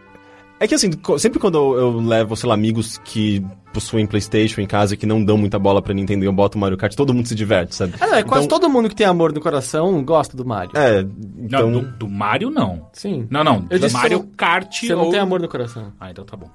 é 0.64 0.68
que 0.68 0.76
assim, 0.76 0.92
sempre 1.18 1.40
quando 1.40 1.58
eu, 1.58 1.78
eu 1.78 2.00
levo, 2.00 2.36
sei 2.36 2.48
lá, 2.48 2.56
amigos 2.56 2.98
que 3.00 3.46
possuem 3.74 4.06
Playstation 4.06 4.62
em 4.62 4.68
casa 4.68 4.96
que 4.96 5.06
não 5.06 5.24
dão 5.24 5.38
muita 5.38 5.58
bola 5.60 5.82
pra 5.82 5.94
Nintendo 5.94 6.24
e 6.24 6.28
eu 6.28 6.34
boto 6.34 6.58
Mario 6.58 6.78
Kart, 6.78 6.94
todo 6.96 7.14
mundo 7.14 7.28
se 7.28 7.36
diverte, 7.36 7.76
sabe? 7.76 7.94
Ah, 8.00 8.08
não, 8.08 8.16
é 8.16 8.24
quase 8.24 8.46
Então, 8.46 8.60
todo 8.60 8.72
mundo 8.72 8.88
que 8.88 8.96
tem 8.96 9.06
amor 9.08 9.34
no 9.34 9.42
coração 9.42 10.04
gosta 10.04 10.38
do 10.38 10.46
Mario. 10.46 10.72
É, 10.76 11.04
Não, 11.04 11.10
então... 11.44 11.72
do, 11.72 11.82
do 11.98 12.08
Mario, 12.08 12.50
não. 12.50 12.88
Sim. 12.94 13.28
Não, 13.30 13.44
não. 13.44 13.66
Eu 13.70 13.80
do 13.80 13.92
Mario 13.92 14.20
não- 14.20 14.28
Kart 14.38 14.72
Você 14.82 14.94
não 14.96 15.06
ou... 15.06 15.12
tem 15.12 15.20
amor 15.20 15.40
no 15.42 15.48
coração. 15.50 15.92
Ah, 16.00 16.12
então 16.12 16.24
tá 16.24 16.38
bom. 16.38 16.50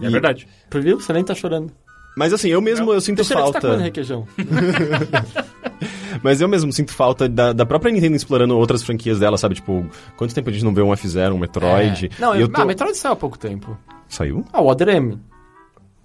E- 0.00 0.06
É 0.06 0.10
verdade. 0.10 0.46
Viu? 0.72 1.00
Você 1.00 1.12
nem 1.12 1.22
tá 1.24 1.34
chorando. 1.34 1.72
Mas 2.16 2.32
assim, 2.32 2.48
eu 2.48 2.60
mesmo 2.60 2.92
eu 2.92 3.00
sinto 3.00 3.16
Deixa 3.16 3.34
eu 3.34 3.38
você 3.38 3.44
tá 3.44 3.52
falta. 3.52 3.60
comendo 3.60 3.82
requeijão. 3.82 4.26
mas 6.22 6.40
eu 6.40 6.48
mesmo 6.48 6.72
sinto 6.72 6.92
falta 6.92 7.28
da, 7.28 7.52
da 7.52 7.66
própria 7.66 7.92
Nintendo 7.92 8.14
explorando 8.16 8.56
outras 8.56 8.82
franquias 8.82 9.18
dela, 9.18 9.36
sabe? 9.36 9.56
Tipo, 9.56 9.84
quanto 10.16 10.34
tempo 10.34 10.48
a 10.48 10.52
gente 10.52 10.64
não 10.64 10.74
vê 10.74 10.82
um 10.82 10.90
F0, 10.90 11.32
um 11.32 11.38
Metroid? 11.38 12.06
É. 12.16 12.20
Não, 12.20 12.34
eu, 12.34 12.42
eu 12.42 12.48
tô... 12.48 12.60
ah, 12.60 12.64
Metroid 12.64 12.96
saiu 12.96 13.12
há 13.12 13.16
pouco 13.16 13.38
tempo. 13.38 13.76
Saiu? 14.08 14.44
Ah, 14.52 14.60
o 14.60 14.68
Other 14.68 14.88
M. 14.88 15.18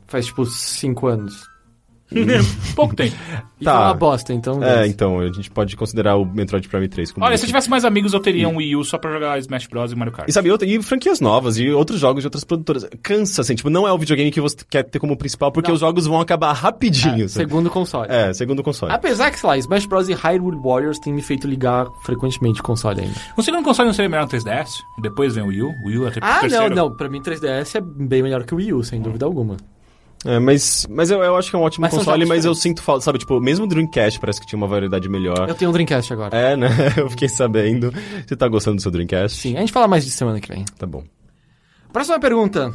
Faz 0.07 0.25
tipo 0.25 0.45
5 0.45 1.07
anos. 1.07 1.48
Pouco 2.75 2.95
tempo. 2.95 3.15
E 3.59 3.65
Tá. 3.65 3.73
foi 3.75 3.81
uma 3.87 3.93
bosta, 3.93 4.33
então. 4.33 4.63
É, 4.63 4.87
então, 4.87 5.19
a 5.19 5.31
gente 5.31 5.51
pode 5.51 5.75
considerar 5.75 6.15
o 6.15 6.25
Metroid 6.25 6.67
Prime 6.67 6.87
3 6.87 7.11
como. 7.11 7.25
Olha, 7.25 7.37
se 7.37 7.43
eu 7.43 7.47
tivesse 7.47 7.69
mais 7.69 7.83
amigos, 7.85 8.13
eu 8.13 8.19
teria 8.19 8.47
um 8.47 8.57
Wii 8.57 8.75
U 8.77 8.83
só 8.85 8.97
pra 8.97 9.11
jogar 9.11 9.37
Smash 9.39 9.67
Bros. 9.67 9.91
e 9.91 9.95
Mario 9.95 10.13
Kart. 10.13 10.27
E 10.29 10.31
sabe, 10.31 10.49
outra, 10.49 10.67
e 10.67 10.81
franquias 10.81 11.19
novas, 11.19 11.57
e 11.59 11.69
outros 11.69 11.99
jogos 11.99 12.23
de 12.23 12.27
outras 12.27 12.43
produtoras. 12.43 12.87
Cansa, 13.03 13.41
assim, 13.41 13.55
tipo, 13.55 13.69
não 13.69 13.87
é 13.87 13.91
o 13.91 13.97
videogame 13.97 14.31
que 14.31 14.39
você 14.41 14.57
quer 14.69 14.83
ter 14.83 14.97
como 14.99 15.15
principal, 15.17 15.51
porque 15.51 15.69
Não. 15.69 15.75
os 15.75 15.81
jogos 15.81 16.07
vão 16.07 16.19
acabar 16.21 16.53
rapidinho. 16.53 17.27
sabe? 17.29 17.45
Segundo 17.47 17.69
console. 17.69 18.07
É, 18.09 18.31
segundo 18.33 18.63
console. 18.63 18.91
Apesar 18.93 19.29
que, 19.31 19.39
sei 19.39 19.47
lá, 19.49 19.57
Smash 19.57 19.85
Bros. 19.85 20.07
e 20.09 20.13
Hyrule 20.13 20.57
Warriors 20.63 20.99
têm 20.99 21.13
me 21.13 21.21
feito 21.21 21.47
ligar 21.47 21.85
frequentemente 22.05 22.61
o 22.61 22.63
console 22.63 23.01
ainda. 23.01 23.13
O 23.37 23.41
segundo 23.43 23.63
console 23.63 23.87
não 23.87 23.93
seria 23.93 24.09
melhor 24.09 24.23
no 24.23 24.29
3DS? 24.29 24.69
Depois 25.01 25.35
vem 25.35 25.43
o 25.43 25.47
Wii 25.47 25.61
U? 25.63 25.67
O 25.83 25.87
Wii 25.87 25.97
U 25.99 26.05
é 26.05 26.09
até 26.09 26.19
Ah, 26.23 26.39
terceiro. 26.39 26.73
não, 26.75 26.89
não. 26.89 26.95
Pra 26.95 27.09
mim, 27.09 27.21
3DS 27.21 27.75
é 27.75 27.81
bem 27.81 28.23
melhor 28.23 28.43
que 28.45 28.53
o 28.53 28.57
Wii 28.57 28.73
U, 28.73 28.83
sem 28.83 29.01
dúvida 29.01 29.25
alguma. 29.25 29.57
É, 30.25 30.37
mas, 30.37 30.85
mas 30.89 31.09
eu, 31.09 31.23
eu 31.23 31.35
acho 31.37 31.49
que 31.49 31.55
é 31.55 31.59
um 31.59 31.61
ótimo 31.61 31.83
Mas 31.83 31.93
console, 31.93 32.25
mas 32.25 32.43
eu 32.43 32.53
sinto 32.53 32.83
falta, 32.83 33.05
sabe, 33.05 33.19
tipo, 33.19 33.39
mesmo 33.39 33.65
o 33.65 33.67
Dreamcast 33.67 34.19
parece 34.19 34.41
que 34.41 34.45
tinha 34.45 34.57
uma 34.57 34.67
variedade 34.67 35.07
melhor. 35.07 35.47
Eu 35.47 35.55
tenho 35.55 35.69
um 35.69 35.73
Dreamcast 35.73 36.11
agora. 36.11 36.37
É, 36.37 36.57
né? 36.57 36.67
Eu 36.97 37.09
fiquei 37.09 37.29
sabendo. 37.29 37.93
Você 38.27 38.35
tá 38.35 38.47
gostando 38.47 38.75
do 38.75 38.81
seu 38.81 38.91
Dreamcast? 38.91 39.39
Sim, 39.39 39.55
a 39.55 39.61
gente 39.61 39.71
fala 39.71 39.87
mais 39.87 40.03
disso 40.03 40.17
semana 40.17 40.41
que 40.41 40.51
vem. 40.51 40.65
Tá 40.77 40.85
bom. 40.85 41.03
Próxima 41.93 42.19
pergunta. 42.19 42.73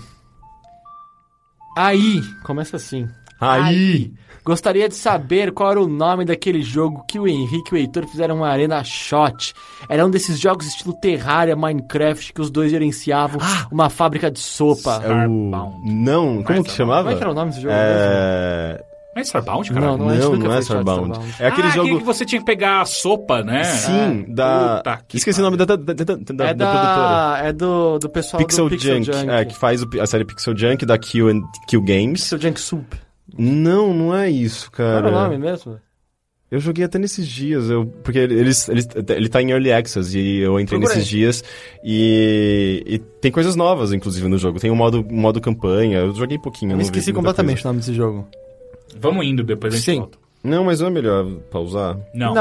Aí, 1.77 2.23
começa 2.45 2.77
assim. 2.77 3.09
Aí. 3.53 4.13
Gostaria 4.45 4.87
de 4.91 4.95
saber 4.95 5.53
qual 5.53 5.71
era 5.71 5.81
o 5.81 5.89
nome 5.89 6.27
daquele 6.27 6.61
jogo 6.61 7.03
que 7.09 7.19
o 7.19 7.27
Henrique 7.27 7.71
e 7.73 7.75
o 7.75 7.79
Heitor 7.79 8.07
fizeram 8.07 8.37
uma 8.37 8.49
arena 8.49 8.85
shot. 8.85 9.55
Era 9.89 10.05
um 10.05 10.11
desses 10.11 10.39
jogos 10.39 10.67
estilo 10.67 10.93
Terraria, 11.01 11.57
Minecraft, 11.57 12.31
que 12.31 12.43
os 12.43 12.51
dois 12.51 12.71
gerenciavam 12.71 13.41
uma 13.73 13.89
fábrica 13.89 14.31
de 14.31 14.39
sopa. 14.41 15.01
É 15.03 15.09
o... 15.27 15.47
Starbound. 15.47 15.77
Não, 15.95 16.43
como 16.43 16.63
que 16.63 16.71
chamava? 16.73 17.05
Como 17.05 17.13
é 17.13 17.17
que 17.17 17.23
era 17.23 17.31
o 17.31 17.35
nome 17.35 17.51
desse 17.53 17.63
jogo 17.63 17.75
É... 17.75 18.85
Não 19.15 19.21
é 19.21 19.23
Starbound, 19.23 19.73
cara? 19.73 19.87
Não, 19.87 19.97
não 19.97 20.11
é, 20.11 20.19
Não, 20.19 20.53
é 20.53 20.59
Starbound. 20.59 21.13
Starbound. 21.13 21.35
É 21.41 21.47
aquele 21.47 21.69
ah, 21.69 21.71
jogo... 21.71 21.99
que 21.99 22.05
você 22.05 22.25
tinha 22.27 22.41
que 22.41 22.45
pegar 22.45 22.81
a 22.81 22.85
sopa, 22.85 23.43
né? 23.43 23.63
Sim, 23.65 24.27
Ah, 24.29 24.35
da... 24.35 24.77
puta 24.77 25.01
que 25.09 25.17
Esqueci 25.17 25.41
o 25.41 25.45
nome 25.45 25.57
da, 25.57 25.65
da, 25.65 25.77
da, 25.77 25.93
da, 25.95 26.05
da- 26.05 26.45
É, 26.49 26.55
da 26.55 26.71
produtora. 26.71 27.09
da, 27.09 27.39
é 27.45 27.53
do, 27.53 27.99
do 27.99 28.11
pessoal 28.11 28.43
Pixel, 28.43 28.65
do 28.69 28.71
Pixel 28.71 29.03
Junk, 29.03 29.17
Junk. 29.17 29.31
É, 29.31 29.45
que 29.47 29.57
faz 29.57 29.83
o- 29.83 29.89
a 30.01 30.07
série 30.07 30.25
Pixel 30.27 30.55
Junk 30.55 30.85
da 30.85 30.99
Kill, 30.99 31.29
and- 31.31 31.43
Kill 31.69 31.81
Games. 31.81 32.21
Pixel 32.23 32.41
Junk 32.41 32.61
Soup. 32.61 32.95
Não, 33.37 33.93
não 33.93 34.15
é 34.15 34.31
isso, 34.31 34.71
Qual 34.71 34.77
cara. 34.77 35.09
era 35.09 35.09
o 35.09 35.11
nome 35.11 35.39
mesmo? 35.39 35.79
Eu 36.51 36.61
joguei 36.61 36.85
até 36.85 36.99
nesses 36.99 37.27
dias, 37.27 37.69
eu, 37.69 37.87
porque 38.05 38.19
eles, 38.19 38.69
eles, 38.69 38.87
ele 39.09 39.29
tá 39.29 39.43
em 39.43 39.51
Early 39.51 39.73
Access 39.73 40.17
e 40.17 40.39
eu 40.39 40.61
entrei 40.61 40.79
Procura 40.79 40.95
nesses 40.95 41.09
dias 41.09 41.43
e, 41.83 42.83
e 42.87 42.99
tem 42.99 43.33
coisas 43.33 43.57
novas, 43.57 43.93
inclusive, 43.93 44.29
no 44.29 44.39
jogo. 44.39 44.61
Tem 44.61 44.71
um 44.71 44.77
modo, 44.77 45.05
um 45.11 45.17
modo 45.17 45.41
campanha, 45.41 45.99
eu 45.99 46.15
joguei 46.15 46.39
pouquinho. 46.39 46.71
Eu 46.71 46.75
não 46.75 46.79
me 46.79 46.85
esqueci 46.85 47.13
completamente 47.13 47.57
coisa. 47.57 47.69
o 47.69 47.73
nome 47.73 47.81
desse 47.81 47.95
jogo. 47.95 48.29
Vamos 48.97 49.27
indo, 49.27 49.43
depois 49.43 49.75
a 49.75 49.77
gente 49.77 49.85
Sim. 49.85 49.99
volta. 49.99 50.19
Não, 50.45 50.63
mas 50.63 50.79
não 50.79 50.87
é 50.87 50.91
melhor 50.91 51.27
pausar? 51.51 51.99
Não. 52.15 52.35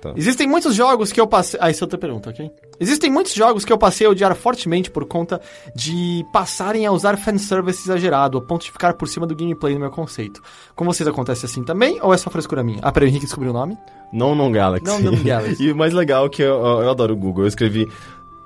Tá. 0.00 0.12
Existem 0.14 0.46
muitos 0.46 0.74
jogos 0.76 1.10
que 1.10 1.20
eu 1.20 1.26
passei. 1.26 1.58
Ah, 1.60 1.70
isso 1.70 1.82
é 1.82 1.84
outra 1.86 1.98
pergunta, 1.98 2.30
ok? 2.30 2.48
Existem 2.80 3.10
muitos 3.10 3.34
jogos 3.34 3.64
que 3.64 3.72
eu 3.72 3.78
passei 3.78 4.06
a 4.06 4.10
odiar 4.10 4.34
fortemente 4.34 4.90
por 4.90 5.04
conta 5.04 5.40
de 5.74 6.24
passarem 6.32 6.86
a 6.86 6.92
usar 6.92 7.16
fanservice 7.16 7.82
exagerado, 7.82 8.38
a 8.38 8.42
ponto 8.42 8.64
de 8.64 8.72
ficar 8.72 8.94
por 8.94 9.08
cima 9.08 9.26
do 9.26 9.34
gameplay 9.34 9.74
no 9.74 9.80
meu 9.80 9.90
conceito. 9.90 10.40
Com 10.76 10.84
vocês 10.84 11.08
acontece 11.08 11.44
assim 11.44 11.64
também, 11.64 11.98
ou 12.02 12.14
é 12.14 12.16
só 12.16 12.30
frescura 12.30 12.62
minha? 12.62 12.78
Ah, 12.82 12.92
peraí, 12.92 13.08
o 13.08 13.10
Henrique 13.10 13.26
descobriu 13.26 13.50
o 13.50 13.54
nome? 13.54 13.76
Non 14.12 14.34
Non 14.34 14.52
Galaxy. 14.52 14.86
Non 14.86 15.00
Non 15.00 15.22
Galaxy. 15.22 15.62
e 15.64 15.72
o 15.72 15.76
mais 15.76 15.92
legal 15.92 16.26
é 16.26 16.28
que 16.28 16.42
eu, 16.42 16.54
eu 16.54 16.90
adoro 16.90 17.14
o 17.14 17.16
Google. 17.16 17.44
Eu 17.44 17.48
escrevi 17.48 17.86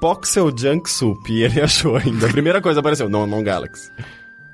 Poxel 0.01 0.51
Junk 0.57 0.91
Soup 0.91 1.31
e 1.31 1.43
ele 1.43 1.61
achou 1.63 1.97
ainda. 1.97 2.27
A 2.27 2.33
primeira 2.33 2.61
coisa 2.61 2.81
apareceu, 2.81 3.09
Non 3.09 3.27
Non 3.27 3.43
Galaxy. 3.43 3.91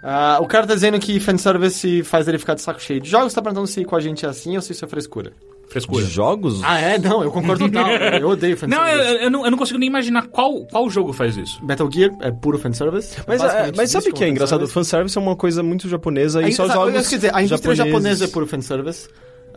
Ah, 0.03 0.39
o 0.41 0.47
cara 0.47 0.67
tá 0.67 0.75
dizendo 0.75 0.99
que 0.99 1.19
fanservice 1.19 2.03
faz 2.05 2.29
ele 2.29 2.39
ficar 2.39 2.55
de 2.55 2.63
saco 2.63 2.81
cheio 2.81 3.01
de 3.01 3.09
jogos, 3.11 3.33
tá 3.33 3.43
perguntando 3.43 3.67
se 3.67 3.85
com 3.85 3.97
a 3.97 4.01
gente 4.01 4.25
é 4.25 4.29
assim 4.29 4.57
ou 4.57 4.63
se 4.63 4.73
isso 4.73 4.85
é 4.85 4.89
frescura. 4.89 5.33
Frescura. 5.71 6.05
De 6.05 6.11
jogos? 6.11 6.61
Ah, 6.65 6.81
é? 6.81 6.99
Não, 6.99 7.23
eu 7.23 7.31
concordo 7.31 7.67
total. 7.67 7.89
eu 8.21 8.29
odeio 8.29 8.57
Não, 8.67 8.77
fanservice. 8.79 9.09
eu, 9.15 9.21
eu 9.23 9.31
não, 9.31 9.45
eu 9.45 9.51
não 9.51 9.59
consigo 9.59 9.79
nem 9.79 9.87
imaginar 9.89 10.27
qual, 10.29 10.65
qual 10.67 10.89
jogo 10.89 11.13
faz 11.13 11.37
isso. 11.37 11.63
Metal 11.65 11.91
Gear 11.93 12.11
é 12.21 12.31
puro 12.31 12.59
fanservice. 12.59 13.17
Mas, 13.27 13.43
é, 13.43 13.71
mas 13.77 13.91
sabe 13.91 14.09
o 14.09 14.13
que 14.15 14.23
é 14.25 14.27
como 14.27 14.31
engraçado? 14.37 14.67
fanservice. 14.69 15.17
É 15.19 15.21
uma 15.21 15.37
coisa 15.37 15.63
muito 15.63 15.89
japonesa 15.89 16.43
e 16.43 16.53
só 16.53 16.67
sabe, 16.67 16.75
jogos 16.79 16.95
eu 16.95 17.03
quero 17.03 17.15
dizer, 17.17 17.35
a 17.35 17.43
indústria 17.43 17.75
japoneses- 17.75 17.93
japonesa 17.95 18.25
é 18.25 18.29
puro 18.29 18.47
fanservice. 18.47 19.09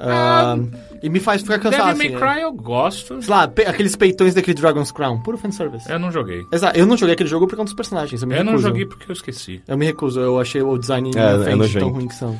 Ah, 0.04 0.58
e 1.04 1.10
me 1.10 1.20
faz 1.20 1.42
ficar 1.44 1.60
cansado, 1.60 1.86
Devil 1.86 1.92
assim. 1.94 2.16
May 2.16 2.22
né? 2.22 2.34
Cry 2.36 2.42
eu 2.42 2.52
gosto. 2.54 3.22
Sei 3.22 3.30
lá, 3.34 3.48
pe- 3.48 3.66
aqueles 3.66 3.96
peitões 3.96 4.34
daquele 4.34 4.56
Dragon's 4.60 4.92
Crown, 4.92 5.22
puro 5.22 5.38
fanservice. 5.38 5.90
Eu 5.92 6.00
não 6.00 6.12
joguei. 6.12 6.42
Exato, 6.52 6.78
eu 6.78 6.88
não 6.88 6.98
joguei 6.98 7.14
aquele 7.14 7.30
jogo 7.30 7.46
por 7.46 7.56
conta 7.56 7.66
dos 7.66 7.74
personagens, 7.76 8.20
eu 8.22 8.28
me 8.28 8.36
Eu 8.36 8.44
não 8.44 8.58
joguei 8.58 8.86
porque 8.86 9.12
eu 9.12 9.14
esqueci. 9.14 9.62
Eu 9.68 9.78
me 9.78 9.86
recuso, 9.86 10.20
eu 10.20 10.40
achei 10.40 10.62
o 10.62 10.76
design 10.78 11.12
É, 11.16 11.52
é 11.54 11.80
tão 11.80 11.90
ruim 11.90 12.08
que 12.08 12.16
são. 12.16 12.36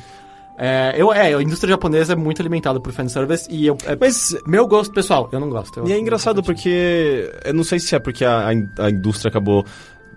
É, 0.58 0.94
eu, 0.96 1.12
é, 1.12 1.34
a 1.34 1.42
indústria 1.42 1.70
japonesa 1.70 2.12
é 2.12 2.16
muito 2.16 2.40
alimentada 2.42 2.78
por 2.78 2.92
fanservice 2.92 3.48
e 3.50 3.66
eu, 3.66 3.76
é, 3.86 3.96
Mas 3.98 4.36
meu 4.46 4.66
gosto 4.66 4.92
pessoal, 4.92 5.28
eu 5.32 5.40
não 5.40 5.48
gosto. 5.48 5.80
eu 5.80 5.88
E 5.88 5.92
é 5.92 5.98
engraçado 5.98 6.42
porque. 6.42 7.30
Eu 7.44 7.54
não 7.54 7.64
sei 7.64 7.78
se 7.78 7.94
é 7.94 7.98
porque 7.98 8.24
a, 8.24 8.48
a 8.48 8.90
indústria 8.90 9.30
acabou 9.30 9.64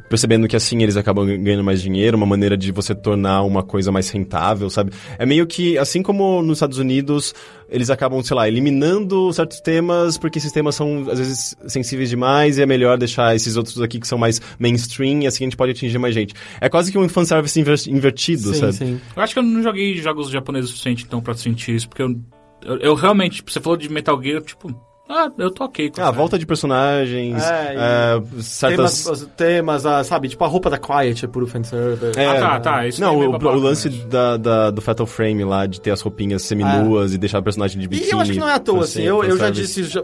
percebendo 0.10 0.48
que 0.48 0.56
assim 0.56 0.82
eles 0.84 0.98
acabam 0.98 1.26
ganhando 1.26 1.64
mais 1.64 1.82
dinheiro, 1.82 2.16
uma 2.18 2.26
maneira 2.26 2.56
de 2.58 2.72
você 2.72 2.94
tornar 2.94 3.42
uma 3.44 3.64
coisa 3.64 3.92
mais 3.92 4.10
rentável, 4.10 4.70
sabe? 4.70 4.92
É 5.18 5.26
meio 5.26 5.46
que, 5.48 5.78
assim 5.78 6.02
como 6.04 6.42
nos 6.42 6.58
Estados 6.58 6.78
Unidos, 6.78 7.34
eles 7.70 7.90
acabam, 7.90 8.22
sei 8.24 8.36
lá, 8.36 8.48
eliminando 8.48 9.32
certos 9.34 9.60
temas 9.62 10.18
porque 10.18 10.38
esses 10.38 10.52
temas 10.52 10.76
são, 10.76 11.06
às 11.10 11.18
vezes, 11.20 11.56
sensíveis 11.68 12.10
demais 12.10 12.58
e 12.58 12.62
é 12.62 12.66
melhor 12.66 12.98
deixar 12.98 13.36
esses 13.36 13.58
outros 13.58 13.82
aqui 13.82 14.00
que 14.00 14.08
são 14.08 14.18
mais 14.18 14.42
mainstream 14.60 15.22
e 15.24 15.28
assim 15.28 15.44
a 15.44 15.48
gente 15.48 15.58
pode 15.58 15.72
atingir 15.72 15.98
mais 15.98 16.14
gente. 16.14 16.34
É 16.62 16.70
quase 16.70 16.92
que 16.92 16.98
um 16.98 17.10
fanservice 17.10 17.60
inver- 17.60 17.88
invertido, 17.90 18.54
Sim, 18.54 18.60
sabe? 18.60 18.74
sim. 18.74 19.02
Eu 19.16 19.22
acho 19.24 19.34
que 19.34 19.40
eu 19.40 19.44
não 19.44 19.62
joguei 19.64 19.96
jogos 19.98 20.30
japoneses 20.30 20.70
o 20.70 20.74
suficiente, 20.74 21.04
então, 21.08 21.22
pra 21.22 21.34
sentir 21.34 21.76
isso, 21.76 21.90
porque 21.90 22.02
eu, 22.04 22.16
eu, 22.64 22.78
eu 22.78 22.94
realmente, 22.96 23.38
tipo, 23.38 23.52
você 23.52 23.60
falou 23.60 23.78
de 23.78 23.90
Metal 23.90 24.22
Gear, 24.22 24.42
tipo, 24.42 24.70
ah, 25.08 25.30
eu 25.38 25.52
tô 25.52 25.66
ok 25.66 25.90
com 25.92 26.02
Ah, 26.02 26.06
isso. 26.06 26.14
volta 26.14 26.38
de 26.40 26.46
personagens, 26.46 27.44
É, 27.44 27.76
é, 27.78 28.22
certas... 28.42 29.04
Temas, 29.04 29.28
temas 29.38 29.86
ah, 29.86 30.04
sabe, 30.04 30.28
tipo 30.30 30.44
a 30.44 30.48
roupa 30.48 30.70
da 30.70 30.78
Quiet 30.78 31.24
é 31.26 31.28
puro 31.28 31.46
fanservice. 31.48 32.18
É, 32.20 32.28
Ah, 32.28 32.40
tá, 32.40 32.60
tá, 32.60 32.88
isso 32.88 33.00
Não, 33.02 33.22
é 33.24 33.28
o, 33.28 33.32
o 33.32 33.56
lance 33.60 33.90
mas- 33.90 34.06
da, 34.06 34.38
da- 34.38 34.72
do 34.72 34.82
Fatal 34.82 35.06
Frame 35.06 35.44
lá, 35.44 35.66
de 35.66 35.80
ter 35.80 35.92
as 35.92 36.02
roupinhas 36.02 36.42
seminuas 36.42 37.14
e 37.14 37.18
deixar 37.18 37.40
o 37.40 37.44
personagem 37.44 37.80
de 37.80 37.88
biquíni. 37.88 38.10
E 38.10 38.14
eu 38.14 38.20
acho 38.20 38.32
que 38.32 38.40
não 38.40 38.50
é 38.50 38.54
à 38.54 38.60
toa, 38.60 38.78
fan- 38.80 38.84
assim. 38.84 39.04
Eu, 39.04 39.24
eu 39.24 39.38
já 39.38 39.50
disse. 39.50 39.84
Já, 39.84 40.04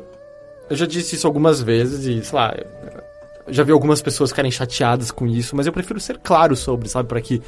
eu 0.69 0.75
já 0.75 0.85
disse 0.85 1.15
isso 1.15 1.25
algumas 1.27 1.61
vezes 1.61 2.05
e, 2.05 2.23
sei 2.23 2.37
lá. 2.39 2.53
eu 3.47 3.53
Já 3.53 3.63
vi 3.63 3.71
algumas 3.71 4.01
pessoas 4.01 4.29
ficarem 4.29 4.51
chateadas 4.51 5.09
com 5.11 5.25
isso, 5.27 5.55
mas 5.55 5.65
eu 5.67 5.73
prefiro 5.73 5.99
ser 5.99 6.17
claro 6.19 6.55
sobre, 6.55 6.87
sabe? 6.87 7.09
Pra 7.09 7.19
que. 7.19 7.41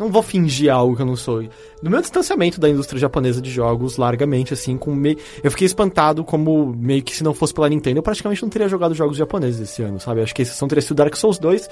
Não 0.00 0.10
vou 0.10 0.22
fingir 0.22 0.72
algo 0.72 0.96
que 0.96 1.02
eu 1.02 1.06
não 1.06 1.14
sou. 1.14 1.42
No 1.82 1.90
meu 1.90 2.00
distanciamento 2.00 2.58
da 2.58 2.70
indústria 2.70 2.98
japonesa 2.98 3.38
de 3.38 3.50
jogos, 3.50 3.98
largamente, 3.98 4.54
assim, 4.54 4.78
com 4.78 4.94
meio. 4.94 5.18
Eu 5.44 5.50
fiquei 5.50 5.66
espantado 5.66 6.24
como 6.24 6.74
meio 6.74 7.02
que 7.02 7.14
se 7.14 7.22
não 7.22 7.34
fosse 7.34 7.52
pela 7.52 7.68
Nintendo, 7.68 7.98
eu 7.98 8.02
praticamente 8.02 8.42
não 8.42 8.48
teria 8.48 8.66
jogado 8.66 8.94
jogos 8.94 9.18
japoneses 9.18 9.60
esse 9.60 9.82
ano, 9.82 10.00
sabe? 10.00 10.22
Acho 10.22 10.34
que 10.34 10.40
a 10.40 10.44
exceção 10.44 10.66
teria 10.66 10.80
sido 10.80 10.96
Dark 10.96 11.14
Souls 11.14 11.38
2. 11.38 11.68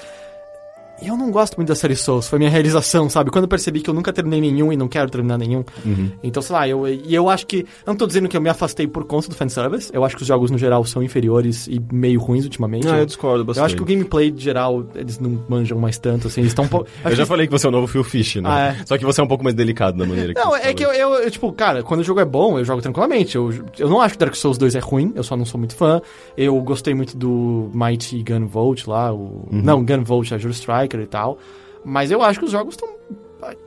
E 1.00 1.08
eu 1.08 1.16
não 1.16 1.30
gosto 1.30 1.56
muito 1.56 1.68
da 1.68 1.74
série 1.74 1.96
Souls, 1.96 2.28
foi 2.28 2.38
minha 2.38 2.50
realização, 2.50 3.08
sabe? 3.08 3.30
Quando 3.30 3.44
eu 3.44 3.48
percebi 3.48 3.80
que 3.80 3.90
eu 3.90 3.94
nunca 3.94 4.12
terminei 4.12 4.40
nenhum 4.40 4.72
e 4.72 4.76
não 4.76 4.88
quero 4.88 5.08
terminar 5.10 5.38
nenhum. 5.38 5.64
Uhum. 5.84 6.10
Então, 6.22 6.42
sei 6.42 6.54
lá, 6.54 6.68
eu, 6.68 6.86
e 6.88 7.14
eu 7.14 7.28
acho 7.28 7.46
que. 7.46 7.58
Eu 7.58 7.92
não 7.92 7.96
tô 7.96 8.06
dizendo 8.06 8.28
que 8.28 8.36
eu 8.36 8.40
me 8.40 8.48
afastei 8.48 8.86
por 8.86 9.04
conta 9.04 9.28
do 9.28 9.34
fanservice. 9.34 9.90
Eu 9.92 10.04
acho 10.04 10.16
que 10.16 10.22
os 10.22 10.28
jogos, 10.28 10.50
no 10.50 10.58
geral, 10.58 10.84
são 10.84 11.02
inferiores 11.02 11.66
e 11.66 11.80
meio 11.92 12.20
ruins 12.20 12.44
ultimamente. 12.44 12.86
Ah, 12.88 12.96
eu 12.96 12.98
eu, 12.98 13.06
discordo 13.06 13.40
eu 13.40 13.44
bastante. 13.44 13.66
acho 13.66 13.76
que 13.76 13.82
o 13.82 13.84
gameplay, 13.84 14.30
de 14.30 14.42
geral, 14.42 14.84
eles 14.94 15.18
não 15.18 15.42
manjam 15.48 15.78
mais 15.78 15.98
tanto, 15.98 16.26
assim. 16.28 16.40
Eles 16.40 16.50
estão 16.50 16.64
um 16.64 16.68
pouco. 16.68 16.88
Eu 17.04 17.14
já 17.14 17.26
falei 17.26 17.46
que 17.46 17.52
você 17.52 17.66
é 17.66 17.68
o 17.68 17.72
novo 17.72 17.86
Phil 17.86 18.04
Fish, 18.04 18.36
né? 18.36 18.42
Ah, 18.44 18.60
é. 18.68 18.86
Só 18.86 18.98
que 18.98 19.04
você 19.04 19.20
é 19.20 19.24
um 19.24 19.28
pouco 19.28 19.44
mais 19.44 19.54
delicado 19.54 19.96
na 19.96 20.06
maneira 20.06 20.34
que 20.34 20.40
Não, 20.40 20.54
é 20.54 20.72
que 20.74 20.84
eu, 20.84 20.92
eu, 20.92 21.14
eu, 21.14 21.30
tipo, 21.30 21.52
cara, 21.52 21.82
quando 21.82 22.00
o 22.00 22.04
jogo 22.04 22.20
é 22.20 22.24
bom, 22.24 22.58
eu 22.58 22.64
jogo 22.64 22.82
tranquilamente. 22.82 23.36
Eu, 23.36 23.52
eu 23.78 23.88
não 23.88 24.00
acho 24.00 24.14
que 24.14 24.18
Dark 24.18 24.34
Souls 24.34 24.58
2 24.58 24.74
é 24.74 24.80
ruim, 24.80 25.12
eu 25.14 25.22
só 25.22 25.36
não 25.36 25.44
sou 25.44 25.58
muito 25.58 25.76
fã. 25.76 26.00
Eu 26.36 26.60
gostei 26.60 26.94
muito 26.94 27.16
do 27.16 27.70
Mighty 27.72 28.22
Gun 28.22 28.46
Volt 28.46 28.86
lá, 28.86 29.12
o. 29.12 29.46
Uhum. 29.50 29.62
Não, 29.62 29.84
Gun 29.84 30.02
Volt, 30.02 30.32
a 30.32 30.38
Jure 30.38 30.54
Striker 30.88 31.00
e 31.00 31.06
tal. 31.06 31.38
Mas 31.84 32.10
eu 32.10 32.22
acho 32.22 32.38
que 32.38 32.46
os 32.46 32.50
jogos 32.50 32.74
estão. 32.74 32.88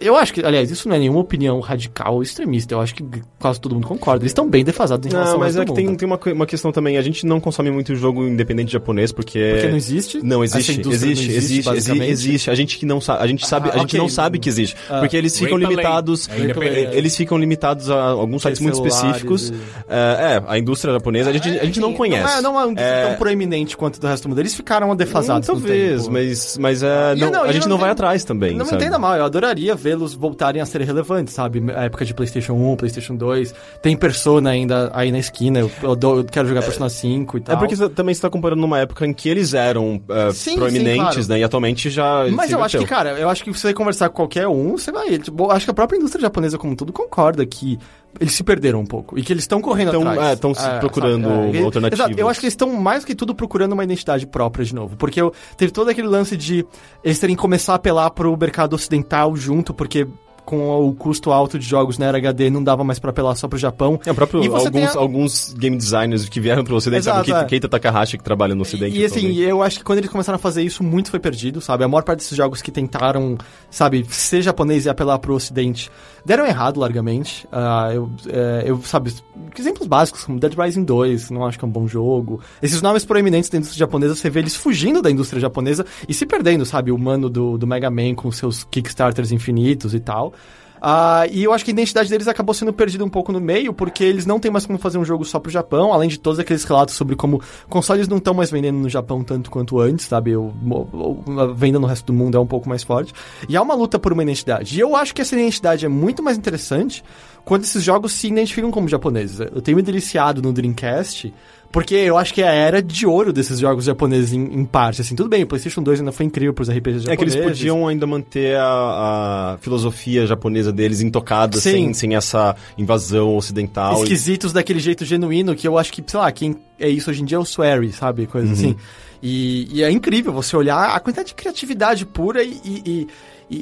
Eu 0.01 0.17
acho 0.17 0.33
que, 0.33 0.43
aliás, 0.45 0.69
isso 0.69 0.89
não 0.89 0.95
é 0.95 0.99
nenhuma 0.99 1.19
opinião 1.19 1.59
radical 1.61 2.15
ou 2.15 2.21
extremista. 2.21 2.73
Eu 2.73 2.81
acho 2.81 2.93
que 2.93 3.05
quase 3.39 3.59
todo 3.61 3.73
mundo 3.73 3.87
concorda. 3.87 4.23
Eles 4.23 4.31
estão 4.31 4.49
bem 4.49 4.63
defasados 4.65 5.05
em 5.07 5.09
relação 5.09 5.33
Não, 5.33 5.39
mas 5.39 5.55
é 5.55 5.63
que 5.63 5.73
tem, 5.73 5.95
tem 5.95 6.05
uma, 6.05 6.19
uma 6.33 6.45
questão 6.45 6.71
também. 6.73 6.97
A 6.97 7.01
gente 7.01 7.25
não 7.25 7.39
consome 7.39 7.71
muito 7.71 7.95
jogo 7.95 8.23
independente 8.27 8.71
japonês 8.71 9.11
porque. 9.13 9.51
Porque 9.53 9.67
não 9.69 9.77
existe? 9.77 10.21
Não, 10.21 10.43
existe, 10.43 10.71
existe, 10.71 10.85
não 10.85 10.91
existe, 10.93 11.31
existe, 11.31 11.63
basicamente? 11.65 12.09
existe. 12.11 12.51
A 12.51 12.55
gente 12.55 12.77
que 12.77 12.85
não 12.85 12.99
sabe, 12.99 13.23
a 13.23 13.27
gente 13.27 13.47
sabe, 13.47 13.69
Ah, 13.69 13.75
a 13.75 13.77
gente 13.77 13.91
ok. 13.95 13.99
não 13.99 14.09
sabe 14.09 14.39
que 14.39 14.49
existe, 14.49 14.75
Ah. 14.89 14.99
porque 14.99 15.15
eles 15.15 15.37
ficam 15.39 15.57
limitados, 15.57 16.27
É 16.29 16.39
independente. 16.39 16.97
eles 16.97 17.15
ficam 17.15 17.37
limitados 17.37 17.89
a 17.89 18.01
alguns 18.09 18.41
sites 18.41 18.59
muito 18.59 18.75
específicos. 18.75 19.49
e- 19.51 19.53
É, 19.87 20.35
é, 20.35 20.43
a 20.47 20.57
indústria 20.59 20.93
japonesa 20.93 21.29
a 21.29 21.33
gente, 21.33 21.47
a 21.49 21.63
gente 21.65 21.79
não 21.79 21.93
conhece. 21.93 22.23
Não 22.23 22.37
é, 22.37 22.41
não 22.41 22.59
é 22.59 22.65
um 22.65 22.73
É, 22.77 23.07
tão 23.07 23.15
proeminente 23.15 23.77
quanto 23.77 23.99
do 24.01 24.07
resto 24.07 24.23
do 24.23 24.29
mundo. 24.29 24.39
Eles 24.39 24.53
ficaram 24.53 24.93
defasados 24.95 25.47
Hum, 25.47 25.53
no 25.53 25.59
talvez, 25.61 26.01
tempo. 26.01 26.11
mas, 26.13 26.57
mas 26.57 26.83
é, 26.83 27.15
não, 27.15 27.31
não, 27.31 27.43
a 27.43 27.51
gente 27.53 27.63
não 27.63 27.69
não 27.71 27.77
vai 27.77 27.87
tem- 27.87 27.91
atrás 27.93 28.23
também, 28.25 28.55
Não 28.55 28.65
me 28.65 28.71
entenda 28.73 28.99
mal, 28.99 29.15
eu 29.15 29.23
adoraria 29.23 29.60
vê-los 29.75 30.13
voltarem 30.13 30.61
a 30.61 30.65
ser 30.65 30.81
relevantes, 30.81 31.33
sabe? 31.33 31.63
A 31.75 31.83
época 31.83 32.05
de 32.05 32.13
PlayStation 32.13 32.53
1, 32.53 32.75
PlayStation 32.75 33.15
2. 33.15 33.53
Tem 33.81 33.95
Persona 33.95 34.49
ainda 34.49 34.89
aí 34.93 35.11
na 35.11 35.19
esquina, 35.19 35.59
eu, 35.59 35.71
eu 35.83 35.97
eu 36.01 36.23
quero 36.25 36.47
jogar 36.47 36.61
Persona 36.61 36.89
5 36.89 37.37
e 37.37 37.41
tal. 37.41 37.55
É 37.55 37.59
porque 37.59 37.75
você 37.75 37.89
também 37.89 38.11
está 38.11 38.29
comparando 38.29 38.61
numa 38.61 38.79
época 38.79 39.05
em 39.05 39.13
que 39.13 39.29
eles 39.29 39.53
eram 39.53 40.01
é, 40.09 40.31
Sim, 40.31 40.55
proeminentes, 40.55 40.95
sim, 40.95 41.01
claro. 41.01 41.27
né? 41.29 41.39
E 41.39 41.43
atualmente 41.43 41.89
já. 41.89 42.25
Mas 42.31 42.51
eu 42.51 42.63
acho 42.63 42.77
que, 42.77 42.85
cara, 42.85 43.19
eu 43.19 43.29
acho 43.29 43.43
que 43.43 43.53
se 43.53 43.59
você 43.59 43.73
conversar 43.73 44.09
com 44.09 44.15
qualquer 44.15 44.47
um, 44.47 44.77
você 44.77 44.91
vai. 44.91 45.17
Tipo, 45.17 45.51
acho 45.51 45.65
que 45.65 45.71
a 45.71 45.73
própria 45.73 45.97
indústria 45.97 46.21
japonesa, 46.21 46.57
como 46.57 46.75
tudo, 46.75 46.91
concorda 46.91 47.45
que 47.45 47.77
eles 48.19 48.33
se 48.33 48.43
perderam 48.43 48.79
um 48.79 48.85
pouco. 48.85 49.17
E 49.17 49.23
que 49.23 49.31
eles 49.31 49.43
estão 49.43 49.61
correndo 49.61 49.97
atrás. 49.97 50.31
é, 50.31 50.35
tão 50.35 50.53
se 50.53 50.67
procurando 50.79 51.27
sabe? 51.27 51.63
alternativas. 51.63 52.05
Exato, 52.05 52.19
eu 52.19 52.29
acho 52.29 52.39
que 52.39 52.45
eles 52.45 52.53
estão 52.53 52.73
mais 52.73 53.05
que 53.05 53.15
tudo 53.15 53.33
procurando 53.33 53.73
uma 53.73 53.83
identidade 53.83 54.27
própria 54.27 54.65
de 54.65 54.75
novo. 54.75 54.95
Porque 54.97 55.21
eu, 55.21 55.33
teve 55.57 55.71
todo 55.71 55.89
aquele 55.89 56.07
lance 56.07 56.35
de 56.35 56.65
eles 57.03 57.19
terem 57.19 57.35
que 57.35 57.41
começar 57.41 57.73
a 57.73 57.75
apelar 57.75 58.09
pro 58.11 58.35
mercado 58.37 58.73
ocidental 58.73 59.35
junto, 59.35 59.73
porque 59.73 60.07
com 60.45 60.87
o 60.87 60.93
custo 60.93 61.31
alto 61.31 61.57
de 61.57 61.65
jogos 61.65 61.97
na 61.97 62.05
era 62.07 62.17
HD 62.17 62.49
não 62.49 62.63
dava 62.63 62.83
mais 62.83 62.99
pra 62.99 63.09
apelar 63.11 63.35
só 63.35 63.47
pro 63.47 63.57
Japão. 63.57 63.99
É, 64.05 64.11
o 64.11 64.15
próprio, 64.15 64.43
E 64.43 64.47
alguns, 64.47 64.95
a- 64.95 64.99
alguns 64.99 65.53
game 65.53 65.77
designers 65.77 66.27
que 66.27 66.39
vieram 66.39 66.63
pro 66.63 66.75
ocidente, 66.75 67.03
sabe? 67.05 67.17
Exato, 67.19 67.25
Keita, 67.25 67.41
é. 67.41 67.45
Keita 67.45 67.69
Takahashi 67.69 68.17
que 68.17 68.23
trabalha 68.23 68.53
no 68.55 68.61
ocidente. 68.63 68.97
E 68.97 69.05
assim, 69.05 69.19
atualmente. 69.19 69.41
eu 69.41 69.61
acho 69.63 69.77
que 69.79 69.83
quando 69.83 69.99
eles 69.99 70.09
começaram 70.09 70.35
a 70.35 70.39
fazer 70.39 70.63
isso, 70.63 70.83
muito 70.83 71.09
foi 71.09 71.19
perdido, 71.19 71.61
sabe? 71.61 71.83
A 71.83 71.87
maior 71.87 72.03
parte 72.03 72.19
desses 72.19 72.35
jogos 72.35 72.61
que 72.61 72.71
tentaram, 72.71 73.37
sabe, 73.69 74.05
ser 74.09 74.41
japonês 74.41 74.85
e 74.85 74.89
apelar 74.89 75.19
pro 75.19 75.33
ocidente, 75.33 75.89
deram 76.25 76.45
errado 76.45 76.79
largamente. 76.79 77.47
Ah, 77.51 77.89
eu, 77.93 78.09
é, 78.29 78.63
eu, 78.65 78.81
sabe, 78.83 79.13
exemplos 79.57 79.87
básicos, 79.87 80.23
como 80.25 80.39
Dead 80.39 80.53
Rising 80.57 80.83
2, 80.83 81.29
não 81.31 81.45
acho 81.45 81.57
que 81.59 81.65
é 81.65 81.67
um 81.67 81.71
bom 81.71 81.87
jogo. 81.87 82.41
Esses 82.61 82.81
nomes 82.81 83.05
proeminentes 83.05 83.49
da 83.49 83.57
indústria 83.57 83.79
japonesa, 83.79 84.15
você 84.15 84.29
vê 84.29 84.39
eles 84.39 84.55
fugindo 84.55 85.01
da 85.01 85.09
indústria 85.11 85.39
japonesa 85.39 85.85
e 86.07 86.13
se 86.13 86.25
perdendo, 86.25 86.65
sabe? 86.65 86.91
O 86.91 86.97
mano 86.97 87.29
do, 87.29 87.57
do 87.57 87.67
Mega 87.67 87.89
Man 87.89 88.15
com 88.15 88.31
seus 88.31 88.63
Kickstarters 88.63 89.31
infinitos 89.31 89.93
e 89.93 89.99
tal. 89.99 90.33
Ah, 90.81 91.27
e 91.29 91.43
eu 91.43 91.53
acho 91.53 91.63
que 91.63 91.69
a 91.69 91.73
identidade 91.73 92.09
deles 92.09 92.27
acabou 92.27 92.55
sendo 92.55 92.73
perdida 92.73 93.05
um 93.05 93.09
pouco 93.09 93.31
no 93.31 93.39
meio, 93.39 93.71
porque 93.71 94.03
eles 94.03 94.25
não 94.25 94.39
têm 94.39 94.49
mais 94.49 94.65
como 94.65 94.79
fazer 94.79 94.97
um 94.97 95.05
jogo 95.05 95.23
só 95.23 95.39
pro 95.39 95.51
Japão, 95.51 95.93
além 95.93 96.09
de 96.09 96.17
todos 96.17 96.39
aqueles 96.39 96.63
relatos 96.63 96.95
sobre 96.95 97.15
como 97.15 97.39
consoles 97.69 98.07
não 98.07 98.17
estão 98.17 98.33
mais 98.33 98.49
vendendo 98.49 98.79
no 98.79 98.89
Japão 98.89 99.23
tanto 99.23 99.51
quanto 99.51 99.79
antes, 99.79 100.07
sabe? 100.07 100.31
A 100.33 101.45
venda 101.53 101.77
no 101.77 101.85
resto 101.85 102.07
do 102.07 102.13
mundo 102.13 102.35
é 102.35 102.39
um 102.39 102.47
pouco 102.47 102.67
mais 102.67 102.81
forte. 102.81 103.13
E 103.47 103.55
há 103.55 103.61
uma 103.61 103.75
luta 103.75 103.99
por 103.99 104.11
uma 104.11 104.23
identidade. 104.23 104.75
E 104.75 104.79
eu 104.79 104.95
acho 104.95 105.13
que 105.13 105.21
essa 105.21 105.35
identidade 105.35 105.85
é 105.85 105.89
muito 105.89 106.23
mais 106.23 106.35
interessante 106.35 107.03
quando 107.45 107.63
esses 107.63 107.83
jogos 107.83 108.13
se 108.13 108.27
identificam 108.27 108.71
como 108.71 108.87
japoneses. 108.87 109.39
Eu 109.39 109.61
tenho 109.61 109.77
me 109.77 109.83
deliciado 109.83 110.41
no 110.41 110.51
Dreamcast. 110.51 111.31
Porque 111.71 111.95
eu 111.95 112.17
acho 112.17 112.33
que 112.33 112.41
é 112.41 112.47
a 112.49 112.51
era 112.53 112.81
de 112.81 113.05
ouro 113.05 113.31
desses 113.31 113.57
jogos 113.59 113.85
japoneses 113.85 114.33
em, 114.33 114.41
em 114.43 114.65
parte, 114.65 115.01
assim. 115.01 115.15
Tudo 115.15 115.29
bem, 115.29 115.43
o 115.43 115.47
PlayStation 115.47 115.81
2 115.81 115.99
ainda 115.99 116.11
foi 116.11 116.25
incrível 116.25 116.53
pros 116.53 116.69
RPGs 116.69 117.03
japoneses. 117.05 117.07
É 117.09 117.15
que 117.15 117.23
eles 117.23 117.35
podiam 117.57 117.87
ainda 117.87 118.05
manter 118.05 118.57
a, 118.57 119.53
a 119.53 119.57
filosofia 119.59 120.27
japonesa 120.27 120.71
deles 120.73 121.01
intocada, 121.01 121.57
Sim. 121.59 121.71
sem, 121.71 121.93
sem 121.93 122.15
essa 122.15 122.55
invasão 122.77 123.35
ocidental. 123.37 124.03
esquisitos 124.03 124.51
daquele 124.51 124.79
jeito 124.79 125.05
genuíno 125.05 125.55
que 125.55 125.67
eu 125.67 125.77
acho 125.77 125.93
que, 125.93 126.03
sei 126.05 126.19
lá, 126.19 126.31
quem 126.31 126.55
é 126.79 126.89
isso 126.89 127.09
hoje 127.09 127.21
em 127.21 127.25
dia 127.25 127.37
é 127.37 127.39
o 127.39 127.43
Swery, 127.43 127.91
sabe? 127.93 128.27
Coisa 128.27 128.47
Uhum. 128.47 128.53
assim. 128.53 128.75
E, 129.23 129.67
e 129.71 129.83
é 129.83 129.91
incrível 129.91 130.33
você 130.33 130.55
olhar 130.57 130.89
a 130.95 130.99
quantidade 130.99 131.29
de 131.29 131.35
criatividade 131.35 132.05
pura 132.05 132.43
e, 132.43 132.59
e- 132.65 132.81
e- 132.85 133.07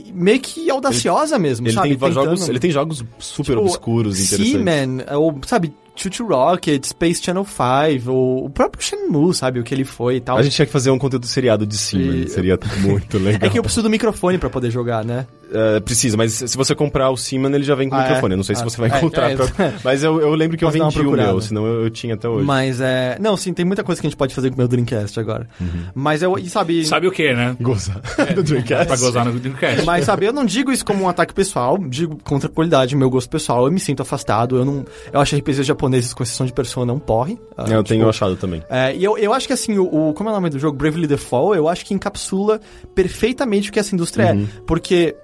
e 0.07 0.13
meio 0.13 0.39
que 0.39 0.69
audaciosa 0.69 1.37
mesmo, 1.37 1.67
Ele 1.67 1.73
sabe? 1.73 1.97
tem, 1.97 2.11
jogos, 2.11 2.47
ele 2.47 2.59
tem 2.59 2.71
jogos 2.71 3.03
super 3.17 3.53
Tipo, 3.55 3.61
obscuros, 3.65 4.19
interessantes. 4.19 4.51
Seaman, 4.51 5.03
ou, 5.17 5.37
sabe, 5.45 5.73
Choo 6.01 6.11
Choo 6.13 6.27
Rocket, 6.27 6.85
Space 6.85 7.21
Channel 7.21 7.45
5, 7.45 8.11
ou 8.11 8.45
o 8.45 8.49
próprio 8.49 8.83
Shenmue, 8.83 9.33
sabe, 9.33 9.59
o 9.59 9.63
que 9.63 9.73
ele 9.73 9.83
foi 9.83 10.15
e 10.17 10.21
tal. 10.21 10.37
A 10.37 10.41
gente 10.43 10.55
tinha 10.55 10.65
que 10.65 10.71
fazer 10.71 10.91
um 10.91 10.97
conteúdo 10.97 11.25
seriado 11.27 11.65
de 11.65 11.77
cima, 11.77 12.13
E- 12.15 12.27
seria 12.29 12.57
muito 12.79 13.17
legal. 13.19 13.41
É 13.43 13.49
que 13.49 13.59
eu 13.59 13.63
preciso 13.63 13.83
do 13.83 13.89
microfone 13.89 14.37
pra 14.37 14.49
poder 14.49 14.71
jogar, 14.71 15.03
né? 15.03 15.25
É, 15.51 15.79
precisa, 15.79 16.15
mas 16.15 16.33
se 16.33 16.55
você 16.55 16.75
comprar 16.75 17.09
o 17.09 17.17
Seaman, 17.17 17.49
ele 17.55 17.63
já 17.63 17.73
vem 17.73 17.89
com 17.89 17.95
Ah, 17.95 18.01
é? 18.01 18.07
microfone. 18.07 18.33
Eu 18.33 18.37
não 18.37 18.43
sei 18.43 18.55
se 18.55 18.61
Ah, 18.61 18.65
você 18.65 18.77
vai 18.79 18.91
é, 18.91 18.97
encontrar. 18.97 19.31
é, 19.31 19.35
pra- 19.35 19.65
é. 19.65 19.73
Mas 19.83 20.03
eu, 20.03 20.21
eu 20.21 20.35
lembro 20.35 20.55
que 20.55 20.63
eu 20.63 20.67
Posso 20.71 20.77
vendi 20.83 20.99
o 21.07 21.11
meu, 21.11 21.41
senão 21.41 21.65
eu, 21.65 21.83
eu 21.85 21.89
tinha 21.89 22.13
até 22.13 22.29
hoje. 22.29 22.45
Mas 22.45 22.79
é. 22.79 23.17
Não, 23.19 23.35
sim, 23.35 23.51
tem 23.51 23.65
muita 23.65 23.83
coisa 23.83 23.99
que 23.99 24.05
a 24.05 24.09
gente 24.09 24.17
pode 24.17 24.35
fazer 24.35 24.49
com 24.49 24.55
o 24.55 24.57
meu 24.59 24.67
Dreamcast 24.67 25.19
agora. 25.19 25.47
Uhum. 25.59 25.85
Mas 25.95 26.21
eu. 26.21 26.37
E 26.37 26.47
sabe. 26.49 26.85
Sabe 26.85 27.07
o 27.07 27.11
que, 27.11 27.33
né? 27.33 27.57
Gozar 27.59 27.99
do 28.35 28.43
Dreamcast. 28.43 28.85
Pra 28.85 28.97
gozar 28.97 29.25
no 29.25 29.39
Dreamcast. 29.39 29.85
Mas 29.85 30.05
sabe, 30.05 30.27
eu 30.27 30.33
não 30.33 30.45
digo 30.45 30.71
isso 30.71 30.85
como 30.85 31.03
um 31.03 31.09
ataque 31.09 31.33
pessoal, 31.33 31.79
digo 31.79 32.19
com 32.23 32.37
tranquilidade, 32.37 32.95
meu 32.95 33.09
gosto 33.09 33.27
pessoal, 33.29 33.65
eu 33.65 33.71
me 33.71 33.79
sinto 33.79 34.03
afastado, 34.03 34.55
eu 34.55 34.63
não. 34.63 34.85
Eu 35.11 35.19
acho 35.19 35.35
RPGs 35.35 35.65
japoneses, 35.89 36.13
com 36.13 36.23
exceção 36.23 36.45
de 36.45 36.53
Persona, 36.53 36.93
um 36.93 36.99
porre. 36.99 37.37
Ah, 37.57 37.65
É, 37.69 37.75
eu 37.75 37.83
tenho 37.83 38.01
tipo, 38.01 38.09
achado 38.09 38.35
também. 38.35 38.63
É, 38.69 38.95
e 38.95 39.03
eu, 39.03 39.17
eu 39.17 39.33
acho 39.33 39.47
que 39.47 39.53
assim, 39.53 39.77
o, 39.77 40.09
o- 40.09 40.13
Como 40.13 40.29
é 40.29 40.31
o 40.31 40.35
nome 40.35 40.49
do 40.49 40.59
jogo? 40.59 40.77
Bravely 40.77 41.07
Default, 41.07 41.57
eu 41.57 41.67
acho 41.67 41.85
que 41.85 41.93
encapsula 41.93 42.59
perfeitamente 42.95 43.69
o 43.69 43.73
que 43.73 43.79
essa 43.79 43.93
indústria 43.95 44.33
Uhum. 44.33 44.43
é. 44.43 44.61
Porque 44.65 45.15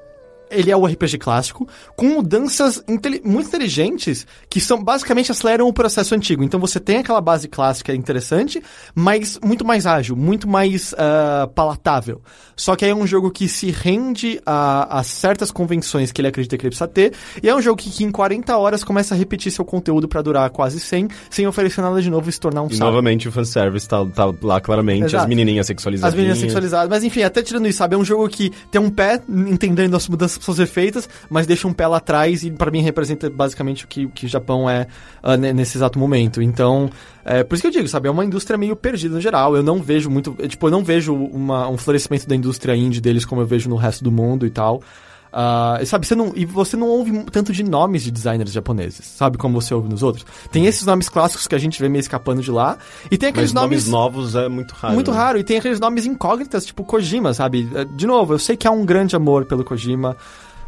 ele 0.56 0.72
é 0.72 0.77
o 0.77 0.86
RPG 0.86 1.18
clássico, 1.18 1.68
com 1.95 2.06
mudanças 2.07 2.84
muito 3.23 3.48
inteligentes 3.48 4.26
que 4.49 4.60
são 4.60 4.84
basicamente 4.84 5.32
aceleram 5.32 5.68
o 5.68 5.73
processo 5.73 6.15
antigo. 6.15 6.44
Então 6.44 6.60
você 6.60 6.80
tem 6.80 6.98
aquela 6.98 7.22
base 7.22 7.48
clássica 7.48 7.94
interessante, 7.94 8.61
mas 8.94 9.40
muito 9.44 9.65
mais 9.65 9.86
ágil, 9.86 10.15
muito 10.15 10.48
mais 10.48 10.94
ah, 10.98 11.49
palatável. 11.53 12.22
Só 12.56 12.76
que 12.76 12.86
aí 12.86 12.91
é 12.91 12.95
um 12.95 13.06
jogo 13.06 13.30
que 13.32 13.48
se 13.48 13.69
rende 13.72 14.40
a, 14.45 14.99
a 14.99 15.03
certas 15.03 15.52
convenções 15.52 16.11
que 16.11 16.22
ele 16.22 16.27
acredita 16.27 16.57
que 16.57 16.64
ele 16.64 16.69
precisa 16.69 16.88
ter, 16.88 17.14
e 17.41 17.49
é 17.49 17.56
um 17.56 17.61
jogo 17.61 17.77
que, 17.77 17.90
que 17.90 18.03
em 18.03 18.11
40 18.11 18.57
horas 18.57 18.84
começa 18.84 19.14
a 19.14 19.18
repetir 19.18 19.52
seu 19.52 19.65
conteúdo 19.65 20.07
pra 20.07 20.22
durar 20.22 20.49
quase 20.49 20.80
100, 20.80 21.10
sem 21.30 21.48
oferecer 21.48 21.82
nada 21.82 22.02
de 22.02 22.10
novo 22.10 22.30
e 22.30 22.32
se 22.32 22.40
tornar 22.40 22.61
um 22.61 22.68
E 22.72 22.77
novamente 22.77 23.27
o 23.27 23.32
fanservice 23.32 23.88
tá, 23.88 24.06
tá 24.06 24.32
lá 24.41 24.61
claramente, 24.61 25.06
Exato. 25.06 25.23
as 25.23 25.30
menininhas 25.30 25.68
sexualizadas. 25.68 26.14
As 26.14 26.18
meninas 26.18 26.40
sexualizadas. 26.40 26.90
Mas 26.90 27.03
enfim, 27.03 27.23
até 27.23 27.41
tirando 27.41 27.68
isso, 27.68 27.80
sabe? 27.80 27.95
É 27.95 27.98
um 27.98 28.06
jogo 28.06 28.27
que 28.30 28.52
tem 28.72 28.80
um 28.80 28.90
pé 28.90 29.22
entendendo 29.30 29.95
as 29.95 30.07
mudanças 30.07 30.38
ser 30.53 30.67
feitas, 30.67 31.07
mas 31.30 31.47
deixa 31.47 31.67
um 31.67 31.73
pé 31.73 31.88
lá 31.88 31.97
atrás 31.97 32.43
e 32.43 32.51
pra 32.51 32.69
mim 32.69 32.81
representa 32.81 33.30
basicamente 33.30 33.85
o 33.85 33.88
que, 33.88 34.05
o 34.05 34.09
que 34.09 34.26
o 34.26 34.30
Japão 34.30 34.69
é 34.69 34.85
ne- 35.39 35.53
nesse 35.53 35.77
exato 35.77 35.97
momento. 35.97 36.41
Então, 36.41 36.89
é, 37.23 37.43
por 37.43 37.55
isso 37.55 37.61
que 37.61 37.67
eu 37.67 37.72
digo, 37.72 37.88
sabe? 37.88 38.07
É 38.07 38.11
uma 38.11 38.23
indústria 38.26 38.57
meio 38.57 38.76
perdida 38.76 39.15
no 39.15 39.22
geral. 39.22 39.55
Eu 39.55 39.63
não 39.63 39.81
vejo 39.81 40.09
muito. 40.09 40.35
é, 40.39 40.47
Tipo, 40.47 40.67
eu 40.67 40.72
não 40.72 40.84
vejo 40.84 41.13
uma- 41.15 41.67
um 41.69 41.77
florescimento 41.77 42.27
da 42.27 42.35
indústria 42.35 42.76
indie 42.76 43.01
deles 43.01 43.26
como 43.26 43.41
eu 43.41 43.45
vejo 43.45 43.69
no 43.69 43.76
resto 43.76 44.03
do 44.03 44.11
mundo 44.11 44.45
e 44.45 44.49
tal. 44.49 44.81
E 45.82 45.86
sabe, 45.86 46.07
você 46.07 46.16
não, 46.16 46.32
e 46.36 46.45
você 46.45 46.78
não 46.78 46.88
ouve 46.88 47.12
tanto 47.32 47.52
de 47.52 47.64
nomes 47.64 48.03
de 48.03 48.12
designers 48.12 48.52
japoneses, 48.52 49.06
sabe? 49.06 49.38
Como 49.38 49.60
você 49.60 49.74
ouve 49.74 49.90
nos 49.90 50.02
outros. 50.02 50.26
Tem 50.52 50.66
esses 50.66 50.86
nomes 50.86 51.10
clássicos 51.10 51.45
que 51.48 51.56
a 51.56 51.57
gente 51.57 51.80
vê 51.82 51.90
meio 51.90 51.99
escapando 51.99 52.41
de 52.41 52.52
lá, 52.52 52.78
e 53.12 53.18
tem 53.18 53.30
aqueles 53.30 53.52
Mas 53.52 53.62
nomes 53.62 53.88
novos 53.88 54.36
é 54.36 54.48
muito 54.48 54.74
raro. 54.74 54.94
muito 54.94 55.12
né? 55.12 55.18
raro. 55.18 55.38
E 55.38 55.44
tem 55.44 55.57
aqueles 55.57 55.80
nomes 55.80 56.06
incógnitas, 56.06 56.66
tipo 56.66 56.84
Kojima, 56.84 57.34
sabe? 57.34 57.70
É, 57.76 57.84
De 57.84 58.07
novo, 58.07 58.34
eu 58.34 58.40
sei 58.40 58.56
que 58.56 58.68
há 58.68 58.72
um 58.72 58.86
grande 58.86 59.16
amor 59.16 59.45
pelo 59.45 59.64
Kojima. 59.64 60.16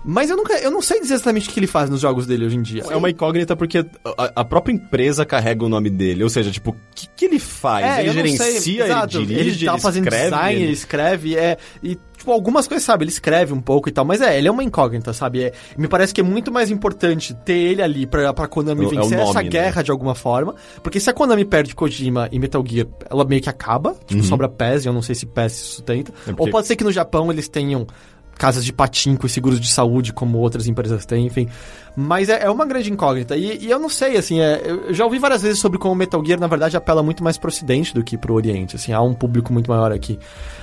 Mas 0.09 0.29
eu, 0.29 0.37
nunca, 0.37 0.53
eu 0.59 0.71
não 0.71 0.81
sei 0.81 1.01
dizer 1.01 1.15
exatamente 1.15 1.49
o 1.49 1.51
que 1.51 1.59
ele 1.59 1.67
faz 1.67 1.89
nos 1.89 1.99
jogos 1.99 2.25
dele 2.25 2.45
hoje 2.45 2.55
em 2.55 2.61
dia. 2.61 2.83
É 2.89 2.95
uma 2.95 3.09
incógnita 3.09 3.57
porque 3.57 3.79
a, 4.17 4.31
a 4.37 4.45
própria 4.45 4.71
empresa 4.73 5.25
carrega 5.25 5.65
o 5.65 5.69
nome 5.69 5.89
dele. 5.89 6.23
Ou 6.23 6.29
seja, 6.29 6.49
tipo, 6.49 6.71
o 6.71 6.75
que, 6.95 7.07
que 7.13 7.25
ele 7.25 7.39
faz? 7.39 7.85
É, 7.85 8.01
ele 8.05 8.13
gerencia, 8.13 8.85
ele 8.85 9.07
dirige, 9.07 9.65
tá 9.65 9.73
ele 9.73 9.81
fazendo 9.81 10.03
escreve. 10.05 10.29
design, 10.29 10.61
ele 10.61 10.71
escreve, 10.71 11.35
é. 11.35 11.57
E, 11.83 11.97
tipo, 12.27 12.31
algumas 12.31 12.67
coisas, 12.67 12.83
sabe, 12.83 13.05
ele 13.05 13.11
escreve 13.11 13.53
um 13.53 13.61
pouco 13.61 13.87
e 13.87 13.91
tal, 13.91 14.03
mas 14.03 14.21
é, 14.21 14.37
ele 14.37 14.47
é 14.47 14.51
uma 14.51 14.63
incógnita, 14.63 15.13
sabe? 15.13 15.43
É, 15.45 15.53
me 15.77 15.87
parece 15.87 16.13
que 16.13 16.19
é 16.21 16.23
muito 16.23 16.51
mais 16.51 16.69
importante 16.69 17.33
ter 17.45 17.53
ele 17.53 17.81
ali 17.81 18.05
pra, 18.05 18.33
pra 18.33 18.47
Konami 18.47 18.83
É 18.83 18.87
o- 18.87 18.91
é 18.91 18.95
vencer 18.95 19.17
essa 19.19 19.25
nome, 19.33 19.43
né? 19.45 19.49
guerra 19.49 19.81
de 19.81 19.91
alguma 19.91 20.13
forma. 20.13 20.53
Porque 20.83 20.99
se 20.99 21.09
a 21.09 21.13
Konami 21.13 21.45
perde 21.45 21.73
Kojima 21.73 22.27
e 22.31 22.37
Metal 22.39 22.63
Gear, 22.65 22.87
ela 23.09 23.23
meio 23.25 23.41
que 23.41 23.49
acaba. 23.49 23.95
Tipo, 24.05 24.23
sobra 24.23 24.49
PES, 24.49 24.85
e 24.85 24.87
eu 24.89 24.93
não 24.93 25.01
sei 25.01 25.15
se 25.15 25.25
PES 25.25 25.51
se 25.53 25.63
sustenta. 25.65 26.11
Uhum. 26.11 26.17
É 26.21 26.25
porque- 26.33 26.41
Ou 26.43 26.49
pode 26.49 26.67
ser 26.67 26.75
que 26.75 26.83
no 26.83 26.91
Japão 26.91 27.31
eles 27.31 27.47
tenham 27.47 27.87
casas 28.37 28.63
de 28.63 28.71
patinco 28.71 29.25
e 29.25 29.29
seguros 29.29 29.59
de 29.59 29.67
saúde, 29.67 30.13
como 30.13 30.37
outras 30.37 30.67
empresas 30.67 31.05
têm, 31.05 31.25
enfim. 31.25 31.47
Mas 31.99 32.29
é, 32.29 32.43
é 32.43 32.49
uma 32.49 32.63
grande 32.65 32.91
incógnita. 32.93 33.35
E, 33.35 33.65
e 33.65 33.71
eu 33.71 33.79
não 33.79 33.89
sei, 33.89 34.17
assim, 34.17 34.39
é, 34.39 34.61
eu 34.87 34.93
já 34.93 35.03
ouvi 35.03 35.17
várias 35.17 35.41
vezes 35.41 35.57
sobre 35.59 35.79
como 35.79 35.93
o 35.95 35.97
Metal 35.97 36.23
Gear, 36.23 36.39
na 36.39 36.45
verdade, 36.45 36.77
apela 36.77 37.01
muito 37.01 37.23
mais 37.23 37.39
pro 37.39 37.47
Ocidente 37.49 37.91
do 37.93 38.03
que 38.03 38.15
pro 38.15 38.35
Oriente. 38.35 38.75
Assim, 38.75 38.93
há 38.93 39.01
um 39.01 39.15
público 39.15 39.51
muito 39.51 39.69
maior 39.71 39.91
aqui. 39.91 40.19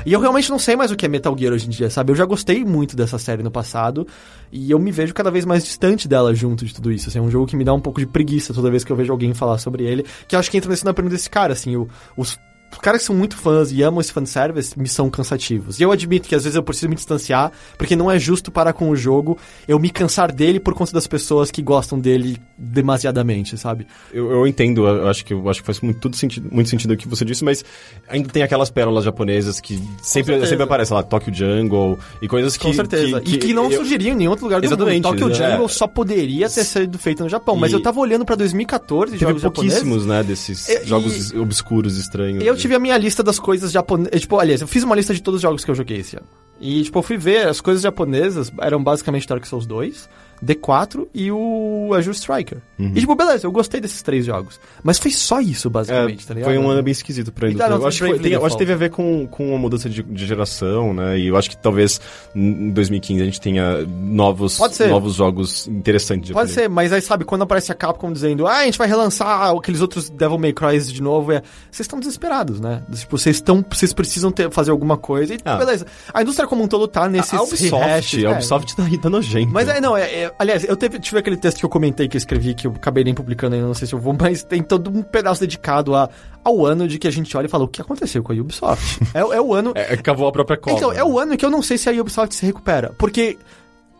E 0.06 0.12
eu 0.12 0.20
realmente 0.20 0.48
não 0.48 0.60
sei 0.60 0.76
mais 0.76 0.92
o 0.92 0.96
que 0.96 1.04
é 1.04 1.08
Metal 1.08 1.36
Gear 1.36 1.52
hoje 1.52 1.66
em 1.66 1.70
dia, 1.70 1.90
sabe? 1.90 2.12
Eu 2.12 2.16
já 2.16 2.24
gostei 2.24 2.64
muito 2.64 2.94
dessa 2.94 3.18
série 3.18 3.42
no 3.42 3.50
passado. 3.50 4.06
E 4.52 4.70
eu 4.70 4.78
me 4.78 4.92
vejo 4.92 5.12
cada 5.12 5.30
vez 5.30 5.44
mais 5.44 5.64
distante 5.64 6.06
dela 6.06 6.32
junto 6.32 6.64
de 6.64 6.72
tudo 6.72 6.92
isso. 6.92 7.08
Assim, 7.08 7.18
é 7.18 7.22
um 7.22 7.30
jogo 7.30 7.46
que 7.46 7.56
me 7.56 7.64
dá 7.64 7.74
um 7.74 7.80
pouco 7.80 7.98
de 7.98 8.06
preguiça 8.06 8.54
toda 8.54 8.70
vez 8.70 8.84
que 8.84 8.92
eu 8.92 8.96
vejo 8.96 9.10
alguém 9.10 9.34
falar 9.34 9.58
sobre 9.58 9.82
ele. 9.84 10.06
Que 10.28 10.36
eu 10.36 10.38
acho 10.38 10.48
que 10.48 10.56
entra 10.56 10.70
nesse 10.70 10.84
na 10.84 10.94
pergunta 10.94 11.16
desse 11.16 11.28
cara, 11.28 11.52
assim, 11.52 11.74
o- 11.74 11.88
os 12.16 12.38
os 12.74 12.78
caras 12.80 13.00
que 13.00 13.06
são 13.06 13.16
muito 13.16 13.36
fãs 13.36 13.72
e 13.72 13.82
amam 13.82 14.00
esse 14.00 14.12
fanservice 14.12 14.78
me 14.78 14.88
são 14.88 15.08
cansativos. 15.08 15.80
E 15.80 15.82
eu 15.82 15.90
admito 15.92 16.28
que 16.28 16.34
às 16.34 16.44
vezes 16.44 16.56
eu 16.56 16.62
preciso 16.62 16.88
me 16.88 16.94
distanciar, 16.94 17.50
porque 17.78 17.96
não 17.96 18.10
é 18.10 18.18
justo 18.18 18.50
para 18.50 18.72
com 18.72 18.90
o 18.90 18.96
jogo 18.96 19.38
eu 19.66 19.78
me 19.78 19.90
cansar 19.90 20.30
dele 20.32 20.60
por 20.60 20.74
conta 20.74 20.92
das 20.92 21.06
pessoas 21.06 21.50
que 21.50 21.62
gostam 21.62 21.98
dele 21.98 22.38
demasiadamente, 22.84 23.56
sabe? 23.56 23.86
Eu, 24.12 24.30
eu 24.30 24.46
entendo, 24.46 24.86
eu 24.86 25.08
acho 25.08 25.24
que 25.24 25.32
eu 25.32 25.48
acho 25.48 25.60
que 25.60 25.66
faz 25.66 25.80
muito, 25.80 25.98
tudo 26.00 26.16
sentido, 26.16 26.48
muito 26.52 26.68
sentido 26.68 26.92
o 26.92 26.96
que 26.96 27.08
você 27.08 27.24
disse, 27.24 27.44
mas 27.44 27.64
ainda 28.08 28.28
tem 28.28 28.42
aquelas 28.42 28.70
pérolas 28.70 29.04
japonesas 29.04 29.60
que 29.60 29.80
sempre, 30.02 30.46
sempre 30.46 30.64
aparecem 30.64 30.94
lá, 30.96 31.02
Tokyo 31.02 31.32
Jungle 31.34 31.98
e 32.20 32.28
coisas 32.28 32.56
que. 32.56 32.64
Com 32.66 32.72
certeza. 32.72 33.22
e 33.24 33.38
que 33.38 33.52
não 33.54 33.70
eu- 33.70 33.78
surgiriam 33.78 34.12
em 34.14 34.18
nenhum 34.18 34.30
outro 34.30 34.44
lugar 34.44 34.60
do 34.60 34.66
Exatamente, 34.66 35.04
mundo. 35.06 35.18
Tokyo 35.18 35.30
é. 35.30 35.50
Jungle 35.52 35.68
só 35.68 35.86
poderia 35.86 36.48
ter 36.50 36.64
sido 36.64 36.98
feito 36.98 37.22
no 37.22 37.28
Japão. 37.28 37.56
Mas 37.56 37.72
E- 37.72 37.74
eu 37.74 37.80
tava 37.82 38.00
olhando 38.00 38.24
pra 38.24 38.34
2014 38.36 39.12
Teve 39.12 39.24
jogos 39.24 39.42
japoneses. 39.42 39.78
pouquíssimos, 39.78 40.06
né, 40.06 40.22
desses 40.22 40.68
E- 40.68 40.84
jogos 40.84 41.32
obscuros, 41.32 41.96
estranhos. 41.96 42.44
Eu 42.44 42.56
tive 42.64 42.74
a 42.74 42.78
minha 42.78 42.96
lista 42.96 43.22
das 43.22 43.38
coisas 43.38 43.70
japonesas. 43.70 44.22
Tipo, 44.22 44.38
aliás, 44.38 44.62
eu 44.62 44.66
fiz 44.66 44.82
uma 44.82 44.96
lista 44.96 45.12
de 45.12 45.22
todos 45.22 45.36
os 45.36 45.42
jogos 45.42 45.64
que 45.64 45.70
eu 45.70 45.74
joguei 45.74 45.98
esse 45.98 46.16
ano. 46.16 46.26
E, 46.58 46.82
tipo, 46.82 46.98
eu 46.98 47.02
fui 47.02 47.18
ver, 47.18 47.46
as 47.46 47.60
coisas 47.60 47.82
japonesas 47.82 48.50
eram 48.58 48.82
basicamente 48.82 49.28
Dark 49.28 49.44
Souls 49.44 49.66
2, 49.66 50.08
D4 50.44 51.06
e 51.14 51.30
o 51.32 51.90
Azure 51.96 52.14
Striker. 52.14 52.58
E, 52.78 53.00
tipo, 53.00 53.14
beleza, 53.14 53.46
eu 53.46 53.52
gostei 53.52 53.80
desses 53.80 54.02
três 54.02 54.26
jogos. 54.26 54.58
Mas 54.82 54.98
foi 54.98 55.10
só 55.12 55.40
isso, 55.40 55.68
É, 55.68 55.70
basicamente, 55.70 56.26
tá 56.26 56.34
ligado? 56.34 56.50
foi 56.50 56.58
um 56.58 56.68
ano 56.68 56.82
bem 56.82 56.90
esquisito 56.92 57.30
pra 57.32 57.48
E 57.48 57.54
tá, 57.54 57.68
não, 57.70 57.76
eu, 57.78 57.86
acho 57.86 58.04
que 58.04 58.18
tem- 58.18 58.32
eu 58.32 58.44
acho 58.44 58.56
que 58.56 58.58
teve 58.58 58.72
a 58.72 58.76
ver 58.76 58.90
com, 58.90 59.26
com 59.28 59.54
a 59.54 59.58
mudança 59.58 59.88
de, 59.88 60.02
de 60.02 60.26
geração, 60.26 60.92
né? 60.92 61.18
E 61.18 61.28
eu 61.28 61.36
acho 61.36 61.48
que 61.50 61.56
talvez 61.56 62.00
em 62.34 62.70
2015 62.70 63.22
a 63.22 63.24
gente 63.24 63.40
tenha 63.40 63.82
novos, 63.86 64.58
novos 64.88 65.14
jogos 65.14 65.68
interessantes. 65.68 66.30
Pode 66.32 66.50
ser, 66.50 66.68
mas 66.68 66.92
aí 66.92 67.00
sabe, 67.00 67.24
quando 67.24 67.42
aparece 67.42 67.70
a 67.70 67.74
Capcom 67.74 68.12
dizendo, 68.12 68.46
ah, 68.46 68.58
a 68.58 68.64
gente 68.64 68.76
vai 68.78 68.88
relançar 68.88 69.50
aqueles 69.56 69.80
outros 69.80 70.10
Devil 70.10 70.38
May 70.38 70.52
Cry 70.52 70.80
de 70.80 71.00
novo, 71.02 71.30
é. 71.32 71.40
Vocês 71.70 71.80
estão 71.84 71.98
desesperados, 72.00 72.60
né? 72.60 72.82
Tipo, 72.92 73.16
vocês 73.16 73.36
estão. 73.36 73.64
Vocês 73.70 73.92
precisam 73.92 74.30
ter, 74.32 74.50
fazer 74.50 74.70
alguma 74.72 74.96
coisa. 74.96 75.34
E 75.34 75.38
Ah. 75.44 75.56
beleza. 75.56 75.86
A 76.12 76.22
indústria 76.22 76.48
como 76.48 76.62
um 76.64 76.68
todo 76.68 76.88
tá 76.88 77.08
nesses 77.08 77.32
A 77.34 77.42
Ubisoft, 77.42 77.70
rehashes, 77.84 78.24
a 78.24 78.28
é. 78.28 78.32
Ubisoft 78.32 78.76
tá, 78.76 78.82
tá 79.00 79.10
nojento. 79.10 79.52
Mas 79.52 79.68
é, 79.68 79.80
não, 79.80 79.96
é, 79.96 80.02
é- 80.02 80.33
aliás, 80.38 80.64
eu 80.64 80.76
teve, 80.76 80.98
tive 80.98 81.18
aquele 81.18 81.36
texto 81.36 81.58
que 81.58 81.64
eu 81.64 81.70
comentei 81.70 82.08
que 82.08 82.16
eu 82.16 82.18
escrevi, 82.18 82.54
que 82.54 82.66
eu 82.66 82.72
acabei 82.72 83.04
nem 83.04 83.14
publicando 83.14 83.54
ainda, 83.54 83.66
não 83.66 83.74
sei 83.74 83.86
se 83.86 83.94
eu 83.94 83.98
vou, 83.98 84.14
mas 84.18 84.42
tem 84.42 84.62
todo 84.62 84.90
um 84.90 85.02
pedaço 85.02 85.40
dedicado 85.40 85.94
a, 85.94 86.08
ao 86.42 86.64
ano 86.64 86.86
de 86.88 86.98
que 86.98 87.08
a 87.08 87.10
gente 87.10 87.36
olha 87.36 87.46
e 87.46 87.48
fala, 87.48 87.64
o 87.64 87.68
que 87.68 87.80
aconteceu 87.80 88.22
com 88.22 88.32
a 88.32 88.36
Ubisoft? 88.36 89.00
é, 89.14 89.20
é 89.20 89.40
o 89.40 89.54
ano. 89.54 89.72
É, 89.74 89.96
cavou 89.96 90.26
a 90.26 90.32
própria 90.32 90.56
cola. 90.56 90.76
Então, 90.76 90.92
é 90.92 91.04
o 91.04 91.18
ano 91.18 91.36
que 91.36 91.44
eu 91.44 91.50
não 91.50 91.62
sei 91.62 91.78
se 91.78 91.88
a 91.88 91.92
Ubisoft 91.92 92.34
se 92.34 92.44
recupera. 92.44 92.92
Porque 92.98 93.38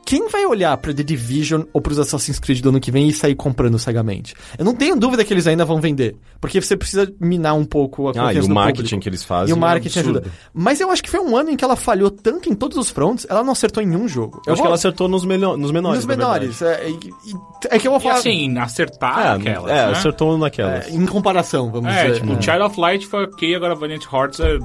quem 0.04 0.28
vai 0.28 0.44
olhar 0.46 0.76
pra 0.76 0.92
The 0.92 1.02
Division 1.02 1.62
ou 1.72 1.80
pros 1.80 1.98
Assassin's 1.98 2.38
Creed 2.38 2.60
do 2.60 2.68
ano 2.68 2.80
que 2.80 2.90
vem 2.90 3.08
e 3.08 3.12
sair 3.12 3.34
comprando 3.34 3.78
cegamente? 3.78 4.34
Eu 4.58 4.64
não 4.64 4.74
tenho 4.74 4.94
dúvida 4.96 5.24
que 5.24 5.32
eles 5.32 5.46
ainda 5.46 5.64
vão 5.64 5.80
vender. 5.80 6.16
Porque 6.40 6.60
você 6.60 6.76
precisa 6.76 7.10
minar 7.20 7.54
um 7.54 7.64
pouco 7.64 8.08
a 8.08 8.10
Ah, 8.10 8.14
confiança 8.14 8.34
e 8.34 8.38
o 8.40 8.48
do 8.48 8.54
marketing 8.54 8.82
público. 8.82 9.02
que 9.02 9.08
eles 9.08 9.24
fazem. 9.24 9.50
E 9.50 9.52
o 9.52 9.56
marketing 9.60 9.98
é 9.98 10.02
ajuda. 10.02 10.24
Mas 10.52 10.80
eu 10.80 10.90
acho 10.90 11.02
que 11.02 11.10
foi 11.10 11.20
um 11.20 11.36
ano 11.36 11.50
em 11.50 11.56
que 11.56 11.64
ela 11.64 11.76
falhou 11.76 12.10
tanto 12.10 12.50
em 12.50 12.54
todos 12.54 12.76
os 12.76 12.90
fronts, 12.90 13.26
ela 13.28 13.42
não 13.42 13.52
acertou 13.52 13.82
em 13.82 13.86
nenhum 13.86 14.06
jogo. 14.06 14.42
Eu 14.46 14.52
acho 14.52 14.62
que 14.62 14.66
ela 14.66 14.76
acertou 14.76 15.08
nos, 15.08 15.24
melhor, 15.24 15.56
nos 15.56 15.70
menores. 15.70 16.04
Nos 16.04 16.06
menores. 16.06 16.60
É, 16.62 16.88
e- 16.88 16.92
e- 16.92 17.34
é 17.70 17.78
que 17.78 17.86
eu 17.88 17.92
vou 17.92 18.00
E 18.00 18.02
falar. 18.02 18.16
assim, 18.16 18.58
acertar 18.58 19.18
É, 19.26 19.30
aquelas, 19.36 19.70
é 19.70 19.74
né? 19.86 19.92
acertou 19.92 20.36
naquelas. 20.36 20.86
é, 20.86 20.90
em 20.90 21.06
comparação, 21.06 21.70
vamos 21.70 21.90
É, 21.90 22.06
dizer. 22.08 22.20
tipo, 22.20 22.32
É. 22.34 22.42
Child 22.42 22.62
of 22.62 22.80
Light 22.80 23.06
foi 23.06 23.24
ok, 23.24 23.54
agora 23.54 23.74
Valiant 23.74 24.04
Hearts 24.12 24.40
é... 24.40 24.58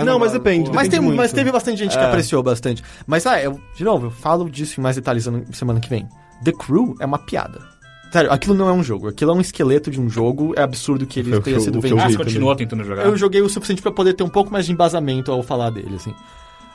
É 0.00 0.04
Não, 0.04 0.18
mas 0.18 0.32
depende, 0.32 0.68
Mas, 0.70 0.88
depende 0.88 0.90
tem, 0.90 1.00
muito. 1.00 1.16
mas 1.16 1.32
teve 1.32 1.50
bastante 1.52 1.78
gente 1.78 1.96
que 1.96 2.02
É. 2.02 2.06
apreciou 2.06 2.42
bastante. 2.42 2.82
Mas, 3.06 3.26
ah, 3.26 3.40
eu, 3.42 3.60
de 3.76 3.84
novo, 3.84 4.06
eu 4.06 4.10
falo 4.10 4.48
disso 4.50 4.80
em 4.80 4.82
mais 4.82 4.96
detalhes 4.96 5.28
semana 5.52 5.80
que 5.80 5.88
vem. 5.88 6.06
The 6.44 6.52
Crew 6.52 6.94
é 7.00 7.06
uma 7.06 7.18
piada. 7.18 7.60
Sério, 8.12 8.32
aquilo 8.32 8.54
não 8.54 8.68
é 8.68 8.72
um 8.72 8.82
jogo. 8.82 9.08
Aquilo 9.08 9.32
é 9.32 9.34
um 9.34 9.40
esqueleto 9.40 9.90
de 9.90 10.00
um 10.00 10.08
jogo. 10.08 10.54
É 10.56 10.62
absurdo 10.62 11.04
que 11.06 11.20
ele 11.20 11.38
tenha 11.40 11.56
eu- 11.56 11.60
sido 11.60 11.78
o 11.78 11.82
que 11.82 11.88
eu 11.88 11.98
Ah, 11.98 12.04
vendido. 12.04 12.18
você 12.18 12.24
continua 12.24 12.56
tentando 12.56 12.82
jogar? 12.84 13.04
Eu 13.04 13.16
joguei 13.18 13.42
o 13.42 13.48
suficiente 13.50 13.82
pra 13.82 13.92
poder 13.92 14.14
ter 14.14 14.22
um 14.24 14.28
pouco 14.30 14.50
mais 14.50 14.64
de 14.64 14.72
embasamento 14.72 15.30
ao 15.30 15.42
falar 15.42 15.68
dele, 15.70 15.96
assim. 15.96 16.14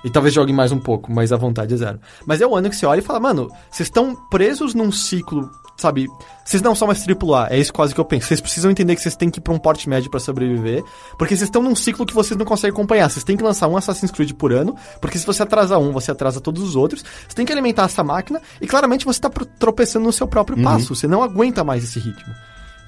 E 0.04 0.10
talvez 0.10 0.34
jogue 0.34 0.52
mais 0.52 0.72
um 0.72 0.80
pouco, 0.80 1.12
mas 1.12 1.32
a 1.32 1.38
vontade 1.38 1.74
é 1.74 1.78
zero. 1.78 2.00
Mas 2.26 2.42
é 2.42 2.48
o 2.48 2.56
ano 2.56 2.70
que 2.70 2.76
você 2.76 2.86
olha 2.86 3.00
e 3.00 3.04
fala, 3.04 3.20
mano, 3.20 3.50
vocês 3.72 3.88
estão 3.88 4.16
presos 4.30 4.74
num 4.74 4.92
ciclo, 4.92 5.50
sabe? 5.78 6.08
Vocês 6.44 6.62
não 6.62 6.76
são 6.76 6.88
mais 6.88 7.06
AAA, 7.08 7.48
é 7.52 7.60
isso 7.60 7.72
quase 7.72 7.94
que 7.94 8.00
eu 8.00 8.06
penso. 8.06 8.28
Vocês 8.28 8.42
precisam 8.42 8.70
entender 8.70 8.96
que 8.96 9.02
vocês 9.02 9.16
têm 9.16 9.30
que 9.30 9.40
ir 9.40 9.42
pra 9.42 9.54
um 9.54 9.58
porte 9.58 9.88
médio 9.88 10.12
pra 10.12 10.20
sobreviver, 10.20 10.84
porque 11.18 11.36
vocês 11.36 11.48
estão 11.48 11.64
num 11.64 11.76
ciclo 11.76 12.06
que 12.06 12.14
vocês 12.14 12.38
não 12.38 12.46
conseguem 12.46 12.74
acompanhar. 12.74 13.10
Vocês 13.10 13.24
têm 13.24 13.38
que 13.38 13.44
lançar 13.44 13.68
um 13.68 13.78
Assassin's 13.78 14.12
Creed 14.12 14.34
por 14.34 14.52
ano, 14.52 14.76
porque 15.00 15.18
se 15.18 15.26
você 15.26 15.44
atrasa 15.44 15.78
um, 15.78 15.92
você 15.94 16.12
atrasa 16.12 16.42
todos 16.42 16.62
os 16.62 16.76
outros. 16.76 17.04
Você 17.28 17.36
tem 17.36 17.46
que 17.46 17.54
alimentar 17.54 17.84
essa 17.84 18.04
máquina 18.04 18.42
e 18.62 18.68
claramente 18.68 19.06
você 19.06 19.22
tá 19.22 19.30
tropeçando 19.58 20.06
no 20.06 20.12
seu 20.12 20.28
próprio 20.28 20.62
passo. 20.62 20.94
Você 20.96 21.08
não 21.08 21.24
aguenta 21.24 21.64
mais 21.64 21.84
esse 21.84 22.00
ritmo. 22.00 22.34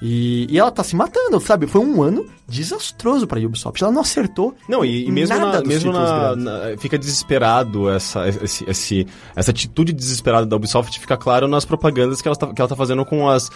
E, 0.02 0.46
e 0.50 0.58
ela 0.58 0.70
tá 0.70 0.82
se 0.84 0.94
matando, 0.94 1.40
sabe? 1.40 1.66
Foi 1.66 1.80
um 1.80 2.02
ano 2.02 2.26
desastroso 2.48 3.26
pra 3.26 3.40
Ubisoft. 3.40 3.82
Ela 3.82 3.92
não 3.92 4.02
acertou 4.02 4.54
Não, 4.68 4.84
e, 4.84 5.06
e 5.08 5.10
mesmo, 5.10 5.34
nada 5.36 5.52
na, 5.52 5.58
dos 5.60 5.68
mesmo 5.68 5.92
na, 5.92 6.36
na- 6.36 6.76
Fica 6.78 6.96
desesperado 6.96 7.90
essa, 7.90 8.28
esse, 8.28 8.64
esse- 8.70 9.06
essa 9.34 9.50
atitude 9.50 9.92
desesperada 9.92 10.46
da 10.46 10.54
Ubisoft 10.54 11.00
fica 11.00 11.16
claro 11.16 11.48
nas 11.48 11.64
propagandas 11.64 12.20
que 12.22 12.28
ela 12.28 12.36
tá, 12.36 12.52
que 12.52 12.60
ela 12.60 12.68
tá 12.68 12.76
fazendo 12.76 13.04
com 13.04 13.28
as, 13.28 13.50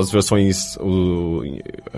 as 0.00 0.10
versões 0.10 0.76
o, 0.78 1.42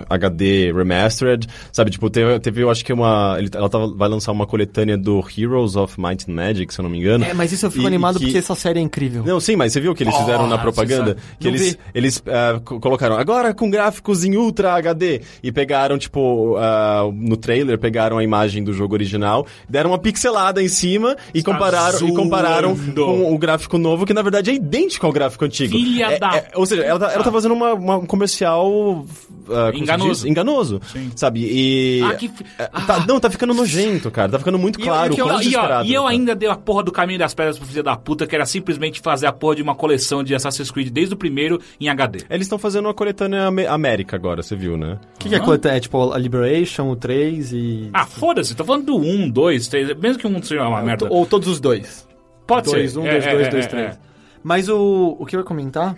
HD 0.09 0.71
Remastered, 0.71 1.47
sabe? 1.71 1.91
Tipo, 1.91 2.09
teve, 2.09 2.39
teve 2.39 2.61
eu 2.63 2.69
acho 2.69 2.83
que 2.85 2.93
uma. 2.93 3.35
ele- 3.37 3.49
ela 3.53 3.69
tava, 3.69 3.87
vai 3.93 4.07
lançar 4.09 4.31
uma 4.31 4.45
coletânea 4.45 4.97
do 4.97 5.23
Heroes 5.37 5.75
of 5.75 5.99
Might 5.99 6.29
and 6.29 6.33
Magic, 6.35 6.73
se 6.73 6.79
eu 6.79 6.83
não 6.83 6.89
me 6.89 6.99
engano. 6.99 7.25
É, 7.25 7.33
mas 7.33 7.51
isso 7.51 7.65
eu 7.65 7.71
fico 7.71 7.83
E- 7.83 7.87
animado 7.87 8.19
que- 8.19 8.25
porque 8.25 8.37
essa 8.37 8.55
série 8.55 8.79
é 8.79 8.81
incrível. 8.81 9.23
Não, 9.25 9.39
sim, 9.39 9.55
mas 9.55 9.73
você 9.73 9.79
viu 9.81 9.91
o 9.91 9.95
que 9.95 10.03
eles 10.03 10.15
fizeram 10.15 10.47
na 10.47 10.57
propaganda? 10.57 11.09
sabe. 11.17 11.21
Que 11.39 11.47
eles, 11.47 11.61
vi. 11.73 11.77
eles 11.93 12.23
co- 12.63 12.79
colocaram 12.79 13.17
agora 13.17 13.53
com 13.53 13.69
gráficos 13.71 14.23
em 14.23 14.35
Ultra 14.35 14.73
HD 14.75 15.21
e 15.41 15.51
pegaram, 15.51 15.97
tipo, 15.97 16.55
ah, 16.57 17.09
no 17.13 17.35
trailer 17.37 17.79
pegaram 17.79 18.17
a 18.17 18.23
imagem 18.23 18.63
do 18.63 18.73
jogo 18.73 18.93
original, 18.93 19.47
deram 19.67 19.89
uma 19.91 19.97
pixelada 19.97 20.61
em 20.61 20.67
cima 20.67 21.15
e 21.33 21.41
compararam, 21.41 22.07
e 22.07 22.13
compararam 22.13 22.75
com 22.93 23.33
o 23.33 23.37
gráfico 23.37 23.77
novo, 23.77 24.05
que 24.05 24.13
na 24.13 24.21
verdade 24.21 24.51
é 24.51 24.53
idêntico 24.53 25.05
ao 25.05 25.11
gráfico 25.11 25.45
antigo. 25.45 25.71
Filha 25.71 26.11
É- 26.13 26.19
da 26.19 26.35
é- 26.37 26.51
Ou 26.55 26.65
seja, 26.65 26.83
ela 26.83 26.99
tá, 26.99 27.11
ela 27.13 27.23
tá 27.23 27.31
fazendo 27.31 27.53
uma, 27.53 27.73
uma- 27.73 27.97
um 27.97 28.05
comercial... 28.05 29.05
ah, 29.49 29.71
se 29.73 29.79
Enganoso. 29.79 30.27
Enganoso. 30.27 30.81
Sim. 30.91 31.11
Sabe? 31.15 31.41
E... 31.43 32.01
Ah, 32.03 32.13
que 32.15 32.29
é, 32.59 32.65
tá- 32.67 33.05
não, 33.07 33.19
tá 33.19 33.29
ficando 33.29 33.53
nojento, 33.53 34.09
cara. 34.11 34.29
Tá 34.31 34.39
ficando 34.39 34.57
muito 34.59 34.79
eu- 34.79 34.85
claro. 34.85 35.13
e 35.13 35.17
eu- 35.19 35.25
quão 35.25 35.41
E, 35.41 35.55
ó, 35.55 35.83
e 35.83 35.93
eu 35.93 36.03
tá. 36.03 36.09
ainda 36.09 36.35
dei 36.35 36.49
a 36.49 36.55
porra 36.55 36.83
do 36.83 36.91
caminho 36.91 37.19
das 37.19 37.33
pedras 37.33 37.57
pro 37.57 37.67
filho 37.67 37.83
da 37.83 37.95
puta, 37.95 38.25
que 38.27 38.35
era 38.35 38.45
simplesmente 38.45 38.99
fazer 39.01 39.27
a 39.27 39.31
porra 39.31 39.55
de 39.55 39.61
uma 39.61 39.75
coleção 39.75 40.23
de 40.23 40.35
Assassin's 40.35 40.69
Creed 40.71 40.89
desde 40.89 41.13
o 41.13 41.17
primeiro 41.17 41.59
em 41.79 41.89
HD. 41.89 42.19
Eles 42.29 42.45
estão 42.45 42.57
fazendo 42.59 42.85
uma 42.85 42.93
coletânea 42.93 43.47
América 43.69 44.15
agora, 44.15 44.41
você 44.43 44.55
viu, 44.55 44.77
né? 44.77 44.99
O 45.15 45.19
que, 45.19 45.29
que 45.29 45.35
é 45.35 45.39
coletânea? 45.39 45.77
É 45.77 45.79
tipo 45.79 46.11
a 46.11 46.17
Liberation, 46.17 46.89
o 46.89 46.95
3 46.95 47.53
e. 47.53 47.89
Ah, 47.93 48.05
foda-se, 48.05 48.55
tô 48.55 48.63
falando 48.65 48.85
do 48.85 48.97
1, 48.97 49.29
2, 49.29 49.67
3, 49.67 49.95
mesmo 49.97 50.19
que 50.19 50.27
o 50.27 50.29
1 50.29 50.43
seja 50.43 50.67
uma 50.67 50.81
merda. 50.81 51.07
Ou 51.09 51.25
todos 51.25 51.47
os 51.47 51.59
dois. 51.59 52.07
Pode 52.47 52.69
dois, 52.69 52.91
ser. 52.91 52.99
um, 52.99 53.05
É, 53.05 53.11
dois, 53.11 53.25
é, 53.25 53.31
dois, 53.33 53.47
é, 53.47 53.49
dois, 53.49 53.65
é, 53.65 53.67
três. 53.67 53.87
é. 53.95 53.97
Mas 54.43 54.67
o, 54.67 55.15
o 55.19 55.25
que 55.25 55.35
eu 55.35 55.39
ia 55.39 55.45
comentar. 55.45 55.95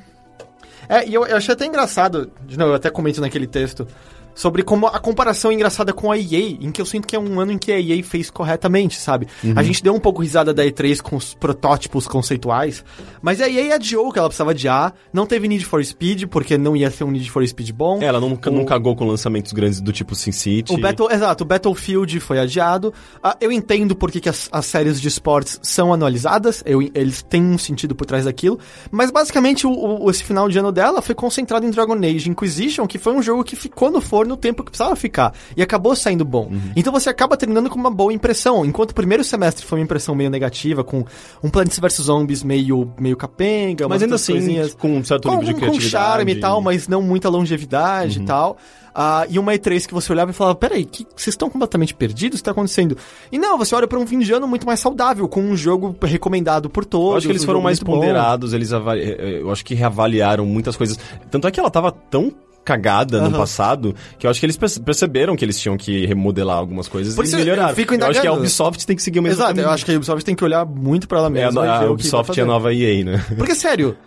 É, 0.89 1.07
e 1.07 1.13
eu, 1.13 1.25
eu 1.25 1.37
achei 1.37 1.53
até 1.53 1.65
engraçado, 1.65 2.31
de 2.45 2.57
novo, 2.57 2.71
eu 2.71 2.75
até 2.75 2.89
comento 2.89 3.21
naquele 3.21 3.47
texto, 3.47 3.87
sobre 4.35 4.63
como 4.63 4.87
a 4.87 4.99
comparação 4.99 5.51
é 5.51 5.53
engraçada 5.53 5.93
com 5.93 6.11
a 6.11 6.17
EA, 6.17 6.57
em 6.61 6.71
que 6.71 6.81
eu 6.81 6.85
sinto 6.85 7.07
que 7.07 7.15
é 7.15 7.19
um 7.19 7.39
ano 7.39 7.51
em 7.51 7.57
que 7.57 7.71
a 7.71 7.79
EA 7.79 8.03
fez 8.03 8.29
corretamente, 8.29 8.97
sabe? 8.99 9.27
A 9.55 9.63
gente 9.63 9.83
deu 9.83 9.93
um 9.93 9.99
pouco 9.99 10.21
risada 10.21 10.53
da 10.53 10.63
E3 10.65 11.01
com 11.01 11.15
os 11.15 11.33
protótipos 11.33 12.07
conceituais, 12.07 12.83
mas 13.21 13.39
a 13.41 13.49
EA 13.49 13.75
adiou 13.75 14.07
o 14.07 14.11
que 14.11 14.19
ela 14.19 14.27
precisava 14.27 14.51
adiar, 14.51 14.93
não 15.11 15.25
teve 15.25 15.47
Need 15.47 15.65
for 15.65 15.83
Speed, 15.83 16.25
porque 16.27 16.57
não 16.57 16.75
ia 16.75 16.89
ser 16.89 17.03
um 17.03 17.11
Need 17.11 17.29
for 17.29 17.45
Speed 17.47 17.71
bom. 17.71 18.01
É, 18.01 18.05
ela 18.05 18.19
não, 18.19 18.33
O- 18.33 18.51
não 18.51 18.65
cagou 18.65 18.95
com 18.95 19.05
lançamentos 19.05 19.51
grandes 19.53 19.81
do 19.81 19.91
tipo 19.91 20.15
Sin 20.15 20.31
City. 20.31 20.73
O 20.73 20.77
Battle, 20.77 21.11
exato, 21.11 21.43
o 21.43 21.47
Battlefield 21.47 22.19
foi 22.19 22.39
adiado. 22.39 22.93
Ah, 23.21 23.35
eu 23.41 23.51
entendo 23.51 23.95
porque 23.95 24.19
que 24.19 24.29
as, 24.29 24.49
as 24.51 24.65
séries 24.65 24.99
de 25.01 25.07
esportes 25.07 25.59
são 25.61 25.93
anualizadas, 25.93 26.63
eu- 26.65 26.81
eles 26.93 27.21
têm 27.23 27.43
um 27.43 27.57
sentido 27.57 27.93
por 27.95 28.05
trás 28.05 28.25
daquilo, 28.25 28.59
mas 28.91 29.11
basicamente 29.11 29.67
o, 29.67 29.71
o- 30.05 30.09
esse 30.09 30.23
final 30.23 30.47
de 30.49 30.57
ano 30.57 30.71
dela 30.71 31.01
foi 31.01 31.15
concentrado 31.15 31.65
em 31.65 31.69
Dragon 31.71 31.93
Age 31.95 32.29
Inquisition, 32.29 32.87
que 32.87 32.97
foi 32.97 33.13
um 33.13 33.21
jogo 33.21 33.43
que 33.43 33.55
ficou 33.55 33.91
no 33.91 33.99
forno 34.01 34.22
o 34.31 34.37
tempo 34.37 34.63
que 34.63 34.71
precisava 34.71 34.95
ficar, 34.95 35.33
e 35.57 35.61
acabou 35.61 35.95
saindo 35.95 36.23
bom. 36.23 36.51
Então 36.75 36.93
você 36.93 37.09
acaba 37.09 37.35
terminando 37.35 37.69
com 37.69 37.77
uma 37.77 37.91
boa 37.91 38.13
impressão, 38.13 38.65
enquanto 38.65 38.91
o 38.91 38.95
primeiro 38.95 39.23
semestre 39.23 39.65
foi 39.65 39.79
uma 39.79 39.83
impressão 39.83 40.15
meio 40.15 40.29
negativa, 40.29 40.83
com 40.83 41.03
um 41.43 41.49
Plants 41.49 41.77
vs 41.79 41.95
Zombies 42.05 42.43
meio, 42.43 42.91
meio 42.99 43.17
capenga, 43.17 43.87
Mas 43.87 44.01
ainda 44.01 44.15
assim, 44.15 44.33
coisinhas 44.33 44.73
com 44.73 44.97
um 44.97 45.03
certo 45.03 45.27
com, 45.27 45.35
nível 45.35 45.47
de 45.47 45.53
com 45.53 45.59
criatividade. 45.59 45.89
charme 45.89 46.31
e 46.33 46.39
tal, 46.39 46.61
mas 46.61 46.87
não 46.87 47.01
muita 47.01 47.29
longevidade 47.29 48.21
e 48.21 48.25
tal. 48.25 48.57
Ah, 48.95 49.25
e 49.27 49.39
uma 49.39 49.53
E3 49.53 49.87
que 49.87 49.93
você 49.93 50.11
olhava 50.11 50.29
e 50.29 50.33
falava, 50.33 50.55
peraí, 50.55 50.85
que, 50.85 51.03
vocês 51.15 51.33
estão 51.33 51.49
completamente 51.49 51.95
perdidos? 51.95 52.39
O 52.39 52.41
que 52.41 52.45
tá 52.45 52.51
acontecendo? 52.51 52.95
E 53.31 53.39
não, 53.39 53.57
você 53.57 53.73
olha 53.73 53.87
pra 53.87 53.97
um 53.97 54.05
fim 54.05 54.19
de 54.19 54.31
ano 54.31 54.47
muito 54.47 54.67
mais 54.67 54.79
saudável, 54.79 55.27
com 55.27 55.41
um 55.41 55.57
jogo 55.57 55.95
recomendado 56.03 56.69
por 56.69 56.85
todos. 56.85 57.11
Eu 57.11 57.17
acho 57.17 57.25
que 57.27 57.31
eles 57.31 57.43
um 57.43 57.45
foram 57.47 57.61
mais 57.61 57.79
muito 57.79 57.87
bom. 57.87 57.99
ponderados, 57.99 58.53
eles 58.53 58.71
avali... 58.71 59.01
eh, 59.01 59.39
eu 59.41 59.51
acho 59.51 59.65
que 59.65 59.73
reavaliaram 59.73 60.45
muitas 60.45 60.75
coisas. 60.75 60.99
Tanto 61.31 61.47
é 61.47 61.51
que 61.51 61.59
ela 61.59 61.71
tava 61.71 61.91
tão 61.91 62.31
cagada 62.63 63.19
no 63.19 63.27
Aham. 63.27 63.37
passado 63.37 63.95
que 64.17 64.25
eu 64.25 64.31
acho 64.31 64.39
que 64.39 64.45
eles 64.45 64.55
perce- 64.57 64.79
perceberam 64.79 65.35
que 65.35 65.43
eles 65.43 65.59
tinham 65.59 65.75
que 65.77 66.05
remodelar 66.05 66.57
algumas 66.57 66.87
coisas 66.87 67.13
Por 67.15 67.25
e 67.25 67.27
isso 67.27 67.37
eu 67.37 67.75
fico 67.75 67.93
eu 67.93 68.07
acho 68.07 68.21
que 68.21 68.27
a. 68.27 68.33
Ubisoft 68.33 68.85
tem 68.87 68.95
que 68.95 69.03
seguir 69.03 69.19
o 69.19 69.21
mesmo 69.23 69.35
Exato, 69.35 69.49
caminho. 69.49 69.65
eu 69.65 69.71
acho 69.71 69.85
que 69.85 69.91
a 69.91 69.95
Ubisoft 69.97 70.23
tem 70.25 70.35
que 70.35 70.43
olhar 70.43 70.65
muito 70.65 71.07
pra 71.07 71.17
ela 71.19 71.27
É, 71.27 71.29
a, 71.29 71.31
mesma. 71.31 71.61
e 71.61 71.63
ver 71.65 71.69
a 71.71 71.77
vai 71.79 71.87
Ubisoft 71.89 72.39
é 72.39 72.43
a 72.43 72.45
nova 72.45 72.73
EA, 72.73 73.03
né? 73.03 73.25
Porque, 73.37 73.53
sério, 73.55 73.97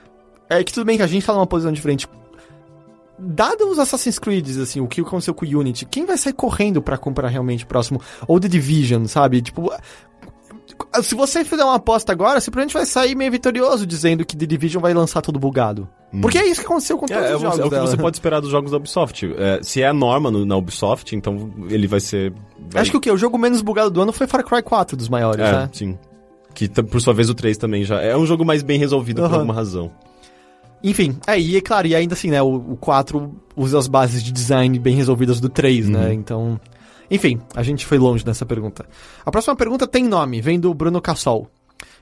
é 0.48 0.64
que 0.64 0.72
tudo 0.72 0.86
bem 0.86 0.96
que 0.96 1.02
a 1.02 1.06
gente 1.06 1.24
tá 1.26 1.32
numa 1.34 1.46
posição 1.46 1.72
diferente. 1.72 2.08
Dado 3.18 3.70
os 3.70 3.78
Assassin's 3.78 4.18
Creed, 4.18 4.46
assim, 4.60 4.80
o 4.80 4.86
que 4.86 5.00
aconteceu 5.00 5.32
com 5.32 5.46
o 5.46 5.58
Unity, 5.58 5.86
quem 5.86 6.04
vai 6.04 6.18
sair 6.18 6.34
correndo 6.34 6.82
pra 6.82 6.98
comprar 6.98 7.28
realmente 7.28 7.64
o 7.64 7.66
próximo? 7.66 7.98
Ou 8.28 8.38
The 8.38 8.46
Division, 8.46 9.06
sabe? 9.06 9.40
Tipo, 9.40 9.72
se 11.02 11.14
você 11.14 11.44
fizer 11.44 11.64
uma 11.64 11.76
aposta 11.76 12.12
agora, 12.12 12.40
você 12.40 12.50
provavelmente 12.50 12.74
vai 12.74 12.86
sair 12.86 13.14
meio 13.14 13.30
vitorioso 13.30 13.86
dizendo 13.86 14.24
que 14.24 14.36
The 14.36 14.46
Division 14.46 14.80
vai 14.82 14.92
lançar 14.94 15.22
tudo 15.22 15.38
bugado. 15.38 15.88
Porque 16.22 16.38
é 16.38 16.46
isso 16.46 16.60
que 16.60 16.66
aconteceu 16.66 16.96
com 16.96 17.06
todos 17.06 17.22
É, 17.22 17.32
é, 17.32 17.36
os 17.36 17.42
jogos 17.42 17.58
é 17.58 17.62
o 17.62 17.64
que 17.64 17.70
dela. 17.70 17.86
você 17.86 17.96
pode 17.96 18.16
esperar 18.16 18.40
dos 18.40 18.50
jogos 18.50 18.70
da 18.70 18.76
Ubisoft. 18.76 19.26
É, 19.36 19.60
se 19.62 19.82
é 19.82 19.86
a 19.88 19.92
norma 19.92 20.30
no- 20.30 20.46
na 20.46 20.56
Ubisoft, 20.56 21.14
então 21.14 21.50
ele 21.68 21.86
vai 21.86 22.00
ser. 22.00 22.32
vai- 22.70 22.82
Acho 22.82 22.90
que 22.90 22.96
o 22.96 23.00
que? 23.00 23.10
O 23.10 23.16
jogo 23.16 23.36
menos 23.38 23.60
bugado 23.62 23.90
do 23.90 24.00
ano 24.00 24.12
foi 24.12 24.26
Far 24.26 24.42
Cry 24.44 24.62
4 24.62 24.96
dos 24.96 25.08
maiores, 25.08 25.44
É, 25.44 25.52
né? 25.52 25.70
sim. 25.72 25.98
Que 26.54 26.68
por 26.68 27.00
sua 27.00 27.12
vez 27.12 27.28
o 27.28 27.34
3 27.34 27.58
também 27.58 27.84
já. 27.84 28.00
É 28.00 28.16
um 28.16 28.24
jogo 28.24 28.44
mais 28.44 28.62
bem 28.62 28.78
resolvido 28.78 29.20
por 29.20 29.26
Aham. 29.26 29.34
alguma 29.36 29.52
razão. 29.54 29.90
Enfim, 30.82 31.16
é, 31.26 31.38
e 31.40 31.56
é 31.56 31.60
claro, 31.60 31.86
e 31.86 31.94
ainda 31.94 32.14
assim, 32.14 32.30
né, 32.30 32.40
o, 32.40 32.54
o 32.54 32.76
4 32.76 33.34
usa 33.56 33.78
as 33.78 33.88
bases 33.88 34.22
de 34.22 34.30
design 34.30 34.78
bem 34.78 34.94
resolvidas 34.94 35.40
do 35.40 35.48
3, 35.48 35.88
né, 35.88 36.12
então... 36.14 36.60
Enfim, 37.10 37.40
a 37.54 37.62
gente 37.62 37.86
foi 37.86 37.98
longe 37.98 38.24
nessa 38.26 38.44
pergunta. 38.44 38.86
A 39.24 39.30
próxima 39.30 39.56
pergunta 39.56 39.86
tem 39.86 40.04
nome, 40.04 40.40
vem 40.40 40.58
do 40.58 40.72
Bruno 40.74 41.00
Cassol. 41.00 41.50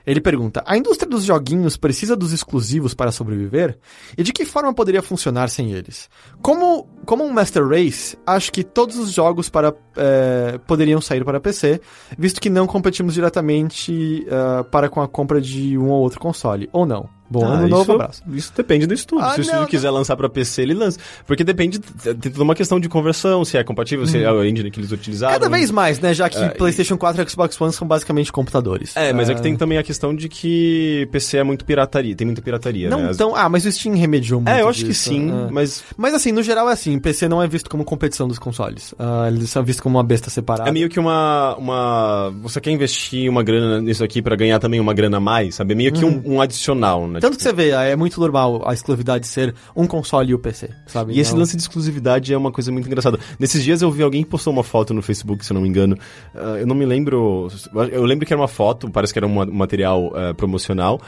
Ele 0.05 0.21
pergunta: 0.21 0.63
A 0.65 0.77
indústria 0.77 1.09
dos 1.09 1.25
joguinhos 1.25 1.75
precisa 1.77 2.15
dos 2.15 2.31
exclusivos 2.31 2.93
para 2.93 3.11
sobreviver? 3.11 3.77
E 4.17 4.23
de 4.23 4.31
que 4.31 4.45
forma 4.45 4.73
poderia 4.73 5.01
funcionar 5.01 5.49
sem 5.49 5.71
eles? 5.71 6.09
Como, 6.41 6.87
como 7.05 7.23
um 7.23 7.33
Master 7.33 7.67
Race, 7.67 8.17
acho 8.25 8.51
que 8.51 8.63
todos 8.63 8.97
os 8.97 9.11
jogos 9.11 9.49
para, 9.49 9.73
é, 9.97 10.59
poderiam 10.67 11.01
sair 11.01 11.25
para 11.25 11.39
PC, 11.39 11.81
visto 12.17 12.39
que 12.39 12.49
não 12.49 12.67
competimos 12.67 13.15
diretamente 13.15 14.25
é, 14.27 14.63
para 14.63 14.89
com 14.89 15.01
a 15.01 15.07
compra 15.07 15.41
de 15.41 15.77
um 15.77 15.89
ou 15.89 16.01
outro 16.01 16.19
console. 16.19 16.69
Ou 16.71 16.85
não? 16.85 17.09
Bom, 17.29 17.43
Ah, 17.45 17.53
ano 17.55 17.67
novo, 17.67 17.81
isso, 17.83 17.91
abraço. 17.93 18.23
Isso 18.31 18.53
depende 18.55 18.85
do 18.85 18.93
estúdio. 18.93 19.25
Ah, 19.25 19.29
se 19.31 19.35
o 19.35 19.37
não, 19.37 19.41
estúdio 19.43 19.61
não. 19.61 19.67
quiser 19.67 19.89
lançar 19.89 20.15
pra 20.15 20.29
PC, 20.29 20.61
ele 20.61 20.73
lança. 20.75 20.99
Porque 21.25 21.43
depende. 21.43 21.79
Tem 21.79 22.13
toda 22.31 22.43
uma 22.43 22.53
questão 22.55 22.79
de 22.79 22.87
conversão, 22.87 23.43
se 23.43 23.57
é 23.57 23.63
compatível, 23.63 24.05
se 24.05 24.21
é 24.23 24.27
a 24.27 24.45
engine 24.47 24.69
que 24.69 24.79
eles 24.79 24.91
utilizaram. 24.91 25.33
Cada 25.33 25.49
vez 25.49 25.71
mais, 25.71 25.99
né? 25.99 26.13
Já 26.13 26.29
que 26.29 26.37
É, 26.37 26.49
PlayStation 26.49 26.97
4 26.97 27.21
e 27.23 27.29
Xbox 27.29 27.59
One 27.59 27.73
são 27.73 27.87
basicamente 27.87 28.31
computadores. 28.31 28.95
É, 28.95 29.11
mas 29.11 29.29
é 29.29 29.33
que 29.33 29.39
Ah, 29.39 29.43
tem 29.43 29.55
também 29.55 29.77
a 29.77 29.83
questão 29.83 30.15
de 30.15 30.29
que 30.29 31.07
PC 31.11 31.37
é 31.37 31.43
muito 31.43 31.65
pirataria, 31.65 32.15
tem 32.15 32.25
muita 32.25 32.41
pirataria, 32.41 32.89
Não 32.89 33.01
né? 33.03 33.09
As- 33.09 33.17
tão. 33.17 33.35
Ah, 33.35 33.49
mas 33.49 33.65
o 33.65 33.71
Steam 33.71 33.95
remediou 33.95 34.39
muito. 34.41 34.49
É, 34.55 34.61
eu 34.61 34.69
acho 34.69 34.81
que 34.81 34.89
disso, 34.89 35.09
sim, 35.09 35.31
ah. 35.31 35.47
mas 35.51 35.83
Mas 35.97 36.13
assim, 36.13 36.31
no 36.31 36.43
geral 36.43 36.69
é 36.69 36.73
assim, 36.73 36.99
PC 36.99 37.27
não 37.27 37.41
é 37.41 37.47
visto 37.47 37.69
como 37.69 37.83
competição 37.83 38.27
dos 38.27 38.37
consoles. 38.37 38.93
Ah, 38.99 39.25
eles 39.27 39.49
são 39.49 39.63
vistos 39.63 39.81
como 39.81 39.97
uma 39.97 40.03
besta 40.03 40.29
separada. 40.29 40.69
é 40.69 40.71
meio 40.71 40.89
que 40.89 40.99
uma, 40.99 41.55
uma. 41.57 42.33
Você 42.43 42.61
quer 42.61 42.71
investir 42.71 43.29
uma 43.29 43.41
grana 43.43 43.81
nisso 43.81 44.03
aqui 44.03 44.21
pra 44.21 44.35
ganhar 44.35 44.59
também 44.59 44.79
uma 44.79 44.93
grana 44.93 45.17
a 45.17 45.19
mais, 45.19 45.55
sabe? 45.55 45.73
É 45.73 45.75
meio 45.75 45.91
que 45.91 46.05
um, 46.05 46.21
um 46.25 46.39
adicional, 46.41 47.07
né? 47.07 47.14
Uhum. 47.15 47.21
Tanto 47.21 47.37
que 47.37 47.43
você 47.43 47.53
vê, 47.53 47.69
é 47.69 47.95
muito 47.95 48.19
normal 48.19 48.61
a 48.67 48.73
exclusividade 48.73 49.27
ser 49.27 49.53
um 49.75 49.87
console 49.87 50.31
e 50.31 50.33
o 50.33 50.39
PC, 50.39 50.69
sabe? 50.87 51.13
E 51.13 51.19
esse 51.19 51.33
lance 51.35 51.55
de 51.55 51.61
exclusividade 51.61 52.33
é 52.33 52.37
uma 52.37 52.51
coisa 52.51 52.71
muito 52.71 52.87
engraçada. 52.87 53.19
Nesses 53.39 53.63
dias 53.63 53.81
eu 53.81 53.91
vi 53.91 54.03
alguém 54.03 54.23
que 54.23 54.29
postou 54.29 54.51
uma 54.53 54.63
foto 54.63 54.93
no 54.93 55.01
Facebook, 55.01 55.45
se 55.45 55.51
eu 55.51 55.55
não 55.55 55.61
me 55.61 55.69
engano. 55.69 55.97
Ah, 56.33 56.57
eu 56.59 56.67
não 56.67 56.75
me 56.75 56.85
lembro. 56.85 57.47
Eu 57.91 58.03
lembro 58.03 58.25
que 58.25 58.33
era 58.33 58.41
uma 58.41 58.47
foto, 58.47 58.89
parece 58.89 59.13
que 59.13 59.19
era 59.19 59.27
um 59.27 59.33
ma- 59.33 59.45
material 59.45 60.11
ah, 60.15 60.33
promocional. 60.33 61.01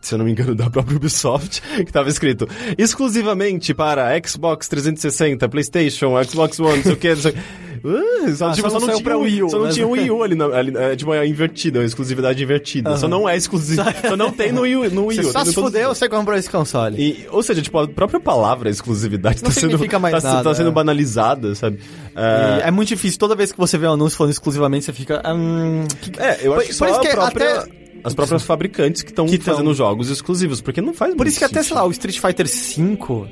Se 0.00 0.14
eu 0.14 0.18
não 0.18 0.24
me 0.24 0.30
engano, 0.30 0.54
da 0.54 0.70
própria 0.70 0.96
Ubisoft, 0.96 1.60
que 1.84 1.92
tava 1.92 2.08
escrito 2.08 2.48
exclusivamente 2.78 3.74
para 3.74 4.10
Xbox 4.24 4.68
360, 4.68 5.48
PlayStation, 5.48 6.22
Xbox 6.22 6.60
One, 6.60 6.76
não 6.76 6.82
sei 6.84 6.92
o 6.92 6.96
que. 6.96 7.08
Não 7.10 7.16
sei... 7.16 7.34
Só, 8.36 8.48
Ah, 8.48 8.52
tipo, 8.52 8.68
só 8.70 8.78
só, 8.78 8.80
não 8.80 8.86
não 8.86 8.94
saiu 8.94 8.98
tinha, 9.02 9.16
Wii 9.18 9.42
U, 9.42 9.50
só 9.50 9.58
não 9.58 9.64
né? 9.66 9.72
tinha 9.72 9.86
o 9.86 9.90
Wii 9.90 10.10
U 10.10 10.22
ali, 10.22 10.34
na, 10.34 10.44
ali 10.46 10.76
é, 10.76 10.96
tipo, 10.96 11.12
é 11.14 11.26
invertida, 11.26 11.80
é 11.80 11.84
exclusividade 11.84 12.42
invertida. 12.42 12.96
Só 12.96 13.06
não 13.08 13.28
é 13.28 13.36
exclusivo. 13.36 13.82
só 14.08 14.16
não 14.16 14.30
tem 14.30 14.52
no 14.52 14.62
Wii, 14.62 14.76
U- 14.76 14.90
no 14.90 15.06
Wii 15.06 15.22
Você 15.22 15.28
U. 15.28 15.32
só 15.32 15.38
tem 15.42 15.48
se 15.48 15.54
todos 15.54 15.68
os 15.68 15.74
fudeu, 15.74 15.94
você 15.94 16.08
comprou 16.08 16.36
esse 16.36 16.50
console. 16.50 16.96
e, 17.00 17.26
ou 17.30 17.42
seja, 17.42 17.62
tipo, 17.62 17.78
a 17.78 17.86
própria 17.88 18.20
palavra 18.20 18.68
exclusividade 18.70 19.42
Não 19.42 19.50
tá 19.50 19.60
sendo, 19.60 19.78
mais 20.00 20.14
tá, 20.14 20.20
se- 20.20 20.26
nada, 20.26 20.42
tá 20.44 20.54
sendo 20.54 20.68
é. 20.68 20.72
banalizada, 20.72 21.54
sabe? 21.54 21.78
É, 22.16 22.68
é 22.68 22.70
muito 22.70 22.88
difícil, 22.88 23.18
toda 23.18 23.34
vez 23.34 23.52
que 23.52 23.58
você 23.58 23.76
vê 23.78 23.86
um 23.86 23.92
anúncio 23.92 24.16
falando 24.18 24.32
exclusivamente, 24.32 24.84
você 24.84 24.92
fica. 24.92 25.22
Hum, 25.32 25.86
que- 26.00 26.20
é, 26.20 26.38
eu 26.42 26.52
acho 26.54 26.62
Por- 26.62 26.62
que 26.62 26.68
por 26.68 26.74
só 26.74 26.88
isso 26.90 27.00
que 27.00 27.08
própria, 27.08 27.58
até- 27.60 27.72
as 28.04 28.14
próprias 28.14 28.42
fabricantes 28.44 29.02
que 29.02 29.10
estão 29.10 29.26
tão- 29.26 29.40
fazendo 29.40 29.74
jogos 29.74 30.08
exclusivos, 30.10 30.60
porque 30.60 30.80
não 30.80 30.94
faz 30.94 31.14
Por 31.14 31.26
isso 31.26 31.38
que 31.38 31.44
até, 31.44 31.62
sei 31.62 31.74
lá, 31.76 31.84
o 31.86 31.90
Street 31.90 32.18
Fighter 32.18 32.46
V, 32.46 33.26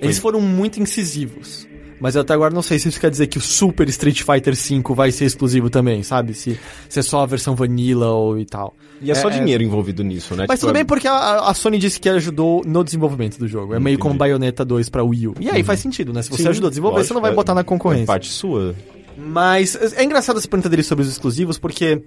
eles 0.00 0.18
foram 0.18 0.40
muito 0.40 0.80
incisivos. 0.80 1.66
Mas 2.00 2.14
eu 2.14 2.20
até 2.22 2.32
agora 2.32 2.54
não 2.54 2.62
sei 2.62 2.78
se 2.78 2.88
isso 2.88 3.00
quer 3.00 3.10
dizer 3.10 3.26
que 3.26 3.38
o 3.38 3.40
Super 3.40 3.88
Street 3.88 4.22
Fighter 4.22 4.54
V 4.54 4.94
vai 4.94 5.10
ser 5.10 5.24
exclusivo 5.24 5.68
também, 5.68 6.02
sabe? 6.02 6.32
Se, 6.34 6.58
se 6.88 6.98
é 7.00 7.02
só 7.02 7.22
a 7.22 7.26
versão 7.26 7.54
vanilla 7.56 8.08
ou 8.08 8.38
e 8.38 8.44
tal. 8.44 8.74
E 9.02 9.10
é 9.10 9.14
só 9.14 9.28
É, 9.30 9.38
dinheiro 9.38 9.62
envolvido 9.62 10.02
nisso, 10.04 10.34
né? 10.34 10.44
Mas 10.48 10.58
Tipo, 10.58 10.68
tudo 10.68 10.74
bem 10.74 10.82
é- 10.82 10.84
porque 10.84 11.08
a, 11.08 11.40
a 11.48 11.54
Sony 11.54 11.78
disse 11.78 11.98
que 12.00 12.08
ajudou 12.08 12.62
no 12.64 12.84
desenvolvimento 12.84 13.38
do 13.38 13.48
jogo. 13.48 13.74
É 13.74 13.78
meio 13.80 13.94
Entendi. 13.94 14.02
como 14.02 14.14
Bayonetta 14.14 14.64
2 14.64 14.88
pra 14.88 15.02
Wii 15.02 15.28
U. 15.28 15.34
E 15.40 15.48
aí 15.50 15.62
faz 15.62 15.80
sentido, 15.80 16.12
né? 16.12 16.22
Se 16.22 16.30
você 16.30 16.42
Sim, 16.44 16.48
ajudou 16.48 16.68
a 16.68 16.70
desenvolver, 16.70 17.04
você 17.04 17.12
não 17.14 17.20
vai 17.20 17.30
lógico, 17.30 17.40
botar 17.42 17.54
na 17.54 17.60
É 17.60 17.64
concorrência. 17.64 18.06
parte 18.06 18.28
sua. 18.30 18.74
Mas 19.16 19.74
é 19.94 20.04
engraçado 20.04 20.38
essa 20.38 20.46
pergunta 20.48 20.68
dele 20.68 20.82
sobre 20.84 21.02
os 21.04 21.10
exclusivos, 21.10 21.58
porque 21.58 22.00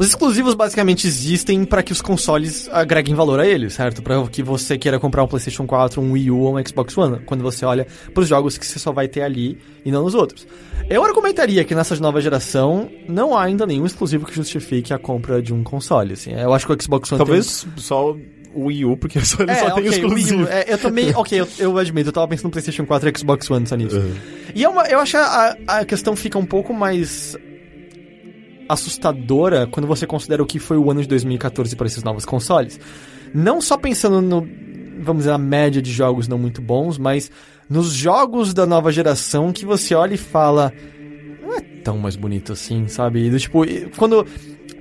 os 0.00 0.06
exclusivos 0.08 0.54
basicamente 0.54 1.06
existem 1.06 1.64
para 1.64 1.82
que 1.82 1.92
os 1.92 2.00
consoles 2.00 2.68
agreguem 2.72 3.14
valor 3.14 3.38
a 3.38 3.46
eles, 3.46 3.74
certo? 3.74 4.02
Para 4.02 4.26
que 4.28 4.42
você 4.42 4.78
queira 4.78 4.98
comprar 4.98 5.22
um 5.22 5.26
PlayStation 5.28 5.66
4, 5.66 6.00
um 6.00 6.12
Wii 6.12 6.30
U 6.30 6.38
ou 6.40 6.58
um 6.58 6.66
Xbox 6.66 6.96
One, 6.96 7.20
quando 7.26 7.42
você 7.42 7.64
olha 7.66 7.86
para 8.14 8.22
os 8.22 8.26
jogos 8.28 8.56
que 8.56 8.66
você 8.66 8.78
só 8.78 8.92
vai 8.92 9.06
ter 9.08 9.20
ali 9.20 9.58
e 9.84 9.90
não 9.92 10.02
nos 10.04 10.14
outros. 10.14 10.46
Eu 10.88 11.04
argumentaria 11.04 11.62
que 11.64 11.74
nessa 11.74 11.94
nova 11.96 12.20
geração 12.20 12.90
não 13.06 13.36
há 13.36 13.44
ainda 13.44 13.66
nenhum 13.66 13.84
exclusivo 13.84 14.24
que 14.24 14.34
justifique 14.34 14.92
a 14.94 14.98
compra 14.98 15.42
de 15.42 15.52
um 15.52 15.62
console, 15.62 16.14
assim. 16.14 16.32
Eu 16.32 16.54
acho 16.54 16.66
que 16.66 16.72
o 16.72 16.82
Xbox 16.82 17.12
One 17.12 17.18
tem- 17.18 17.26
Talvez 17.26 17.66
só 17.76 18.16
o 18.54 18.64
Wii 18.66 18.84
U, 18.86 18.96
porque 18.96 19.20
só, 19.24 19.42
ele 19.42 19.52
É, 19.52 19.54
só 19.56 19.70
tem 19.72 19.72
ok, 19.74 19.82
o 19.84 19.90
Wii 19.90 20.00
exclusivo. 20.22 20.48
É, 20.48 20.64
eu 20.66 20.78
também, 20.78 21.12
ok, 21.14 21.38
eu, 21.40 21.46
eu 21.58 21.76
admito, 21.76 22.08
eu 22.08 22.12
tava 22.12 22.26
pensando 22.26 22.44
no 22.46 22.50
PlayStation 22.52 22.86
4 22.86 23.08
e 23.08 23.18
Xbox 23.18 23.50
One 23.50 23.66
só 23.66 23.76
nisso. 23.76 24.00
E 24.54 24.64
é 24.64 24.68
uma, 24.68 24.84
eu 24.86 24.98
acho 24.98 25.10
que 25.12 25.16
a, 25.18 25.56
a 25.68 25.84
questão 25.84 26.16
fica 26.16 26.38
um 26.38 26.46
pouco 26.46 26.72
mais 26.72 27.36
assustadora 28.72 29.66
quando 29.66 29.86
você 29.86 30.06
considera 30.06 30.42
o 30.42 30.46
que 30.46 30.58
foi 30.58 30.76
o 30.76 30.90
ano 30.90 31.02
de 31.02 31.08
2014 31.08 31.74
para 31.76 31.86
esses 31.86 32.02
novos 32.02 32.24
consoles. 32.24 32.78
Não 33.34 33.60
só 33.60 33.76
pensando 33.76 34.20
no, 34.20 34.46
vamos 35.00 35.22
dizer, 35.22 35.32
a 35.32 35.38
média 35.38 35.80
de 35.80 35.92
jogos 35.92 36.28
não 36.28 36.38
muito 36.38 36.60
bons, 36.60 36.98
mas 36.98 37.30
nos 37.68 37.92
jogos 37.92 38.52
da 38.52 38.66
nova 38.66 38.90
geração 38.90 39.52
que 39.52 39.64
você 39.64 39.94
olha 39.94 40.14
e 40.14 40.18
fala, 40.18 40.72
não 41.42 41.54
é 41.54 41.60
tão 41.60 41.98
mais 41.98 42.16
bonito 42.16 42.52
assim, 42.52 42.88
sabe? 42.88 43.38
Tipo, 43.38 43.62
quando 43.96 44.26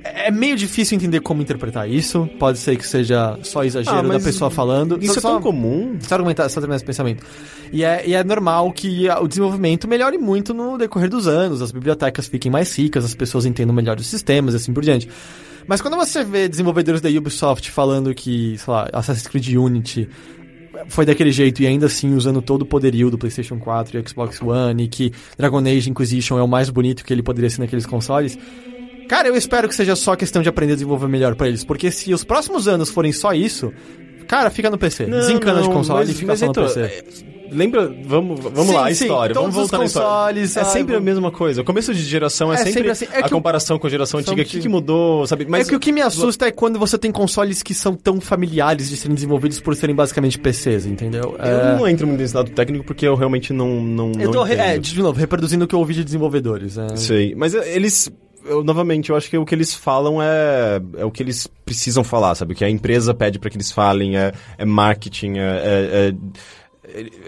é 0.03 0.31
meio 0.31 0.55
difícil 0.55 0.95
entender 0.95 1.19
como 1.19 1.41
interpretar 1.41 1.89
isso. 1.89 2.27
Pode 2.39 2.57
ser 2.57 2.77
que 2.77 2.85
seja 2.87 3.37
só 3.43 3.63
exagero 3.63 3.97
Ah, 3.97 4.01
da 4.01 4.19
pessoa 4.19 4.49
falando. 4.49 4.97
Isso 5.01 5.13
Só- 5.15 5.19
é 5.19 5.21
tão 5.21 5.33
só- 5.33 5.39
comum. 5.41 5.97
só 6.01 6.15
argumentar, 6.15 6.47
só 6.49 6.59
terminar 6.59 6.77
esse 6.77 6.85
pensamento. 6.85 7.23
E 7.71 7.83
é, 7.83 8.03
e 8.07 8.13
é 8.13 8.23
normal 8.23 8.71
que 8.71 9.07
o 9.09 9.27
desenvolvimento 9.27 9.87
melhore 9.87 10.17
muito 10.17 10.53
no 10.53 10.77
decorrer 10.77 11.09
dos 11.09 11.27
anos, 11.27 11.61
as 11.61 11.71
bibliotecas 11.71 12.27
fiquem 12.27 12.51
mais 12.51 12.75
ricas, 12.77 13.03
as 13.05 13.13
pessoas 13.15 13.45
entendam 13.45 13.75
melhor 13.75 13.97
os 13.99 14.07
sistemas 14.07 14.53
e 14.53 14.57
assim 14.57 14.73
por 14.73 14.83
diante. 14.83 15.07
Mas 15.67 15.81
quando 15.81 15.95
você 15.97 16.23
vê 16.23 16.47
desenvolvedores 16.47 16.99
da 17.01 17.09
Ubisoft 17.09 17.69
falando 17.69 18.13
que, 18.15 18.57
sei 18.57 18.73
lá, 18.73 18.89
Assassin's 18.91 19.27
Creed 19.27 19.49
Unity 19.55 20.09
foi 20.87 21.05
daquele 21.05 21.31
jeito 21.31 21.61
e 21.61 21.67
ainda 21.67 21.85
assim 21.87 22.15
usando 22.15 22.41
todo 22.41 22.61
o 22.63 22.65
poderio 22.65 23.11
do 23.11 23.17
PlayStation 23.17 23.59
4 23.59 23.99
e 23.99 24.09
Xbox 24.09 24.41
One 24.41 24.85
e 24.85 24.87
que 24.87 25.11
Dragon 25.37 25.59
Age 25.59 25.89
Inquisition 25.89 26.39
é 26.39 26.41
o 26.41 26.47
mais 26.47 26.69
bonito 26.69 27.03
que 27.03 27.13
ele 27.13 27.21
poderia 27.21 27.49
ser 27.49 27.59
naqueles 27.61 27.85
consoles. 27.85 28.37
Cara, 29.09 29.27
eu 29.27 29.35
espero 29.35 29.67
que 29.67 29.75
seja 29.75 29.95
só 29.95 30.15
questão 30.15 30.41
de 30.41 30.47
aprender 30.47 30.73
a 30.73 30.75
desenvolver 30.75 31.07
melhor 31.07 31.35
pra 31.35 31.47
eles, 31.49 31.65
porque 31.65 31.91
se 31.91 32.13
os 32.13 32.23
próximos 32.23 32.67
anos 32.67 32.89
forem 32.89 33.11
só 33.11 33.33
isso, 33.33 33.73
cara, 34.27 34.49
fica 34.49 34.69
no 34.69 34.77
PC. 34.77 35.05
Desencana 35.07 35.61
de 35.63 35.69
console 35.69 35.99
mas- 36.01 36.09
e 36.09 36.13
fica 36.13 36.27
mas 36.27 36.39
só 36.39 36.45
no 36.45 36.51
então, 36.51 36.63
PC. 36.65 36.79
é, 36.81 37.03
Lembra, 37.51 37.91
vamos, 38.05 38.39
vamos 38.41 38.67
Sim, 38.67 38.73
lá, 38.75 38.87
a 38.87 38.93
sim, 38.93 39.05
história, 39.05 39.33
todos 39.33 39.55
vamos 39.55 39.55
voltar 39.71 39.77
os 39.77 39.79
na 39.79 39.85
história. 39.87 40.41
consoles, 40.43 40.55
É 40.57 40.63
sempre 40.65 40.95
a 40.95 40.99
mesma 40.99 41.31
coisa. 41.31 41.63
O 41.63 41.65
começo 41.65 41.91
de 41.95 42.03
geração 42.03 42.51
é, 42.51 42.53
É 42.53 42.57
sempre 42.57 42.73
sempre 42.73 42.91
assim. 42.91 43.07
É 43.11 43.23
a 43.23 43.25
o- 43.25 43.29
comparação 43.31 43.79
com 43.79 43.87
a 43.87 43.89
geração 43.89 44.19
antiga. 44.19 44.39
O 44.43 44.45
que, 44.45 44.59
que- 44.59 44.69
mudou, 44.69 45.25
sabe? 45.25 45.47
Mas 45.49 45.65
é 45.65 45.69
que 45.71 45.75
o 45.75 45.79
que 45.79 45.91
me 45.91 45.99
assusta 45.99 46.45
é 46.45 46.51
quando 46.51 46.77
você 46.77 46.95
tem 46.95 47.11
consoles 47.11 47.63
que 47.63 47.73
são 47.73 47.95
tão 47.95 48.21
familiares 48.21 48.87
de 48.89 48.95
serem 48.97 49.15
desenvolvidos 49.15 49.59
por 49.59 49.75
serem 49.75 49.95
basicamente 49.95 50.37
PCs, 50.37 50.85
entendeu? 50.85 51.35
eu 51.39 51.43
É, 51.43 51.75
não 51.75 51.87
entro 51.87 52.05
muito 52.05 52.19
nesse 52.21 52.35
lado 52.35 52.51
técnico 52.51 52.85
porque 52.85 53.07
eu 53.07 53.15
realmente 53.15 53.51
não 53.51 53.81
não, 53.81 54.11
eu 54.11 54.25
não 54.25 54.31
tô, 54.31 54.45
é, 54.45 54.77
de 54.77 55.01
novo, 55.01 55.19
reproduzindo 55.19 55.65
o 55.65 55.67
que 55.67 55.73
eu 55.73 55.79
ouvi 55.79 55.95
de 55.95 56.03
desenvolvedores. 56.03 56.77
é. 56.77 56.95
Sei, 56.97 57.33
mas 57.35 57.55
é, 57.55 57.75
eles... 57.75 58.11
Eu, 58.45 58.63
novamente, 58.63 59.09
eu 59.09 59.15
acho 59.15 59.29
que 59.29 59.37
o 59.37 59.45
que 59.45 59.53
eles 59.53 59.73
falam 59.73 60.21
é, 60.21 60.81
é 60.97 61.05
o 61.05 61.11
que 61.11 61.21
eles 61.21 61.47
precisam 61.65 62.03
falar, 62.03 62.35
sabe? 62.35 62.53
O 62.53 62.55
que 62.55 62.63
a 62.65 62.69
empresa 62.69 63.13
pede 63.13 63.37
pra 63.37 63.49
que 63.49 63.57
eles 63.57 63.71
falem 63.71 64.17
é, 64.17 64.31
é 64.57 64.65
marketing, 64.65 65.37
é, 65.37 65.41
é- 65.41 66.07
é- 66.09 66.13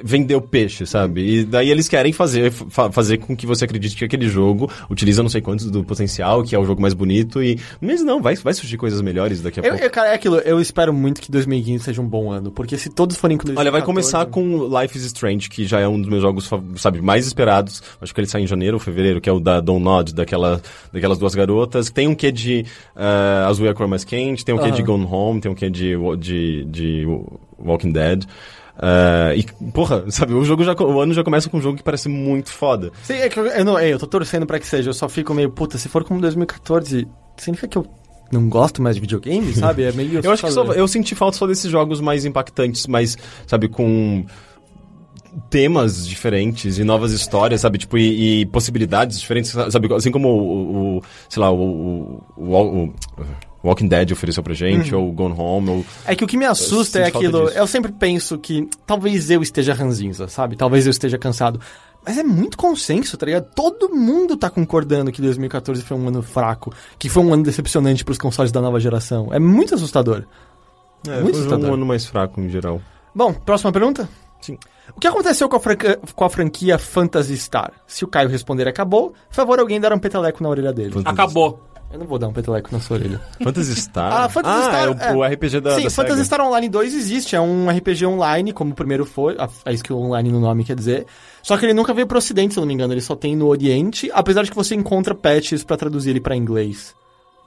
vender 0.03 0.35
o 0.35 0.41
peixe, 0.41 0.85
sabe? 0.85 1.21
E 1.39 1.43
daí 1.45 1.69
eles 1.69 1.87
querem 1.87 2.11
fazer, 2.11 2.51
fa- 2.51 2.91
fazer 2.91 3.17
com 3.17 3.35
que 3.35 3.45
você 3.45 3.65
acredite 3.65 3.95
que 3.95 4.05
aquele 4.05 4.27
jogo 4.27 4.69
utiliza 4.89 5.21
não 5.21 5.29
sei 5.29 5.41
quantos 5.41 5.69
do 5.69 5.83
potencial, 5.83 6.43
que 6.43 6.55
é 6.55 6.59
o 6.59 6.65
jogo 6.65 6.81
mais 6.81 6.93
bonito 6.93 7.41
e... 7.41 7.59
Mas 7.79 8.01
não, 8.03 8.21
vai, 8.21 8.35
vai 8.35 8.53
surgir 8.53 8.77
coisas 8.77 9.01
melhores 9.01 9.41
daqui 9.41 9.59
a 9.59 9.63
Eu, 9.63 9.69
pouco. 9.71 9.85
eu, 9.85 9.89
cara, 9.91 10.09
é 10.09 10.15
aquilo, 10.15 10.37
eu 10.39 10.59
espero 10.59 10.93
muito 10.93 11.21
que 11.21 11.31
2015 11.31 11.83
seja 11.83 12.01
um 12.01 12.07
bom 12.07 12.31
ano, 12.31 12.51
porque 12.51 12.77
se 12.77 12.89
todos 12.89 13.17
forem 13.17 13.37
com 13.37 13.45
2014... 13.45 13.59
Olha, 13.59 13.71
vai 13.71 13.81
começar 13.85 14.25
com 14.25 14.67
Life 14.81 14.97
is 14.97 15.05
Strange, 15.05 15.49
que 15.49 15.65
já 15.65 15.79
é 15.79 15.87
um 15.87 15.99
dos 15.99 16.09
meus 16.09 16.21
jogos, 16.21 16.49
sabe, 16.77 17.01
mais 17.01 17.25
esperados. 17.27 17.81
Acho 18.01 18.13
que 18.13 18.19
ele 18.19 18.27
sai 18.27 18.41
em 18.41 18.47
janeiro 18.47 18.75
ou 18.77 18.79
fevereiro, 18.79 19.21
que 19.21 19.29
é 19.29 19.33
o 19.33 19.39
da 19.39 19.59
Don't 19.59 19.83
Nod, 19.83 20.13
daquela, 20.13 20.61
daquelas 20.91 21.17
duas 21.17 21.35
garotas. 21.35 21.89
Tem 21.89 22.07
um 22.07 22.15
quê 22.15 22.31
de 22.31 22.65
uh, 22.95 23.47
Azul 23.47 23.67
é 23.67 23.69
a 23.69 23.73
cor 23.73 23.87
mais 23.87 24.03
quente, 24.03 24.43
tem 24.43 24.53
um 24.55 24.57
quê 24.57 24.71
de. 24.71 24.81
Gone 24.81 25.05
Home, 25.05 25.39
tem 25.39 25.51
um 25.51 25.55
quê 25.55 25.69
de, 25.69 25.95
de, 26.17 26.65
de 26.65 27.05
Walking 27.59 27.91
Dead. 27.91 28.25
Uh, 28.77 29.35
e, 29.35 29.43
porra, 29.71 30.05
sabe, 30.09 30.33
o 30.33 30.43
jogo 30.43 30.63
já, 30.63 30.73
o 30.73 30.99
ano 31.01 31.13
já 31.13 31.23
começa 31.23 31.49
com 31.49 31.57
um 31.57 31.61
jogo 31.61 31.77
que 31.77 31.83
parece 31.83 32.07
muito 32.09 32.51
foda. 32.51 32.91
Sim, 33.03 33.13
é 33.15 33.29
que 33.29 33.39
eu, 33.39 33.45
eu 33.45 33.65
não, 33.65 33.79
eu 33.79 33.99
tô 33.99 34.07
torcendo 34.07 34.45
pra 34.45 34.59
que 34.59 34.65
seja, 34.67 34.89
eu 34.89 34.93
só 34.93 35.07
fico 35.09 35.33
meio, 35.33 35.49
puta, 35.51 35.77
se 35.77 35.87
for 35.89 36.03
como 36.03 36.19
2014, 36.21 37.07
significa 37.37 37.67
que 37.67 37.77
eu 37.77 37.85
não 38.31 38.47
gosto 38.49 38.81
mais 38.81 38.95
de 38.95 39.01
videogame, 39.01 39.51
sabe? 39.53 39.83
É 39.83 39.91
meio 39.91 40.21
Eu 40.23 40.31
acho 40.31 40.43
que 40.45 40.51
só, 40.51 40.63
eu 40.73 40.87
senti 40.87 41.13
falta 41.15 41.37
só 41.37 41.45
desses 41.45 41.69
jogos 41.69 41.99
mais 41.99 42.23
impactantes, 42.25 42.87
mais, 42.87 43.17
sabe, 43.45 43.67
com 43.67 44.25
temas 45.49 46.07
diferentes 46.07 46.77
e 46.77 46.83
novas 46.83 47.11
histórias, 47.13 47.61
sabe, 47.61 47.77
tipo, 47.77 47.97
e, 47.97 48.41
e 48.41 48.45
possibilidades 48.47 49.19
diferentes, 49.19 49.51
sabe, 49.51 49.93
assim 49.93 50.11
como 50.11 50.27
o, 50.29 50.97
o- 50.97 51.01
sei 51.29 51.41
lá, 51.41 51.51
o, 51.51 51.55
o, 51.57 52.23
o- 52.37 52.83
o 52.85 52.93
Walking 53.63 53.87
Dead 53.87 54.11
ofereceu 54.11 54.41
pra 54.41 54.53
gente, 54.53 54.93
ou 54.95 55.11
Gone 55.11 55.35
Home, 55.37 55.69
ou... 55.69 55.85
É 56.05 56.15
que 56.15 56.23
o 56.23 56.27
que 56.27 56.35
me 56.37 56.45
assusta 56.45 56.99
é 56.99 57.07
aquilo. 57.07 57.45
disso. 57.45 57.57
Eu 57.57 57.67
sempre 57.67 57.91
penso 57.91 58.37
que 58.39 58.67
talvez 58.87 59.29
eu 59.29 59.41
esteja 59.41 59.73
ranzinza, 59.73 60.27
sabe? 60.27 60.55
Talvez 60.55 60.85
eu 60.87 60.91
esteja 60.91 61.17
cansado. 61.17 61.59
Mas 62.03 62.17
é 62.17 62.23
muito 62.23 62.57
consenso, 62.57 63.15
tá 63.15 63.27
ligado? 63.27 63.45
Todo 63.55 63.89
mundo 63.93 64.35
tá 64.35 64.49
concordando 64.49 65.11
que 65.11 65.21
2014 65.21 65.83
foi 65.83 65.95
um 65.95 66.07
ano 66.07 66.23
fraco, 66.23 66.73
que 66.97 67.07
foi 67.09 67.21
um 67.23 67.31
ano 67.33 67.43
decepcionante 67.43 68.03
pros 68.03 68.17
consoles 68.17 68.51
da 68.51 68.59
nova 68.59 68.79
geração. 68.79 69.31
É 69.31 69.37
muito 69.37 69.75
assustador. 69.75 70.23
É, 71.07 71.19
Muito 71.21 71.33
foi 71.35 71.43
um 71.43 71.45
assustador. 71.45 71.73
ano 71.73 71.85
mais 71.85 72.05
fraco 72.07 72.41
em 72.41 72.49
geral. 72.49 72.81
Bom, 73.13 73.31
próxima 73.33 73.71
pergunta? 73.71 74.09
Sim. 74.41 74.57
O 74.95 74.99
que 74.99 75.05
aconteceu 75.07 75.47
com 75.47 75.55
a, 75.55 75.59
franca- 75.59 75.99
com 76.15 76.25
a 76.25 76.29
franquia 76.29 76.79
Phantasy 76.79 77.37
Star? 77.37 77.71
Se 77.85 78.03
o 78.03 78.07
Caio 78.07 78.27
responder 78.29 78.67
acabou, 78.67 79.13
favor 79.29 79.59
alguém 79.59 79.79
dar 79.79 79.93
um 79.93 79.99
peteleco 79.99 80.41
na 80.41 80.49
orelha 80.49 80.73
dele. 80.73 80.93
Acabou. 81.05 81.61
Eu 81.93 81.99
não 81.99 82.05
vou 82.07 82.17
dar 82.17 82.27
um 82.27 82.33
peteleco 82.33 82.69
na 82.71 82.79
sua 82.79 82.97
orelha. 82.97 83.19
Phantasy 83.43 83.75
Star? 83.75 84.13
Ah, 84.13 84.29
Phantasy 84.29 84.61
Star, 84.63 84.83
é 85.09 85.13
o, 85.13 85.17
o 85.17 85.23
RPG 85.23 85.59
da, 85.59 85.75
Sim, 85.75 85.83
da 85.83 85.89
Phantasy 85.89 86.15
SEGA. 86.19 86.23
Star 86.23 86.41
Online 86.41 86.69
2 86.69 86.93
existe, 86.95 87.35
é 87.35 87.41
um 87.41 87.69
RPG 87.69 88.05
online, 88.05 88.53
como 88.53 88.71
o 88.71 88.75
primeiro 88.75 89.05
foi, 89.05 89.35
a- 89.37 89.49
é 89.65 89.73
isso 89.73 89.83
que 89.83 89.91
o 89.91 89.97
online 89.97 90.31
no 90.31 90.39
nome 90.39 90.63
quer 90.63 90.75
dizer. 90.75 91.05
Só 91.43 91.57
que 91.57 91.65
ele 91.65 91.73
nunca 91.73 91.93
veio 91.93 92.07
pro 92.07 92.17
ocidente, 92.17 92.53
se 92.53 92.59
eu 92.59 92.61
não 92.61 92.67
me 92.67 92.73
engano, 92.73 92.93
ele 92.93 93.01
só 93.01 93.15
tem 93.15 93.35
no 93.35 93.47
oriente, 93.47 94.09
apesar 94.13 94.43
de 94.43 94.49
que 94.51 94.55
você 94.55 94.73
encontra 94.75 95.13
patches 95.13 95.63
pra 95.63 95.75
traduzir 95.75 96.11
ele 96.11 96.21
pra 96.21 96.35
inglês. 96.35 96.95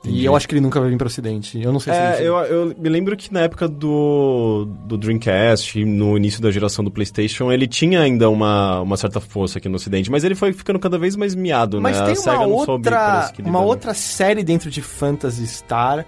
E 0.06 0.24
eu 0.24 0.36
acho 0.36 0.46
que 0.46 0.54
ele 0.54 0.60
nunca 0.60 0.78
vai 0.80 0.90
vir 0.90 0.98
pro 0.98 1.06
ocidente. 1.06 1.60
Eu 1.62 1.72
não 1.72 1.80
sei 1.80 1.92
se 1.94 1.98
É, 1.98 2.16
ele- 2.18 2.28
eu, 2.28 2.34
eu 2.36 2.74
me 2.78 2.88
lembro 2.88 3.16
que 3.16 3.32
na 3.32 3.40
época 3.40 3.66
do, 3.66 4.68
do 4.84 4.98
Dreamcast, 4.98 5.82
no 5.84 6.16
início 6.16 6.42
da 6.42 6.50
geração 6.50 6.84
do 6.84 6.90
PlayStation, 6.90 7.50
ele 7.50 7.66
tinha 7.66 8.00
ainda 8.00 8.28
uma, 8.28 8.80
uma 8.82 8.96
certa 8.96 9.18
força 9.20 9.58
aqui 9.58 9.68
no 9.68 9.76
Ocidente, 9.76 10.10
mas 10.10 10.22
ele 10.22 10.34
foi 10.34 10.52
ficando 10.52 10.78
cada 10.78 10.98
vez 10.98 11.16
mais 11.16 11.34
miado, 11.34 11.80
Mas 11.80 11.98
né? 11.98 12.04
tem 12.04 12.12
a 12.12 12.16
SEGA 12.16 12.36
uma 12.40 12.46
outra, 12.46 13.32
uma 13.44 13.60
outra 13.62 13.94
série 13.94 14.42
dentro 14.44 14.70
de 14.70 14.82
Phantasy 14.82 15.46
Star 15.46 16.04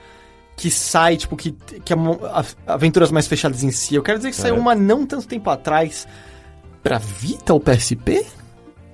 que 0.57 0.71
sai, 0.71 1.17
tipo, 1.17 1.37
que, 1.37 1.53
que 1.85 1.93
é 1.93 1.97
aventuras 2.67 3.11
mais 3.11 3.27
fechadas 3.27 3.63
em 3.63 3.71
si. 3.71 3.95
Eu 3.95 4.03
quero 4.03 4.19
dizer 4.19 4.31
que 4.31 4.37
saiu 4.37 4.57
É. 4.57 4.59
uma 4.59 4.75
não 4.75 5.05
tanto 5.07 5.27
tempo 5.27 5.49
atrás 5.51 6.07
pra 6.83 6.99
Vita 6.99 7.53
ou 7.53 7.61
PSP? 7.61 8.25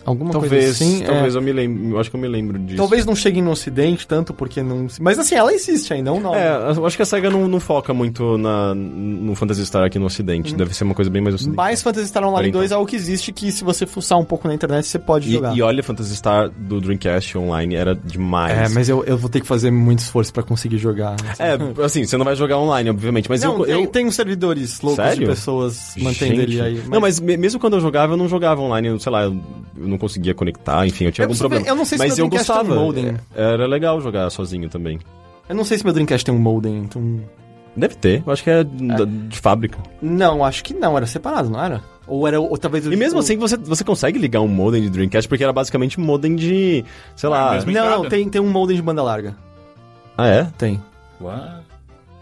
Alguma 0.05 0.33
Talvez, 0.33 0.53
coisa 0.53 0.71
assim. 0.71 1.03
é. 1.03 1.07
talvez 1.07 1.35
eu 1.35 1.43
me 1.43 1.53
lembro, 1.53 1.91
eu 1.91 2.01
acho 2.01 2.11
que 2.11 2.17
eu 2.17 2.21
me 2.21 2.29
lembro 2.29 2.59
disso. 2.59 2.77
Talvez 2.77 3.07
não 3.07 3.15
chegue 3.15 3.41
no 3.41 3.51
ocidente 3.53 4.07
tanto, 4.07 4.33
porque 4.35 4.63
não... 4.63 4.87
Mas 5.01 5.19
assim, 5.19 5.35
ela 5.35 5.53
existe 5.53 5.93
ainda, 5.93 6.11
é 6.11 6.19
nome. 6.21 6.37
É, 6.37 6.75
eu 6.77 6.87
acho 6.87 6.97
que 6.97 7.03
a 7.03 7.07
SEGA 7.07 7.31
não, 7.31 7.47
não 7.49 7.61
foca 7.61 7.95
muito 7.95 8.37
na, 8.39 8.75
no 8.75 9.35
Phantasy 9.35 9.65
Star 9.67 9.85
aqui 9.85 9.99
no 9.99 10.07
Ocidente. 10.07 10.55
Deve 10.55 10.75
ser 10.75 10.85
uma 10.85 10.95
coisa 10.95 11.11
bem 11.11 11.23
mais 11.23 11.35
ocidental. 11.35 11.65
Mas 11.65 11.83
Phantasy 11.83 12.09
Star 12.09 12.25
Online 12.25 12.49
Então. 12.49 12.61
2 12.61 12.73
é 12.73 12.75
algo 12.75 12.87
que 12.87 12.97
existe, 12.97 13.33
que 13.33 13.53
se 13.53 13.63
você 13.65 13.87
fuçar 13.87 14.19
um 14.19 14.25
pouco 14.25 14.49
na 14.49 14.55
internet, 14.55 14.87
você 14.87 14.99
pode 14.99 15.29
E, 15.29 15.33
jogar. 15.35 15.57
e 15.57 15.63
olha, 15.63 15.83
Phantasy 15.83 16.17
Star 16.17 16.51
do 16.51 16.81
Dreamcast 16.81 17.39
online 17.39 17.75
era 17.75 17.95
demais. 17.95 18.71
É, 18.71 18.75
mas 18.75 18.89
eu, 18.89 19.05
eu 19.05 19.17
vou 19.17 19.31
ter 19.31 19.41
que 19.41 19.47
fazer 19.47 19.71
muito 19.71 20.01
esforço 20.01 20.33
pra 20.33 20.43
conseguir 20.43 20.79
jogar. 20.79 21.17
É, 21.39 21.57
assim, 21.85 22.05
você 22.05 22.17
não 22.17 22.25
vai 22.25 22.35
jogar 22.37 22.59
online, 22.59 22.91
obviamente, 22.91 23.29
mas 23.29 23.43
não, 23.43 23.65
eu... 23.65 23.81
eu... 23.83 23.87
tem 23.87 24.07
uns 24.07 24.15
servidores 24.15 24.81
loucos 24.81 25.05
Sério? 25.05 25.21
de 25.21 25.27
pessoas 25.27 25.95
mantendo 25.99 26.35
Gente. 26.41 26.53
ele 26.55 26.61
aí. 26.61 26.83
Não, 26.89 27.01
mas 27.01 27.21
me- 27.21 27.37
mesmo 27.37 27.61
quando 27.61 27.75
eu 27.75 27.81
jogava, 27.81 28.13
eu 28.15 28.17
não 28.17 28.29
jogava 28.29 28.61
online, 28.61 28.89
eu, 28.89 28.99
sei 28.99 29.13
lá, 29.13 29.23
eu 29.25 29.41
não 29.93 29.99
conseguia 29.99 30.35
conectar, 30.35 30.85
enfim, 30.87 31.05
eu 31.05 31.13
tinha 31.13 31.25
Eu 31.25 31.29
algum 31.29 31.33
não 31.35 31.39
sei- 31.39 31.49
problema. 31.49 31.69
eu 31.69 31.77
não 31.77 31.85
sei 31.85 31.99
se 31.99 32.05
mas 32.05 32.17
meu 32.17 32.25
eu 32.25 32.27
um 32.27 32.31
gostava. 32.31 32.75
modem. 32.75 33.15
É, 33.35 33.53
Era 33.53 33.67
legal 33.67 34.01
jogar 34.01 34.29
sozinho 34.31 34.69
também. 34.69 34.99
Eu 35.49 35.55
não 35.55 35.65
sei 35.65 35.79
se 35.79 35.85
meu 35.85 35.93
Dreamcast 35.93 36.25
tem 36.25 36.35
um 36.35 36.39
modem, 36.39 36.79
então... 36.79 37.21
Deve 37.75 37.95
ter, 37.95 38.23
eu 38.27 38.33
acho 38.33 38.43
que 38.45 38.51
é, 38.51 38.63
da- 38.65 39.05
de 39.07 39.39
fábrica. 39.39 39.79
Não, 40.03 40.45
acho 40.45 40.63
que 40.63 40.75
não, 40.75 40.95
era 40.97 41.07
separado, 41.07 41.49
não 41.49 41.63
era? 41.63 41.83
Ou 42.07 42.27
era, 42.29 42.39
ou 42.39 42.59
talvez... 42.59 42.85
E 42.85 42.95
mesmo 42.97 43.19
o- 43.19 43.23
assim, 43.23 43.37
você, 43.39 43.57
você 43.57 43.83
consegue 43.83 44.19
ligar 44.19 44.41
um 44.41 44.49
modem 44.49 44.83
de 44.83 44.91
Dreamcast, 44.91 45.27
porque 45.29 45.43
era 45.43 45.53
basicamente 45.55 45.99
um 45.99 46.05
modem 46.05 46.37
de, 46.37 46.85
sei 47.17 47.29
lá... 47.31 47.55
mesmo- 47.55 47.71
Não, 47.73 48.03
não, 48.03 48.09
tem, 48.11 48.29
tem 48.29 48.41
um 48.43 48.51
modem 48.51 48.77
de 48.77 48.83
banda 48.83 49.03
larga. 49.03 49.35
Ah, 50.19 50.27
é? 50.29 50.47
Tem. 50.59 50.83
What? 51.21 51.62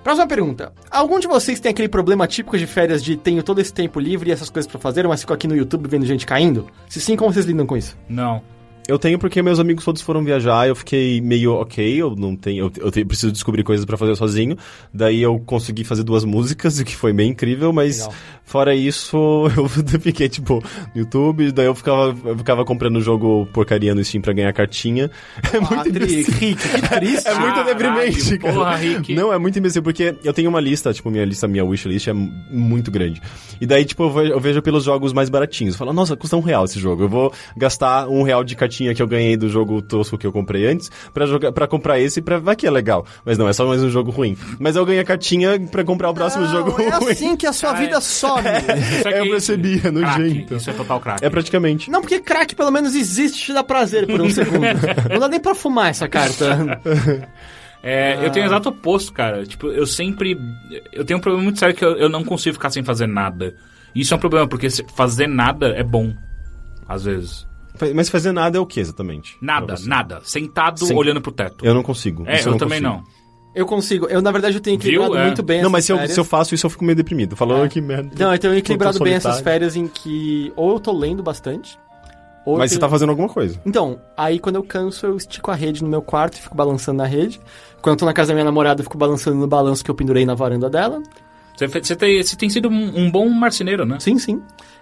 Próxima 0.03 0.27
pergunta. 0.27 0.73
Algum 0.91 1.19
de 1.19 1.27
vocês 1.27 1.61
tem 1.61 1.71
aquele 1.71 1.89
problema 1.89 2.27
típico 2.27 2.57
de 2.57 2.67
férias 2.67 3.03
de 3.05 3.17
tenho 3.17 3.43
todo 3.43 3.61
esse 3.61 3.73
tempo 3.73 4.01
livre 4.01 4.31
e 4.31 4.33
essas 4.33 4.49
coisas 4.49 4.71
pra 4.71 4.81
fazer, 4.81 5.07
mas 5.07 5.21
fico 5.21 5.33
aqui 5.33 5.47
no 5.47 5.57
YouTube 5.57 5.89
vendo 5.89 6.07
gente 6.07 6.27
caindo? 6.27 6.67
Se 6.89 7.01
sim, 7.01 7.17
como 7.17 7.33
vocês 7.33 7.47
lidam 7.47 7.67
com 7.67 7.77
isso? 7.77 7.97
Não. 8.09 8.43
Eu 8.91 8.99
tenho 8.99 9.19
porque 9.19 9.41
meus 9.43 9.59
amigos 9.61 9.85
todos 9.85 10.03
foram 10.03 10.23
viajar, 10.25 10.67
eu 10.69 10.75
fiquei 10.75 11.21
meio 11.21 11.53
ok, 11.55 11.95
eu 12.03 12.15
não 12.17 12.35
tenho, 12.35 12.65
eu, 12.67 12.73
eu 12.87 12.91
tenho- 12.91 13.07
preciso 13.07 13.31
descobrir 13.33 13.63
coisas 13.63 13.85
pra 13.87 13.97
fazer 13.97 14.17
sozinho. 14.17 14.57
Daí 14.93 15.23
eu 15.23 15.39
consegui 15.41 15.85
fazer 15.85 16.03
duas 16.03 16.25
músicas, 16.25 16.79
o 16.81 16.85
que 16.85 16.97
foi 16.97 17.13
bem 17.13 17.31
incrível, 17.31 17.73
mas 17.73 17.99
Legal. 18.01 18.15
fora 18.45 18.75
isso, 18.75 19.17
eu 19.57 19.69
fiquei 20.01 20.29
tipo 20.29 20.63
no 20.95 21.01
YouTube, 21.03 21.53
daí 21.53 21.67
eu 21.67 21.75
ficava, 21.75 22.15
eu 22.25 22.37
ficava 22.37 22.65
comprando 22.65 23.01
jogo 23.01 23.47
porcaria 23.53 23.95
no 23.95 24.03
Steam 24.05 24.21
pra 24.23 24.33
ganhar 24.33 24.53
cartinha. 24.53 25.11
É 25.53 25.59
muito 25.61 25.75
Ah, 25.75 25.83
tri- 25.83 25.91
imbecil. 26.23 26.35
Rick, 26.35 26.69
que 26.69 26.83
triste. 26.89 27.29
É 27.29 27.35
muito 27.35 27.55
Caralho, 27.55 27.65
deprimente, 27.67 28.39
cara. 28.39 28.55
porra, 28.55 28.77
Rick. 28.77 29.15
Não, 29.15 29.33
é 29.33 29.39
muito 29.39 29.59
imbecil, 29.59 29.83
porque 29.83 30.15
eu 30.25 30.33
tenho 30.33 30.49
uma 30.49 30.61
lista, 30.61 30.93
tipo, 30.93 31.11
minha 31.11 31.25
lista, 31.25 31.47
minha 31.49 31.65
wishlist 31.65 32.09
é 32.09 32.13
mu- 32.13 32.33
muito 32.51 32.91
grande. 32.91 33.21
E 33.61 33.67
daí, 33.67 33.85
tipo, 33.85 34.03
eu 34.05 34.11
vejo, 34.11 34.33
eu 34.33 34.41
vejo 34.41 34.63
pelos 34.63 34.85
jogos 34.85 35.13
mais 35.13 35.29
baratinhos. 35.29 35.75
Eu 35.75 35.79
falo, 35.79 35.93
nossa, 35.93 36.17
custa 36.17 36.37
um 36.37 36.41
real 36.41 36.65
esse 36.65 36.79
jogo. 36.81 37.05
Eu 37.05 37.09
vou 37.09 37.33
gastar 37.57 38.09
um 38.09 38.23
real 38.23 38.43
de 38.45 38.55
cartinha 38.57 38.80
que 38.95 39.03
eu 39.03 39.07
ganhei 39.07 39.37
do 39.37 39.49
jogo 39.49 39.81
tosco 39.83 40.17
que 40.19 40.27
eu 40.27 40.33
comprei 40.33 40.67
antes 40.67 40.91
pra, 41.13 41.27
jogar, 41.27 41.53
pra 41.53 41.67
comprar 41.67 41.99
esse 42.01 42.21
pra 42.23 42.39
vai 42.39 42.57
que 42.57 42.67
é 42.67 42.71
legal. 42.71 43.05
Mas 43.25 43.37
não, 43.39 43.49
é 43.49 43.53
só 43.53 43.67
mais 43.67 43.83
um 43.83 43.91
jogo 43.91 44.11
ruim. 44.11 44.37
Mas 44.59 44.77
eu 44.77 44.85
ganhei 44.87 45.01
a 45.01 45.05
cartinha 45.05 45.59
pra 45.71 45.85
comprar 45.85 46.11
o 46.11 46.15
próximo 46.15 46.45
Não, 46.45 46.51
jogo 46.51 46.81
é 46.83 46.89
ruim. 46.91 47.13
assim 47.13 47.37
que 47.37 47.47
a 47.47 47.53
sua 47.53 47.71
Ah, 47.71 47.75
vida 47.75 47.97
é. 47.97 47.99
Isso 47.99 48.27
aqui- 49.09 49.19
eu 49.19 49.31
percebi, 49.31 49.75
é 49.77 49.81
Crack, 49.81 49.93
nojento. 49.93 50.55
Isso 50.57 50.71
é 50.71 50.73
total 50.73 51.01
crack. 51.01 51.25
É 51.25 51.31
praticamente. 51.31 51.91
Não, 51.91 52.01
porque 52.01 52.21
crack 52.21 52.55
pelo 52.55 52.71
menos 52.71 52.95
existe 52.95 53.43
e 53.43 53.47
te 53.47 53.53
dá 53.53 53.63
prazer 53.63 54.07
por 54.07 54.21
um 54.21 54.29
segundo. 54.31 54.61
Não 55.11 55.19
dá 55.21 55.29
nem 55.29 55.41
pra 55.41 55.55
fumar 55.55 55.91
essa 55.91 56.09
carta. 56.09 56.81
É, 57.83 58.27
eu 58.27 58.31
tenho 58.31 58.45
o 58.45 58.49
exato 58.49 58.69
oposto, 58.69 59.11
cara. 59.11 59.47
Tipo, 59.47 59.69
eu 59.69 59.87
sempre. 59.87 60.39
Eu 60.93 61.03
tenho 61.03 61.19
um 61.19 61.23
problema 61.23 61.43
muito 61.45 61.59
sério 61.59 61.75
que 61.75 61.83
eu, 61.83 61.97
eu 61.97 62.11
não 62.11 62.23
consigo 62.23 62.53
ficar 62.53 62.69
sem 62.69 62.83
fazer 62.83 63.07
nada. 63.07 63.55
Isso 63.95 64.13
é 64.13 64.17
um 64.19 64.21
problema, 64.21 64.47
porque 64.47 64.69
se- 64.69 64.85
fazer 64.95 65.27
nada 65.27 65.69
é 65.69 65.83
bom. 65.83 66.13
Às 66.87 67.05
vezes. 67.05 67.47
Mas 67.95 68.09
fazer 68.09 68.33
nada 68.33 68.59
é 68.59 68.61
o 68.61 68.67
que 68.67 68.81
exatamente? 68.81 69.37
Nada, 69.41 69.77
você? 69.77 69.89
nada. 69.89 70.21
Sentado 70.23 70.85
Sim. 70.85 70.95
olhando 70.95 71.21
pro 71.21 71.33
teto. 71.33 71.65
Eu 71.65 71.75
não 71.75 71.83
consigo. 71.83 72.25
é, 72.27 72.37
Isso 72.39 72.49
eu, 72.49 72.53
não 72.53 72.59
também 72.59 72.81
consigo. 72.83 73.03
não. 73.05 73.21
Eu 73.53 73.67
consigo. 73.67 74.07
Eu, 74.07 74.23
na 74.23 74.31
verdade, 74.31 74.57
eu 74.57 74.61
tenho 74.61 74.77
equilibrado? 74.77 75.17
É. 75.17 75.25
muito 75.27 75.43
bem 75.43 75.57
Não, 75.61 75.63
essas 75.63 75.73
mas 75.73 75.85
se 75.85 75.93
eu, 75.93 76.09
se 76.15 76.21
eu 76.21 76.25
faço 76.25 76.55
isso, 76.55 76.67
eu 76.67 76.71
fico 76.71 76.85
meio 76.85 76.95
deprimido. 76.95 77.35
Falou, 77.35 77.69
que 77.69 77.81
merda. 77.81 78.11
Não, 78.17 78.33
eu 78.33 78.39
tenho 78.39 78.55
equilibrado 78.55 78.99
bem 79.01 79.15
essas 79.15 79.35
solitário. 79.37 79.45
férias 79.45 79.75
em 79.77 79.89
que 79.89 80.53
ou 80.55 80.73
eu 80.75 80.79
tô 80.81 80.93
lendo 80.93 81.21
bastante, 81.21 81.77
ou 82.47 82.55
eu 82.55 82.59
Mas 82.59 82.71
você 82.71 82.77
tenho- 82.77 82.81
tá 82.83 82.89
fazendo 82.89 83.11
alguma 83.11 83.29
coisa. 83.29 83.61
Então, 83.67 83.99
aí 84.17 84.39
quando 84.39 84.55
eu 84.55 84.63
canso, 84.63 85.05
eu 85.05 85.17
estico 85.17 85.51
a 85.51 85.55
rede 85.57 85.83
no 85.83 85.89
meu 85.91 86.01
quarto 86.01 86.39
e 86.39 86.41
fico 86.41 86.55
balançando 86.57 86.99
na 86.99 87.07
rede. 87.07 87.41
Quando 87.83 87.95
eu 87.95 87.99
tô 87.99 88.07
na 88.07 88.13
casa 88.13 88.29
da 88.29 88.35
minha 88.35 88.45
namorada, 88.45 88.81
eu 88.81 88.85
fico 88.85 88.97
balançando 88.97 89.37
no 89.37 89.49
balanço 89.49 89.85
que 89.85 89.91
eu 89.91 89.95
pendurei 89.97 90.25
na 90.25 90.35
varanda 90.35 90.71
dela. 90.71 91.03
Você, 91.57 91.67
você 91.67 91.97
tem, 91.97 92.23
você 92.23 92.37
tem 92.37 92.49
sido 92.49 92.69
um, 92.69 92.99
um 93.01 93.11
bom 93.11 93.29
marceneiro, 93.29 93.85
né? 93.85 93.99
Sim, 93.99 94.17
sim. 94.19 94.41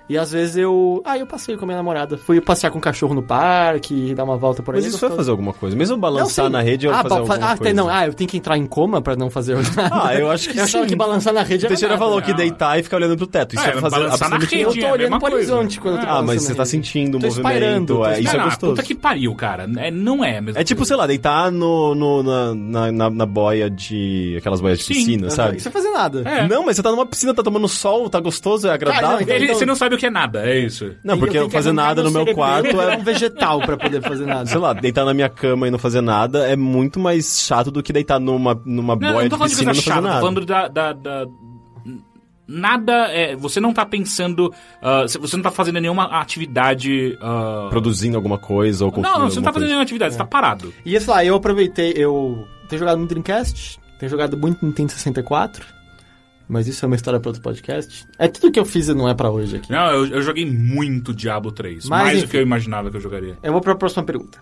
E 0.08 0.16
às 0.16 0.32
vezes 0.32 0.56
eu. 0.56 1.02
Ah, 1.04 1.18
eu 1.18 1.26
passeio 1.26 1.58
com 1.58 1.64
a 1.64 1.66
minha 1.66 1.76
namorada. 1.76 2.16
Fui 2.16 2.40
passear 2.40 2.70
com 2.70 2.78
o 2.78 2.80
cachorro 2.80 3.14
no 3.14 3.22
parque, 3.22 4.14
dar 4.14 4.24
uma 4.24 4.36
volta 4.36 4.62
por 4.62 4.74
aí. 4.74 4.80
Mas 4.82 4.94
isso 4.94 5.06
vai 5.06 5.16
fazer 5.16 5.30
alguma 5.30 5.52
coisa. 5.52 5.76
Mesmo 5.76 5.96
Não, 5.96 6.00
balançar 6.00 6.46
sim. 6.46 6.52
na 6.52 6.60
rede, 6.62 6.86
eu 6.86 6.92
ah, 6.94 7.02
fazer 7.02 7.14
alguma 7.14 7.34
ah, 7.34 7.38
coisa. 7.48 7.62
tem- 7.62 7.72
não, 7.74 7.88
ah, 7.88 8.06
eu 8.06 8.14
tenho 8.14 8.28
que 8.30 8.36
entrar 8.38 8.56
em 8.56 8.66
coma 8.66 9.02
pra 9.02 9.14
não 9.16 9.28
fazer 9.28 9.56
Ah, 9.92 10.14
eu 10.14 10.30
acho 10.30 10.48
que 10.50 10.58
Eu 10.58 10.64
achava 10.64 10.84
sim. 10.84 10.90
que 10.90 10.96
balançar 10.96 11.32
na 11.34 11.42
rede 11.42 11.64
O 11.64 11.66
era 11.66 11.68
Teixeira 11.68 11.94
nada. 11.94 12.04
falou 12.06 12.22
que 12.22 12.30
Não. 12.30 12.36
deitar 12.38 12.78
e 12.78 12.82
ficar 12.82 12.96
olhando 12.96 13.16
pro 13.16 13.26
teto. 13.26 13.54
Isso 13.54 13.64
É, 13.64 13.68
é, 13.68 13.72
fazer 13.74 13.96
balançar 13.96 14.30
na 14.30 14.36
absolutamente 14.36 14.54
rede. 14.56 14.62
Eu 14.64 14.70
é 14.70 14.80
tô 14.80 14.86
a 14.86 14.92
olhando 14.92 15.10
pro 15.10 15.20
coisa. 15.20 15.36
horizonte 15.36 15.80
quando 15.80 15.94
eu 15.96 16.00
tô 16.00 16.06
Ah, 16.08 16.22
mas 16.22 16.42
você 16.42 16.54
tá 16.54 16.62
rede. 16.62 16.70
sentindo 16.70 17.18
o 17.18 17.20
movimento. 17.20 17.86
tô 17.86 18.06
É, 18.06 18.20
isso 18.20 18.34
é 18.34 18.38
não, 18.38 18.44
gostoso. 18.46 18.72
puta 18.72 18.82
que 18.82 18.94
pariu, 18.94 19.34
cara. 19.34 19.68
É, 19.76 19.90
não 19.90 20.24
é 20.24 20.40
mesmo. 20.40 20.58
É 20.58 20.64
tipo, 20.64 20.84
sei 20.86 20.96
lá, 20.96 21.06
deitar 21.06 21.52
no, 21.52 21.94
no- 21.94 22.22
na, 22.22 22.54
na, 22.54 22.92
na- 22.92 23.10
na 23.10 23.26
boia 23.26 23.68
de. 23.68 24.36
aquelas 24.38 24.60
boias 24.60 24.78
de 24.78 24.86
piscina, 24.86 25.28
sabe? 25.30 25.58
Isso 25.58 25.68
é 25.68 25.70
fazer 25.70 25.90
nada. 25.90 26.22
É. 26.24 26.48
Não, 26.48 26.64
mas 26.64 26.76
você 26.76 26.82
tá 26.82 26.90
numa 26.90 27.04
piscina, 27.06 27.34
tá 27.34 27.42
tomando 27.42 27.68
sol, 27.68 28.08
tá 28.08 28.18
gostoso, 28.20 28.66
é 28.68 28.70
agradável. 28.72 29.08
não, 29.10 29.20
então- 29.20 29.34
Ele- 29.36 29.48
você 29.54 29.66
não 29.66 29.74
sabe 29.74 29.97
que 29.98 30.06
é 30.06 30.10
nada, 30.10 30.48
é 30.48 30.58
isso. 30.58 30.94
Não, 31.04 31.18
porque 31.18 31.48
fazer 31.50 31.72
nada 31.72 32.02
no 32.02 32.10
meu 32.10 32.24
cerebelo 32.24 32.36
quarto 32.36 32.80
é 32.80 32.94
é. 32.94 32.96
um 32.96 33.02
vegetal 33.04 33.60
pra 33.60 33.76
poder 33.76 34.00
fazer 34.02 34.24
nada. 34.26 34.46
Sei 34.46 34.58
lá, 34.58 34.72
deitar 34.72 35.04
na 35.04 35.12
minha 35.12 35.28
cama 35.28 35.68
e 35.68 35.70
não 35.70 35.78
fazer 35.78 36.00
nada 36.00 36.46
é 36.48 36.56
muito 36.56 36.98
mais 36.98 37.40
chato 37.46 37.70
do 37.70 37.82
que 37.82 37.92
deitar 37.92 38.18
numa, 38.18 38.54
numa 38.64 38.94
Não, 38.96 39.12
boia 39.12 39.28
não 39.28 39.36
tô 39.38 39.44
de 39.44 39.50
piscina 39.50 39.72
e 39.72 39.74
não 39.76 39.82
fazer 39.82 39.94
tô 39.96 40.00
nada. 40.00 40.20
falando 40.20 40.46
da. 40.46 40.68
da- 40.68 40.92
da- 40.92 41.26
Nada 42.50 43.08
é. 43.12 43.36
Você 43.36 43.60
não 43.60 43.74
tá 43.74 43.84
pensando. 43.84 44.50
ah, 44.80 45.02
você 45.20 45.36
não 45.36 45.42
tá 45.42 45.50
fazendo 45.50 45.78
nenhuma 45.80 46.04
atividade. 46.04 47.18
ah, 47.20 47.66
Produzindo 47.68 48.16
alguma 48.16 48.38
coisa 48.38 48.86
ou 48.86 48.90
Não, 48.90 48.94
consumindo 48.94 49.18
não, 49.20 49.28
você 49.30 49.36
não 49.36 49.42
tá 49.42 49.48
alguma 49.50 49.52
fazendo 49.52 49.52
coisa. 49.52 49.66
nenhuma 49.68 49.82
atividade, 49.82 50.12
você 50.14 50.18
tá 50.18 50.24
parado. 50.24 50.72
E 50.84 50.98
sei 50.98 51.12
lá, 51.12 51.22
eu 51.24 51.34
aproveitei, 51.34 51.92
eu 51.94 52.46
tenho 52.70 52.80
jogado 52.80 52.96
muito 52.96 53.10
Dreamcast, 53.10 53.78
tenho 53.98 54.08
jogado 54.08 54.34
muito 54.38 54.64
Nintendo 54.64 54.92
64, 54.92 55.62
mas 56.48 56.66
isso 56.66 56.84
é 56.84 56.86
uma 56.86 56.96
história 56.96 57.20
pra 57.20 57.28
outro 57.28 57.42
podcast. 57.42 58.06
É 58.18 58.26
tudo 58.28 58.50
que 58.50 58.58
eu 58.58 58.64
fiz 58.64 58.88
e 58.88 58.94
não 58.94 59.08
é 59.08 59.14
pra 59.14 59.30
hoje 59.30 59.56
aqui. 59.56 59.70
Não, 59.70 59.90
eu, 59.90 60.06
eu 60.06 60.22
joguei 60.22 60.46
muito 60.50 61.12
Diablo 61.14 61.52
3. 61.52 61.88
Mas, 61.88 62.02
mais 62.02 62.12
do 62.12 62.18
enfim. 62.24 62.30
que 62.30 62.36
eu 62.38 62.42
imaginava 62.42 62.90
que 62.90 62.96
eu 62.96 63.00
jogaria. 63.00 63.38
Eu 63.42 63.52
vou 63.52 63.60
pra 63.60 63.74
próxima 63.74 64.02
pergunta. 64.02 64.38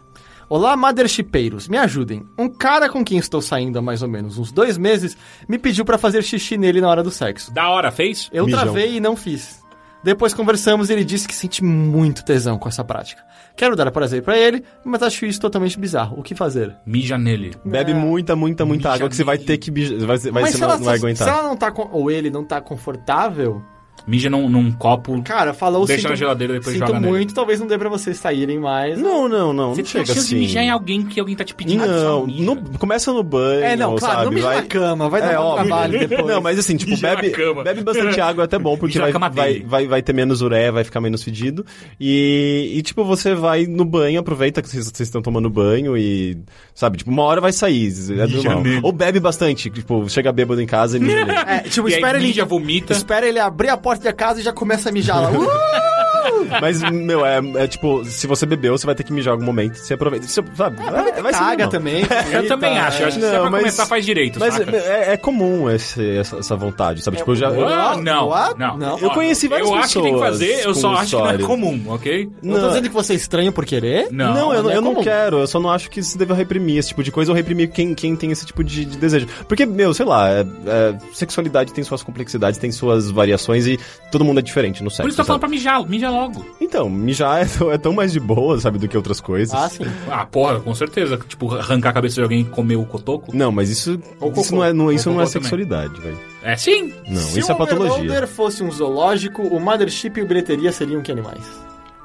Olá, 0.49 0.77
Mothershipeiros, 0.77 1.67
me 1.67 1.77
ajudem. 1.77 2.25
Um 2.39 2.49
cara 2.49 2.89
com 2.89 3.05
quem 3.05 3.19
estou 3.19 3.43
saindo 3.43 3.81
há 3.81 3.83
mais 3.83 4.01
ou 4.01 4.09
menos 4.09 4.39
uns 4.39 4.53
dois 4.53 4.79
meses 4.79 5.17
me 5.49 5.59
pediu 5.59 5.85
pra 5.85 5.99
fazer 5.99 6.23
xixi 6.23 6.57
nele 6.57 6.81
na 6.81 6.89
hora 6.89 7.03
do 7.03 7.11
sexo. 7.11 7.53
Da 7.53 7.69
hora, 7.69 7.91
fez? 7.91 8.29
Eu 8.33 8.45
Mijão. 8.47 8.61
travei 8.63 8.97
e 8.97 9.01
não 9.01 9.17
fiz. 9.17 9.66
Depois 10.07 10.33
conversamos 10.33 10.89
e 10.89 10.93
ele 10.93 11.05
disse 11.05 11.27
que 11.27 11.35
sente 11.35 11.65
muito 11.65 12.25
tesão 12.25 12.57
com 12.57 12.69
essa 12.69 12.85
prática. 12.85 13.25
Quero 13.57 13.75
dar 13.75 13.91
prazer 13.91 14.23
pra 14.23 14.39
ele, 14.39 14.63
mas 14.85 15.03
acho 15.03 15.27
isso 15.27 15.41
totalmente 15.41 15.77
bizarro. 15.77 16.17
O 16.17 16.23
que 16.23 16.33
fazer? 16.33 16.77
Mija 16.87 17.19
nele. 17.19 17.57
Bebe 17.65 17.93
muita, 17.93 18.37
muita, 18.37 18.65
muita 18.65 18.91
Mija 18.91 18.95
água 18.95 19.09
que 19.09 19.17
você 19.17 19.25
vai 19.25 19.37
ter 19.37 19.59
que. 19.59 19.69
Vai, 19.73 20.17
vai, 20.17 20.31
mas 20.31 20.51
você 20.51 20.53
se 20.53 20.61
não, 20.61 20.69
ela, 20.69 20.79
não 20.79 20.85
vai 20.85 20.97
se 20.97 21.05
aguentar. 21.05 21.29
ela 21.29 21.43
não 21.43 21.57
tá 21.57 21.73
com, 21.73 21.89
ou 21.91 22.09
ele 22.09 22.31
não 22.31 22.45
tá 22.45 22.61
confortável, 22.61 23.61
Mija 24.07 24.31
num, 24.31 24.49
num 24.49 24.71
copo. 24.71 25.21
cara, 25.23 25.53
falou 25.53 25.85
Deixa 25.85 26.03
sinto, 26.03 26.11
na 26.11 26.17
geladeira 26.17 26.53
depois 26.55 26.77
sinto 26.77 26.87
joga 26.87 27.01
nele. 27.01 27.13
muito, 27.13 27.35
talvez 27.35 27.59
não 27.59 27.67
dê 27.67 27.77
pra 27.77 27.89
vocês 27.89 28.17
saírem 28.17 28.59
mais. 28.59 28.97
Não, 28.99 29.29
não, 29.29 29.53
não. 29.53 29.75
Você 29.75 29.83
não 29.83 29.89
chega 29.89 30.07
chance 30.07 30.21
de 30.21 30.27
assim. 30.27 30.37
mijar 30.39 30.63
em 30.63 30.71
alguém 30.71 31.03
que 31.05 31.19
alguém 31.19 31.35
tá 31.35 31.45
te 31.45 31.55
pedindo. 31.55 31.85
Não, 31.87 32.21
só 32.21 32.27
mija. 32.27 32.45
no- 32.45 32.79
começa 32.79 33.13
no 33.13 33.23
banho. 33.23 33.65
É, 33.65 33.75
não, 33.77 33.97
claro, 33.97 34.15
sabe? 34.15 34.25
não 34.27 34.33
mija 34.33 34.47
vai... 34.47 34.57
na 34.57 34.63
cama, 34.63 35.09
vai 35.09 35.21
dar 35.21 35.33
É, 35.33 35.39
um 35.41 35.43
óbvio. 35.43 35.67
trabalho 35.67 35.99
depois. 36.09 36.27
Não, 36.27 36.41
mas 36.41 36.59
assim, 36.59 36.77
tipo, 36.77 36.91
Mija 36.93 37.17
bebe, 37.17 37.33
bebe 37.65 37.83
bastante 37.83 38.21
água, 38.21 38.45
é 38.45 38.47
até 38.47 38.59
bom, 38.59 38.77
porque 38.77 38.99
vai, 38.99 39.13
vai, 39.13 39.61
vai, 39.63 39.87
vai 39.89 40.03
ter 40.03 40.13
menos 40.13 40.41
ureia, 40.41 40.71
vai 40.71 40.85
ficar 40.85 41.01
menos 41.01 41.25
fedido. 41.25 41.67
E, 42.01 42.75
e, 42.77 42.83
tipo, 42.83 43.05
você 43.05 43.35
vai 43.35 43.67
no 43.67 43.85
banho, 43.85 44.21
aproveita 44.21 44.63
que 44.63 44.69
vocês 44.69 44.85
vocês 44.87 45.09
estão 45.09 45.21
tomando 45.21 45.51
banho 45.51 45.97
e, 45.97 46.39
sabe, 46.75 46.99
tipo, 46.99 47.11
uma 47.11 47.23
hora 47.25 47.41
vai 47.41 47.53
sair, 47.53 47.93
é 48.11 48.27
normal. 48.27 48.63
nele. 48.63 48.81
Ou 48.85 48.93
bebe 48.93 49.19
bastante, 49.19 49.69
tipo, 49.69 50.09
chega 50.09 50.31
bêbado 50.31 50.61
em 50.61 50.67
casa 50.67 50.97
e 50.97 51.01
mija 51.01 51.25
nele. 51.25 51.37
É, 51.47 51.61
tipo, 51.61 51.89
E 51.89 51.93
aí 51.95 51.99
espera 52.01 52.19
ele, 52.19 52.27
mija, 52.29 52.45
vomita. 52.45 52.93
espera 52.93 53.27
ele 53.27 53.39
abrir 53.39 53.69
a 53.69 53.77
porta 53.87 54.03
da 54.03 54.13
casa 54.13 54.41
e 54.41 54.43
já 54.43 54.53
começa 54.53 54.89
a 54.89 54.93
mijar 54.93 55.23
lá. 55.23 55.31
Uh! 55.39 55.96
Mas, 56.61 56.83
meu, 56.91 57.25
é, 57.25 57.39
é 57.57 57.67
tipo, 57.67 58.05
se 58.05 58.27
você 58.27 58.47
bebeu, 58.47 58.77
você 58.77 58.87
vai 58.87 58.95
ter 58.95 59.03
que 59.05 59.13
mijar 59.13 59.33
em 59.33 59.35
algum 59.35 59.45
momento. 59.45 59.77
Você 59.77 59.95
aproveita, 59.95 60.27
você, 60.27 60.43
sabe? 60.55 60.77
é, 60.83 61.23
vai 61.23 61.33
ser 61.33 61.39
Caga 61.39 61.51
normal. 61.65 61.69
também. 61.69 62.03
Eu 62.33 62.47
também 62.49 62.79
acho. 62.79 63.03
Eu 63.03 63.09
acho 63.09 63.19
que 63.19 63.25
se 63.25 63.31
é 63.31 63.33
Não, 63.35 63.41
pra 63.43 63.51
mas- 63.51 63.61
começar, 63.63 63.87
faz 63.87 64.05
direito, 64.05 64.39
Mas 64.41 64.55
saca? 64.55 64.77
é, 64.77 65.13
é 65.13 65.17
comum 65.17 65.71
esse, 65.71 66.17
essa, 66.19 66.37
essa 66.39 66.57
vontade, 66.57 67.03
sabe? 67.03 67.17
Tipo, 67.17 67.33
eu 67.33 67.37
já... 67.37 67.49
eu- 67.49 67.67
Ah, 67.69 67.97
não, 67.97 68.31
não, 68.57 68.77
Não. 68.77 68.99
Eu 68.99 69.11
conheci 69.11 69.49
várias 69.49 69.69
Eu 69.69 69.75
acho 69.75 69.89
que 69.95 70.03
tem 70.03 70.03
que 70.15 70.21
pessoas 70.21 70.31
fazer, 70.31 70.67
eu 70.67 70.75
só 70.75 70.95
acho 70.95 71.17
que 71.17 71.23
não 71.23 71.31
é 71.31 71.39
comum, 71.39 71.83
ok? 71.89 72.29
Não 72.43 72.61
tô 72.61 72.69
dizendo 72.69 72.89
que 72.89 72.95
você 72.95 73.13
é 73.13 73.17
estranho 73.17 73.53
por 73.53 73.65
querer. 73.65 74.09
Não. 74.11 74.35
Não, 74.35 74.55
eu, 74.55 74.63
não 74.63 74.71
é 74.71 74.77
eu 74.77 74.83
não 74.83 74.95
quero, 75.03 75.39
eu 75.39 75.47
só 75.47 75.61
não 75.61 75.71
acho 75.71 75.91
que 75.91 76.03
se 76.03 76.17
deva 76.19 76.35
reprimir 76.35 76.79
esse 76.79 76.89
tipo 76.89 77.03
de 77.03 77.11
coisa 77.13 77.31
ou 77.33 77.37
reprimir 77.37 77.69
quem, 77.71 77.95
quem 77.95 78.15
tem 78.17 78.31
esse 78.31 78.45
tipo 78.47 78.63
de, 78.65 78.85
de 78.85 78.97
desejo. 78.97 79.27
Porque, 79.49 79.65
meu, 79.67 79.93
sei 79.95 80.07
lá, 80.07 80.29
é- 80.31 80.41
é, 80.67 80.95
sexualidade 81.13 81.73
tem 81.73 81.83
suas 81.85 82.03
complexidades, 82.03 82.59
tem 82.59 82.71
suas 82.73 83.11
variações 83.11 83.67
e 83.67 83.79
todo 84.11 84.25
mundo 84.25 84.39
é 84.41 84.43
diferente 84.43 84.83
no 84.83 84.91
sexo. 84.91 85.03
Por 85.03 85.09
isso 85.09 85.17
que 85.17 85.21
eu 85.21 85.25
tô 85.25 85.27
falando 85.29 85.41
sabe? 85.43 85.51
pra 85.63 85.75
mijar, 85.79 85.89
mija 85.89 86.11
logo. 86.17 86.45
Então, 86.61 86.89
mijar 86.91 87.43
é, 87.43 87.45
tão- 87.47 87.71
é 87.73 87.79
tão 87.79 87.93
mais 87.93 88.13
de 88.13 88.19
boa, 88.21 88.59
sabe, 88.61 88.79
do 88.79 88.89
que 88.89 88.97
outras 88.97 89.21
coisas. 89.21 89.55
Ah, 89.55 89.69
sim. 89.69 89.85
Ah, 90.11 90.25
porra, 90.27 90.61
com 90.61 90.75
certeza. 90.75 91.17
Tipo, 91.29 91.55
arrancar 91.55 91.91
a 91.91 91.93
cabeça 91.93 92.15
de 92.17 92.23
alguém 92.23 92.41
e 92.41 92.45
comer 92.45 92.77
o 92.77 92.85
cotoco. 92.85 93.37
Não, 93.37 93.53
mas 93.53 93.71
isso, 93.71 94.01
Ou 94.21 94.33
isso 94.33 94.43
cocô. 94.45 94.57
não 94.57 94.65
é, 94.65 94.73
não, 94.73 94.91
isso 94.93 95.11
não 95.11 95.21
é 95.21 95.27
sexualidade, 95.27 96.01
velho. 96.01 96.19
É 96.43 96.57
sim. 96.57 96.93
Não, 97.09 97.17
Se 97.21 97.41
isso 97.41 97.51
é 97.51 97.55
o 97.55 97.59
patologia. 97.59 97.95
Overloader 97.95 98.27
fosse 98.29 98.63
um 98.63 98.71
zoológico, 98.71 99.43
o 99.43 99.61
Mothership 99.61 100.19
e 100.19 100.23
o 100.23 100.27
Bilheteria 100.27 100.73
seriam 100.73 101.03
que 101.03 101.11
animais? 101.13 101.43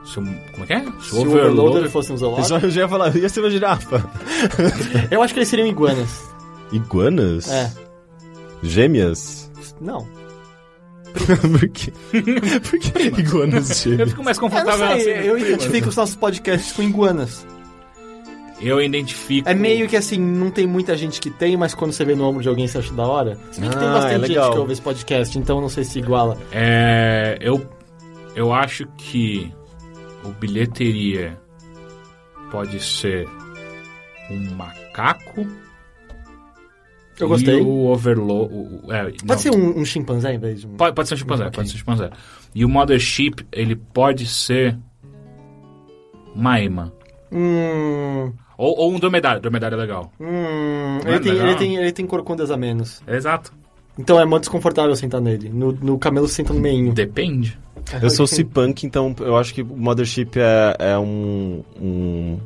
Se 0.04 0.20
o- 0.20 0.24
como 0.24 0.64
é 0.64 0.66
que 0.66 0.74
é? 0.74 0.84
Se 1.02 1.10
Se 1.10 1.16
o 1.16 1.22
Overloader 1.22 1.90
fosse 1.90 2.12
um 2.12 2.18
zoológico, 2.18 2.48
só- 2.48 2.58
eu 2.58 2.70
já 2.72 2.82
ia 2.82 2.88
falar, 2.88 3.16
ia 3.16 3.30
ser 3.30 3.40
uma 3.42 3.50
girafa. 3.52 4.04
eu 5.12 5.22
acho 5.22 5.34
que 5.34 5.40
eles 5.40 5.48
seriam 5.50 5.68
iguanas. 5.68 6.24
Iguanas? 6.72 7.52
É. 7.52 7.72
Gêmeas? 8.64 9.52
Não. 9.80 10.08
Por 11.60 11.70
quê? 11.70 11.92
Por 12.70 12.80
que 12.80 13.22
iguanas 13.22 13.86
Eu 13.86 14.08
fico 14.08 14.24
mais 14.24 14.38
Eu 14.38 14.42
confortável 14.42 14.88
sei, 15.00 15.14
assim. 15.18 15.28
eu 15.28 15.38
identifico 15.38 15.90
os 15.90 15.96
nossos 15.96 16.16
podcasts 16.16 16.72
com 16.74 16.82
iguanas. 16.84 17.46
Eu 18.62 18.80
identifico. 18.80 19.50
É 19.50 19.56
meio 19.56 19.88
que 19.90 19.98
assim, 19.98 20.20
não 20.20 20.52
tem 20.52 20.68
muita 20.68 20.96
gente 20.96 21.20
que 21.20 21.32
tem, 21.32 21.58
mas 21.58 21.74
quando 21.74 21.92
você 21.94 22.06
vê 22.06 22.14
no 22.14 22.24
ombro 22.26 22.44
de 22.44 22.48
alguém 22.50 22.68
você 22.68 22.78
acha 22.78 22.94
da 22.94 23.08
hora. 23.08 23.36
Se 23.52 23.60
bem 23.60 23.70
que 23.72 23.76
tem 23.78 23.88
Ah, 23.88 23.94
bastante 23.94 24.14
é 24.14 24.20
gente 24.20 24.28
legal. 24.30 24.52
que 24.54 24.60
ouve 24.60 24.74
esse 24.74 24.82
podcast, 24.82 25.38
então 25.40 25.60
não 25.60 25.70
sei 25.70 25.84
se 25.84 25.98
iguala. 26.00 26.38
É. 26.52 27.38
Eu. 27.42 27.68
Eu 28.36 28.54
acho 28.54 28.86
que. 28.98 29.52
O 30.24 30.30
bilheteria. 30.30 31.40
Pode 32.52 32.80
ser. 32.80 33.28
Um 34.30 34.56
macaco. 34.56 35.46
Eu 37.24 37.28
gostei. 37.30 37.60
E 37.60 37.62
o 37.62 37.86
Overload. 37.88 38.54
o- 38.54 38.88
o- 38.88 38.94
É, 38.94 39.04
não. 39.04 39.12
Pode 39.28 39.42
ser 39.42 39.52
um, 39.52 39.80
um 39.80 39.86
chimpanzé 39.86 40.34
em 40.34 40.40
vez 40.40 40.62
de 40.62 40.68
um... 40.68 40.72
Pode, 40.76 40.96
pode 40.96 41.08
ser 41.08 41.16
um 41.16 41.18
chimpanzé, 41.18 41.44
Ok. 41.44 41.56
pode 41.56 41.70
ser 41.70 41.76
um 41.76 41.80
chimpanzé. 41.80 42.10
E 42.54 42.66
o 42.66 42.70
Mothership, 42.70 43.46
ele 43.52 43.76
pode 43.76 44.26
ser. 44.26 44.78
Uma 46.36 46.60
ema. 46.62 46.94
Hum. 47.32 48.32
Ou, 48.58 48.78
ou 48.80 48.92
um 48.94 49.00
dromedário. 49.00 49.42
Dromedário 49.42 49.76
é 49.76 49.80
legal. 49.80 50.12
Hum. 50.20 51.00
É 51.06 51.10
Ele 51.10 51.20
tem, 51.20 51.32
legal? 51.34 51.48
ele, 51.48 51.56
tem, 51.58 51.76
ele 51.78 51.92
tem 51.92 52.06
corcundas 52.06 52.52
a 52.52 52.58
menos. 52.58 53.02
Exato. 53.08 53.54
Então 53.98 54.20
é 54.20 54.26
muito 54.26 54.44
desconfortável 54.44 54.96
sentar 54.96 55.20
nele. 55.20 55.50
No, 55.50 55.72
no 55.74 55.98
camelo 56.00 56.28
você 56.28 56.36
senta 56.36 56.54
no 56.54 56.60
meinho. 56.60 56.94
Depende. 56.94 57.60
Eu 58.02 58.10
sou 58.10 58.26
C-Punk, 58.28 58.86
então 58.86 59.14
eu 59.20 59.36
acho 59.36 59.54
que 59.54 59.62
o 59.62 59.66
Mothership 59.66 60.38
é, 60.38 60.76
é 60.94 60.98
um, 60.98 61.64
um 61.80 62.38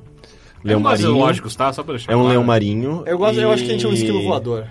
leão 0.66 0.80
marinho. 0.80 1.12
lógicos, 1.12 1.56
tá? 1.56 1.72
Só 1.72 1.84
pra 1.84 1.94
deixar 1.94 2.12
É 2.12 2.16
um 2.16 2.20
claro. 2.20 2.32
leão 2.34 2.44
marinho. 2.44 3.04
Eu, 3.06 3.18
gosto, 3.18 3.40
eu 3.40 3.52
acho 3.52 3.64
que 3.64 3.70
a 3.70 3.74
gente 3.74 3.86
é 3.86 3.90
um 3.90 3.92
e- 3.92 3.96
esquilo 3.96 4.24
voador. 4.24 4.66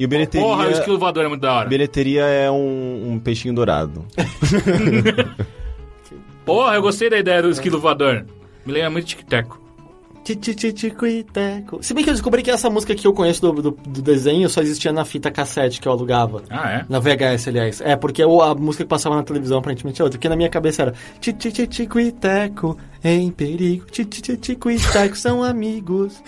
E 0.00 0.04
o 0.04 0.08
bilheteria, 0.08 0.46
Porra, 0.46 0.68
o 0.68 0.70
esquilo 0.70 0.98
voador 0.98 1.24
é 1.24 1.28
muito 1.28 1.40
da 1.40 1.52
hora. 1.54 1.68
bilheteria 1.68 2.22
é 2.24 2.48
um, 2.50 3.12
um 3.14 3.18
peixinho 3.18 3.52
dourado. 3.54 4.04
Porra, 6.44 6.74
eu 6.76 6.82
gostei 6.82 7.10
da 7.10 7.18
ideia 7.18 7.42
do 7.42 7.50
esquilo 7.50 7.80
voador. 7.80 8.24
Me 8.64 8.72
lembra 8.72 8.90
muito 8.90 9.06
tic-teco. 9.06 9.60
Tititicuiteco. 10.36 11.82
Se 11.82 11.94
bem 11.94 12.04
que 12.04 12.10
eu 12.10 12.14
descobri 12.14 12.42
que 12.42 12.50
essa 12.50 12.68
música 12.70 12.94
que 12.94 13.06
eu 13.06 13.12
conheço 13.12 13.40
do, 13.40 13.62
do, 13.62 13.70
do 13.70 14.02
desenho 14.02 14.48
só 14.48 14.60
existia 14.60 14.92
na 14.92 15.04
fita 15.04 15.30
cassete 15.30 15.80
que 15.80 15.88
eu 15.88 15.92
alugava. 15.92 16.42
Ah, 16.50 16.70
é? 16.70 16.86
Na 16.88 16.98
VHS, 16.98 17.48
aliás. 17.48 17.80
É, 17.80 17.96
porque 17.96 18.22
a 18.22 18.54
música 18.54 18.84
que 18.84 18.88
passava 18.88 19.16
na 19.16 19.22
televisão 19.22 19.58
aparentemente 19.58 20.00
é 20.00 20.04
outra. 20.04 20.18
Porque 20.18 20.28
na 20.28 20.36
minha 20.36 20.48
cabeça 20.48 20.82
era 20.82 20.94
Tititicuiteco, 21.20 22.76
em 23.02 23.30
perigo. 23.30 23.86
Tititicuiteco, 23.90 25.16
são 25.16 25.42
amigos. 25.42 26.22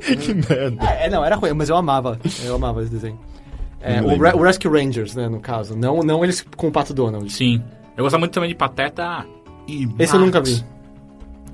que 0.00 0.34
merda. 0.34 0.84
É, 0.86 1.08
não, 1.10 1.24
era 1.24 1.36
ruim, 1.36 1.52
mas 1.52 1.68
eu 1.68 1.76
amava. 1.76 2.18
Eu 2.44 2.54
amava 2.56 2.82
esse 2.82 2.90
desenho. 2.90 3.18
É, 3.80 4.00
o. 4.00 4.16
Re- 4.18 4.34
o 4.34 4.42
Rescue 4.42 4.68
Rangers, 4.70 5.14
né, 5.14 5.28
no 5.28 5.40
caso. 5.40 5.76
Não, 5.76 6.00
não 6.02 6.24
eles 6.24 6.44
com 6.56 6.68
o 6.68 6.72
Pato 6.72 6.92
Donald. 6.94 7.30
Sim. 7.32 7.62
Eu 7.96 8.04
gostava 8.04 8.20
muito 8.20 8.32
também 8.32 8.48
de 8.48 8.54
Pateta 8.54 9.24
e 9.66 9.88
Esse 9.98 10.14
eu 10.14 10.20
nunca 10.20 10.40
vi. 10.40 10.62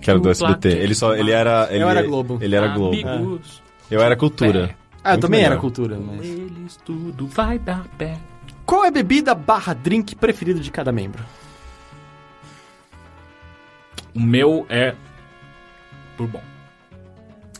Que 0.02 0.10
era 0.10 0.18
do 0.18 0.28
SBT. 0.30 0.68
Ele 0.68 0.94
só, 0.94 1.14
ele 1.14 1.30
era... 1.30 1.68
Ele, 1.70 1.82
era 1.84 2.02
Globo. 2.02 2.38
Ele 2.40 2.54
era 2.56 2.68
Globo. 2.68 3.08
Amigos. 3.08 3.62
Eu 3.90 4.00
era 4.02 4.16
cultura. 4.16 4.74
Ah, 5.04 5.10
eu 5.10 5.12
Muito 5.12 5.22
também 5.22 5.40
melhor. 5.40 5.52
era 5.52 5.60
cultura, 5.60 5.98
mas... 5.98 6.24
Eles 6.24 6.76
tudo 6.84 7.26
vai 7.26 7.58
dar 7.58 7.86
pé. 7.96 8.18
Qual 8.66 8.84
é 8.84 8.88
a 8.88 8.90
bebida 8.90 9.34
barra 9.34 9.74
drink 9.74 10.14
preferido 10.16 10.60
de 10.60 10.70
cada 10.70 10.92
membro? 10.92 11.22
O 14.14 14.20
meu 14.20 14.66
é 14.68 14.94
bourbon. 16.16 16.40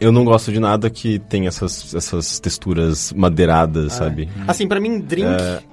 Eu 0.00 0.10
não 0.10 0.24
gosto 0.24 0.50
de 0.52 0.58
nada 0.58 0.90
que 0.90 1.18
tem 1.20 1.46
essas, 1.46 1.94
essas 1.94 2.40
texturas 2.40 3.12
madeiradas, 3.12 3.92
sabe? 3.92 4.28
Assim, 4.48 4.66
pra 4.66 4.80
mim, 4.80 4.98
drink. 4.98 5.28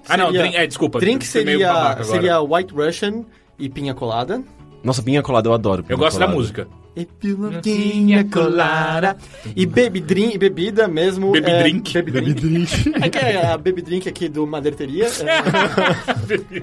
Ah, 0.07 0.15
não, 0.15 0.27
seria- 0.27 0.41
drink, 0.41 0.55
é, 0.55 0.67
desculpa. 0.67 0.99
Drink 0.99 1.25
babaca 1.25 2.03
seria, 2.03 2.03
seria 2.03 2.41
White 2.41 2.73
Russian 2.73 3.25
e 3.57 3.67
pinha 3.69 3.93
colada. 3.93 4.43
Nossa, 4.83 5.03
pinha 5.03 5.21
colada 5.21 5.49
eu 5.49 5.53
adoro. 5.53 5.83
Eu 5.87 5.97
gosto 5.97 6.19
da 6.19 6.25
colada. 6.25 6.39
música. 6.39 6.67
If 6.95 7.07
you 7.23 7.37
love 7.37 7.61
pinha 7.61 8.25
colada. 8.25 9.17
E 9.55 9.65
baby 9.65 10.01
drink, 10.01 10.37
bebida 10.37 10.87
mesmo. 10.87 11.31
Baby 11.31 11.51
é, 11.51 11.63
drink. 11.63 11.93
Baby 12.01 12.33
drink. 12.33 12.93
É 13.01 13.09
que 13.09 13.17
é 13.17 13.45
a 13.45 13.57
baby 13.57 13.81
drink 13.81 14.09
aqui 14.09 14.27
do 14.27 14.45
Maderteria. 14.45 15.07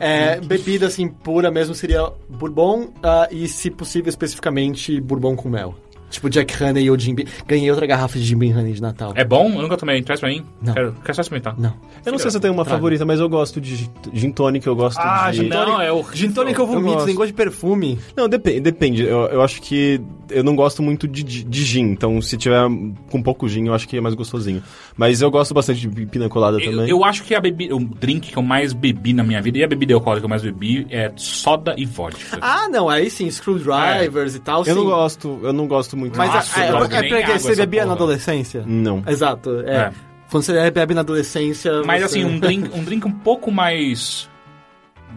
É, 0.00 0.34
é, 0.36 0.40
bebida 0.40 0.86
assim 0.86 1.08
pura 1.08 1.50
mesmo 1.50 1.74
seria 1.74 2.10
bourbon 2.28 2.88
ah, 3.02 3.28
e, 3.30 3.48
se 3.48 3.70
possível, 3.70 4.08
especificamente 4.08 5.00
bourbon 5.00 5.36
com 5.36 5.48
mel. 5.48 5.74
Tipo 6.10 6.30
Jack 6.30 6.62
Honey 6.62 6.88
ou 6.90 6.98
Jim 6.98 7.14
Beam. 7.14 7.26
Ganhei 7.46 7.70
outra 7.70 7.86
garrafa 7.86 8.18
de 8.18 8.24
Jim 8.24 8.36
Beam 8.38 8.56
Honey 8.58 8.72
de 8.74 8.80
Natal. 8.82 9.12
É 9.16 9.24
bom? 9.24 9.50
Eu 9.54 9.62
nunca 9.62 9.76
tomei. 9.76 10.00
Traz 10.02 10.20
pra 10.20 10.28
mim. 10.28 10.44
Não. 10.62 10.72
Quero, 10.72 10.92
quero 11.04 11.14
só 11.14 11.20
experimentar. 11.22 11.58
Não. 11.58 11.74
Eu 12.04 12.12
não 12.12 12.18
sei 12.18 12.30
se 12.30 12.36
eu 12.36 12.40
tenho 12.40 12.54
uma 12.54 12.64
Traga. 12.64 12.76
favorita, 12.78 13.04
mas 13.04 13.18
eu 13.20 13.28
gosto 13.28 13.60
de 13.60 13.74
gin- 13.76 13.90
gin 14.12 14.30
tonic, 14.30 14.66
eu 14.66 14.76
gosto 14.76 14.98
Ah, 15.00 15.30
de... 15.30 15.38
gin 15.38 15.48
tonic. 15.48 15.70
Não, 15.70 15.80
é 15.80 15.90
horrível. 15.92 16.14
Gin 16.16 16.30
tonic 16.32 16.58
eu 16.58 16.66
vomito, 16.66 17.04
tem 17.04 17.14
gosto 17.14 17.28
de 17.28 17.32
perfume. 17.34 17.98
Não, 18.16 18.28
depende. 18.28 18.60
depende. 18.60 19.02
Eu, 19.02 19.26
eu 19.26 19.42
acho 19.42 19.60
que 19.60 20.00
eu 20.30 20.42
não 20.44 20.54
gosto 20.56 20.82
muito 20.82 21.06
de, 21.08 21.22
de, 21.22 21.44
de 21.44 21.64
gin, 21.64 21.82
então 21.90 22.20
se 22.22 22.36
tiver 22.36 22.62
com 23.10 23.22
pouco 23.22 23.48
gin, 23.48 23.66
eu 23.66 23.74
acho 23.74 23.86
que 23.88 23.96
é 23.96 24.00
mais 24.00 24.14
gostosinho. 24.14 24.62
Mas 24.96 25.20
eu 25.20 25.30
gosto 25.30 25.52
bastante 25.54 25.86
de 25.86 26.06
pina 26.06 26.28
colada 26.28 26.58
Eu, 26.58 26.70
também. 26.70 26.88
eu 26.88 27.04
acho 27.04 27.22
que 27.24 27.34
a 27.34 27.40
bebida, 27.40 27.74
o 27.76 27.80
drink 27.80 28.30
que 28.32 28.36
eu 28.36 28.42
mais 28.42 28.72
bebi 28.72 29.12
na 29.12 29.22
minha 29.24 29.40
vida 29.42 29.58
e 29.58 29.64
a 29.64 29.68
bebida 29.68 29.94
alcoólica 29.94 30.20
que 30.20 30.24
eu 30.26 30.30
mais 30.30 30.42
bebi 30.42 30.86
é 30.90 31.12
soda 31.16 31.74
e 31.76 31.84
vodka. 31.84 32.38
Ah, 32.40 32.68
não, 32.68 32.88
aí 32.88 33.10
sim, 33.10 33.28
screwdrivers 33.30 34.34
e 34.34 34.40
tal, 34.40 34.64
Eu 34.64 34.74
não 34.74 34.82
sim. 34.82 34.88
gosto, 34.88 35.40
eu 35.42 35.52
não 35.52 35.66
gosto 35.66 35.95
muito. 35.96 36.16
Mas 36.18 36.32
Nossa, 36.32 36.60
é, 36.60 36.64
é, 36.64 36.68
é 36.68 36.72
porque 36.72 37.38
você 37.38 37.56
bebia 37.56 37.80
na 37.82 37.92
porra. 37.92 37.96
adolescência? 38.04 38.64
Não. 38.66 39.02
Exato, 39.06 39.60
é. 39.66 39.76
É. 39.76 39.92
Quando 40.30 40.42
você 40.44 40.70
bebe 40.70 40.94
na 40.94 41.00
adolescência. 41.02 41.82
Mas 41.84 42.00
você- 42.00 42.18
assim, 42.20 42.24
um 42.24 42.38
drink, 42.38 42.70
um 42.76 42.82
drink 42.84 43.06
um 43.06 43.12
pouco 43.12 43.50
mais. 43.50 44.28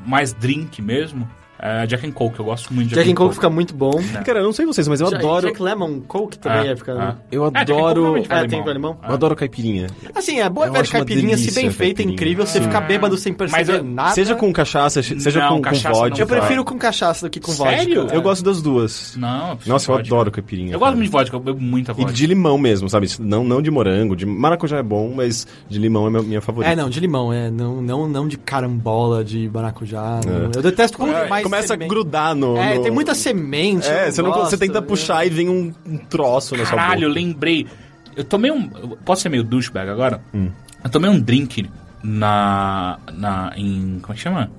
mais 0.05 0.33
drink 0.33 0.81
mesmo. 0.81 1.29
É 1.61 1.85
Jack 1.85 2.07
and 2.07 2.11
Coke, 2.11 2.39
eu 2.39 2.45
gosto 2.45 2.73
muito 2.73 2.87
de 2.89 2.95
Jack 2.95 3.11
and 3.11 3.15
Coke 3.15 3.35
fica 3.35 3.49
muito 3.49 3.73
bom. 3.75 3.91
Cara, 4.25 4.39
eu 4.39 4.43
não 4.45 4.53
sei 4.53 4.65
vocês, 4.65 4.87
mas 4.87 5.01
eu 5.01 5.09
Ja- 5.11 5.17
adoro. 5.17 5.47
Jack 5.47 5.61
Lemon 5.61 5.99
Coke 6.07 6.37
também 6.39 6.69
É, 6.69 6.71
é, 6.71 6.75
fica. 6.75 6.91
é. 6.93 7.15
Eu 7.35 7.45
É, 7.45 7.49
Jack 7.51 7.65
Coke 7.71 7.81
adoro. 7.81 8.17
É, 8.29 8.47
tem 8.47 8.63
com 8.63 8.69
limão? 8.71 8.97
Eu 9.05 9.13
adoro 9.13 9.35
caipirinha. 9.35 9.87
Assim, 10.15 10.39
é 10.39 10.49
boa 10.49 10.67
Eu 10.67 10.71
velha 10.73 10.87
caipirinha, 10.87 11.37
se 11.37 11.51
bem 11.53 11.69
feita, 11.69 12.01
é 12.01 12.05
incrível. 12.05 12.45
Você 12.45 12.61
fica 12.61 12.79
bêbado 12.79 13.17
sem 13.17 13.33
perceber 13.33 13.79
eu- 13.79 13.83
nada. 13.83 14.11
Seja 14.11 14.35
com 14.35 14.51
cachaça, 14.53 15.03
seja 15.03 15.39
Não, 15.41 15.49
com, 15.49 15.55
com 15.55 15.61
cachaça 15.63 15.89
não. 15.89 15.95
vodka. 15.95 16.21
Eu 16.21 16.27
prefiro 16.27 16.63
com 16.63 16.77
cachaça 16.77 17.27
do 17.27 17.29
que 17.29 17.39
com 17.41 17.51
Sério? 17.51 18.01
vodka. 18.03 18.15
Eu 18.15 18.21
gosto 18.21 18.43
das 18.43 18.61
duas. 18.61 19.15
Não, 19.17 19.57
Nossa, 19.65 19.91
eu 19.91 19.95
vodka. 19.97 20.13
adoro 20.15 20.31
caipirinha. 20.31 20.71
Eu 20.73 20.79
gosto 20.79 20.93
muito 20.95 21.05
de 21.07 21.11
vodka, 21.11 21.35
eu 21.35 21.39
bebo 21.41 21.59
muita 21.61 21.91
E 21.91 21.95
vodka. 21.95 22.13
de 22.13 22.25
limão 22.25 22.57
mesmo, 22.57 22.89
sabe? 22.89 23.07
Não, 23.19 23.43
não 23.43 23.61
de 23.61 23.69
morango. 23.69 24.15
De 24.15 24.25
maracujá 24.25 24.77
é 24.77 24.83
bom, 24.83 25.11
mas 25.13 25.45
de 25.67 25.77
limão 25.77 26.07
é 26.07 26.09
minha, 26.09 26.23
minha 26.23 26.41
favorita. 26.41 26.71
É, 26.71 26.75
não, 26.75 26.89
de 26.89 26.99
limão, 27.01 27.33
é. 27.33 27.51
Não, 27.51 27.81
não, 27.81 28.07
não 28.07 28.27
de 28.29 28.37
carambola, 28.37 29.25
de 29.25 29.49
maracujá. 29.53 30.21
não. 30.25 30.51
Eu 30.55 30.61
detesto 30.61 31.03
É, 31.05 31.27
mais 31.27 31.48
começa 31.49 31.67
semente. 31.67 31.85
a 31.85 31.93
grudar 31.93 32.35
no. 32.35 32.57
É, 32.57 32.75
no- 32.75 32.83
tem 32.83 32.91
muita 32.91 33.13
semente. 33.15 33.87
eu 33.87 33.93
É, 33.93 34.05
não 34.05 34.11
você, 34.11 34.21
não, 34.21 34.31
gosto, 34.31 34.49
você 34.51 34.57
tenta 34.57 34.77
é. 34.77 34.81
puxar 34.81 35.25
e 35.25 35.29
vem 35.29 35.49
um, 35.49 35.73
um 35.85 35.97
troço 35.97 36.55
na 36.55 36.63
sua 36.65 36.71
boca. 36.71 36.81
Caralho, 36.83 37.03
eu 37.05 37.09
lembrei. 37.09 37.67
Eu 38.15 38.23
tomei 38.23 38.51
um. 38.51 38.67
Posso 39.05 39.21
ser 39.21 39.29
meio 39.29 39.43
douchebag 39.43 39.89
agora? 39.89 40.21
Hum. 40.33 40.49
Eu 40.83 40.89
tomei 40.89 41.09
um 41.09 41.19
drink 41.19 41.69
na. 42.03 42.97
na 43.13 43.51
em. 43.55 43.99
Como 44.01 44.13
é 44.13 44.15
que 44.15 44.21
chama? 44.21 44.51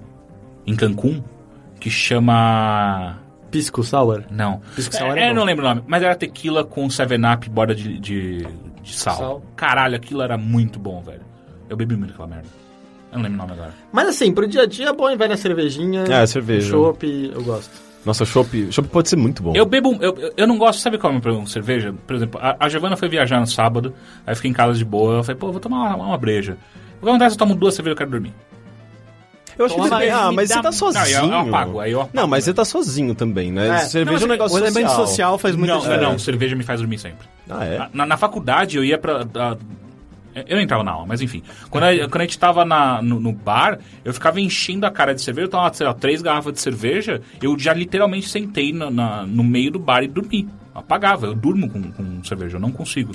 Em 0.66 0.74
Cancún. 0.76 1.22
Que 1.78 1.90
chama. 1.90 3.18
Pisco 3.50 3.82
sour. 3.82 4.22
Não. 4.30 4.60
Pisco 4.76 4.94
sour 4.94 5.16
é, 5.18 5.24
é 5.24 5.28
bom. 5.30 5.34
não 5.36 5.44
lembro 5.44 5.64
o 5.64 5.68
nome. 5.68 5.82
Mas 5.86 6.02
era 6.02 6.14
tequila 6.14 6.62
com 6.64 6.86
7-up 6.86 7.48
borda 7.50 7.74
de, 7.74 7.98
de, 7.98 8.46
de 8.82 8.94
sal. 8.96 9.16
Sal. 9.16 9.42
Caralho, 9.56 9.96
aquilo 9.96 10.22
era 10.22 10.38
muito 10.38 10.78
bom, 10.78 11.02
velho. 11.02 11.22
Eu 11.68 11.76
bebi 11.76 11.96
muito 11.96 12.12
aquela 12.12 12.28
merda. 12.28 12.46
Eu 13.12 13.18
não 13.18 13.22
lembro 13.24 13.34
o 13.38 13.40
nome 13.46 13.52
agora. 13.52 13.74
Mas 13.92 14.08
assim, 14.08 14.32
pro 14.32 14.46
dia 14.46 14.62
a 14.62 14.66
dia 14.66 14.88
é 14.88 14.92
bom, 14.92 15.16
vai 15.16 15.26
na 15.28 15.36
cervejinha. 15.36 16.04
É, 16.08 16.24
cerveja. 16.26 16.70
Chopp, 16.70 17.04
eu 17.34 17.42
gosto. 17.42 17.70
Nossa, 18.04 18.24
chopp, 18.24 18.72
chopp 18.72 18.88
pode 18.88 19.08
ser 19.10 19.16
muito 19.16 19.42
bom. 19.42 19.52
Eu 19.54 19.66
bebo. 19.66 19.98
Eu, 20.00 20.32
eu- 20.36 20.46
não 20.46 20.56
gosto, 20.56 20.78
sabe 20.80 20.96
qual 20.96 21.10
é 21.10 21.12
o 21.12 21.14
meu 21.14 21.20
problema 21.22 21.44
com 21.44 21.50
cerveja? 21.50 21.94
Por 22.06 22.16
exemplo, 22.16 22.40
a, 22.42 22.56
a 22.58 22.68
Giovana 22.68 22.96
foi 22.96 23.08
viajar 23.08 23.38
no 23.40 23.46
sábado, 23.46 23.92
aí 24.26 24.32
eu 24.32 24.36
fiquei 24.36 24.50
em 24.50 24.54
casa 24.54 24.72
de 24.78 24.84
boa. 24.84 25.16
Eu 25.16 25.24
falei, 25.24 25.38
pô, 25.38 25.50
vou 25.52 25.60
tomar 25.60 25.94
uma, 25.96 26.06
uma 26.06 26.16
breja. 26.18 26.56
O 27.00 27.04
que 27.04 27.08
acontece? 27.10 27.34
Eu 27.34 27.38
tomo 27.38 27.54
duas 27.54 27.74
cervejas 27.74 27.92
e 27.92 27.94
eu 27.94 27.98
quero 27.98 28.10
dormir. 28.10 28.32
Eu 29.58 29.66
acho 29.66 29.74
que 29.74 29.80
Toma, 29.82 29.98
depende- 29.98 30.12
mas 30.16 30.22
Ah, 30.22 30.32
mas 30.32 30.48
dá- 30.48 30.54
você 30.56 30.62
tá 30.62 30.72
sozinho. 30.72 31.26
Não, 31.26 31.40
eu- 31.40 31.46
eu 31.46 31.48
apago, 31.48 31.80
aí 31.80 31.92
eu 31.92 32.00
apago. 32.00 32.16
Não, 32.16 32.26
mas 32.26 32.44
você 32.44 32.54
tá 32.54 32.64
sozinho 32.64 33.14
também, 33.14 33.52
né? 33.52 33.68
É. 33.68 33.78
Cerveja 33.80 34.18
Não, 34.20 34.22
é 34.22 34.24
um 34.24 34.28
negócio 34.32 34.56
o 34.56 34.60
elemento 34.60 34.88
social. 34.88 35.06
social 35.06 35.38
faz 35.38 35.54
muita 35.56 35.74
não, 35.74 35.80
diferença. 35.80 36.02
não, 36.10 36.18
cerveja 36.18 36.56
me 36.56 36.62
faz 36.64 36.80
dormir 36.80 36.98
sempre. 36.98 37.28
Ah, 37.50 37.64
é? 37.66 37.88
Na, 37.92 38.06
na 38.06 38.16
faculdade 38.16 38.78
eu 38.78 38.84
ia 38.84 38.96
pra. 38.96 39.26
a- 39.34 39.56
eu 40.34 40.56
não 40.56 40.62
entrava 40.62 40.82
na 40.84 40.92
aula, 40.92 41.06
mas 41.06 41.20
enfim. 41.20 41.42
Quando 41.70 41.84
a, 41.84 41.94
quando 42.08 42.16
a 42.18 42.24
gente 42.24 42.38
tava 42.38 42.64
na- 42.64 43.02
no, 43.02 43.18
no 43.20 43.32
bar, 43.32 43.78
eu 44.04 44.12
ficava 44.14 44.40
enchendo 44.40 44.86
a 44.86 44.90
cara 44.90 45.14
de 45.14 45.20
cerveja, 45.22 45.46
eu 45.46 45.50
tomava, 45.50 45.74
sei 45.74 45.86
lá, 45.86 45.94
três 45.94 46.22
garrafas 46.22 46.52
de 46.52 46.60
cerveja, 46.60 47.20
eu 47.42 47.58
já 47.58 47.72
literalmente 47.74 48.28
sentei 48.28 48.72
na- 48.72 48.90
na- 48.90 49.26
no 49.26 49.42
meio 49.42 49.70
do 49.70 49.78
bar 49.78 50.02
e 50.02 50.08
dormi. 50.08 50.48
Apagava, 50.74 51.26
eu 51.26 51.34
durmo 51.34 51.68
com, 51.68 51.90
com 51.90 52.24
cerveja, 52.24 52.56
eu 52.56 52.60
não 52.60 52.70
consigo. 52.70 53.12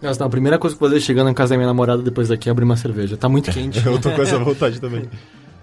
Nossa, 0.00 0.20
não, 0.20 0.28
a 0.28 0.30
primeira 0.30 0.58
coisa 0.58 0.74
que 0.74 0.82
eu 0.82 0.88
vou 0.88 0.94
fazer 0.96 1.04
chegando 1.04 1.26
na 1.26 1.34
casa 1.34 1.50
da 1.50 1.56
minha 1.58 1.66
namorada 1.66 2.00
depois 2.02 2.28
daqui 2.28 2.48
é 2.48 2.52
abrir 2.52 2.64
uma 2.64 2.76
cerveja. 2.76 3.16
Tá 3.18 3.28
muito 3.28 3.50
quente. 3.52 3.84
Eu 3.84 4.00
tô 4.00 4.10
com 4.12 4.22
essa 4.22 4.38
vontade 4.42 4.80
também. 4.80 5.08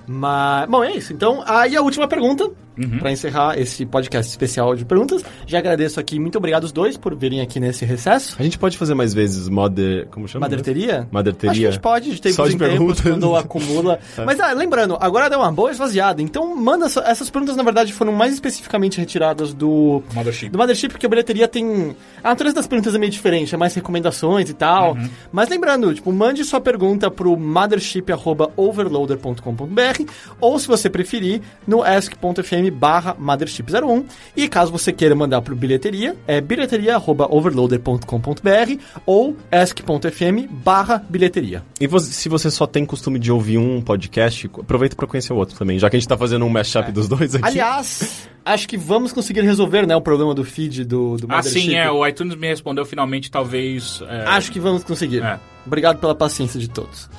Mas, 0.07 0.69
bom, 0.69 0.84
é 0.84 0.95
isso. 0.95 1.11
Então, 1.13 1.43
aí 1.45 1.75
a 1.75 1.81
última 1.81 2.07
pergunta, 2.07 2.49
Uhum. 2.77 2.99
pra 2.99 3.11
encerrar 3.11 3.57
esse 3.59 3.88
podcast 3.88 4.29
especial 4.29 4.75
de 4.75 4.85
perguntas. 4.85 5.23
Já 5.47 5.57
agradeço 5.57 5.99
aqui, 5.99 6.19
muito 6.19 6.38
obrigado 6.38 6.63
os 6.63 6.71
dois 6.71 6.95
por 6.95 7.15
virem 7.15 7.41
aqui 7.41 7.59
nesse 7.59 7.84
recesso. 7.85 8.35
A 8.38 8.43
gente 8.43 8.59
pode 8.59 8.77
fazer 8.77 8.93
mais 8.93 9.15
vezes 9.15 9.49
Mother... 9.49 10.05
Como 10.11 10.27
chama? 10.27 10.45
Maderteria? 10.45 11.07
Maderteria. 11.11 11.49
Acho 11.49 11.59
que 11.59 11.65
a 11.67 11.71
gente 11.71 11.81
pode, 11.81 12.11
de 12.11 12.21
tempos 12.21 12.35
Só 12.35 12.47
de 12.47 12.53
em 12.53 12.57
tempos, 12.59 13.01
perguntas. 13.01 13.01
quando 13.01 13.35
acumula. 13.35 13.99
Mas 14.23 14.39
ah, 14.39 14.53
lembrando, 14.53 14.95
agora 15.01 15.27
deu 15.27 15.39
uma 15.39 15.51
boa 15.51 15.71
esvaziada. 15.71 16.21
Então, 16.21 16.55
manda 16.55 16.85
essa- 16.85 17.01
essas 17.01 17.31
perguntas, 17.31 17.55
na 17.57 17.63
verdade, 17.63 17.91
foram 17.93 18.11
mais 18.13 18.31
especificamente 18.31 18.99
retiradas 18.99 19.55
do 19.55 20.03
Mothership. 20.13 20.49
do 20.49 20.59
Mothership, 20.59 20.89
porque 20.91 21.07
a 21.07 21.09
bilheteria 21.09 21.47
tem. 21.47 21.95
A 22.23 22.29
natureza 22.29 22.57
das 22.57 22.67
perguntas 22.67 22.93
é 22.93 22.99
meio 22.99 23.11
diferente, 23.11 23.55
é 23.55 23.57
mais 23.57 23.73
recomendações 23.73 24.51
e 24.51 24.53
tal. 24.53 24.95
Mas 25.31 25.49
lembrando, 25.49 25.91
tipo, 25.95 26.11
mande 26.13 26.43
sua 26.45 26.61
pergunta 26.61 27.09
pro 27.09 27.35
mothership.overloader.com.br 27.35 29.96
ou, 30.39 30.57
se 30.59 30.67
você 30.67 30.89
preferir, 30.89 31.41
no 31.67 31.81
ask.fm 31.83 32.27
anchor.fm 32.27 32.69
barra 32.73 33.15
mothership01 33.15 34.03
e 34.35 34.47
caso 34.47 34.71
você 34.71 34.91
queira 34.93 35.15
mandar 35.15 35.41
pro 35.41 35.55
bilheteria, 35.55 36.15
é 36.27 36.39
bilheteria.overloader.com.br 36.41 38.81
ou 39.05 39.35
ask.fm 39.51 40.47
barra 40.49 41.03
bilheteria. 41.09 41.63
E 41.79 41.87
você- 41.87 42.11
se 42.13 42.29
você 42.29 42.49
só 42.51 42.65
tem 42.67 42.85
costume 42.85 43.17
de 43.19 43.31
ouvir 43.31 43.57
um 43.57 43.81
podcast, 43.81 44.49
aproveita 44.59 44.95
pra 44.95 45.07
conhecer 45.07 45.33
o 45.33 45.37
outro 45.37 45.57
também, 45.57 45.79
já 45.79 45.89
que 45.89 45.95
a 45.95 45.99
gente 45.99 46.07
tá 46.07 46.17
fazendo 46.17 46.45
um 46.45 46.49
mashup 46.49 46.91
dos 46.91 47.07
dois 47.07 47.33
aqui. 47.35 47.45
Aliás, 47.45 48.27
acho 48.45 48.67
que 48.67 48.77
vamos 48.77 49.11
conseguir 49.13 49.41
resolver 49.41 49.85
né, 49.87 49.95
o 49.95 50.01
problema 50.01 50.33
do 50.33 50.43
feed 50.43 50.83
do, 50.85 51.17
do 51.17 51.27
Ah, 51.29 51.41
sim, 51.43 51.75
é. 51.75 51.89
O 51.91 52.05
iTunes 52.05 52.35
me 52.35 52.47
respondeu 52.47 52.85
finalmente, 52.85 53.29
talvez. 53.31 54.01
é, 54.07 54.23
Acho 54.27 54.51
que 54.51 54.59
vamos 54.59 54.83
conseguir. 54.83 55.21
É. 55.23 55.39
Obrigado 55.65 55.99
pela 55.99 56.15
paciência 56.15 56.59
de 56.59 56.69
todos. 56.69 57.09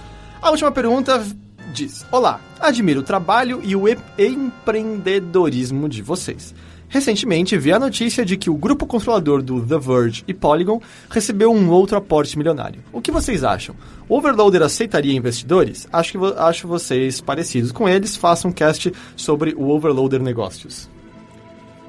A 0.40 0.50
última 0.50 0.70
pergunta 0.70 1.24
diz: 1.72 2.04
Olá, 2.10 2.40
admiro 2.60 3.00
o 3.00 3.04
trabalho 3.04 3.60
e 3.62 3.76
o 3.76 3.84
empreendedorismo 3.88 5.88
de 5.88 6.02
vocês. 6.02 6.54
Recentemente 6.88 7.56
vi 7.58 7.70
a 7.70 7.78
notícia 7.78 8.24
de 8.24 8.36
que 8.36 8.48
o 8.48 8.54
grupo 8.54 8.86
controlador 8.86 9.42
do 9.42 9.60
The 9.60 9.78
Verge 9.78 10.24
e 10.26 10.32
Polygon 10.32 10.80
recebeu 11.10 11.52
um 11.52 11.70
outro 11.70 11.98
aporte 11.98 12.38
milionário. 12.38 12.82
O 12.90 13.02
que 13.02 13.12
vocês 13.12 13.44
acham? 13.44 13.74
O 14.08 14.16
Overloader 14.16 14.62
aceitaria 14.62 15.14
investidores? 15.14 15.86
Acho 15.92 16.12
que 16.12 16.18
acho 16.38 16.66
vocês 16.66 17.20
parecidos 17.20 17.72
com 17.72 17.86
eles. 17.86 18.16
Façam 18.16 18.50
um 18.50 18.54
cast 18.54 18.90
sobre 19.14 19.54
o 19.54 19.68
Overloader 19.68 20.22
Negócios. 20.22 20.88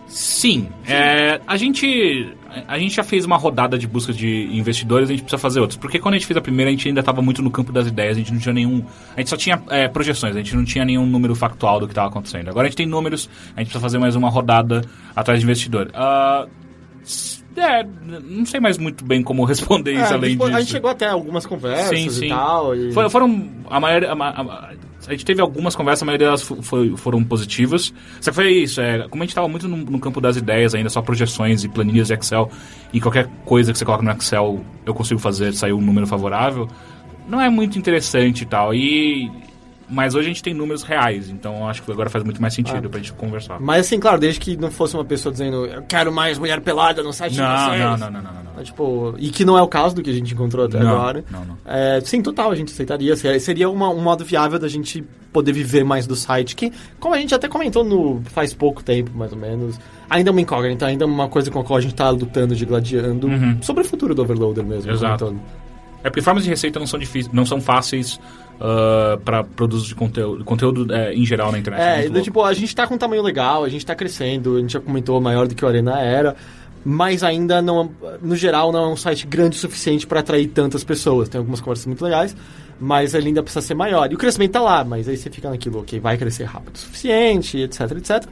Sim, 0.10 0.68
é, 0.88 1.40
a 1.48 1.56
gente 1.56 2.34
a 2.68 2.80
gente 2.80 2.96
já 2.96 3.04
fez 3.04 3.26
uma 3.26 3.38
rodada 3.38 3.78
de 3.78 3.88
busca 3.88 4.12
de 4.12 4.50
investidores, 4.52 5.08
a 5.08 5.12
gente 5.12 5.22
precisa 5.22 5.38
fazer 5.40 5.60
outras. 5.60 5.78
Porque 5.78 6.00
quando 6.00 6.16
a 6.16 6.18
gente 6.18 6.26
fez 6.26 6.36
a 6.36 6.42
primeira, 6.42 6.70
a 6.70 6.72
gente 6.72 6.88
ainda 6.88 7.00
estava 7.02 7.22
muito 7.22 7.44
no 7.44 7.52
campo 7.52 7.72
das 7.72 7.86
ideias, 7.88 8.18
a 8.18 8.20
gente 8.20 8.34
não 8.34 8.40
tinha 8.40 8.54
nenhum. 8.54 8.84
A 9.16 9.20
gente 9.20 9.30
só 9.30 9.38
tinha 9.38 9.62
é, 9.70 9.88
projeções, 9.88 10.36
a 10.36 10.40
gente 10.40 10.56
não 10.56 10.66
tinha 10.66 10.84
nenhum 10.84 11.06
número 11.06 11.36
factual 11.36 11.80
do 11.80 11.86
que 11.86 11.92
estava 11.92 12.08
acontecendo. 12.08 12.50
Agora 12.50 12.66
a 12.66 12.70
gente 12.70 12.78
tem 12.78 12.88
números, 12.88 13.30
a 13.56 13.60
gente 13.60 13.68
precisa 13.68 13.80
fazer 13.80 14.00
mais 14.00 14.16
uma 14.16 14.30
rodada 14.32 14.82
atrás 15.16 15.40
de 15.40 15.46
investidor. 15.46 15.92
Ah, 15.94 16.48
s- 17.04 17.44
é, 17.56 17.84
não 18.24 18.46
sei 18.48 18.60
mais 18.60 18.78
muito 18.80 19.06
bem 19.06 19.22
como 19.22 19.44
responder 19.46 19.94
isso 19.94 20.12
É, 20.12 20.16
além 20.16 20.32
tipo, 20.32 20.46
disso. 20.46 20.58
a 20.58 20.60
gente 20.62 20.72
chegou 20.72 20.90
até 20.90 21.08
algumas 21.08 21.46
conversas 21.46 21.90
Sim, 22.00 22.10
sim. 22.10 22.26
e 22.26 22.30
tal. 22.30 22.76
e- 22.76 22.92
For- 22.94 23.10
Foram. 23.12 23.48
A 23.70 23.80
maioria. 23.80 24.12
A, 24.12 24.14
a- 24.16 24.72
a 25.10 25.12
gente 25.14 25.26
teve 25.26 25.42
algumas 25.42 25.76
conversas, 25.76 26.04
a 26.04 26.06
maioria 26.06 26.28
delas 26.28 26.42
fo- 26.44 26.62
foi- 26.62 26.96
foram 26.96 27.24
positivas. 27.24 27.94
Só 28.22 28.32
que 28.32 28.36
foi 28.36 28.52
isso, 28.54 28.80
é, 28.80 29.08
como 29.10 29.24
a 29.24 29.26
gente 29.26 29.32
estava 29.32 29.48
muito 29.48 29.68
no, 29.68 29.76
no 29.78 30.00
campo 30.00 30.22
das 30.22 30.38
ideias 30.38 30.74
ainda, 30.76 30.90
só 30.90 31.02
projeções 31.02 31.64
e 31.64 31.68
planilhas 31.68 32.08
de 32.08 32.14
Excel, 32.14 32.50
e 32.94 33.02
qualquer 33.02 33.28
coisa 33.46 33.72
que 33.72 33.78
você 33.78 33.86
coloca 33.86 34.04
no 34.04 34.12
Excel 34.12 34.64
eu 34.86 34.94
consigo 34.94 35.20
fazer 35.20 35.54
sair 35.54 35.74
um 35.74 35.82
número 35.82 36.06
favorável, 36.08 36.68
não 37.28 37.42
é 37.42 37.50
muito 37.50 37.78
interessante 37.78 38.42
e 38.44 38.46
tal. 38.46 38.74
E. 38.74 39.30
Mas 39.92 40.14
hoje 40.14 40.26
a 40.26 40.28
gente 40.30 40.44
tem 40.44 40.54
números 40.54 40.84
reais, 40.84 41.30
então 41.30 41.68
acho 41.68 41.82
que 41.82 41.92
agora 41.92 42.10
faz 42.10 42.24
muito 42.24 42.40
mais 42.42 42.54
sentido 42.54 42.86
Ah. 42.86 42.90
pra 42.90 43.00
gente 43.00 43.12
conversar. 43.14 43.60
Mas 43.60 43.88
assim, 43.88 44.00
claro, 44.00 44.20
desde 44.20 44.40
que 44.40 44.56
não 44.56 44.70
fosse 44.70 44.94
uma 44.96 45.04
pessoa 45.04 45.32
dizendo 45.32 45.66
eu 45.66 45.82
quero 45.84 46.12
mais 46.12 46.38
mulher 46.38 46.62
pelada 46.62 47.02
no 47.02 47.12
site 47.12 47.34
de 47.34 47.40
Não, 47.42 47.48
vocês. 47.70 47.80
não, 47.82 47.90
não, 47.98 47.98
não, 47.98 48.12
não, 48.12 48.22
não, 48.34 48.44
não. 48.44 48.60
É, 48.60 48.64
Tipo, 48.64 49.16
e 49.18 49.30
que 49.30 49.44
não 49.44 49.58
é 49.58 49.62
o 49.62 49.68
caso 49.68 49.96
do 49.96 50.04
que 50.04 50.10
a 50.10 50.14
gente 50.14 50.34
encontrou 50.34 50.66
até 50.66 50.80
Não, 50.80 50.92
agora. 50.92 51.24
não, 51.32 51.44
não. 51.46 51.58
É, 51.66 52.00
sim, 52.02 52.22
total, 52.22 52.52
a 52.52 52.56
gente 52.56 52.72
aceitaria. 52.72 53.16
Seria- 53.16 53.70
uma- 53.70 53.90
um 53.90 54.02
modo 54.02 54.24
viável 54.24 54.60
da 54.60 54.68
gente 54.68 55.04
poder 55.34 55.54
viver 55.54 55.84
mais 55.84 56.06
do 56.06 56.16
site, 56.16 56.56
que, 56.56 56.72
como 57.00 57.16
a 57.16 57.18
gente 57.18 57.34
até 57.34 57.48
comentou 57.48 57.84
no 57.84 58.22
faz 58.26 58.54
pouco 58.54 58.84
tempo, 58.84 59.12
mais 59.16 59.32
ou 59.32 59.38
menos, 59.40 59.80
ainda 60.10 60.30
é 60.30 60.32
uma 60.32 60.42
incógnita, 60.42 60.86
ainda 60.86 61.04
é 61.04 61.08
uma 61.08 61.28
coisa 61.30 61.50
com 61.50 61.60
a 61.60 61.64
qual 61.64 61.78
a 61.78 61.82
gente 61.82 61.96
tá 61.96 62.10
lutando, 62.10 62.56
de 62.56 62.66
gladiando, 62.66 63.28
Uhum. 63.28 63.58
sobre 63.62 63.82
o 63.84 63.86
futuro 63.86 64.14
do 64.14 64.22
Overloader 64.22 64.64
mesmo. 64.66 64.92
Exato. 64.92 65.26
como 65.26 65.38
todo. 65.40 65.42
É 66.04 66.10
porque 66.10 66.22
formas 66.22 66.44
de 66.44 66.50
receita 66.50 66.80
não 66.80 66.88
são 66.88 66.98
difíceis, 67.00 67.34
não 67.34 67.46
são 67.46 67.60
fáceis 67.60 68.20
para 69.24 69.44
produtos 69.44 69.86
de 69.86 69.96
conteúdo, 69.96 70.44
conteúdo 70.44 70.94
é, 70.94 71.14
em 71.14 71.26
geral 71.26 71.52
na 71.52 71.60
internet. 71.60 71.82
É, 71.82 72.02
do 72.04 72.14
louco. 72.14 72.22
tipo, 72.22 72.44
a 72.44 72.54
gente 72.54 72.76
tá 72.76 72.86
com 72.86 72.96
um 72.96 72.98
tamanho 72.98 73.22
legal, 73.22 73.64
a 73.64 73.70
gente 73.70 73.86
tá 73.86 73.96
crescendo, 73.96 74.58
a 74.58 74.60
gente 74.60 74.74
já 74.74 74.80
comentou 74.80 75.20
maior 75.22 75.48
do 75.48 75.56
que 75.56 75.64
o 75.64 75.68
Arena 75.68 76.00
era, 76.00 76.36
mas 76.84 77.24
ainda 77.24 77.62
não, 77.62 77.92
no 78.22 78.36
geral, 78.36 78.72
não 78.72 78.84
é 78.84 78.88
um 78.88 78.98
site 78.98 79.26
grande 79.26 79.56
o 79.56 79.60
suficiente 79.60 80.06
para 80.06 80.20
atrair 80.20 80.48
tantas 80.48 80.84
pessoas. 80.84 81.30
Tem 81.30 81.40
algumas 81.40 81.62
conversas 81.62 81.86
muito 81.86 82.04
legais, 82.04 82.36
mas 82.80 83.14
ele 83.14 83.28
ainda 83.28 83.44
precisa 83.44 83.66
ser 83.66 83.74
maior. 83.74 84.12
E 84.12 84.16
o 84.16 84.18
crescimento 84.18 84.52
tá 84.52 84.62
lá, 84.62 84.84
mas 84.84 85.08
aí 85.08 85.18
você 85.18 85.30
fica 85.30 85.50
naquilo, 85.50 85.80
ok, 85.80 86.00
vai 86.00 86.18
crescer 86.18 86.46
rápido 86.46 86.76
o 86.76 86.80
suficiente, 86.80 87.58
etc, 87.58 87.92
etc. 87.92 88.26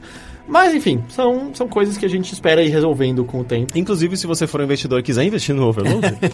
Mas 0.48 0.74
enfim, 0.74 1.02
são, 1.10 1.54
são 1.54 1.68
coisas 1.68 1.98
que 1.98 2.06
a 2.06 2.08
gente 2.08 2.32
espera 2.32 2.62
ir 2.62 2.70
resolvendo 2.70 3.22
com 3.24 3.40
o 3.40 3.44
tempo. 3.44 3.76
Inclusive, 3.76 4.16
se 4.16 4.26
você 4.26 4.46
for 4.46 4.60
um 4.60 4.64
investidor 4.64 4.98
e 4.98 5.02
quiser 5.02 5.22
investir 5.24 5.54
no 5.54 5.66
Overload, 5.66 6.16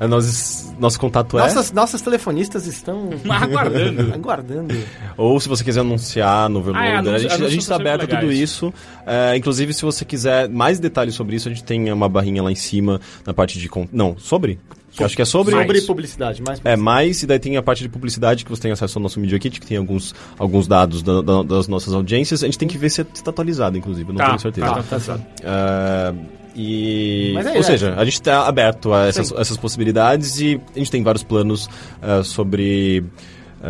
é, 0.00 0.06
nós, 0.08 0.74
nosso 0.80 0.98
contato 0.98 1.38
é. 1.38 1.42
Nossas, 1.42 1.70
nossas 1.70 2.02
telefonistas 2.02 2.66
estão 2.66 3.10
Aguardando. 3.30 4.12
aguardando. 4.12 4.74
Ou 5.16 5.38
se 5.38 5.48
você 5.48 5.62
quiser 5.62 5.80
anunciar 5.80 6.48
no 6.48 6.58
Overloader, 6.58 6.90
Ah, 6.90 6.92
é, 6.92 6.96
a 6.96 6.98
anúncio- 6.98 7.18
gente, 7.20 7.30
a 7.30 7.34
anúncios 7.34 7.52
gente 7.52 7.62
está 7.62 7.76
aberto 7.76 8.02
a 8.02 8.06
tudo 8.08 8.22
legais. 8.26 8.38
isso. 8.40 8.74
É, 9.06 9.36
inclusive, 9.36 9.72
se 9.72 9.82
você 9.82 10.04
quiser 10.04 10.48
mais 10.48 10.80
detalhes 10.80 11.14
sobre 11.14 11.36
isso, 11.36 11.48
a 11.48 11.52
gente 11.52 11.62
tem 11.62 11.92
uma 11.92 12.08
barrinha 12.08 12.42
lá 12.42 12.50
em 12.50 12.56
cima 12.56 13.00
na 13.24 13.32
parte 13.32 13.58
de. 13.60 13.68
con- 13.68 13.86
Não, 13.92 14.16
sobre? 14.18 14.58
Eu 14.98 15.06
acho 15.06 15.16
que 15.16 15.22
é 15.22 15.24
sobre. 15.24 15.52
Sobre 15.52 15.66
Mais. 15.72 15.84
publicidade, 15.86 16.42
mais 16.42 16.60
É, 16.64 16.76
mais, 16.76 17.22
e 17.22 17.26
daí 17.26 17.38
tem 17.38 17.56
a 17.56 17.62
parte 17.62 17.82
de 17.82 17.88
publicidade 17.88 18.44
que 18.44 18.50
você 18.50 18.62
tem 18.62 18.72
acesso 18.72 18.98
ao 18.98 19.02
nosso 19.02 19.18
Media 19.18 19.38
Kit, 19.38 19.58
que 19.60 19.66
tem 19.66 19.76
alguns, 19.78 20.14
alguns 20.38 20.66
dados 20.68 21.02
da- 21.02 21.22
da- 21.22 21.42
das 21.42 21.66
nossas 21.68 21.94
audiências. 21.94 22.42
A 22.42 22.46
gente 22.46 22.58
tem 22.58 22.68
que 22.68 22.76
ver 22.76 22.90
se 22.90 23.00
está 23.00 23.30
atualizado, 23.30 23.76
inclusive, 23.78 24.08
eu 24.10 24.12
não 24.12 24.18
Tá, 24.20 24.26
tenho 24.28 24.38
certeza. 24.40 24.66
tá, 24.66 24.82
tá 24.82 25.00
certo. 25.00 25.22
Ah, 25.44 26.12
e. 26.54 27.32
Mas 27.34 27.46
é, 27.46 27.50
ou 27.52 27.56
é. 27.56 27.62
seja, 27.62 27.94
a 27.96 28.04
gente 28.04 28.14
está 28.14 28.46
aberto 28.46 28.92
a 28.92 29.06
essas, 29.06 29.32
essas 29.32 29.56
possibilidades 29.56 30.38
e 30.40 30.60
a 30.74 30.78
gente 30.78 30.90
tem 30.90 31.02
vários 31.02 31.22
planos 31.24 31.68
ah, 32.02 32.22
sobre 32.22 33.02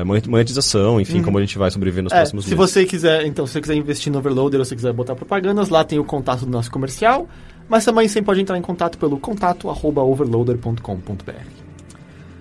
monet- 0.04 0.28
monetização, 0.28 1.00
enfim, 1.00 1.22
como 1.22 1.38
a 1.38 1.40
gente 1.40 1.56
vai 1.58 1.70
sobreviver 1.70 2.02
nos 2.02 2.12
Uhum. 2.12 2.18
É, 2.18 2.20
próximos 2.22 2.44
se 2.46 2.50
meses. 2.56 2.72
você 2.72 2.84
quiser, 2.84 3.26
então, 3.26 3.46
se 3.46 3.52
você 3.52 3.60
quiser 3.60 3.74
investir 3.76 4.10
no 4.12 4.18
Overloader 4.18 4.58
ou 4.58 4.64
se 4.64 4.74
quiser 4.74 4.92
botar 4.92 5.14
propagandas, 5.14 5.68
lá 5.68 5.84
tem 5.84 5.98
o 5.98 6.04
contato 6.04 6.44
do 6.44 6.50
nosso 6.50 6.70
comercial, 6.70 7.28
mas 7.68 7.84
também 7.84 8.08
sempre 8.08 8.26
pode 8.26 8.40
entrar 8.40 8.58
em 8.58 8.62
contato 8.62 8.98
pelo 8.98 9.18
contato 9.18 9.68
arroba 9.70 10.02
overloader.com.br. 10.02 11.62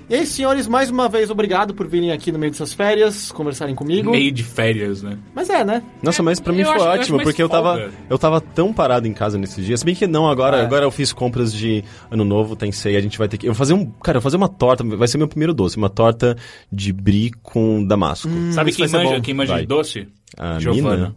E 0.09 0.15
aí, 0.15 0.25
senhores, 0.25 0.67
mais 0.67 0.89
uma 0.89 1.07
vez 1.07 1.29
obrigado 1.29 1.73
por 1.73 1.87
virem 1.87 2.11
aqui 2.11 2.33
no 2.33 2.37
meio 2.37 2.51
dessas 2.51 2.73
férias, 2.73 3.31
conversarem 3.31 3.73
comigo. 3.73 4.11
Meio 4.11 4.29
de 4.29 4.43
férias, 4.43 5.01
né? 5.01 5.17
Mas 5.33 5.49
é, 5.49 5.63
né? 5.63 5.81
Nossa, 6.03 6.21
mas 6.21 6.37
pra 6.37 6.51
mim 6.51 6.59
Eu 6.59 6.65
foi 6.65 6.75
acho- 6.75 6.83
eu 6.83 6.89
ótimo, 6.91 7.15
mais 7.17 7.29
porque 7.29 7.41
eu 7.41 7.47
tava, 7.47 7.77
folga. 7.77 7.91
eu 8.09 8.19
tava 8.19 8.41
tão 8.41 8.73
parado 8.73 9.07
em 9.07 9.13
casa 9.13 9.37
nesses 9.37 9.65
dias. 9.65 9.79
Se 9.79 9.85
bem 9.85 9.95
que 9.95 10.05
não, 10.07 10.27
agora, 10.29 10.57
É. 10.57 10.61
agora 10.63 10.83
eu 10.83 10.91
fiz 10.91 11.13
compras 11.13 11.53
de 11.53 11.81
ano 12.09 12.25
novo, 12.25 12.57
tem 12.57 12.73
ceia, 12.73 12.97
a 12.97 13.01
gente 13.01 13.17
vai 13.17 13.29
ter 13.29 13.37
que. 13.37 13.47
Eu 13.47 13.53
vou 13.53 13.57
fazer 13.57 13.73
um. 13.73 13.85
Cara, 13.85 14.17
eu 14.17 14.21
vou 14.21 14.23
fazer 14.23 14.35
uma 14.35 14.49
torta, 14.49 14.83
vai 14.83 15.07
ser 15.07 15.17
meu 15.17 15.29
primeiro 15.29 15.53
doce, 15.53 15.77
uma 15.77 15.89
torta 15.89 16.35
de 16.69 16.91
brie 16.91 17.31
com 17.41 17.81
damasco. 17.81 18.27
Sabe 18.51 18.71
isso 18.71 18.79
quem 18.79 18.89
manja, 18.91 19.21
quem 19.21 19.33
manja 19.33 19.59
de 19.61 19.65
doce? 19.65 20.09
A 20.37 20.59
Giovana. 20.59 20.95
Nina. 20.97 21.15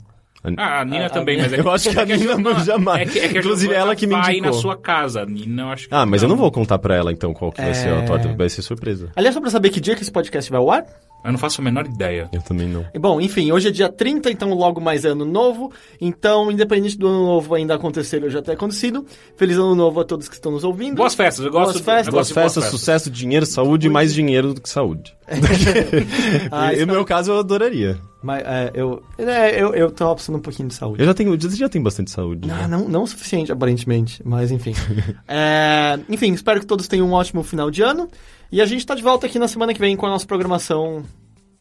Ah, 0.58 0.80
a 0.80 0.84
Nina 0.84 1.08
também, 1.08 1.38
mas 1.38 1.52
é 1.52 1.60
Eu 1.60 1.70
acho 1.70 1.90
que 1.90 1.98
a 1.98 2.04
Nina 2.04 2.36
manja 2.36 2.76
mais. 2.78 3.08
É 3.08 3.10
que, 3.12 3.18
é 3.18 3.28
que 3.28 3.36
a 3.38 3.40
Inclusive, 3.40 3.72
ela 3.74 3.96
que 3.96 4.06
me 4.06 4.14
indicou. 4.14 4.42
na 4.42 4.52
sua 4.52 4.76
casa. 4.76 5.22
A 5.22 5.26
Nina, 5.26 5.62
eu 5.62 5.68
acho 5.68 5.88
que 5.88 5.94
Ah, 5.94 6.04
mas 6.04 6.22
eu 6.22 6.28
não 6.28 6.36
vou 6.36 6.50
contar 6.52 6.78
pra 6.78 6.94
ela 6.94 7.10
então 7.12 7.32
qual 7.32 7.50
que 7.50 7.62
vai 7.62 7.72
ser 7.74 7.88
a 7.88 7.96
É. 7.98 8.02
torta, 8.02 8.28
vai 8.36 8.48
ser 8.48 8.60
surpresa. 8.62 9.08
Aliás, 9.16 9.34
só 9.34 9.40
pra 9.40 9.48
saber 9.50 9.70
que 9.70 9.80
dia 9.80 9.94
que 9.96 10.02
esse 10.02 10.12
podcast 10.12 10.50
vai 10.50 10.58
ao 10.60 10.70
ar? 10.70 10.84
Eu 11.24 11.32
não 11.32 11.38
faço 11.38 11.60
a 11.60 11.64
menor 11.64 11.86
ideia. 11.86 12.28
Eu 12.32 12.42
também 12.42 12.68
não. 12.68 12.84
E, 12.92 12.98
Bom, 12.98 13.18
enfim, 13.20 13.50
hoje 13.50 13.68
é 13.68 13.70
dia 13.70 13.88
30, 13.88 14.30
então 14.30 14.52
logo 14.52 14.80
mais 14.80 15.04
é 15.06 15.08
ano 15.08 15.24
novo. 15.24 15.72
Então, 15.98 16.50
independente 16.52 16.98
do 16.98 17.08
ano 17.08 17.24
novo 17.24 17.54
ainda 17.54 17.74
acontecer 17.74 18.22
ou 18.22 18.28
já 18.28 18.42
ter 18.42 18.52
acontecido, 18.52 19.06
feliz 19.34 19.56
ano 19.56 19.74
novo 19.74 20.00
a 20.00 20.04
todos 20.04 20.28
que 20.28 20.34
estão 20.34 20.52
nos 20.52 20.64
ouvindo. 20.64 20.96
Boas 20.96 21.14
festas, 21.14 21.44
eu 21.44 21.50
gosto 21.50 21.64
Boas 21.64 21.76
eu 21.76 21.82
festas. 21.82 22.14
gosto 22.14 22.14
Boas 22.14 22.28
de 22.28 22.34
festas, 22.34 22.64
sucesso, 22.64 23.10
dinheiro, 23.10 23.46
saúde, 23.46 23.88
mais 23.88 24.12
dinheiro 24.12 24.52
do 24.52 24.60
que 24.60 24.68
saúde. 24.68 25.16
Ah, 26.50 26.72
e 26.74 26.84
no 26.84 26.92
meu 26.92 27.04
caso, 27.04 27.32
eu 27.32 27.38
adoraria. 27.38 27.98
Mas 28.24 28.42
é, 28.42 28.70
eu, 28.74 29.02
é, 29.18 29.62
eu, 29.62 29.74
eu 29.74 29.90
tô 29.90 30.14
precisando 30.14 30.36
um 30.36 30.40
pouquinho 30.42 30.68
de 30.68 30.74
saúde. 30.74 31.02
Eu 31.02 31.06
já 31.06 31.12
tenho, 31.12 31.38
você 31.38 31.56
já 31.56 31.68
tem 31.68 31.82
bastante 31.82 32.10
saúde. 32.10 32.50
Ah, 32.50 32.66
né? 32.66 32.68
não, 32.68 32.88
não 32.88 33.02
o 33.02 33.06
suficiente, 33.06 33.52
aparentemente, 33.52 34.22
mas 34.24 34.50
enfim. 34.50 34.74
É, 35.28 35.98
enfim, 36.08 36.32
espero 36.32 36.60
que 36.60 36.66
todos 36.66 36.86
tenham 36.88 37.06
um 37.06 37.12
ótimo 37.12 37.42
final 37.42 37.70
de 37.70 37.82
ano. 37.82 38.08
E 38.54 38.62
a 38.62 38.66
gente 38.66 38.86
tá 38.86 38.94
de 38.94 39.02
volta 39.02 39.26
aqui 39.26 39.36
na 39.36 39.48
semana 39.48 39.74
que 39.74 39.80
vem 39.80 39.96
com 39.96 40.06
a 40.06 40.10
nossa 40.10 40.24
programação. 40.24 41.02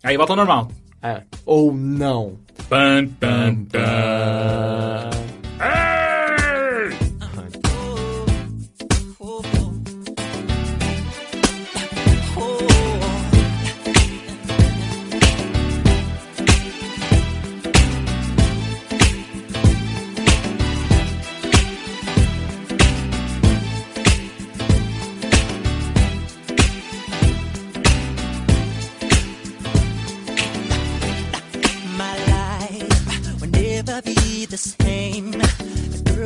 Aí 0.03 0.15
volta 0.15 0.33
ao 0.33 0.37
normal. 0.37 0.67
É, 1.01 1.23
ou 1.43 1.73
não. 1.73 2.37
Pan, 2.69 3.07
pan, 3.19 3.65
pan. 3.65 5.22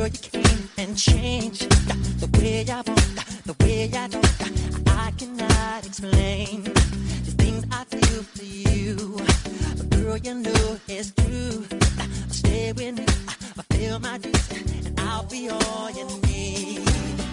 You 0.08 0.14
came 0.14 0.70
and 0.78 0.96
changed 0.96 1.68
the 2.18 2.40
way 2.40 2.64
I 2.66 2.76
walk, 2.76 3.26
the 3.44 3.54
way 3.60 3.90
I 3.92 4.08
talk. 4.08 4.24
I 4.86 5.10
cannot 5.18 5.84
explain 5.84 6.62
the 6.62 7.34
things 7.36 7.66
I 7.70 7.84
feel 7.84 8.22
for 8.22 8.42
you. 8.42 9.18
But 9.76 9.90
girl, 9.90 10.16
you 10.16 10.34
know 10.36 10.78
it's 10.88 11.10
true. 11.10 11.62
Stay 12.30 12.72
with 12.72 12.98
you. 12.98 13.06
Fulfill 13.52 13.98
my 14.00 14.16
dreams, 14.16 14.86
and 14.86 14.98
I'll 14.98 15.24
be 15.24 15.50
all 15.50 15.90
you 15.90 16.06
need. 16.22 17.27